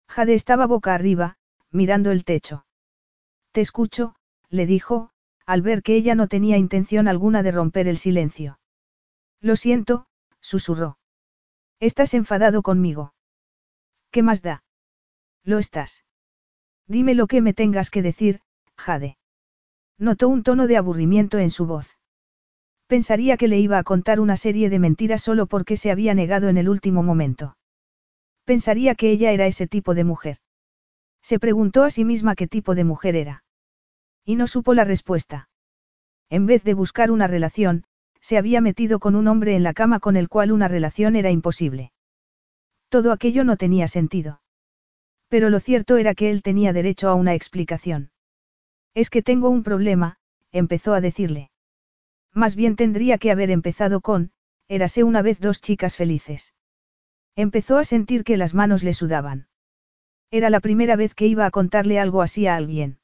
Jade 0.09 0.35
estaba 0.35 0.67
boca 0.67 0.95
arriba, 0.95 1.37
mirando 1.71 2.11
el 2.11 2.25
techo. 2.25 2.67
Te 3.53 3.61
escucho, 3.61 4.15
le 4.49 4.67
dijo, 4.67 5.11
al 5.47 5.63
ver 5.63 5.83
que 5.83 5.97
ella 5.97 6.15
no 6.15 6.29
tenía 6.29 6.57
intención 6.57 7.09
alguna 7.09 7.43
de 7.43 7.53
romper 7.53 7.89
el 7.89 7.99
silencio. 7.99 8.59
Lo 9.41 9.57
siento, 9.57 10.07
susurró. 10.41 10.99
Estás 11.81 12.15
enfadado 12.15 12.63
conmigo. 12.63 13.15
¿Qué 14.11 14.23
más 14.23 14.43
da? 14.43 14.63
Lo 15.43 15.59
estás. 15.59 16.05
Dime 16.87 17.15
lo 17.15 17.27
que 17.27 17.41
me 17.41 17.53
tengas 17.53 17.91
que 17.91 18.03
decir, 18.03 18.41
Jade. 18.77 19.19
Notó 19.99 20.29
un 20.29 20.43
tono 20.43 20.67
de 20.67 20.77
aburrimiento 20.77 21.39
en 21.39 21.51
su 21.51 21.67
voz. 21.67 21.94
Pensaría 22.87 23.37
que 23.37 23.49
le 23.49 23.59
iba 23.59 23.79
a 23.79 23.85
contar 23.85 24.21
una 24.21 24.37
serie 24.37 24.69
de 24.69 24.79
mentiras 24.79 25.23
solo 25.23 25.47
porque 25.47 25.77
se 25.77 25.91
había 25.91 26.15
negado 26.15 26.49
en 26.49 26.59
el 26.59 26.69
último 26.69 27.03
momento. 27.03 27.57
Pensaría 28.45 28.95
que 28.95 29.11
ella 29.11 29.33
era 29.33 29.47
ese 29.47 29.67
tipo 29.67 29.95
de 29.95 30.05
mujer. 30.05 30.39
Se 31.23 31.39
preguntó 31.39 31.85
a 31.85 31.91
sí 31.91 32.05
misma 32.05 32.35
qué 32.35 32.47
tipo 32.47 32.75
de 32.75 32.85
mujer 32.85 33.17
era. 33.17 33.45
Y 34.25 34.37
no 34.37 34.47
supo 34.47 34.75
la 34.75 34.85
respuesta. 34.85 35.49
En 36.29 36.45
vez 36.45 36.63
de 36.65 36.75
buscar 36.75 37.11
una 37.11 37.27
relación, 37.27 37.85
se 38.21 38.37
había 38.37 38.61
metido 38.61 38.99
con 38.99 39.15
un 39.15 39.29
hombre 39.29 39.55
en 39.55 39.63
la 39.63 39.73
cama 39.73 40.01
con 40.01 40.17
el 40.17 40.29
cual 40.29 40.53
una 40.53 40.69
relación 40.69 41.17
era 41.17 41.31
imposible. 41.31 41.93
Todo 42.91 43.13
aquello 43.13 43.45
no 43.45 43.57
tenía 43.57 43.89
sentido. 43.89 44.43
Pero 45.29 45.49
lo 45.49 45.61
cierto 45.61 45.97
era 45.97 46.15
que 46.15 46.31
él 46.31 46.43
tenía 46.43 46.73
derecho 46.73 47.09
a 47.09 47.15
una 47.15 47.35
explicación. 47.35 48.11
Es 48.95 49.09
que 49.09 49.23
tengo 49.23 49.49
un 49.49 49.63
problema, 49.63 50.19
empezó 50.53 50.93
a 50.95 51.01
decirle. 51.01 51.51
Más 52.35 52.57
bien 52.57 52.75
tendría 52.75 53.19
que 53.19 53.31
haber 53.31 53.51
empezado 53.51 54.01
con, 54.01 54.33
érase 54.69 55.05
una 55.05 55.23
vez 55.23 55.39
dos 55.41 55.61
chicas 55.61 55.97
felices. 55.97 56.55
Empezó 57.37 57.79
a 57.79 57.85
sentir 57.85 58.25
que 58.25 58.37
las 58.37 58.55
manos 58.55 58.83
le 58.83 58.93
sudaban. 58.93 59.49
Era 60.31 60.51
la 60.51 60.61
primera 60.61 60.97
vez 60.97 61.15
que 61.15 61.27
iba 61.27 61.47
a 61.47 61.51
contarle 61.51 62.01
algo 62.01 62.23
así 62.23 62.47
a 62.49 62.57
alguien. 62.57 62.99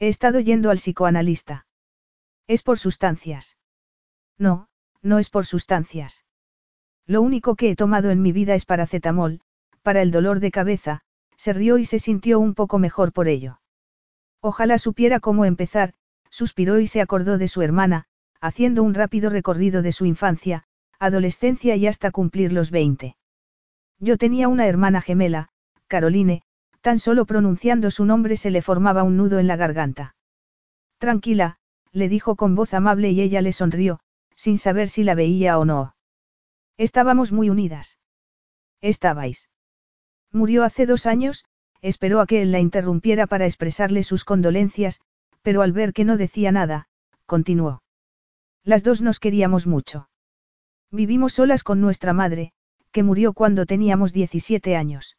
He 0.00 0.08
estado 0.08 0.40
yendo 0.40 0.70
al 0.70 0.78
psicoanalista. 0.78 1.66
Es 2.48 2.62
por 2.62 2.78
sustancias. 2.78 3.56
No, 4.36 4.68
no 5.02 5.18
es 5.18 5.30
por 5.30 5.46
sustancias. 5.46 6.24
Lo 7.06 7.22
único 7.22 7.54
que 7.54 7.70
he 7.70 7.76
tomado 7.76 8.10
en 8.10 8.22
mi 8.22 8.32
vida 8.32 8.54
es 8.54 8.64
paracetamol, 8.64 9.40
para 9.82 10.02
el 10.02 10.10
dolor 10.10 10.40
de 10.40 10.50
cabeza, 10.50 11.02
se 11.36 11.52
rió 11.52 11.78
y 11.78 11.84
se 11.84 11.98
sintió 11.98 12.40
un 12.40 12.54
poco 12.54 12.78
mejor 12.78 13.12
por 13.12 13.28
ello. 13.28 13.60
Ojalá 14.40 14.78
supiera 14.78 15.20
cómo 15.20 15.44
empezar, 15.44 15.94
suspiró 16.30 16.80
y 16.80 16.86
se 16.86 17.00
acordó 17.00 17.38
de 17.38 17.48
su 17.48 17.62
hermana, 17.62 18.06
haciendo 18.40 18.82
un 18.82 18.94
rápido 18.94 19.30
recorrido 19.30 19.82
de 19.82 19.92
su 19.92 20.06
infancia, 20.06 20.64
adolescencia 20.98 21.76
y 21.76 21.86
hasta 21.86 22.10
cumplir 22.10 22.52
los 22.52 22.70
20. 22.70 23.16
Yo 23.98 24.16
tenía 24.16 24.48
una 24.48 24.66
hermana 24.66 25.00
gemela, 25.00 25.48
Caroline, 25.86 26.42
tan 26.80 26.98
solo 26.98 27.26
pronunciando 27.26 27.90
su 27.90 28.04
nombre 28.04 28.36
se 28.36 28.50
le 28.50 28.62
formaba 28.62 29.02
un 29.02 29.16
nudo 29.16 29.38
en 29.38 29.46
la 29.46 29.56
garganta. 29.56 30.14
Tranquila, 30.98 31.58
le 31.92 32.08
dijo 32.08 32.36
con 32.36 32.54
voz 32.54 32.74
amable 32.74 33.10
y 33.10 33.20
ella 33.20 33.42
le 33.42 33.52
sonrió, 33.52 34.00
sin 34.36 34.58
saber 34.58 34.88
si 34.88 35.04
la 35.04 35.14
veía 35.14 35.58
o 35.58 35.64
no. 35.64 35.94
Estábamos 36.76 37.32
muy 37.32 37.50
unidas. 37.50 37.98
Estabais. 38.80 39.50
Murió 40.32 40.64
hace 40.64 40.86
dos 40.86 41.04
años, 41.06 41.44
esperó 41.82 42.20
a 42.20 42.26
que 42.26 42.42
él 42.42 42.52
la 42.52 42.60
interrumpiera 42.60 43.26
para 43.26 43.46
expresarle 43.46 44.02
sus 44.02 44.24
condolencias, 44.24 45.00
pero 45.42 45.62
al 45.62 45.72
ver 45.72 45.92
que 45.92 46.04
no 46.04 46.16
decía 46.16 46.52
nada, 46.52 46.88
continuó. 47.26 47.82
Las 48.64 48.82
dos 48.82 49.00
nos 49.00 49.18
queríamos 49.18 49.66
mucho. 49.66 50.08
Vivimos 50.90 51.34
solas 51.34 51.62
con 51.62 51.80
nuestra 51.80 52.12
madre, 52.12 52.52
que 52.92 53.02
murió 53.02 53.32
cuando 53.32 53.66
teníamos 53.66 54.12
17 54.12 54.76
años. 54.76 55.16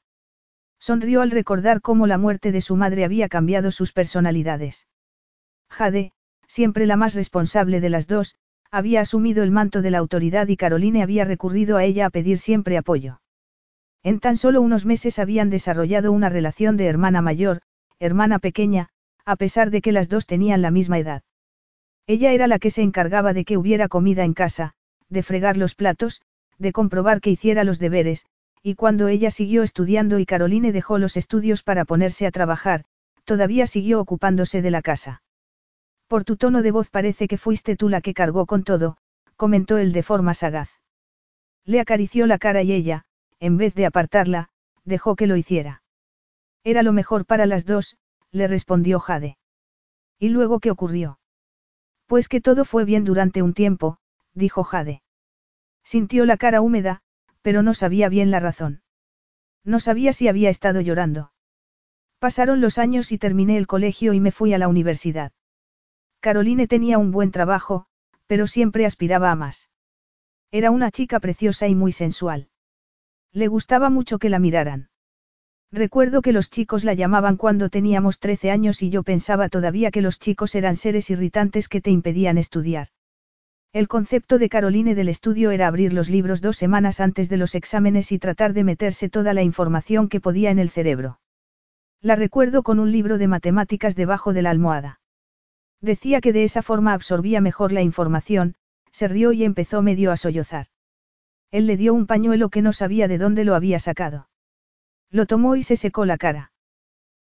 Sonrió 0.80 1.22
al 1.22 1.32
recordar 1.32 1.82
cómo 1.82 2.08
la 2.08 2.18
muerte 2.18 2.52
de 2.52 2.62
su 2.62 2.76
madre 2.76 3.06
había 3.06 3.30
cambiado 3.30 3.72
sus 3.72 3.94
personalidades. 3.94 4.88
Jade, 5.70 6.12
siempre 6.48 6.86
la 6.86 6.98
más 6.98 7.14
responsable 7.14 7.80
de 7.80 7.90
las 7.90 8.08
dos, 8.08 8.36
había 8.72 9.02
asumido 9.02 9.44
el 9.44 9.52
manto 9.52 9.82
de 9.82 9.92
la 9.92 10.00
autoridad 10.00 10.48
y 10.48 10.58
Caroline 10.58 11.04
había 11.04 11.26
recurrido 11.26 11.78
a 11.78 11.84
ella 11.84 12.08
a 12.08 12.10
pedir 12.10 12.40
siempre 12.40 12.78
apoyo. 12.78 13.22
En 14.04 14.20
tan 14.20 14.38
solo 14.38 14.62
unos 14.62 14.86
meses 14.86 15.20
habían 15.20 15.50
desarrollado 15.50 16.12
una 16.12 16.30
relación 16.30 16.78
de 16.78 16.88
hermana 16.88 17.22
mayor, 17.22 17.62
hermana 18.00 18.40
pequeña, 18.40 18.90
a 19.26 19.36
pesar 19.36 19.70
de 19.70 19.82
que 19.82 19.92
las 19.92 20.10
dos 20.10 20.26
tenían 20.26 20.62
la 20.62 20.72
misma 20.72 20.98
edad. 20.98 21.22
Ella 22.14 22.34
era 22.34 22.48
la 22.48 22.60
que 22.60 22.72
se 22.72 22.82
encargaba 22.82 23.32
de 23.32 23.46
que 23.46 23.56
hubiera 23.56 23.88
comida 23.88 24.26
en 24.26 24.34
casa, 24.34 24.74
de 25.08 25.24
fregar 25.24 25.56
los 25.56 25.76
platos, 25.76 26.22
de 26.58 26.74
comprobar 26.74 27.22
que 27.22 27.30
hiciera 27.30 27.64
los 27.64 27.80
deberes, 27.80 28.26
y 28.62 28.76
cuando 28.76 29.08
ella 29.08 29.32
siguió 29.32 29.64
estudiando 29.64 30.20
y 30.20 30.26
Caroline 30.26 30.74
dejó 30.74 30.98
los 30.98 31.16
estudios 31.16 31.64
para 31.64 31.86
ponerse 31.86 32.28
a 32.28 32.32
trabajar, 32.32 32.84
todavía 33.24 33.66
siguió 33.66 34.02
ocupándose 34.02 34.62
de 34.62 34.72
la 34.72 34.82
casa. 34.82 35.24
Por 36.10 36.26
tu 36.26 36.36
tono 36.36 36.62
de 36.62 36.72
voz 36.72 36.90
parece 36.90 37.30
que 37.30 37.38
fuiste 37.38 37.78
tú 37.78 37.88
la 37.88 38.02
que 38.02 38.14
cargó 38.14 38.46
con 38.46 38.66
todo, 38.66 38.98
comentó 39.38 39.78
él 39.78 39.94
de 39.94 40.04
forma 40.04 40.34
sagaz. 40.34 40.70
Le 41.64 41.80
acarició 41.80 42.28
la 42.28 42.40
cara 42.40 42.62
y 42.62 42.74
ella, 42.74 43.06
en 43.40 43.56
vez 43.56 43.74
de 43.74 43.86
apartarla, 43.86 44.50
dejó 44.84 45.16
que 45.16 45.28
lo 45.28 45.38
hiciera. 45.38 45.82
Era 46.66 46.84
lo 46.84 46.92
mejor 46.92 47.26
para 47.26 47.46
las 47.46 47.66
dos, 47.66 47.96
le 48.32 48.50
respondió 48.50 49.00
Jade. 49.00 49.38
¿Y 50.20 50.28
luego 50.28 50.60
qué 50.60 50.72
ocurrió? 50.72 51.21
Pues 52.12 52.28
que 52.28 52.42
todo 52.42 52.66
fue 52.66 52.84
bien 52.84 53.06
durante 53.06 53.42
un 53.42 53.54
tiempo, 53.54 53.98
dijo 54.34 54.66
Jade. 54.66 55.02
Sintió 55.82 56.26
la 56.26 56.36
cara 56.36 56.60
húmeda, 56.60 57.00
pero 57.42 57.64
no 57.64 57.74
sabía 57.74 58.10
bien 58.10 58.32
la 58.32 58.42
razón. 58.42 58.82
No 59.64 59.80
sabía 59.80 60.12
si 60.12 60.28
había 60.28 60.50
estado 60.50 60.82
llorando. 60.82 61.32
Pasaron 62.20 62.60
los 62.60 62.78
años 62.80 63.14
y 63.14 63.18
terminé 63.18 63.56
el 63.56 63.66
colegio 63.66 64.12
y 64.12 64.20
me 64.20 64.34
fui 64.34 64.54
a 64.54 64.58
la 64.58 64.68
universidad. 64.68 65.32
Caroline 66.20 66.68
tenía 66.68 66.98
un 66.98 67.12
buen 67.12 67.32
trabajo, 67.32 67.86
pero 68.28 68.46
siempre 68.46 68.86
aspiraba 68.86 69.32
a 69.32 69.36
más. 69.36 69.70
Era 70.52 70.70
una 70.70 70.92
chica 70.92 71.22
preciosa 71.22 71.70
y 71.70 71.76
muy 71.76 71.94
sensual. 71.94 72.50
Le 73.32 73.48
gustaba 73.48 73.90
mucho 73.90 74.20
que 74.20 74.28
la 74.28 74.40
miraran. 74.40 74.91
Recuerdo 75.74 76.22
que 76.22 76.34
los 76.34 76.50
chicos 76.50 76.84
la 76.84 76.94
llamaban 76.94 77.38
cuando 77.38 77.70
teníamos 77.70 78.20
13 78.20 78.52
años 78.52 78.82
y 78.82 78.90
yo 78.90 79.04
pensaba 79.04 79.48
todavía 79.48 79.90
que 79.90 80.02
los 80.02 80.20
chicos 80.20 80.54
eran 80.56 80.76
seres 80.76 81.10
irritantes 81.10 81.70
que 81.70 81.80
te 81.80 81.92
impedían 81.92 82.38
estudiar. 82.38 82.88
El 83.72 83.88
concepto 83.88 84.38
de 84.38 84.50
Caroline 84.50 84.96
del 84.96 85.08
estudio 85.08 85.50
era 85.52 85.68
abrir 85.68 85.94
los 85.94 86.10
libros 86.10 86.42
dos 86.42 86.58
semanas 86.58 87.00
antes 87.00 87.30
de 87.30 87.38
los 87.38 87.56
exámenes 87.56 88.12
y 88.12 88.20
tratar 88.20 88.52
de 88.52 88.66
meterse 88.66 89.08
toda 89.08 89.34
la 89.34 89.44
información 89.44 90.10
que 90.10 90.20
podía 90.20 90.52
en 90.52 90.60
el 90.60 90.70
cerebro. 90.70 91.22
La 92.02 92.18
recuerdo 92.18 92.64
con 92.64 92.80
un 92.80 92.92
libro 92.92 93.18
de 93.18 93.30
matemáticas 93.30 93.96
debajo 93.96 94.34
de 94.34 94.42
la 94.42 94.50
almohada. 94.50 95.00
Decía 95.80 96.20
que 96.20 96.34
de 96.34 96.44
esa 96.44 96.64
forma 96.64 96.92
absorbía 96.92 97.40
mejor 97.40 97.72
la 97.72 97.82
información, 97.82 98.56
se 98.92 99.08
rió 99.08 99.32
y 99.32 99.46
empezó 99.46 99.82
medio 99.82 100.12
a 100.12 100.18
sollozar. 100.18 100.66
Él 101.50 101.66
le 101.66 101.78
dio 101.78 101.94
un 101.94 102.08
pañuelo 102.08 102.50
que 102.50 102.62
no 102.62 102.74
sabía 102.74 103.08
de 103.08 103.18
dónde 103.18 103.46
lo 103.46 103.56
había 103.56 103.80
sacado. 103.80 104.28
Lo 105.12 105.26
tomó 105.26 105.56
y 105.56 105.64
se 105.64 105.76
secó 105.76 106.06
la 106.06 106.18
cara. 106.18 106.52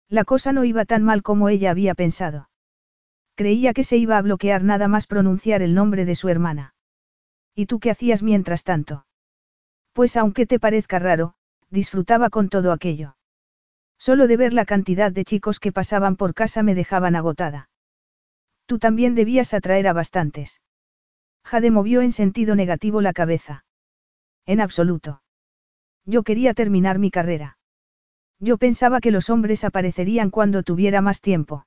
La 0.09 0.23
cosa 0.23 0.51
no 0.53 0.63
iba 0.65 0.85
tan 0.85 1.03
mal 1.03 1.23
como 1.23 1.49
ella 1.49 1.71
había 1.71 1.95
pensado. 1.95 2.49
Creía 3.35 3.73
que 3.73 3.83
se 3.83 3.97
iba 3.97 4.17
a 4.17 4.21
bloquear 4.21 4.63
nada 4.63 4.87
más 4.87 5.07
pronunciar 5.07 5.61
el 5.61 5.73
nombre 5.73 6.05
de 6.05 6.15
su 6.15 6.29
hermana. 6.29 6.73
¿Y 7.55 7.65
tú 7.65 7.79
qué 7.79 7.91
hacías 7.91 8.23
mientras 8.23 8.63
tanto? 8.63 9.05
Pues 9.93 10.17
aunque 10.17 10.45
te 10.45 10.59
parezca 10.59 10.99
raro, 10.99 11.35
disfrutaba 11.69 12.29
con 12.29 12.49
todo 12.49 12.71
aquello. 12.71 13.15
Solo 13.97 14.27
de 14.27 14.37
ver 14.37 14.53
la 14.53 14.65
cantidad 14.65 15.11
de 15.11 15.25
chicos 15.25 15.59
que 15.59 15.71
pasaban 15.71 16.15
por 16.15 16.33
casa 16.33 16.63
me 16.63 16.75
dejaban 16.75 17.15
agotada. 17.15 17.69
Tú 18.65 18.79
también 18.79 19.15
debías 19.15 19.53
atraer 19.53 19.87
a 19.87 19.93
bastantes. 19.93 20.61
Jade 21.43 21.71
movió 21.71 22.01
en 22.01 22.11
sentido 22.11 22.55
negativo 22.55 23.01
la 23.01 23.13
cabeza. 23.13 23.65
En 24.45 24.61
absoluto. 24.61 25.21
Yo 26.05 26.23
quería 26.23 26.53
terminar 26.53 26.99
mi 26.99 27.09
carrera. 27.09 27.56
Yo 28.39 28.57
pensaba 28.57 28.99
que 29.01 29.11
los 29.11 29.29
hombres 29.29 29.63
aparecerían 29.63 30.29
cuando 30.29 30.63
tuviera 30.63 31.01
más 31.01 31.21
tiempo. 31.21 31.65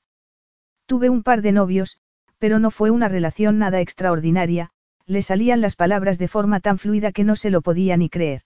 Tuve 0.87 1.11
un 1.11 1.23
par 1.23 1.43
de 1.43 1.53
novios, 1.53 1.99
pero 2.39 2.59
no 2.59 2.71
fue 2.71 2.91
una 2.91 3.09
relación 3.09 3.59
nada 3.59 3.81
extraordinaria, 3.81 4.71
le 5.07 5.23
salían 5.23 5.61
las 5.61 5.77
palabras 5.77 6.19
de 6.19 6.29
forma 6.29 6.61
tan 6.61 6.79
fluida 6.79 7.13
que 7.13 7.25
no 7.25 7.37
se 7.37 7.51
lo 7.51 7.63
podía 7.63 7.97
ni 7.97 8.09
creer. 8.09 8.43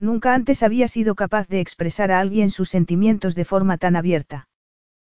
Nunca 0.00 0.34
antes 0.34 0.62
había 0.62 0.88
sido 0.88 1.14
capaz 1.14 1.46
de 1.48 1.60
expresar 1.60 2.10
a 2.10 2.20
alguien 2.20 2.50
sus 2.50 2.70
sentimientos 2.70 3.34
de 3.34 3.44
forma 3.44 3.78
tan 3.78 3.96
abierta. 3.96 4.48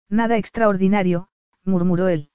Nada 0.09 0.37
extraordinario, 0.37 1.29
murmuró 1.65 2.09
él. 2.09 2.31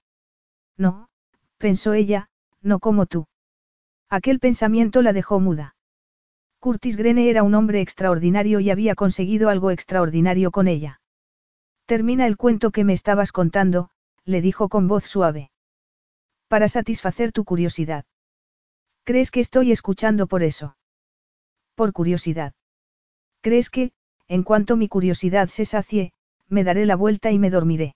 No, 0.78 1.10
pensó 1.58 1.94
ella, 1.94 2.30
no 2.62 2.80
como 2.80 3.06
tú. 3.06 3.28
Aquel 4.10 4.40
pensamiento 4.40 5.02
la 5.02 5.14
dejó 5.14 5.40
muda. 5.40 5.76
Curtis 6.60 6.98
Grene 6.98 7.30
era 7.30 7.44
un 7.44 7.56
hombre 7.56 7.80
extraordinario 7.80 8.60
y 8.60 8.70
había 8.70 8.94
conseguido 8.94 9.48
algo 9.50 9.72
extraordinario 9.72 10.52
con 10.52 10.68
ella. 10.68 11.00
Termina 11.86 12.28
el 12.28 12.36
cuento 12.36 12.72
que 12.72 12.84
me 12.84 12.94
estabas 12.94 13.32
contando, 13.32 13.90
le 14.26 14.42
dijo 14.42 14.68
con 14.68 14.88
voz 14.88 15.06
suave. 15.06 15.52
Para 16.50 16.68
satisfacer 16.68 17.32
tu 17.32 17.46
curiosidad. 17.46 18.06
¿Crees 19.06 19.32
que 19.32 19.40
estoy 19.40 19.72
escuchando 19.72 20.28
por 20.28 20.44
eso? 20.44 20.76
Por 21.76 21.94
curiosidad. 21.94 22.54
¿Crees 23.42 23.70
que, 23.70 23.94
en 24.28 24.44
cuanto 24.44 24.76
mi 24.76 24.90
curiosidad 24.90 25.48
se 25.48 25.64
sacie, 25.64 26.12
me 26.50 26.66
daré 26.66 26.86
la 26.86 26.98
vuelta 26.98 27.32
y 27.32 27.40
me 27.40 27.50
dormiré? 27.50 27.96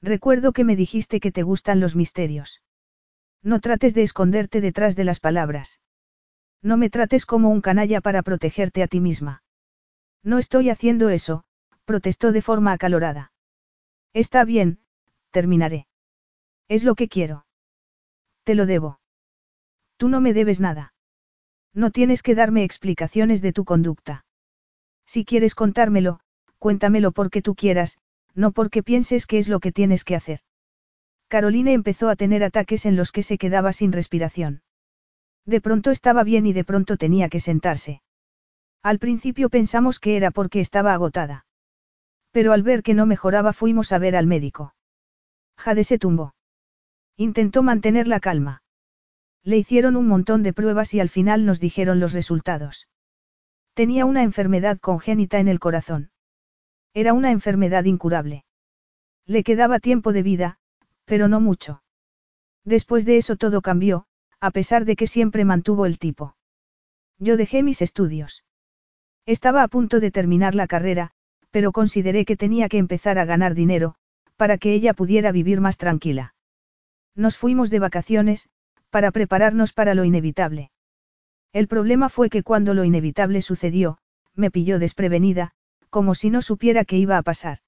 Recuerdo 0.00 0.52
que 0.52 0.64
me 0.64 0.74
dijiste 0.74 1.20
que 1.20 1.32
te 1.32 1.42
gustan 1.42 1.80
los 1.80 1.96
misterios. 1.96 2.62
No 3.42 3.60
trates 3.60 3.92
de 3.94 4.02
esconderte 4.02 4.62
detrás 4.62 4.96
de 4.96 5.04
las 5.04 5.20
palabras. 5.20 5.80
No 6.64 6.78
me 6.78 6.88
trates 6.88 7.26
como 7.26 7.50
un 7.50 7.60
canalla 7.60 8.00
para 8.00 8.22
protegerte 8.22 8.82
a 8.82 8.88
ti 8.88 8.98
misma. 8.98 9.42
No 10.22 10.38
estoy 10.38 10.70
haciendo 10.70 11.10
eso, 11.10 11.44
protestó 11.84 12.32
de 12.32 12.40
forma 12.40 12.72
acalorada. 12.72 13.32
Está 14.14 14.44
bien, 14.46 14.78
terminaré. 15.30 15.86
Es 16.66 16.82
lo 16.82 16.94
que 16.94 17.08
quiero. 17.08 17.44
Te 18.44 18.54
lo 18.54 18.64
debo. 18.64 18.98
Tú 19.98 20.08
no 20.08 20.22
me 20.22 20.32
debes 20.32 20.58
nada. 20.58 20.94
No 21.74 21.90
tienes 21.90 22.22
que 22.22 22.34
darme 22.34 22.64
explicaciones 22.64 23.42
de 23.42 23.52
tu 23.52 23.66
conducta. 23.66 24.24
Si 25.04 25.26
quieres 25.26 25.54
contármelo, 25.54 26.20
cuéntamelo 26.58 27.12
porque 27.12 27.42
tú 27.42 27.54
quieras, 27.54 27.98
no 28.34 28.52
porque 28.52 28.82
pienses 28.82 29.26
que 29.26 29.36
es 29.36 29.48
lo 29.48 29.60
que 29.60 29.70
tienes 29.70 30.02
que 30.02 30.16
hacer. 30.16 30.40
Caroline 31.28 31.74
empezó 31.74 32.08
a 32.08 32.16
tener 32.16 32.42
ataques 32.42 32.86
en 32.86 32.96
los 32.96 33.12
que 33.12 33.22
se 33.22 33.36
quedaba 33.36 33.72
sin 33.72 33.92
respiración. 33.92 34.62
De 35.46 35.60
pronto 35.60 35.90
estaba 35.90 36.24
bien 36.24 36.46
y 36.46 36.52
de 36.52 36.64
pronto 36.64 36.96
tenía 36.96 37.28
que 37.28 37.40
sentarse. 37.40 38.02
Al 38.82 38.98
principio 38.98 39.48
pensamos 39.50 39.98
que 39.98 40.16
era 40.16 40.30
porque 40.30 40.60
estaba 40.60 40.92
agotada. 40.92 41.46
Pero 42.30 42.52
al 42.52 42.62
ver 42.62 42.82
que 42.82 42.94
no 42.94 43.06
mejoraba 43.06 43.52
fuimos 43.52 43.92
a 43.92 43.98
ver 43.98 44.16
al 44.16 44.26
médico. 44.26 44.74
Jade 45.56 45.84
se 45.84 45.98
tumbó. 45.98 46.34
Intentó 47.16 47.62
mantener 47.62 48.08
la 48.08 48.20
calma. 48.20 48.62
Le 49.42 49.56
hicieron 49.58 49.96
un 49.96 50.08
montón 50.08 50.42
de 50.42 50.52
pruebas 50.52 50.94
y 50.94 51.00
al 51.00 51.08
final 51.08 51.44
nos 51.44 51.60
dijeron 51.60 52.00
los 52.00 52.12
resultados. 52.12 52.88
Tenía 53.74 54.04
una 54.04 54.22
enfermedad 54.22 54.78
congénita 54.80 55.38
en 55.38 55.48
el 55.48 55.60
corazón. 55.60 56.10
Era 56.94 57.12
una 57.12 57.30
enfermedad 57.30 57.84
incurable. 57.84 58.44
Le 59.26 59.42
quedaba 59.42 59.80
tiempo 59.80 60.12
de 60.12 60.22
vida, 60.22 60.58
pero 61.04 61.28
no 61.28 61.40
mucho. 61.40 61.82
Después 62.64 63.04
de 63.04 63.18
eso 63.18 63.36
todo 63.36 63.62
cambió, 63.62 64.06
a 64.44 64.50
pesar 64.50 64.84
de 64.84 64.94
que 64.94 65.06
siempre 65.06 65.46
mantuvo 65.46 65.86
el 65.86 65.98
tipo. 65.98 66.36
Yo 67.18 67.38
dejé 67.38 67.62
mis 67.62 67.80
estudios. 67.80 68.44
Estaba 69.24 69.62
a 69.62 69.68
punto 69.68 70.00
de 70.00 70.10
terminar 70.10 70.54
la 70.54 70.66
carrera, 70.66 71.12
pero 71.50 71.72
consideré 71.72 72.26
que 72.26 72.36
tenía 72.36 72.68
que 72.68 72.76
empezar 72.76 73.18
a 73.18 73.24
ganar 73.24 73.54
dinero, 73.54 73.94
para 74.36 74.58
que 74.58 74.74
ella 74.74 74.92
pudiera 74.92 75.32
vivir 75.32 75.62
más 75.62 75.78
tranquila. 75.78 76.34
Nos 77.14 77.38
fuimos 77.38 77.70
de 77.70 77.78
vacaciones, 77.78 78.50
para 78.90 79.12
prepararnos 79.12 79.72
para 79.72 79.94
lo 79.94 80.04
inevitable. 80.04 80.70
El 81.54 81.66
problema 81.66 82.10
fue 82.10 82.28
que 82.28 82.42
cuando 82.42 82.74
lo 82.74 82.84
inevitable 82.84 83.40
sucedió, 83.40 83.96
me 84.34 84.50
pilló 84.50 84.78
desprevenida, 84.78 85.52
como 85.88 86.14
si 86.14 86.28
no 86.28 86.42
supiera 86.42 86.84
qué 86.84 86.98
iba 86.98 87.16
a 87.16 87.22
pasar. 87.22 87.60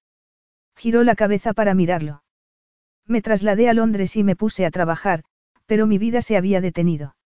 Giró 0.77 1.05
la 1.05 1.15
cabeza 1.15 1.55
para 1.55 1.73
mirarlo. 1.73 2.23
Me 3.07 3.23
trasladé 3.23 3.71
a 3.71 3.73
Londres 3.73 4.15
y 4.17 4.25
me 4.25 4.37
puse 4.37 4.67
a 4.67 4.71
trabajar, 4.71 5.25
pero 5.67 5.87
mi 5.87 5.99
vida 5.99 6.23
se 6.23 6.37
había 6.37 6.61
detenido. 6.61 7.17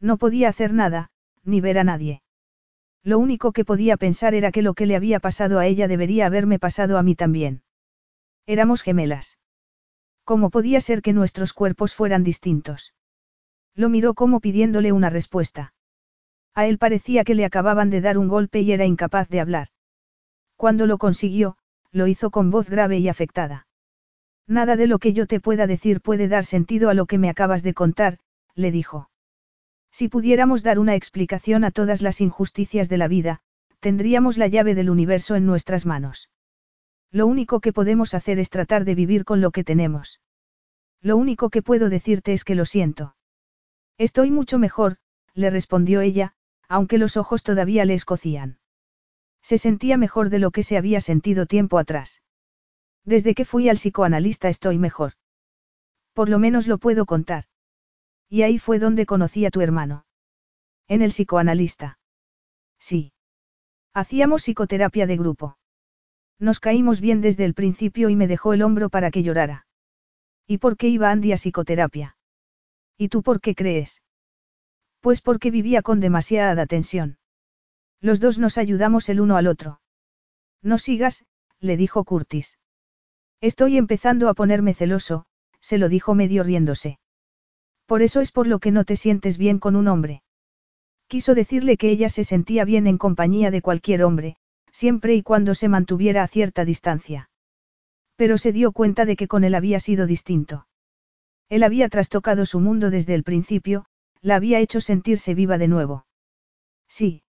No 0.00 0.16
podía 0.16 0.48
hacer 0.48 0.72
nada, 0.72 1.10
ni 1.44 1.60
ver 1.60 1.78
a 1.78 1.84
nadie. 1.84 2.22
Lo 3.04 3.18
único 3.18 3.52
que 3.52 3.64
podía 3.64 3.96
pensar 3.96 4.34
era 4.34 4.50
que 4.50 4.62
lo 4.62 4.74
que 4.74 4.86
le 4.86 4.96
había 4.96 5.20
pasado 5.20 5.58
a 5.58 5.66
ella 5.66 5.88
debería 5.88 6.26
haberme 6.26 6.58
pasado 6.58 6.98
a 6.98 7.02
mí 7.02 7.14
también. 7.14 7.62
Éramos 8.46 8.82
gemelas. 8.82 9.38
¿Cómo 10.24 10.50
podía 10.50 10.80
ser 10.80 11.00
que 11.00 11.12
nuestros 11.12 11.52
cuerpos 11.52 11.94
fueran 11.94 12.24
distintos? 12.24 12.94
Lo 13.74 13.88
miró 13.88 14.14
como 14.14 14.40
pidiéndole 14.40 14.92
una 14.92 15.10
respuesta. 15.10 15.72
A 16.54 16.66
él 16.66 16.78
parecía 16.78 17.24
que 17.24 17.34
le 17.34 17.44
acababan 17.44 17.88
de 17.88 18.00
dar 18.00 18.18
un 18.18 18.28
golpe 18.28 18.60
y 18.60 18.72
era 18.72 18.84
incapaz 18.84 19.28
de 19.28 19.40
hablar. 19.40 19.68
Cuando 20.56 20.86
lo 20.86 20.98
consiguió, 20.98 21.56
lo 21.92 22.08
hizo 22.08 22.30
con 22.30 22.50
voz 22.50 22.68
grave 22.68 22.98
y 22.98 23.08
afectada. 23.08 23.67
Nada 24.48 24.76
de 24.76 24.86
lo 24.86 24.98
que 24.98 25.12
yo 25.12 25.26
te 25.26 25.40
pueda 25.40 25.66
decir 25.66 26.00
puede 26.00 26.26
dar 26.26 26.46
sentido 26.46 26.88
a 26.88 26.94
lo 26.94 27.04
que 27.04 27.18
me 27.18 27.28
acabas 27.28 27.62
de 27.62 27.74
contar, 27.74 28.18
le 28.54 28.72
dijo. 28.72 29.10
Si 29.92 30.08
pudiéramos 30.08 30.62
dar 30.62 30.78
una 30.78 30.94
explicación 30.94 31.64
a 31.64 31.70
todas 31.70 32.00
las 32.00 32.22
injusticias 32.22 32.88
de 32.88 32.96
la 32.96 33.08
vida, 33.08 33.40
tendríamos 33.80 34.38
la 34.38 34.48
llave 34.48 34.74
del 34.74 34.88
universo 34.88 35.36
en 35.36 35.44
nuestras 35.44 35.84
manos. 35.84 36.30
Lo 37.10 37.26
único 37.26 37.60
que 37.60 37.74
podemos 37.74 38.14
hacer 38.14 38.38
es 38.38 38.48
tratar 38.48 38.86
de 38.86 38.94
vivir 38.94 39.26
con 39.26 39.42
lo 39.42 39.50
que 39.50 39.64
tenemos. 39.64 40.20
Lo 41.02 41.18
único 41.18 41.50
que 41.50 41.62
puedo 41.62 41.90
decirte 41.90 42.32
es 42.32 42.42
que 42.42 42.54
lo 42.54 42.64
siento. 42.64 43.16
Estoy 43.98 44.30
mucho 44.30 44.58
mejor, 44.58 44.96
le 45.34 45.50
respondió 45.50 46.00
ella, 46.00 46.32
aunque 46.68 46.98
los 46.98 47.16
ojos 47.18 47.42
todavía 47.42 47.84
le 47.84 47.94
escocían. 47.94 48.58
Se 49.42 49.58
sentía 49.58 49.96
mejor 49.98 50.30
de 50.30 50.38
lo 50.38 50.50
que 50.50 50.62
se 50.62 50.76
había 50.76 51.00
sentido 51.00 51.46
tiempo 51.46 51.78
atrás. 51.78 52.22
Desde 53.08 53.34
que 53.34 53.46
fui 53.46 53.70
al 53.70 53.76
psicoanalista 53.76 54.50
estoy 54.50 54.76
mejor. 54.76 55.12
Por 56.12 56.28
lo 56.28 56.38
menos 56.38 56.66
lo 56.66 56.76
puedo 56.76 57.06
contar. 57.06 57.44
Y 58.28 58.42
ahí 58.42 58.58
fue 58.58 58.78
donde 58.78 59.06
conocí 59.06 59.46
a 59.46 59.50
tu 59.50 59.62
hermano. 59.62 60.04
En 60.88 61.00
el 61.00 61.12
psicoanalista. 61.12 61.98
Sí. 62.78 63.14
Hacíamos 63.94 64.42
psicoterapia 64.42 65.06
de 65.06 65.16
grupo. 65.16 65.56
Nos 66.38 66.60
caímos 66.60 67.00
bien 67.00 67.22
desde 67.22 67.46
el 67.46 67.54
principio 67.54 68.10
y 68.10 68.14
me 68.14 68.26
dejó 68.26 68.52
el 68.52 68.60
hombro 68.60 68.90
para 68.90 69.10
que 69.10 69.22
llorara. 69.22 69.66
¿Y 70.46 70.58
por 70.58 70.76
qué 70.76 70.88
iba 70.88 71.10
Andy 71.10 71.32
a 71.32 71.38
psicoterapia? 71.38 72.18
¿Y 72.98 73.08
tú 73.08 73.22
por 73.22 73.40
qué 73.40 73.54
crees? 73.54 74.02
Pues 75.00 75.22
porque 75.22 75.50
vivía 75.50 75.80
con 75.80 76.00
demasiada 76.00 76.66
tensión. 76.66 77.16
Los 78.02 78.20
dos 78.20 78.38
nos 78.38 78.58
ayudamos 78.58 79.08
el 79.08 79.22
uno 79.22 79.38
al 79.38 79.46
otro. 79.46 79.80
No 80.60 80.76
sigas, 80.76 81.24
le 81.58 81.78
dijo 81.78 82.04
Curtis. 82.04 82.57
Estoy 83.40 83.76
empezando 83.76 84.28
a 84.28 84.34
ponerme 84.34 84.74
celoso, 84.74 85.26
se 85.60 85.78
lo 85.78 85.88
dijo 85.88 86.14
medio 86.14 86.42
riéndose. 86.42 86.98
Por 87.86 88.02
eso 88.02 88.20
es 88.20 88.32
por 88.32 88.46
lo 88.46 88.58
que 88.58 88.72
no 88.72 88.84
te 88.84 88.96
sientes 88.96 89.38
bien 89.38 89.58
con 89.58 89.76
un 89.76 89.88
hombre. 89.88 90.22
Quiso 91.06 91.34
decirle 91.34 91.76
que 91.76 91.90
ella 91.90 92.08
se 92.08 92.24
sentía 92.24 92.64
bien 92.64 92.86
en 92.86 92.98
compañía 92.98 93.50
de 93.50 93.62
cualquier 93.62 94.02
hombre, 94.02 94.36
siempre 94.72 95.14
y 95.14 95.22
cuando 95.22 95.54
se 95.54 95.68
mantuviera 95.68 96.22
a 96.22 96.28
cierta 96.28 96.64
distancia. 96.64 97.30
Pero 98.16 98.36
se 98.36 98.52
dio 98.52 98.72
cuenta 98.72 99.04
de 99.04 99.16
que 99.16 99.28
con 99.28 99.44
él 99.44 99.54
había 99.54 99.80
sido 99.80 100.06
distinto. 100.06 100.66
Él 101.48 101.62
había 101.62 101.88
trastocado 101.88 102.44
su 102.44 102.60
mundo 102.60 102.90
desde 102.90 103.14
el 103.14 103.22
principio, 103.22 103.86
la 104.20 104.36
había 104.36 104.58
hecho 104.58 104.80
sentirse 104.80 105.34
viva 105.34 105.56
de 105.56 105.68
nuevo. 105.68 106.06
Sí, 106.88 107.22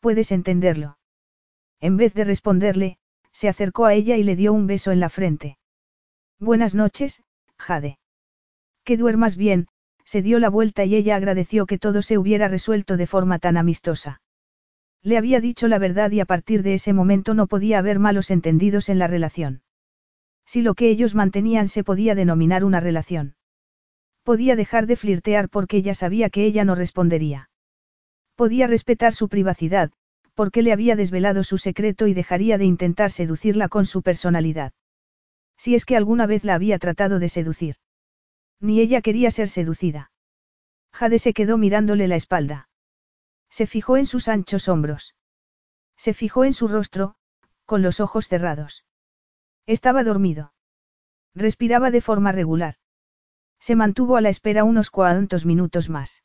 puedes 0.00 0.30
entenderlo. 0.30 0.98
En 1.80 1.96
vez 1.96 2.14
de 2.14 2.24
responderle, 2.24 2.98
se 3.34 3.48
acercó 3.48 3.84
a 3.84 3.94
ella 3.94 4.16
y 4.16 4.22
le 4.22 4.36
dio 4.36 4.52
un 4.52 4.66
beso 4.66 4.92
en 4.92 5.00
la 5.00 5.10
frente. 5.10 5.58
Buenas 6.38 6.74
noches, 6.74 7.22
Jade. 7.58 7.98
Que 8.84 8.96
duermas 8.96 9.36
bien, 9.36 9.66
se 10.04 10.22
dio 10.22 10.38
la 10.38 10.48
vuelta 10.48 10.84
y 10.84 10.94
ella 10.94 11.16
agradeció 11.16 11.66
que 11.66 11.78
todo 11.78 12.00
se 12.00 12.16
hubiera 12.16 12.48
resuelto 12.48 12.96
de 12.96 13.06
forma 13.06 13.38
tan 13.40 13.56
amistosa. 13.56 14.22
Le 15.02 15.18
había 15.18 15.40
dicho 15.40 15.66
la 15.68 15.78
verdad 15.78 16.12
y 16.12 16.20
a 16.20 16.24
partir 16.24 16.62
de 16.62 16.74
ese 16.74 16.92
momento 16.92 17.34
no 17.34 17.46
podía 17.46 17.78
haber 17.78 17.98
malos 17.98 18.30
entendidos 18.30 18.88
en 18.88 18.98
la 18.98 19.08
relación. 19.08 19.62
Si 20.46 20.62
lo 20.62 20.74
que 20.74 20.88
ellos 20.88 21.14
mantenían 21.14 21.68
se 21.68 21.84
podía 21.84 22.14
denominar 22.14 22.64
una 22.64 22.80
relación. 22.80 23.34
Podía 24.22 24.56
dejar 24.56 24.86
de 24.86 24.96
flirtear 24.96 25.48
porque 25.48 25.78
ella 25.78 25.94
sabía 25.94 26.30
que 26.30 26.44
ella 26.44 26.64
no 26.64 26.74
respondería. 26.74 27.50
Podía 28.36 28.66
respetar 28.66 29.12
su 29.12 29.28
privacidad, 29.28 29.90
porque 30.34 30.62
le 30.62 30.72
había 30.72 30.96
desvelado 30.96 31.44
su 31.44 31.58
secreto 31.58 32.06
y 32.06 32.14
dejaría 32.14 32.58
de 32.58 32.64
intentar 32.64 33.10
seducirla 33.10 33.68
con 33.68 33.86
su 33.86 34.02
personalidad. 34.02 34.72
Si 35.56 35.74
es 35.74 35.84
que 35.84 35.96
alguna 35.96 36.26
vez 36.26 36.44
la 36.44 36.54
había 36.54 36.78
tratado 36.78 37.18
de 37.18 37.28
seducir. 37.28 37.76
Ni 38.60 38.80
ella 38.80 39.00
quería 39.00 39.30
ser 39.30 39.48
seducida. 39.48 40.10
Jade 40.92 41.18
se 41.18 41.32
quedó 41.32 41.58
mirándole 41.58 42.08
la 42.08 42.16
espalda. 42.16 42.68
Se 43.50 43.66
fijó 43.66 43.96
en 43.96 44.06
sus 44.06 44.28
anchos 44.28 44.68
hombros. 44.68 45.14
Se 45.96 46.14
fijó 46.14 46.44
en 46.44 46.52
su 46.52 46.68
rostro, 46.68 47.14
con 47.66 47.82
los 47.82 48.00
ojos 48.00 48.28
cerrados. 48.28 48.84
Estaba 49.66 50.02
dormido. 50.02 50.52
Respiraba 51.34 51.90
de 51.90 52.00
forma 52.00 52.32
regular. 52.32 52.76
Se 53.60 53.76
mantuvo 53.76 54.16
a 54.16 54.20
la 54.20 54.28
espera 54.28 54.64
unos 54.64 54.90
cuantos 54.90 55.46
minutos 55.46 55.88
más. 55.88 56.22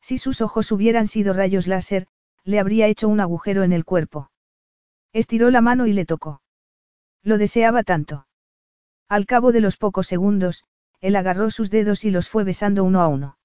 Si 0.00 0.18
sus 0.18 0.40
ojos 0.40 0.72
hubieran 0.72 1.06
sido 1.06 1.32
rayos 1.32 1.66
láser, 1.66 2.06
le 2.44 2.58
habría 2.58 2.86
hecho 2.86 3.08
un 3.08 3.20
agujero 3.20 3.62
en 3.62 3.72
el 3.72 3.84
cuerpo. 3.84 4.30
Estiró 5.12 5.50
la 5.50 5.60
mano 5.60 5.86
y 5.86 5.92
le 5.92 6.06
tocó. 6.06 6.42
Lo 7.22 7.38
deseaba 7.38 7.82
tanto. 7.82 8.26
Al 9.08 9.26
cabo 9.26 9.52
de 9.52 9.60
los 9.60 9.76
pocos 9.76 10.06
segundos, 10.06 10.64
él 11.00 11.16
agarró 11.16 11.50
sus 11.50 11.70
dedos 11.70 12.04
y 12.04 12.10
los 12.10 12.28
fue 12.28 12.44
besando 12.44 12.84
uno 12.84 13.00
a 13.00 13.08
uno. 13.08 13.38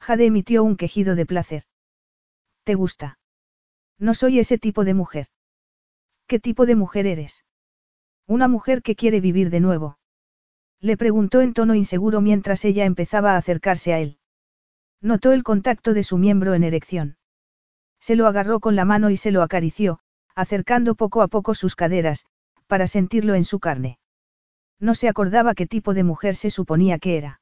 Jade 0.00 0.26
emitió 0.26 0.64
un 0.64 0.76
quejido 0.76 1.14
de 1.14 1.26
placer. 1.26 1.64
¿Te 2.64 2.74
gusta? 2.74 3.18
No 3.98 4.14
soy 4.14 4.38
ese 4.38 4.58
tipo 4.58 4.84
de 4.84 4.94
mujer. 4.94 5.28
¿Qué 6.26 6.40
tipo 6.40 6.66
de 6.66 6.74
mujer 6.74 7.06
eres? 7.06 7.44
Una 8.26 8.48
mujer 8.48 8.82
que 8.82 8.96
quiere 8.96 9.20
vivir 9.20 9.50
de 9.50 9.60
nuevo. 9.60 9.98
Le 10.80 10.96
preguntó 10.96 11.42
en 11.42 11.52
tono 11.52 11.74
inseguro 11.74 12.20
mientras 12.20 12.64
ella 12.64 12.84
empezaba 12.84 13.34
a 13.34 13.36
acercarse 13.36 13.92
a 13.92 14.00
él. 14.00 14.18
Notó 15.02 15.32
el 15.32 15.42
contacto 15.42 15.92
de 15.92 16.02
su 16.02 16.16
miembro 16.16 16.54
en 16.54 16.64
erección. 16.64 17.16
Se 18.00 18.16
lo 18.16 18.26
agarró 18.26 18.60
con 18.60 18.76
la 18.76 18.84
mano 18.84 19.10
y 19.10 19.16
se 19.16 19.30
lo 19.30 19.42
acarició, 19.42 20.00
acercando 20.34 20.94
poco 20.94 21.22
a 21.22 21.28
poco 21.28 21.54
sus 21.54 21.76
caderas, 21.76 22.24
para 22.66 22.86
sentirlo 22.86 23.34
en 23.34 23.44
su 23.44 23.60
carne. 23.60 23.98
No 24.78 24.94
se 24.94 25.08
acordaba 25.08 25.54
qué 25.54 25.66
tipo 25.66 25.92
de 25.92 26.04
mujer 26.04 26.34
se 26.34 26.50
suponía 26.50 26.98
que 26.98 27.18
era. 27.18 27.40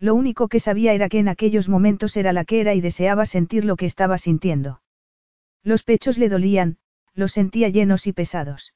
Lo 0.00 0.14
único 0.14 0.48
que 0.48 0.60
sabía 0.60 0.92
era 0.92 1.08
que 1.08 1.18
en 1.18 1.28
aquellos 1.28 1.68
momentos 1.68 2.16
era 2.16 2.32
la 2.32 2.44
que 2.44 2.60
era 2.60 2.74
y 2.74 2.80
deseaba 2.80 3.26
sentir 3.26 3.64
lo 3.64 3.76
que 3.76 3.86
estaba 3.86 4.18
sintiendo. 4.18 4.82
Los 5.62 5.82
pechos 5.82 6.18
le 6.18 6.28
dolían, 6.28 6.78
los 7.14 7.32
sentía 7.32 7.68
llenos 7.68 8.06
y 8.06 8.12
pesados. 8.12 8.74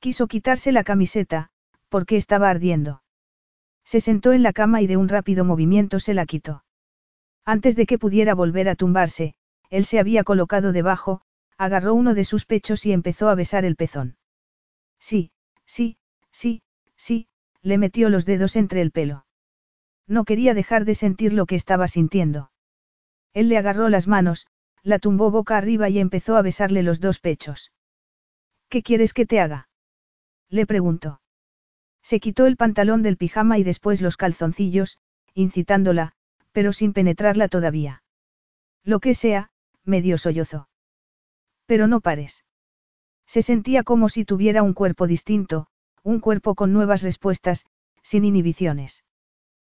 Quiso 0.00 0.28
quitarse 0.28 0.70
la 0.70 0.84
camiseta, 0.84 1.50
porque 1.88 2.16
estaba 2.16 2.50
ardiendo. 2.50 3.02
Se 3.84 4.00
sentó 4.00 4.32
en 4.32 4.42
la 4.42 4.52
cama 4.52 4.80
y 4.80 4.86
de 4.86 4.96
un 4.96 5.08
rápido 5.08 5.44
movimiento 5.44 5.98
se 5.98 6.14
la 6.14 6.26
quitó. 6.26 6.64
Antes 7.44 7.74
de 7.74 7.86
que 7.86 7.98
pudiera 7.98 8.34
volver 8.34 8.68
a 8.68 8.74
tumbarse, 8.74 9.34
él 9.70 9.84
se 9.84 9.98
había 9.98 10.24
colocado 10.24 10.72
debajo, 10.72 11.22
agarró 11.56 11.94
uno 11.94 12.14
de 12.14 12.24
sus 12.24 12.46
pechos 12.46 12.86
y 12.86 12.92
empezó 12.92 13.28
a 13.28 13.34
besar 13.34 13.64
el 13.64 13.76
pezón. 13.76 14.16
Sí, 14.98 15.32
sí, 15.66 15.98
sí, 16.30 16.62
sí, 16.96 17.28
le 17.62 17.78
metió 17.78 18.08
los 18.08 18.24
dedos 18.24 18.56
entre 18.56 18.80
el 18.80 18.90
pelo. 18.90 19.26
No 20.06 20.24
quería 20.24 20.54
dejar 20.54 20.84
de 20.84 20.94
sentir 20.94 21.32
lo 21.32 21.46
que 21.46 21.56
estaba 21.56 21.88
sintiendo. 21.88 22.50
Él 23.34 23.48
le 23.48 23.58
agarró 23.58 23.88
las 23.88 24.08
manos, 24.08 24.46
la 24.82 24.98
tumbó 24.98 25.30
boca 25.30 25.56
arriba 25.58 25.88
y 25.88 25.98
empezó 25.98 26.36
a 26.36 26.42
besarle 26.42 26.82
los 26.82 27.00
dos 27.00 27.18
pechos. 27.18 27.72
¿Qué 28.68 28.82
quieres 28.82 29.12
que 29.12 29.26
te 29.26 29.40
haga? 29.40 29.68
Le 30.48 30.66
preguntó. 30.66 31.20
Se 32.02 32.20
quitó 32.20 32.46
el 32.46 32.56
pantalón 32.56 33.02
del 33.02 33.18
pijama 33.18 33.58
y 33.58 33.64
después 33.64 34.00
los 34.00 34.16
calzoncillos, 34.16 34.98
incitándola, 35.34 36.12
pero 36.52 36.72
sin 36.72 36.92
penetrarla 36.94 37.48
todavía. 37.48 38.02
Lo 38.84 39.00
que 39.00 39.14
sea, 39.14 39.50
medio 39.88 40.18
sollozó. 40.18 40.68
Pero 41.66 41.88
no 41.88 42.00
pares. 42.00 42.44
Se 43.26 43.42
sentía 43.42 43.82
como 43.82 44.08
si 44.08 44.24
tuviera 44.24 44.62
un 44.62 44.74
cuerpo 44.74 45.06
distinto, 45.06 45.66
un 46.02 46.20
cuerpo 46.20 46.54
con 46.54 46.72
nuevas 46.72 47.02
respuestas, 47.02 47.66
sin 48.02 48.24
inhibiciones. 48.24 49.04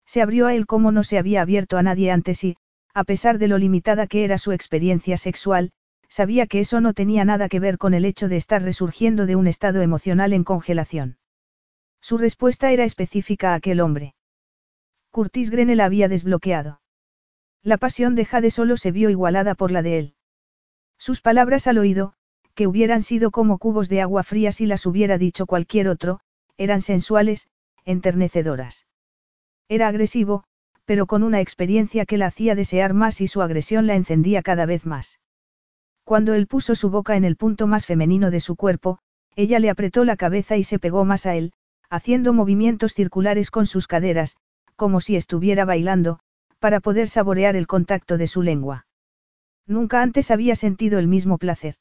Se 0.07 0.20
abrió 0.20 0.47
a 0.47 0.55
él 0.55 0.67
como 0.67 0.91
no 0.93 1.03
se 1.05 1.19
había 1.19 1.43
abierto 1.43 1.78
a 1.78 1.83
nadie 1.83 2.11
antes 2.11 2.43
y, 2.45 2.57
a 2.95 3.05
pesar 3.05 3.39
de 3.39 3.49
lo 3.49 3.59
limitada 3.59 4.07
que 4.07 4.25
era 4.25 4.39
su 4.39 4.53
experiencia 4.53 5.17
sexual, 5.17 5.70
sabía 6.09 6.47
que 6.47 6.61
eso 6.61 6.81
no 6.81 6.95
tenía 6.95 7.25
nada 7.25 7.49
que 7.49 7.61
ver 7.61 7.78
con 7.78 7.95
el 7.95 8.05
hecho 8.05 8.28
de 8.28 8.37
estar 8.37 8.62
resurgiendo 8.62 9.27
de 9.27 9.37
un 9.37 9.47
estado 9.47 9.83
emocional 9.83 10.33
en 10.33 10.45
congelación. 10.45 11.19
Su 12.01 12.19
respuesta 12.19 12.70
era 12.73 12.85
específica 12.85 13.53
a 13.53 13.57
aquel 13.57 13.81
hombre. 13.81 14.15
Curtis 15.11 15.51
Grenell 15.51 15.81
había 15.81 16.09
desbloqueado. 16.09 16.81
La 17.69 17.77
pasión 17.77 18.15
de 18.15 18.25
Jade 18.25 18.51
solo 18.51 18.79
se 18.79 18.93
vio 18.93 19.11
igualada 19.11 19.55
por 19.55 19.71
la 19.71 19.83
de 19.83 19.99
él. 19.99 20.15
Sus 20.97 21.21
palabras 21.21 21.67
al 21.67 21.77
oído, 21.77 22.15
que 22.55 22.67
hubieran 22.67 23.03
sido 23.03 23.31
como 23.31 23.59
cubos 23.59 23.91
de 23.91 24.01
agua 24.01 24.23
fría 24.23 24.53
si 24.53 24.65
las 24.65 24.87
hubiera 24.87 25.19
dicho 25.19 25.45
cualquier 25.45 25.89
otro, 25.89 26.21
eran 26.57 26.81
sensuales, 26.81 27.47
enternecedoras. 27.85 28.87
Era 29.69 29.89
agresivo, 29.89 30.45
pero 30.87 31.05
con 31.07 31.23
una 31.23 31.43
experiencia 31.43 32.07
que 32.07 32.17
la 32.17 32.29
hacía 32.29 32.55
desear 32.55 32.95
más 32.95 33.21
y 33.21 33.27
su 33.27 33.43
agresión 33.43 33.87
la 33.87 33.97
encendía 33.97 34.41
cada 34.41 34.65
vez 34.65 34.87
más. 34.87 35.21
Cuando 36.05 36.33
él 36.33 36.47
puso 36.47 36.75
su 36.75 36.89
boca 36.89 37.17
en 37.17 37.25
el 37.25 37.37
punto 37.37 37.67
más 37.67 37.85
femenino 37.85 38.31
de 38.31 38.41
su 38.41 38.57
cuerpo, 38.57 38.99
ella 39.37 39.59
le 39.59 39.69
apretó 39.69 40.07
la 40.07 40.17
cabeza 40.17 40.57
y 40.57 40.65
se 40.65 40.79
pegó 40.79 41.05
más 41.05 41.27
a 41.27 41.37
él, 41.37 41.53
haciendo 41.91 42.33
movimientos 42.33 42.95
circulares 42.95 43.51
con 43.51 43.67
sus 43.67 43.87
caderas, 43.87 44.39
como 44.75 45.03
si 45.03 45.17
estuviera 45.17 45.67
bailando, 45.67 46.21
para 46.59 46.81
poder 46.81 47.09
saborear 47.09 47.57
el 47.57 47.67
contacto 47.67 48.19
de 48.19 48.27
su 48.27 48.43
lengua. 48.43 48.87
Nunca 49.67 50.03
antes 50.03 50.31
había 50.31 50.57
sentido 50.57 50.99
el 50.99 51.07
mismo 51.07 51.39
placer. 51.39 51.77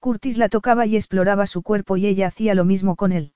Curtis 0.00 0.38
la 0.38 0.48
tocaba 0.48 0.86
y 0.86 0.96
exploraba 0.96 1.46
su 1.46 1.62
cuerpo 1.62 1.96
y 1.96 2.06
ella 2.06 2.26
hacía 2.26 2.54
lo 2.54 2.64
mismo 2.64 2.96
con 2.96 3.12
él. 3.12 3.32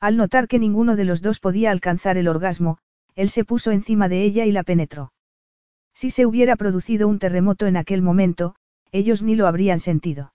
Al 0.00 0.16
notar 0.16 0.48
que 0.48 0.58
ninguno 0.58 0.96
de 0.96 1.04
los 1.04 1.22
dos 1.22 1.40
podía 1.40 1.70
alcanzar 1.70 2.16
el 2.18 2.28
orgasmo, 2.28 2.78
él 3.14 3.30
se 3.30 3.44
puso 3.44 3.72
encima 3.72 4.08
de 4.08 4.22
ella 4.22 4.44
y 4.46 4.52
la 4.52 4.62
penetró. 4.62 5.12
Si 5.94 6.10
se 6.10 6.26
hubiera 6.26 6.56
producido 6.56 7.08
un 7.08 7.18
terremoto 7.18 7.66
en 7.66 7.76
aquel 7.76 8.02
momento, 8.02 8.54
ellos 8.92 9.22
ni 9.22 9.34
lo 9.34 9.46
habrían 9.46 9.80
sentido. 9.80 10.32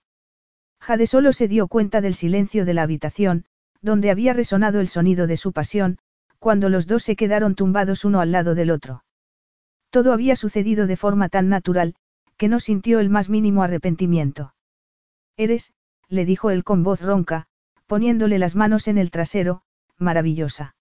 Jade 0.82 1.08
solo 1.08 1.32
se 1.32 1.48
dio 1.48 1.68
cuenta 1.68 2.02
del 2.02 2.14
silencio 2.14 2.66
de 2.66 2.74
la 2.74 2.84
habitación, 2.84 3.46
donde 3.82 4.12
había 4.12 4.34
resonado 4.34 4.82
el 4.82 4.90
sonido 4.90 5.28
de 5.28 5.38
su 5.38 5.54
pasión, 5.54 5.98
cuando 6.40 6.68
los 6.68 6.88
dos 6.88 7.04
se 7.04 7.16
quedaron 7.16 7.56
tumbados 7.56 8.04
uno 8.04 8.20
al 8.20 8.34
lado 8.34 8.56
del 8.56 8.70
otro. 8.70 9.03
Todo 9.94 10.12
había 10.12 10.36
sucedido 10.36 10.88
de 10.88 10.98
forma 10.98 11.30
tan 11.30 11.50
natural, 11.50 11.94
que 12.36 12.48
no 12.48 12.60
sintió 12.60 13.00
el 13.00 13.12
más 13.12 13.30
mínimo 13.30 13.62
arrepentimiento. 13.62 14.56
Eres, 15.38 15.76
le 16.10 16.26
dijo 16.26 16.50
él 16.50 16.64
con 16.64 16.82
voz 16.82 17.00
ronca, 17.00 17.46
poniéndole 17.86 18.40
las 18.40 18.56
manos 18.56 18.88
en 18.88 18.98
el 18.98 19.12
trasero, 19.12 19.62
maravillosa. 20.00 20.76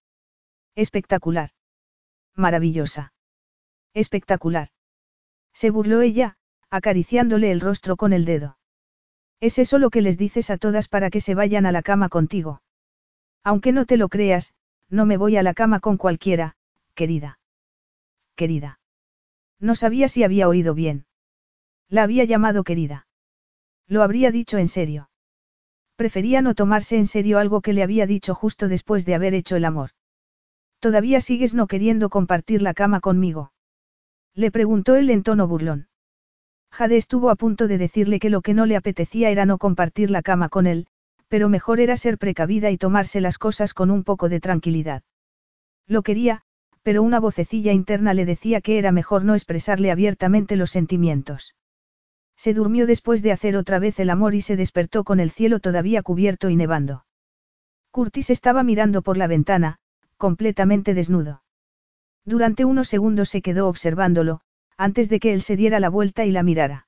Espectacular. 0.76 1.50
Maravillosa. 2.36 3.12
Espectacular. 3.92 4.68
Se 5.52 5.68
burló 5.68 6.00
ella, 6.00 6.38
acariciándole 6.70 7.52
el 7.52 7.60
rostro 7.60 7.96
con 7.96 8.14
el 8.14 8.24
dedo. 8.24 8.56
¿Es 9.40 9.58
eso 9.58 9.76
lo 9.78 9.90
que 9.90 10.00
les 10.00 10.16
dices 10.16 10.48
a 10.48 10.56
todas 10.56 10.88
para 10.88 11.10
que 11.10 11.20
se 11.20 11.34
vayan 11.34 11.66
a 11.66 11.72
la 11.72 11.82
cama 11.82 12.08
contigo? 12.08 12.62
Aunque 13.44 13.72
no 13.72 13.84
te 13.84 13.98
lo 13.98 14.08
creas, 14.08 14.54
no 14.88 15.04
me 15.04 15.18
voy 15.18 15.36
a 15.36 15.42
la 15.42 15.52
cama 15.52 15.80
con 15.80 15.98
cualquiera, 15.98 16.56
querida. 16.94 17.38
Querida. 18.36 18.78
No 19.62 19.76
sabía 19.76 20.08
si 20.08 20.24
había 20.24 20.48
oído 20.48 20.74
bien. 20.74 21.06
La 21.88 22.02
había 22.02 22.24
llamado 22.24 22.64
querida. 22.64 23.06
Lo 23.86 24.02
habría 24.02 24.32
dicho 24.32 24.58
en 24.58 24.66
serio. 24.66 25.08
Prefería 25.94 26.42
no 26.42 26.54
tomarse 26.54 26.98
en 26.98 27.06
serio 27.06 27.38
algo 27.38 27.60
que 27.60 27.72
le 27.72 27.84
había 27.84 28.06
dicho 28.06 28.34
justo 28.34 28.66
después 28.66 29.06
de 29.06 29.14
haber 29.14 29.34
hecho 29.34 29.54
el 29.54 29.64
amor. 29.64 29.90
¿Todavía 30.80 31.20
sigues 31.20 31.54
no 31.54 31.68
queriendo 31.68 32.10
compartir 32.10 32.60
la 32.60 32.74
cama 32.74 32.98
conmigo? 32.98 33.52
Le 34.34 34.50
preguntó 34.50 34.96
él 34.96 35.10
en 35.10 35.22
tono 35.22 35.46
burlón. 35.46 35.86
Jade 36.72 36.96
estuvo 36.96 37.30
a 37.30 37.36
punto 37.36 37.68
de 37.68 37.78
decirle 37.78 38.18
que 38.18 38.30
lo 38.30 38.40
que 38.40 38.54
no 38.54 38.66
le 38.66 38.74
apetecía 38.74 39.30
era 39.30 39.46
no 39.46 39.58
compartir 39.58 40.10
la 40.10 40.22
cama 40.22 40.48
con 40.48 40.66
él, 40.66 40.88
pero 41.28 41.48
mejor 41.48 41.78
era 41.78 41.96
ser 41.96 42.18
precavida 42.18 42.72
y 42.72 42.78
tomarse 42.78 43.20
las 43.20 43.38
cosas 43.38 43.74
con 43.74 43.92
un 43.92 44.02
poco 44.02 44.28
de 44.28 44.40
tranquilidad. 44.40 45.04
Lo 45.86 46.02
quería, 46.02 46.42
pero 46.82 47.02
una 47.02 47.20
vocecilla 47.20 47.72
interna 47.72 48.14
le 48.14 48.24
decía 48.24 48.60
que 48.60 48.78
era 48.78 48.92
mejor 48.92 49.24
no 49.24 49.34
expresarle 49.34 49.90
abiertamente 49.90 50.56
los 50.56 50.70
sentimientos. 50.70 51.54
Se 52.36 52.54
durmió 52.54 52.86
después 52.86 53.22
de 53.22 53.32
hacer 53.32 53.56
otra 53.56 53.78
vez 53.78 54.00
el 54.00 54.10
amor 54.10 54.34
y 54.34 54.40
se 54.40 54.56
despertó 54.56 55.04
con 55.04 55.20
el 55.20 55.30
cielo 55.30 55.60
todavía 55.60 56.02
cubierto 56.02 56.50
y 56.50 56.56
nevando. 56.56 57.04
Curtis 57.90 58.30
estaba 58.30 58.62
mirando 58.62 59.02
por 59.02 59.16
la 59.16 59.26
ventana, 59.26 59.78
completamente 60.16 60.94
desnudo. 60.94 61.42
Durante 62.24 62.64
unos 62.64 62.88
segundos 62.88 63.28
se 63.28 63.42
quedó 63.42 63.68
observándolo, 63.68 64.40
antes 64.76 65.08
de 65.08 65.20
que 65.20 65.32
él 65.32 65.42
se 65.42 65.56
diera 65.56 65.80
la 65.80 65.90
vuelta 65.90 66.24
y 66.24 66.32
la 66.32 66.42
mirara. 66.42 66.86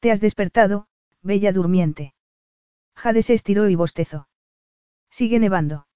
¿Te 0.00 0.10
has 0.10 0.20
despertado, 0.20 0.86
bella 1.22 1.52
durmiente? 1.52 2.14
Jade 2.94 3.22
se 3.22 3.34
estiró 3.34 3.68
y 3.68 3.74
bostezó. 3.74 4.28
Sigue 5.10 5.38
nevando. 5.38 5.87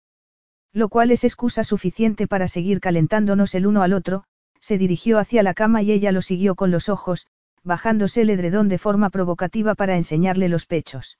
Lo 0.73 0.89
cual 0.89 1.11
es 1.11 1.25
excusa 1.25 1.65
suficiente 1.65 2.27
para 2.27 2.49
seguir 2.49 2.81
calentándonos 2.81 3.55
el 3.55 3.67
uno 3.67 3.83
al 3.83 3.93
otro, 3.93 4.25
se 4.61 4.79
dirigió 4.79 5.19
hacia 5.19 5.43
la 5.43 5.55
cama 5.55 5.83
y 5.83 5.93
ella 5.93 6.13
lo 6.13 6.23
siguió 6.23 6.55
con 6.55 6.71
los 6.71 6.89
ojos, 6.89 7.27
bajándose 7.63 8.23
el 8.23 8.31
edredón 8.31 8.69
de 8.69 8.79
forma 8.79 9.11
provocativa 9.11 9.75
para 9.75 9.97
enseñarle 9.97 10.49
los 10.49 10.67
pechos. 10.67 11.19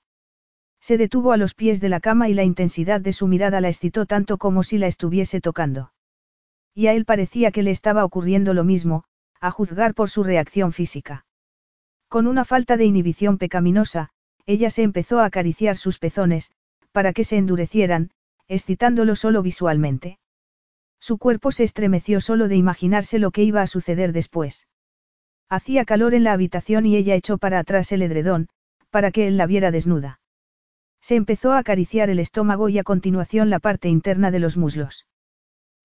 Se 0.81 0.97
detuvo 0.97 1.31
a 1.31 1.37
los 1.37 1.53
pies 1.53 1.79
de 1.79 1.89
la 1.89 1.99
cama 1.99 2.29
y 2.29 2.33
la 2.33 2.43
intensidad 2.43 2.99
de 2.99 3.13
su 3.13 3.27
mirada 3.27 3.61
la 3.61 3.69
excitó 3.69 4.05
tanto 4.05 4.37
como 4.37 4.63
si 4.63 4.77
la 4.77 4.87
estuviese 4.87 5.39
tocando. 5.39 5.93
Y 6.73 6.87
a 6.87 6.93
él 6.93 7.05
parecía 7.05 7.51
que 7.51 7.63
le 7.63 7.71
estaba 7.71 8.03
ocurriendo 8.03 8.53
lo 8.53 8.63
mismo, 8.63 9.03
a 9.39 9.51
juzgar 9.51 9.93
por 9.93 10.09
su 10.09 10.23
reacción 10.23 10.73
física. 10.73 11.25
Con 12.09 12.27
una 12.27 12.43
falta 12.43 12.75
de 12.75 12.85
inhibición 12.85 13.37
pecaminosa, 13.37 14.09
ella 14.45 14.69
se 14.69 14.83
empezó 14.83 15.19
a 15.19 15.25
acariciar 15.25 15.77
sus 15.77 15.99
pezones, 15.99 16.51
para 16.91 17.13
que 17.13 17.23
se 17.23 17.37
endurecieran, 17.37 18.09
excitándolo 18.47 19.15
solo 19.15 19.41
visualmente. 19.41 20.19
Su 20.99 21.17
cuerpo 21.17 21.51
se 21.51 21.63
estremeció 21.63 22.21
solo 22.21 22.47
de 22.47 22.55
imaginarse 22.55 23.19
lo 23.19 23.31
que 23.31 23.43
iba 23.43 23.61
a 23.61 23.67
suceder 23.67 24.13
después. 24.13 24.67
Hacía 25.49 25.85
calor 25.85 26.13
en 26.13 26.23
la 26.23 26.33
habitación 26.33 26.85
y 26.85 26.95
ella 26.95 27.15
echó 27.15 27.37
para 27.37 27.59
atrás 27.59 27.91
el 27.91 28.01
edredón, 28.01 28.47
para 28.89 29.11
que 29.11 29.27
él 29.27 29.37
la 29.37 29.45
viera 29.45 29.71
desnuda. 29.71 30.19
Se 31.01 31.15
empezó 31.15 31.51
a 31.51 31.57
acariciar 31.57 32.09
el 32.09 32.19
estómago 32.19 32.69
y 32.69 32.79
a 32.79 32.83
continuación 32.83 33.49
la 33.49 33.59
parte 33.59 33.89
interna 33.89 34.31
de 34.31 34.39
los 34.39 34.55
muslos. 34.55 35.05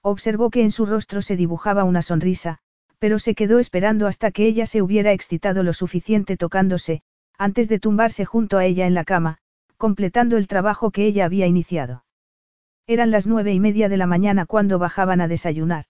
Observó 0.00 0.50
que 0.50 0.62
en 0.62 0.70
su 0.70 0.86
rostro 0.86 1.22
se 1.22 1.36
dibujaba 1.36 1.84
una 1.84 2.02
sonrisa, 2.02 2.58
pero 2.98 3.18
se 3.18 3.34
quedó 3.34 3.58
esperando 3.58 4.06
hasta 4.06 4.30
que 4.30 4.46
ella 4.46 4.66
se 4.66 4.82
hubiera 4.82 5.12
excitado 5.12 5.62
lo 5.62 5.72
suficiente 5.72 6.36
tocándose, 6.36 7.02
antes 7.36 7.68
de 7.68 7.80
tumbarse 7.80 8.24
junto 8.24 8.58
a 8.58 8.64
ella 8.64 8.86
en 8.86 8.94
la 8.94 9.04
cama, 9.04 9.38
completando 9.76 10.36
el 10.36 10.46
trabajo 10.46 10.90
que 10.90 11.06
ella 11.06 11.24
había 11.24 11.46
iniciado. 11.46 12.04
Eran 12.88 13.10
las 13.10 13.26
nueve 13.26 13.52
y 13.52 13.60
media 13.60 13.90
de 13.90 13.98
la 13.98 14.06
mañana 14.06 14.46
cuando 14.46 14.78
bajaban 14.78 15.20
a 15.20 15.28
desayunar. 15.28 15.84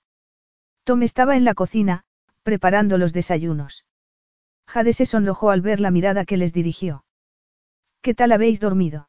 Tom 0.82 1.04
estaba 1.04 1.36
en 1.36 1.44
la 1.44 1.54
cocina, 1.54 2.02
preparando 2.42 2.98
los 2.98 3.12
desayunos. 3.12 3.84
Jade 4.66 4.92
se 4.92 5.06
sonrojó 5.06 5.50
al 5.50 5.60
ver 5.60 5.78
la 5.78 5.92
mirada 5.92 6.24
que 6.24 6.36
les 6.36 6.52
dirigió. 6.52 7.04
¿Qué 8.02 8.14
tal 8.14 8.32
habéis 8.32 8.58
dormido? 8.58 9.08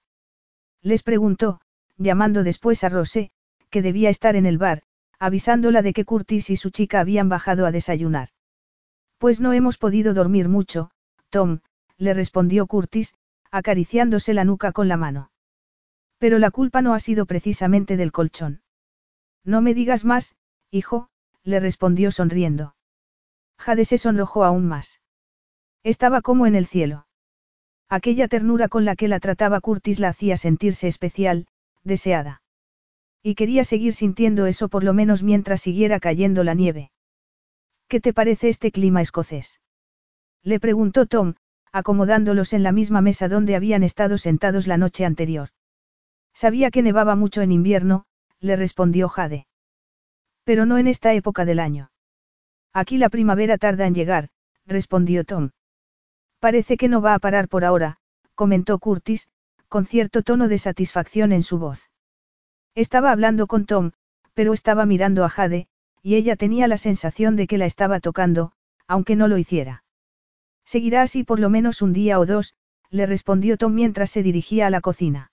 Les 0.84 1.01
preguntó, 1.01 1.61
llamando 1.98 2.43
después 2.43 2.84
a 2.84 2.90
Rosé, 2.90 3.32
que 3.72 3.82
debía 3.82 4.11
estar 4.11 4.35
en 4.35 4.45
el 4.45 4.59
bar, 4.59 4.84
avisándola 5.18 5.82
de 5.82 5.93
que 5.93 6.06
Curtis 6.06 6.51
y 6.51 6.58
su 6.58 6.69
chica 6.69 7.00
habían 7.00 7.27
bajado 7.27 7.66
a 7.66 7.72
desayunar. 7.72 8.30
Pues 9.18 9.42
no 9.42 9.51
hemos 9.51 9.80
podido 9.80 10.14
dormir 10.14 10.48
mucho, 10.48 10.92
Tom, 11.32 11.61
le 11.98 12.14
respondió 12.14 12.68
Curtis, 12.68 13.16
acariciándose 13.50 14.35
la 14.35 14.45
nuca 14.45 14.74
con 14.74 14.88
la 14.88 14.95
mano. 14.95 15.32
Pero 16.19 16.38
la 16.38 16.51
culpa 16.51 16.81
no 16.81 16.93
ha 16.93 16.99
sido 16.99 17.25
precisamente 17.25 17.98
del 17.98 18.11
colchón. 18.11 18.61
No 19.43 19.61
me 19.61 19.73
digas 19.73 20.06
más, 20.06 20.35
hijo, 20.69 21.09
le 21.43 21.59
respondió 21.59 22.11
sonriendo. 22.11 22.75
Jade 23.57 23.85
se 23.85 23.98
sonrojó 23.98 24.43
aún 24.43 24.67
más. 24.67 25.01
Estaba 25.83 26.22
como 26.22 26.45
en 26.45 26.56
el 26.56 26.67
cielo. 26.67 27.07
Aquella 27.89 28.27
ternura 28.27 28.67
con 28.67 28.85
la 28.85 28.95
que 28.95 29.07
la 29.07 29.19
trataba 29.19 29.61
Curtis 29.61 29.99
la 29.99 30.09
hacía 30.09 30.38
sentirse 30.38 30.88
especial, 30.88 31.48
deseada. 31.83 32.41
Y 33.23 33.35
quería 33.35 33.64
seguir 33.64 33.93
sintiendo 33.93 34.45
eso 34.45 34.69
por 34.69 34.83
lo 34.83 34.93
menos 34.93 35.23
mientras 35.23 35.61
siguiera 35.61 35.99
cayendo 35.99 36.43
la 36.43 36.53
nieve. 36.53 36.91
¿Qué 37.88 37.99
te 37.99 38.14
parece 38.14 38.49
este 38.49 38.72
clima 38.72 39.01
escocés? 39.01 39.59
Le 40.43 40.59
preguntó 40.59 41.06
Tom, 41.06 41.33
acomodándolos 41.72 42.53
en 42.53 42.64
la 42.64 42.72
misma 42.72 43.01
mesa 43.01 43.27
donde 43.27 43.56
habían 43.56 43.83
estado 43.83 44.17
sentados 44.17 44.67
la 44.67 44.77
noche 44.77 45.06
anterior. 45.06 45.49
Sabía 46.33 46.72
que 46.72 46.82
nevaba 46.82 47.16
mucho 47.16 47.41
en 47.41 47.51
invierno, 47.51 48.06
le 48.40 48.56
respondió 48.56 49.09
Jade. 49.09 49.48
Pero 50.43 50.66
no 50.66 50.77
en 50.77 50.88
esta 50.88 51.14
época 51.14 51.45
del 51.45 51.59
año. 51.59 51.91
Aquí 52.74 52.98
la 52.98 53.09
primavera 53.09 53.58
tarda 53.58 53.88
en 53.88 53.95
llegar, 53.95 54.30
respondió 54.66 55.24
Tom. 55.24 55.51
Parece 56.40 56.77
que 56.77 56.88
no 56.88 57.01
va 57.01 57.14
a 57.14 57.19
parar 57.19 57.49
por 57.49 57.66
ahora, 57.66 57.98
comentó 58.35 58.80
Curtis, 58.80 59.30
con 59.67 59.85
cierto 59.85 60.24
tono 60.24 60.48
de 60.48 60.58
satisfacción 60.58 61.32
en 61.32 61.43
su 61.43 61.59
voz. 61.59 61.90
Estaba 62.75 63.11
hablando 63.11 63.48
con 63.48 63.66
Tom, 63.66 63.91
pero 64.33 64.53
estaba 64.53 64.85
mirando 64.85 65.25
a 65.25 65.30
Jade, 65.30 65.67
y 66.01 66.16
ella 66.16 66.35
tenía 66.35 66.67
la 66.67 66.77
sensación 66.77 67.35
de 67.35 67.48
que 67.48 67.58
la 67.58 67.66
estaba 67.66 67.99
tocando, 67.99 68.53
aunque 68.88 69.16
no 69.16 69.27
lo 69.27 69.38
hiciera. 69.38 69.83
Seguirá 70.64 71.01
así 71.01 71.24
por 71.24 71.40
lo 71.40 71.49
menos 71.49 71.82
un 71.82 71.93
día 71.93 72.19
o 72.19 72.25
dos, 72.25 72.53
le 72.90 73.06
respondió 73.06 73.58
Tom 73.58 73.74
mientras 73.74 74.09
se 74.09 74.24
dirigía 74.24 74.67
a 74.67 74.69
la 74.69 74.82
cocina. 74.82 75.32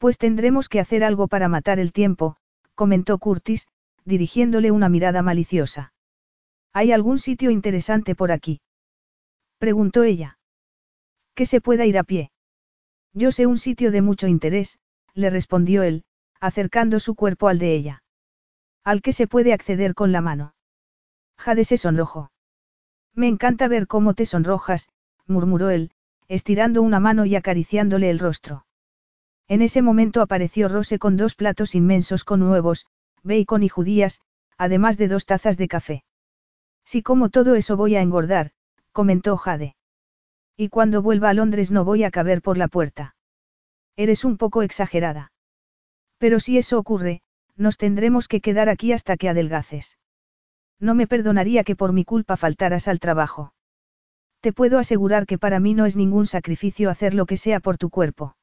Pues 0.00 0.16
tendremos 0.16 0.70
que 0.70 0.80
hacer 0.80 1.04
algo 1.04 1.28
para 1.28 1.48
matar 1.48 1.78
el 1.78 1.92
tiempo, 1.92 2.36
comentó 2.74 3.18
Curtis, 3.18 3.68
dirigiéndole 4.06 4.70
una 4.70 4.88
mirada 4.88 5.20
maliciosa. 5.20 5.92
¿Hay 6.72 6.90
algún 6.90 7.18
sitio 7.18 7.50
interesante 7.50 8.14
por 8.14 8.32
aquí? 8.32 8.62
preguntó 9.58 10.02
ella. 10.02 10.38
Que 11.34 11.44
se 11.44 11.60
pueda 11.60 11.84
ir 11.84 11.98
a 11.98 12.04
pie. 12.04 12.30
Yo 13.12 13.30
sé 13.30 13.44
un 13.44 13.58
sitio 13.58 13.90
de 13.90 14.00
mucho 14.00 14.26
interés, 14.26 14.78
le 15.12 15.28
respondió 15.28 15.82
él, 15.82 16.04
acercando 16.40 16.98
su 16.98 17.14
cuerpo 17.14 17.48
al 17.48 17.58
de 17.58 17.74
ella. 17.74 18.02
Al 18.82 19.02
que 19.02 19.12
se 19.12 19.26
puede 19.26 19.52
acceder 19.52 19.94
con 19.94 20.12
la 20.12 20.22
mano. 20.22 20.54
Jade 21.36 21.64
se 21.64 21.76
sonrojó. 21.76 22.32
Me 23.14 23.28
encanta 23.28 23.68
ver 23.68 23.86
cómo 23.86 24.14
te 24.14 24.24
sonrojas, 24.24 24.88
murmuró 25.26 25.68
él, 25.68 25.90
estirando 26.26 26.80
una 26.80 27.00
mano 27.00 27.26
y 27.26 27.36
acariciándole 27.36 28.08
el 28.08 28.18
rostro. 28.18 28.64
En 29.50 29.62
ese 29.62 29.82
momento 29.82 30.22
apareció 30.22 30.68
Rose 30.68 31.00
con 31.00 31.16
dos 31.16 31.34
platos 31.34 31.74
inmensos 31.74 32.22
con 32.22 32.40
huevos, 32.40 32.86
bacon 33.24 33.64
y 33.64 33.68
judías, 33.68 34.20
además 34.56 34.96
de 34.96 35.08
dos 35.08 35.26
tazas 35.26 35.56
de 35.56 35.66
café. 35.66 36.04
Si 36.84 37.02
como 37.02 37.30
todo 37.30 37.56
eso 37.56 37.76
voy 37.76 37.96
a 37.96 38.00
engordar, 38.00 38.52
comentó 38.92 39.36
Jade. 39.36 39.74
Y 40.56 40.68
cuando 40.68 41.02
vuelva 41.02 41.30
a 41.30 41.34
Londres 41.34 41.72
no 41.72 41.84
voy 41.84 42.04
a 42.04 42.12
caber 42.12 42.42
por 42.42 42.58
la 42.58 42.68
puerta. 42.68 43.16
Eres 43.96 44.24
un 44.24 44.36
poco 44.36 44.62
exagerada. 44.62 45.32
Pero 46.18 46.38
si 46.38 46.56
eso 46.56 46.78
ocurre, 46.78 47.22
nos 47.56 47.76
tendremos 47.76 48.28
que 48.28 48.40
quedar 48.40 48.68
aquí 48.68 48.92
hasta 48.92 49.16
que 49.16 49.28
adelgaces. 49.28 49.98
No 50.78 50.94
me 50.94 51.08
perdonaría 51.08 51.64
que 51.64 51.74
por 51.74 51.92
mi 51.92 52.04
culpa 52.04 52.36
faltaras 52.36 52.86
al 52.86 53.00
trabajo. 53.00 53.52
Te 54.38 54.52
puedo 54.52 54.78
asegurar 54.78 55.26
que 55.26 55.38
para 55.38 55.58
mí 55.58 55.74
no 55.74 55.86
es 55.86 55.96
ningún 55.96 56.26
sacrificio 56.26 56.88
hacer 56.88 57.14
lo 57.14 57.26
que 57.26 57.36
sea 57.36 57.58
por 57.58 57.78
tu 57.78 57.90
cuerpo. 57.90 58.36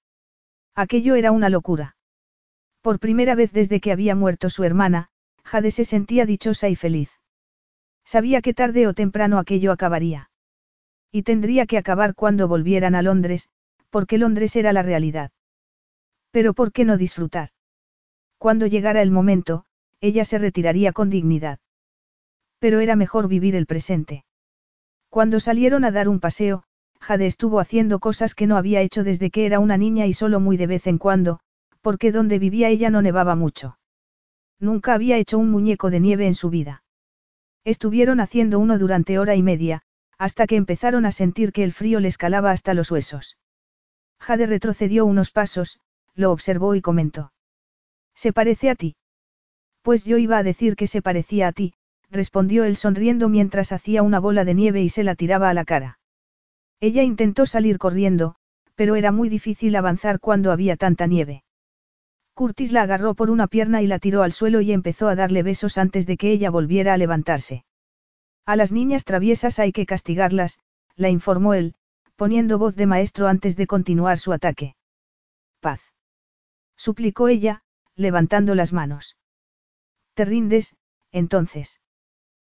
Aquello 0.77 1.15
era 1.15 1.31
una 1.31 1.49
locura. 1.49 1.95
Por 2.81 2.99
primera 2.99 3.33
vez 3.33 3.51
desde 3.51 3.79
que 3.79 3.91
había 3.91 4.13
muerto 4.13 4.51
su 4.51 4.63
hermana, 4.63 5.09
Jade 5.43 5.71
se 5.71 5.85
sentía 5.85 6.27
dichosa 6.27 6.69
y 6.69 6.75
feliz. 6.75 7.09
Sabía 8.05 8.43
que 8.43 8.53
tarde 8.53 8.85
o 8.85 8.93
temprano 8.93 9.39
aquello 9.39 9.71
acabaría. 9.71 10.29
Y 11.11 11.23
tendría 11.23 11.65
que 11.65 11.79
acabar 11.79 12.13
cuando 12.13 12.47
volvieran 12.47 12.93
a 12.93 13.01
Londres, 13.01 13.49
porque 13.89 14.19
Londres 14.19 14.55
era 14.55 14.71
la 14.71 14.83
realidad. 14.83 15.31
Pero 16.29 16.53
¿por 16.53 16.71
qué 16.71 16.85
no 16.85 16.95
disfrutar? 16.95 17.49
Cuando 18.37 18.67
llegara 18.67 19.01
el 19.01 19.09
momento, 19.09 19.65
ella 19.99 20.25
se 20.25 20.37
retiraría 20.37 20.93
con 20.93 21.09
dignidad. 21.09 21.57
Pero 22.59 22.81
era 22.81 22.95
mejor 22.95 23.27
vivir 23.27 23.55
el 23.55 23.65
presente. 23.65 24.25
Cuando 25.09 25.39
salieron 25.39 25.85
a 25.85 25.91
dar 25.91 26.07
un 26.07 26.19
paseo, 26.19 26.65
Jade 26.99 27.27
estuvo 27.27 27.59
haciendo 27.59 27.99
cosas 27.99 28.35
que 28.35 28.47
no 28.47 28.57
había 28.57 28.81
hecho 28.81 29.03
desde 29.03 29.29
que 29.29 29.45
era 29.45 29.59
una 29.59 29.77
niña 29.77 30.05
y 30.05 30.13
solo 30.13 30.39
muy 30.39 30.57
de 30.57 30.67
vez 30.67 30.87
en 30.87 30.97
cuando, 30.97 31.39
porque 31.81 32.11
donde 32.11 32.39
vivía 32.39 32.69
ella 32.69 32.89
no 32.89 33.01
nevaba 33.01 33.35
mucho. 33.35 33.77
Nunca 34.59 34.93
había 34.93 35.17
hecho 35.17 35.37
un 35.37 35.51
muñeco 35.51 35.89
de 35.89 35.99
nieve 35.99 36.27
en 36.27 36.35
su 36.35 36.49
vida. 36.49 36.83
Estuvieron 37.63 38.19
haciendo 38.19 38.59
uno 38.59 38.77
durante 38.77 39.19
hora 39.19 39.35
y 39.35 39.43
media, 39.43 39.83
hasta 40.17 40.47
que 40.47 40.55
empezaron 40.55 41.05
a 41.05 41.11
sentir 41.11 41.51
que 41.51 41.63
el 41.63 41.73
frío 41.73 41.99
le 41.99 42.07
escalaba 42.07 42.51
hasta 42.51 42.73
los 42.73 42.91
huesos. 42.91 43.37
Jade 44.19 44.47
retrocedió 44.47 45.05
unos 45.05 45.31
pasos, 45.31 45.79
lo 46.15 46.31
observó 46.31 46.75
y 46.75 46.81
comentó. 46.81 47.31
¿Se 48.15 48.33
parece 48.33 48.69
a 48.69 48.75
ti? 48.75 48.95
Pues 49.83 50.05
yo 50.05 50.17
iba 50.17 50.37
a 50.39 50.43
decir 50.43 50.75
que 50.75 50.87
se 50.87 51.01
parecía 51.01 51.47
a 51.47 51.51
ti, 51.51 51.73
respondió 52.09 52.63
él 52.63 52.75
sonriendo 52.75 53.29
mientras 53.29 53.71
hacía 53.71 54.01
una 54.01 54.19
bola 54.19 54.43
de 54.43 54.55
nieve 54.55 54.81
y 54.81 54.89
se 54.89 55.03
la 55.03 55.15
tiraba 55.15 55.49
a 55.49 55.53
la 55.53 55.65
cara. 55.65 55.99
Ella 56.79 57.03
intentó 57.03 57.45
salir 57.45 57.77
corriendo, 57.77 58.35
pero 58.75 58.95
era 58.95 59.11
muy 59.11 59.29
difícil 59.29 59.75
avanzar 59.75 60.19
cuando 60.19 60.51
había 60.51 60.77
tanta 60.77 61.07
nieve. 61.07 61.43
Curtis 62.35 62.71
la 62.71 62.83
agarró 62.83 63.15
por 63.15 63.31
una 63.31 63.47
pierna 63.47 63.81
y 63.81 63.87
la 63.87 63.97
tiró 63.97 64.21
al 64.21 64.31
suelo 64.31 64.61
y 64.61 64.71
empezó 64.71 65.07
a 65.07 65.15
darle 65.15 65.41
besos 65.41 65.79
antes 65.79 66.05
de 66.05 66.17
que 66.17 66.31
ella 66.31 66.51
volviera 66.51 66.93
a 66.93 66.97
levantarse. 66.97 67.65
A 68.45 68.55
las 68.55 68.71
niñas 68.71 69.05
traviesas 69.05 69.57
hay 69.57 69.71
que 69.71 69.87
castigarlas, 69.87 70.59
la 70.95 71.09
informó 71.09 71.55
él, 71.55 71.73
poniendo 72.15 72.59
voz 72.59 72.75
de 72.75 72.85
maestro 72.85 73.27
antes 73.27 73.55
de 73.55 73.65
continuar 73.65 74.19
su 74.19 74.33
ataque. 74.33 74.75
Paz. 75.59 75.81
Suplicó 76.75 77.27
ella, 77.27 77.63
levantando 77.95 78.53
las 78.53 78.71
manos. 78.71 79.17
Te 80.13 80.25
rindes, 80.25 80.75
entonces. 81.11 81.81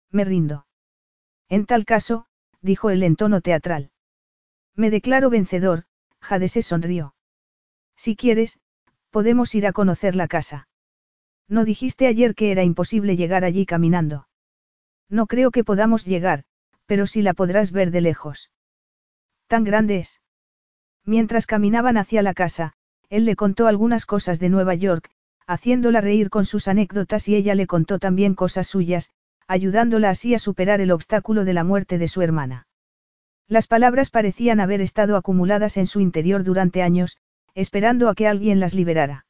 Me 0.09 0.23
rindo. 0.23 0.65
En 1.47 1.67
tal 1.67 1.85
caso, 1.85 2.25
dijo 2.61 2.89
él 2.89 3.03
en 3.03 3.15
tono 3.15 3.41
teatral. 3.41 3.91
Me 4.75 4.89
declaro 4.89 5.29
vencedor, 5.29 5.85
Jade 6.21 6.47
se 6.47 6.61
sonrió. 6.61 7.15
Si 7.95 8.15
quieres, 8.15 8.59
podemos 9.09 9.55
ir 9.55 9.67
a 9.67 9.73
conocer 9.73 10.15
la 10.15 10.27
casa. 10.27 10.67
No 11.47 11.63
dijiste 11.63 12.07
ayer 12.07 12.35
que 12.35 12.51
era 12.51 12.63
imposible 12.63 13.15
llegar 13.15 13.43
allí 13.43 13.65
caminando. 13.65 14.27
No 15.09 15.27
creo 15.27 15.51
que 15.51 15.63
podamos 15.63 16.05
llegar, 16.05 16.43
pero 16.85 17.07
sí 17.07 17.21
la 17.21 17.33
podrás 17.33 17.71
ver 17.71 17.91
de 17.91 18.01
lejos. 18.01 18.51
Tan 19.47 19.63
grande 19.63 19.99
es. 19.99 20.21
Mientras 21.05 21.45
caminaban 21.45 21.97
hacia 21.97 22.23
la 22.23 22.33
casa, 22.33 22.73
él 23.09 23.25
le 23.25 23.35
contó 23.35 23.67
algunas 23.67 24.05
cosas 24.05 24.39
de 24.39 24.49
Nueva 24.49 24.73
York, 24.73 25.11
haciéndola 25.45 26.01
reír 26.01 26.29
con 26.29 26.45
sus 26.45 26.67
anécdotas 26.67 27.27
y 27.27 27.35
ella 27.35 27.53
le 27.53 27.67
contó 27.67 27.99
también 27.99 28.33
cosas 28.33 28.67
suyas, 28.67 29.11
ayudándola 29.47 30.09
así 30.09 30.33
a 30.33 30.39
superar 30.39 30.81
el 30.81 30.91
obstáculo 30.91 31.45
de 31.45 31.53
la 31.53 31.63
muerte 31.63 31.99
de 31.99 32.07
su 32.07 32.23
hermana. 32.23 32.67
Las 33.47 33.67
palabras 33.67 34.09
parecían 34.09 34.59
haber 34.59 34.81
estado 34.81 35.15
acumuladas 35.17 35.77
en 35.77 35.85
su 35.85 35.99
interior 35.99 36.43
durante 36.43 36.81
años, 36.81 37.17
esperando 37.53 38.09
a 38.09 38.15
que 38.15 38.27
alguien 38.27 38.59
las 38.59 38.73
liberara. 38.73 39.25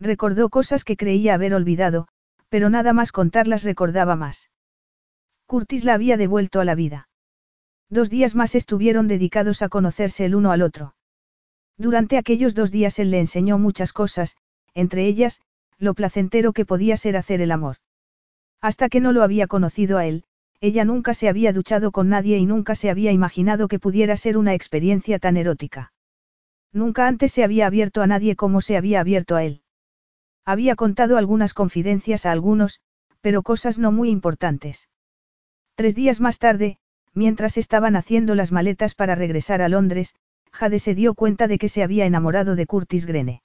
Recordó 0.00 0.48
cosas 0.48 0.84
que 0.84 0.96
creía 0.96 1.34
haber 1.34 1.54
olvidado, 1.54 2.08
pero 2.48 2.70
nada 2.70 2.92
más 2.92 3.12
contarlas 3.12 3.62
recordaba 3.62 4.16
más. 4.16 4.50
Curtis 5.46 5.84
la 5.84 5.94
había 5.94 6.16
devuelto 6.16 6.60
a 6.60 6.64
la 6.64 6.74
vida. 6.74 7.08
Dos 7.90 8.10
días 8.10 8.34
más 8.34 8.54
estuvieron 8.54 9.08
dedicados 9.08 9.62
a 9.62 9.68
conocerse 9.68 10.24
el 10.24 10.34
uno 10.34 10.52
al 10.52 10.62
otro. 10.62 10.94
Durante 11.78 12.18
aquellos 12.18 12.54
dos 12.54 12.70
días 12.70 12.98
él 12.98 13.10
le 13.10 13.20
enseñó 13.20 13.58
muchas 13.58 13.92
cosas, 13.92 14.36
entre 14.74 15.06
ellas, 15.06 15.40
lo 15.78 15.94
placentero 15.94 16.52
que 16.52 16.66
podía 16.66 16.96
ser 16.96 17.16
hacer 17.16 17.40
el 17.40 17.52
amor. 17.52 17.76
Hasta 18.60 18.88
que 18.88 19.00
no 19.00 19.12
lo 19.12 19.22
había 19.22 19.46
conocido 19.46 19.96
a 19.96 20.06
él, 20.06 20.24
ella 20.60 20.84
nunca 20.84 21.14
se 21.14 21.28
había 21.28 21.52
duchado 21.52 21.92
con 21.92 22.08
nadie 22.08 22.38
y 22.38 22.46
nunca 22.46 22.74
se 22.74 22.90
había 22.90 23.12
imaginado 23.12 23.68
que 23.68 23.78
pudiera 23.78 24.16
ser 24.16 24.36
una 24.36 24.54
experiencia 24.54 25.18
tan 25.18 25.36
erótica. 25.36 25.92
Nunca 26.72 27.06
antes 27.06 27.32
se 27.32 27.44
había 27.44 27.66
abierto 27.66 28.02
a 28.02 28.06
nadie 28.06 28.36
como 28.36 28.60
se 28.60 28.76
había 28.76 29.00
abierto 29.00 29.36
a 29.36 29.44
él. 29.44 29.62
Había 30.44 30.76
contado 30.76 31.16
algunas 31.16 31.54
confidencias 31.54 32.26
a 32.26 32.32
algunos, 32.32 32.80
pero 33.20 33.42
cosas 33.42 33.78
no 33.78 33.92
muy 33.92 34.10
importantes. 34.10 34.88
Tres 35.74 35.94
días 35.94 36.20
más 36.20 36.38
tarde, 36.38 36.78
mientras 37.14 37.56
estaban 37.56 37.96
haciendo 37.96 38.34
las 38.34 38.52
maletas 38.52 38.94
para 38.94 39.14
regresar 39.14 39.62
a 39.62 39.68
Londres, 39.68 40.14
Jade 40.50 40.78
se 40.78 40.94
dio 40.94 41.14
cuenta 41.14 41.46
de 41.46 41.58
que 41.58 41.68
se 41.68 41.82
había 41.82 42.06
enamorado 42.06 42.56
de 42.56 42.66
Curtis 42.66 43.06
Grene. 43.06 43.42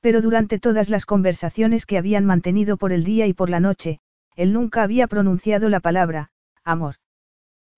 Pero 0.00 0.22
durante 0.22 0.58
todas 0.58 0.88
las 0.88 1.06
conversaciones 1.06 1.86
que 1.86 1.98
habían 1.98 2.24
mantenido 2.24 2.76
por 2.76 2.92
el 2.92 3.04
día 3.04 3.26
y 3.26 3.32
por 3.32 3.50
la 3.50 3.60
noche, 3.60 4.00
él 4.36 4.52
nunca 4.52 4.82
había 4.82 5.06
pronunciado 5.06 5.68
la 5.68 5.80
palabra, 5.80 6.30
amor. 6.64 6.96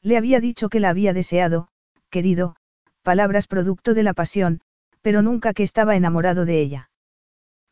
Le 0.03 0.17
había 0.17 0.41
dicho 0.41 0.69
que 0.69 0.81
la 0.81 0.91
había 0.91 1.13
deseado, 1.13 1.69
querido, 2.11 2.57
palabras 3.03 3.47
producto 3.47 3.95
de 3.95 4.03
la 4.03 4.15
pasión, 4.15 4.61
pero 5.01 5.23
nunca 5.23 5.53
que 5.53 5.63
estaba 5.63 5.97
enamorado 5.97 6.45
de 6.45 6.61
ella. 6.61 6.91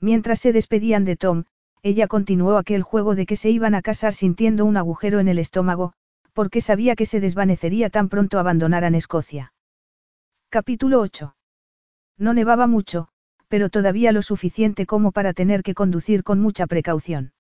Mientras 0.00 0.41
se 0.41 0.52
despedían 0.52 1.05
de 1.05 1.17
Tom, 1.17 1.44
ella 1.83 2.09
continuó 2.09 2.57
aquel 2.57 2.83
juego 2.83 3.15
de 3.15 3.26
que 3.26 3.36
se 3.36 3.50
iban 3.50 3.75
a 3.75 3.83
casar 3.83 4.15
sintiendo 4.15 4.65
un 4.65 4.76
agujero 4.76 5.18
en 5.18 5.28
el 5.28 5.39
estómago, 5.39 5.92
porque 6.33 6.60
sabía 6.60 6.97
que 6.97 7.07
se 7.07 7.20
desvanecería 7.20 7.91
tan 7.91 8.09
pronto 8.09 8.39
abandonaran 8.39 8.94
Escocia. 8.94 9.52
Capítulo 10.49 11.00
8. 11.00 11.36
No 12.18 12.34
nevaba 12.34 12.67
mucho, 12.67 13.09
pero 13.49 13.68
todavía 13.70 14.12
lo 14.12 14.23
suficiente 14.23 14.86
como 14.86 15.12
para 15.12 15.33
tener 15.33 15.62
que 15.62 15.75
conducir 15.75 16.23
con 16.23 16.41
mucha 16.41 16.67
precaución. 16.67 17.33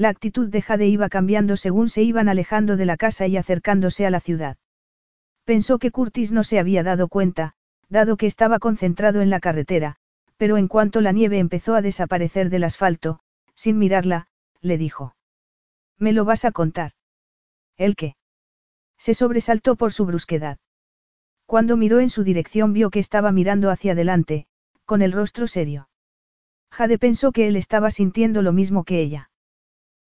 La 0.00 0.08
actitud 0.08 0.48
de 0.48 0.62
Jade 0.62 0.86
iba 0.86 1.10
cambiando 1.10 1.58
según 1.58 1.90
se 1.90 2.02
iban 2.02 2.30
alejando 2.30 2.78
de 2.78 2.86
la 2.86 2.96
casa 2.96 3.26
y 3.26 3.36
acercándose 3.36 4.06
a 4.06 4.10
la 4.10 4.20
ciudad. 4.20 4.56
Pensó 5.44 5.78
que 5.78 5.90
Curtis 5.90 6.32
no 6.32 6.42
se 6.42 6.58
había 6.58 6.82
dado 6.82 7.08
cuenta, 7.08 7.52
dado 7.90 8.16
que 8.16 8.24
estaba 8.24 8.60
concentrado 8.60 9.20
en 9.20 9.28
la 9.28 9.40
carretera, 9.40 9.96
pero 10.38 10.56
en 10.56 10.68
cuanto 10.68 11.02
la 11.02 11.12
nieve 11.12 11.38
empezó 11.38 11.74
a 11.74 11.82
desaparecer 11.82 12.48
del 12.48 12.64
asfalto, 12.64 13.20
sin 13.54 13.76
mirarla, 13.76 14.28
le 14.62 14.78
dijo. 14.78 15.16
¿Me 15.98 16.14
lo 16.14 16.24
vas 16.24 16.46
a 16.46 16.50
contar? 16.50 16.92
¿El 17.76 17.94
qué? 17.94 18.16
Se 18.96 19.12
sobresaltó 19.12 19.76
por 19.76 19.92
su 19.92 20.06
brusquedad. 20.06 20.56
Cuando 21.44 21.76
miró 21.76 22.00
en 22.00 22.08
su 22.08 22.24
dirección 22.24 22.72
vio 22.72 22.88
que 22.88 23.00
estaba 23.00 23.32
mirando 23.32 23.68
hacia 23.68 23.92
adelante, 23.92 24.46
con 24.86 25.02
el 25.02 25.12
rostro 25.12 25.46
serio. 25.46 25.90
Jade 26.70 26.96
pensó 26.98 27.32
que 27.32 27.48
él 27.48 27.56
estaba 27.56 27.90
sintiendo 27.90 28.40
lo 28.40 28.54
mismo 28.54 28.84
que 28.84 29.02
ella. 29.02 29.29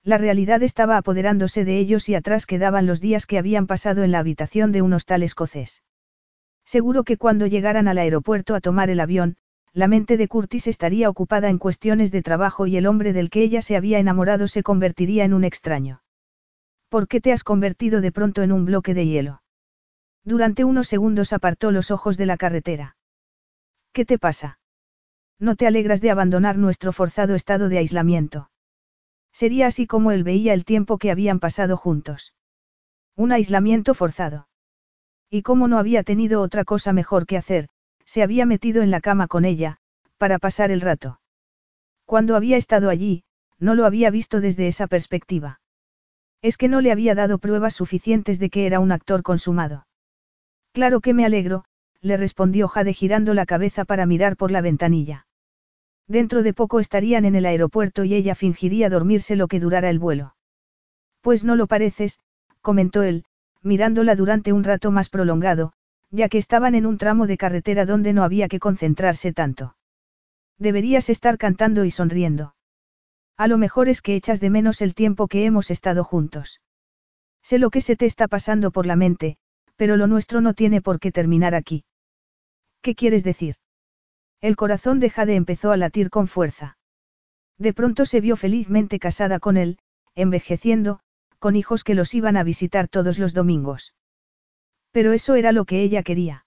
La 0.05 0.19
realidad 0.19 0.63
estaba 0.63 0.97
apoderándose 0.97 1.65
de 1.65 1.79
ellos 1.79 2.09
y 2.09 2.17
atrás 2.17 2.45
quedaban 2.45 2.87
los 2.87 3.01
días 3.01 3.27
que 3.27 3.39
habían 3.39 3.69
pasado 3.69 4.03
en 4.03 4.11
la 4.11 4.19
habitación 4.19 4.73
de 4.73 4.83
un 4.83 4.93
hostal 4.95 5.23
escocés. 5.23 5.85
Seguro 6.65 7.05
que 7.05 7.17
cuando 7.17 7.47
llegaran 7.47 7.87
al 7.87 7.99
aeropuerto 7.99 8.55
a 8.55 8.61
tomar 8.61 8.91
el 8.91 9.01
avión, 9.01 9.37
la 9.73 9.89
mente 9.89 10.17
de 10.17 10.29
Curtis 10.29 10.67
estaría 10.67 11.09
ocupada 11.09 11.49
en 11.49 11.59
cuestiones 11.59 12.11
de 12.11 12.23
trabajo 12.23 12.67
y 12.67 12.77
el 12.77 12.87
hombre 12.87 13.13
del 13.13 13.31
que 13.31 13.43
ella 13.43 13.63
se 13.63 13.77
había 13.77 13.99
enamorado 13.99 14.49
se 14.49 14.63
convertiría 14.63 15.25
en 15.25 15.33
un 15.33 15.45
extraño. 15.45 16.03
¿Por 16.89 17.09
qué 17.09 17.21
te 17.21 17.33
has 17.33 17.43
convertido 17.43 18.01
de 18.01 18.13
pronto 18.13 18.43
en 18.43 18.53
un 18.53 18.65
bloque 18.67 18.95
de 18.95 19.07
hielo? 19.07 19.43
Durante 20.25 20.65
unos 20.65 20.89
segundos 20.89 21.33
apartó 21.33 21.71
los 21.71 21.91
ojos 21.91 22.17
de 22.17 22.27
la 22.27 22.37
carretera. 22.37 22.97
¿Qué 23.93 24.05
te 24.05 24.19
pasa? 24.19 24.59
No 25.39 25.57
te 25.57 25.67
alegras 25.67 26.01
de 26.01 26.11
abandonar 26.11 26.59
nuestro 26.59 26.93
forzado 26.93 27.35
estado 27.35 27.69
de 27.69 27.79
aislamiento. 27.79 28.52
Sería 29.33 29.67
así 29.67 29.87
como 29.87 30.13
él 30.13 30.25
veía 30.25 30.55
el 30.55 30.65
tiempo 30.65 30.99
que 30.99 31.11
habían 31.11 31.41
pasado 31.41 31.77
juntos. 31.77 32.35
Un 33.17 33.33
aislamiento 33.33 33.95
forzado. 33.95 34.49
Y 35.31 35.43
como 35.43 35.69
no 35.69 35.79
había 35.79 36.03
tenido 36.03 36.41
otra 36.43 36.65
cosa 36.65 36.93
mejor 36.93 37.27
que 37.27 37.39
hacer, 37.39 37.69
se 38.05 38.23
había 38.23 38.47
metido 38.47 38.83
en 38.83 38.91
la 38.91 39.01
cama 39.01 39.29
con 39.29 39.45
ella, 39.45 39.79
para 40.19 40.39
pasar 40.39 40.71
el 40.71 40.81
rato. 40.81 41.21
Cuando 42.05 42.37
había 42.37 42.57
estado 42.57 42.91
allí, 42.91 43.25
no 43.59 43.75
lo 43.75 43.87
había 43.87 44.11
visto 44.11 44.41
desde 44.41 44.69
esa 44.69 44.87
perspectiva. 44.87 45.61
Es 46.43 46.57
que 46.57 46.69
no 46.69 46.81
le 46.81 46.93
había 46.93 47.15
dado 47.15 47.39
pruebas 47.39 47.75
suficientes 47.75 48.39
de 48.39 48.51
que 48.51 48.67
era 48.67 48.81
un 48.81 48.93
actor 48.93 49.23
consumado. 49.23 49.87
Claro 50.73 51.01
que 51.01 51.15
me 51.15 51.25
alegro, 51.25 51.65
le 52.01 52.17
respondió 52.17 52.69
Jade 52.69 52.93
girando 52.93 53.33
la 53.33 53.47
cabeza 53.47 53.85
para 53.85 54.07
mirar 54.07 54.37
por 54.37 54.51
la 54.51 54.61
ventanilla. 54.61 55.27
Dentro 56.13 56.43
de 56.43 56.53
poco 56.53 56.79
estarían 56.79 57.25
en 57.25 57.37
el 57.37 57.47
aeropuerto 57.47 58.05
y 58.05 58.13
ella 58.13 58.35
fingiría 58.35 58.91
dormirse 58.91 59.35
lo 59.35 59.49
que 59.49 59.61
durara 59.61 59.89
el 59.89 59.99
vuelo. 59.99 60.37
Pues 61.23 61.43
no 61.43 61.57
lo 61.57 61.67
pareces, 61.67 62.21
comentó 62.61 63.03
él, 63.03 63.25
mirándola 63.63 64.15
durante 64.15 64.53
un 64.53 64.63
rato 64.63 64.91
más 64.91 65.09
prolongado, 65.09 65.73
ya 66.11 66.29
que 66.29 66.37
estaban 66.37 66.75
en 66.75 66.85
un 66.85 66.99
tramo 66.99 67.27
de 67.27 67.39
carretera 67.39 67.87
donde 67.87 68.13
no 68.13 68.25
había 68.25 68.49
que 68.49 68.59
concentrarse 68.59 69.33
tanto. 69.33 69.75
Deberías 70.59 71.09
estar 71.09 71.39
cantando 71.39 71.87
y 71.87 71.91
sonriendo. 71.91 72.55
A 73.39 73.49
lo 73.49 73.57
mejor 73.57 73.89
es 73.89 74.03
que 74.03 74.15
echas 74.15 74.39
de 74.39 74.51
menos 74.51 74.83
el 74.83 74.95
tiempo 74.95 75.29
que 75.29 75.47
hemos 75.47 75.71
estado 75.71 76.05
juntos. 76.05 76.61
Sé 77.41 77.59
lo 77.59 77.71
que 77.71 77.81
se 77.81 77.97
te 77.97 78.05
está 78.05 78.29
pasando 78.29 78.71
por 78.71 78.85
la 78.85 78.97
mente, 78.97 79.39
pero 79.77 79.97
lo 79.97 80.07
nuestro 80.09 80.43
no 80.43 80.53
tiene 80.53 80.83
por 80.83 81.01
qué 81.01 81.11
terminar 81.11 81.55
aquí. 81.55 81.87
¿Qué 82.83 82.95
quieres 82.95 83.25
decir? 83.25 83.57
El 84.43 84.57
corazón 84.57 84.99
de 84.99 85.09
Jade 85.09 85.37
empezó 85.37 85.71
a 85.71 85.77
latir 85.77 86.11
con 86.11 86.27
fuerza. 86.27 86.77
De 87.59 87.73
pronto 87.73 88.05
se 88.07 88.21
vio 88.21 88.37
felizmente 88.37 88.99
casada 88.99 89.39
con 89.39 89.57
él, 89.57 89.79
envejeciendo, 90.17 90.99
con 91.39 91.55
hijos 91.55 91.85
que 91.85 91.95
los 91.95 92.13
iban 92.13 92.37
a 92.37 92.43
visitar 92.43 92.89
todos 92.89 93.21
los 93.21 93.35
domingos. 93.35 93.95
Pero 94.91 95.13
eso 95.13 95.37
era 95.37 95.53
lo 95.53 95.65
que 95.65 95.83
ella 95.83 96.03
quería. 96.03 96.45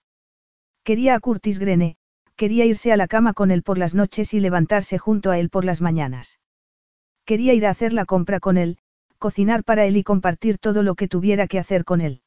Quería 0.84 1.16
a 1.16 1.20
Curtis 1.22 1.58
Grene, 1.58 1.96
quería 2.36 2.66
irse 2.66 2.92
a 2.92 2.98
la 2.98 3.08
cama 3.08 3.34
con 3.34 3.50
él 3.50 3.64
por 3.64 3.78
las 3.78 3.96
noches 3.96 4.34
y 4.34 4.42
levantarse 4.42 4.98
junto 4.98 5.32
a 5.32 5.40
él 5.40 5.50
por 5.50 5.64
las 5.64 5.80
mañanas. 5.80 6.42
Quería 7.24 7.54
ir 7.54 7.66
a 7.66 7.70
hacer 7.70 7.94
la 7.94 8.04
compra 8.04 8.42
con 8.42 8.58
él, 8.58 8.78
cocinar 9.20 9.64
para 9.64 9.86
él 9.86 9.96
y 9.96 10.04
compartir 10.04 10.58
todo 10.58 10.84
lo 10.84 10.96
que 10.96 11.08
tuviera 11.08 11.48
que 11.48 11.60
hacer 11.60 11.86
con 11.86 12.02
él. 12.02 12.22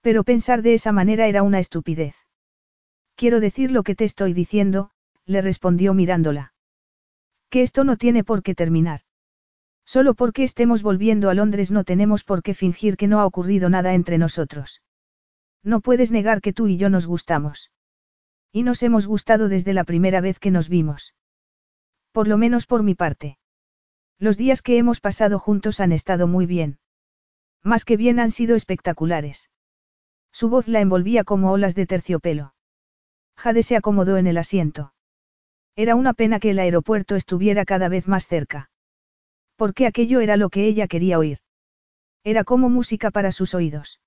Pero 0.00 0.22
pensar 0.22 0.62
de 0.62 0.74
esa 0.74 0.92
manera 0.92 1.26
era 1.26 1.42
una 1.42 1.58
estupidez. 1.58 2.25
Quiero 3.16 3.40
decir 3.40 3.70
lo 3.70 3.82
que 3.82 3.94
te 3.94 4.04
estoy 4.04 4.34
diciendo, 4.34 4.90
le 5.24 5.40
respondió 5.40 5.94
mirándola. 5.94 6.52
Que 7.48 7.62
esto 7.62 7.82
no 7.82 7.96
tiene 7.96 8.24
por 8.24 8.42
qué 8.42 8.54
terminar. 8.54 9.00
Solo 9.86 10.14
porque 10.14 10.42
estemos 10.42 10.82
volviendo 10.82 11.30
a 11.30 11.34
Londres 11.34 11.70
no 11.70 11.82
tenemos 11.84 12.24
por 12.24 12.42
qué 12.42 12.52
fingir 12.52 12.98
que 12.98 13.06
no 13.06 13.20
ha 13.20 13.26
ocurrido 13.26 13.70
nada 13.70 13.94
entre 13.94 14.18
nosotros. 14.18 14.82
No 15.62 15.80
puedes 15.80 16.10
negar 16.10 16.42
que 16.42 16.52
tú 16.52 16.66
y 16.66 16.76
yo 16.76 16.90
nos 16.90 17.06
gustamos. 17.06 17.70
Y 18.52 18.64
nos 18.64 18.82
hemos 18.82 19.06
gustado 19.06 19.48
desde 19.48 19.72
la 19.72 19.84
primera 19.84 20.20
vez 20.20 20.38
que 20.38 20.50
nos 20.50 20.68
vimos. 20.68 21.14
Por 22.12 22.28
lo 22.28 22.36
menos 22.36 22.66
por 22.66 22.82
mi 22.82 22.94
parte. 22.94 23.38
Los 24.18 24.36
días 24.36 24.60
que 24.60 24.76
hemos 24.76 25.00
pasado 25.00 25.38
juntos 25.38 25.80
han 25.80 25.92
estado 25.92 26.26
muy 26.26 26.46
bien. 26.46 26.78
Más 27.62 27.84
que 27.84 27.96
bien 27.96 28.20
han 28.20 28.30
sido 28.30 28.56
espectaculares. 28.56 29.50
Su 30.32 30.48
voz 30.50 30.68
la 30.68 30.80
envolvía 30.80 31.24
como 31.24 31.52
olas 31.52 31.74
de 31.74 31.86
terciopelo. 31.86 32.55
Jade 33.36 33.62
se 33.62 33.76
acomodó 33.76 34.16
en 34.16 34.26
el 34.26 34.38
asiento. 34.38 34.92
Era 35.76 35.94
una 35.94 36.14
pena 36.14 36.40
que 36.40 36.50
el 36.50 36.58
aeropuerto 36.58 37.16
estuviera 37.16 37.64
cada 37.64 37.88
vez 37.88 38.08
más 38.08 38.26
cerca. 38.26 38.70
Porque 39.56 39.86
aquello 39.86 40.20
era 40.20 40.36
lo 40.36 40.48
que 40.48 40.66
ella 40.66 40.88
quería 40.88 41.18
oír. 41.18 41.38
Era 42.24 42.44
como 42.44 42.68
música 42.68 43.10
para 43.10 43.32
sus 43.32 43.54
oídos. 43.54 44.00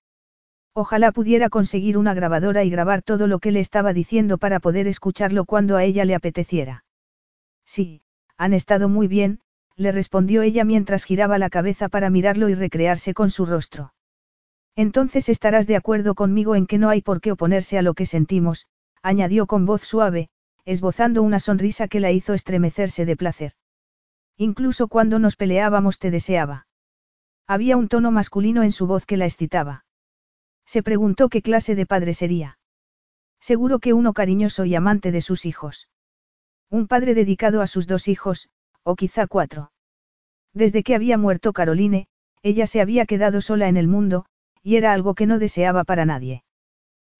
Ojalá 0.73 1.11
pudiera 1.11 1.49
conseguir 1.49 1.97
una 1.97 2.13
grabadora 2.13 2.63
y 2.63 2.69
grabar 2.69 3.01
todo 3.01 3.27
lo 3.27 3.39
que 3.39 3.51
le 3.51 3.59
estaba 3.59 3.93
diciendo 3.93 4.37
para 4.37 4.59
poder 4.59 4.87
escucharlo 4.87 5.45
cuando 5.45 5.77
a 5.77 5.83
ella 5.83 6.05
le 6.05 6.15
apeteciera. 6.15 6.83
Sí, 7.65 8.01
han 8.37 8.53
estado 8.53 8.89
muy 8.89 9.07
bien, 9.07 9.41
le 9.75 9.91
respondió 9.91 10.41
ella 10.41 10.65
mientras 10.65 11.03
giraba 11.03 11.37
la 11.37 11.49
cabeza 11.49 11.87
para 11.87 12.09
mirarlo 12.09 12.49
y 12.49 12.55
recrearse 12.55 13.13
con 13.13 13.29
su 13.29 13.45
rostro. 13.45 13.93
Entonces 14.75 15.29
estarás 15.29 15.67
de 15.67 15.75
acuerdo 15.75 16.15
conmigo 16.15 16.55
en 16.55 16.67
que 16.67 16.77
no 16.77 16.89
hay 16.89 17.01
por 17.01 17.21
qué 17.21 17.31
oponerse 17.31 17.77
a 17.77 17.81
lo 17.81 17.93
que 17.93 18.05
sentimos, 18.05 18.67
añadió 19.01 19.47
con 19.47 19.65
voz 19.65 19.81
suave, 19.81 20.29
esbozando 20.65 21.23
una 21.23 21.39
sonrisa 21.39 21.87
que 21.87 21.99
la 21.99 22.11
hizo 22.11 22.33
estremecerse 22.33 23.05
de 23.05 23.15
placer. 23.15 23.53
Incluso 24.37 24.87
cuando 24.87 25.19
nos 25.19 25.35
peleábamos 25.35 25.99
te 25.99 26.11
deseaba. 26.11 26.67
Había 27.47 27.77
un 27.77 27.87
tono 27.87 28.11
masculino 28.11 28.63
en 28.63 28.71
su 28.71 28.87
voz 28.87 29.05
que 29.05 29.17
la 29.17 29.25
excitaba. 29.25 29.85
Se 30.65 30.83
preguntó 30.83 31.29
qué 31.29 31.41
clase 31.41 31.75
de 31.75 31.85
padre 31.85 32.13
sería. 32.13 32.59
Seguro 33.39 33.79
que 33.79 33.93
uno 33.93 34.13
cariñoso 34.13 34.65
y 34.65 34.75
amante 34.75 35.11
de 35.11 35.21
sus 35.21 35.45
hijos. 35.45 35.89
Un 36.69 36.87
padre 36.87 37.15
dedicado 37.15 37.61
a 37.61 37.67
sus 37.67 37.87
dos 37.87 38.07
hijos, 38.07 38.49
o 38.83 38.95
quizá 38.95 39.27
cuatro. 39.27 39.71
Desde 40.53 40.83
que 40.83 40.93
había 40.93 41.17
muerto 41.17 41.53
Caroline, 41.53 42.07
ella 42.43 42.67
se 42.67 42.81
había 42.81 43.05
quedado 43.05 43.41
sola 43.41 43.67
en 43.67 43.77
el 43.77 43.87
mundo, 43.87 44.25
y 44.61 44.75
era 44.75 44.93
algo 44.93 45.15
que 45.15 45.25
no 45.25 45.39
deseaba 45.39 45.83
para 45.83 46.05
nadie. 46.05 46.43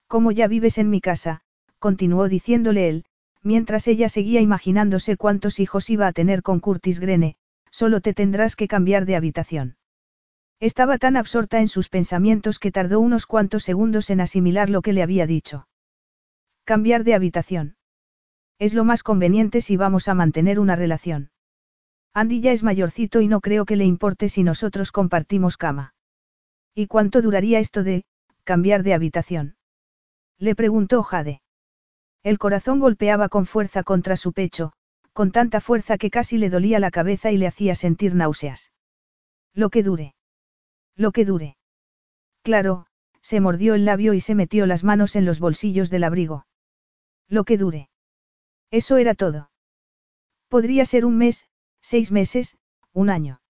Como 0.08 0.32
ya 0.32 0.48
vives 0.48 0.78
en 0.78 0.90
mi 0.90 1.02
casa, 1.02 1.42
continuó 1.80 2.28
diciéndole 2.28 2.90
él, 2.90 3.06
mientras 3.42 3.88
ella 3.88 4.10
seguía 4.10 4.42
imaginándose 4.42 5.18
cuántos 5.18 5.60
hijos 5.60 5.90
iba 5.90 6.08
a 6.08 6.14
tener 6.14 6.44
con 6.44 6.60
Curtis 6.60 7.00
Grene, 7.00 7.36
solo 7.72 8.02
te 8.02 8.14
tendrás 8.14 8.56
que 8.56 8.68
cambiar 8.68 9.06
de 9.06 9.16
habitación. 9.16 9.78
Estaba 10.60 10.98
tan 10.98 11.16
absorta 11.16 11.60
en 11.60 11.70
sus 11.70 11.88
pensamientos 11.88 12.60
que 12.60 12.72
tardó 12.72 13.00
unos 13.00 13.26
cuantos 13.26 13.64
segundos 13.64 14.10
en 14.10 14.20
asimilar 14.20 14.70
lo 14.70 14.82
que 14.82 14.92
le 14.92 15.02
había 15.02 15.26
dicho. 15.26 15.68
Cambiar 16.66 17.06
de 17.06 17.14
habitación. 17.14 17.78
Es 18.60 18.74
lo 18.74 18.84
más 18.84 19.04
conveniente 19.04 19.62
si 19.62 19.78
vamos 19.78 20.10
a 20.10 20.14
mantener 20.14 20.60
una 20.60 20.76
relación. 20.76 21.32
Andy 22.14 22.42
ya 22.42 22.52
es 22.52 22.64
mayorcito 22.64 23.22
y 23.22 23.30
no 23.30 23.40
creo 23.40 23.66
que 23.66 23.78
le 23.78 23.86
importe 23.86 24.28
si 24.28 24.44
nosotros 24.44 24.92
compartimos 24.92 25.56
cama. 25.56 25.94
¿Y 26.76 26.88
cuánto 26.88 27.22
duraría 27.22 27.60
esto 27.60 27.84
de, 27.84 28.04
cambiar 28.44 28.84
de 28.84 28.94
habitación? 28.94 29.56
Le 30.38 30.56
preguntó 30.56 31.04
Jade. 31.04 31.42
El 32.24 32.38
corazón 32.38 32.80
golpeaba 32.80 33.30
con 33.30 33.46
fuerza 33.46 33.84
contra 33.84 34.18
su 34.18 34.34
pecho, 34.34 34.74
con 35.14 35.32
tanta 35.32 35.62
fuerza 35.62 35.98
que 35.98 36.10
casi 36.10 36.38
le 36.38 36.50
dolía 36.50 36.80
la 36.80 36.92
cabeza 36.92 37.32
y 37.32 37.38
le 37.38 37.48
hacía 37.48 37.76
sentir 37.76 38.16
náuseas. 38.16 38.72
Lo 39.54 39.70
que 39.70 39.84
dure. 39.84 40.16
Lo 40.96 41.12
que 41.12 41.26
dure. 41.26 41.58
Claro, 42.44 42.86
se 43.22 43.40
mordió 43.40 43.76
el 43.76 43.86
labio 43.86 44.14
y 44.14 44.22
se 44.22 44.36
metió 44.36 44.66
las 44.66 44.84
manos 44.84 45.16
en 45.16 45.26
los 45.26 45.40
bolsillos 45.40 45.90
del 45.90 46.04
abrigo. 46.04 46.46
Lo 47.28 47.44
que 47.44 47.58
dure. 47.58 47.90
Eso 48.72 48.98
era 48.98 49.16
todo. 49.16 49.52
Podría 50.48 50.86
ser 50.86 51.06
un 51.06 51.18
mes, 51.18 51.46
seis 51.82 52.12
meses, 52.12 52.58
un 52.94 53.10
año. 53.10 53.42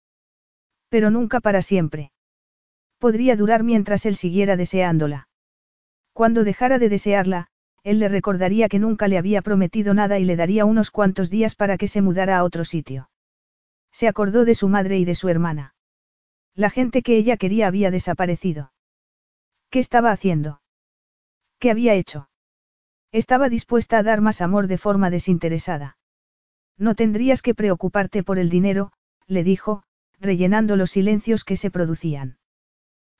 Pero 0.90 1.12
nunca 1.12 1.40
para 1.40 1.62
siempre. 1.62 2.12
Podría 2.98 3.36
durar 3.36 3.64
mientras 3.64 4.06
él 4.06 4.16
siguiera 4.16 4.58
deseándola. 4.58 5.28
Cuando 6.14 6.44
dejara 6.44 6.80
de 6.80 6.90
desearla, 6.90 7.49
él 7.84 8.00
le 8.00 8.08
recordaría 8.08 8.70
que 8.70 8.80
nunca 8.80 9.08
le 9.08 9.18
había 9.18 9.42
prometido 9.42 9.94
nada 9.94 10.20
y 10.20 10.26
le 10.26 10.36
daría 10.36 10.66
unos 10.66 10.92
cuantos 10.92 11.30
días 11.30 11.56
para 11.56 11.78
que 11.78 11.88
se 11.88 12.02
mudara 12.02 12.38
a 12.38 12.44
otro 12.44 12.66
sitio. 12.66 13.10
Se 13.92 14.08
acordó 14.08 14.46
de 14.46 14.56
su 14.56 14.70
madre 14.70 14.98
y 14.98 15.06
de 15.06 15.16
su 15.16 15.30
hermana. 15.30 15.76
La 16.56 16.70
gente 16.70 17.02
que 17.02 17.18
ella 17.18 17.38
quería 17.38 17.68
había 17.68 17.92
desaparecido. 17.92 18.72
¿Qué 19.70 19.80
estaba 19.80 20.12
haciendo? 20.12 20.62
¿Qué 21.60 21.72
había 21.72 21.94
hecho? 21.94 22.30
Estaba 23.12 23.50
dispuesta 23.50 23.98
a 23.98 24.04
dar 24.04 24.22
más 24.22 24.42
amor 24.42 24.68
de 24.68 24.78
forma 24.78 25.10
desinteresada. 25.10 25.98
No 26.78 26.96
tendrías 26.96 27.42
que 27.42 27.56
preocuparte 27.56 28.24
por 28.24 28.40
el 28.40 28.50
dinero, 28.50 28.92
le 29.28 29.44
dijo, 29.44 29.84
rellenando 30.20 30.76
los 30.76 30.92
silencios 30.92 31.44
que 31.44 31.56
se 31.56 31.72
producían. 31.72 32.38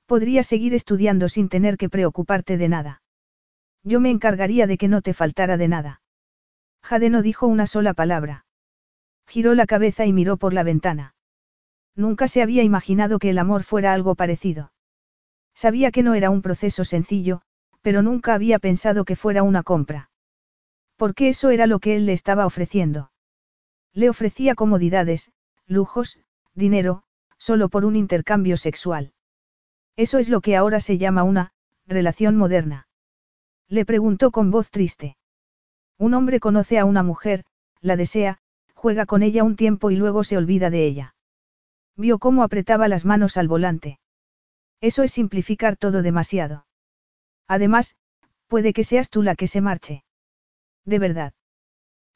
Podrías 0.06 0.46
seguir 0.46 0.74
estudiando 0.74 1.28
sin 1.28 1.48
tener 1.48 1.76
que 1.76 1.88
preocuparte 1.88 2.56
de 2.56 2.68
nada. 2.68 2.99
Yo 3.82 4.00
me 4.00 4.10
encargaría 4.10 4.66
de 4.66 4.78
que 4.78 4.88
no 4.88 5.02
te 5.02 5.14
faltara 5.14 5.56
de 5.56 5.68
nada. 5.68 6.02
Jade 6.82 7.10
no 7.10 7.22
dijo 7.22 7.46
una 7.46 7.66
sola 7.66 7.94
palabra. 7.94 8.44
Giró 9.26 9.54
la 9.54 9.66
cabeza 9.66 10.06
y 10.06 10.12
miró 10.12 10.36
por 10.36 10.52
la 10.52 10.62
ventana. 10.62 11.14
Nunca 11.94 12.28
se 12.28 12.42
había 12.42 12.62
imaginado 12.62 13.18
que 13.18 13.30
el 13.30 13.38
amor 13.38 13.62
fuera 13.62 13.92
algo 13.92 14.14
parecido. 14.14 14.72
Sabía 15.54 15.90
que 15.90 16.02
no 16.02 16.14
era 16.14 16.30
un 16.30 16.42
proceso 16.42 16.84
sencillo, 16.84 17.42
pero 17.82 18.02
nunca 18.02 18.34
había 18.34 18.58
pensado 18.58 19.04
que 19.04 19.16
fuera 19.16 19.42
una 19.42 19.62
compra. 19.62 20.10
Porque 20.96 21.28
eso 21.28 21.50
era 21.50 21.66
lo 21.66 21.78
que 21.78 21.96
él 21.96 22.06
le 22.06 22.12
estaba 22.12 22.46
ofreciendo. 22.46 23.10
Le 23.92 24.10
ofrecía 24.10 24.54
comodidades, 24.54 25.32
lujos, 25.66 26.18
dinero, 26.54 27.02
solo 27.38 27.68
por 27.68 27.84
un 27.84 27.96
intercambio 27.96 28.56
sexual. 28.56 29.12
Eso 29.96 30.18
es 30.18 30.28
lo 30.28 30.40
que 30.40 30.56
ahora 30.56 30.80
se 30.80 30.98
llama 30.98 31.22
una, 31.22 31.52
relación 31.86 32.36
moderna. 32.36 32.86
Le 33.70 33.84
preguntó 33.84 34.32
con 34.32 34.50
voz 34.50 34.68
triste. 34.70 35.16
Un 35.96 36.14
hombre 36.14 36.40
conoce 36.40 36.80
a 36.80 36.84
una 36.84 37.04
mujer, 37.04 37.44
la 37.80 37.94
desea, 37.94 38.38
juega 38.74 39.06
con 39.06 39.22
ella 39.22 39.44
un 39.44 39.54
tiempo 39.54 39.92
y 39.92 39.96
luego 39.96 40.24
se 40.24 40.36
olvida 40.36 40.70
de 40.70 40.84
ella. 40.86 41.14
Vio 41.96 42.18
cómo 42.18 42.42
apretaba 42.42 42.88
las 42.88 43.04
manos 43.04 43.36
al 43.36 43.46
volante. 43.46 44.00
Eso 44.80 45.04
es 45.04 45.12
simplificar 45.12 45.76
todo 45.76 46.02
demasiado. 46.02 46.66
Además, 47.46 47.94
puede 48.48 48.72
que 48.72 48.82
seas 48.82 49.08
tú 49.08 49.22
la 49.22 49.36
que 49.36 49.46
se 49.46 49.60
marche. 49.60 50.02
De 50.84 50.98
verdad. 50.98 51.32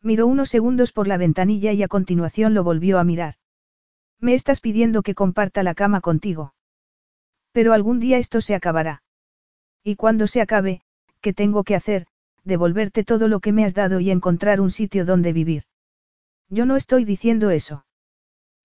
Miró 0.02 0.26
unos 0.26 0.48
segundos 0.48 0.90
por 0.90 1.06
la 1.06 1.18
ventanilla 1.18 1.72
y 1.72 1.84
a 1.84 1.88
continuación 1.88 2.54
lo 2.54 2.64
volvió 2.64 2.98
a 2.98 3.04
mirar. 3.04 3.34
Me 4.18 4.34
estás 4.34 4.60
pidiendo 4.60 5.02
que 5.02 5.14
comparta 5.14 5.62
la 5.62 5.74
cama 5.74 6.00
contigo. 6.00 6.54
Pero 7.52 7.72
algún 7.72 8.00
día 8.00 8.18
esto 8.18 8.40
se 8.40 8.56
acabará. 8.56 9.02
Y 9.84 9.96
cuando 9.96 10.26
se 10.26 10.40
acabe, 10.40 10.83
¿qué 11.24 11.32
tengo 11.32 11.64
que 11.64 11.74
hacer? 11.74 12.06
Devolverte 12.44 13.02
todo 13.02 13.28
lo 13.28 13.40
que 13.40 13.52
me 13.52 13.64
has 13.64 13.72
dado 13.72 13.98
y 13.98 14.10
encontrar 14.10 14.60
un 14.60 14.70
sitio 14.70 15.06
donde 15.06 15.32
vivir. 15.32 15.62
Yo 16.50 16.66
no 16.66 16.76
estoy 16.76 17.06
diciendo 17.06 17.50
eso. 17.50 17.86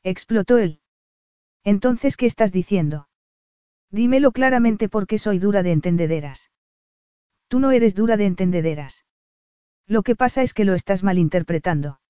Explotó 0.03 0.57
él. 0.57 0.81
Entonces, 1.63 2.17
¿qué 2.17 2.25
estás 2.25 2.51
diciendo? 2.51 3.07
Dímelo 3.91 4.33
claramente 4.33 4.89
porque 4.89 5.17
soy 5.17 5.39
dura 5.39 5.63
de 5.63 5.71
entendederas. 5.71 6.51
Tú 7.47 7.61
no 7.61 7.71
eres 7.71 7.95
dura 7.95 8.17
de 8.17 8.25
entendederas. 8.25 9.05
Lo 9.87 10.03
que 10.03 10.17
pasa 10.17 10.43
es 10.43 10.53
que 10.53 10.65
lo 10.65 10.73
estás 10.73 11.01
malinterpretando. 11.01 12.01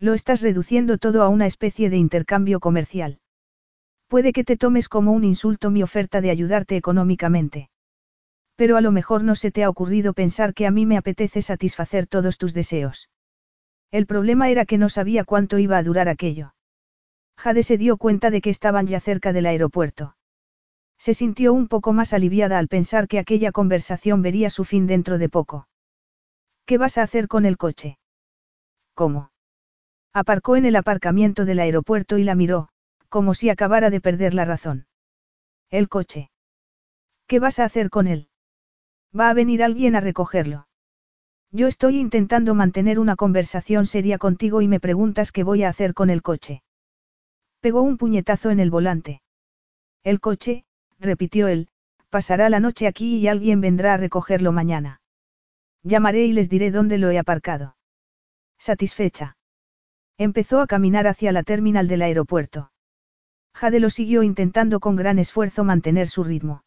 Lo 0.00 0.14
estás 0.14 0.40
reduciendo 0.40 0.96
todo 0.96 1.22
a 1.22 1.28
una 1.28 1.44
especie 1.44 1.90
de 1.90 1.98
intercambio 1.98 2.60
comercial. 2.60 3.20
Puede 4.08 4.32
que 4.32 4.42
te 4.42 4.56
tomes 4.56 4.88
como 4.88 5.12
un 5.12 5.24
insulto 5.24 5.70
mi 5.70 5.82
oferta 5.82 6.22
de 6.22 6.30
ayudarte 6.30 6.76
económicamente. 6.76 7.68
Pero 8.56 8.76
a 8.76 8.80
lo 8.80 8.90
mejor 8.90 9.22
no 9.22 9.36
se 9.36 9.50
te 9.50 9.64
ha 9.64 9.68
ocurrido 9.68 10.14
pensar 10.14 10.54
que 10.54 10.66
a 10.66 10.70
mí 10.70 10.86
me 10.86 10.96
apetece 10.96 11.42
satisfacer 11.42 12.06
todos 12.06 12.38
tus 12.38 12.54
deseos. 12.54 13.10
El 13.90 14.06
problema 14.06 14.48
era 14.48 14.64
que 14.64 14.78
no 14.78 14.88
sabía 14.88 15.24
cuánto 15.24 15.58
iba 15.58 15.78
a 15.78 15.82
durar 15.82 16.08
aquello. 16.08 16.54
Jade 17.38 17.62
se 17.62 17.76
dio 17.76 17.98
cuenta 17.98 18.30
de 18.30 18.40
que 18.40 18.50
estaban 18.50 18.86
ya 18.86 18.98
cerca 18.98 19.32
del 19.32 19.46
aeropuerto. 19.46 20.16
Se 20.98 21.12
sintió 21.12 21.52
un 21.52 21.68
poco 21.68 21.92
más 21.92 22.14
aliviada 22.14 22.58
al 22.58 22.68
pensar 22.68 23.06
que 23.06 23.18
aquella 23.18 23.52
conversación 23.52 24.22
vería 24.22 24.48
su 24.48 24.64
fin 24.64 24.86
dentro 24.86 25.18
de 25.18 25.28
poco. 25.28 25.68
¿Qué 26.64 26.78
vas 26.78 26.96
a 26.96 27.02
hacer 27.02 27.28
con 27.28 27.44
el 27.44 27.58
coche? 27.58 27.98
¿Cómo? 28.94 29.30
Aparcó 30.14 30.56
en 30.56 30.64
el 30.64 30.76
aparcamiento 30.76 31.44
del 31.44 31.60
aeropuerto 31.60 32.16
y 32.16 32.24
la 32.24 32.34
miró, 32.34 32.70
como 33.10 33.34
si 33.34 33.50
acabara 33.50 33.90
de 33.90 34.00
perder 34.00 34.32
la 34.32 34.46
razón. 34.46 34.86
El 35.68 35.90
coche. 35.90 36.30
¿Qué 37.26 37.38
vas 37.38 37.58
a 37.58 37.64
hacer 37.64 37.90
con 37.90 38.06
él? 38.06 38.30
Va 39.18 39.30
a 39.30 39.34
venir 39.34 39.62
alguien 39.62 39.96
a 39.96 40.00
recogerlo. 40.00 40.68
Yo 41.50 41.68
estoy 41.68 41.98
intentando 41.98 42.54
mantener 42.54 42.98
una 42.98 43.16
conversación 43.16 43.86
seria 43.86 44.18
contigo 44.18 44.60
y 44.60 44.68
me 44.68 44.80
preguntas 44.80 45.32
qué 45.32 45.42
voy 45.42 45.62
a 45.62 45.68
hacer 45.68 45.94
con 45.94 46.10
el 46.10 46.22
coche. 46.22 46.62
Pegó 47.60 47.82
un 47.82 47.96
puñetazo 47.96 48.50
en 48.50 48.60
el 48.60 48.70
volante. 48.70 49.22
El 50.02 50.20
coche, 50.20 50.64
repitió 50.98 51.48
él, 51.48 51.68
pasará 52.10 52.50
la 52.50 52.60
noche 52.60 52.86
aquí 52.86 53.16
y 53.16 53.28
alguien 53.28 53.60
vendrá 53.60 53.94
a 53.94 53.96
recogerlo 53.96 54.52
mañana. 54.52 55.00
Llamaré 55.82 56.26
y 56.26 56.32
les 56.32 56.48
diré 56.48 56.70
dónde 56.70 56.98
lo 56.98 57.10
he 57.10 57.18
aparcado. 57.18 57.76
Satisfecha. 58.58 59.36
Empezó 60.18 60.60
a 60.60 60.66
caminar 60.66 61.06
hacia 61.06 61.32
la 61.32 61.42
terminal 61.42 61.88
del 61.88 62.02
aeropuerto. 62.02 62.70
Jade 63.54 63.80
lo 63.80 63.88
siguió 63.88 64.22
intentando 64.22 64.80
con 64.80 64.96
gran 64.96 65.18
esfuerzo 65.18 65.64
mantener 65.64 66.08
su 66.08 66.24
ritmo. 66.24 66.64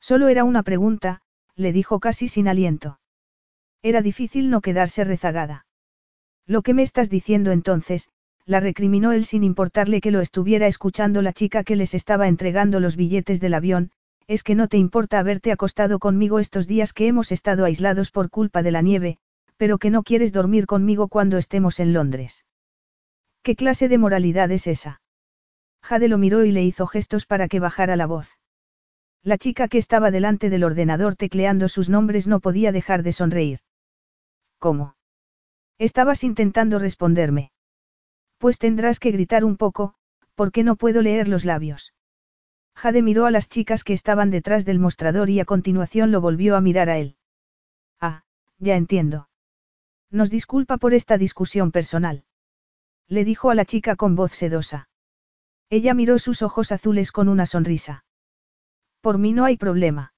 Solo 0.00 0.28
era 0.28 0.44
una 0.44 0.62
pregunta, 0.62 1.22
le 1.60 1.72
dijo 1.72 2.00
casi 2.00 2.26
sin 2.26 2.48
aliento. 2.48 2.98
Era 3.82 4.02
difícil 4.02 4.50
no 4.50 4.60
quedarse 4.60 5.04
rezagada. 5.04 5.66
Lo 6.46 6.62
que 6.62 6.74
me 6.74 6.82
estás 6.82 7.10
diciendo 7.10 7.52
entonces, 7.52 8.08
la 8.46 8.60
recriminó 8.60 9.12
él 9.12 9.24
sin 9.24 9.44
importarle 9.44 10.00
que 10.00 10.10
lo 10.10 10.20
estuviera 10.20 10.66
escuchando 10.66 11.22
la 11.22 11.32
chica 11.32 11.62
que 11.62 11.76
les 11.76 11.94
estaba 11.94 12.26
entregando 12.26 12.80
los 12.80 12.96
billetes 12.96 13.40
del 13.40 13.54
avión, 13.54 13.90
es 14.26 14.42
que 14.42 14.54
no 14.54 14.68
te 14.68 14.78
importa 14.78 15.18
haberte 15.18 15.52
acostado 15.52 15.98
conmigo 15.98 16.38
estos 16.38 16.66
días 16.66 16.92
que 16.92 17.06
hemos 17.06 17.30
estado 17.30 17.64
aislados 17.64 18.10
por 18.10 18.30
culpa 18.30 18.62
de 18.62 18.70
la 18.70 18.82
nieve, 18.82 19.18
pero 19.56 19.78
que 19.78 19.90
no 19.90 20.02
quieres 20.02 20.32
dormir 20.32 20.66
conmigo 20.66 21.08
cuando 21.08 21.36
estemos 21.36 21.78
en 21.78 21.92
Londres. 21.92 22.44
¿Qué 23.42 23.54
clase 23.54 23.88
de 23.88 23.98
moralidad 23.98 24.50
es 24.50 24.66
esa? 24.66 25.02
Jade 25.82 26.08
lo 26.08 26.18
miró 26.18 26.44
y 26.44 26.52
le 26.52 26.64
hizo 26.64 26.86
gestos 26.86 27.26
para 27.26 27.48
que 27.48 27.60
bajara 27.60 27.96
la 27.96 28.06
voz. 28.06 28.39
La 29.22 29.36
chica 29.36 29.68
que 29.68 29.78
estaba 29.78 30.10
delante 30.10 30.48
del 30.48 30.64
ordenador 30.64 31.14
tecleando 31.14 31.68
sus 31.68 31.90
nombres 31.90 32.26
no 32.26 32.40
podía 32.40 32.72
dejar 32.72 33.02
de 33.02 33.12
sonreír. 33.12 33.60
¿Cómo? 34.58 34.96
Estabas 35.78 36.24
intentando 36.24 36.78
responderme. 36.78 37.52
Pues 38.38 38.58
tendrás 38.58 38.98
que 38.98 39.10
gritar 39.10 39.44
un 39.44 39.56
poco, 39.56 39.94
porque 40.34 40.64
no 40.64 40.76
puedo 40.76 41.02
leer 41.02 41.28
los 41.28 41.44
labios. 41.44 41.92
Jade 42.74 43.02
miró 43.02 43.26
a 43.26 43.30
las 43.30 43.50
chicas 43.50 43.84
que 43.84 43.92
estaban 43.92 44.30
detrás 44.30 44.64
del 44.64 44.78
mostrador 44.78 45.28
y 45.28 45.40
a 45.40 45.44
continuación 45.44 46.12
lo 46.12 46.22
volvió 46.22 46.56
a 46.56 46.62
mirar 46.62 46.88
a 46.88 46.96
él. 46.96 47.16
Ah, 48.00 48.22
ya 48.58 48.76
entiendo. 48.76 49.28
Nos 50.10 50.30
disculpa 50.30 50.78
por 50.78 50.94
esta 50.94 51.18
discusión 51.18 51.72
personal. 51.72 52.24
Le 53.06 53.24
dijo 53.24 53.50
a 53.50 53.54
la 53.54 53.66
chica 53.66 53.96
con 53.96 54.16
voz 54.16 54.32
sedosa. 54.32 54.88
Ella 55.68 55.92
miró 55.92 56.18
sus 56.18 56.40
ojos 56.40 56.72
azules 56.72 57.12
con 57.12 57.28
una 57.28 57.44
sonrisa. 57.44 58.04
Por 59.00 59.18
mí 59.18 59.32
no 59.32 59.44
hay 59.44 59.56
problema. 59.56 60.12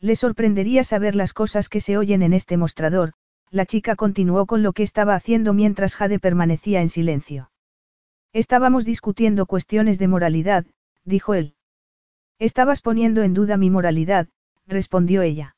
Le 0.00 0.16
sorprendería 0.16 0.84
saber 0.84 1.16
las 1.16 1.32
cosas 1.32 1.68
que 1.68 1.80
se 1.80 1.96
oyen 1.96 2.22
en 2.22 2.32
este 2.32 2.56
mostrador, 2.56 3.14
la 3.50 3.66
chica 3.66 3.96
continuó 3.96 4.46
con 4.46 4.62
lo 4.62 4.72
que 4.72 4.82
estaba 4.82 5.14
haciendo 5.14 5.54
mientras 5.54 5.94
Jade 5.94 6.18
permanecía 6.18 6.80
en 6.80 6.88
silencio. 6.88 7.50
Estábamos 8.32 8.84
discutiendo 8.84 9.46
cuestiones 9.46 9.98
de 9.98 10.08
moralidad, 10.08 10.66
dijo 11.04 11.34
él. 11.34 11.54
Estabas 12.38 12.82
poniendo 12.82 13.22
en 13.22 13.32
duda 13.32 13.56
mi 13.56 13.70
moralidad, 13.70 14.28
respondió 14.66 15.22
ella. 15.22 15.56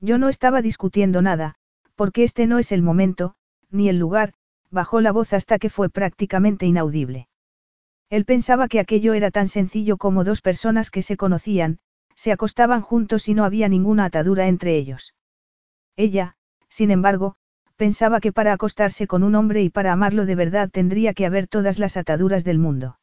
Yo 0.00 0.18
no 0.18 0.28
estaba 0.28 0.62
discutiendo 0.62 1.22
nada, 1.22 1.56
porque 1.96 2.22
este 2.22 2.46
no 2.46 2.58
es 2.58 2.70
el 2.70 2.82
momento, 2.82 3.34
ni 3.70 3.88
el 3.88 3.98
lugar, 3.98 4.34
bajó 4.70 5.00
la 5.00 5.10
voz 5.10 5.32
hasta 5.32 5.58
que 5.58 5.70
fue 5.70 5.88
prácticamente 5.88 6.66
inaudible. 6.66 7.28
Él 8.10 8.24
pensaba 8.24 8.68
que 8.68 8.80
aquello 8.80 9.14
era 9.14 9.30
tan 9.30 9.48
sencillo 9.48 9.96
como 9.96 10.24
dos 10.24 10.40
personas 10.40 10.90
que 10.90 11.02
se 11.02 11.16
conocían, 11.16 11.78
se 12.14 12.32
acostaban 12.32 12.80
juntos 12.80 13.28
y 13.28 13.34
no 13.34 13.44
había 13.44 13.68
ninguna 13.68 14.06
atadura 14.06 14.48
entre 14.48 14.76
ellos. 14.76 15.14
Ella, 15.96 16.36
sin 16.68 16.90
embargo, 16.90 17.36
pensaba 17.76 18.20
que 18.20 18.32
para 18.32 18.52
acostarse 18.52 19.06
con 19.06 19.22
un 19.22 19.34
hombre 19.34 19.62
y 19.62 19.70
para 19.70 19.92
amarlo 19.92 20.26
de 20.26 20.34
verdad 20.34 20.70
tendría 20.70 21.14
que 21.14 21.26
haber 21.26 21.46
todas 21.46 21.78
las 21.78 21.96
ataduras 21.96 22.44
del 22.44 22.58
mundo. 22.58 22.98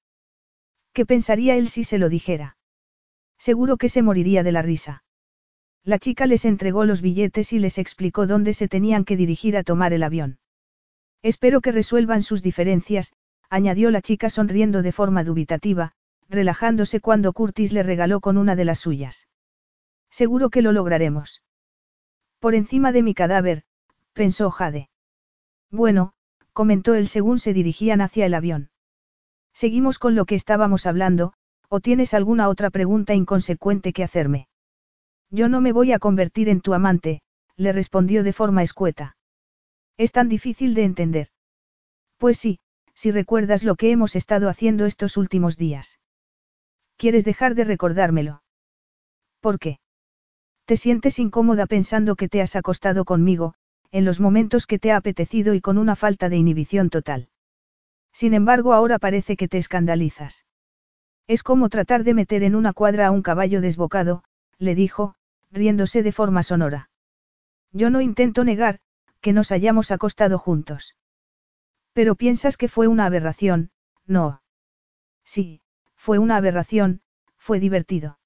¿Qué 0.92 1.06
pensaría 1.06 1.56
él 1.56 1.70
si 1.70 1.84
se 1.84 1.98
lo 1.98 2.10
dijera? 2.10 2.58
Seguro 3.38 3.78
que 3.78 3.90
se 3.90 4.02
moriría 4.02 4.44
de 4.44 4.52
la 4.52 4.62
risa. 4.62 5.04
La 5.84 6.00
chica 6.00 6.26
les 6.26 6.46
entregó 6.46 6.84
los 6.84 7.02
billetes 7.02 7.54
y 7.54 7.60
les 7.60 7.78
explicó 7.78 8.28
dónde 8.28 8.54
se 8.54 8.68
tenían 8.68 9.06
que 9.06 9.18
dirigir 9.18 9.56
a 9.56 9.64
tomar 9.64 9.94
el 9.94 10.04
avión. 10.04 10.40
Espero 11.22 11.62
que 11.62 11.72
resuelvan 11.72 12.22
sus 12.22 12.42
diferencias, 12.42 13.14
añadió 13.50 13.92
la 13.92 14.02
chica 14.02 14.30
sonriendo 14.30 14.82
de 14.82 14.92
forma 14.92 15.24
dubitativa, 15.24 15.94
relajándose 16.30 17.00
cuando 17.00 17.34
Curtis 17.34 17.72
le 17.74 17.84
regaló 17.84 18.20
con 18.20 18.38
una 18.38 18.56
de 18.56 18.66
las 18.66 18.80
suyas. 18.80 19.28
Seguro 20.10 20.50
que 20.50 20.62
lo 20.62 20.72
lograremos. 20.72 21.42
Por 22.40 22.56
encima 22.56 22.92
de 22.92 23.04
mi 23.04 23.14
cadáver, 23.14 23.64
pensó 24.14 24.52
Jade. 24.52 24.90
Bueno, 25.72 26.14
comentó 26.54 26.94
él 26.94 27.08
según 27.08 27.40
se 27.40 27.54
dirigían 27.54 28.02
hacia 28.02 28.26
el 28.26 28.34
avión. 28.34 28.70
Seguimos 29.54 30.00
con 30.00 30.16
lo 30.16 30.26
que 30.26 30.36
estábamos 30.36 30.86
hablando, 30.86 31.34
o 31.70 31.80
tienes 31.80 32.14
alguna 32.14 32.50
otra 32.50 32.70
pregunta 32.70 33.14
inconsecuente 33.14 33.94
que 33.94 34.04
hacerme. 34.04 34.48
Yo 35.30 35.50
no 35.50 35.62
me 35.62 35.72
voy 35.72 35.92
a 35.92 36.00
convertir 36.00 36.50
en 36.50 36.62
tu 36.62 36.74
amante, 36.74 37.22
le 37.58 37.72
respondió 37.72 38.24
de 38.24 38.34
forma 38.34 38.64
escueta. 38.64 39.18
Es 39.98 40.12
tan 40.12 40.30
difícil 40.30 40.74
de 40.74 40.84
entender. 40.84 41.28
Pues 42.18 42.38
sí, 42.38 42.60
si 42.96 43.12
recuerdas 43.12 43.64
lo 43.64 43.76
que 43.76 43.92
hemos 43.92 44.16
estado 44.16 44.50
haciendo 44.50 44.86
estos 44.86 45.18
últimos 45.18 45.58
días. 45.58 46.00
¿Quieres 46.98 47.26
dejar 47.26 47.54
de 47.54 47.66
recordármelo? 47.66 48.42
¿Por 49.42 49.60
qué? 49.60 49.80
Te 50.66 50.78
sientes 50.78 51.20
incómoda 51.20 51.68
pensando 51.68 52.16
que 52.16 52.30
te 52.30 52.42
has 52.42 52.56
acostado 52.56 53.06
conmigo, 53.06 53.54
en 53.92 54.06
los 54.06 54.20
momentos 54.20 54.66
que 54.66 54.80
te 54.80 54.92
ha 54.92 54.98
apetecido 54.98 55.54
y 55.54 55.62
con 55.62 55.78
una 55.78 55.96
falta 55.96 56.30
de 56.30 56.38
inhibición 56.38 56.90
total. 56.90 57.30
Sin 58.12 58.34
embargo, 58.34 58.74
ahora 58.74 58.98
parece 58.98 59.36
que 59.36 59.48
te 59.48 59.58
escandalizas. 59.58 60.46
Es 61.28 61.44
como 61.44 61.70
tratar 61.70 62.04
de 62.04 62.14
meter 62.14 62.44
en 62.44 62.56
una 62.56 62.74
cuadra 62.74 63.08
a 63.08 63.12
un 63.12 63.22
caballo 63.22 63.62
desbocado, 63.62 64.24
le 64.58 64.74
dijo, 64.74 65.16
riéndose 65.52 66.02
de 66.02 66.12
forma 66.12 66.44
sonora. 66.44 66.90
Yo 67.72 67.90
no 67.90 68.00
intento 68.02 68.44
negar, 68.44 68.80
que 69.22 69.34
nos 69.34 69.52
hayamos 69.52 69.92
acostado 69.92 70.40
juntos. 70.40 70.96
Pero 71.96 72.16
piensas 72.16 72.58
que 72.58 72.68
fue 72.68 72.90
una 72.90 73.06
aberración, 73.06 73.72
no. 74.06 74.42
Sí, 75.24 75.62
fue 75.96 76.20
una 76.20 76.36
aberración, 76.36 77.00
fue 77.38 77.62
divertido. 77.62 78.20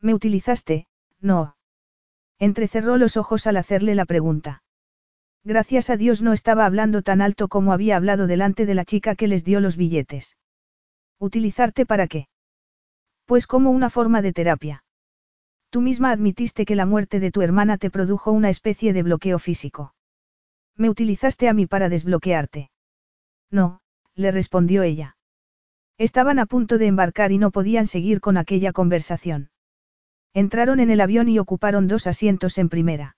¿Me 0.00 0.14
utilizaste? 0.14 0.86
No. 1.20 1.56
Entrecerró 2.38 2.96
los 2.96 3.16
ojos 3.16 3.48
al 3.48 3.56
hacerle 3.56 3.96
la 3.96 4.04
pregunta. 4.04 4.62
Gracias 5.42 5.90
a 5.90 5.96
Dios 5.96 6.22
no 6.22 6.32
estaba 6.32 6.66
hablando 6.66 7.02
tan 7.02 7.20
alto 7.20 7.48
como 7.48 7.72
había 7.72 7.96
hablado 7.96 8.28
delante 8.28 8.64
de 8.64 8.76
la 8.76 8.84
chica 8.84 9.16
que 9.16 9.26
les 9.26 9.42
dio 9.42 9.58
los 9.58 9.76
billetes. 9.76 10.36
¿Utilizarte 11.18 11.86
para 11.86 12.06
qué? 12.06 12.28
Pues 13.24 13.48
como 13.48 13.72
una 13.72 13.90
forma 13.90 14.22
de 14.22 14.32
terapia. 14.32 14.84
Tú 15.68 15.80
misma 15.80 16.12
admitiste 16.12 16.64
que 16.64 16.76
la 16.76 16.86
muerte 16.86 17.18
de 17.18 17.32
tu 17.32 17.42
hermana 17.42 17.76
te 17.76 17.90
produjo 17.90 18.30
una 18.30 18.50
especie 18.50 18.92
de 18.92 19.02
bloqueo 19.02 19.40
físico. 19.40 19.96
Me 20.76 20.88
utilizaste 20.88 21.48
a 21.48 21.54
mí 21.54 21.66
para 21.66 21.88
desbloquearte. 21.88 22.70
No, 23.54 23.80
le 24.16 24.32
respondió 24.32 24.82
ella. 24.82 25.16
Estaban 25.96 26.40
a 26.40 26.46
punto 26.46 26.76
de 26.76 26.88
embarcar 26.88 27.30
y 27.30 27.38
no 27.38 27.52
podían 27.52 27.86
seguir 27.86 28.20
con 28.20 28.36
aquella 28.36 28.72
conversación. 28.72 29.50
Entraron 30.32 30.80
en 30.80 30.90
el 30.90 31.00
avión 31.00 31.28
y 31.28 31.38
ocuparon 31.38 31.86
dos 31.86 32.08
asientos 32.08 32.58
en 32.58 32.68
primera. 32.68 33.16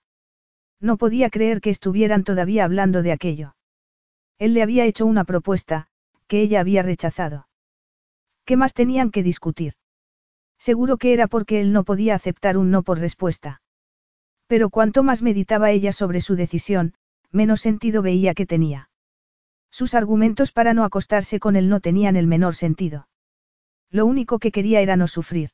No 0.79 0.97
podía 0.97 1.31
creer 1.31 1.59
que 1.59 1.71
estuvieran 1.71 2.23
todavía 2.23 2.65
hablando 2.65 3.01
de 3.01 3.13
aquello. 3.13 3.55
Él 4.37 4.53
le 4.53 4.61
había 4.61 4.85
hecho 4.85 5.07
una 5.07 5.23
propuesta, 5.23 5.87
que 6.27 6.39
ella 6.41 6.59
había 6.59 6.83
rechazado. 6.83 7.47
¿Qué 8.45 8.57
más 8.57 8.75
tenían 8.75 9.09
que 9.09 9.23
discutir? 9.23 9.73
Seguro 10.59 10.97
que 10.97 11.13
era 11.13 11.25
porque 11.25 11.61
él 11.61 11.73
no 11.73 11.83
podía 11.83 12.13
aceptar 12.13 12.59
un 12.59 12.69
no 12.69 12.83
por 12.83 12.99
respuesta. 12.99 13.63
Pero 14.45 14.69
cuanto 14.69 15.01
más 15.01 15.23
meditaba 15.23 15.71
ella 15.71 15.91
sobre 15.91 16.21
su 16.21 16.35
decisión, 16.35 16.93
menos 17.31 17.61
sentido 17.61 18.03
veía 18.03 18.35
que 18.35 18.45
tenía. 18.45 18.86
Sus 19.77 19.93
argumentos 19.93 20.51
para 20.51 20.73
no 20.73 20.83
acostarse 20.83 21.39
con 21.39 21.55
él 21.55 21.69
no 21.69 21.81
tenían 21.81 22.15
el 22.15 22.25
menor 22.25 22.55
sentido. 22.55 23.07
Lo 23.91 24.07
único 24.07 24.39
que 24.39 24.51
quería 24.51 24.81
era 24.81 24.95
no 24.95 25.07
sufrir. 25.07 25.51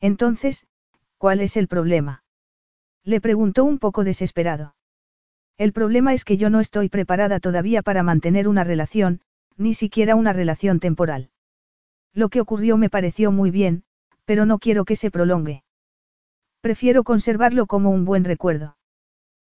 Entonces, 0.00 0.68
¿cuál 1.18 1.40
es 1.40 1.56
el 1.56 1.66
problema? 1.66 2.22
Le 3.02 3.20
preguntó 3.20 3.64
un 3.64 3.80
poco 3.80 4.04
desesperado. 4.04 4.76
El 5.58 5.72
problema 5.72 6.14
es 6.14 6.24
que 6.24 6.36
yo 6.36 6.50
no 6.50 6.60
estoy 6.60 6.88
preparada 6.88 7.40
todavía 7.40 7.82
para 7.82 8.04
mantener 8.04 8.46
una 8.46 8.62
relación, 8.62 9.22
ni 9.56 9.74
siquiera 9.74 10.14
una 10.14 10.32
relación 10.32 10.78
temporal. 10.78 11.30
Lo 12.14 12.28
que 12.28 12.40
ocurrió 12.40 12.76
me 12.76 12.90
pareció 12.90 13.32
muy 13.32 13.50
bien, 13.50 13.82
pero 14.24 14.46
no 14.46 14.60
quiero 14.60 14.84
que 14.84 14.94
se 14.94 15.10
prolongue. 15.10 15.64
Prefiero 16.60 17.02
conservarlo 17.02 17.66
como 17.66 17.90
un 17.90 18.04
buen 18.04 18.22
recuerdo. 18.22 18.76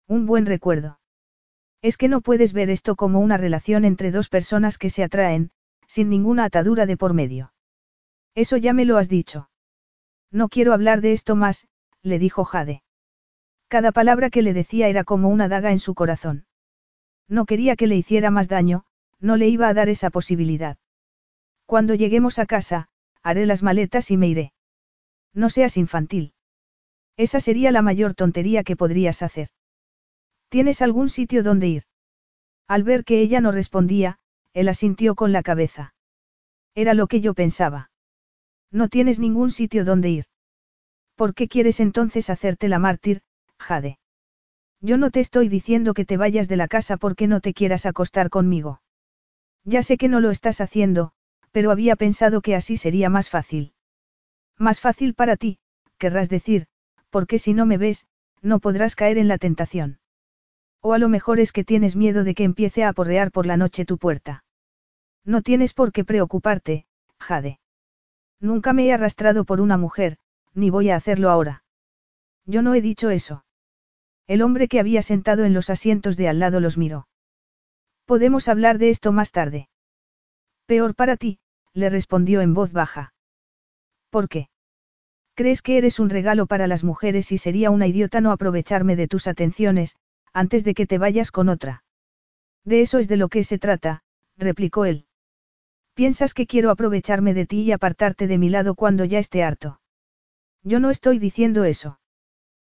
Un 0.07 0.27
buen 0.27 0.47
recuerdo. 0.47 1.00
Es 1.83 1.97
que 1.97 2.09
no 2.09 2.21
puedes 2.21 2.53
ver 2.53 2.71
esto 2.71 2.95
como 2.95 3.21
una 3.21 3.37
relación 3.37 3.85
entre 3.85 4.11
dos 4.11 4.29
personas 4.29 4.77
que 4.77 4.91
se 4.91 5.03
atraen, 5.03 5.51
sin 5.87 6.09
ninguna 6.09 6.45
atadura 6.45 6.87
de 6.87 6.97
por 6.97 7.15
medio. 7.15 7.53
Eso 8.35 8.57
ya 8.57 8.73
me 8.73 8.85
lo 8.85 8.99
has 8.99 9.09
dicho. 9.09 9.51
No 10.31 10.49
quiero 10.49 10.73
hablar 10.73 11.01
de 11.01 11.13
esto 11.13 11.37
más, 11.37 11.67
le 12.03 12.19
dijo 12.19 12.45
Jade. 12.45 12.83
Cada 13.69 13.93
palabra 13.93 14.31
que 14.31 14.43
le 14.43 14.53
decía 14.53 14.89
era 14.89 15.05
como 15.05 15.29
una 15.29 15.49
daga 15.49 15.71
en 15.71 15.79
su 15.79 15.95
corazón. 15.95 16.47
No 17.29 17.47
quería 17.47 17.77
que 17.77 17.87
le 17.87 17.97
hiciera 17.97 18.31
más 18.31 18.49
daño, 18.49 18.85
no 19.21 19.37
le 19.37 19.49
iba 19.49 19.69
a 19.69 19.75
dar 19.75 19.89
esa 19.89 20.11
posibilidad. 20.11 20.77
Cuando 21.67 21.95
lleguemos 21.95 22.39
a 22.39 22.47
casa, 22.47 22.89
haré 23.23 23.47
las 23.47 23.63
maletas 23.63 24.11
y 24.11 24.17
me 24.17 24.29
iré. 24.29 24.53
No 25.33 25.51
seas 25.51 25.77
infantil. 25.77 26.35
Esa 27.17 27.39
sería 27.41 27.71
la 27.71 27.83
mayor 27.83 28.15
tontería 28.15 28.65
que 28.65 28.77
podrías 28.77 29.23
hacer. 29.23 29.51
¿Tienes 30.51 30.83
algún 30.83 31.09
sitio 31.09 31.45
donde 31.45 31.69
ir? 31.69 31.83
Al 32.67 32.83
ver 32.83 33.05
que 33.05 33.21
ella 33.21 33.41
no 33.41 33.53
respondía, 33.53 34.19
él 34.53 34.69
asintió 34.69 35.15
con 35.15 35.33
la 35.33 35.45
cabeza. 35.45 35.95
Era 36.75 36.93
lo 36.93 37.07
que 37.07 37.21
yo 37.21 37.35
pensaba. 37.35 37.91
No 38.73 38.89
tienes 38.89 39.21
ningún 39.21 39.53
sitio 39.53 39.85
donde 39.85 40.11
ir. 40.11 40.25
¿Por 41.15 41.35
qué 41.35 41.47
quieres 41.47 41.79
entonces 41.79 42.31
hacerte 42.31 42.67
la 42.67 42.81
mártir, 42.81 43.23
Jade? 43.61 44.01
Yo 44.81 44.97
no 44.97 45.13
te 45.13 45.21
estoy 45.21 45.49
diciendo 45.49 45.95
que 45.95 46.05
te 46.05 46.17
vayas 46.17 46.49
de 46.49 46.57
la 46.57 46.67
casa 46.67 46.97
porque 46.97 47.29
no 47.29 47.41
te 47.41 47.55
quieras 47.55 47.87
acostar 47.87 48.29
conmigo. 48.29 48.83
Ya 49.65 49.85
sé 49.85 49.99
que 49.99 50.09
no 50.09 50.19
lo 50.19 50.31
estás 50.31 50.61
haciendo, 50.61 51.13
pero 51.53 51.71
había 51.71 51.95
pensado 51.95 52.41
que 52.41 52.57
así 52.57 52.77
sería 52.77 53.09
más 53.09 53.29
fácil. 53.29 53.73
Más 54.59 54.81
fácil 54.81 55.15
para 55.15 55.37
ti, 55.37 55.61
querrás 55.97 56.29
decir, 56.29 56.67
porque 57.11 57.39
si 57.39 57.55
no 57.55 57.67
me 57.67 57.79
ves, 57.79 58.07
no 58.43 58.59
podrás 58.59 58.97
caer 58.97 59.17
en 59.19 59.29
la 59.29 59.39
tentación. 59.39 60.00
O 60.83 60.93
a 60.93 60.99
lo 60.99 61.09
mejor 61.09 61.41
es 61.41 61.53
que 61.53 61.65
tienes 61.65 61.97
miedo 61.97 62.25
de 62.25 62.35
que 62.35 62.45
empiece 62.45 62.85
a 62.85 62.89
aporrear 62.89 63.31
por 63.31 63.47
la 63.47 63.57
noche 63.57 63.85
tu 63.85 63.99
puerta. 63.99 64.45
No 65.25 65.43
tienes 65.43 65.75
por 65.75 65.93
qué 65.93 66.05
preocuparte, 66.05 66.87
Jade. 67.19 67.61
Nunca 68.41 68.73
me 68.73 68.87
he 68.87 68.93
arrastrado 68.93 69.45
por 69.45 69.61
una 69.61 69.77
mujer, 69.77 70.17
ni 70.55 70.71
voy 70.71 70.91
a 70.91 70.97
hacerlo 70.97 71.31
ahora. 71.31 71.65
Yo 72.47 72.63
no 72.63 72.75
he 72.75 72.81
dicho 72.81 73.11
eso. 73.11 73.45
El 74.27 74.43
hombre 74.43 74.69
que 74.69 74.81
había 74.81 75.03
sentado 75.03 75.45
en 75.45 75.53
los 75.53 75.71
asientos 75.71 76.17
de 76.17 76.29
al 76.29 76.39
lado 76.39 76.61
los 76.61 76.79
miró. 76.79 77.07
Podemos 78.07 78.49
hablar 78.49 78.79
de 78.79 78.91
esto 78.91 79.13
más 79.13 79.33
tarde. 79.33 79.69
Peor 80.67 80.95
para 80.95 81.17
ti, 81.17 81.39
le 81.75 81.91
respondió 81.91 82.41
en 82.41 82.55
voz 82.55 82.73
baja. 82.73 83.13
¿Por 84.09 84.29
qué? 84.29 84.49
¿Crees 85.35 85.63
que 85.63 85.79
eres 85.79 86.01
un 86.01 86.11
regalo 86.11 86.47
para 86.47 86.67
las 86.67 86.85
mujeres 86.85 87.33
y 87.33 87.39
sería 87.39 87.71
una 87.71 87.87
idiota 87.87 88.21
no 88.21 88.33
aprovecharme 88.33 88.97
de 88.97 89.09
tus 89.09 89.27
atenciones, 89.27 89.97
antes 90.33 90.65
de 90.65 90.75
que 90.75 90.87
te 90.87 90.99
vayas 90.99 91.31
con 91.31 91.49
otra? 91.49 91.85
De 92.65 92.83
eso 92.83 92.99
es 92.99 93.09
de 93.09 93.17
lo 93.17 93.29
que 93.29 93.45
se 93.45 93.59
trata, 93.59 94.03
replicó 94.37 94.85
él. 94.85 95.07
Piensas 95.95 96.35
que 96.35 96.47
quiero 96.47 96.71
aprovecharme 96.71 97.35
de 97.35 97.47
ti 97.47 97.63
y 97.63 97.73
apartarte 97.73 98.27
de 98.27 98.39
mi 98.39 98.49
lado 98.49 98.75
cuando 98.75 99.05
ya 99.05 99.19
esté 99.19 99.43
harto. 99.43 99.81
Yo 100.63 100.81
no 100.81 100.91
estoy 100.91 101.19
diciendo 101.19 101.65
eso. 101.65 102.01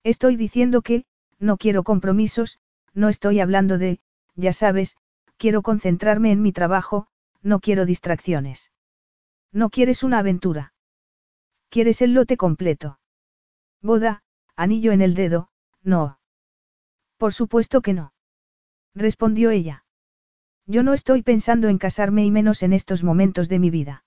Estoy 0.03 0.37
diciendo 0.37 0.83
que, 0.83 1.05
no 1.39 1.57
quiero 1.57 1.83
compromisos, 1.83 2.59
no 2.95 3.09
estoy 3.09 3.41
hablando 3.41 3.79
de, 3.79 4.01
ya 4.35 4.53
sabes, 4.53 4.97
quiero 5.37 5.63
concentrarme 5.63 6.33
en 6.33 6.43
mi 6.43 6.53
trabajo, 6.53 7.07
no 7.43 7.61
quiero 7.61 7.87
distracciones. 7.87 8.71
No 9.53 9.69
quieres 9.71 10.03
una 10.03 10.21
aventura. 10.21 10.73
Quieres 11.69 12.03
el 12.03 12.15
lote 12.15 12.37
completo. 12.37 12.99
Boda, 13.81 14.23
anillo 14.57 14.93
en 14.93 15.03
el 15.03 15.15
dedo, 15.15 15.49
no. 15.83 16.19
Por 17.23 17.33
supuesto 17.33 17.83
que 17.83 17.93
no. 17.93 18.15
Respondió 18.97 19.53
ella. 19.53 19.85
Yo 20.67 20.83
no 20.83 20.93
estoy 20.93 21.23
pensando 21.23 21.69
en 21.69 21.79
casarme 21.79 22.25
y 22.25 22.33
menos 22.33 22.65
en 22.65 22.73
estos 22.73 23.05
momentos 23.05 23.49
de 23.49 23.61
mi 23.61 23.71
vida. 23.71 24.05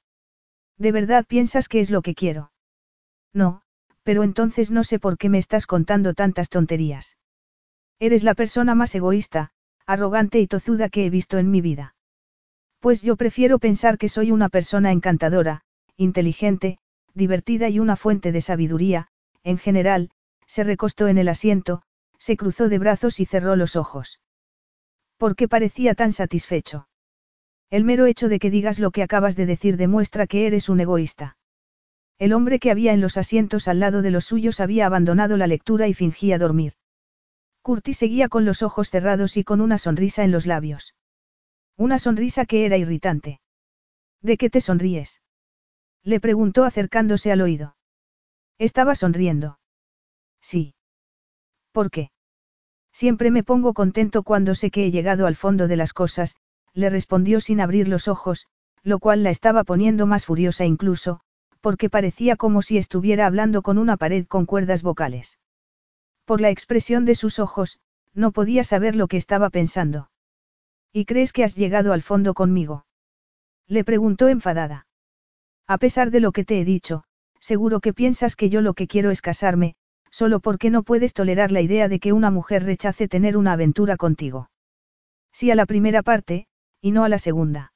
¿De 0.78 0.92
verdad 0.92 1.24
piensas 1.26 1.70
que 1.70 1.80
es 1.80 1.90
lo 1.90 2.02
que 2.02 2.14
quiero? 2.14 2.52
No, 3.34 3.62
pero 4.04 4.24
entonces 4.24 4.70
no 4.70 4.84
sé 4.84 5.00
por 5.00 5.18
qué 5.18 5.30
me 5.30 5.38
estás 5.38 5.66
contando 5.66 6.14
tantas 6.14 6.50
tonterías. 6.50 7.16
Eres 8.00 8.26
la 8.26 8.34
persona 8.34 8.76
más 8.76 8.94
egoísta, 8.96 9.52
arrogante 9.86 10.42
y 10.42 10.48
tozuda 10.48 10.90
que 10.90 11.06
he 11.06 11.10
visto 11.10 11.38
en 11.38 11.50
mi 11.50 11.62
vida. 11.62 11.96
Pues 12.82 13.02
yo 13.02 13.16
prefiero 13.16 13.60
pensar 13.60 13.98
que 13.98 14.10
soy 14.10 14.32
una 14.32 14.50
persona 14.50 14.92
encantadora, 14.92 15.62
inteligente, 15.96 16.80
divertida 17.14 17.70
y 17.70 17.80
una 17.80 17.96
fuente 17.96 18.34
de 18.34 18.42
sabiduría, 18.42 19.08
en 19.46 19.58
general, 19.58 20.12
se 20.48 20.66
recostó 20.66 21.08
en 21.08 21.18
el 21.18 21.30
asiento, 21.30 21.82
se 22.20 22.38
cruzó 22.38 22.70
de 22.70 22.80
brazos 22.80 23.20
y 23.20 23.26
cerró 23.26 23.56
los 23.56 23.76
ojos. 23.76 24.20
¿Por 25.18 25.36
qué 25.36 25.48
parecía 25.48 25.96
tan 25.96 26.12
satisfecho? 26.12 26.88
El 27.70 27.84
mero 27.84 28.06
hecho 28.06 28.30
de 28.30 28.40
que 28.40 28.50
digas 28.50 28.80
lo 28.80 28.92
que 28.92 29.04
acabas 29.04 29.36
de 29.36 29.46
decir 29.46 29.78
demuestra 29.78 30.28
que 30.28 30.48
eres 30.48 30.70
un 30.70 30.80
egoísta. 30.80 31.38
El 32.18 32.34
hombre 32.34 32.60
que 32.60 32.72
había 32.72 32.94
en 32.94 33.02
los 33.02 33.18
asientos 33.18 33.68
al 33.68 33.80
lado 33.80 34.02
de 34.02 34.12
los 34.12 34.26
suyos 34.26 34.60
había 34.60 34.86
abandonado 34.86 35.36
la 35.36 35.48
lectura 35.48 35.88
y 35.88 35.94
fingía 35.94 36.38
dormir. 36.38 36.74
Curtis 37.62 37.98
seguía 37.98 38.30
con 38.30 38.46
los 38.46 38.62
ojos 38.62 38.90
cerrados 38.90 39.38
y 39.38 39.44
con 39.44 39.60
una 39.60 39.78
sonrisa 39.78 40.24
en 40.24 40.32
los 40.32 40.46
labios. 40.46 40.96
Una 41.78 42.00
sonrisa 42.00 42.46
que 42.46 42.66
era 42.66 42.78
irritante. 42.78 43.42
¿De 44.22 44.38
qué 44.38 44.50
te 44.50 44.62
sonríes? 44.62 45.22
Le 46.04 46.20
preguntó 46.20 46.64
acercándose 46.64 47.32
al 47.32 47.42
oído. 47.42 47.76
Estaba 48.60 48.96
sonriendo. 48.96 49.60
Sí. 50.40 50.75
¿Por 51.76 51.92
qué? 51.92 52.10
Siempre 52.94 53.32
me 53.32 53.44
pongo 53.44 53.74
contento 53.74 54.24
cuando 54.24 54.56
sé 54.56 54.72
que 54.72 54.86
he 54.86 54.92
llegado 54.92 55.28
al 55.28 55.36
fondo 55.36 55.68
de 55.68 55.76
las 55.76 55.92
cosas, 55.92 56.38
le 56.74 56.90
respondió 56.90 57.42
sin 57.42 57.60
abrir 57.60 57.90
los 57.90 58.08
ojos, 58.08 58.48
lo 58.82 58.98
cual 59.00 59.24
la 59.24 59.30
estaba 59.30 59.66
poniendo 59.66 60.08
más 60.08 60.26
furiosa 60.26 60.64
incluso, 60.64 61.20
porque 61.60 61.90
parecía 61.90 62.38
como 62.38 62.62
si 62.62 62.78
estuviera 62.78 63.26
hablando 63.26 63.62
con 63.62 63.78
una 63.78 63.98
pared 63.98 64.26
con 64.26 64.46
cuerdas 64.46 64.84
vocales. 64.84 65.38
Por 66.24 66.40
la 66.40 66.50
expresión 66.50 67.04
de 67.04 67.16
sus 67.16 67.40
ojos, 67.40 67.78
no 68.14 68.32
podía 68.32 68.64
saber 68.64 68.96
lo 68.96 69.10
que 69.10 69.18
estaba 69.18 69.50
pensando. 69.50 70.10
¿Y 70.94 71.04
crees 71.04 71.34
que 71.34 71.44
has 71.44 71.58
llegado 71.58 71.92
al 71.92 72.04
fondo 72.04 72.34
conmigo? 72.34 72.86
Le 73.68 73.84
preguntó 73.84 74.30
enfadada. 74.30 74.88
A 75.68 75.78
pesar 75.78 76.10
de 76.10 76.22
lo 76.22 76.32
que 76.32 76.46
te 76.46 76.62
he 76.62 76.64
dicho, 76.64 77.04
seguro 77.42 77.82
que 77.82 77.94
piensas 77.94 78.38
que 78.38 78.50
yo 78.50 78.62
lo 78.62 78.76
que 78.76 78.88
quiero 78.88 79.12
es 79.12 79.22
casarme, 79.22 79.76
solo 80.16 80.40
porque 80.40 80.70
no 80.70 80.84
puedes 80.84 81.14
tolerar 81.14 81.52
la 81.52 81.60
idea 81.60 81.90
de 81.90 82.00
que 82.00 82.14
una 82.14 82.32
mujer 82.32 82.64
rechace 82.64 83.10
tener 83.10 83.36
una 83.36 83.52
aventura 83.52 83.98
contigo. 83.98 84.50
Sí 85.34 85.52
a 85.52 85.56
la 85.56 85.66
primera 85.66 86.04
parte, 86.04 86.48
y 86.80 86.92
no 86.94 87.04
a 87.04 87.10
la 87.10 87.20
segunda. 87.20 87.74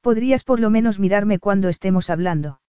Podrías 0.00 0.44
por 0.44 0.60
lo 0.60 0.70
menos 0.70 1.00
mirarme 1.00 1.40
cuando 1.40 1.68
estemos 1.68 2.10
hablando. 2.10 2.60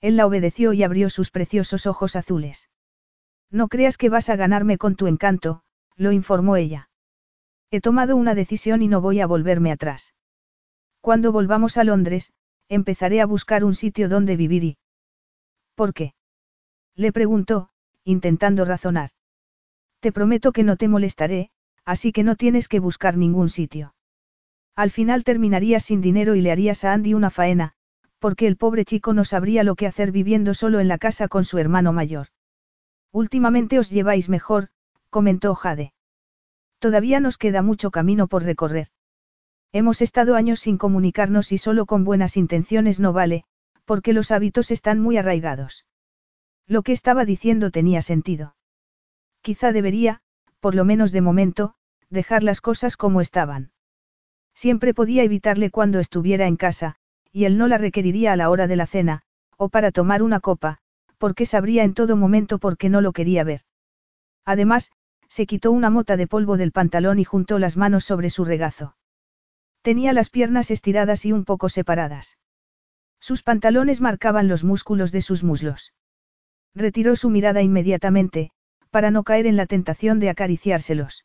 Él 0.00 0.16
la 0.16 0.26
obedeció 0.26 0.72
y 0.72 0.82
abrió 0.82 1.10
sus 1.10 1.30
preciosos 1.30 1.86
ojos 1.86 2.16
azules. 2.16 2.70
No 3.50 3.68
creas 3.68 3.98
que 3.98 4.08
vas 4.08 4.30
a 4.30 4.36
ganarme 4.36 4.78
con 4.78 4.96
tu 4.96 5.08
encanto, 5.08 5.60
lo 5.94 6.10
informó 6.10 6.56
ella. 6.56 6.88
He 7.70 7.82
tomado 7.82 8.16
una 8.16 8.34
decisión 8.34 8.80
y 8.80 8.88
no 8.88 9.02
voy 9.02 9.20
a 9.20 9.26
volverme 9.26 9.72
atrás. 9.72 10.14
Cuando 11.02 11.32
volvamos 11.32 11.76
a 11.76 11.84
Londres, 11.84 12.32
empezaré 12.70 13.20
a 13.20 13.26
buscar 13.26 13.62
un 13.62 13.74
sitio 13.74 14.08
donde 14.08 14.36
vivir 14.36 14.64
y... 14.64 14.78
¿Por 15.74 15.92
qué? 15.92 16.14
Le 16.94 17.12
preguntó, 17.12 17.68
intentando 18.06 18.64
razonar. 18.64 19.10
Te 20.00 20.12
prometo 20.12 20.52
que 20.52 20.62
no 20.62 20.76
te 20.76 20.86
molestaré, 20.86 21.50
así 21.84 22.12
que 22.12 22.22
no 22.22 22.36
tienes 22.36 22.68
que 22.68 22.78
buscar 22.78 23.16
ningún 23.16 23.48
sitio. 23.48 23.94
Al 24.76 24.92
final 24.92 25.24
terminarías 25.24 25.84
sin 25.84 26.00
dinero 26.00 26.36
y 26.36 26.40
le 26.40 26.52
harías 26.52 26.84
a 26.84 26.92
Andy 26.92 27.14
una 27.14 27.30
faena, 27.30 27.72
porque 28.20 28.46
el 28.46 28.56
pobre 28.56 28.84
chico 28.84 29.12
no 29.12 29.24
sabría 29.24 29.64
lo 29.64 29.74
que 29.74 29.88
hacer 29.88 30.12
viviendo 30.12 30.54
solo 30.54 30.78
en 30.78 30.86
la 30.86 30.98
casa 30.98 31.26
con 31.26 31.44
su 31.44 31.58
hermano 31.58 31.92
mayor. 31.92 32.28
Últimamente 33.10 33.78
os 33.78 33.90
lleváis 33.90 34.28
mejor, 34.28 34.68
comentó 35.10 35.54
Jade. 35.56 35.92
Todavía 36.78 37.18
nos 37.18 37.38
queda 37.38 37.62
mucho 37.62 37.90
camino 37.90 38.28
por 38.28 38.44
recorrer. 38.44 38.88
Hemos 39.72 40.00
estado 40.00 40.36
años 40.36 40.60
sin 40.60 40.78
comunicarnos 40.78 41.50
y 41.50 41.58
solo 41.58 41.86
con 41.86 42.04
buenas 42.04 42.36
intenciones 42.36 43.00
no 43.00 43.12
vale, 43.12 43.44
porque 43.84 44.12
los 44.12 44.30
hábitos 44.30 44.70
están 44.70 45.00
muy 45.00 45.16
arraigados. 45.16 45.86
Lo 46.66 46.82
que 46.82 46.92
estaba 46.92 47.24
diciendo 47.24 47.70
tenía 47.70 48.02
sentido. 48.02 48.56
Quizá 49.40 49.72
debería, 49.72 50.20
por 50.60 50.74
lo 50.74 50.84
menos 50.84 51.12
de 51.12 51.20
momento, 51.20 51.74
dejar 52.10 52.42
las 52.42 52.60
cosas 52.60 52.96
como 52.96 53.20
estaban. 53.20 53.70
Siempre 54.54 54.94
podía 54.94 55.22
evitarle 55.22 55.70
cuando 55.70 56.00
estuviera 56.00 56.46
en 56.46 56.56
casa, 56.56 56.96
y 57.30 57.44
él 57.44 57.58
no 57.58 57.68
la 57.68 57.78
requeriría 57.78 58.32
a 58.32 58.36
la 58.36 58.50
hora 58.50 58.66
de 58.66 58.76
la 58.76 58.86
cena, 58.86 59.22
o 59.56 59.68
para 59.68 59.92
tomar 59.92 60.22
una 60.22 60.40
copa, 60.40 60.78
porque 61.18 61.46
sabría 61.46 61.84
en 61.84 61.94
todo 61.94 62.16
momento 62.16 62.58
por 62.58 62.76
qué 62.76 62.88
no 62.88 63.00
lo 63.00 63.12
quería 63.12 63.44
ver. 63.44 63.62
Además, 64.44 64.90
se 65.28 65.46
quitó 65.46 65.70
una 65.72 65.90
mota 65.90 66.16
de 66.16 66.26
polvo 66.26 66.56
del 66.56 66.72
pantalón 66.72 67.18
y 67.18 67.24
juntó 67.24 67.58
las 67.58 67.76
manos 67.76 68.04
sobre 68.04 68.30
su 68.30 68.44
regazo. 68.44 68.96
Tenía 69.82 70.12
las 70.12 70.30
piernas 70.30 70.70
estiradas 70.70 71.24
y 71.26 71.32
un 71.32 71.44
poco 71.44 71.68
separadas. 71.68 72.38
Sus 73.20 73.42
pantalones 73.42 74.00
marcaban 74.00 74.48
los 74.48 74.64
músculos 74.64 75.12
de 75.12 75.22
sus 75.22 75.44
muslos. 75.44 75.92
Retiró 76.76 77.16
su 77.16 77.30
mirada 77.30 77.62
inmediatamente, 77.62 78.50
para 78.90 79.10
no 79.10 79.24
caer 79.24 79.46
en 79.46 79.56
la 79.56 79.64
tentación 79.64 80.20
de 80.20 80.28
acariciárselos. 80.28 81.24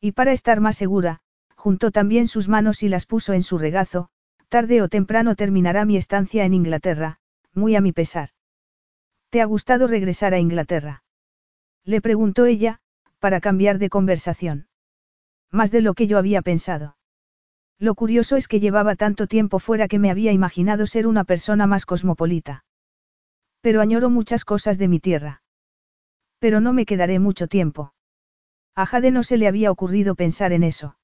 Y 0.00 0.12
para 0.12 0.30
estar 0.32 0.60
más 0.60 0.76
segura, 0.76 1.18
juntó 1.56 1.90
también 1.90 2.28
sus 2.28 2.48
manos 2.48 2.84
y 2.84 2.88
las 2.88 3.04
puso 3.04 3.32
en 3.32 3.42
su 3.42 3.58
regazo, 3.58 4.10
tarde 4.48 4.80
o 4.80 4.88
temprano 4.88 5.34
terminará 5.34 5.84
mi 5.84 5.96
estancia 5.96 6.44
en 6.44 6.54
Inglaterra, 6.54 7.18
muy 7.52 7.74
a 7.74 7.80
mi 7.80 7.92
pesar. 7.92 8.30
¿Te 9.28 9.42
ha 9.42 9.44
gustado 9.44 9.88
regresar 9.88 10.34
a 10.34 10.38
Inglaterra? 10.38 11.02
Le 11.84 12.00
preguntó 12.00 12.46
ella, 12.46 12.78
para 13.18 13.40
cambiar 13.40 13.78
de 13.78 13.90
conversación. 13.90 14.68
Más 15.50 15.72
de 15.72 15.80
lo 15.80 15.94
que 15.94 16.06
yo 16.06 16.16
había 16.16 16.42
pensado. 16.42 16.96
Lo 17.80 17.96
curioso 17.96 18.36
es 18.36 18.46
que 18.46 18.60
llevaba 18.60 18.94
tanto 18.94 19.26
tiempo 19.26 19.58
fuera 19.58 19.88
que 19.88 19.98
me 19.98 20.12
había 20.12 20.30
imaginado 20.30 20.86
ser 20.86 21.08
una 21.08 21.24
persona 21.24 21.66
más 21.66 21.86
cosmopolita. 21.86 22.64
Pero 23.60 23.80
añoro 23.80 24.10
muchas 24.10 24.44
cosas 24.44 24.78
de 24.78 24.88
mi 24.88 25.00
tierra. 25.00 25.42
Pero 26.38 26.60
no 26.60 26.72
me 26.72 26.86
quedaré 26.86 27.18
mucho 27.18 27.46
tiempo. 27.46 27.92
A 28.74 28.86
Jade 28.86 29.10
no 29.10 29.22
se 29.22 29.36
le 29.36 29.46
había 29.46 29.70
ocurrido 29.70 30.14
pensar 30.14 30.52
en 30.52 30.62
eso. 30.62 30.96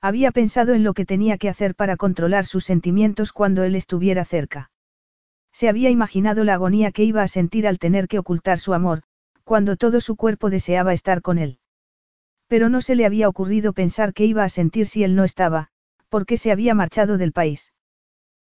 Había 0.00 0.30
pensado 0.30 0.74
en 0.74 0.84
lo 0.84 0.94
que 0.94 1.04
tenía 1.04 1.38
que 1.38 1.48
hacer 1.48 1.74
para 1.74 1.96
controlar 1.96 2.44
sus 2.44 2.64
sentimientos 2.64 3.32
cuando 3.32 3.64
él 3.64 3.74
estuviera 3.74 4.24
cerca. 4.24 4.70
Se 5.52 5.68
había 5.68 5.90
imaginado 5.90 6.44
la 6.44 6.54
agonía 6.54 6.92
que 6.92 7.04
iba 7.04 7.22
a 7.22 7.28
sentir 7.28 7.66
al 7.66 7.78
tener 7.78 8.08
que 8.08 8.18
ocultar 8.18 8.58
su 8.58 8.74
amor, 8.74 9.02
cuando 9.44 9.76
todo 9.76 10.00
su 10.00 10.16
cuerpo 10.16 10.50
deseaba 10.50 10.92
estar 10.92 11.22
con 11.22 11.38
él. 11.38 11.58
Pero 12.48 12.68
no 12.68 12.80
se 12.80 12.94
le 12.94 13.06
había 13.06 13.28
ocurrido 13.28 13.72
pensar 13.72 14.12
que 14.12 14.24
iba 14.24 14.44
a 14.44 14.48
sentir 14.48 14.86
si 14.86 15.04
él 15.04 15.14
no 15.14 15.24
estaba, 15.24 15.70
¿Por 16.12 16.26
qué 16.26 16.36
se 16.36 16.52
había 16.52 16.74
marchado 16.74 17.16
del 17.16 17.32
país? 17.32 17.71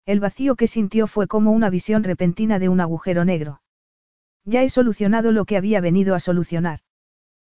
El 0.05 0.20
vacío 0.20 0.56
que 0.56 0.66
sintió 0.66 1.06
fue 1.06 1.28
como 1.28 1.52
una 1.52 1.70
visión 1.70 2.02
repentina 2.02 2.58
de 2.58 2.68
un 2.68 2.81
agujero 2.81 3.24
negro. 3.24 3.62
Ya 4.44 4.62
he 4.62 4.68
solucionado 4.68 5.31
lo 5.31 5.44
que 5.44 5.56
había 5.56 5.81
venido 5.81 6.14
a 6.14 6.20
solucionar. 6.20 6.81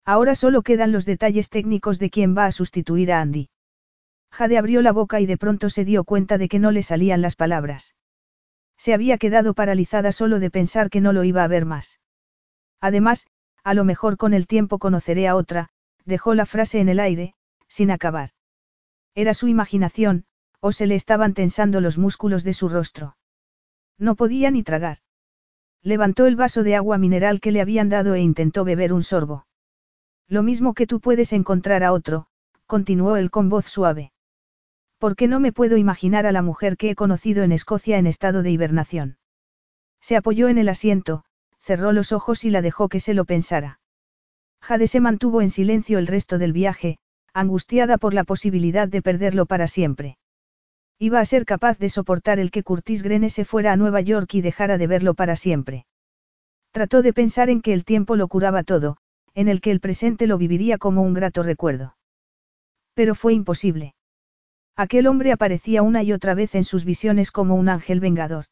Ahora 0.06 0.36
solo 0.36 0.62
quedan 0.62 0.92
los 0.92 1.06
detalles 1.06 1.50
técnicos 1.50 2.00
de 2.00 2.10
quién 2.10 2.36
va 2.38 2.46
a 2.46 2.52
sustituir 2.52 3.14
a 3.14 3.22
Andy. 3.22 3.50
Jade 4.32 4.58
abrió 4.58 4.82
la 4.82 4.92
boca 4.92 5.22
y 5.22 5.26
de 5.26 5.38
pronto 5.38 5.70
se 5.70 5.86
dio 5.86 6.04
cuenta 6.04 6.38
de 6.38 6.50
que 6.50 6.60
no 6.60 6.72
le 6.72 6.84
salían 6.84 7.22
las 7.22 7.36
palabras. 7.36 7.96
Se 8.78 8.94
había 8.94 9.18
quedado 9.18 9.54
paralizada 9.54 10.12
solo 10.12 10.40
de 10.40 10.52
pensar 10.52 10.90
que 10.90 11.00
no 11.00 11.14
lo 11.14 11.24
iba 11.24 11.44
a 11.44 11.48
ver 11.48 11.66
más. 11.66 12.02
Además, 12.82 13.28
a 13.64 13.74
lo 13.74 13.86
mejor 13.86 14.18
con 14.18 14.34
el 14.34 14.48
tiempo 14.48 14.80
conoceré 14.80 15.28
a 15.28 15.36
otra, 15.36 15.70
dejó 16.04 16.34
la 16.34 16.46
frase 16.46 16.82
en 16.82 16.90
el 16.90 17.00
aire, 17.00 17.36
sin 17.70 17.92
acabar. 17.92 18.32
Era 19.16 19.34
su 19.34 19.48
imaginación, 19.48 20.26
o 20.66 20.72
se 20.72 20.88
le 20.88 20.96
estaban 20.96 21.34
tensando 21.34 21.82
los 21.82 21.98
músculos 21.98 22.46
de 22.46 22.54
su 22.54 22.70
rostro. 22.70 23.18
No 24.00 24.16
podía 24.16 24.50
ni 24.50 24.64
tragar. 24.64 25.00
Levantó 25.82 26.26
el 26.26 26.38
vaso 26.38 26.64
de 26.64 26.78
agua 26.78 26.98
mineral 26.98 27.42
que 27.42 27.52
le 27.52 27.60
habían 27.60 27.90
dado 27.90 28.16
e 28.16 28.22
intentó 28.22 28.64
beber 28.64 28.94
un 28.94 29.04
sorbo. 29.04 29.46
Lo 30.30 30.42
mismo 30.42 30.74
que 30.74 30.88
tú 30.88 31.02
puedes 31.02 31.34
encontrar 31.34 31.84
a 31.84 31.92
otro, 31.92 32.28
continuó 32.66 33.18
él 33.18 33.30
con 33.30 33.50
voz 33.50 33.66
suave. 33.66 34.14
¿Por 35.00 35.18
qué 35.18 35.28
no 35.28 35.42
me 35.42 35.52
puedo 35.52 35.76
imaginar 35.76 36.26
a 36.26 36.32
la 36.32 36.42
mujer 36.42 36.78
que 36.78 36.92
he 36.92 36.96
conocido 36.96 37.44
en 37.44 37.52
Escocia 37.52 37.98
en 37.98 38.08
estado 38.08 38.42
de 38.42 38.52
hibernación? 38.52 39.18
Se 40.00 40.16
apoyó 40.16 40.48
en 40.48 40.58
el 40.58 40.70
asiento, 40.70 41.26
cerró 41.60 41.92
los 41.92 42.14
ojos 42.14 42.46
y 42.46 42.52
la 42.52 42.62
dejó 42.62 42.88
que 42.88 43.02
se 43.02 43.14
lo 43.14 43.26
pensara. 43.26 43.82
Jade 44.62 44.88
se 44.88 45.02
mantuvo 45.02 45.42
en 45.42 45.50
silencio 45.50 46.00
el 46.00 46.08
resto 46.08 46.38
del 46.38 46.54
viaje, 46.54 47.00
angustiada 47.34 47.98
por 47.98 48.14
la 48.14 48.24
posibilidad 48.24 48.88
de 48.88 49.02
perderlo 49.02 49.46
para 49.46 49.68
siempre. 49.68 50.18
Iba 51.00 51.20
a 51.20 51.26
ser 51.26 51.46
capaz 51.46 51.80
de 51.80 51.90
soportar 51.90 52.40
el 52.40 52.52
que 52.52 52.64
Curtis 52.64 53.04
Grene 53.04 53.30
se 53.30 53.46
fuera 53.46 53.74
a 53.74 53.78
Nueva 53.78 54.02
York 54.02 54.34
y 54.36 54.42
dejara 54.42 54.78
de 54.78 54.88
verlo 54.88 55.14
para 55.14 55.36
siempre. 55.36 55.86
Trató 56.72 57.02
de 57.02 57.14
pensar 57.14 57.50
en 57.50 57.62
que 57.62 57.74
el 57.74 57.86
tiempo 57.86 58.16
lo 58.16 58.28
curaba 58.28 58.64
todo, 58.64 58.98
en 59.36 59.48
el 59.48 59.62
que 59.62 59.72
el 59.72 59.80
presente 59.80 60.28
lo 60.28 60.38
viviría 60.38 60.78
como 60.78 61.02
un 61.02 61.14
grato 61.14 61.44
recuerdo. 61.44 61.96
Pero 62.94 63.16
fue 63.16 63.34
imposible. 63.34 63.96
Aquel 64.76 65.08
hombre 65.08 65.32
aparecía 65.32 65.84
una 65.84 66.04
y 66.04 66.14
otra 66.14 66.34
vez 66.34 66.56
en 66.56 66.64
sus 66.64 66.86
visiones 66.86 67.32
como 67.32 67.56
un 67.56 67.70
ángel 67.70 68.00
vengador. 68.00 68.46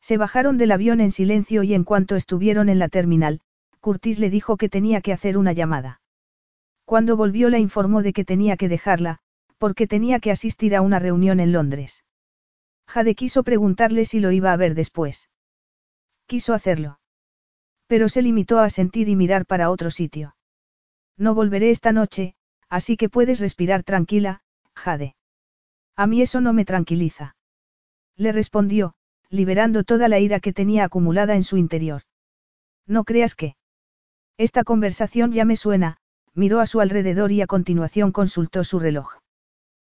Se 0.00 0.16
bajaron 0.16 0.58
del 0.58 0.72
avión 0.72 1.00
en 1.00 1.10
silencio 1.10 1.62
y 1.62 1.74
en 1.74 1.84
cuanto 1.84 2.16
estuvieron 2.16 2.68
en 2.68 2.78
la 2.78 2.88
terminal, 2.88 3.40
Curtis 3.80 4.18
le 4.18 4.30
dijo 4.30 4.56
que 4.56 4.68
tenía 4.68 5.00
que 5.00 5.12
hacer 5.12 5.36
una 5.36 5.52
llamada. 5.52 6.00
Cuando 6.84 7.16
volvió 7.16 7.50
la 7.50 7.58
informó 7.58 8.02
de 8.02 8.12
que 8.12 8.24
tenía 8.24 8.56
que 8.56 8.68
dejarla, 8.68 9.20
porque 9.58 9.86
tenía 9.86 10.20
que 10.20 10.30
asistir 10.30 10.74
a 10.74 10.82
una 10.82 10.98
reunión 10.98 11.40
en 11.40 11.52
Londres. 11.52 12.04
Jade 12.86 13.14
quiso 13.14 13.42
preguntarle 13.42 14.04
si 14.04 14.20
lo 14.20 14.30
iba 14.30 14.52
a 14.52 14.56
ver 14.56 14.74
después. 14.74 15.30
Quiso 16.26 16.54
hacerlo. 16.54 17.00
Pero 17.86 18.08
se 18.08 18.22
limitó 18.22 18.58
a 18.58 18.70
sentir 18.70 19.08
y 19.08 19.16
mirar 19.16 19.46
para 19.46 19.70
otro 19.70 19.90
sitio. 19.90 20.36
No 21.16 21.34
volveré 21.34 21.70
esta 21.70 21.92
noche, 21.92 22.34
así 22.68 22.96
que 22.96 23.08
puedes 23.08 23.40
respirar 23.40 23.82
tranquila, 23.82 24.42
Jade. 24.74 25.16
A 25.96 26.06
mí 26.06 26.22
eso 26.22 26.40
no 26.40 26.52
me 26.52 26.64
tranquiliza. 26.64 27.36
Le 28.16 28.32
respondió, 28.32 28.94
liberando 29.28 29.84
toda 29.84 30.08
la 30.08 30.18
ira 30.18 30.40
que 30.40 30.52
tenía 30.52 30.84
acumulada 30.84 31.34
en 31.34 31.44
su 31.44 31.56
interior. 31.56 32.02
No 32.86 33.04
creas 33.04 33.34
que. 33.34 33.56
Esta 34.36 34.64
conversación 34.64 35.32
ya 35.32 35.44
me 35.44 35.56
suena, 35.56 35.98
miró 36.34 36.60
a 36.60 36.66
su 36.66 36.80
alrededor 36.80 37.32
y 37.32 37.42
a 37.42 37.46
continuación 37.46 38.12
consultó 38.12 38.64
su 38.64 38.78
reloj. 38.80 39.18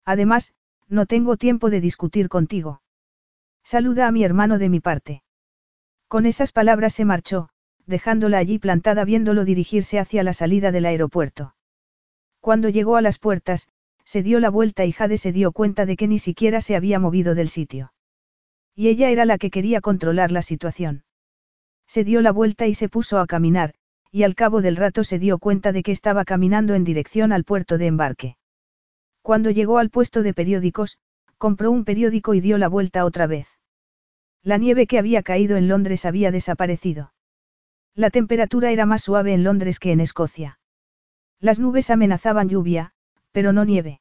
Además, 0.07 0.55
no 0.89 1.05
tengo 1.05 1.37
tiempo 1.37 1.69
de 1.69 1.81
discutir 1.81 2.29
contigo. 2.29 2.81
Saluda 3.65 4.07
a 4.07 4.13
mi 4.13 4.23
hermano 4.23 4.59
de 4.59 4.69
mi 4.69 4.81
parte. 4.81 5.23
Con 6.07 6.25
esas 6.25 6.53
palabras 6.53 6.95
se 6.95 7.05
marchó, 7.05 7.49
dejándola 7.87 8.39
allí 8.39 8.61
plantada 8.61 9.05
viéndolo 9.05 9.45
dirigirse 9.45 9.99
hacia 9.99 10.23
la 10.23 10.33
salida 10.33 10.71
del 10.71 10.87
aeropuerto. 10.87 11.57
Cuando 12.41 12.69
llegó 12.69 12.95
a 12.95 13.03
las 13.03 13.19
puertas, 13.19 13.69
se 14.05 14.23
dio 14.23 14.39
la 14.39 14.51
vuelta 14.51 14.85
y 14.85 14.93
Jade 14.93 15.19
se 15.19 15.33
dio 15.33 15.51
cuenta 15.51 15.85
de 15.85 15.97
que 15.97 16.07
ni 16.07 16.21
siquiera 16.21 16.61
se 16.61 16.77
había 16.77 17.01
movido 17.01 17.35
del 17.35 17.49
sitio. 17.49 17.93
Y 18.77 18.87
ella 18.87 19.11
era 19.11 19.25
la 19.25 19.39
que 19.39 19.51
quería 19.51 19.81
controlar 19.81 20.31
la 20.31 20.43
situación. 20.43 21.03
Se 21.89 22.05
dio 22.05 22.23
la 22.23 22.31
vuelta 22.31 22.69
y 22.69 22.75
se 22.75 22.89
puso 22.89 23.19
a 23.19 23.27
caminar, 23.27 23.75
y 24.13 24.23
al 24.23 24.37
cabo 24.37 24.63
del 24.63 24.77
rato 24.77 25.03
se 25.03 25.19
dio 25.19 25.39
cuenta 25.39 25.73
de 25.73 25.83
que 25.83 25.91
estaba 25.91 26.25
caminando 26.25 26.75
en 26.75 26.85
dirección 26.85 27.33
al 27.33 27.43
puerto 27.43 27.79
de 27.79 27.87
embarque. 27.87 28.37
Cuando 29.27 29.51
llegó 29.51 29.79
al 29.79 29.91
puesto 29.91 30.23
de 30.23 30.33
periódicos, 30.33 30.99
compró 31.37 31.73
un 31.73 31.85
periódico 31.85 32.35
y 32.35 32.41
dio 32.41 32.59
la 32.59 32.69
vuelta 32.69 33.05
otra 33.05 33.27
vez. 33.27 33.49
La 34.45 34.57
nieve 34.57 34.87
que 34.87 35.01
había 35.01 35.25
caído 35.25 35.57
en 35.57 35.67
Londres 35.67 36.05
había 36.05 36.31
desaparecido. 36.31 37.13
La 37.97 38.11
temperatura 38.11 38.71
era 38.71 38.87
más 38.87 39.03
suave 39.03 39.35
en 39.35 39.43
Londres 39.43 39.81
que 39.81 39.91
en 39.91 39.99
Escocia. 39.99 40.61
Las 41.41 41.59
nubes 41.59 41.91
amenazaban 41.91 42.49
lluvia, 42.49 42.93
pero 43.33 43.53
no 43.53 43.65
nieve. 43.65 44.01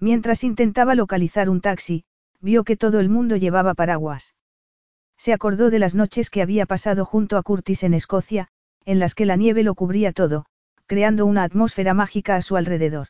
Mientras 0.00 0.42
intentaba 0.42 0.96
localizar 0.96 1.48
un 1.48 1.60
taxi, 1.60 2.04
vio 2.40 2.64
que 2.64 2.76
todo 2.76 2.98
el 2.98 3.08
mundo 3.08 3.36
llevaba 3.36 3.74
paraguas. 3.74 4.34
Se 5.16 5.32
acordó 5.32 5.70
de 5.70 5.78
las 5.78 5.94
noches 5.94 6.30
que 6.30 6.42
había 6.42 6.66
pasado 6.66 7.04
junto 7.04 7.36
a 7.36 7.44
Curtis 7.44 7.84
en 7.84 7.94
Escocia, 7.94 8.48
en 8.84 8.98
las 8.98 9.14
que 9.14 9.24
la 9.24 9.36
nieve 9.36 9.62
lo 9.62 9.76
cubría 9.76 10.10
todo, 10.10 10.46
creando 10.86 11.26
una 11.26 11.44
atmósfera 11.44 11.94
mágica 11.94 12.34
a 12.34 12.42
su 12.42 12.56
alrededor. 12.56 13.06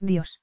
Dios. 0.00 0.40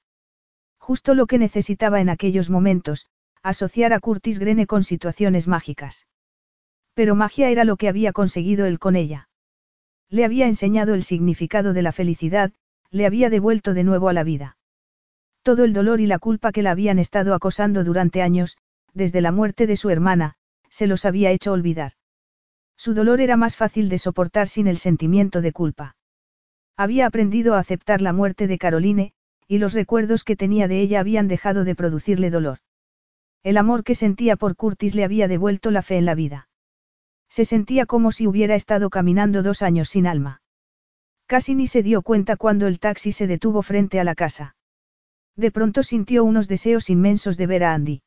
Justo 0.78 1.14
lo 1.14 1.26
que 1.26 1.38
necesitaba 1.38 2.00
en 2.00 2.08
aquellos 2.08 2.48
momentos, 2.48 3.06
asociar 3.42 3.92
a 3.92 4.00
Curtis 4.00 4.38
Grene 4.38 4.66
con 4.66 4.84
situaciones 4.84 5.48
mágicas. 5.48 6.06
Pero 6.94 7.14
magia 7.14 7.50
era 7.50 7.64
lo 7.64 7.76
que 7.76 7.88
había 7.88 8.12
conseguido 8.12 8.66
él 8.66 8.78
con 8.78 8.96
ella. 8.96 9.28
Le 10.08 10.24
había 10.24 10.46
enseñado 10.46 10.94
el 10.94 11.02
significado 11.02 11.72
de 11.72 11.82
la 11.82 11.92
felicidad, 11.92 12.52
le 12.90 13.04
había 13.04 13.30
devuelto 13.30 13.74
de 13.74 13.84
nuevo 13.84 14.08
a 14.08 14.12
la 14.12 14.24
vida. 14.24 14.56
Todo 15.42 15.64
el 15.64 15.72
dolor 15.72 16.00
y 16.00 16.06
la 16.06 16.18
culpa 16.18 16.52
que 16.52 16.62
la 16.62 16.70
habían 16.70 16.98
estado 16.98 17.34
acosando 17.34 17.84
durante 17.84 18.22
años, 18.22 18.56
desde 18.94 19.20
la 19.20 19.32
muerte 19.32 19.66
de 19.66 19.76
su 19.76 19.90
hermana, 19.90 20.34
se 20.70 20.86
los 20.86 21.04
había 21.04 21.30
hecho 21.30 21.52
olvidar. 21.52 21.92
Su 22.76 22.94
dolor 22.94 23.20
era 23.20 23.36
más 23.36 23.56
fácil 23.56 23.88
de 23.88 23.98
soportar 23.98 24.48
sin 24.48 24.66
el 24.66 24.78
sentimiento 24.78 25.42
de 25.42 25.52
culpa. 25.52 25.96
Había 26.76 27.06
aprendido 27.06 27.54
a 27.54 27.58
aceptar 27.58 28.00
la 28.00 28.12
muerte 28.12 28.46
de 28.46 28.58
Caroline, 28.58 29.12
y 29.48 29.58
los 29.58 29.72
recuerdos 29.72 30.22
que 30.22 30.36
tenía 30.36 30.68
de 30.68 30.80
ella 30.80 31.00
habían 31.00 31.26
dejado 31.26 31.64
de 31.64 31.74
producirle 31.74 32.30
dolor. 32.30 32.58
El 33.42 33.56
amor 33.56 33.82
que 33.82 33.94
sentía 33.94 34.36
por 34.36 34.54
Curtis 34.56 34.94
le 34.94 35.04
había 35.04 35.26
devuelto 35.26 35.70
la 35.70 35.82
fe 35.82 35.96
en 35.96 36.04
la 36.04 36.14
vida. 36.14 36.48
Se 37.30 37.46
sentía 37.46 37.86
como 37.86 38.12
si 38.12 38.26
hubiera 38.26 38.54
estado 38.54 38.90
caminando 38.90 39.42
dos 39.42 39.62
años 39.62 39.88
sin 39.88 40.06
alma. 40.06 40.42
Casi 41.26 41.54
ni 41.54 41.66
se 41.66 41.82
dio 41.82 42.02
cuenta 42.02 42.36
cuando 42.36 42.66
el 42.66 42.78
taxi 42.78 43.10
se 43.12 43.26
detuvo 43.26 43.62
frente 43.62 43.98
a 44.00 44.04
la 44.04 44.14
casa. 44.14 44.54
De 45.34 45.50
pronto 45.50 45.82
sintió 45.82 46.24
unos 46.24 46.46
deseos 46.48 46.90
inmensos 46.90 47.36
de 47.36 47.46
ver 47.46 47.64
a 47.64 47.74
Andy. 47.74 48.02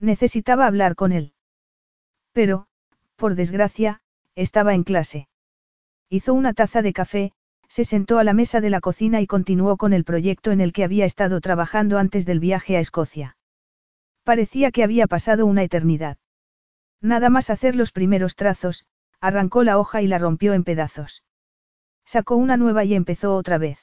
Necesitaba 0.00 0.66
hablar 0.66 0.94
con 0.94 1.12
él. 1.12 1.34
Pero, 2.32 2.66
por 3.16 3.34
desgracia, 3.34 4.00
estaba 4.34 4.74
en 4.74 4.84
clase. 4.84 5.28
Hizo 6.08 6.34
una 6.34 6.52
taza 6.52 6.82
de 6.82 6.92
café, 6.92 7.32
se 7.74 7.84
sentó 7.84 8.20
a 8.20 8.24
la 8.24 8.34
mesa 8.34 8.60
de 8.60 8.70
la 8.70 8.78
cocina 8.78 9.20
y 9.20 9.26
continuó 9.26 9.76
con 9.76 9.92
el 9.92 10.04
proyecto 10.04 10.52
en 10.52 10.60
el 10.60 10.72
que 10.72 10.84
había 10.84 11.06
estado 11.06 11.40
trabajando 11.40 11.98
antes 11.98 12.24
del 12.24 12.38
viaje 12.38 12.76
a 12.76 12.78
Escocia. 12.78 13.36
Parecía 14.22 14.70
que 14.70 14.84
había 14.84 15.08
pasado 15.08 15.44
una 15.44 15.64
eternidad. 15.64 16.16
Nada 17.00 17.30
más 17.30 17.50
hacer 17.50 17.74
los 17.74 17.90
primeros 17.90 18.36
trazos, 18.36 18.86
arrancó 19.20 19.64
la 19.64 19.76
hoja 19.76 20.02
y 20.02 20.06
la 20.06 20.18
rompió 20.18 20.52
en 20.54 20.62
pedazos. 20.62 21.24
Sacó 22.04 22.36
una 22.36 22.56
nueva 22.56 22.84
y 22.84 22.94
empezó 22.94 23.34
otra 23.34 23.58
vez. 23.58 23.80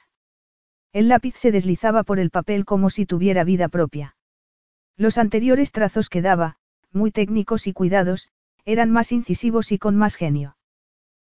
El 0.94 1.08
lápiz 1.08 1.34
se 1.36 1.52
deslizaba 1.52 2.02
por 2.02 2.18
el 2.18 2.30
papel 2.30 2.64
como 2.64 2.88
si 2.88 3.04
tuviera 3.04 3.44
vida 3.44 3.68
propia. 3.68 4.16
Los 4.96 5.18
anteriores 5.18 5.70
trazos 5.70 6.08
que 6.08 6.22
daba, 6.22 6.56
muy 6.92 7.10
técnicos 7.10 7.66
y 7.66 7.74
cuidados, 7.74 8.30
eran 8.64 8.90
más 8.90 9.12
incisivos 9.12 9.70
y 9.70 9.76
con 9.76 9.96
más 9.96 10.14
genio. 10.14 10.56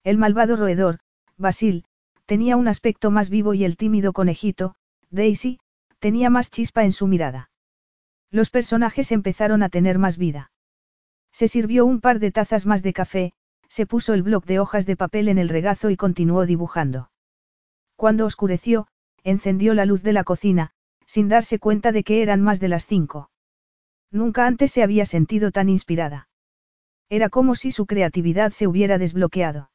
El 0.04 0.18
malvado 0.18 0.56
roedor, 0.56 1.02
Basil, 1.38 1.86
tenía 2.28 2.58
un 2.58 2.68
aspecto 2.68 3.10
más 3.10 3.30
vivo 3.30 3.54
y 3.54 3.64
el 3.64 3.78
tímido 3.78 4.14
conejito, 4.14 4.76
Daisy, 5.10 5.60
tenía 6.00 6.30
más 6.30 6.52
chispa 6.52 6.84
en 6.84 6.92
su 6.92 7.08
mirada. 7.08 7.50
Los 8.30 8.50
personajes 8.50 9.12
empezaron 9.12 9.64
a 9.64 9.70
tener 9.70 9.98
más 9.98 10.18
vida. 10.18 10.52
Se 11.32 11.48
sirvió 11.48 11.86
un 11.86 12.02
par 12.02 12.20
de 12.20 12.32
tazas 12.32 12.66
más 12.66 12.84
de 12.84 12.94
café, 12.94 13.34
se 13.70 13.86
puso 13.86 14.14
el 14.14 14.24
bloc 14.24 14.46
de 14.46 14.60
hojas 14.60 14.86
de 14.86 14.98
papel 14.98 15.30
en 15.30 15.38
el 15.38 15.50
regazo 15.50 15.90
y 15.90 15.96
continuó 15.96 16.46
dibujando. 16.46 17.10
Cuando 17.96 18.26
oscureció, 18.26 18.88
encendió 19.24 19.74
la 19.74 19.86
luz 19.86 20.04
de 20.04 20.14
la 20.14 20.26
cocina, 20.26 20.72
sin 21.06 21.30
darse 21.30 21.60
cuenta 21.60 21.94
de 21.94 22.04
que 22.04 22.22
eran 22.22 22.42
más 22.42 22.60
de 22.60 22.68
las 22.68 22.86
cinco. 22.86 23.32
Nunca 24.12 24.46
antes 24.46 24.72
se 24.72 24.84
había 24.84 25.06
sentido 25.06 25.52
tan 25.52 25.70
inspirada. 25.70 26.28
Era 27.10 27.30
como 27.30 27.56
si 27.56 27.72
su 27.72 27.86
creatividad 27.86 28.52
se 28.52 28.68
hubiera 28.68 28.98
desbloqueado. 28.98 29.72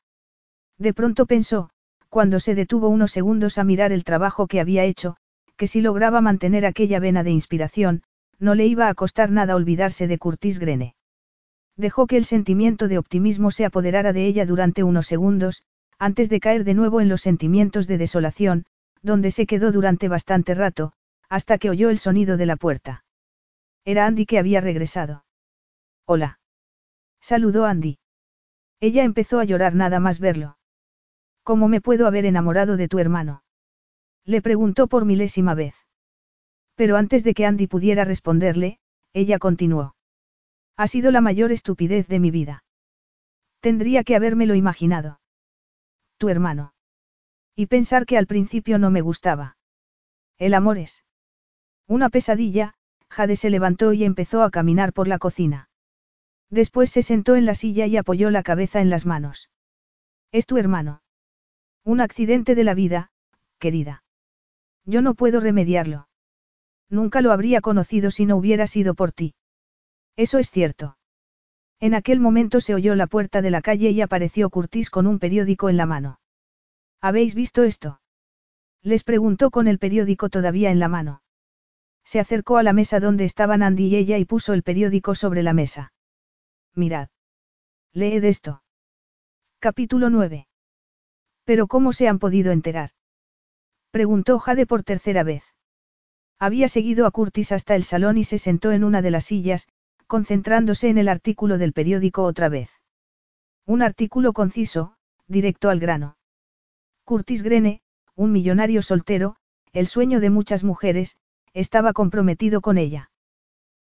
De 0.79 0.93
pronto 0.93 1.27
pensó, 1.27 1.71
cuando 2.13 2.41
se 2.41 2.55
detuvo 2.55 2.89
unos 2.89 3.11
segundos 3.11 3.57
a 3.57 3.65
mirar 3.65 3.91
el 3.91 4.05
trabajo 4.05 4.47
que 4.47 4.61
había 4.61 4.85
hecho, 4.85 5.17
que 5.57 5.67
si 5.67 5.81
lograba 5.81 6.21
mantener 6.21 6.67
aquella 6.67 7.01
vena 7.01 7.23
de 7.23 7.31
inspiración, 7.31 8.03
no 8.39 8.55
le 8.55 8.67
iba 8.67 8.91
a 8.91 8.95
costar 8.95 9.31
nada 9.31 9.57
olvidarse 9.57 10.07
de 10.07 10.19
Curtis 10.19 10.59
Grene. 10.59 10.95
Dejó 11.75 12.07
que 12.07 12.19
el 12.19 12.27
sentimiento 12.27 12.87
de 12.87 12.99
optimismo 12.99 13.51
se 13.51 13.65
apoderara 13.65 14.13
de 14.13 14.27
ella 14.27 14.45
durante 14.45 14.83
unos 14.83 15.07
segundos, 15.07 15.63
antes 15.99 16.29
de 16.29 16.39
caer 16.39 16.65
de 16.65 16.75
nuevo 16.75 17.01
en 17.01 17.09
los 17.09 17.23
sentimientos 17.23 17.87
de 17.87 17.97
desolación, 17.97 18.67
donde 19.01 19.31
se 19.31 19.47
quedó 19.47 19.73
durante 19.73 20.09
bastante 20.09 20.53
rato, 20.53 20.93
hasta 21.31 21.57
que 21.57 21.71
oyó 21.71 21.89
el 21.89 21.99
sonido 21.99 22.37
de 22.37 22.45
la 22.45 22.57
puerta. 22.57 23.05
Era 23.87 24.05
Andy 24.05 24.27
que 24.27 24.39
había 24.39 24.61
regresado. 24.61 25.25
Hola. 26.05 26.41
Saludó 27.23 27.65
Andy. 27.65 28.01
Ella 28.81 29.03
empezó 29.03 29.41
a 29.41 29.45
llorar 29.45 29.75
nada 29.75 29.99
más 29.99 30.21
verlo. 30.21 30.59
¿Cómo 31.43 31.69
me 31.69 31.81
puedo 31.81 32.07
haber 32.07 32.25
enamorado 32.25 32.77
de 32.77 32.89
tu 32.89 32.99
hermano? 32.99 33.43
Le 34.25 34.41
preguntó 34.43 34.87
por 34.87 35.05
milésima 35.05 35.55
vez. 35.55 35.75
Pero 36.77 36.97
antes 36.97 37.25
de 37.25 37.35
que 37.35 37.47
Andy 37.47 37.67
pudiera 37.67 38.05
responderle, 38.05 38.79
ella 39.12 39.39
continuó. 39.39 39.97
Ha 40.77 40.87
sido 40.87 41.11
la 41.11 41.21
mayor 41.21 41.53
estupidez 41.53 42.09
de 42.09 42.21
mi 42.21 42.31
vida. 42.31 42.65
Tendría 43.61 44.05
que 44.05 44.17
habérmelo 44.17 44.55
imaginado. 44.55 45.21
Tu 46.19 46.29
hermano. 46.29 46.75
Y 47.55 47.67
pensar 47.67 48.07
que 48.07 48.17
al 48.17 48.27
principio 48.27 48.79
no 48.79 48.91
me 48.91 49.01
gustaba. 49.01 49.57
El 50.39 50.55
amor 50.55 50.79
es. 50.79 51.05
Una 51.87 52.09
pesadilla, 52.09 52.75
Jade 53.11 53.37
se 53.37 53.51
levantó 53.51 53.93
y 53.93 54.05
empezó 54.05 54.43
a 54.43 54.51
caminar 54.51 54.93
por 54.93 55.07
la 55.07 55.19
cocina. 55.19 55.69
Después 56.49 56.91
se 56.91 57.03
sentó 57.03 57.37
en 57.37 57.45
la 57.45 57.55
silla 57.55 57.87
y 57.87 57.97
apoyó 57.97 58.31
la 58.31 58.43
cabeza 58.43 58.81
en 58.81 58.91
las 58.91 59.05
manos. 59.05 59.51
Es 60.33 60.47
tu 60.47 60.57
hermano. 60.57 61.02
Un 61.85 62.01
accidente 62.01 62.55
de 62.55 62.65
la 62.65 62.75
vida, 62.75 63.11
querida. 63.59 64.05
Yo 64.85 65.02
no 65.02 65.15
puedo 65.15 65.41
remediarlo. 65.41 66.09
Nunca 66.89 67.23
lo 67.23 67.33
habría 67.33 67.61
conocido 67.61 68.11
si 68.11 68.27
no 68.27 68.36
hubiera 68.36 68.67
sido 68.67 68.94
por 68.94 69.12
ti. 69.12 69.35
Eso 70.17 70.39
es 70.39 70.51
cierto. 70.51 70.97
En 71.81 71.94
aquel 71.94 72.20
momento 72.20 72.61
se 72.61 72.75
oyó 72.75 72.94
la 72.94 73.07
puerta 73.09 73.43
de 73.43 73.51
la 73.51 73.62
calle 73.62 73.91
y 73.91 74.01
apareció 74.01 74.51
Curtis 74.51 74.91
con 74.91 75.07
un 75.07 75.19
periódico 75.19 75.69
en 75.69 75.77
la 75.77 75.86
mano. 75.86 76.20
¿Habéis 77.01 77.35
visto 77.35 77.65
esto? 77.65 78.01
Les 78.83 79.02
preguntó 79.02 79.51
con 79.51 79.67
el 79.67 79.78
periódico 79.78 80.28
todavía 80.28 80.70
en 80.70 80.78
la 80.78 80.89
mano. 80.89 81.23
Se 82.05 82.20
acercó 82.20 82.59
a 82.59 82.62
la 82.62 82.73
mesa 82.73 83.01
donde 83.01 83.25
estaban 83.25 83.62
Andy 83.62 83.86
y 83.86 83.97
ella 83.97 84.19
y 84.19 84.25
puso 84.25 84.52
el 84.52 84.62
periódico 84.62 85.15
sobre 85.15 85.43
la 85.43 85.52
mesa. 85.52 85.93
Mirad. 86.75 87.09
Leed 87.93 88.25
esto. 88.25 88.62
Capítulo 89.59 90.11
9. 90.11 90.47
¿Pero 91.45 91.67
cómo 91.67 91.93
se 91.93 92.09
han 92.09 92.19
podido 92.19 92.53
enterar? 92.53 92.91
Preguntó 93.91 94.39
Jade 94.39 94.67
por 94.67 94.83
tercera 94.83 95.23
vez. 95.23 95.45
Había 96.39 96.69
seguido 96.69 97.07
a 97.07 97.11
Curtis 97.11 97.53
hasta 97.53 97.77
el 97.77 97.85
salón 97.85 98.19
y 98.19 98.25
se 98.25 98.39
sentó 98.39 98.73
en 98.73 98.85
una 98.85 99.03
de 99.03 99.11
las 99.11 99.25
sillas, 99.25 99.69
concentrándose 100.07 100.89
en 100.89 100.99
el 100.99 101.09
artículo 101.09 101.59
del 101.59 101.73
periódico 101.73 102.25
otra 102.25 102.49
vez. 102.49 102.71
Un 103.65 103.81
artículo 103.81 104.33
conciso, 104.33 104.97
directo 105.29 105.71
al 105.71 105.79
grano. 105.79 106.17
Curtis 107.05 107.43
Grene, 107.43 107.81
un 108.15 108.33
millonario 108.33 108.83
soltero, 108.83 109.37
el 109.73 109.87
sueño 109.87 110.21
de 110.21 110.31
muchas 110.31 110.65
mujeres, 110.65 111.17
estaba 111.55 111.93
comprometido 111.93 112.61
con 112.61 112.77
ella. 112.77 113.11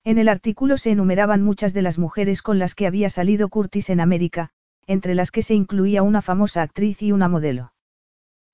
En 0.04 0.18
el 0.18 0.28
artículo 0.28 0.78
se 0.78 0.90
enumeraban 0.90 1.42
muchas 1.42 1.74
de 1.74 1.82
las 1.82 1.98
mujeres 1.98 2.40
con 2.40 2.58
las 2.58 2.74
que 2.74 2.86
había 2.86 3.10
salido 3.10 3.48
Curtis 3.48 3.90
en 3.90 4.00
América, 4.00 4.50
entre 4.86 5.14
las 5.14 5.30
que 5.30 5.42
se 5.42 5.54
incluía 5.54 6.02
una 6.02 6.22
famosa 6.22 6.62
actriz 6.62 7.02
y 7.02 7.12
una 7.12 7.28
modelo. 7.28 7.72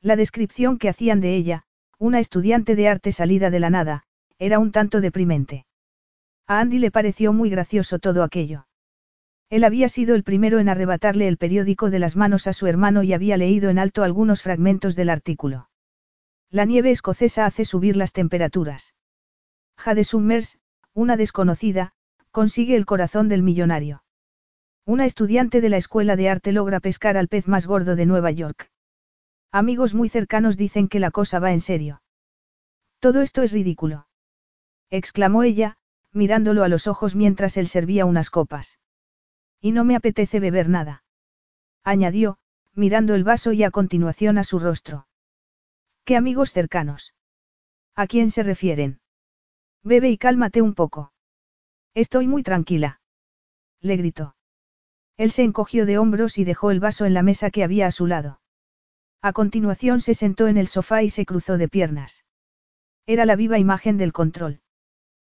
La 0.00 0.16
descripción 0.16 0.78
que 0.78 0.88
hacían 0.88 1.20
de 1.20 1.34
ella, 1.34 1.64
una 1.98 2.18
estudiante 2.18 2.76
de 2.76 2.88
arte 2.88 3.12
salida 3.12 3.50
de 3.50 3.60
la 3.60 3.70
nada, 3.70 4.04
era 4.38 4.58
un 4.58 4.72
tanto 4.72 5.00
deprimente. 5.00 5.66
A 6.46 6.60
Andy 6.60 6.78
le 6.78 6.90
pareció 6.90 7.32
muy 7.32 7.50
gracioso 7.50 7.98
todo 7.98 8.22
aquello. 8.22 8.66
Él 9.50 9.64
había 9.64 9.88
sido 9.88 10.14
el 10.14 10.22
primero 10.22 10.58
en 10.60 10.68
arrebatarle 10.68 11.28
el 11.28 11.36
periódico 11.36 11.90
de 11.90 11.98
las 11.98 12.16
manos 12.16 12.46
a 12.46 12.52
su 12.52 12.66
hermano 12.66 13.02
y 13.02 13.12
había 13.12 13.36
leído 13.36 13.68
en 13.68 13.78
alto 13.78 14.02
algunos 14.02 14.42
fragmentos 14.42 14.96
del 14.96 15.10
artículo. 15.10 15.68
La 16.50 16.64
nieve 16.64 16.90
escocesa 16.90 17.46
hace 17.46 17.64
subir 17.64 17.96
las 17.96 18.12
temperaturas. 18.12 18.94
Jade 19.76 20.04
Summers, 20.04 20.58
una 20.94 21.16
desconocida, 21.16 21.92
consigue 22.30 22.76
el 22.76 22.86
corazón 22.86 23.28
del 23.28 23.42
millonario. 23.42 24.02
Una 24.86 25.04
estudiante 25.06 25.60
de 25.60 25.68
la 25.68 25.76
escuela 25.76 26.16
de 26.16 26.28
arte 26.28 26.52
logra 26.52 26.80
pescar 26.80 27.16
al 27.16 27.28
pez 27.28 27.46
más 27.46 27.66
gordo 27.66 27.96
de 27.96 28.06
Nueva 28.06 28.30
York. 28.30 28.70
Amigos 29.52 29.94
muy 29.94 30.08
cercanos 30.08 30.56
dicen 30.56 30.88
que 30.88 31.00
la 31.00 31.10
cosa 31.10 31.38
va 31.38 31.52
en 31.52 31.60
serio. 31.60 32.02
Todo 32.98 33.22
esto 33.22 33.42
es 33.42 33.52
ridículo. 33.52 34.06
exclamó 34.90 35.42
ella, 35.42 35.76
mirándolo 36.12 36.64
a 36.64 36.68
los 36.68 36.86
ojos 36.86 37.14
mientras 37.14 37.56
él 37.56 37.66
servía 37.68 38.04
unas 38.06 38.30
copas. 38.30 38.78
Y 39.60 39.72
no 39.72 39.84
me 39.84 39.96
apetece 39.96 40.40
beber 40.40 40.68
nada. 40.68 41.04
Añadió, 41.84 42.38
mirando 42.74 43.14
el 43.14 43.24
vaso 43.24 43.52
y 43.52 43.62
a 43.62 43.70
continuación 43.70 44.38
a 44.38 44.44
su 44.44 44.58
rostro. 44.58 45.06
¿Qué 46.04 46.16
amigos 46.16 46.52
cercanos? 46.52 47.14
¿A 47.94 48.06
quién 48.06 48.30
se 48.30 48.42
refieren? 48.42 49.00
Bebe 49.82 50.10
y 50.10 50.18
cálmate 50.18 50.62
un 50.62 50.74
poco. 50.74 51.12
Estoy 51.94 52.26
muy 52.26 52.42
tranquila. 52.42 53.00
Le 53.80 53.96
gritó. 53.96 54.34
Él 55.20 55.32
se 55.32 55.42
encogió 55.42 55.84
de 55.84 55.98
hombros 55.98 56.38
y 56.38 56.44
dejó 56.44 56.70
el 56.70 56.80
vaso 56.80 57.04
en 57.04 57.12
la 57.12 57.22
mesa 57.22 57.50
que 57.50 57.62
había 57.62 57.86
a 57.86 57.90
su 57.90 58.06
lado. 58.06 58.40
A 59.20 59.34
continuación 59.34 60.00
se 60.00 60.14
sentó 60.14 60.48
en 60.48 60.56
el 60.56 60.66
sofá 60.66 61.02
y 61.02 61.10
se 61.10 61.26
cruzó 61.26 61.58
de 61.58 61.68
piernas. 61.68 62.24
Era 63.04 63.26
la 63.26 63.36
viva 63.36 63.58
imagen 63.58 63.98
del 63.98 64.14
control. 64.14 64.62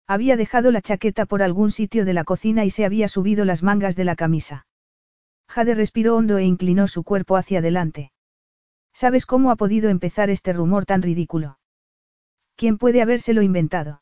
Había 0.08 0.38
dejado 0.38 0.72
la 0.72 0.82
chaqueta 0.82 1.26
por 1.26 1.44
algún 1.44 1.70
sitio 1.70 2.06
de 2.06 2.14
la 2.14 2.24
cocina 2.24 2.64
y 2.64 2.70
se 2.70 2.86
había 2.86 3.10
subido 3.10 3.44
las 3.44 3.62
mangas 3.62 3.98
de 3.98 4.06
la 4.06 4.16
camisa. 4.16 4.68
Jade 5.50 5.76
respiró 5.76 6.16
hondo 6.16 6.38
e 6.38 6.46
inclinó 6.46 6.88
su 6.88 7.04
cuerpo 7.04 7.36
hacia 7.36 7.60
adelante. 7.60 8.14
¿Sabes 8.94 9.26
cómo 9.26 9.52
ha 9.52 9.58
podido 9.58 9.90
empezar 9.90 10.30
este 10.30 10.54
rumor 10.54 10.86
tan 10.86 11.02
ridículo? 11.02 11.60
¿Quién 12.56 12.78
puede 12.78 13.02
habérselo 13.02 13.42
inventado? 13.42 14.02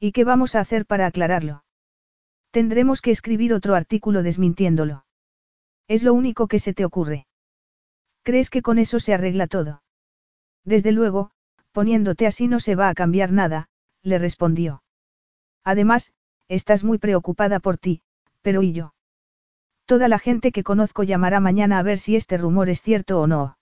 ¿Y 0.00 0.10
qué 0.10 0.24
vamos 0.24 0.56
a 0.56 0.60
hacer 0.60 0.86
para 0.86 1.06
aclararlo? 1.06 1.62
Tendremos 2.50 3.00
que 3.00 3.10
escribir 3.10 3.52
otro 3.52 3.74
artículo 3.74 4.22
desmintiéndolo. 4.22 5.04
Es 5.86 6.02
lo 6.02 6.14
único 6.14 6.48
que 6.48 6.58
se 6.58 6.74
te 6.74 6.84
ocurre. 6.84 7.26
¿Crees 8.22 8.50
que 8.50 8.62
con 8.62 8.78
eso 8.78 9.00
se 9.00 9.14
arregla 9.14 9.46
todo? 9.46 9.82
Desde 10.64 10.92
luego, 10.92 11.30
poniéndote 11.72 12.26
así 12.26 12.48
no 12.48 12.60
se 12.60 12.74
va 12.74 12.88
a 12.88 12.94
cambiar 12.94 13.32
nada, 13.32 13.68
le 14.02 14.18
respondió. 14.18 14.82
Además, 15.64 16.12
estás 16.48 16.84
muy 16.84 16.98
preocupada 16.98 17.60
por 17.60 17.78
ti, 17.78 18.02
pero 18.42 18.62
¿y 18.62 18.72
yo? 18.72 18.94
Toda 19.86 20.08
la 20.08 20.18
gente 20.18 20.52
que 20.52 20.64
conozco 20.64 21.02
llamará 21.02 21.40
mañana 21.40 21.78
a 21.78 21.82
ver 21.82 21.98
si 21.98 22.16
este 22.16 22.36
rumor 22.36 22.68
es 22.68 22.82
cierto 22.82 23.20
o 23.20 23.26
no. 23.26 23.56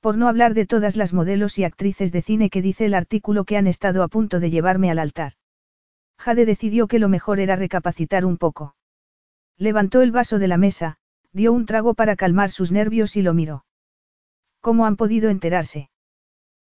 Por 0.00 0.16
no 0.16 0.28
hablar 0.28 0.54
de 0.54 0.66
todas 0.66 0.96
las 0.96 1.12
modelos 1.12 1.58
y 1.58 1.64
actrices 1.64 2.12
de 2.12 2.22
cine 2.22 2.50
que 2.50 2.62
dice 2.62 2.86
el 2.86 2.94
artículo 2.94 3.44
que 3.44 3.56
han 3.56 3.66
estado 3.66 4.02
a 4.02 4.08
punto 4.08 4.40
de 4.40 4.50
llevarme 4.50 4.90
al 4.90 4.98
altar. 4.98 5.34
Jade 6.18 6.46
decidió 6.46 6.86
que 6.86 6.98
lo 6.98 7.08
mejor 7.08 7.40
era 7.40 7.56
recapacitar 7.56 8.24
un 8.24 8.38
poco. 8.38 8.76
Levantó 9.56 10.02
el 10.02 10.10
vaso 10.10 10.38
de 10.38 10.48
la 10.48 10.56
mesa, 10.56 10.96
dio 11.32 11.52
un 11.52 11.66
trago 11.66 11.94
para 11.94 12.16
calmar 12.16 12.50
sus 12.50 12.72
nervios 12.72 13.16
y 13.16 13.22
lo 13.22 13.34
miró. 13.34 13.64
¿Cómo 14.60 14.86
han 14.86 14.96
podido 14.96 15.30
enterarse? 15.30 15.90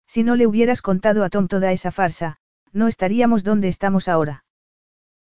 Si 0.06 0.22
no 0.22 0.36
le 0.36 0.46
hubieras 0.46 0.82
contado 0.82 1.22
a 1.22 1.30
Tom 1.30 1.48
toda 1.48 1.72
esa 1.72 1.90
farsa, 1.90 2.38
no 2.72 2.88
estaríamos 2.88 3.44
donde 3.44 3.68
estamos 3.68 4.08
ahora. 4.08 4.44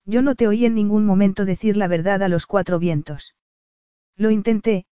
Yo 0.06 0.22
no 0.22 0.36
te 0.36 0.48
oí 0.48 0.66
en 0.66 0.76
ningún 0.76 1.06
momento 1.06 1.46
decir 1.46 1.78
la 1.78 1.88
verdad 1.88 2.24
a 2.24 2.30
los 2.30 2.46
cuatro 2.46 2.80
vientos. 2.80 3.36
Lo 4.16 4.32
intenté, 4.32 4.86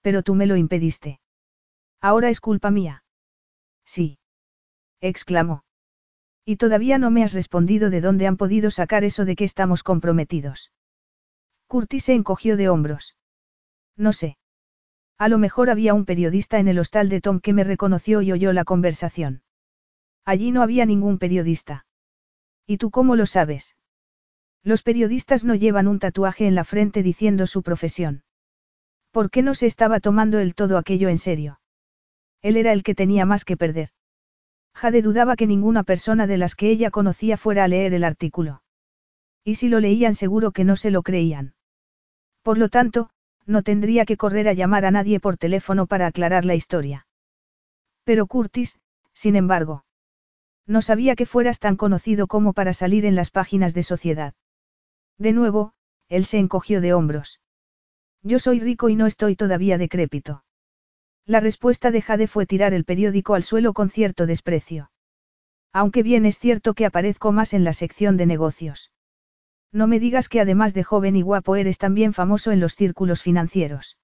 pero 0.00 0.22
tú 0.22 0.34
me 0.34 0.46
lo 0.46 0.56
impediste. 0.56 1.20
Ahora 2.00 2.28
es 2.28 2.40
culpa 2.40 2.70
mía. 2.70 3.04
Sí. 3.84 4.18
exclamó. 5.00 5.63
Y 6.44 6.56
todavía 6.56 6.98
no 6.98 7.10
me 7.10 7.24
has 7.24 7.32
respondido 7.32 7.90
de 7.90 8.00
dónde 8.00 8.26
han 8.26 8.36
podido 8.36 8.70
sacar 8.70 9.04
eso 9.04 9.24
de 9.24 9.36
que 9.36 9.44
estamos 9.44 9.82
comprometidos. 9.82 10.72
Curtis 11.66 12.04
se 12.04 12.14
encogió 12.14 12.56
de 12.56 12.68
hombros. 12.68 13.16
No 13.96 14.12
sé. 14.12 14.36
A 15.16 15.28
lo 15.28 15.38
mejor 15.38 15.70
había 15.70 15.94
un 15.94 16.04
periodista 16.04 16.58
en 16.58 16.68
el 16.68 16.78
hostal 16.78 17.08
de 17.08 17.20
Tom 17.20 17.40
que 17.40 17.52
me 17.52 17.64
reconoció 17.64 18.20
y 18.20 18.32
oyó 18.32 18.52
la 18.52 18.64
conversación. 18.64 19.42
Allí 20.24 20.50
no 20.50 20.62
había 20.62 20.86
ningún 20.86 21.18
periodista. 21.18 21.86
¿Y 22.66 22.78
tú 22.78 22.90
cómo 22.90 23.16
lo 23.16 23.26
sabes? 23.26 23.76
Los 24.62 24.82
periodistas 24.82 25.44
no 25.44 25.54
llevan 25.54 25.88
un 25.88 25.98
tatuaje 25.98 26.46
en 26.46 26.54
la 26.54 26.64
frente 26.64 27.02
diciendo 27.02 27.46
su 27.46 27.62
profesión. 27.62 28.24
¿Por 29.10 29.30
qué 29.30 29.42
no 29.42 29.54
se 29.54 29.66
estaba 29.66 30.00
tomando 30.00 30.38
el 30.38 30.54
todo 30.54 30.78
aquello 30.78 31.08
en 31.08 31.18
serio? 31.18 31.60
Él 32.42 32.56
era 32.56 32.72
el 32.72 32.82
que 32.82 32.94
tenía 32.94 33.26
más 33.26 33.44
que 33.44 33.56
perder. 33.56 33.90
Jade 34.74 35.02
dudaba 35.02 35.36
que 35.36 35.46
ninguna 35.46 35.84
persona 35.84 36.26
de 36.26 36.36
las 36.36 36.54
que 36.54 36.70
ella 36.70 36.90
conocía 36.90 37.36
fuera 37.36 37.64
a 37.64 37.68
leer 37.68 37.94
el 37.94 38.04
artículo. 38.04 38.62
Y 39.44 39.54
si 39.54 39.68
lo 39.68 39.80
leían 39.80 40.14
seguro 40.14 40.50
que 40.50 40.64
no 40.64 40.76
se 40.76 40.90
lo 40.90 41.02
creían. 41.02 41.54
Por 42.42 42.58
lo 42.58 42.68
tanto, 42.68 43.10
no 43.46 43.62
tendría 43.62 44.04
que 44.04 44.16
correr 44.16 44.48
a 44.48 44.52
llamar 44.52 44.84
a 44.84 44.90
nadie 44.90 45.20
por 45.20 45.36
teléfono 45.36 45.86
para 45.86 46.06
aclarar 46.06 46.44
la 46.44 46.54
historia. 46.54 47.06
Pero 48.04 48.26
Curtis, 48.26 48.78
sin 49.12 49.36
embargo. 49.36 49.84
No 50.66 50.82
sabía 50.82 51.14
que 51.14 51.26
fueras 51.26 51.58
tan 51.58 51.76
conocido 51.76 52.26
como 52.26 52.52
para 52.52 52.72
salir 52.72 53.04
en 53.06 53.14
las 53.14 53.30
páginas 53.30 53.74
de 53.74 53.82
sociedad. 53.82 54.34
De 55.18 55.32
nuevo, 55.32 55.74
él 56.08 56.24
se 56.24 56.38
encogió 56.38 56.80
de 56.80 56.94
hombros. 56.94 57.40
Yo 58.22 58.38
soy 58.38 58.60
rico 58.60 58.88
y 58.88 58.96
no 58.96 59.06
estoy 59.06 59.36
todavía 59.36 59.78
decrépito. 59.78 60.42
La 61.26 61.40
respuesta 61.40 61.90
de 61.90 62.02
Jade 62.02 62.26
fue 62.26 62.44
tirar 62.44 62.74
el 62.74 62.84
periódico 62.84 63.34
al 63.34 63.42
suelo 63.42 63.72
con 63.72 63.88
cierto 63.88 64.26
desprecio. 64.26 64.90
Aunque 65.72 66.02
bien 66.02 66.26
es 66.26 66.38
cierto 66.38 66.74
que 66.74 66.84
aparezco 66.84 67.32
más 67.32 67.54
en 67.54 67.64
la 67.64 67.72
sección 67.72 68.18
de 68.18 68.26
negocios. 68.26 68.92
No 69.72 69.86
me 69.86 69.98
digas 69.98 70.28
que 70.28 70.40
además 70.40 70.74
de 70.74 70.84
joven 70.84 71.16
y 71.16 71.22
guapo 71.22 71.56
eres 71.56 71.78
también 71.78 72.12
famoso 72.12 72.52
en 72.52 72.60
los 72.60 72.74
círculos 72.74 73.22
financieros. 73.22 73.96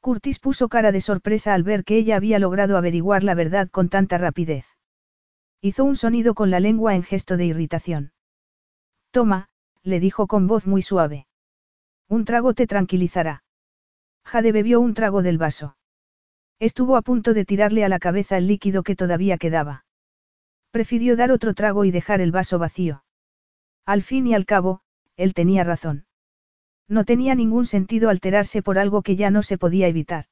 Curtis 0.00 0.40
puso 0.40 0.68
cara 0.68 0.90
de 0.90 1.00
sorpresa 1.00 1.54
al 1.54 1.62
ver 1.62 1.84
que 1.84 1.96
ella 1.96 2.16
había 2.16 2.40
logrado 2.40 2.76
averiguar 2.76 3.22
la 3.22 3.34
verdad 3.34 3.70
con 3.70 3.88
tanta 3.88 4.18
rapidez. 4.18 4.66
Hizo 5.60 5.84
un 5.84 5.94
sonido 5.94 6.34
con 6.34 6.50
la 6.50 6.58
lengua 6.58 6.96
en 6.96 7.04
gesto 7.04 7.36
de 7.36 7.46
irritación. 7.46 8.12
Toma, 9.12 9.48
le 9.84 10.00
dijo 10.00 10.26
con 10.26 10.48
voz 10.48 10.66
muy 10.66 10.82
suave. 10.82 11.28
Un 12.08 12.24
trago 12.24 12.52
te 12.52 12.66
tranquilizará. 12.66 13.44
Jade 14.24 14.50
bebió 14.50 14.80
un 14.80 14.94
trago 14.94 15.22
del 15.22 15.38
vaso. 15.38 15.76
Estuvo 16.62 16.94
a 16.96 17.02
punto 17.02 17.34
de 17.34 17.44
tirarle 17.44 17.84
a 17.84 17.88
la 17.88 17.98
cabeza 17.98 18.38
el 18.38 18.46
líquido 18.46 18.84
que 18.84 18.94
todavía 18.94 19.36
quedaba. 19.36 19.84
Prefirió 20.70 21.16
dar 21.16 21.32
otro 21.32 21.54
trago 21.54 21.84
y 21.84 21.90
dejar 21.90 22.20
el 22.20 22.30
vaso 22.30 22.60
vacío. 22.60 23.02
Al 23.84 24.02
fin 24.02 24.28
y 24.28 24.34
al 24.34 24.46
cabo, 24.46 24.80
él 25.16 25.34
tenía 25.34 25.64
razón. 25.64 26.06
No 26.86 27.04
tenía 27.04 27.34
ningún 27.34 27.66
sentido 27.66 28.10
alterarse 28.10 28.62
por 28.62 28.78
algo 28.78 29.02
que 29.02 29.16
ya 29.16 29.28
no 29.28 29.42
se 29.42 29.58
podía 29.58 29.88
evitar. 29.88 30.26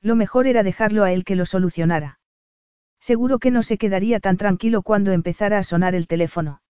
Lo 0.00 0.16
mejor 0.16 0.48
era 0.48 0.64
dejarlo 0.64 1.04
a 1.04 1.12
él 1.12 1.22
que 1.22 1.36
lo 1.36 1.46
solucionara. 1.46 2.18
Seguro 2.98 3.38
que 3.38 3.52
no 3.52 3.62
se 3.62 3.78
quedaría 3.78 4.18
tan 4.18 4.36
tranquilo 4.36 4.82
cuando 4.82 5.12
empezara 5.12 5.58
a 5.58 5.62
sonar 5.62 5.94
el 5.94 6.08
teléfono. 6.08 6.62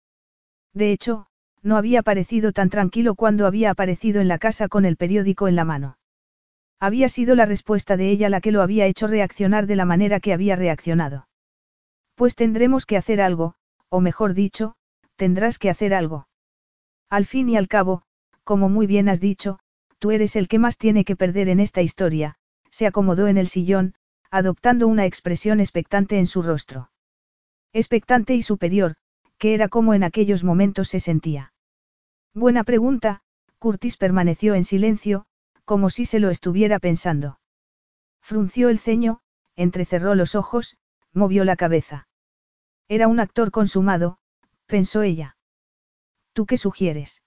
De 0.74 0.92
hecho, 0.92 1.28
no 1.62 1.78
había 1.78 2.02
parecido 2.02 2.52
tan 2.52 2.68
tranquilo 2.68 3.14
cuando 3.14 3.46
había 3.46 3.70
aparecido 3.70 4.20
en 4.20 4.28
la 4.28 4.36
casa 4.36 4.68
con 4.68 4.84
el 4.84 4.98
periódico 4.98 5.48
en 5.48 5.56
la 5.56 5.64
mano. 5.64 5.96
Había 6.80 7.08
sido 7.08 7.34
la 7.34 7.46
respuesta 7.46 7.96
de 7.96 8.10
ella 8.10 8.28
la 8.28 8.40
que 8.40 8.52
lo 8.52 8.62
había 8.62 8.86
hecho 8.86 9.06
reaccionar 9.06 9.66
de 9.66 9.76
la 9.76 9.84
manera 9.84 10.20
que 10.20 10.32
había 10.32 10.56
reaccionado. 10.56 11.28
Pues 12.14 12.34
tendremos 12.34 12.86
que 12.86 12.96
hacer 12.96 13.20
algo, 13.20 13.54
o 13.88 14.00
mejor 14.00 14.34
dicho, 14.34 14.74
tendrás 15.16 15.58
que 15.58 15.70
hacer 15.70 15.94
algo. 15.94 16.28
Al 17.10 17.26
fin 17.26 17.48
y 17.48 17.56
al 17.56 17.68
cabo, 17.68 18.02
como 18.44 18.68
muy 18.68 18.86
bien 18.86 19.08
has 19.08 19.20
dicho, 19.20 19.58
tú 19.98 20.10
eres 20.10 20.36
el 20.36 20.48
que 20.48 20.58
más 20.58 20.76
tiene 20.76 21.04
que 21.04 21.16
perder 21.16 21.48
en 21.48 21.60
esta 21.60 21.80
historia, 21.80 22.36
se 22.70 22.86
acomodó 22.86 23.28
en 23.28 23.38
el 23.38 23.48
sillón, 23.48 23.94
adoptando 24.30 24.88
una 24.88 25.06
expresión 25.06 25.60
expectante 25.60 26.18
en 26.18 26.26
su 26.26 26.42
rostro. 26.42 26.90
Expectante 27.72 28.34
y 28.34 28.42
superior, 28.42 28.96
que 29.38 29.54
era 29.54 29.68
como 29.68 29.94
en 29.94 30.04
aquellos 30.04 30.44
momentos 30.44 30.88
se 30.88 31.00
sentía. 31.00 31.52
Buena 32.34 32.64
pregunta, 32.64 33.22
Curtis 33.58 33.96
permaneció 33.96 34.54
en 34.54 34.64
silencio, 34.64 35.26
como 35.64 35.90
si 35.90 36.04
se 36.04 36.20
lo 36.20 36.30
estuviera 36.30 36.78
pensando. 36.78 37.38
Frunció 38.20 38.68
el 38.68 38.78
ceño, 38.78 39.20
entrecerró 39.56 40.14
los 40.14 40.34
ojos, 40.34 40.76
movió 41.12 41.44
la 41.44 41.56
cabeza. 41.56 42.08
Era 42.88 43.08
un 43.08 43.20
actor 43.20 43.50
consumado, 43.50 44.18
pensó 44.66 45.02
ella. 45.02 45.36
¿Tú 46.32 46.46
qué 46.46 46.56
sugieres? 46.56 47.22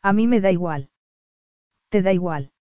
A 0.00 0.12
mí 0.12 0.26
me 0.26 0.40
da 0.40 0.50
igual. 0.50 0.90
¿Te 1.88 2.02
da 2.02 2.12
igual? 2.12 2.52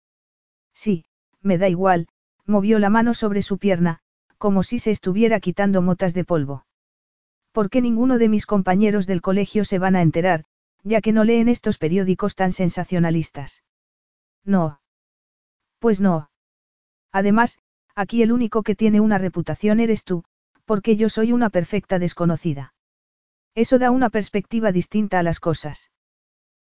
Sí, 0.73 1.05
me 1.41 1.57
da 1.57 1.69
igual, 1.69 2.07
movió 2.45 2.79
la 2.79 2.89
mano 2.89 3.13
sobre 3.13 3.41
su 3.41 3.57
pierna, 3.57 3.99
como 4.37 4.63
si 4.63 4.79
se 4.79 4.91
estuviera 4.91 5.39
quitando 5.39 5.81
motas 5.81 6.13
de 6.13 6.25
polvo. 6.25 6.65
¿Por 7.51 7.69
qué 7.69 7.81
ninguno 7.81 8.17
de 8.17 8.29
mis 8.29 8.45
compañeros 8.45 9.07
del 9.07 9.21
colegio 9.21 9.65
se 9.65 9.79
van 9.79 9.95
a 9.95 10.01
enterar, 10.01 10.45
ya 10.83 11.01
que 11.01 11.11
no 11.11 11.23
leen 11.23 11.49
estos 11.49 11.77
periódicos 11.77 12.35
tan 12.35 12.51
sensacionalistas. 12.51 13.63
No. 14.43 14.80
Pues 15.81 15.99
no. 15.99 16.29
Además, 17.11 17.57
aquí 17.95 18.21
el 18.21 18.31
único 18.31 18.61
que 18.61 18.75
tiene 18.75 19.01
una 19.01 19.17
reputación 19.17 19.79
eres 19.79 20.03
tú, 20.03 20.23
porque 20.65 20.95
yo 20.95 21.09
soy 21.09 21.31
una 21.31 21.49
perfecta 21.49 21.97
desconocida. 21.97 22.75
Eso 23.55 23.79
da 23.79 23.89
una 23.89 24.11
perspectiva 24.11 24.71
distinta 24.71 25.17
a 25.17 25.23
las 25.23 25.39
cosas. 25.39 25.89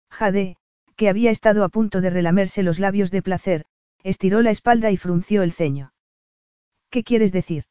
Jade, 0.08 0.56
que 0.94 1.08
había 1.08 1.32
estado 1.32 1.64
a 1.64 1.68
punto 1.68 2.00
de 2.00 2.10
relamerse 2.10 2.62
los 2.62 2.78
labios 2.78 3.10
de 3.10 3.22
placer, 3.22 3.64
estiró 4.04 4.40
la 4.40 4.52
espalda 4.52 4.92
y 4.92 4.96
frunció 4.96 5.42
el 5.42 5.50
ceño. 5.50 5.92
¿Qué 6.88 7.02
quieres 7.02 7.32
decir? 7.32 7.64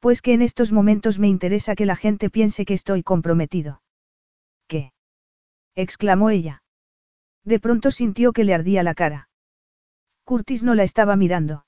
Pues 0.00 0.22
que 0.22 0.32
en 0.32 0.40
estos 0.40 0.72
momentos 0.72 1.18
me 1.18 1.28
interesa 1.28 1.74
que 1.74 1.84
la 1.84 1.94
gente 1.94 2.30
piense 2.30 2.64
que 2.64 2.74
estoy 2.74 3.02
comprometido. 3.02 3.82
¿Qué? 4.66 4.94
exclamó 5.74 6.30
ella. 6.30 6.62
De 7.44 7.60
pronto 7.60 7.90
sintió 7.90 8.32
que 8.32 8.44
le 8.44 8.54
ardía 8.54 8.82
la 8.82 8.94
cara. 8.94 9.28
Curtis 10.24 10.62
no 10.62 10.74
la 10.74 10.82
estaba 10.82 11.16
mirando. 11.16 11.66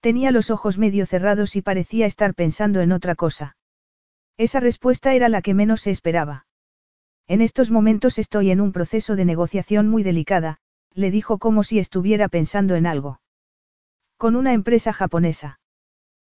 Tenía 0.00 0.30
los 0.30 0.50
ojos 0.50 0.78
medio 0.78 1.06
cerrados 1.06 1.56
y 1.56 1.62
parecía 1.62 2.06
estar 2.06 2.34
pensando 2.34 2.80
en 2.80 2.92
otra 2.92 3.14
cosa. 3.14 3.56
Esa 4.36 4.60
respuesta 4.60 5.14
era 5.14 5.28
la 5.28 5.42
que 5.42 5.54
menos 5.54 5.80
se 5.82 5.90
esperaba. 5.90 6.46
En 7.28 7.40
estos 7.40 7.70
momentos 7.70 8.18
estoy 8.18 8.50
en 8.50 8.60
un 8.60 8.72
proceso 8.72 9.16
de 9.16 9.24
negociación 9.24 9.88
muy 9.88 10.02
delicada, 10.02 10.58
le 10.92 11.10
dijo 11.10 11.38
como 11.38 11.64
si 11.64 11.78
estuviera 11.78 12.28
pensando 12.28 12.74
en 12.74 12.86
algo. 12.86 13.20
Con 14.16 14.36
una 14.36 14.52
empresa 14.52 14.92
japonesa. 14.92 15.60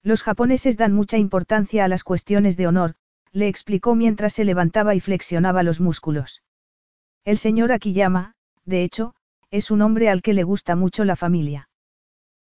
Los 0.03 0.23
japoneses 0.23 0.77
dan 0.77 0.93
mucha 0.93 1.17
importancia 1.17 1.83
a 1.83 1.88
las 1.88 2.03
cuestiones 2.03 2.57
de 2.57 2.67
honor, 2.67 2.95
le 3.31 3.47
explicó 3.47 3.95
mientras 3.95 4.33
se 4.33 4.45
levantaba 4.45 4.95
y 4.95 4.99
flexionaba 4.99 5.64
los 5.64 5.81
músculos. 5.81 6.43
El 7.25 7.38
señor 7.38 7.72
Akiyama, 7.72 8.35
de 8.65 8.83
hecho, 8.83 9.15
es 9.51 9.72
un 9.72 9.82
hombre 9.82 10.09
al 10.09 10.22
que 10.22 10.33
le 10.33 10.43
gusta 10.43 10.75
mucho 10.75 11.06
la 11.06 11.15
familia. 11.15 11.69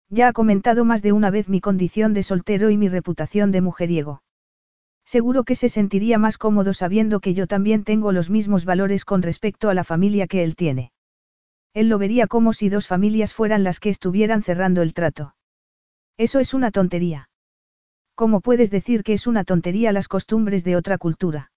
Ya 0.09 0.27
ha 0.27 0.33
comentado 0.33 0.85
más 0.85 1.01
de 1.01 1.11
una 1.11 1.31
vez 1.31 1.49
mi 1.49 1.59
condición 1.59 2.13
de 2.13 2.23
soltero 2.23 2.69
y 2.69 2.77
mi 2.77 2.87
reputación 2.87 3.51
de 3.51 3.61
mujeriego. 3.61 4.21
Seguro 5.05 5.43
que 5.43 5.55
se 5.55 5.69
sentiría 5.69 6.17
más 6.17 6.37
cómodo 6.37 6.73
sabiendo 6.73 7.19
que 7.19 7.33
yo 7.33 7.47
también 7.47 7.83
tengo 7.83 8.11
los 8.11 8.29
mismos 8.29 8.63
valores 8.63 9.05
con 9.05 9.21
respecto 9.21 9.69
a 9.69 9.73
la 9.73 9.83
familia 9.83 10.27
que 10.27 10.43
él 10.43 10.55
tiene. 10.55 10.91
Él 11.73 11.89
lo 11.89 11.97
vería 11.97 12.27
como 12.27 12.53
si 12.53 12.69
dos 12.69 12.87
familias 12.87 13.33
fueran 13.33 13.63
las 13.63 13.79
que 13.79 13.89
estuvieran 13.89 14.43
cerrando 14.43 14.81
el 14.81 14.93
trato. 14.93 15.35
Eso 16.17 16.39
es 16.39 16.53
una 16.53 16.69
tontería. 16.69 17.29
¿Cómo 18.15 18.41
puedes 18.41 18.69
decir 18.69 19.03
que 19.03 19.13
es 19.13 19.25
una 19.25 19.43
tontería 19.43 19.91
las 19.91 20.07
costumbres 20.07 20.63
de 20.63 20.75
otra 20.75 20.99
cultura? 20.99 21.51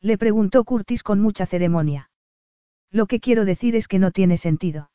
Le 0.00 0.16
preguntó 0.16 0.62
Curtis 0.64 1.02
con 1.02 1.20
mucha 1.20 1.44
ceremonia. 1.46 2.11
Lo 2.92 3.06
que 3.06 3.20
quiero 3.20 3.46
decir 3.46 3.74
es 3.74 3.88
que 3.88 3.98
no 3.98 4.10
tiene 4.10 4.36
sentido. 4.36 4.90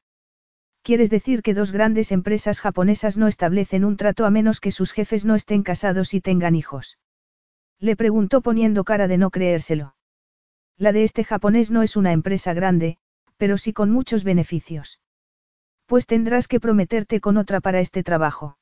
¿Quieres 0.83 1.09
decir 1.09 1.41
que 1.41 1.55
dos 1.55 1.71
grandes 1.71 2.11
empresas 2.11 2.61
japonesas 2.61 3.17
no 3.17 3.27
establecen 3.27 3.83
un 3.83 3.97
trato 3.97 4.25
a 4.25 4.29
menos 4.29 4.61
que 4.61 4.71
sus 4.71 4.93
jefes 4.93 5.25
no 5.25 5.35
estén 5.35 5.63
casados 5.63 6.13
y 6.13 6.21
tengan 6.21 6.55
hijos? 6.55 6.99
Le 7.79 7.95
preguntó 7.95 8.41
poniendo 8.41 8.83
cara 8.83 9.07
de 9.07 9.17
no 9.17 9.31
creérselo. 9.31 9.95
La 10.77 10.91
de 10.91 11.03
este 11.03 11.23
japonés 11.23 11.71
no 11.71 11.81
es 11.81 11.95
una 11.95 12.11
empresa 12.11 12.53
grande, 12.53 12.99
pero 13.35 13.57
sí 13.57 13.73
con 13.73 13.89
muchos 13.89 14.23
beneficios. 14.23 14.99
Pues 15.87 16.05
tendrás 16.05 16.47
que 16.47 16.59
prometerte 16.59 17.19
con 17.19 17.37
otra 17.37 17.61
para 17.61 17.79
este 17.79 18.03
trabajo. 18.03 18.57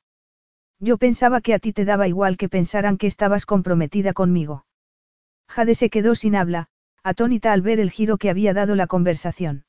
Yo 0.80 0.96
pensaba 0.96 1.40
que 1.42 1.54
a 1.54 1.58
ti 1.58 1.72
te 1.72 1.84
daba 1.84 2.08
igual 2.08 2.36
que 2.36 2.48
pensaran 2.48 2.96
que 2.96 3.06
estabas 3.06 3.44
comprometida 3.46 4.14
conmigo. 4.14 4.64
Jade 5.48 5.74
se 5.74 5.90
quedó 5.90 6.14
sin 6.14 6.36
habla, 6.36 6.68
atónita 7.06 7.52
al 7.52 7.62
ver 7.62 7.78
el 7.78 7.92
giro 7.92 8.18
que 8.18 8.30
había 8.30 8.52
dado 8.52 8.74
la 8.74 8.88
conversación. 8.88 9.64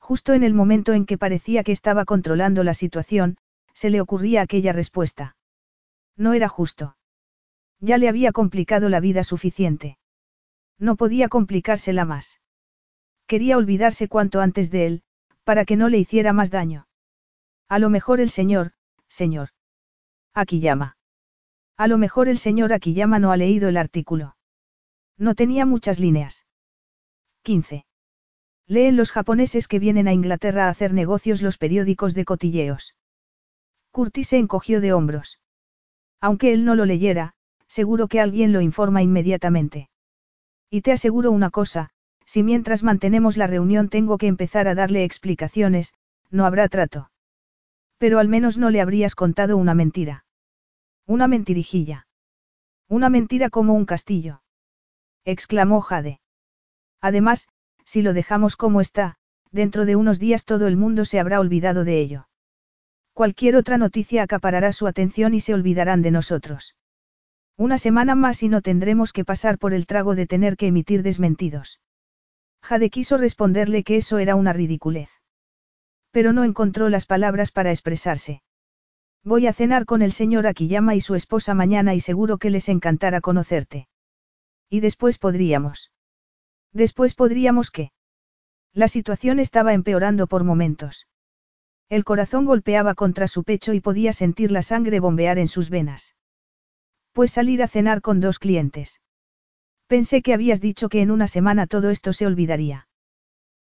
Justo 0.00 0.32
en 0.32 0.42
el 0.42 0.54
momento 0.54 0.92
en 0.92 1.06
que 1.06 1.16
parecía 1.16 1.62
que 1.62 1.70
estaba 1.70 2.04
controlando 2.04 2.64
la 2.64 2.74
situación, 2.74 3.36
se 3.74 3.90
le 3.90 4.00
ocurría 4.00 4.42
aquella 4.42 4.72
respuesta. 4.72 5.36
No 6.16 6.32
era 6.32 6.48
justo. 6.48 6.96
Ya 7.78 7.96
le 7.96 8.08
había 8.08 8.32
complicado 8.32 8.88
la 8.88 8.98
vida 8.98 9.22
suficiente. 9.22 9.98
No 10.80 10.96
podía 10.96 11.28
complicársela 11.28 12.04
más. 12.04 12.40
Quería 13.28 13.56
olvidarse 13.56 14.08
cuanto 14.08 14.40
antes 14.40 14.72
de 14.72 14.86
él, 14.86 15.02
para 15.44 15.64
que 15.64 15.76
no 15.76 15.88
le 15.88 15.98
hiciera 15.98 16.32
más 16.32 16.50
daño. 16.50 16.88
A 17.68 17.78
lo 17.78 17.88
mejor 17.88 18.18
el 18.18 18.30
señor, 18.30 18.72
señor. 19.06 19.50
Llama. 20.34 20.96
A 21.76 21.86
lo 21.86 21.98
mejor 21.98 22.26
el 22.26 22.38
señor 22.38 22.72
Akiyama 22.72 23.20
no 23.20 23.30
ha 23.30 23.36
leído 23.36 23.68
el 23.68 23.76
artículo. 23.76 24.36
No 25.18 25.36
tenía 25.36 25.64
muchas 25.64 26.00
líneas. 26.00 26.47
15. 27.48 27.86
Leen 28.66 28.98
los 28.98 29.10
japoneses 29.10 29.68
que 29.68 29.78
vienen 29.78 30.06
a 30.06 30.12
Inglaterra 30.12 30.66
a 30.66 30.68
hacer 30.68 30.92
negocios 30.92 31.40
los 31.40 31.56
periódicos 31.56 32.12
de 32.12 32.26
cotilleos. 32.26 32.94
Curtis 33.90 34.28
se 34.28 34.36
encogió 34.36 34.82
de 34.82 34.92
hombros. 34.92 35.40
Aunque 36.20 36.52
él 36.52 36.66
no 36.66 36.74
lo 36.74 36.84
leyera, 36.84 37.32
seguro 37.66 38.06
que 38.06 38.20
alguien 38.20 38.52
lo 38.52 38.60
informa 38.60 39.00
inmediatamente. 39.00 39.88
Y 40.68 40.82
te 40.82 40.92
aseguro 40.92 41.32
una 41.32 41.48
cosa, 41.48 41.88
si 42.26 42.42
mientras 42.42 42.82
mantenemos 42.82 43.38
la 43.38 43.46
reunión 43.46 43.88
tengo 43.88 44.18
que 44.18 44.26
empezar 44.26 44.68
a 44.68 44.74
darle 44.74 45.04
explicaciones, 45.04 45.94
no 46.30 46.44
habrá 46.44 46.68
trato. 46.68 47.10
Pero 47.96 48.18
al 48.18 48.28
menos 48.28 48.58
no 48.58 48.68
le 48.68 48.82
habrías 48.82 49.14
contado 49.14 49.56
una 49.56 49.72
mentira. 49.72 50.26
Una 51.06 51.28
mentirijilla. 51.28 52.08
Una 52.88 53.08
mentira 53.08 53.48
como 53.48 53.72
un 53.72 53.86
castillo. 53.86 54.42
exclamó 55.24 55.80
Jade. 55.80 56.20
Además, 57.00 57.48
si 57.84 58.02
lo 58.02 58.12
dejamos 58.12 58.56
como 58.56 58.80
está, 58.80 59.16
dentro 59.50 59.84
de 59.84 59.96
unos 59.96 60.18
días 60.18 60.44
todo 60.44 60.66
el 60.66 60.76
mundo 60.76 61.04
se 61.04 61.20
habrá 61.20 61.40
olvidado 61.40 61.84
de 61.84 62.00
ello. 62.00 62.28
Cualquier 63.12 63.56
otra 63.56 63.78
noticia 63.78 64.22
acaparará 64.22 64.72
su 64.72 64.86
atención 64.86 65.34
y 65.34 65.40
se 65.40 65.54
olvidarán 65.54 66.02
de 66.02 66.10
nosotros. 66.10 66.76
Una 67.56 67.78
semana 67.78 68.14
más 68.14 68.42
y 68.42 68.48
no 68.48 68.62
tendremos 68.62 69.12
que 69.12 69.24
pasar 69.24 69.58
por 69.58 69.74
el 69.74 69.86
trago 69.86 70.14
de 70.14 70.26
tener 70.26 70.56
que 70.56 70.68
emitir 70.68 71.02
desmentidos. 71.02 71.80
Jade 72.62 72.90
quiso 72.90 73.16
responderle 73.16 73.82
que 73.82 73.96
eso 73.96 74.18
era 74.18 74.36
una 74.36 74.52
ridiculez. 74.52 75.10
Pero 76.12 76.32
no 76.32 76.44
encontró 76.44 76.88
las 76.88 77.06
palabras 77.06 77.50
para 77.50 77.70
expresarse. 77.70 78.42
Voy 79.24 79.46
a 79.46 79.52
cenar 79.52 79.84
con 79.84 80.02
el 80.02 80.12
señor 80.12 80.46
Akiyama 80.46 80.94
y 80.94 81.00
su 81.00 81.14
esposa 81.14 81.54
mañana 81.54 81.94
y 81.94 82.00
seguro 82.00 82.38
que 82.38 82.50
les 82.50 82.68
encantará 82.68 83.20
conocerte. 83.20 83.88
Y 84.70 84.80
después 84.80 85.18
podríamos. 85.18 85.90
Después 86.72 87.14
podríamos 87.14 87.70
qué. 87.70 87.92
La 88.74 88.88
situación 88.88 89.38
estaba 89.38 89.72
empeorando 89.74 90.26
por 90.26 90.44
momentos. 90.44 91.06
El 91.88 92.04
corazón 92.04 92.44
golpeaba 92.44 92.94
contra 92.94 93.28
su 93.28 93.44
pecho 93.44 93.72
y 93.72 93.80
podía 93.80 94.12
sentir 94.12 94.50
la 94.50 94.62
sangre 94.62 95.00
bombear 95.00 95.38
en 95.38 95.48
sus 95.48 95.70
venas. 95.70 96.14
Pues 97.12 97.32
salir 97.32 97.62
a 97.62 97.68
cenar 97.68 98.02
con 98.02 98.20
dos 98.20 98.38
clientes. 98.38 99.00
Pensé 99.86 100.20
que 100.20 100.34
habías 100.34 100.60
dicho 100.60 100.90
que 100.90 101.00
en 101.00 101.10
una 101.10 101.28
semana 101.28 101.66
todo 101.66 101.90
esto 101.90 102.12
se 102.12 102.26
olvidaría. 102.26 102.88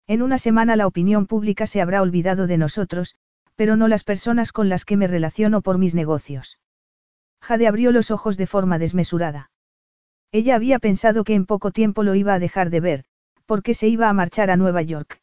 En 0.09 0.23
una 0.23 0.39
semana 0.39 0.76
la 0.76 0.86
opinión 0.86 1.26
pública 1.26 1.67
se 1.67 1.81
habrá 1.81 2.02
olvidado 2.02 2.47
de 2.47 2.59
nosotros, 2.59 3.15
pero 3.55 3.76
no 3.76 3.89
las 3.89 4.05
personas 4.05 4.52
con 4.52 4.68
las 4.68 4.85
que 4.85 4.97
me 4.97 5.07
relaciono 5.07 5.62
por 5.62 5.78
mis 5.78 5.94
negocios. 5.94 6.59
Jade 7.41 7.68
abrió 7.68 7.93
los 7.93 8.10
ojos 8.10 8.36
de 8.36 8.47
forma 8.47 8.78
desmesurada. 8.78 9.51
Ella 10.32 10.55
había 10.55 10.78
pensado 10.78 11.24
que 11.24 11.34
en 11.34 11.46
poco 11.46 11.70
tiempo 11.70 12.02
lo 12.02 12.14
iba 12.14 12.34
a 12.34 12.38
dejar 12.38 12.70
de 12.70 12.80
ver, 12.80 13.05
porque 13.46 13.74
se 13.74 13.88
iba 13.88 14.08
a 14.08 14.12
marchar 14.12 14.50
a 14.50 14.56
Nueva 14.56 14.82
York. 14.82 15.20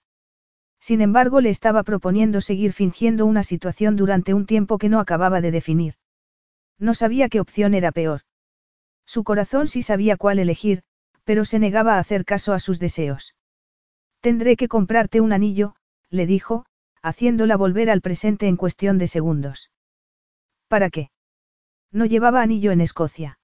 Sin 0.80 1.01
embargo, 1.01 1.40
le 1.40 1.49
estaba 1.49 1.83
proponiendo 1.83 2.41
seguir 2.41 2.73
fingiendo 2.73 3.25
una 3.25 3.43
situación 3.43 3.95
durante 3.95 4.33
un 4.33 4.45
tiempo 4.45 4.77
que 4.77 4.90
no 4.90 4.99
acababa 4.99 5.40
de 5.40 5.51
definir. 5.51 5.95
No 6.77 6.93
sabía 6.93 7.30
qué 7.30 7.40
opción 7.40 7.73
era 7.73 7.91
peor. 7.91 8.22
Su 9.06 9.23
corazón 9.23 9.67
sí 9.67 9.82
sabía 9.82 10.17
cuál 10.17 10.40
elegir, 10.40 10.83
pero 11.23 11.45
se 11.45 11.59
negaba 11.59 11.95
a 11.95 11.99
hacer 11.99 12.25
caso 12.25 12.53
a 12.53 12.59
sus 12.59 12.80
deseos. 12.80 13.35
Tendré 14.19 14.56
que 14.56 14.67
comprarte 14.67 15.22
un 15.22 15.33
anillo, 15.33 15.75
le 16.09 16.25
dijo, 16.25 16.65
haciéndola 17.01 17.57
volver 17.57 17.90
al 17.90 18.01
presente 18.01 18.48
en 18.48 18.57
cuestión 18.57 18.98
de 18.98 19.07
segundos. 19.07 19.72
¿Para 20.67 20.90
qué? 20.90 21.11
No 21.91 22.06
llevaba 22.06 22.41
anillo 22.41 22.72
en 22.72 22.82
Escocia. 22.82 23.38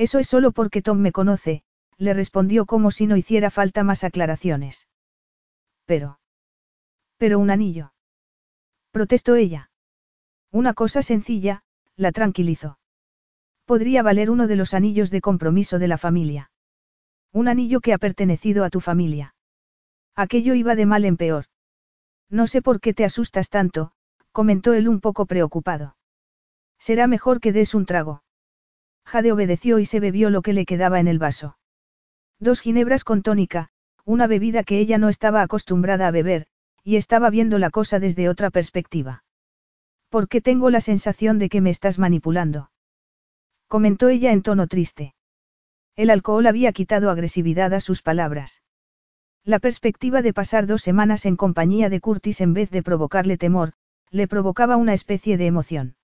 Eso 0.00 0.18
es 0.18 0.28
solo 0.28 0.50
porque 0.52 0.80
Tom 0.80 0.98
me 0.98 1.12
conoce, 1.12 1.62
le 1.98 2.14
respondió 2.14 2.64
como 2.64 2.90
si 2.90 3.06
no 3.06 3.18
hiciera 3.18 3.50
falta 3.50 3.84
más 3.84 4.02
aclaraciones. 4.02 4.88
Pero. 5.84 6.18
Pero 7.18 7.38
un 7.38 7.50
anillo. 7.50 7.92
Protestó 8.92 9.34
ella. 9.34 9.70
Una 10.50 10.72
cosa 10.72 11.02
sencilla, 11.02 11.64
la 11.96 12.12
tranquilizó. 12.12 12.78
Podría 13.66 14.02
valer 14.02 14.30
uno 14.30 14.46
de 14.46 14.56
los 14.56 14.72
anillos 14.72 15.10
de 15.10 15.20
compromiso 15.20 15.78
de 15.78 15.88
la 15.88 15.98
familia. 15.98 16.50
Un 17.30 17.48
anillo 17.48 17.82
que 17.82 17.92
ha 17.92 17.98
pertenecido 17.98 18.64
a 18.64 18.70
tu 18.70 18.80
familia. 18.80 19.34
Aquello 20.16 20.54
iba 20.54 20.76
de 20.76 20.86
mal 20.86 21.04
en 21.04 21.18
peor. 21.18 21.44
No 22.30 22.46
sé 22.46 22.62
por 22.62 22.80
qué 22.80 22.94
te 22.94 23.04
asustas 23.04 23.50
tanto, 23.50 23.92
comentó 24.32 24.72
él 24.72 24.88
un 24.88 25.00
poco 25.00 25.26
preocupado. 25.26 25.94
Será 26.78 27.06
mejor 27.06 27.38
que 27.42 27.52
des 27.52 27.74
un 27.74 27.84
trago. 27.84 28.22
Jade 29.04 29.32
obedeció 29.32 29.78
y 29.78 29.84
se 29.84 30.00
bebió 30.00 30.30
lo 30.30 30.42
que 30.42 30.52
le 30.52 30.66
quedaba 30.66 31.00
en 31.00 31.08
el 31.08 31.18
vaso. 31.18 31.56
Dos 32.38 32.60
ginebras 32.60 33.04
con 33.04 33.22
tónica, 33.22 33.68
una 34.04 34.26
bebida 34.26 34.64
que 34.64 34.78
ella 34.78 34.98
no 34.98 35.08
estaba 35.08 35.42
acostumbrada 35.42 36.08
a 36.08 36.10
beber, 36.10 36.46
y 36.84 36.96
estaba 36.96 37.30
viendo 37.30 37.58
la 37.58 37.70
cosa 37.70 37.98
desde 37.98 38.28
otra 38.28 38.50
perspectiva. 38.50 39.24
¿Por 40.08 40.28
qué 40.28 40.40
tengo 40.40 40.70
la 40.70 40.80
sensación 40.80 41.38
de 41.38 41.48
que 41.48 41.60
me 41.60 41.70
estás 41.70 41.98
manipulando? 41.98 42.70
comentó 43.68 44.08
ella 44.08 44.32
en 44.32 44.42
tono 44.42 44.66
triste. 44.66 45.14
El 45.94 46.10
alcohol 46.10 46.46
había 46.46 46.72
quitado 46.72 47.10
agresividad 47.10 47.72
a 47.74 47.80
sus 47.80 48.02
palabras. 48.02 48.62
La 49.44 49.58
perspectiva 49.58 50.22
de 50.22 50.32
pasar 50.32 50.66
dos 50.66 50.82
semanas 50.82 51.24
en 51.26 51.36
compañía 51.36 51.88
de 51.88 52.00
Curtis 52.00 52.40
en 52.40 52.52
vez 52.52 52.70
de 52.70 52.82
provocarle 52.82 53.36
temor, 53.36 53.74
le 54.10 54.26
provocaba 54.26 54.76
una 54.76 54.92
especie 54.92 55.36
de 55.36 55.46
emoción. 55.46 55.94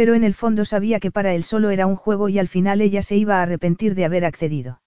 Pero 0.00 0.14
en 0.14 0.24
el 0.24 0.32
fondo 0.32 0.64
sabía 0.64 0.98
que 0.98 1.10
para 1.10 1.34
él 1.34 1.44
solo 1.44 1.68
era 1.68 1.86
un 1.86 1.94
juego 1.94 2.30
y 2.30 2.38
al 2.38 2.48
final 2.48 2.80
ella 2.80 3.02
se 3.02 3.18
iba 3.18 3.36
a 3.36 3.42
arrepentir 3.42 3.94
de 3.94 4.06
haber 4.06 4.24
accedido. 4.24 4.80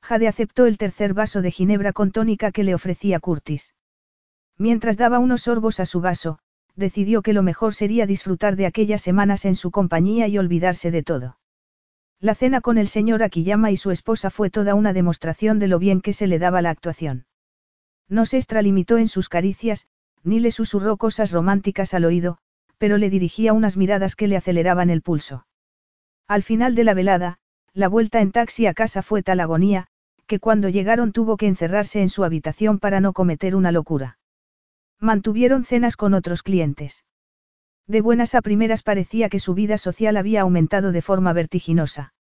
Jade 0.00 0.28
aceptó 0.28 0.66
el 0.66 0.78
tercer 0.78 1.12
vaso 1.12 1.42
de 1.42 1.50
ginebra 1.50 1.92
con 1.92 2.12
tónica 2.12 2.52
que 2.52 2.62
le 2.62 2.72
ofrecía 2.72 3.18
Curtis. 3.18 3.74
Mientras 4.56 4.96
daba 4.96 5.18
unos 5.18 5.42
sorbos 5.42 5.80
a 5.80 5.86
su 5.86 6.00
vaso, 6.00 6.38
decidió 6.76 7.20
que 7.22 7.32
lo 7.32 7.42
mejor 7.42 7.74
sería 7.74 8.06
disfrutar 8.06 8.54
de 8.54 8.66
aquellas 8.66 9.02
semanas 9.02 9.44
en 9.44 9.56
su 9.56 9.72
compañía 9.72 10.28
y 10.28 10.38
olvidarse 10.38 10.92
de 10.92 11.02
todo. 11.02 11.40
La 12.20 12.36
cena 12.36 12.60
con 12.60 12.78
el 12.78 12.86
señor 12.86 13.24
Akiyama 13.24 13.72
y 13.72 13.76
su 13.76 13.90
esposa 13.90 14.30
fue 14.30 14.50
toda 14.50 14.76
una 14.76 14.92
demostración 14.92 15.58
de 15.58 15.66
lo 15.66 15.80
bien 15.80 16.00
que 16.00 16.12
se 16.12 16.28
le 16.28 16.38
daba 16.38 16.62
la 16.62 16.70
actuación. 16.70 17.26
No 18.08 18.24
se 18.24 18.36
extralimitó 18.36 18.98
en 18.98 19.08
sus 19.08 19.28
caricias, 19.28 19.88
ni 20.22 20.38
le 20.38 20.52
susurró 20.52 20.96
cosas 20.96 21.32
románticas 21.32 21.92
al 21.92 22.04
oído, 22.04 22.38
pero 22.78 22.96
le 22.96 23.10
dirigía 23.10 23.52
unas 23.52 23.76
miradas 23.76 24.16
que 24.16 24.28
le 24.28 24.36
aceleraban 24.36 24.90
el 24.90 25.02
pulso. 25.02 25.46
Al 26.26 26.42
final 26.42 26.74
de 26.74 26.84
la 26.84 26.94
velada, 26.94 27.38
la 27.74 27.88
vuelta 27.88 28.20
en 28.20 28.32
taxi 28.32 28.66
a 28.66 28.74
casa 28.74 29.02
fue 29.02 29.22
tal 29.22 29.40
agonía, 29.40 29.88
que 30.26 30.40
cuando 30.40 30.68
llegaron 30.68 31.12
tuvo 31.12 31.36
que 31.36 31.46
encerrarse 31.46 32.00
en 32.02 32.08
su 32.08 32.24
habitación 32.24 32.78
para 32.78 33.00
no 33.00 33.12
cometer 33.12 33.56
una 33.56 33.72
locura. 33.72 34.18
Mantuvieron 35.00 35.64
cenas 35.64 35.96
con 35.96 36.12
otros 36.14 36.42
clientes. 36.42 37.04
De 37.86 38.00
buenas 38.02 38.34
a 38.34 38.42
primeras 38.42 38.82
parecía 38.82 39.28
que 39.28 39.38
su 39.38 39.54
vida 39.54 39.78
social 39.78 40.16
había 40.16 40.42
aumentado 40.42 40.92
de 40.92 41.02
forma 41.02 41.32
vertiginosa. 41.32 42.12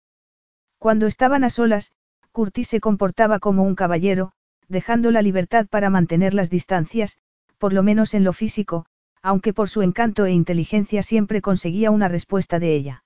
Cuando 0.77 1.07
estaban 1.07 1.43
a 1.43 1.49
solas, 1.49 1.91
Curtis 2.31 2.69
se 2.69 2.79
comportaba 2.79 3.39
como 3.39 3.63
un 3.63 3.75
caballero, 3.75 4.31
dejando 4.69 5.11
la 5.11 5.21
libertad 5.21 5.67
para 5.67 5.89
mantener 5.89 6.33
las 6.33 6.49
distancias, 6.49 7.17
por 7.57 7.73
lo 7.73 7.83
menos 7.83 8.13
en 8.13 8.23
lo 8.23 8.31
físico, 8.31 8.85
aunque 9.21 9.53
por 9.53 9.69
su 9.69 9.81
encanto 9.81 10.25
e 10.25 10.31
inteligencia 10.31 11.03
siempre 11.03 11.41
conseguía 11.41 11.91
una 11.91 12.07
respuesta 12.07 12.59
de 12.59 12.75
ella. 12.75 13.03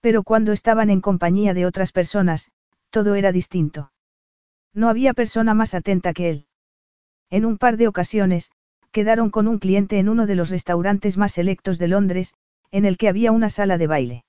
Pero 0.00 0.22
cuando 0.22 0.52
estaban 0.52 0.90
en 0.90 1.00
compañía 1.00 1.54
de 1.54 1.66
otras 1.66 1.92
personas, 1.92 2.50
todo 2.90 3.14
era 3.14 3.32
distinto. 3.32 3.92
No 4.74 4.88
había 4.88 5.14
persona 5.14 5.54
más 5.54 5.74
atenta 5.74 6.12
que 6.12 6.30
él. 6.30 6.46
En 7.30 7.44
un 7.44 7.58
par 7.58 7.76
de 7.76 7.88
ocasiones, 7.88 8.50
quedaron 8.90 9.30
con 9.30 9.48
un 9.48 9.58
cliente 9.58 9.98
en 9.98 10.08
uno 10.08 10.26
de 10.26 10.34
los 10.34 10.50
restaurantes 10.50 11.16
más 11.18 11.32
selectos 11.32 11.78
de 11.78 11.88
Londres, 11.88 12.34
en 12.70 12.84
el 12.84 12.96
que 12.96 13.08
había 13.08 13.32
una 13.32 13.50
sala 13.50 13.78
de 13.78 13.86
baile. 13.86 14.24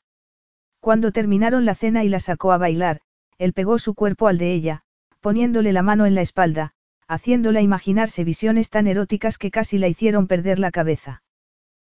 Cuando 0.80 1.12
terminaron 1.12 1.66
la 1.66 1.76
cena 1.76 2.04
y 2.04 2.10
la 2.10 2.20
sacó 2.20 2.52
a 2.52 2.58
bailar, 2.58 3.02
él 3.38 3.54
pegó 3.54 3.80
su 3.80 3.94
cuerpo 3.94 4.28
al 4.28 4.38
de 4.38 4.54
ella, 4.54 4.84
poniéndole 5.22 5.74
la 5.74 5.82
mano 5.82 6.06
en 6.06 6.16
la 6.16 6.22
espalda, 6.22 6.74
haciéndola 7.10 7.62
imaginarse 7.62 8.24
visiones 8.24 8.70
tan 8.70 8.86
eróticas 8.86 9.40
que 9.40 9.50
casi 9.50 9.80
la 9.80 9.88
hicieron 9.88 10.28
perder 10.28 10.60
la 10.60 10.70
cabeza. 10.70 11.24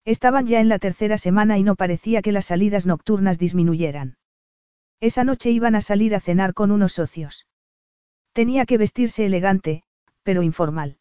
Estaban 0.04 0.46
ya 0.46 0.60
en 0.60 0.68
la 0.68 0.78
tercera 0.78 1.18
semana 1.18 1.58
y 1.58 1.64
no 1.64 1.74
parecía 1.74 2.22
que 2.22 2.30
las 2.30 2.46
salidas 2.46 2.86
nocturnas 2.86 3.36
disminuyeran. 3.36 4.16
Esa 5.00 5.24
noche 5.24 5.50
iban 5.50 5.74
a 5.74 5.80
salir 5.80 6.14
a 6.14 6.20
cenar 6.20 6.54
con 6.54 6.70
unos 6.70 6.92
socios. 6.92 7.48
Tenía 8.32 8.66
que 8.66 8.78
vestirse 8.78 9.26
elegante, 9.26 9.82
pero 10.22 10.44
informal. 10.44 10.98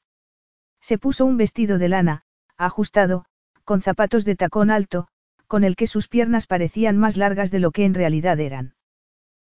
Se 0.81 0.97
puso 0.97 1.25
un 1.25 1.38
vestido 1.38 1.77
de 1.77 1.89
lana, 1.89 2.23
ajustado, 2.57 3.25
con 3.63 3.83
zapatos 3.83 4.25
de 4.25 4.35
tacón 4.35 4.71
alto, 4.71 5.07
con 5.45 5.63
el 5.63 5.75
que 5.75 5.85
sus 5.85 6.07
piernas 6.07 6.47
parecían 6.47 6.97
más 6.97 7.15
largas 7.15 7.51
de 7.51 7.59
lo 7.59 7.69
que 7.69 7.85
en 7.85 7.93
realidad 7.93 8.39
eran. 8.39 8.73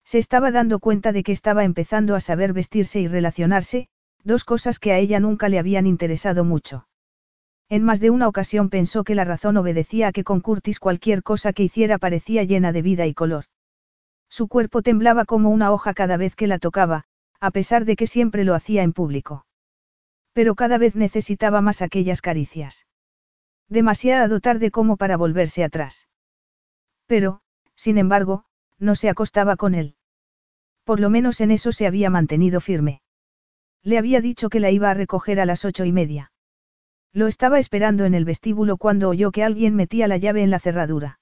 Se 0.03 0.17
estaba 0.17 0.51
dando 0.51 0.79
cuenta 0.79 1.13
de 1.13 1.23
que 1.23 1.33
estaba 1.33 1.65
empezando 1.65 2.15
a 2.15 2.21
saber 2.21 2.55
vestirse 2.55 3.01
y 3.01 3.09
relacionarse, 3.09 3.89
dos 4.25 4.45
cosas 4.45 4.79
que 4.79 4.93
a 4.93 4.99
ella 4.99 5.21
nunca 5.21 5.49
le 5.49 5.59
habían 5.59 5.87
interesado 5.87 6.45
mucho. 6.45 6.89
En 7.69 7.83
más 7.83 8.01
de 8.01 8.11
una 8.11 8.29
ocasión 8.29 8.71
pensó 8.71 9.03
que 9.03 9.15
la 9.15 9.25
razón 9.25 9.57
obedecía 9.57 10.09
a 10.09 10.13
que 10.13 10.25
con 10.25 10.41
Curtis 10.41 10.79
cualquier 10.79 11.23
cosa 11.23 11.53
que 11.53 11.65
hiciera 11.65 11.99
parecía 11.99 12.45
llena 12.45 12.73
de 12.73 12.83
vida 12.83 13.07
y 13.07 13.15
color. 13.15 13.47
Su 14.29 14.49
cuerpo 14.49 14.83
temblaba 14.83 15.25
como 15.25 15.51
una 15.51 15.73
hoja 15.73 15.95
cada 15.95 16.17
vez 16.17 16.37
que 16.37 16.47
la 16.47 16.59
tocaba, 16.59 17.05
a 17.41 17.51
pesar 17.51 17.85
de 17.85 17.97
que 17.97 18.07
siempre 18.07 18.45
lo 18.45 18.55
hacía 18.55 18.83
en 18.83 18.93
público. 18.93 19.47
Pero 20.33 20.55
cada 20.55 20.79
vez 20.79 20.95
necesitaba 20.95 21.61
más 21.61 21.83
aquellas 21.83 22.21
caricias. 22.21 22.87
Demasiado 23.69 24.41
tarde 24.41 24.71
como 24.71 24.97
para 24.97 25.17
volverse 25.17 25.65
atrás. 25.65 26.09
Pero, 27.07 27.41
sin 27.75 27.99
embargo, 27.99 28.45
no 28.79 28.95
se 28.95 29.09
acostaba 29.09 29.57
con 29.57 29.75
él. 29.75 29.97
Por 30.85 31.01
lo 31.01 31.11
menos 31.11 31.41
en 31.41 31.51
eso 31.51 31.73
se 31.73 31.87
había 31.87 32.11
mantenido 32.11 32.61
firme. 32.61 33.01
Le 33.83 33.99
había 33.99 34.21
dicho 34.21 34.49
que 34.49 34.61
la 34.61 34.71
iba 34.71 34.91
a 34.91 34.95
recoger 34.95 35.41
a 35.41 35.47
las 35.47 35.65
ocho 35.65 35.85
y 35.85 35.93
media. 35.93 36.33
Lo 37.13 37.29
estaba 37.29 37.59
esperando 37.59 38.05
en 38.05 38.15
el 38.15 38.25
vestíbulo 38.25 38.77
cuando 38.77 39.09
oyó 39.09 39.31
que 39.31 39.43
alguien 39.43 39.75
metía 39.75 40.09
la 40.09 40.17
llave 40.17 40.43
en 40.43 40.51
la 40.51 40.59
cerradura. 40.59 41.19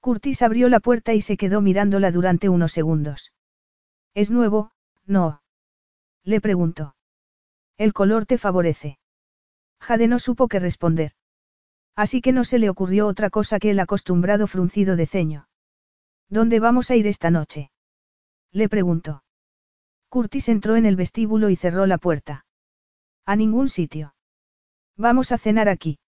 Curtis 0.00 0.42
abrió 0.42 0.68
la 0.68 0.80
puerta 0.80 1.14
y 1.14 1.20
se 1.20 1.36
quedó 1.36 1.60
mirándola 1.60 2.10
durante 2.10 2.48
unos 2.48 2.72
segundos. 2.72 3.32
Es 4.14 4.30
nuevo, 4.30 4.72
no. 5.06 5.42
Le 6.24 6.40
preguntó. 6.40 6.96
El 7.76 7.92
color 7.92 8.26
te 8.26 8.38
favorece. 8.38 8.98
Jade 9.80 10.08
no 10.08 10.18
supo 10.18 10.48
qué 10.48 10.58
responder. 10.58 11.12
Así 11.94 12.20
que 12.20 12.32
no 12.32 12.44
se 12.44 12.58
le 12.58 12.70
ocurrió 12.70 13.06
otra 13.06 13.30
cosa 13.30 13.58
que 13.58 13.70
el 13.70 13.80
acostumbrado 13.80 14.46
fruncido 14.46 14.96
de 14.96 15.06
ceño. 15.06 15.48
¿Dónde 16.28 16.60
vamos 16.60 16.90
a 16.90 16.96
ir 16.96 17.06
esta 17.06 17.30
noche? 17.30 17.70
Le 18.50 18.68
preguntó. 18.68 19.24
Curtis 20.12 20.50
entró 20.50 20.76
en 20.76 20.84
el 20.84 20.94
vestíbulo 20.94 21.48
y 21.48 21.56
cerró 21.56 21.86
la 21.86 21.96
puerta. 21.96 22.44
A 23.24 23.34
ningún 23.34 23.70
sitio. 23.70 24.14
Vamos 24.94 25.32
a 25.32 25.38
cenar 25.38 25.70
aquí. 25.70 26.00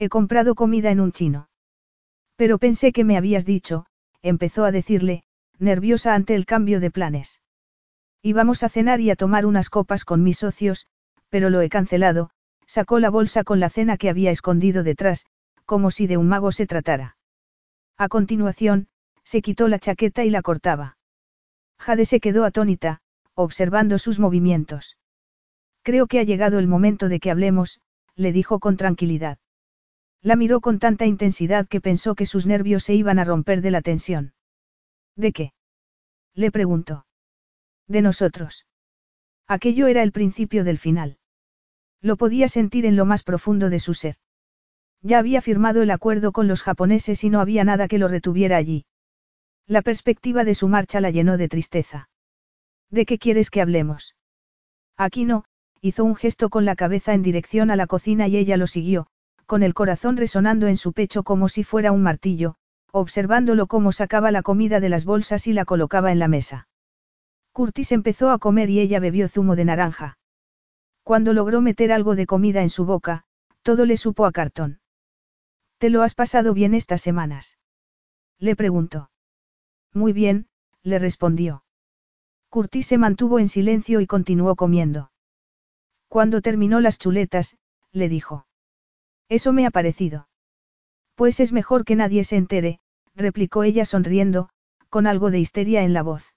He 0.00 0.08
comprado 0.08 0.56
comida 0.56 0.90
en 0.90 0.98
un 0.98 1.12
chino. 1.12 1.48
Pero 2.34 2.58
pensé 2.58 2.90
que 2.90 3.04
me 3.04 3.16
habías 3.16 3.44
dicho, 3.44 3.86
empezó 4.20 4.64
a 4.64 4.72
decirle, 4.72 5.22
nerviosa 5.60 6.16
ante 6.16 6.34
el 6.34 6.44
cambio 6.44 6.80
de 6.80 6.90
planes. 6.90 7.40
Íbamos 8.20 8.64
a 8.64 8.68
cenar 8.68 9.00
y 9.00 9.12
a 9.12 9.14
tomar 9.14 9.46
unas 9.46 9.70
copas 9.70 10.04
con 10.04 10.24
mis 10.24 10.38
socios, 10.38 10.88
pero 11.28 11.50
lo 11.50 11.60
he 11.60 11.68
cancelado, 11.68 12.30
sacó 12.66 12.98
la 12.98 13.10
bolsa 13.10 13.44
con 13.44 13.60
la 13.60 13.70
cena 13.70 13.96
que 13.96 14.10
había 14.10 14.32
escondido 14.32 14.82
detrás, 14.82 15.24
como 15.66 15.92
si 15.92 16.08
de 16.08 16.16
un 16.16 16.26
mago 16.26 16.50
se 16.50 16.66
tratara. 16.66 17.16
A 17.96 18.08
continuación, 18.08 18.88
se 19.22 19.40
quitó 19.40 19.68
la 19.68 19.78
chaqueta 19.78 20.24
y 20.24 20.30
la 20.30 20.42
cortaba. 20.42 20.98
Jade 21.78 22.06
se 22.06 22.18
quedó 22.18 22.44
atónita, 22.44 23.02
observando 23.34 23.98
sus 23.98 24.18
movimientos. 24.18 24.96
Creo 25.82 26.06
que 26.06 26.18
ha 26.18 26.24
llegado 26.24 26.58
el 26.58 26.66
momento 26.66 27.08
de 27.08 27.20
que 27.20 27.30
hablemos, 27.30 27.80
le 28.14 28.32
dijo 28.32 28.60
con 28.60 28.76
tranquilidad. 28.76 29.38
La 30.22 30.36
miró 30.36 30.60
con 30.60 30.78
tanta 30.78 31.06
intensidad 31.06 31.66
que 31.66 31.80
pensó 31.80 32.14
que 32.14 32.26
sus 32.26 32.46
nervios 32.46 32.84
se 32.84 32.94
iban 32.94 33.18
a 33.18 33.24
romper 33.24 33.62
de 33.62 33.70
la 33.70 33.80
tensión. 33.80 34.34
¿De 35.16 35.32
qué? 35.32 35.52
Le 36.34 36.50
preguntó. 36.50 37.06
De 37.88 38.02
nosotros. 38.02 38.66
Aquello 39.48 39.86
era 39.86 40.02
el 40.02 40.12
principio 40.12 40.62
del 40.64 40.78
final. 40.78 41.18
Lo 42.02 42.16
podía 42.16 42.48
sentir 42.48 42.84
en 42.84 42.96
lo 42.96 43.06
más 43.06 43.22
profundo 43.22 43.70
de 43.70 43.78
su 43.78 43.94
ser. 43.94 44.16
Ya 45.02 45.18
había 45.18 45.40
firmado 45.40 45.82
el 45.82 45.90
acuerdo 45.90 46.32
con 46.32 46.46
los 46.46 46.62
japoneses 46.62 47.24
y 47.24 47.30
no 47.30 47.40
había 47.40 47.64
nada 47.64 47.88
que 47.88 47.98
lo 47.98 48.06
retuviera 48.06 48.58
allí. 48.58 48.84
La 49.66 49.80
perspectiva 49.80 50.44
de 50.44 50.54
su 50.54 50.68
marcha 50.68 51.00
la 51.00 51.10
llenó 51.10 51.38
de 51.38 51.48
tristeza. 51.48 52.09
¿De 52.90 53.06
qué 53.06 53.18
quieres 53.18 53.50
que 53.50 53.60
hablemos? 53.60 54.14
Aquí 54.96 55.24
no, 55.24 55.44
hizo 55.80 56.04
un 56.04 56.16
gesto 56.16 56.50
con 56.50 56.64
la 56.64 56.76
cabeza 56.76 57.14
en 57.14 57.22
dirección 57.22 57.70
a 57.70 57.76
la 57.76 57.86
cocina 57.86 58.28
y 58.28 58.36
ella 58.36 58.56
lo 58.56 58.66
siguió, 58.66 59.06
con 59.46 59.62
el 59.62 59.74
corazón 59.74 60.16
resonando 60.16 60.66
en 60.66 60.76
su 60.76 60.92
pecho 60.92 61.22
como 61.22 61.48
si 61.48 61.64
fuera 61.64 61.92
un 61.92 62.02
martillo, 62.02 62.56
observándolo 62.92 63.66
cómo 63.66 63.92
sacaba 63.92 64.30
la 64.30 64.42
comida 64.42 64.80
de 64.80 64.88
las 64.88 65.04
bolsas 65.04 65.46
y 65.46 65.52
la 65.52 65.64
colocaba 65.64 66.12
en 66.12 66.18
la 66.18 66.28
mesa. 66.28 66.68
Curtis 67.52 67.92
empezó 67.92 68.30
a 68.30 68.38
comer 68.38 68.70
y 68.70 68.80
ella 68.80 69.00
bebió 69.00 69.28
zumo 69.28 69.56
de 69.56 69.64
naranja. 69.64 70.18
Cuando 71.02 71.32
logró 71.32 71.60
meter 71.60 71.92
algo 71.92 72.14
de 72.14 72.26
comida 72.26 72.62
en 72.62 72.70
su 72.70 72.84
boca, 72.84 73.24
todo 73.62 73.86
le 73.86 73.96
supo 73.96 74.26
a 74.26 74.32
cartón. 74.32 74.80
¿Te 75.78 75.90
lo 75.90 76.02
has 76.02 76.14
pasado 76.14 76.54
bien 76.54 76.74
estas 76.74 77.00
semanas? 77.00 77.58
Le 78.38 78.54
preguntó. 78.54 79.10
Muy 79.92 80.12
bien, 80.12 80.46
le 80.82 80.98
respondió. 80.98 81.64
Curtis 82.50 82.86
se 82.86 82.98
mantuvo 82.98 83.38
en 83.38 83.48
silencio 83.48 84.00
y 84.00 84.08
continuó 84.08 84.56
comiendo. 84.56 85.12
Cuando 86.08 86.40
terminó 86.40 86.80
las 86.80 86.98
chuletas, 86.98 87.56
le 87.92 88.08
dijo. 88.08 88.44
Eso 89.28 89.52
me 89.52 89.66
ha 89.66 89.70
parecido. 89.70 90.28
Pues 91.14 91.38
es 91.38 91.52
mejor 91.52 91.84
que 91.84 91.94
nadie 91.94 92.24
se 92.24 92.36
entere, 92.36 92.80
replicó 93.14 93.62
ella 93.62 93.84
sonriendo, 93.84 94.48
con 94.88 95.06
algo 95.06 95.30
de 95.30 95.38
histeria 95.38 95.84
en 95.84 95.92
la 95.92 96.02
voz. 96.02 96.34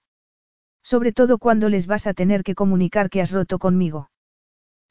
Sobre 0.84 1.12
todo 1.12 1.38
cuando 1.38 1.68
les 1.68 1.88
vas 1.88 2.06
a 2.06 2.14
tener 2.14 2.44
que 2.44 2.54
comunicar 2.54 3.10
que 3.10 3.20
has 3.20 3.32
roto 3.32 3.58
conmigo. 3.58 4.10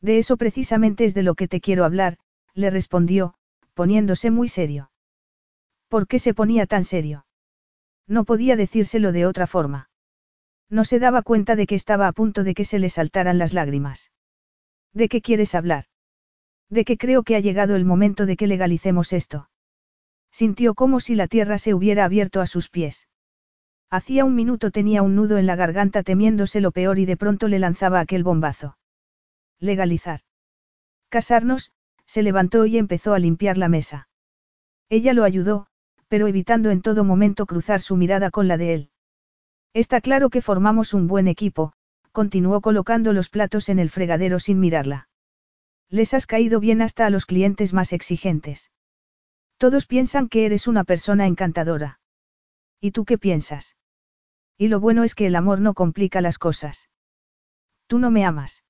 De 0.01 0.17
eso 0.17 0.35
precisamente 0.35 1.05
es 1.05 1.13
de 1.13 1.23
lo 1.23 1.35
que 1.35 1.47
te 1.47 1.61
quiero 1.61 1.85
hablar, 1.85 2.17
le 2.53 2.69
respondió, 2.69 3.35
poniéndose 3.73 4.29
muy 4.29 4.49
serio. 4.49 4.91
¿Por 5.87 6.07
qué 6.07 6.19
se 6.19 6.33
ponía 6.33 6.65
tan 6.65 6.83
serio? 6.83 7.25
No 8.07 8.25
podía 8.25 8.57
decírselo 8.57 9.13
de 9.13 9.25
otra 9.25 9.47
forma. 9.47 9.89
No 10.73 10.85
se 10.85 10.97
daba 10.97 11.21
cuenta 11.21 11.55
de 11.55 11.67
que 11.67 11.75
estaba 11.75 12.07
a 12.07 12.13
punto 12.13 12.43
de 12.43 12.55
que 12.55 12.65
se 12.65 12.79
le 12.79 12.89
saltaran 12.89 13.37
las 13.37 13.53
lágrimas. 13.53 14.11
¿De 14.91 15.07
qué 15.07 15.21
quieres 15.21 15.53
hablar? 15.53 15.85
De 16.67 16.83
que 16.83 16.97
creo 16.97 17.21
que 17.21 17.35
ha 17.35 17.39
llegado 17.39 17.75
el 17.75 17.85
momento 17.85 18.25
de 18.25 18.35
que 18.35 18.47
legalicemos 18.47 19.13
esto. 19.13 19.51
Sintió 20.31 20.73
como 20.73 20.99
si 20.99 21.13
la 21.13 21.27
tierra 21.27 21.59
se 21.59 21.75
hubiera 21.75 22.05
abierto 22.05 22.41
a 22.41 22.47
sus 22.47 22.71
pies. 22.71 23.07
Hacía 23.91 24.25
un 24.25 24.33
minuto 24.33 24.71
tenía 24.71 25.03
un 25.03 25.15
nudo 25.15 25.37
en 25.37 25.45
la 25.45 25.55
garganta 25.55 26.01
temiéndose 26.01 26.59
lo 26.59 26.71
peor 26.71 26.97
y 26.97 27.05
de 27.05 27.17
pronto 27.17 27.47
le 27.49 27.59
lanzaba 27.59 27.99
aquel 27.99 28.23
bombazo. 28.23 28.75
Legalizar. 29.59 30.21
Casarnos, 31.09 31.71
se 32.07 32.23
levantó 32.23 32.65
y 32.65 32.79
empezó 32.79 33.13
a 33.13 33.19
limpiar 33.19 33.59
la 33.59 33.69
mesa. 33.69 34.07
Ella 34.89 35.13
lo 35.13 35.23
ayudó, 35.23 35.67
pero 36.07 36.25
evitando 36.25 36.71
en 36.71 36.81
todo 36.81 37.03
momento 37.03 37.45
cruzar 37.45 37.79
su 37.79 37.95
mirada 37.95 38.31
con 38.31 38.47
la 38.47 38.57
de 38.57 38.73
él. 38.73 38.89
Está 39.73 40.01
claro 40.01 40.29
que 40.29 40.41
formamos 40.41 40.93
un 40.93 41.07
buen 41.07 41.27
equipo, 41.27 41.73
continuó 42.11 42.61
colocando 42.61 43.11
los 43.11 43.29
platos 43.29 43.69
en 43.69 43.79
el 43.79 43.89
fregadero 43.89 44.39
sin 44.39 44.59
mirarla. 44.59 45.07
Les 45.89 46.13
has 46.13 46.27
caído 46.27 46.59
bien 46.59 46.81
hasta 46.83 47.07
a 47.07 47.09
los 47.09 47.25
clientes 47.25 47.73
más 47.73 47.91
exigentes. 47.91 48.71
Todos 49.57 49.87
piensan 49.87 50.29
que 50.29 50.45
eres 50.45 50.67
una 50.67 50.83
persona 50.83 51.25
encantadora. 51.25 51.99
¿Y 52.79 52.91
tú 52.91 53.03
qué 53.03 53.17
piensas? 53.17 53.75
Y 54.59 54.67
lo 54.67 54.79
bueno 54.79 55.03
es 55.03 55.15
que 55.15 55.25
el 55.25 55.35
amor 55.35 55.59
no 55.59 55.73
complica 55.73 56.21
las 56.21 56.37
cosas. 56.37 56.89
Tú 57.87 57.97
no 57.97 58.11
me 58.11 58.25
amas. 58.25 58.63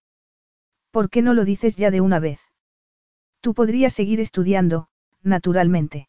¿Por 0.89 1.09
qué 1.09 1.21
no 1.21 1.33
lo 1.33 1.43
dices 1.43 1.75
ya 1.75 1.91
de 1.91 1.99
una 1.99 2.19
vez? 2.19 2.39
Tú 3.41 3.53
podrías 3.53 3.93
seguir 3.93 4.21
estudiando, 4.21 4.87
naturalmente. 5.21 6.07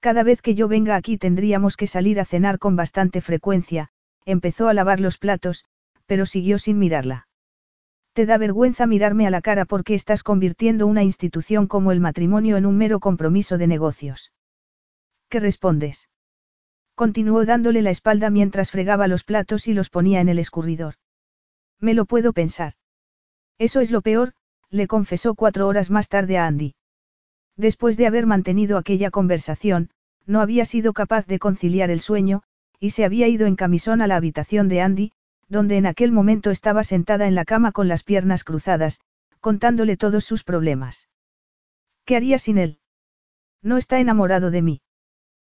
Cada 0.00 0.24
vez 0.24 0.42
que 0.42 0.56
yo 0.56 0.66
venga 0.66 0.96
aquí 0.96 1.16
tendríamos 1.16 1.76
que 1.76 1.86
salir 1.86 2.18
a 2.18 2.24
cenar 2.24 2.58
con 2.58 2.74
bastante 2.74 3.20
frecuencia, 3.20 3.90
empezó 4.30 4.68
a 4.68 4.74
lavar 4.74 5.00
los 5.00 5.18
platos, 5.18 5.64
pero 6.06 6.26
siguió 6.26 6.58
sin 6.58 6.78
mirarla. 6.78 7.28
Te 8.12 8.26
da 8.26 8.38
vergüenza 8.38 8.86
mirarme 8.86 9.26
a 9.26 9.30
la 9.30 9.40
cara 9.40 9.64
porque 9.64 9.94
estás 9.94 10.22
convirtiendo 10.22 10.86
una 10.86 11.04
institución 11.04 11.66
como 11.66 11.92
el 11.92 12.00
matrimonio 12.00 12.56
en 12.56 12.66
un 12.66 12.76
mero 12.76 12.98
compromiso 12.98 13.58
de 13.58 13.66
negocios. 13.66 14.32
¿Qué 15.28 15.38
respondes? 15.38 16.08
Continuó 16.96 17.44
dándole 17.44 17.82
la 17.82 17.90
espalda 17.90 18.30
mientras 18.30 18.70
fregaba 18.70 19.06
los 19.06 19.24
platos 19.24 19.68
y 19.68 19.74
los 19.74 19.88
ponía 19.88 20.20
en 20.20 20.28
el 20.28 20.38
escurridor. 20.38 20.94
Me 21.78 21.94
lo 21.94 22.04
puedo 22.04 22.32
pensar. 22.32 22.74
Eso 23.58 23.80
es 23.80 23.90
lo 23.90 24.02
peor, 24.02 24.34
le 24.70 24.86
confesó 24.86 25.34
cuatro 25.34 25.66
horas 25.66 25.90
más 25.90 26.08
tarde 26.08 26.36
a 26.36 26.46
Andy. 26.46 26.74
Después 27.56 27.96
de 27.96 28.06
haber 28.06 28.26
mantenido 28.26 28.76
aquella 28.76 29.10
conversación, 29.10 29.90
no 30.26 30.40
había 30.40 30.64
sido 30.64 30.92
capaz 30.92 31.26
de 31.26 31.38
conciliar 31.38 31.90
el 31.90 32.00
sueño, 32.00 32.42
y 32.80 32.90
se 32.90 33.04
había 33.04 33.28
ido 33.28 33.46
en 33.46 33.56
camisón 33.56 34.00
a 34.00 34.06
la 34.06 34.16
habitación 34.16 34.68
de 34.68 34.80
Andy, 34.80 35.12
donde 35.48 35.76
en 35.76 35.86
aquel 35.86 36.10
momento 36.10 36.50
estaba 36.50 36.82
sentada 36.82 37.28
en 37.28 37.34
la 37.34 37.44
cama 37.44 37.72
con 37.72 37.86
las 37.88 38.02
piernas 38.02 38.42
cruzadas, 38.42 39.00
contándole 39.40 39.96
todos 39.96 40.24
sus 40.24 40.42
problemas. 40.42 41.08
¿Qué 42.04 42.16
haría 42.16 42.38
sin 42.38 42.56
él? 42.58 42.78
No 43.62 43.76
está 43.76 44.00
enamorado 44.00 44.50
de 44.50 44.62
mí. 44.62 44.82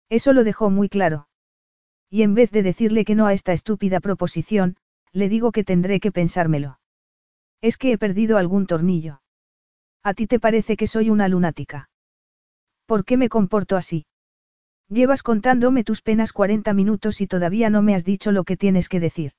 Eso 0.08 0.32
lo 0.32 0.44
dejó 0.44 0.70
muy 0.70 0.88
claro. 0.88 1.28
Y 2.08 2.22
en 2.22 2.34
vez 2.34 2.52
de 2.52 2.62
decirle 2.62 3.04
que 3.04 3.16
no 3.16 3.26
a 3.26 3.32
esta 3.32 3.52
estúpida 3.52 4.00
proposición, 4.00 4.76
le 5.12 5.28
digo 5.28 5.50
que 5.50 5.64
tendré 5.64 5.98
que 5.98 6.12
pensármelo. 6.12 6.78
Es 7.60 7.76
que 7.76 7.90
he 7.90 7.98
perdido 7.98 8.38
algún 8.38 8.66
tornillo. 8.66 9.22
¿A 10.02 10.14
ti 10.14 10.28
te 10.28 10.38
parece 10.38 10.76
que 10.76 10.86
soy 10.86 11.10
una 11.10 11.26
lunática? 11.26 11.90
¿Por 12.86 13.04
qué 13.04 13.16
me 13.16 13.28
comporto 13.28 13.76
así? 13.76 14.06
Llevas 14.88 15.22
contándome 15.22 15.82
tus 15.82 16.00
penas 16.00 16.32
40 16.32 16.72
minutos 16.72 17.20
y 17.20 17.26
todavía 17.26 17.70
no 17.70 17.82
me 17.82 17.94
has 17.94 18.04
dicho 18.04 18.30
lo 18.30 18.44
que 18.44 18.56
tienes 18.56 18.88
que 18.88 19.00
decir. 19.00 19.32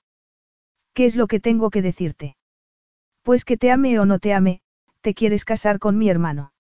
¿Qué 0.94 1.06
es 1.06 1.16
lo 1.16 1.28
que 1.28 1.40
tengo 1.40 1.70
que 1.70 1.82
decirte? 1.82 2.36
Pues 3.22 3.46
que 3.46 3.58
te 3.58 3.72
ame 3.72 4.00
o 4.00 4.06
no 4.06 4.20
te 4.20 4.34
ame, 4.34 4.62
te 5.02 5.14
quieres 5.14 5.46
casar 5.46 5.80
con 5.80 5.98
mi 5.98 6.10
hermano. 6.10 6.54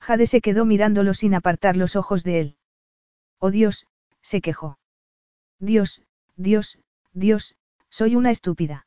Jade 0.00 0.26
se 0.26 0.40
quedó 0.40 0.64
mirándolo 0.64 1.14
sin 1.14 1.34
apartar 1.34 1.76
los 1.76 1.96
ojos 1.96 2.24
de 2.24 2.40
él. 2.40 2.56
Oh 3.38 3.50
Dios, 3.50 3.86
se 4.20 4.40
quejó. 4.40 4.78
Dios, 5.58 6.02
Dios, 6.36 6.78
Dios, 7.12 7.54
soy 7.88 8.16
una 8.16 8.30
estúpida. 8.30 8.86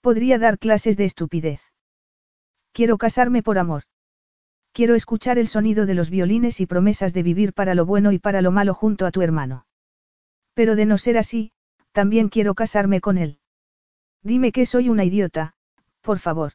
Podría 0.00 0.38
dar 0.38 0.58
clases 0.58 0.96
de 0.96 1.04
estupidez. 1.04 1.60
Quiero 2.72 2.98
casarme 2.98 3.42
por 3.42 3.58
amor. 3.58 3.84
Quiero 4.72 4.94
escuchar 4.94 5.38
el 5.38 5.48
sonido 5.48 5.84
de 5.84 5.94
los 5.94 6.10
violines 6.10 6.60
y 6.60 6.66
promesas 6.66 7.12
de 7.12 7.22
vivir 7.22 7.52
para 7.52 7.74
lo 7.74 7.86
bueno 7.86 8.12
y 8.12 8.18
para 8.18 8.40
lo 8.40 8.52
malo 8.52 8.72
junto 8.72 9.04
a 9.04 9.10
tu 9.10 9.20
hermano. 9.22 9.66
Pero 10.54 10.76
de 10.76 10.86
no 10.86 10.96
ser 10.96 11.18
así, 11.18 11.52
también 11.92 12.28
quiero 12.28 12.54
casarme 12.54 13.00
con 13.00 13.18
él. 13.18 13.38
Dime 14.22 14.52
que 14.52 14.66
soy 14.66 14.88
una 14.88 15.04
idiota, 15.04 15.54
por 16.02 16.18
favor. 16.18 16.52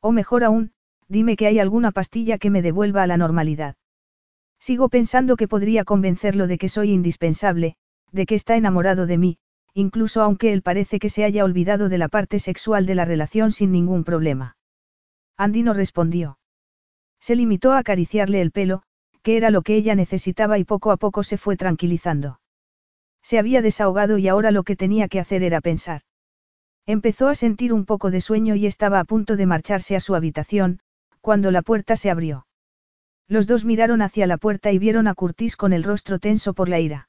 O 0.00 0.12
mejor 0.12 0.44
aún, 0.44 0.72
dime 1.08 1.36
que 1.36 1.46
hay 1.46 1.58
alguna 1.58 1.90
pastilla 1.90 2.38
que 2.38 2.50
me 2.50 2.62
devuelva 2.62 3.02
a 3.02 3.06
la 3.06 3.16
normalidad. 3.16 3.76
Sigo 4.60 4.88
pensando 4.88 5.36
que 5.36 5.48
podría 5.48 5.84
convencerlo 5.84 6.46
de 6.46 6.58
que 6.58 6.68
soy 6.68 6.90
indispensable, 6.90 7.76
de 8.12 8.26
que 8.26 8.34
está 8.34 8.56
enamorado 8.56 9.06
de 9.06 9.18
mí, 9.18 9.38
incluso 9.74 10.22
aunque 10.22 10.52
él 10.52 10.62
parece 10.62 10.98
que 10.98 11.10
se 11.10 11.24
haya 11.24 11.44
olvidado 11.44 11.88
de 11.88 11.98
la 11.98 12.08
parte 12.08 12.38
sexual 12.38 12.86
de 12.86 12.94
la 12.94 13.04
relación 13.04 13.50
sin 13.50 13.72
ningún 13.72 14.04
problema. 14.04 14.56
Andy 15.36 15.62
no 15.62 15.74
respondió. 15.74 16.38
Se 17.24 17.36
limitó 17.36 17.72
a 17.72 17.78
acariciarle 17.78 18.42
el 18.42 18.50
pelo, 18.50 18.82
que 19.22 19.38
era 19.38 19.48
lo 19.48 19.62
que 19.62 19.76
ella 19.76 19.94
necesitaba 19.94 20.58
y 20.58 20.64
poco 20.64 20.90
a 20.90 20.98
poco 20.98 21.22
se 21.22 21.38
fue 21.38 21.56
tranquilizando. 21.56 22.38
Se 23.22 23.38
había 23.38 23.62
desahogado 23.62 24.18
y 24.18 24.28
ahora 24.28 24.50
lo 24.50 24.62
que 24.62 24.76
tenía 24.76 25.08
que 25.08 25.20
hacer 25.20 25.42
era 25.42 25.62
pensar. 25.62 26.02
Empezó 26.84 27.28
a 27.28 27.34
sentir 27.34 27.72
un 27.72 27.86
poco 27.86 28.10
de 28.10 28.20
sueño 28.20 28.56
y 28.56 28.66
estaba 28.66 29.00
a 29.00 29.04
punto 29.04 29.36
de 29.36 29.46
marcharse 29.46 29.96
a 29.96 30.00
su 30.00 30.14
habitación, 30.14 30.80
cuando 31.22 31.50
la 31.50 31.62
puerta 31.62 31.96
se 31.96 32.10
abrió. 32.10 32.46
Los 33.26 33.46
dos 33.46 33.64
miraron 33.64 34.02
hacia 34.02 34.26
la 34.26 34.36
puerta 34.36 34.70
y 34.70 34.78
vieron 34.78 35.08
a 35.08 35.14
Curtis 35.14 35.56
con 35.56 35.72
el 35.72 35.82
rostro 35.82 36.18
tenso 36.18 36.52
por 36.52 36.68
la 36.68 36.78
ira. 36.78 37.08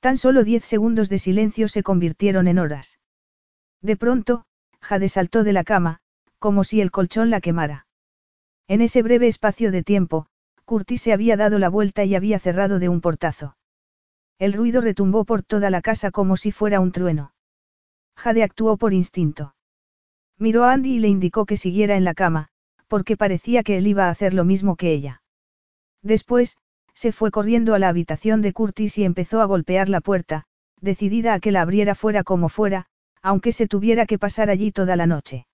Tan 0.00 0.18
solo 0.18 0.42
diez 0.42 0.64
segundos 0.64 1.08
de 1.08 1.18
silencio 1.18 1.68
se 1.68 1.84
convirtieron 1.84 2.48
en 2.48 2.58
horas. 2.58 2.98
De 3.80 3.96
pronto, 3.96 4.44
Jade 4.80 5.08
saltó 5.08 5.44
de 5.44 5.52
la 5.52 5.62
cama, 5.62 6.00
como 6.40 6.64
si 6.64 6.80
el 6.80 6.90
colchón 6.90 7.30
la 7.30 7.40
quemara. 7.40 7.86
En 8.70 8.82
ese 8.82 9.02
breve 9.02 9.26
espacio 9.26 9.72
de 9.72 9.82
tiempo, 9.82 10.26
Curtis 10.64 11.02
se 11.02 11.12
había 11.12 11.36
dado 11.36 11.58
la 11.58 11.68
vuelta 11.68 12.04
y 12.04 12.14
había 12.14 12.38
cerrado 12.38 12.78
de 12.78 12.88
un 12.88 13.00
portazo. 13.00 13.56
El 14.38 14.52
ruido 14.52 14.80
retumbó 14.80 15.24
por 15.24 15.42
toda 15.42 15.70
la 15.70 15.82
casa 15.82 16.12
como 16.12 16.36
si 16.36 16.52
fuera 16.52 16.78
un 16.78 16.92
trueno. 16.92 17.34
Jade 18.14 18.44
actuó 18.44 18.76
por 18.76 18.92
instinto. 18.92 19.56
Miró 20.38 20.62
a 20.62 20.72
Andy 20.72 20.94
y 20.94 20.98
le 21.00 21.08
indicó 21.08 21.46
que 21.46 21.56
siguiera 21.56 21.96
en 21.96 22.04
la 22.04 22.14
cama, 22.14 22.50
porque 22.86 23.16
parecía 23.16 23.64
que 23.64 23.76
él 23.76 23.88
iba 23.88 24.06
a 24.06 24.10
hacer 24.10 24.34
lo 24.34 24.44
mismo 24.44 24.76
que 24.76 24.92
ella. 24.92 25.20
Después, 26.00 26.56
se 26.94 27.10
fue 27.10 27.32
corriendo 27.32 27.74
a 27.74 27.80
la 27.80 27.88
habitación 27.88 28.40
de 28.40 28.52
Curtis 28.52 28.98
y 28.98 29.04
empezó 29.04 29.40
a 29.40 29.46
golpear 29.46 29.88
la 29.88 30.00
puerta, 30.00 30.44
decidida 30.80 31.34
a 31.34 31.40
que 31.40 31.50
la 31.50 31.62
abriera 31.62 31.96
fuera 31.96 32.22
como 32.22 32.48
fuera, 32.48 32.86
aunque 33.20 33.50
se 33.50 33.66
tuviera 33.66 34.06
que 34.06 34.20
pasar 34.20 34.48
allí 34.48 34.70
toda 34.70 34.94
la 34.94 35.08
noche. 35.08 35.48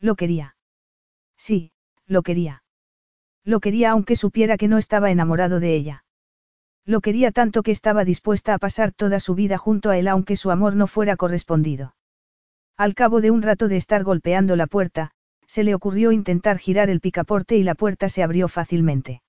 Lo 0.00 0.16
quería. 0.16 0.56
Sí, 1.36 1.70
lo 2.06 2.22
quería. 2.22 2.62
Lo 3.44 3.60
quería 3.60 3.90
aunque 3.90 4.16
supiera 4.16 4.56
que 4.56 4.68
no 4.68 4.78
estaba 4.78 5.10
enamorado 5.10 5.60
de 5.60 5.74
ella. 5.74 6.04
Lo 6.84 7.00
quería 7.00 7.30
tanto 7.30 7.62
que 7.62 7.70
estaba 7.70 8.04
dispuesta 8.04 8.54
a 8.54 8.58
pasar 8.58 8.92
toda 8.92 9.20
su 9.20 9.34
vida 9.34 9.58
junto 9.58 9.90
a 9.90 9.98
él 9.98 10.08
aunque 10.08 10.36
su 10.36 10.50
amor 10.50 10.74
no 10.74 10.86
fuera 10.86 11.16
correspondido. 11.16 11.94
Al 12.76 12.94
cabo 12.94 13.20
de 13.20 13.30
un 13.30 13.42
rato 13.42 13.68
de 13.68 13.76
estar 13.76 14.02
golpeando 14.02 14.56
la 14.56 14.66
puerta, 14.66 15.12
se 15.46 15.62
le 15.64 15.74
ocurrió 15.74 16.12
intentar 16.12 16.58
girar 16.58 16.90
el 16.90 17.00
picaporte 17.00 17.56
y 17.56 17.62
la 17.62 17.74
puerta 17.74 18.08
se 18.08 18.22
abrió 18.22 18.48
fácilmente. 18.48 19.22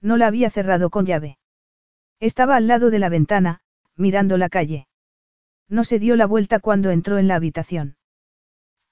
No 0.00 0.16
la 0.16 0.26
había 0.26 0.48
cerrado 0.50 0.90
con 0.90 1.06
llave. 1.06 1.38
Estaba 2.20 2.56
al 2.56 2.66
lado 2.66 2.90
de 2.90 2.98
la 2.98 3.08
ventana, 3.08 3.60
mirando 3.96 4.38
la 4.38 4.48
calle. 4.48 4.86
No 5.68 5.84
se 5.84 5.98
dio 5.98 6.16
la 6.16 6.26
vuelta 6.26 6.60
cuando 6.60 6.90
entró 6.90 7.18
en 7.18 7.28
la 7.28 7.34
habitación. 7.34 7.96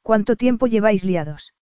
¿Cuánto 0.02 0.36
tiempo 0.36 0.66
lleváis 0.66 1.04
liados? 1.04 1.54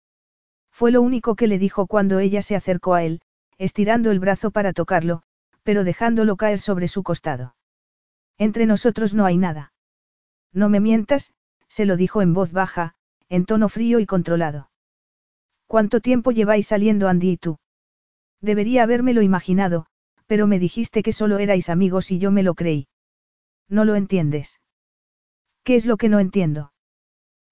Fue 0.75 0.91
lo 0.91 1.03
único 1.03 1.37
que 1.37 1.47
le 1.47 1.61
dijo 1.61 1.87
cuando 1.87 2.19
ella 2.19 2.43
se 2.43 2.57
acercó 2.57 2.95
a 2.95 3.05
él, 3.05 3.21
estirando 3.59 4.11
el 4.11 4.19
brazo 4.19 4.51
para 4.51 4.73
tocarlo, 4.73 5.23
pero 5.63 5.85
dejándolo 5.85 6.35
caer 6.35 6.59
sobre 6.59 6.89
su 6.89 7.05
costado. 7.05 7.55
Entre 8.39 8.67
nosotros 8.67 9.15
no 9.15 9.25
hay 9.25 9.39
nada. 9.39 9.73
No 10.53 10.69
me 10.69 10.81
mientas, 10.81 11.33
se 11.69 11.85
lo 11.85 11.97
dijo 11.97 12.23
en 12.23 12.35
voz 12.35 12.51
baja, 12.51 12.97
en 13.29 13.47
tono 13.47 13.69
frío 13.69 14.01
y 14.01 14.07
controlado. 14.07 14.69
¿Cuánto 15.69 16.01
tiempo 16.01 16.33
lleváis 16.33 16.67
saliendo 16.67 17.09
Andy 17.09 17.31
y 17.31 17.37
tú? 17.37 17.59
Debería 18.41 18.83
habérmelo 18.83 19.23
imaginado, 19.23 19.87
pero 20.27 20.49
me 20.49 20.59
dijiste 20.59 21.05
que 21.05 21.13
solo 21.13 21.39
erais 21.39 21.69
amigos 21.69 22.11
y 22.11 22.19
yo 22.19 22.33
me 22.33 22.43
lo 22.43 22.55
creí. 22.55 22.89
No 23.69 23.85
lo 23.85 23.95
entiendes. 23.95 24.59
¿Qué 25.63 25.77
es 25.77 25.87
lo 25.87 25.99
que 25.99 26.09
no 26.09 26.19
entiendo? 26.19 26.73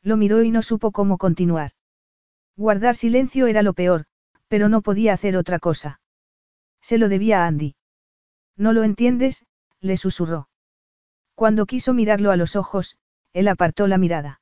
Lo 0.03 0.17
miró 0.17 0.43
y 0.43 0.51
no 0.51 0.63
supo 0.63 0.91
cómo 0.91 1.19
continuar. 1.19 1.71
Guardar 2.57 2.97
silencio 2.97 3.47
era 3.47 3.63
lo 3.63 3.73
peor, 3.73 4.05
pero 4.49 4.69
no 4.69 4.83
podía 4.83 5.15
hacer 5.15 5.37
otra 5.37 5.59
cosa. 5.59 6.01
Se 6.81 6.99
lo 6.99 7.09
debía 7.09 7.45
a 7.45 7.47
Andy. 7.47 7.77
No 8.57 8.73
lo 8.73 8.83
entiendes, 8.83 9.47
le 9.81 9.97
susurró. 9.97 10.49
Cuando 11.35 11.67
quiso 11.67 11.95
mirarlo 11.95 12.31
a 12.31 12.37
los 12.37 12.57
ojos, 12.57 12.99
él 13.33 13.49
apartó 13.49 13.87
la 13.87 13.99
mirada. 13.99 14.41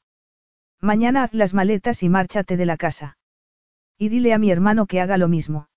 Mañana 0.80 1.22
haz 1.22 1.34
las 1.34 1.54
maletas 1.54 2.02
y 2.02 2.08
márchate 2.08 2.56
de 2.56 2.66
la 2.66 2.76
casa. 2.76 3.18
Y 3.98 4.08
dile 4.08 4.32
a 4.32 4.38
mi 4.38 4.50
hermano 4.50 4.86
que 4.86 5.00
haga 5.00 5.18
lo 5.18 5.28
mismo. 5.28 5.68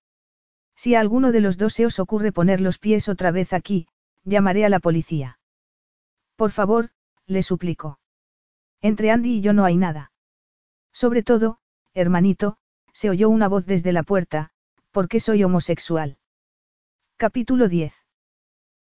Si 0.74 0.94
a 0.94 1.00
alguno 1.00 1.30
de 1.30 1.40
los 1.40 1.56
dos 1.56 1.74
se 1.74 1.86
os 1.86 1.98
ocurre 1.98 2.32
poner 2.32 2.60
los 2.60 2.78
pies 2.78 3.08
otra 3.08 3.30
vez 3.30 3.52
aquí, 3.52 3.86
llamaré 4.24 4.64
a 4.64 4.68
la 4.68 4.80
policía. 4.80 5.38
Por 6.36 6.50
favor, 6.50 6.90
le 7.26 7.42
suplicó. 7.42 8.00
Entre 8.80 9.10
Andy 9.10 9.36
y 9.36 9.40
yo 9.40 9.52
no 9.52 9.64
hay 9.64 9.76
nada. 9.76 10.10
Sobre 10.92 11.22
todo, 11.22 11.58
hermanito, 11.94 12.56
se 12.92 13.08
oyó 13.08 13.28
una 13.30 13.48
voz 13.48 13.66
desde 13.66 13.92
la 13.92 14.02
puerta, 14.02 14.50
porque 14.90 15.20
soy 15.20 15.44
homosexual. 15.44 16.18
Capítulo 17.16 17.68
10. 17.68 17.94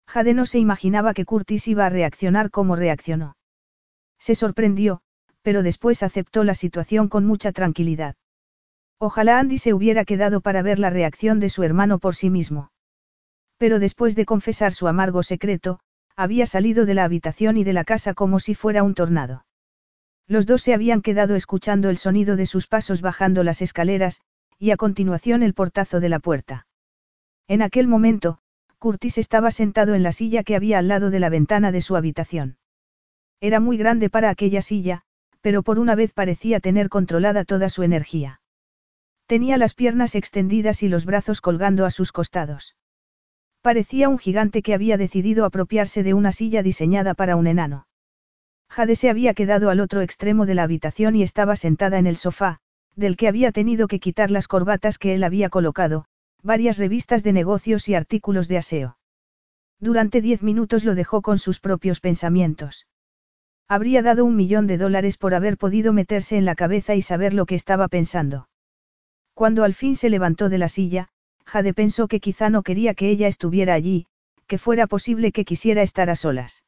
Jade 0.08 0.34
no 0.34 0.46
se 0.46 0.60
imaginaba 0.60 1.14
que 1.14 1.26
Curtis 1.26 1.68
iba 1.68 1.86
a 1.86 1.90
reaccionar 1.90 2.52
como 2.52 2.76
reaccionó. 2.76 3.36
Se 4.18 4.36
sorprendió, 4.36 5.02
pero 5.42 5.64
después 5.64 6.04
aceptó 6.04 6.44
la 6.44 6.54
situación 6.54 7.10
con 7.10 7.26
mucha 7.26 7.52
tranquilidad. 7.52 8.16
Ojalá 8.98 9.40
Andy 9.40 9.58
se 9.58 9.74
hubiera 9.74 10.06
quedado 10.06 10.42
para 10.42 10.62
ver 10.62 10.80
la 10.80 10.90
reacción 10.90 11.40
de 11.40 11.50
su 11.50 11.64
hermano 11.64 12.00
por 12.00 12.16
sí 12.16 12.30
mismo. 12.30 12.72
Pero 13.58 13.80
después 13.80 14.16
de 14.16 14.26
confesar 14.26 14.74
su 14.74 14.88
amargo 14.88 15.24
secreto, 15.24 15.80
había 16.16 16.46
salido 16.46 16.86
de 16.86 16.94
la 16.94 17.04
habitación 17.04 17.58
y 17.58 17.64
de 17.64 17.74
la 17.74 17.84
casa 17.84 18.14
como 18.14 18.40
si 18.40 18.54
fuera 18.56 18.84
un 18.84 18.94
tornado. 18.94 19.44
Los 20.28 20.46
dos 20.46 20.62
se 20.62 20.74
habían 20.74 21.02
quedado 21.02 21.36
escuchando 21.36 21.90
el 21.90 21.98
sonido 21.98 22.36
de 22.36 22.46
sus 22.46 22.68
pasos 22.68 23.02
bajando 23.02 23.44
las 23.44 23.62
escaleras, 23.62 24.22
y 24.58 24.72
a 24.72 24.78
continuación 24.78 25.44
el 25.44 25.54
portazo 25.54 26.00
de 26.00 26.10
la 26.10 26.20
puerta. 26.20 26.68
En 27.48 27.62
aquel 27.62 27.88
momento, 27.88 28.38
Curtis 28.78 29.18
estaba 29.18 29.52
sentado 29.52 29.94
en 29.94 30.04
la 30.04 30.12
silla 30.12 30.44
que 30.44 30.56
había 30.56 30.80
al 30.80 30.88
lado 30.88 31.10
de 31.10 31.20
la 31.20 31.30
ventana 31.30 31.72
de 31.72 31.82
su 31.82 31.96
habitación. 31.96 32.58
Era 33.40 33.60
muy 33.60 33.78
grande 33.78 34.10
para 34.10 34.30
aquella 34.30 34.62
silla, 34.62 35.02
pero 35.42 35.64
por 35.64 35.80
una 35.80 35.96
vez 35.96 36.14
parecía 36.14 36.60
tener 36.60 36.90
controlada 36.90 37.44
toda 37.44 37.70
su 37.70 37.84
energía. 37.84 38.42
Tenía 39.26 39.58
las 39.58 39.74
piernas 39.74 40.16
extendidas 40.16 40.84
y 40.84 40.90
los 40.90 41.06
brazos 41.06 41.42
colgando 41.42 41.86
a 41.86 41.92
sus 41.92 42.12
costados. 42.12 42.76
Parecía 43.62 44.10
un 44.10 44.18
gigante 44.18 44.62
que 44.62 44.74
había 44.74 44.98
decidido 44.98 45.46
apropiarse 45.46 46.04
de 46.04 46.14
una 46.14 46.32
silla 46.32 46.64
diseñada 46.64 47.14
para 47.14 47.36
un 47.36 47.48
enano. 47.48 47.88
Jade 48.72 48.96
se 48.96 49.10
había 49.10 49.34
quedado 49.34 49.70
al 49.70 49.82
otro 49.82 50.00
extremo 50.00 50.46
de 50.46 50.56
la 50.56 50.64
habitación 50.64 51.18
y 51.18 51.24
estaba 51.24 51.58
sentada 51.58 52.00
en 52.00 52.08
el 52.08 52.16
sofá, 52.16 52.60
del 52.96 53.18
que 53.18 53.28
había 53.28 53.52
tenido 53.52 53.90
que 53.90 54.00
quitar 54.00 54.32
las 54.32 54.48
corbatas 54.48 54.98
que 54.98 55.14
él 55.14 55.26
había 55.26 55.50
colocado, 55.50 56.06
varias 56.42 56.78
revistas 56.78 57.22
de 57.22 57.34
negocios 57.34 57.90
y 57.90 57.96
artículos 57.96 58.48
de 58.48 58.58
aseo. 58.58 58.98
Durante 59.82 60.22
diez 60.22 60.42
minutos 60.42 60.86
lo 60.86 60.96
dejó 60.96 61.22
con 61.22 61.38
sus 61.38 61.60
propios 61.60 62.00
pensamientos. 62.00 62.88
Habría 63.68 64.02
dado 64.04 64.24
un 64.24 64.38
millón 64.38 64.68
de 64.68 64.78
dólares 64.78 65.18
por 65.18 65.34
haber 65.34 65.58
podido 65.58 65.92
meterse 65.92 66.38
en 66.38 66.46
la 66.46 66.56
cabeza 66.56 66.96
y 66.96 67.02
saber 67.02 67.34
lo 67.34 67.46
que 67.46 67.56
estaba 67.56 67.90
pensando. 67.90 68.48
Cuando 69.34 69.66
al 69.66 69.74
fin 69.74 69.98
se 69.98 70.10
levantó 70.10 70.48
de 70.48 70.60
la 70.60 70.70
silla, 70.70 71.10
Jade 71.46 71.74
pensó 71.74 72.08
que 72.08 72.22
quizá 72.22 72.50
no 72.50 72.64
quería 72.64 72.94
que 72.94 73.10
ella 73.10 73.28
estuviera 73.28 73.74
allí, 73.74 74.08
que 74.48 74.58
fuera 74.58 74.88
posible 74.88 75.34
que 75.34 75.44
quisiera 75.44 75.82
estar 75.82 76.10
a 76.10 76.16
solas. 76.16 76.64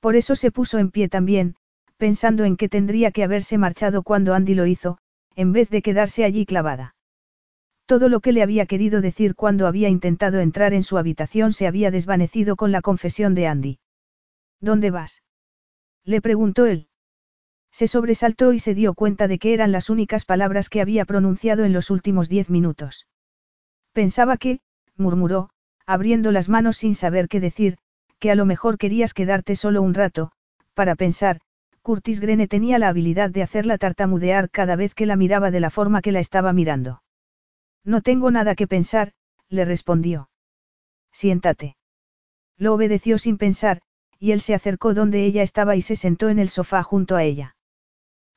Por 0.00 0.16
eso 0.16 0.34
se 0.34 0.50
puso 0.50 0.78
en 0.78 0.90
pie 0.90 1.08
también, 1.08 1.56
pensando 1.96 2.44
en 2.44 2.56
que 2.56 2.68
tendría 2.68 3.10
que 3.10 3.22
haberse 3.22 3.58
marchado 3.58 4.02
cuando 4.02 4.34
Andy 4.34 4.54
lo 4.54 4.66
hizo, 4.66 4.98
en 5.36 5.52
vez 5.52 5.68
de 5.70 5.82
quedarse 5.82 6.24
allí 6.24 6.46
clavada. 6.46 6.94
Todo 7.86 8.08
lo 8.08 8.20
que 8.20 8.32
le 8.32 8.42
había 8.42 8.66
querido 8.66 9.00
decir 9.00 9.34
cuando 9.34 9.66
había 9.66 9.88
intentado 9.88 10.40
entrar 10.40 10.72
en 10.72 10.82
su 10.82 10.96
habitación 10.96 11.52
se 11.52 11.66
había 11.66 11.90
desvanecido 11.90 12.56
con 12.56 12.72
la 12.72 12.82
confesión 12.82 13.34
de 13.34 13.46
Andy. 13.46 13.78
¿Dónde 14.60 14.90
vas? 14.90 15.22
Le 16.04 16.20
preguntó 16.20 16.66
él. 16.66 16.88
Se 17.72 17.86
sobresaltó 17.86 18.52
y 18.52 18.58
se 18.58 18.74
dio 18.74 18.94
cuenta 18.94 19.28
de 19.28 19.38
que 19.38 19.52
eran 19.54 19.72
las 19.72 19.90
únicas 19.90 20.24
palabras 20.24 20.68
que 20.68 20.80
había 20.80 21.04
pronunciado 21.04 21.64
en 21.64 21.72
los 21.72 21.90
últimos 21.90 22.28
diez 22.28 22.48
minutos. 22.48 23.06
Pensaba 23.92 24.36
que, 24.36 24.60
murmuró, 24.96 25.50
abriendo 25.86 26.32
las 26.32 26.48
manos 26.48 26.76
sin 26.76 26.94
saber 26.94 27.28
qué 27.28 27.40
decir, 27.40 27.76
que 28.20 28.30
a 28.30 28.34
lo 28.34 28.46
mejor 28.46 28.78
querías 28.78 29.14
quedarte 29.14 29.56
solo 29.56 29.82
un 29.82 29.94
rato, 29.94 30.30
para 30.74 30.94
pensar, 30.94 31.40
Curtis 31.82 32.20
Grene 32.20 32.46
tenía 32.46 32.78
la 32.78 32.88
habilidad 32.88 33.30
de 33.30 33.42
hacerla 33.42 33.78
tartamudear 33.78 34.50
cada 34.50 34.76
vez 34.76 34.94
que 34.94 35.06
la 35.06 35.16
miraba 35.16 35.50
de 35.50 35.60
la 35.60 35.70
forma 35.70 36.02
que 36.02 36.12
la 36.12 36.20
estaba 36.20 36.52
mirando. 36.52 37.02
No 37.84 38.02
tengo 38.02 38.30
nada 38.30 38.54
que 38.54 38.66
pensar, 38.66 39.12
le 39.48 39.64
respondió. 39.64 40.28
Siéntate. 41.10 41.76
Lo 42.58 42.74
obedeció 42.74 43.16
sin 43.16 43.38
pensar, 43.38 43.80
y 44.18 44.32
él 44.32 44.42
se 44.42 44.54
acercó 44.54 44.92
donde 44.92 45.24
ella 45.24 45.42
estaba 45.42 45.76
y 45.76 45.82
se 45.82 45.96
sentó 45.96 46.28
en 46.28 46.38
el 46.38 46.50
sofá 46.50 46.82
junto 46.82 47.16
a 47.16 47.24
ella. 47.24 47.56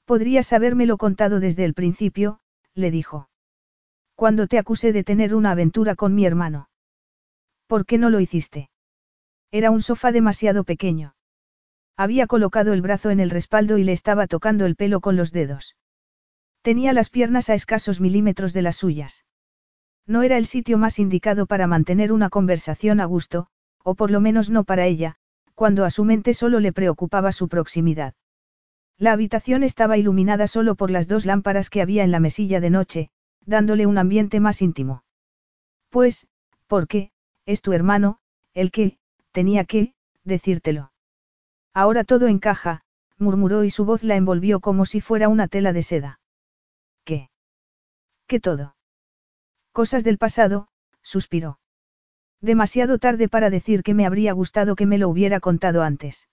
Podrías 0.06 0.53
habérmelo 0.53 0.98
contado 0.98 1.42
desde 1.42 1.66
el 1.66 1.74
principio, 1.74 2.40
le 2.74 2.90
dijo. 2.90 3.30
Cuando 4.16 4.48
te 4.48 4.58
acusé 4.58 4.94
de 4.94 5.03
tener 5.03 5.36
una 5.36 5.52
aventura 5.52 5.95
con 5.95 6.16
mi 6.16 6.26
hermano. 6.26 6.70
¿Por 7.68 7.86
qué 7.86 7.98
no 7.98 8.10
lo 8.10 8.22
hiciste? 8.22 8.70
Era 9.53 9.69
un 9.69 9.83
sofá 9.83 10.11
demasiado 10.11 10.64
pequeño. 10.64 11.14
Había 11.95 12.25
colocado 12.25 12.73
el 12.73 12.82
brazo 12.82 13.11
en 13.11 13.19
el 13.19 13.30
respaldo 13.30 13.77
y 13.77 13.83
le 13.83 13.91
estaba 13.91 14.25
tocando 14.25 14.65
el 14.65 14.75
pelo 14.75 14.99
con 14.99 15.15
los 15.15 15.32
dedos. 15.32 15.75
Tenía 16.64 16.91
las 16.91 17.11
piernas 17.11 17.51
a 17.51 17.53
escasos 17.53 18.01
milímetros 18.01 18.53
de 18.53 18.64
las 18.64 18.77
suyas. 18.77 19.25
No 20.07 20.23
era 20.23 20.38
el 20.38 20.48
sitio 20.48 20.80
más 20.80 20.98
indicado 20.98 21.45
para 21.45 21.67
mantener 21.67 22.11
una 22.11 22.30
conversación 22.30 22.99
a 22.99 23.06
gusto, 23.06 23.45
o 23.83 23.93
por 23.93 24.09
lo 24.09 24.22
menos 24.22 24.49
no 24.49 24.64
para 24.64 24.88
ella, 24.88 25.17
cuando 25.53 25.85
a 25.85 25.91
su 25.91 26.03
mente 26.03 26.33
solo 26.33 26.59
le 26.59 26.73
preocupaba 26.73 27.32
su 27.32 27.48
proximidad. 27.48 28.15
La 28.98 29.11
habitación 29.11 29.61
estaba 29.61 29.98
iluminada 29.98 30.48
solo 30.48 30.73
por 30.73 30.90
las 30.90 31.07
dos 31.07 31.27
lámparas 31.27 31.69
que 31.69 31.83
había 31.83 32.03
en 32.03 32.09
la 32.09 32.19
mesilla 32.19 32.59
de 32.59 32.72
noche, 32.72 33.11
dándole 33.45 33.85
un 33.85 33.99
ambiente 33.99 34.40
más 34.40 34.64
íntimo. 34.64 35.03
Pues, 35.91 36.25
¿por 36.65 36.88
qué? 36.88 37.11
Es 37.45 37.61
tu 37.61 37.73
hermano, 37.73 38.17
el 38.56 38.72
que, 38.72 38.98
tenía 39.34 39.66
que, 39.66 39.94
decírtelo. 40.24 40.94
Ahora 41.74 42.06
todo 42.06 42.28
encaja, 42.28 42.84
murmuró 43.18 43.66
y 43.66 43.70
su 43.70 43.84
voz 43.84 44.03
la 44.03 44.16
envolvió 44.16 44.62
como 44.62 44.86
si 44.86 45.02
fuera 45.02 45.28
una 45.28 45.48
tela 45.50 45.74
de 45.74 45.84
seda. 45.84 46.20
¿Qué? 47.03 47.30
¿Qué 48.28 48.40
todo? 48.40 48.76
Cosas 49.74 50.03
del 50.03 50.18
pasado, 50.18 50.68
suspiró. 51.02 51.60
Demasiado 52.42 53.00
tarde 53.00 53.28
para 53.28 53.50
decir 53.50 53.84
que 53.84 53.94
me 53.94 54.06
habría 54.06 54.34
gustado 54.34 54.76
que 54.76 54.86
me 54.86 54.98
lo 54.98 55.10
hubiera 55.10 55.40
contado 55.40 55.82
antes. 55.82 56.30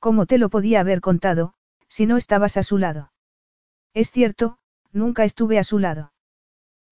¿Cómo 0.00 0.26
te 0.26 0.38
lo 0.38 0.48
podía 0.48 0.80
haber 0.80 1.00
contado, 1.00 1.54
si 1.88 2.06
no 2.06 2.16
estabas 2.16 2.56
a 2.56 2.62
su 2.62 2.78
lado? 2.78 3.12
Es 3.94 4.10
cierto, 4.10 4.58
nunca 4.92 5.24
estuve 5.24 5.58
a 5.58 5.64
su 5.64 5.78
lado. 5.78 6.12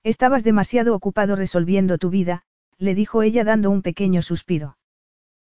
Estabas 0.02 0.44
demasiado 0.44 0.94
ocupado 0.94 1.34
resolviendo 1.34 1.98
tu 1.98 2.10
vida, 2.10 2.42
le 2.78 2.94
dijo 2.94 3.22
ella 3.22 3.42
dando 3.42 3.70
un 3.70 3.82
pequeño 3.82 4.22
suspiro. 4.22 4.76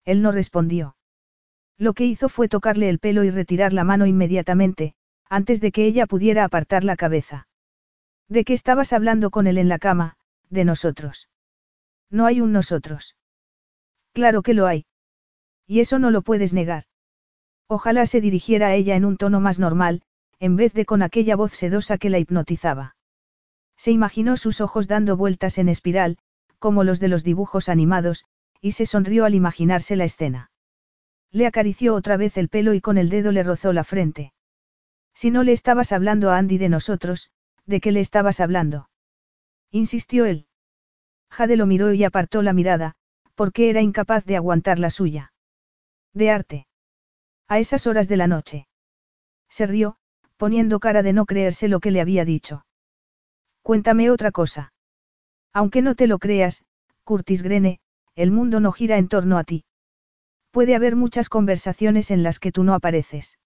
Él 0.05 0.21
no 0.21 0.31
respondió. 0.31 0.95
Lo 1.77 1.93
que 1.93 2.05
hizo 2.05 2.29
fue 2.29 2.47
tocarle 2.47 2.89
el 2.89 2.99
pelo 2.99 3.23
y 3.23 3.29
retirar 3.29 3.73
la 3.73 3.83
mano 3.83 4.05
inmediatamente, 4.05 4.93
antes 5.29 5.61
de 5.61 5.71
que 5.71 5.85
ella 5.85 6.05
pudiera 6.07 6.43
apartar 6.43 6.83
la 6.83 6.95
cabeza. 6.95 7.47
¿De 8.27 8.43
qué 8.43 8.53
estabas 8.53 8.93
hablando 8.93 9.29
con 9.29 9.47
él 9.47 9.57
en 9.57 9.69
la 9.69 9.79
cama? 9.79 10.17
De 10.49 10.65
nosotros. 10.65 11.29
No 12.09 12.25
hay 12.25 12.41
un 12.41 12.51
nosotros. 12.51 13.15
Claro 14.13 14.41
que 14.41 14.53
lo 14.53 14.67
hay. 14.67 14.85
Y 15.65 15.79
eso 15.79 15.99
no 15.99 16.11
lo 16.11 16.21
puedes 16.21 16.53
negar. 16.53 16.83
Ojalá 17.67 18.05
se 18.05 18.19
dirigiera 18.19 18.67
a 18.67 18.75
ella 18.75 18.95
en 18.95 19.05
un 19.05 19.17
tono 19.17 19.39
más 19.39 19.57
normal, 19.57 20.01
en 20.39 20.55
vez 20.55 20.73
de 20.73 20.85
con 20.85 21.01
aquella 21.01 21.35
voz 21.35 21.53
sedosa 21.53 21.97
que 21.97 22.09
la 22.09 22.19
hipnotizaba. 22.19 22.95
Se 23.77 23.91
imaginó 23.91 24.37
sus 24.37 24.59
ojos 24.59 24.87
dando 24.87 25.15
vueltas 25.15 25.57
en 25.57 25.69
espiral, 25.69 26.17
como 26.59 26.83
los 26.83 26.99
de 26.99 27.07
los 27.07 27.23
dibujos 27.23 27.69
animados, 27.69 28.25
y 28.61 28.73
se 28.73 28.85
sonrió 28.85 29.25
al 29.25 29.35
imaginarse 29.35 29.95
la 29.95 30.05
escena. 30.05 30.51
Le 31.31 31.47
acarició 31.47 31.95
otra 31.95 32.17
vez 32.17 32.37
el 32.37 32.49
pelo 32.49 32.73
y 32.73 32.81
con 32.81 32.97
el 32.97 33.09
dedo 33.09 33.31
le 33.31 33.43
rozó 33.43 33.73
la 33.73 33.83
frente. 33.83 34.33
Si 35.13 35.31
no 35.31 35.43
le 35.43 35.51
estabas 35.51 35.91
hablando 35.91 36.29
a 36.29 36.37
Andy 36.37 36.57
de 36.57 36.69
nosotros, 36.69 37.31
¿de 37.65 37.79
qué 37.81 37.91
le 37.91 37.99
estabas 37.99 38.39
hablando? 38.39 38.89
Insistió 39.71 40.25
él. 40.25 40.47
Jade 41.29 41.55
lo 41.55 41.65
miró 41.65 41.93
y 41.93 42.03
apartó 42.03 42.41
la 42.41 42.53
mirada, 42.53 42.93
porque 43.35 43.69
era 43.69 43.81
incapaz 43.81 44.25
de 44.25 44.35
aguantar 44.35 44.79
la 44.79 44.89
suya. 44.89 45.33
De 46.13 46.29
arte. 46.29 46.67
A 47.47 47.59
esas 47.59 47.87
horas 47.87 48.07
de 48.07 48.17
la 48.17 48.27
noche. 48.27 48.67
Se 49.49 49.65
rió, 49.65 49.97
poniendo 50.37 50.79
cara 50.79 51.03
de 51.03 51.13
no 51.13 51.25
creerse 51.25 51.67
lo 51.67 51.79
que 51.79 51.91
le 51.91 52.01
había 52.01 52.25
dicho. 52.25 52.65
Cuéntame 53.61 54.09
otra 54.09 54.31
cosa. 54.31 54.73
Aunque 55.53 55.81
no 55.81 55.95
te 55.95 56.07
lo 56.07 56.19
creas, 56.19 56.65
Curtis 57.03 57.41
Grene, 57.41 57.79
el 58.15 58.31
mundo 58.31 58.59
no 58.59 58.71
gira 58.71 58.97
en 58.97 59.07
torno 59.07 59.37
a 59.37 59.43
ti. 59.43 59.63
Puede 60.51 60.75
haber 60.75 60.95
muchas 60.95 61.29
conversaciones 61.29 62.11
en 62.11 62.23
las 62.23 62.39
que 62.39 62.51
tú 62.51 62.63
no 62.63 62.73
apareces. 62.73 63.39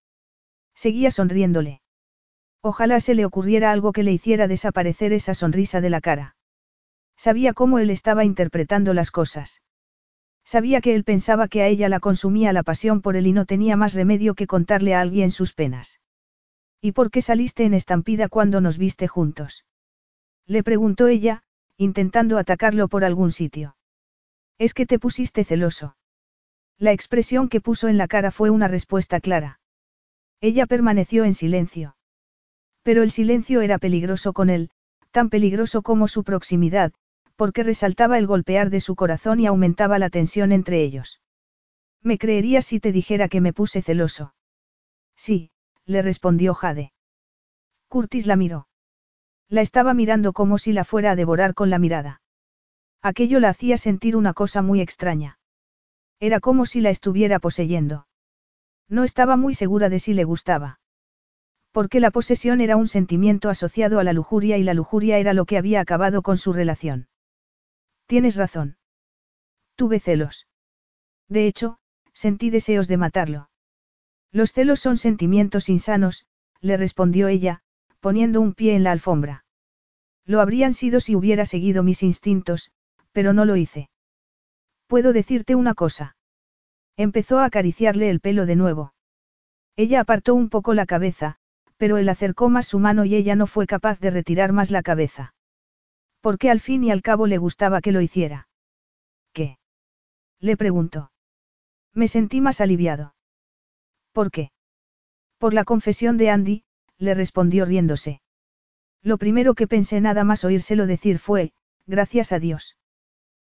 Seguía 0.74 1.12
sonriéndole. 1.12 1.82
Ojalá 2.62 3.00
se 3.00 3.14
le 3.14 3.26
ocurriera 3.26 3.72
algo 3.72 3.92
que 3.92 4.04
le 4.04 4.12
hiciera 4.12 4.48
desaparecer 4.48 5.14
esa 5.14 5.34
sonrisa 5.36 5.82
de 5.82 5.90
la 5.92 6.02
cara. 6.02 6.36
Sabía 7.16 7.54
cómo 7.54 7.80
él 7.80 7.92
estaba 7.92 8.26
interpretando 8.26 8.94
las 8.94 9.12
cosas. 9.12 9.62
Sabía 10.44 10.82
que 10.82 10.96
él 10.96 11.04
pensaba 11.04 11.48
que 11.48 11.62
a 11.62 11.68
ella 11.68 11.90
la 11.90 12.00
consumía 12.00 12.54
la 12.54 12.64
pasión 12.64 13.02
por 13.02 13.16
él 13.16 13.28
y 13.28 13.34
no 13.34 13.46
tenía 13.46 13.78
más 13.78 13.94
remedio 13.94 14.36
que 14.36 14.48
contarle 14.48 14.94
a 14.96 15.02
alguien 15.02 15.32
sus 15.32 15.54
penas. 15.54 16.00
¿Y 16.82 16.92
por 16.92 17.10
qué 17.10 17.22
saliste 17.22 17.64
en 17.66 17.74
estampida 17.74 18.30
cuando 18.30 18.62
nos 18.62 18.78
viste 18.78 19.08
juntos? 19.08 19.66
Le 20.46 20.62
preguntó 20.62 21.08
ella, 21.08 21.44
intentando 21.78 22.38
atacarlo 22.38 22.88
por 22.88 23.04
algún 23.04 23.32
sitio. 23.32 23.76
Es 24.58 24.74
que 24.74 24.86
te 24.86 25.00
pusiste 25.00 25.44
celoso. 25.44 25.98
La 26.78 26.92
expresión 26.92 27.50
que 27.50 27.62
puso 27.62 27.88
en 27.88 27.98
la 27.98 28.08
cara 28.08 28.32
fue 28.32 28.50
una 28.50 28.68
respuesta 28.68 29.20
clara. 29.20 29.60
Ella 30.42 30.66
permaneció 30.66 31.24
en 31.24 31.34
silencio. 31.34 31.96
Pero 32.84 33.04
el 33.04 33.12
silencio 33.12 33.62
era 33.62 33.80
peligroso 33.80 34.34
con 34.34 34.50
él, 34.50 34.70
tan 35.12 35.30
peligroso 35.30 35.82
como 35.82 36.08
su 36.08 36.24
proximidad, 36.24 36.94
porque 37.36 37.64
resaltaba 37.64 38.18
el 38.18 38.28
golpear 38.28 38.70
de 38.70 38.80
su 38.80 38.96
corazón 38.96 39.40
y 39.40 39.48
aumentaba 39.48 40.00
la 40.00 40.10
tensión 40.10 40.52
entre 40.52 40.84
ellos. 40.84 41.22
¿Me 42.02 42.18
creerías 42.18 42.66
si 42.66 42.80
te 42.80 42.92
dijera 42.92 43.28
que 43.28 43.42
me 43.42 43.54
puse 43.54 43.82
celoso? 43.82 44.36
Sí, 45.16 45.52
le 45.86 46.02
respondió 46.02 46.54
Jade. 46.54 46.94
Curtis 47.88 48.28
la 48.28 48.36
miró. 48.36 48.68
La 49.50 49.62
estaba 49.62 49.94
mirando 49.94 50.34
como 50.34 50.58
si 50.58 50.74
la 50.74 50.86
fuera 50.86 51.12
a 51.12 51.16
devorar 51.16 51.54
con 51.54 51.70
la 51.70 51.80
mirada. 51.80 52.22
Aquello 53.06 53.40
la 53.40 53.50
hacía 53.50 53.78
sentir 53.78 54.16
una 54.16 54.34
cosa 54.34 54.64
muy 54.64 54.82
extraña. 54.82 55.38
Era 56.20 56.40
como 56.40 56.66
si 56.66 56.82
la 56.82 56.90
estuviera 56.90 57.38
poseyendo. 57.38 58.08
No 58.90 59.04
estaba 59.04 59.38
muy 59.38 59.54
segura 59.54 59.90
de 59.90 60.00
si 60.00 60.16
le 60.16 60.24
gustaba. 60.24 60.80
Porque 61.72 62.00
la 62.00 62.10
posesión 62.10 62.62
era 62.62 62.78
un 62.78 62.88
sentimiento 62.88 63.50
asociado 63.50 64.00
a 64.00 64.04
la 64.04 64.12
lujuria 64.12 64.58
y 64.58 64.64
la 64.64 64.74
lujuria 64.74 65.20
era 65.20 65.36
lo 65.36 65.46
que 65.46 65.60
había 65.60 65.82
acabado 65.82 66.24
con 66.24 66.40
su 66.40 66.52
relación. 66.52 67.08
Tienes 68.08 68.38
razón. 68.38 68.78
Tuve 69.76 70.00
celos. 70.00 70.48
De 71.30 71.46
hecho, 71.46 71.78
sentí 72.12 72.50
deseos 72.50 72.88
de 72.88 72.98
matarlo. 72.98 73.52
Los 74.32 74.52
celos 74.52 74.80
son 74.80 74.98
sentimientos 74.98 75.70
insanos, 75.70 76.26
le 76.60 76.76
respondió 76.76 77.28
ella, 77.28 77.62
poniendo 78.00 78.42
un 78.42 78.56
pie 78.56 78.76
en 78.76 78.84
la 78.84 78.94
alfombra. 78.94 79.46
Lo 80.26 80.42
habrían 80.42 80.74
sido 80.74 81.00
si 81.00 81.16
hubiera 81.16 81.46
seguido 81.46 81.84
mis 81.84 82.02
instintos, 82.02 82.72
pero 83.16 83.32
no 83.32 83.46
lo 83.46 83.56
hice. 83.56 83.90
Puedo 84.88 85.14
decirte 85.14 85.56
una 85.56 85.74
cosa. 85.74 86.18
Empezó 86.98 87.40
a 87.40 87.46
acariciarle 87.46 88.10
el 88.10 88.20
pelo 88.20 88.46
de 88.46 88.58
nuevo. 88.58 88.94
Ella 89.78 90.02
apartó 90.02 90.36
un 90.36 90.50
poco 90.50 90.74
la 90.74 90.86
cabeza, 90.86 91.38
pero 91.78 91.96
él 91.96 92.10
acercó 92.10 92.50
más 92.50 92.68
su 92.68 92.78
mano 92.78 93.06
y 93.06 93.16
ella 93.16 93.38
no 93.38 93.48
fue 93.48 93.68
capaz 93.68 94.02
de 94.02 94.10
retirar 94.10 94.52
más 94.52 94.70
la 94.70 94.84
cabeza. 94.84 95.34
Porque 96.20 96.50
al 96.50 96.60
fin 96.60 96.84
y 96.84 96.92
al 96.92 97.02
cabo 97.02 97.26
le 97.26 97.38
gustaba 97.38 97.80
que 97.80 97.94
lo 97.94 98.02
hiciera. 98.02 98.50
¿Qué? 99.32 99.60
Le 100.42 100.58
preguntó. 100.58 101.14
Me 101.94 102.10
sentí 102.10 102.42
más 102.42 102.60
aliviado. 102.60 103.16
¿Por 104.12 104.30
qué? 104.30 104.52
Por 105.38 105.54
la 105.54 105.64
confesión 105.64 106.18
de 106.18 106.32
Andy, 106.32 106.64
le 106.98 107.14
respondió 107.14 107.64
riéndose. 107.64 108.22
Lo 109.02 109.18
primero 109.18 109.54
que 109.54 109.68
pensé 109.68 110.02
nada 110.02 110.26
más 110.26 110.44
oírselo 110.44 110.86
decir 110.86 111.18
fue, 111.18 111.54
gracias 111.86 112.34
a 112.34 112.40
Dios. 112.40 112.76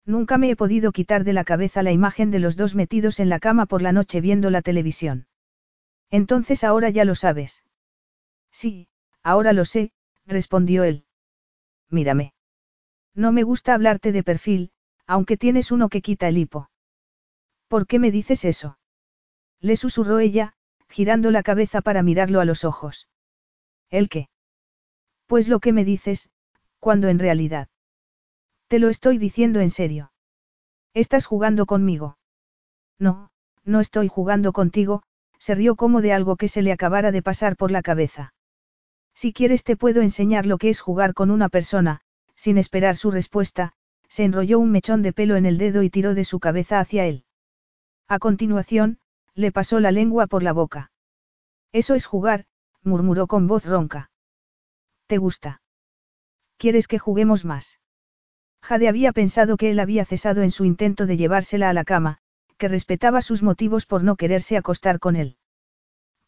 Nunca 0.05 0.37
me 0.37 0.49
he 0.49 0.55
podido 0.55 0.91
quitar 0.91 1.23
de 1.23 1.33
la 1.33 1.43
cabeza 1.43 1.81
la 1.81 1.91
imagen 1.91 2.29
de 2.29 2.39
los 2.39 2.57
dos 2.57 2.75
metidos 2.75 3.19
en 3.19 3.29
la 3.29 3.39
cama 3.39 3.65
por 3.65 3.81
la 3.81 3.93
noche 3.93 4.19
viendo 4.19 4.49
la 4.49 4.61
televisión. 4.61 5.27
Entonces 6.09 6.63
ahora 6.63 6.89
ya 6.89 7.05
lo 7.05 7.15
sabes. 7.15 7.63
Sí, 8.51 8.87
ahora 9.23 9.53
lo 9.53 9.65
sé, 9.65 9.91
respondió 10.25 10.83
él. 10.83 11.05
Mírame. 11.89 12.33
No 13.15 13.31
me 13.31 13.43
gusta 13.43 13.73
hablarte 13.73 14.11
de 14.11 14.23
perfil, 14.23 14.71
aunque 15.07 15.37
tienes 15.37 15.71
uno 15.71 15.89
que 15.89 16.01
quita 16.01 16.27
el 16.27 16.37
hipo. 16.37 16.69
¿Por 17.67 17.87
qué 17.87 17.99
me 17.99 18.11
dices 18.11 18.45
eso? 18.45 18.77
Le 19.59 19.77
susurró 19.77 20.19
ella, 20.19 20.53
girando 20.89 21.31
la 21.31 21.43
cabeza 21.43 21.81
para 21.81 22.03
mirarlo 22.03 22.41
a 22.41 22.45
los 22.45 22.65
ojos. 22.65 23.07
¿El 23.89 24.09
qué? 24.09 24.29
Pues 25.25 25.47
lo 25.47 25.59
que 25.59 25.71
me 25.71 25.85
dices, 25.85 26.29
cuando 26.79 27.07
en 27.07 27.19
realidad. 27.19 27.69
Te 28.73 28.79
lo 28.79 28.89
estoy 28.89 29.19
diciendo 29.19 29.59
en 29.59 29.69
serio. 29.69 30.11
¿Estás 30.95 31.27
jugando 31.27 31.67
conmigo? 31.67 32.17
No, 32.97 33.29
no 33.63 33.79
estoy 33.79 34.07
jugando 34.07 34.51
contigo, 34.51 35.03
se 35.37 35.53
rió 35.53 35.75
como 35.75 36.01
de 36.01 36.11
algo 36.11 36.37
que 36.37 36.47
se 36.47 36.63
le 36.63 36.71
acabara 36.71 37.11
de 37.11 37.21
pasar 37.21 37.55
por 37.55 37.69
la 37.69 37.83
cabeza. 37.83 38.33
Si 39.13 39.31
quieres 39.31 39.63
te 39.63 39.77
puedo 39.77 40.01
enseñar 40.01 40.47
lo 40.47 40.57
que 40.57 40.69
es 40.69 40.81
jugar 40.81 41.13
con 41.13 41.29
una 41.29 41.49
persona, 41.49 42.01
sin 42.33 42.57
esperar 42.57 42.95
su 42.95 43.11
respuesta, 43.11 43.73
se 44.09 44.23
enrolló 44.23 44.57
un 44.57 44.71
mechón 44.71 45.03
de 45.03 45.13
pelo 45.13 45.35
en 45.35 45.45
el 45.45 45.59
dedo 45.59 45.83
y 45.83 45.91
tiró 45.91 46.15
de 46.15 46.23
su 46.23 46.39
cabeza 46.39 46.79
hacia 46.79 47.05
él. 47.05 47.25
A 48.07 48.17
continuación, 48.17 48.97
le 49.35 49.51
pasó 49.51 49.81
la 49.81 49.91
lengua 49.91 50.25
por 50.25 50.41
la 50.41 50.51
boca. 50.51 50.91
Eso 51.73 51.93
es 51.93 52.07
jugar, 52.07 52.47
murmuró 52.81 53.27
con 53.27 53.45
voz 53.45 53.65
ronca. 53.65 54.09
¿Te 55.05 55.19
gusta? 55.19 55.61
¿Quieres 56.57 56.87
que 56.87 56.97
juguemos 56.97 57.45
más? 57.45 57.77
Jade 58.63 58.87
había 58.87 59.11
pensado 59.11 59.57
que 59.57 59.71
él 59.71 59.79
había 59.81 60.05
cesado 60.05 60.41
en 60.41 60.49
su 60.49 60.63
intento 60.63 61.05
de 61.05 61.17
llevársela 61.17 61.69
a 61.69 61.73
la 61.73 61.83
cama, 61.83 62.19
que 62.57 62.69
respetaba 62.69 63.21
sus 63.21 63.43
motivos 63.43 63.85
por 63.85 64.05
no 64.05 64.15
quererse 64.15 64.55
acostar 64.55 64.99
con 64.99 65.17
él. 65.17 65.35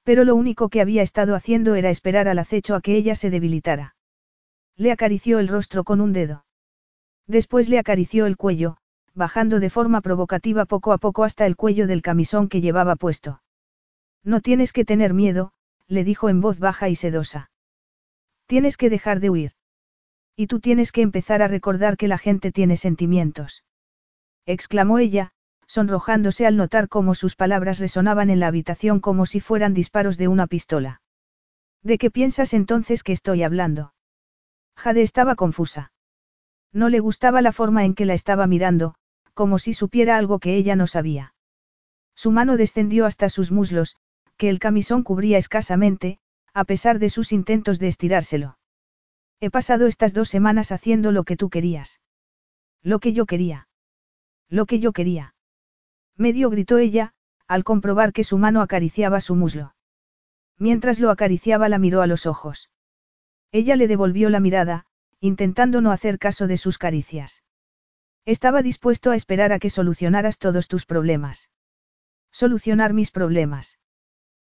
Pero 0.03 0.25
lo 0.25 0.35
único 0.35 0.67
que 0.67 0.81
había 0.81 1.01
estado 1.01 1.33
haciendo 1.33 1.75
era 1.75 1.89
esperar 1.89 2.27
al 2.27 2.37
acecho 2.37 2.75
a 2.75 2.81
que 2.81 2.97
ella 2.97 3.15
se 3.15 3.29
debilitara. 3.29 3.95
Le 4.75 4.91
acarició 4.91 5.39
el 5.39 5.47
rostro 5.47 5.85
con 5.85 6.01
un 6.01 6.11
dedo. 6.11 6.45
Después 7.25 7.69
le 7.69 7.79
acarició 7.79 8.25
el 8.25 8.35
cuello, 8.35 8.77
bajando 9.13 9.61
de 9.61 9.69
forma 9.69 10.01
provocativa 10.01 10.65
poco 10.65 10.91
a 10.91 10.97
poco 10.97 11.23
hasta 11.23 11.45
el 11.45 11.55
cuello 11.55 11.87
del 11.87 12.01
camisón 12.01 12.49
que 12.49 12.59
llevaba 12.59 12.97
puesto. 12.97 13.41
No 14.25 14.41
tienes 14.41 14.73
que 14.73 14.83
tener 14.83 15.13
miedo, 15.13 15.53
le 15.87 16.03
dijo 16.03 16.27
en 16.27 16.41
voz 16.41 16.59
baja 16.59 16.89
y 16.89 16.97
sedosa. 16.97 17.49
Tienes 18.45 18.75
que 18.75 18.89
dejar 18.89 19.21
de 19.21 19.29
huir. 19.29 19.51
Y 20.35 20.47
tú 20.47 20.59
tienes 20.59 20.91
que 20.91 21.01
empezar 21.01 21.41
a 21.41 21.47
recordar 21.47 21.97
que 21.97 22.07
la 22.07 22.17
gente 22.17 22.51
tiene 22.51 22.77
sentimientos. 22.77 23.63
Exclamó 24.45 24.99
ella, 24.99 25.31
sonrojándose 25.65 26.45
al 26.45 26.57
notar 26.57 26.89
cómo 26.89 27.15
sus 27.15 27.35
palabras 27.35 27.79
resonaban 27.79 28.29
en 28.29 28.39
la 28.39 28.47
habitación 28.47 28.99
como 28.99 29.25
si 29.25 29.39
fueran 29.39 29.73
disparos 29.73 30.17
de 30.17 30.27
una 30.27 30.47
pistola. 30.47 31.01
¿De 31.81 31.97
qué 31.97 32.11
piensas 32.11 32.53
entonces 32.53 33.03
que 33.03 33.13
estoy 33.13 33.43
hablando? 33.43 33.93
Jade 34.75 35.01
estaba 35.01 35.35
confusa. 35.35 35.91
No 36.73 36.89
le 36.89 36.99
gustaba 36.99 37.41
la 37.41 37.53
forma 37.53 37.85
en 37.85 37.95
que 37.95 38.05
la 38.05 38.13
estaba 38.13 38.47
mirando, 38.47 38.95
como 39.33 39.59
si 39.59 39.73
supiera 39.73 40.17
algo 40.17 40.39
que 40.39 40.55
ella 40.55 40.75
no 40.75 40.87
sabía. 40.87 41.33
Su 42.15 42.31
mano 42.31 42.57
descendió 42.57 43.05
hasta 43.05 43.29
sus 43.29 43.51
muslos, 43.51 43.95
que 44.37 44.49
el 44.49 44.59
camisón 44.59 45.03
cubría 45.03 45.37
escasamente, 45.37 46.19
a 46.53 46.65
pesar 46.65 46.99
de 46.99 47.09
sus 47.09 47.31
intentos 47.31 47.79
de 47.79 47.87
estirárselo. 47.87 48.57
He 49.39 49.49
pasado 49.49 49.87
estas 49.87 50.13
dos 50.13 50.29
semanas 50.29 50.71
haciendo 50.71 51.11
lo 51.11 51.23
que 51.23 51.37
tú 51.37 51.49
querías. 51.49 52.01
Lo 52.81 52.99
que 52.99 53.13
yo 53.13 53.25
quería. 53.25 53.67
Lo 54.49 54.65
que 54.65 54.79
yo 54.79 54.93
quería. 54.93 55.35
Medio 56.15 56.49
gritó 56.49 56.77
ella, 56.77 57.13
al 57.47 57.63
comprobar 57.63 58.13
que 58.13 58.23
su 58.23 58.37
mano 58.37 58.61
acariciaba 58.61 59.19
su 59.21 59.35
muslo. 59.35 59.75
Mientras 60.57 60.99
lo 60.99 61.09
acariciaba 61.09 61.67
la 61.67 61.79
miró 61.79 62.01
a 62.01 62.07
los 62.07 62.25
ojos. 62.25 62.69
Ella 63.51 63.75
le 63.75 63.87
devolvió 63.87 64.29
la 64.29 64.39
mirada, 64.39 64.85
intentando 65.19 65.81
no 65.81 65.91
hacer 65.91 66.19
caso 66.19 66.47
de 66.47 66.57
sus 66.57 66.77
caricias. 66.77 67.43
Estaba 68.25 68.61
dispuesto 68.61 69.11
a 69.11 69.15
esperar 69.15 69.51
a 69.51 69.59
que 69.59 69.69
solucionaras 69.69 70.39
todos 70.39 70.67
tus 70.67 70.85
problemas. 70.85 71.49
Solucionar 72.31 72.93
mis 72.93 73.11
problemas. 73.11 73.79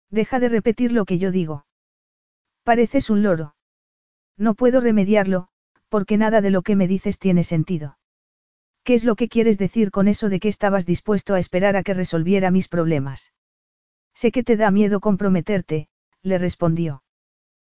Deja 0.10 0.40
de 0.40 0.50
repetir 0.50 0.92
lo 0.92 1.06
que 1.06 1.18
yo 1.18 1.32
digo. 1.32 1.66
Pareces 2.64 3.10
un 3.10 3.24
loro. 3.24 3.55
No 4.38 4.54
puedo 4.54 4.82
remediarlo, 4.82 5.48
porque 5.90 6.18
nada 6.18 6.42
de 6.42 6.52
lo 6.52 6.62
que 6.62 6.76
me 6.76 6.88
dices 6.88 7.20
tiene 7.20 7.44
sentido. 7.44 7.98
¿Qué 8.84 8.94
es 8.94 9.04
lo 9.04 9.16
que 9.16 9.30
quieres 9.30 9.58
decir 9.58 9.92
con 9.92 10.08
eso 10.08 10.30
de 10.30 10.40
que 10.40 10.48
estabas 10.48 10.86
dispuesto 10.86 11.34
a 11.34 11.40
esperar 11.40 11.76
a 11.76 11.84
que 11.84 11.94
resolviera 11.94 12.52
mis 12.52 12.68
problemas? 12.68 13.34
Sé 14.14 14.32
que 14.32 14.44
te 14.44 14.58
da 14.58 14.72
miedo 14.72 15.00
comprometerte, 15.00 15.88
le 16.22 16.38
respondió. 16.38 17.04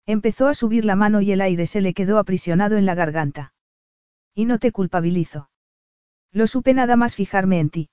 Empezó 0.06 0.48
a 0.48 0.54
subir 0.54 0.84
la 0.84 0.96
mano 0.96 1.20
y 1.20 1.32
el 1.32 1.40
aire 1.40 1.66
se 1.66 1.80
le 1.80 1.94
quedó 1.94 2.18
aprisionado 2.18 2.76
en 2.76 2.86
la 2.86 2.94
garganta. 2.94 3.52
Y 4.34 4.44
no 4.44 4.58
te 4.58 4.72
culpabilizo. 4.72 5.50
Lo 6.32 6.46
supe 6.46 6.74
nada 6.74 6.96
más 6.96 7.14
fijarme 7.14 7.60
en 7.60 7.70
ti. 7.70 7.90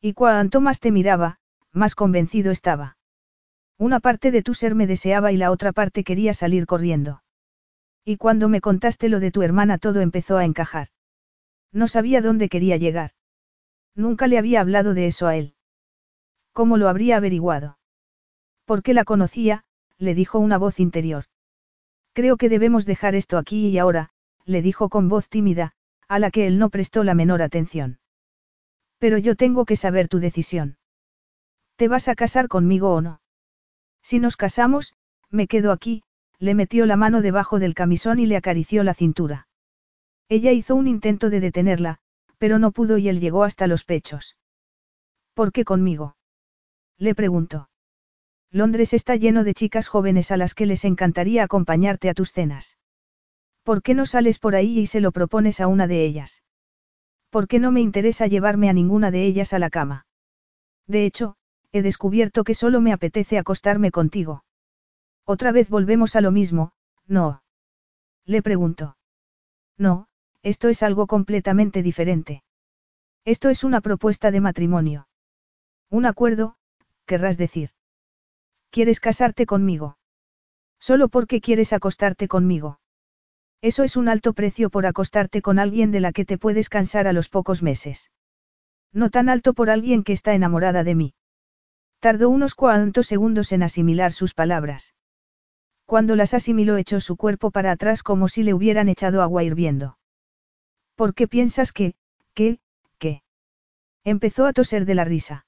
Y 0.00 0.12
cuanto 0.12 0.60
más 0.60 0.80
te 0.80 0.92
miraba, 0.92 1.38
más 1.72 1.94
convencido 1.94 2.52
estaba. 2.52 2.96
Una 3.78 4.00
parte 4.00 4.30
de 4.30 4.42
tu 4.42 4.54
ser 4.54 4.74
me 4.74 4.86
deseaba 4.86 5.32
y 5.32 5.36
la 5.36 5.50
otra 5.50 5.72
parte 5.72 6.04
quería 6.04 6.32
salir 6.32 6.66
corriendo. 6.66 7.22
Y 8.08 8.18
cuando 8.18 8.48
me 8.48 8.60
contaste 8.60 9.08
lo 9.08 9.18
de 9.18 9.32
tu 9.32 9.42
hermana 9.42 9.78
todo 9.78 10.00
empezó 10.00 10.36
a 10.36 10.44
encajar. 10.44 10.88
No 11.72 11.88
sabía 11.88 12.22
dónde 12.22 12.48
quería 12.48 12.76
llegar. 12.76 13.10
Nunca 13.96 14.28
le 14.28 14.38
había 14.38 14.60
hablado 14.60 14.94
de 14.94 15.08
eso 15.08 15.26
a 15.26 15.34
él. 15.34 15.54
¿Cómo 16.52 16.76
lo 16.76 16.88
habría 16.88 17.16
averiguado? 17.16 17.78
Porque 18.64 18.94
la 18.94 19.04
conocía, 19.04 19.64
le 19.98 20.14
dijo 20.14 20.38
una 20.38 20.56
voz 20.56 20.78
interior. 20.78 21.24
Creo 22.12 22.36
que 22.36 22.48
debemos 22.48 22.86
dejar 22.86 23.16
esto 23.16 23.38
aquí 23.38 23.66
y 23.66 23.78
ahora, 23.78 24.10
le 24.44 24.62
dijo 24.62 24.88
con 24.88 25.08
voz 25.08 25.28
tímida, 25.28 25.72
a 26.06 26.20
la 26.20 26.30
que 26.30 26.46
él 26.46 26.60
no 26.60 26.70
prestó 26.70 27.02
la 27.02 27.14
menor 27.14 27.42
atención. 27.42 27.98
Pero 28.98 29.18
yo 29.18 29.34
tengo 29.34 29.64
que 29.64 29.74
saber 29.74 30.06
tu 30.06 30.20
decisión. 30.20 30.78
¿Te 31.74 31.88
vas 31.88 32.06
a 32.06 32.14
casar 32.14 32.46
conmigo 32.46 32.94
o 32.94 33.00
no? 33.00 33.20
Si 34.00 34.20
nos 34.20 34.36
casamos, 34.36 34.94
me 35.28 35.48
quedo 35.48 35.72
aquí, 35.72 36.04
le 36.38 36.54
metió 36.54 36.86
la 36.86 36.96
mano 36.96 37.22
debajo 37.22 37.58
del 37.58 37.74
camisón 37.74 38.18
y 38.18 38.26
le 38.26 38.36
acarició 38.36 38.82
la 38.82 38.94
cintura. 38.94 39.48
Ella 40.28 40.52
hizo 40.52 40.74
un 40.74 40.88
intento 40.88 41.30
de 41.30 41.40
detenerla, 41.40 41.98
pero 42.38 42.58
no 42.58 42.72
pudo 42.72 42.98
y 42.98 43.08
él 43.08 43.20
llegó 43.20 43.44
hasta 43.44 43.66
los 43.66 43.84
pechos. 43.84 44.36
¿Por 45.34 45.52
qué 45.52 45.64
conmigo? 45.64 46.16
Le 46.98 47.14
preguntó. 47.14 47.68
Londres 48.50 48.94
está 48.94 49.16
lleno 49.16 49.44
de 49.44 49.54
chicas 49.54 49.88
jóvenes 49.88 50.30
a 50.30 50.36
las 50.36 50.54
que 50.54 50.66
les 50.66 50.84
encantaría 50.84 51.42
acompañarte 51.42 52.08
a 52.08 52.14
tus 52.14 52.32
cenas. 52.32 52.78
¿Por 53.62 53.82
qué 53.82 53.94
no 53.94 54.06
sales 54.06 54.38
por 54.38 54.54
ahí 54.54 54.78
y 54.78 54.86
se 54.86 55.00
lo 55.00 55.12
propones 55.12 55.60
a 55.60 55.66
una 55.66 55.86
de 55.86 56.04
ellas? 56.04 56.42
¿Por 57.30 57.48
qué 57.48 57.58
no 57.58 57.70
me 57.70 57.80
interesa 57.80 58.26
llevarme 58.28 58.70
a 58.70 58.72
ninguna 58.72 59.10
de 59.10 59.24
ellas 59.24 59.52
a 59.52 59.58
la 59.58 59.68
cama? 59.68 60.06
De 60.86 61.04
hecho, 61.04 61.36
he 61.72 61.82
descubierto 61.82 62.44
que 62.44 62.54
solo 62.54 62.80
me 62.80 62.92
apetece 62.92 63.36
acostarme 63.36 63.90
contigo. 63.90 64.45
Otra 65.26 65.50
vez 65.50 65.68
volvemos 65.68 66.14
a 66.14 66.20
lo 66.20 66.30
mismo, 66.30 66.72
¿no? 67.06 67.42
Le 68.24 68.42
preguntó. 68.42 68.96
No, 69.76 70.06
esto 70.42 70.68
es 70.68 70.84
algo 70.84 71.08
completamente 71.08 71.82
diferente. 71.82 72.44
Esto 73.24 73.48
es 73.48 73.64
una 73.64 73.80
propuesta 73.80 74.30
de 74.30 74.40
matrimonio. 74.40 75.08
Un 75.90 76.06
acuerdo, 76.06 76.56
querrás 77.06 77.36
decir. 77.36 77.70
¿Quieres 78.70 79.00
casarte 79.00 79.46
conmigo? 79.46 79.98
Solo 80.78 81.08
porque 81.08 81.40
quieres 81.40 81.72
acostarte 81.72 82.28
conmigo. 82.28 82.78
Eso 83.62 83.82
es 83.82 83.96
un 83.96 84.08
alto 84.08 84.32
precio 84.32 84.70
por 84.70 84.86
acostarte 84.86 85.42
con 85.42 85.58
alguien 85.58 85.90
de 85.90 86.00
la 86.00 86.12
que 86.12 86.24
te 86.24 86.38
puedes 86.38 86.68
cansar 86.68 87.08
a 87.08 87.12
los 87.12 87.28
pocos 87.28 87.62
meses. 87.62 88.12
No 88.92 89.10
tan 89.10 89.28
alto 89.28 89.54
por 89.54 89.70
alguien 89.70 90.04
que 90.04 90.12
está 90.12 90.34
enamorada 90.34 90.84
de 90.84 90.94
mí. 90.94 91.14
Tardó 91.98 92.28
unos 92.28 92.54
cuantos 92.54 93.06
segundos 93.08 93.50
en 93.50 93.64
asimilar 93.64 94.12
sus 94.12 94.34
palabras. 94.34 94.94
Cuando 95.86 96.16
las 96.16 96.34
asimiló 96.34 96.76
echó 96.76 97.00
su 97.00 97.16
cuerpo 97.16 97.52
para 97.52 97.70
atrás 97.70 98.02
como 98.02 98.28
si 98.28 98.42
le 98.42 98.52
hubieran 98.54 98.88
echado 98.88 99.22
agua 99.22 99.44
hirviendo. 99.44 99.98
¿Por 100.96 101.14
qué 101.14 101.28
piensas 101.28 101.72
que, 101.72 101.94
que, 102.34 102.58
que? 102.98 103.22
Empezó 104.04 104.46
a 104.46 104.52
toser 104.52 104.84
de 104.84 104.96
la 104.96 105.04
risa. 105.04 105.46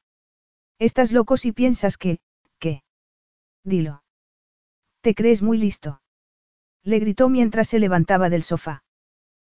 Estás 0.79 1.11
loco 1.11 1.37
si 1.37 1.51
piensas 1.51 1.97
que, 1.97 2.21
que. 2.61 2.83
Dilo. 3.65 4.05
Te 5.01 5.15
crees 5.15 5.43
muy 5.43 5.59
listo. 5.59 6.01
Le 6.85 7.01
gritó 7.01 7.29
mientras 7.29 7.69
se 7.69 7.81
levantaba 7.81 8.31
del 8.31 8.45
sofá. 8.45 8.85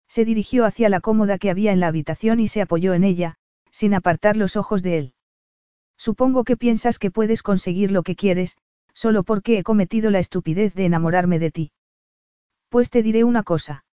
Se 0.09 0.25
dirigió 0.25 0.65
hacia 0.65 0.89
la 0.89 1.01
cómoda 1.01 1.39
que 1.39 1.51
había 1.51 1.73
en 1.73 1.81
la 1.81 1.87
habitación 1.87 2.41
y 2.41 2.49
se 2.49 2.61
apoyó 2.61 2.93
en 2.93 3.05
ella, 3.05 3.37
sin 3.71 3.95
apartar 3.95 4.37
los 4.37 4.57
ojos 4.57 4.83
de 4.83 4.99
él. 4.99 5.15
Supongo 5.97 6.43
que 6.43 6.57
piensas 6.57 6.99
que 6.99 7.13
puedes 7.13 7.43
conseguir 7.43 7.93
lo 7.93 8.03
que 8.03 8.17
quieres, 8.17 8.59
solo 8.95 9.23
porque 9.23 9.59
he 9.59 9.63
cometido 9.63 10.11
la 10.11 10.19
estupidez 10.19 10.75
de 10.75 10.85
enamorarme 10.85 11.39
de 11.39 11.51
ti. 11.51 11.73
Pues 12.69 12.91
te 12.91 13.03
diré 13.03 13.25
una 13.25 13.43
cosa. 13.43 13.85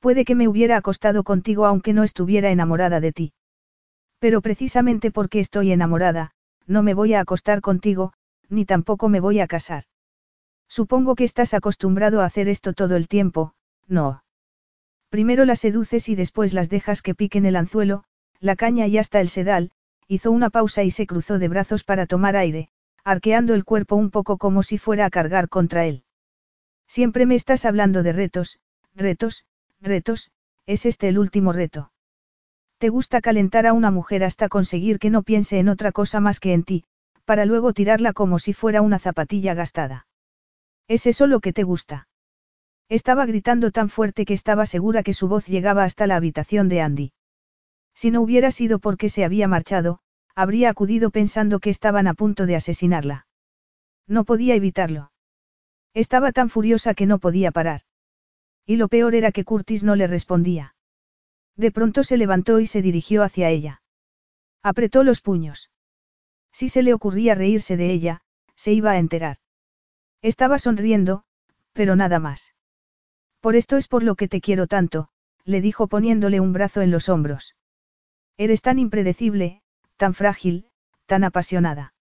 Puede 0.00 0.24
que 0.24 0.34
me 0.34 0.48
hubiera 0.48 0.76
acostado 0.76 1.22
contigo 1.22 1.66
aunque 1.66 1.92
no 1.92 2.02
estuviera 2.02 2.50
enamorada 2.50 3.00
de 3.00 3.12
ti. 3.12 3.32
Pero 4.18 4.40
precisamente 4.40 5.10
porque 5.10 5.40
estoy 5.40 5.72
enamorada, 5.72 6.32
no 6.66 6.82
me 6.82 6.94
voy 6.94 7.14
a 7.14 7.20
acostar 7.20 7.60
contigo, 7.60 8.12
ni 8.48 8.64
tampoco 8.64 9.08
me 9.08 9.20
voy 9.20 9.40
a 9.40 9.46
casar. 9.46 9.84
Supongo 10.68 11.14
que 11.14 11.24
estás 11.24 11.54
acostumbrado 11.54 12.20
a 12.20 12.24
hacer 12.24 12.48
esto 12.48 12.72
todo 12.72 12.96
el 12.96 13.06
tiempo, 13.06 13.54
no. 13.86 14.24
Primero 15.08 15.44
las 15.44 15.60
seduces 15.60 16.08
y 16.08 16.14
después 16.14 16.54
las 16.54 16.70
dejas 16.70 17.02
que 17.02 17.14
piquen 17.14 17.46
el 17.46 17.56
anzuelo, 17.56 18.04
la 18.40 18.56
caña 18.56 18.86
y 18.86 18.98
hasta 18.98 19.20
el 19.20 19.28
sedal, 19.28 19.70
hizo 20.08 20.30
una 20.32 20.50
pausa 20.50 20.82
y 20.82 20.90
se 20.90 21.06
cruzó 21.06 21.38
de 21.38 21.48
brazos 21.48 21.84
para 21.84 22.06
tomar 22.06 22.36
aire, 22.36 22.70
arqueando 23.04 23.54
el 23.54 23.64
cuerpo 23.64 23.96
un 23.96 24.10
poco 24.10 24.38
como 24.38 24.62
si 24.62 24.78
fuera 24.78 25.06
a 25.06 25.10
cargar 25.10 25.48
contra 25.48 25.86
él. 25.86 26.04
Siempre 26.86 27.26
me 27.26 27.34
estás 27.34 27.64
hablando 27.64 28.02
de 28.02 28.12
retos, 28.12 28.58
retos, 28.94 29.44
Retos, 29.82 30.30
es 30.64 30.86
este 30.86 31.08
el 31.08 31.18
último 31.18 31.52
reto. 31.52 31.90
Te 32.78 32.88
gusta 32.88 33.20
calentar 33.20 33.66
a 33.66 33.72
una 33.72 33.90
mujer 33.90 34.22
hasta 34.22 34.48
conseguir 34.48 35.00
que 35.00 35.10
no 35.10 35.24
piense 35.24 35.58
en 35.58 35.68
otra 35.68 35.90
cosa 35.90 36.20
más 36.20 36.38
que 36.38 36.52
en 36.52 36.62
ti, 36.62 36.84
para 37.24 37.46
luego 37.46 37.72
tirarla 37.72 38.12
como 38.12 38.38
si 38.38 38.52
fuera 38.52 38.80
una 38.80 39.00
zapatilla 39.00 39.54
gastada. 39.54 40.06
¿Es 40.86 41.06
eso 41.06 41.26
lo 41.26 41.40
que 41.40 41.52
te 41.52 41.64
gusta? 41.64 42.06
Estaba 42.88 43.26
gritando 43.26 43.72
tan 43.72 43.88
fuerte 43.88 44.24
que 44.24 44.34
estaba 44.34 44.66
segura 44.66 45.02
que 45.02 45.14
su 45.14 45.26
voz 45.26 45.48
llegaba 45.48 45.82
hasta 45.82 46.06
la 46.06 46.14
habitación 46.14 46.68
de 46.68 46.80
Andy. 46.80 47.12
Si 47.92 48.12
no 48.12 48.20
hubiera 48.22 48.52
sido 48.52 48.78
porque 48.78 49.08
se 49.08 49.24
había 49.24 49.48
marchado, 49.48 49.98
habría 50.34 50.70
acudido 50.70 51.10
pensando 51.10 51.60
que 51.60 51.70
estaban 51.70 52.06
a 52.06 52.14
punto 52.14 52.46
de 52.46 52.56
asesinarla. 52.56 53.26
No 54.06 54.24
podía 54.24 54.54
evitarlo. 54.54 55.12
Estaba 55.94 56.32
tan 56.32 56.48
furiosa 56.48 56.94
que 56.94 57.06
no 57.06 57.18
podía 57.18 57.50
parar. 57.50 57.82
Y 58.66 58.76
lo 58.76 58.88
peor 58.88 59.14
era 59.14 59.32
que 59.32 59.44
Curtis 59.44 59.84
no 59.84 59.96
le 59.96 60.06
respondía. 60.06 60.74
De 61.56 61.70
pronto 61.70 62.02
se 62.04 62.16
levantó 62.16 62.60
y 62.60 62.66
se 62.66 62.82
dirigió 62.82 63.22
hacia 63.22 63.50
ella. 63.50 63.82
Apretó 64.62 65.04
los 65.04 65.20
puños. 65.20 65.70
Si 66.52 66.68
se 66.68 66.82
le 66.82 66.94
ocurría 66.94 67.34
reírse 67.34 67.76
de 67.76 67.90
ella, 67.90 68.22
se 68.54 68.72
iba 68.72 68.92
a 68.92 68.98
enterar. 68.98 69.38
Estaba 70.22 70.58
sonriendo, 70.58 71.24
pero 71.72 71.96
nada 71.96 72.18
más. 72.18 72.54
Por 73.40 73.56
esto 73.56 73.76
es 73.76 73.88
por 73.88 74.02
lo 74.02 74.14
que 74.14 74.28
te 74.28 74.40
quiero 74.40 74.66
tanto, 74.66 75.08
le 75.44 75.60
dijo 75.60 75.88
poniéndole 75.88 76.40
un 76.40 76.52
brazo 76.52 76.80
en 76.80 76.90
los 76.90 77.08
hombros. 77.08 77.56
Eres 78.36 78.62
tan 78.62 78.78
impredecible, 78.78 79.61
tan 80.02 80.14
frágil, 80.14 80.66
tan 81.06 81.22
apasionada. 81.22 81.94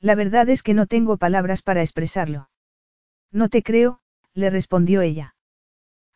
La 0.00 0.14
verdad 0.14 0.48
es 0.48 0.62
que 0.62 0.72
no 0.72 0.86
tengo 0.86 1.18
palabras 1.18 1.60
para 1.60 1.82
expresarlo. 1.82 2.48
No 3.30 3.50
te 3.50 3.62
creo, 3.62 4.00
le 4.32 4.48
respondió 4.48 5.02
ella. 5.02 5.34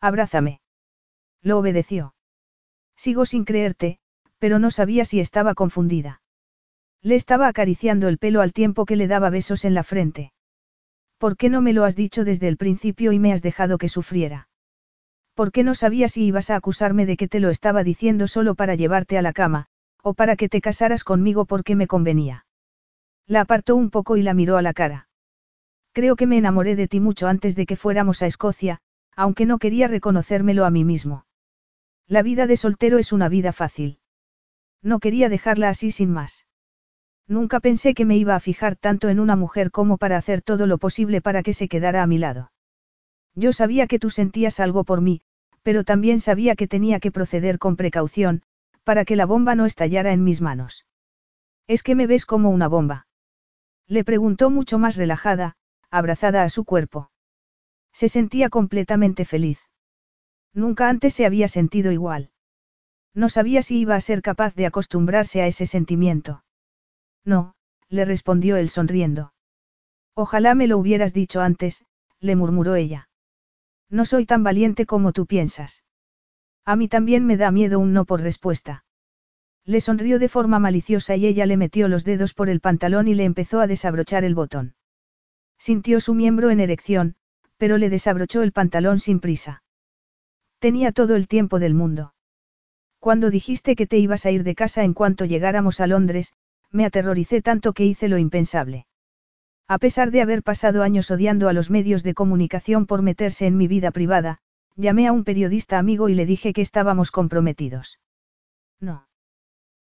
Abrázame. 0.01 0.59
Lo 1.43 1.59
obedeció. 1.59 2.15
Sigo 2.97 3.27
sin 3.27 3.45
creerte, 3.45 3.99
pero 4.39 4.57
no 4.57 4.71
sabía 4.71 5.05
si 5.05 5.19
estaba 5.19 5.53
confundida. 5.53 6.23
Le 7.03 7.13
estaba 7.13 7.47
acariciando 7.47 8.07
el 8.07 8.17
pelo 8.17 8.41
al 8.41 8.51
tiempo 8.51 8.87
que 8.87 8.95
le 8.95 9.07
daba 9.07 9.29
besos 9.29 9.65
en 9.65 9.75
la 9.75 9.83
frente. 9.83 10.33
¿Por 11.19 11.37
qué 11.37 11.49
no 11.51 11.61
me 11.61 11.73
lo 11.73 11.83
has 11.83 11.95
dicho 11.95 12.23
desde 12.23 12.47
el 12.47 12.57
principio 12.57 13.11
y 13.11 13.19
me 13.19 13.33
has 13.33 13.43
dejado 13.43 13.77
que 13.77 13.87
sufriera? 13.87 14.47
¿Por 15.35 15.51
qué 15.51 15.63
no 15.63 15.75
sabía 15.75 16.07
si 16.07 16.23
ibas 16.25 16.49
a 16.49 16.55
acusarme 16.55 17.05
de 17.05 17.17
que 17.17 17.27
te 17.27 17.39
lo 17.39 17.51
estaba 17.51 17.83
diciendo 17.83 18.27
solo 18.27 18.55
para 18.55 18.73
llevarte 18.73 19.19
a 19.19 19.21
la 19.21 19.31
cama, 19.31 19.67
o 20.03 20.13
para 20.13 20.35
que 20.35 20.49
te 20.49 20.61
casaras 20.61 21.03
conmigo 21.03 21.45
porque 21.45 21.75
me 21.75 21.87
convenía? 21.87 22.45
La 23.25 23.41
apartó 23.41 23.75
un 23.75 23.89
poco 23.89 24.17
y 24.17 24.21
la 24.21 24.33
miró 24.33 24.57
a 24.57 24.61
la 24.61 24.73
cara. 24.73 25.07
Creo 25.93 26.15
que 26.15 26.27
me 26.27 26.37
enamoré 26.37 26.75
de 26.75 26.87
ti 26.87 26.99
mucho 26.99 27.27
antes 27.27 27.55
de 27.55 27.65
que 27.65 27.77
fuéramos 27.77 28.21
a 28.21 28.27
Escocia, 28.27 28.79
aunque 29.15 29.45
no 29.45 29.59
quería 29.59 29.87
reconocérmelo 29.87 30.65
a 30.65 30.69
mí 30.69 30.83
mismo. 30.83 31.25
La 32.07 32.21
vida 32.21 32.47
de 32.47 32.57
soltero 32.57 32.97
es 32.99 33.13
una 33.13 33.29
vida 33.29 33.53
fácil. 33.53 33.99
No 34.81 34.99
quería 34.99 35.29
dejarla 35.29 35.69
así 35.69 35.91
sin 35.91 36.11
más. 36.11 36.45
Nunca 37.27 37.61
pensé 37.61 37.93
que 37.93 38.05
me 38.05 38.17
iba 38.17 38.35
a 38.35 38.41
fijar 38.41 38.75
tanto 38.75 39.07
en 39.07 39.19
una 39.19 39.37
mujer 39.37 39.71
como 39.71 39.97
para 39.97 40.17
hacer 40.17 40.41
todo 40.41 40.67
lo 40.67 40.77
posible 40.77 41.21
para 41.21 41.41
que 41.43 41.53
se 41.53 41.69
quedara 41.69 42.03
a 42.03 42.07
mi 42.07 42.17
lado. 42.17 42.51
Yo 43.35 43.53
sabía 43.53 43.87
que 43.87 43.99
tú 43.99 44.09
sentías 44.09 44.59
algo 44.59 44.83
por 44.83 44.99
mí, 44.99 45.21
pero 45.63 45.85
también 45.85 46.19
sabía 46.19 46.55
que 46.55 46.67
tenía 46.67 46.99
que 46.99 47.11
proceder 47.11 47.57
con 47.57 47.77
precaución, 47.77 48.43
para 48.83 49.05
que 49.05 49.15
la 49.15 49.25
bomba 49.25 49.55
no 49.55 49.65
estallara 49.65 50.11
en 50.11 50.23
mis 50.23 50.41
manos. 50.41 50.85
¿Es 51.67 51.83
que 51.83 51.95
me 51.95 52.07
ves 52.07 52.25
como 52.25 52.49
una 52.49 52.67
bomba? 52.67 53.07
Le 53.87 54.03
preguntó 54.03 54.49
mucho 54.49 54.79
más 54.79 54.95
relajada, 54.95 55.55
abrazada 55.89 56.43
a 56.43 56.49
su 56.49 56.65
cuerpo. 56.65 57.11
Se 57.91 58.09
sentía 58.09 58.49
completamente 58.49 59.25
feliz. 59.25 59.59
Nunca 60.53 60.89
antes 60.89 61.13
se 61.13 61.25
había 61.25 61.47
sentido 61.47 61.91
igual. 61.91 62.31
No 63.13 63.29
sabía 63.29 63.61
si 63.61 63.79
iba 63.79 63.95
a 63.95 64.01
ser 64.01 64.21
capaz 64.21 64.55
de 64.55 64.65
acostumbrarse 64.65 65.41
a 65.41 65.47
ese 65.47 65.67
sentimiento. 65.67 66.43
No, 67.23 67.55
le 67.89 68.05
respondió 68.05 68.57
él 68.57 68.69
sonriendo. 68.69 69.33
Ojalá 70.15 70.55
me 70.55 70.67
lo 70.67 70.77
hubieras 70.77 71.13
dicho 71.13 71.41
antes, 71.41 71.85
le 72.19 72.35
murmuró 72.35 72.75
ella. 72.75 73.09
No 73.89 74.05
soy 74.05 74.25
tan 74.25 74.43
valiente 74.43 74.85
como 74.85 75.11
tú 75.11 75.25
piensas. 75.27 75.83
A 76.65 76.75
mí 76.75 76.87
también 76.87 77.25
me 77.25 77.37
da 77.37 77.51
miedo 77.51 77.79
un 77.79 77.93
no 77.93 78.05
por 78.05 78.21
respuesta. 78.21 78.85
Le 79.65 79.81
sonrió 79.81 80.19
de 80.19 80.29
forma 80.29 80.59
maliciosa 80.59 81.15
y 81.15 81.25
ella 81.25 81.45
le 81.45 81.57
metió 81.57 81.87
los 81.87 82.03
dedos 82.03 82.33
por 82.33 82.49
el 82.49 82.59
pantalón 82.59 83.07
y 83.07 83.15
le 83.15 83.23
empezó 83.23 83.59
a 83.59 83.67
desabrochar 83.67 84.23
el 84.23 84.35
botón. 84.35 84.75
Sintió 85.57 85.99
su 85.99 86.13
miembro 86.13 86.49
en 86.49 86.59
erección, 86.59 87.15
pero 87.57 87.77
le 87.77 87.89
desabrochó 87.89 88.41
el 88.41 88.51
pantalón 88.51 88.99
sin 88.99 89.19
prisa. 89.19 89.63
Tenía 90.59 90.91
todo 90.91 91.15
el 91.15 91.27
tiempo 91.27 91.59
del 91.59 91.73
mundo. 91.73 92.13
Cuando 92.99 93.29
dijiste 93.29 93.75
que 93.75 93.87
te 93.87 93.97
ibas 93.97 94.25
a 94.25 94.31
ir 94.31 94.43
de 94.43 94.55
casa 94.55 94.83
en 94.83 94.93
cuanto 94.93 95.25
llegáramos 95.25 95.81
a 95.81 95.87
Londres, 95.87 96.33
me 96.71 96.85
aterroricé 96.85 97.41
tanto 97.41 97.73
que 97.73 97.85
hice 97.85 98.07
lo 98.07 98.17
impensable. 98.17 98.85
A 99.67 99.77
pesar 99.77 100.11
de 100.11 100.21
haber 100.21 100.43
pasado 100.43 100.83
años 100.83 101.11
odiando 101.11 101.47
a 101.47 101.53
los 101.53 101.69
medios 101.69 102.03
de 102.03 102.13
comunicación 102.13 102.85
por 102.85 103.01
meterse 103.01 103.45
en 103.45 103.57
mi 103.57 103.67
vida 103.67 103.91
privada, 103.91 104.39
llamé 104.75 105.07
a 105.07 105.11
un 105.11 105.23
periodista 105.23 105.77
amigo 105.77 106.09
y 106.09 106.15
le 106.15 106.25
dije 106.25 106.53
que 106.53 106.61
estábamos 106.61 107.11
comprometidos. 107.11 107.99
No. 108.79 109.07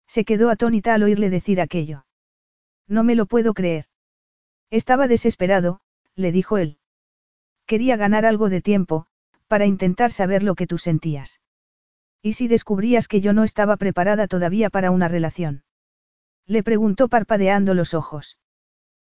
Se 0.07 0.25
quedó 0.25 0.51
atónita 0.51 0.95
al 0.95 1.03
oírle 1.03 1.31
decir 1.31 1.61
aquello. 1.61 2.05
No 2.89 3.05
me 3.05 3.15
lo 3.15 3.27
puedo 3.27 3.55
creer. 3.55 3.87
Estaba 4.71 5.07
desesperado, 5.07 5.81
le 6.17 6.33
dijo 6.33 6.59
él. 6.59 6.79
Quería 7.67 7.97
ganar 7.97 8.27
algo 8.27 8.49
de 8.49 8.61
tiempo, 8.61 9.07
para 9.47 9.67
intentar 9.67 10.11
saber 10.11 10.43
lo 10.43 10.55
que 10.55 10.67
tú 10.67 10.79
sentías. 10.79 11.41
¿Y 12.23 12.35
si 12.35 12.49
descubrías 12.49 13.09
que 13.09 13.21
yo 13.21 13.33
no 13.33 13.45
estaba 13.45 13.77
preparada 13.77 14.27
todavía 14.27 14.71
para 14.71 14.91
una 14.91 15.09
relación? 15.09 15.65
Le 16.47 16.63
preguntó 16.63 17.09
parpadeando 17.09 17.75
los 17.75 17.95
ojos. 17.95 18.39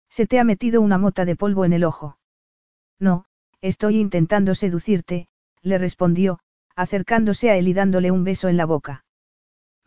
¿Se 0.08 0.26
te 0.26 0.38
ha 0.38 0.44
metido 0.44 0.80
una 0.80 0.98
mota 0.98 1.24
de 1.24 1.36
polvo 1.36 1.64
en 1.64 1.72
el 1.72 1.84
ojo? 1.84 2.18
No, 2.98 3.24
estoy 3.60 3.96
intentando 3.96 4.54
seducirte, 4.54 5.28
le 5.62 5.78
respondió, 5.78 6.40
acercándose 6.76 7.50
a 7.50 7.56
él 7.56 7.68
y 7.68 7.72
dándole 7.72 8.10
un 8.10 8.24
beso 8.24 8.48
en 8.48 8.56
la 8.56 8.66
boca. 8.66 9.04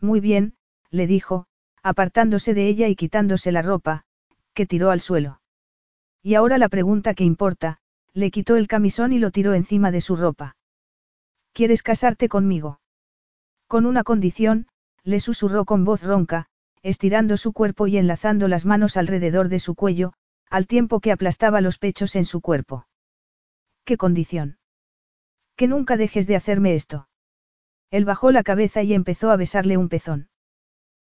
Muy 0.00 0.20
bien, 0.20 0.54
le 0.90 1.06
dijo, 1.06 1.46
apartándose 1.82 2.54
de 2.54 2.68
ella 2.68 2.88
y 2.88 2.96
quitándose 2.96 3.52
la 3.52 3.62
ropa, 3.62 4.04
que 4.54 4.66
tiró 4.66 4.90
al 4.90 5.00
suelo. 5.00 5.40
Y 6.22 6.34
ahora 6.34 6.58
la 6.58 6.68
pregunta 6.68 7.14
que 7.14 7.24
importa, 7.24 7.78
le 8.12 8.30
quitó 8.30 8.56
el 8.56 8.68
camisón 8.68 9.12
y 9.12 9.18
lo 9.18 9.30
tiró 9.30 9.54
encima 9.54 9.90
de 9.90 10.00
su 10.00 10.16
ropa. 10.16 10.56
¿Quieres 11.52 11.82
casarte 11.82 12.28
conmigo? 12.28 12.80
Con 13.66 13.86
una 13.86 14.04
condición, 14.04 14.68
le 15.02 15.20
susurró 15.20 15.64
con 15.64 15.84
voz 15.84 16.02
ronca, 16.02 16.46
estirando 16.82 17.36
su 17.36 17.52
cuerpo 17.52 17.86
y 17.86 17.96
enlazando 17.96 18.48
las 18.48 18.64
manos 18.64 18.96
alrededor 18.96 19.48
de 19.48 19.58
su 19.58 19.74
cuello, 19.74 20.12
al 20.48 20.66
tiempo 20.66 21.00
que 21.00 21.12
aplastaba 21.12 21.60
los 21.60 21.78
pechos 21.78 22.14
en 22.16 22.24
su 22.24 22.40
cuerpo. 22.40 22.86
¿Qué 23.84 23.96
condición? 23.96 24.58
Que 25.56 25.68
nunca 25.68 25.96
dejes 25.96 26.26
de 26.26 26.36
hacerme 26.36 26.74
esto. 26.74 27.08
Él 27.90 28.04
bajó 28.04 28.32
la 28.32 28.42
cabeza 28.42 28.82
y 28.82 28.92
empezó 28.92 29.30
a 29.30 29.36
besarle 29.36 29.76
un 29.76 29.88
pezón. 29.88 30.28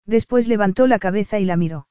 Después 0.06 0.48
levantó 0.48 0.86
la 0.86 0.98
cabeza 0.98 1.38
y 1.38 1.44
la 1.44 1.56
miró. 1.56 1.86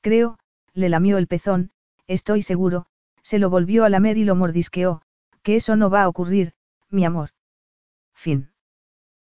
Creo, 0.00 0.38
le 0.72 0.88
lamió 0.88 1.18
el 1.18 1.26
pezón, 1.26 1.70
estoy 2.06 2.42
seguro, 2.42 2.86
se 3.22 3.38
lo 3.38 3.50
volvió 3.50 3.84
a 3.84 3.90
lamer 3.90 4.16
y 4.16 4.24
lo 4.24 4.36
mordisqueó, 4.36 5.02
que 5.42 5.56
eso 5.56 5.76
no 5.76 5.90
va 5.90 6.02
a 6.02 6.08
ocurrir, 6.08 6.54
mi 6.88 7.04
amor. 7.04 7.30
Fin. 8.14 8.50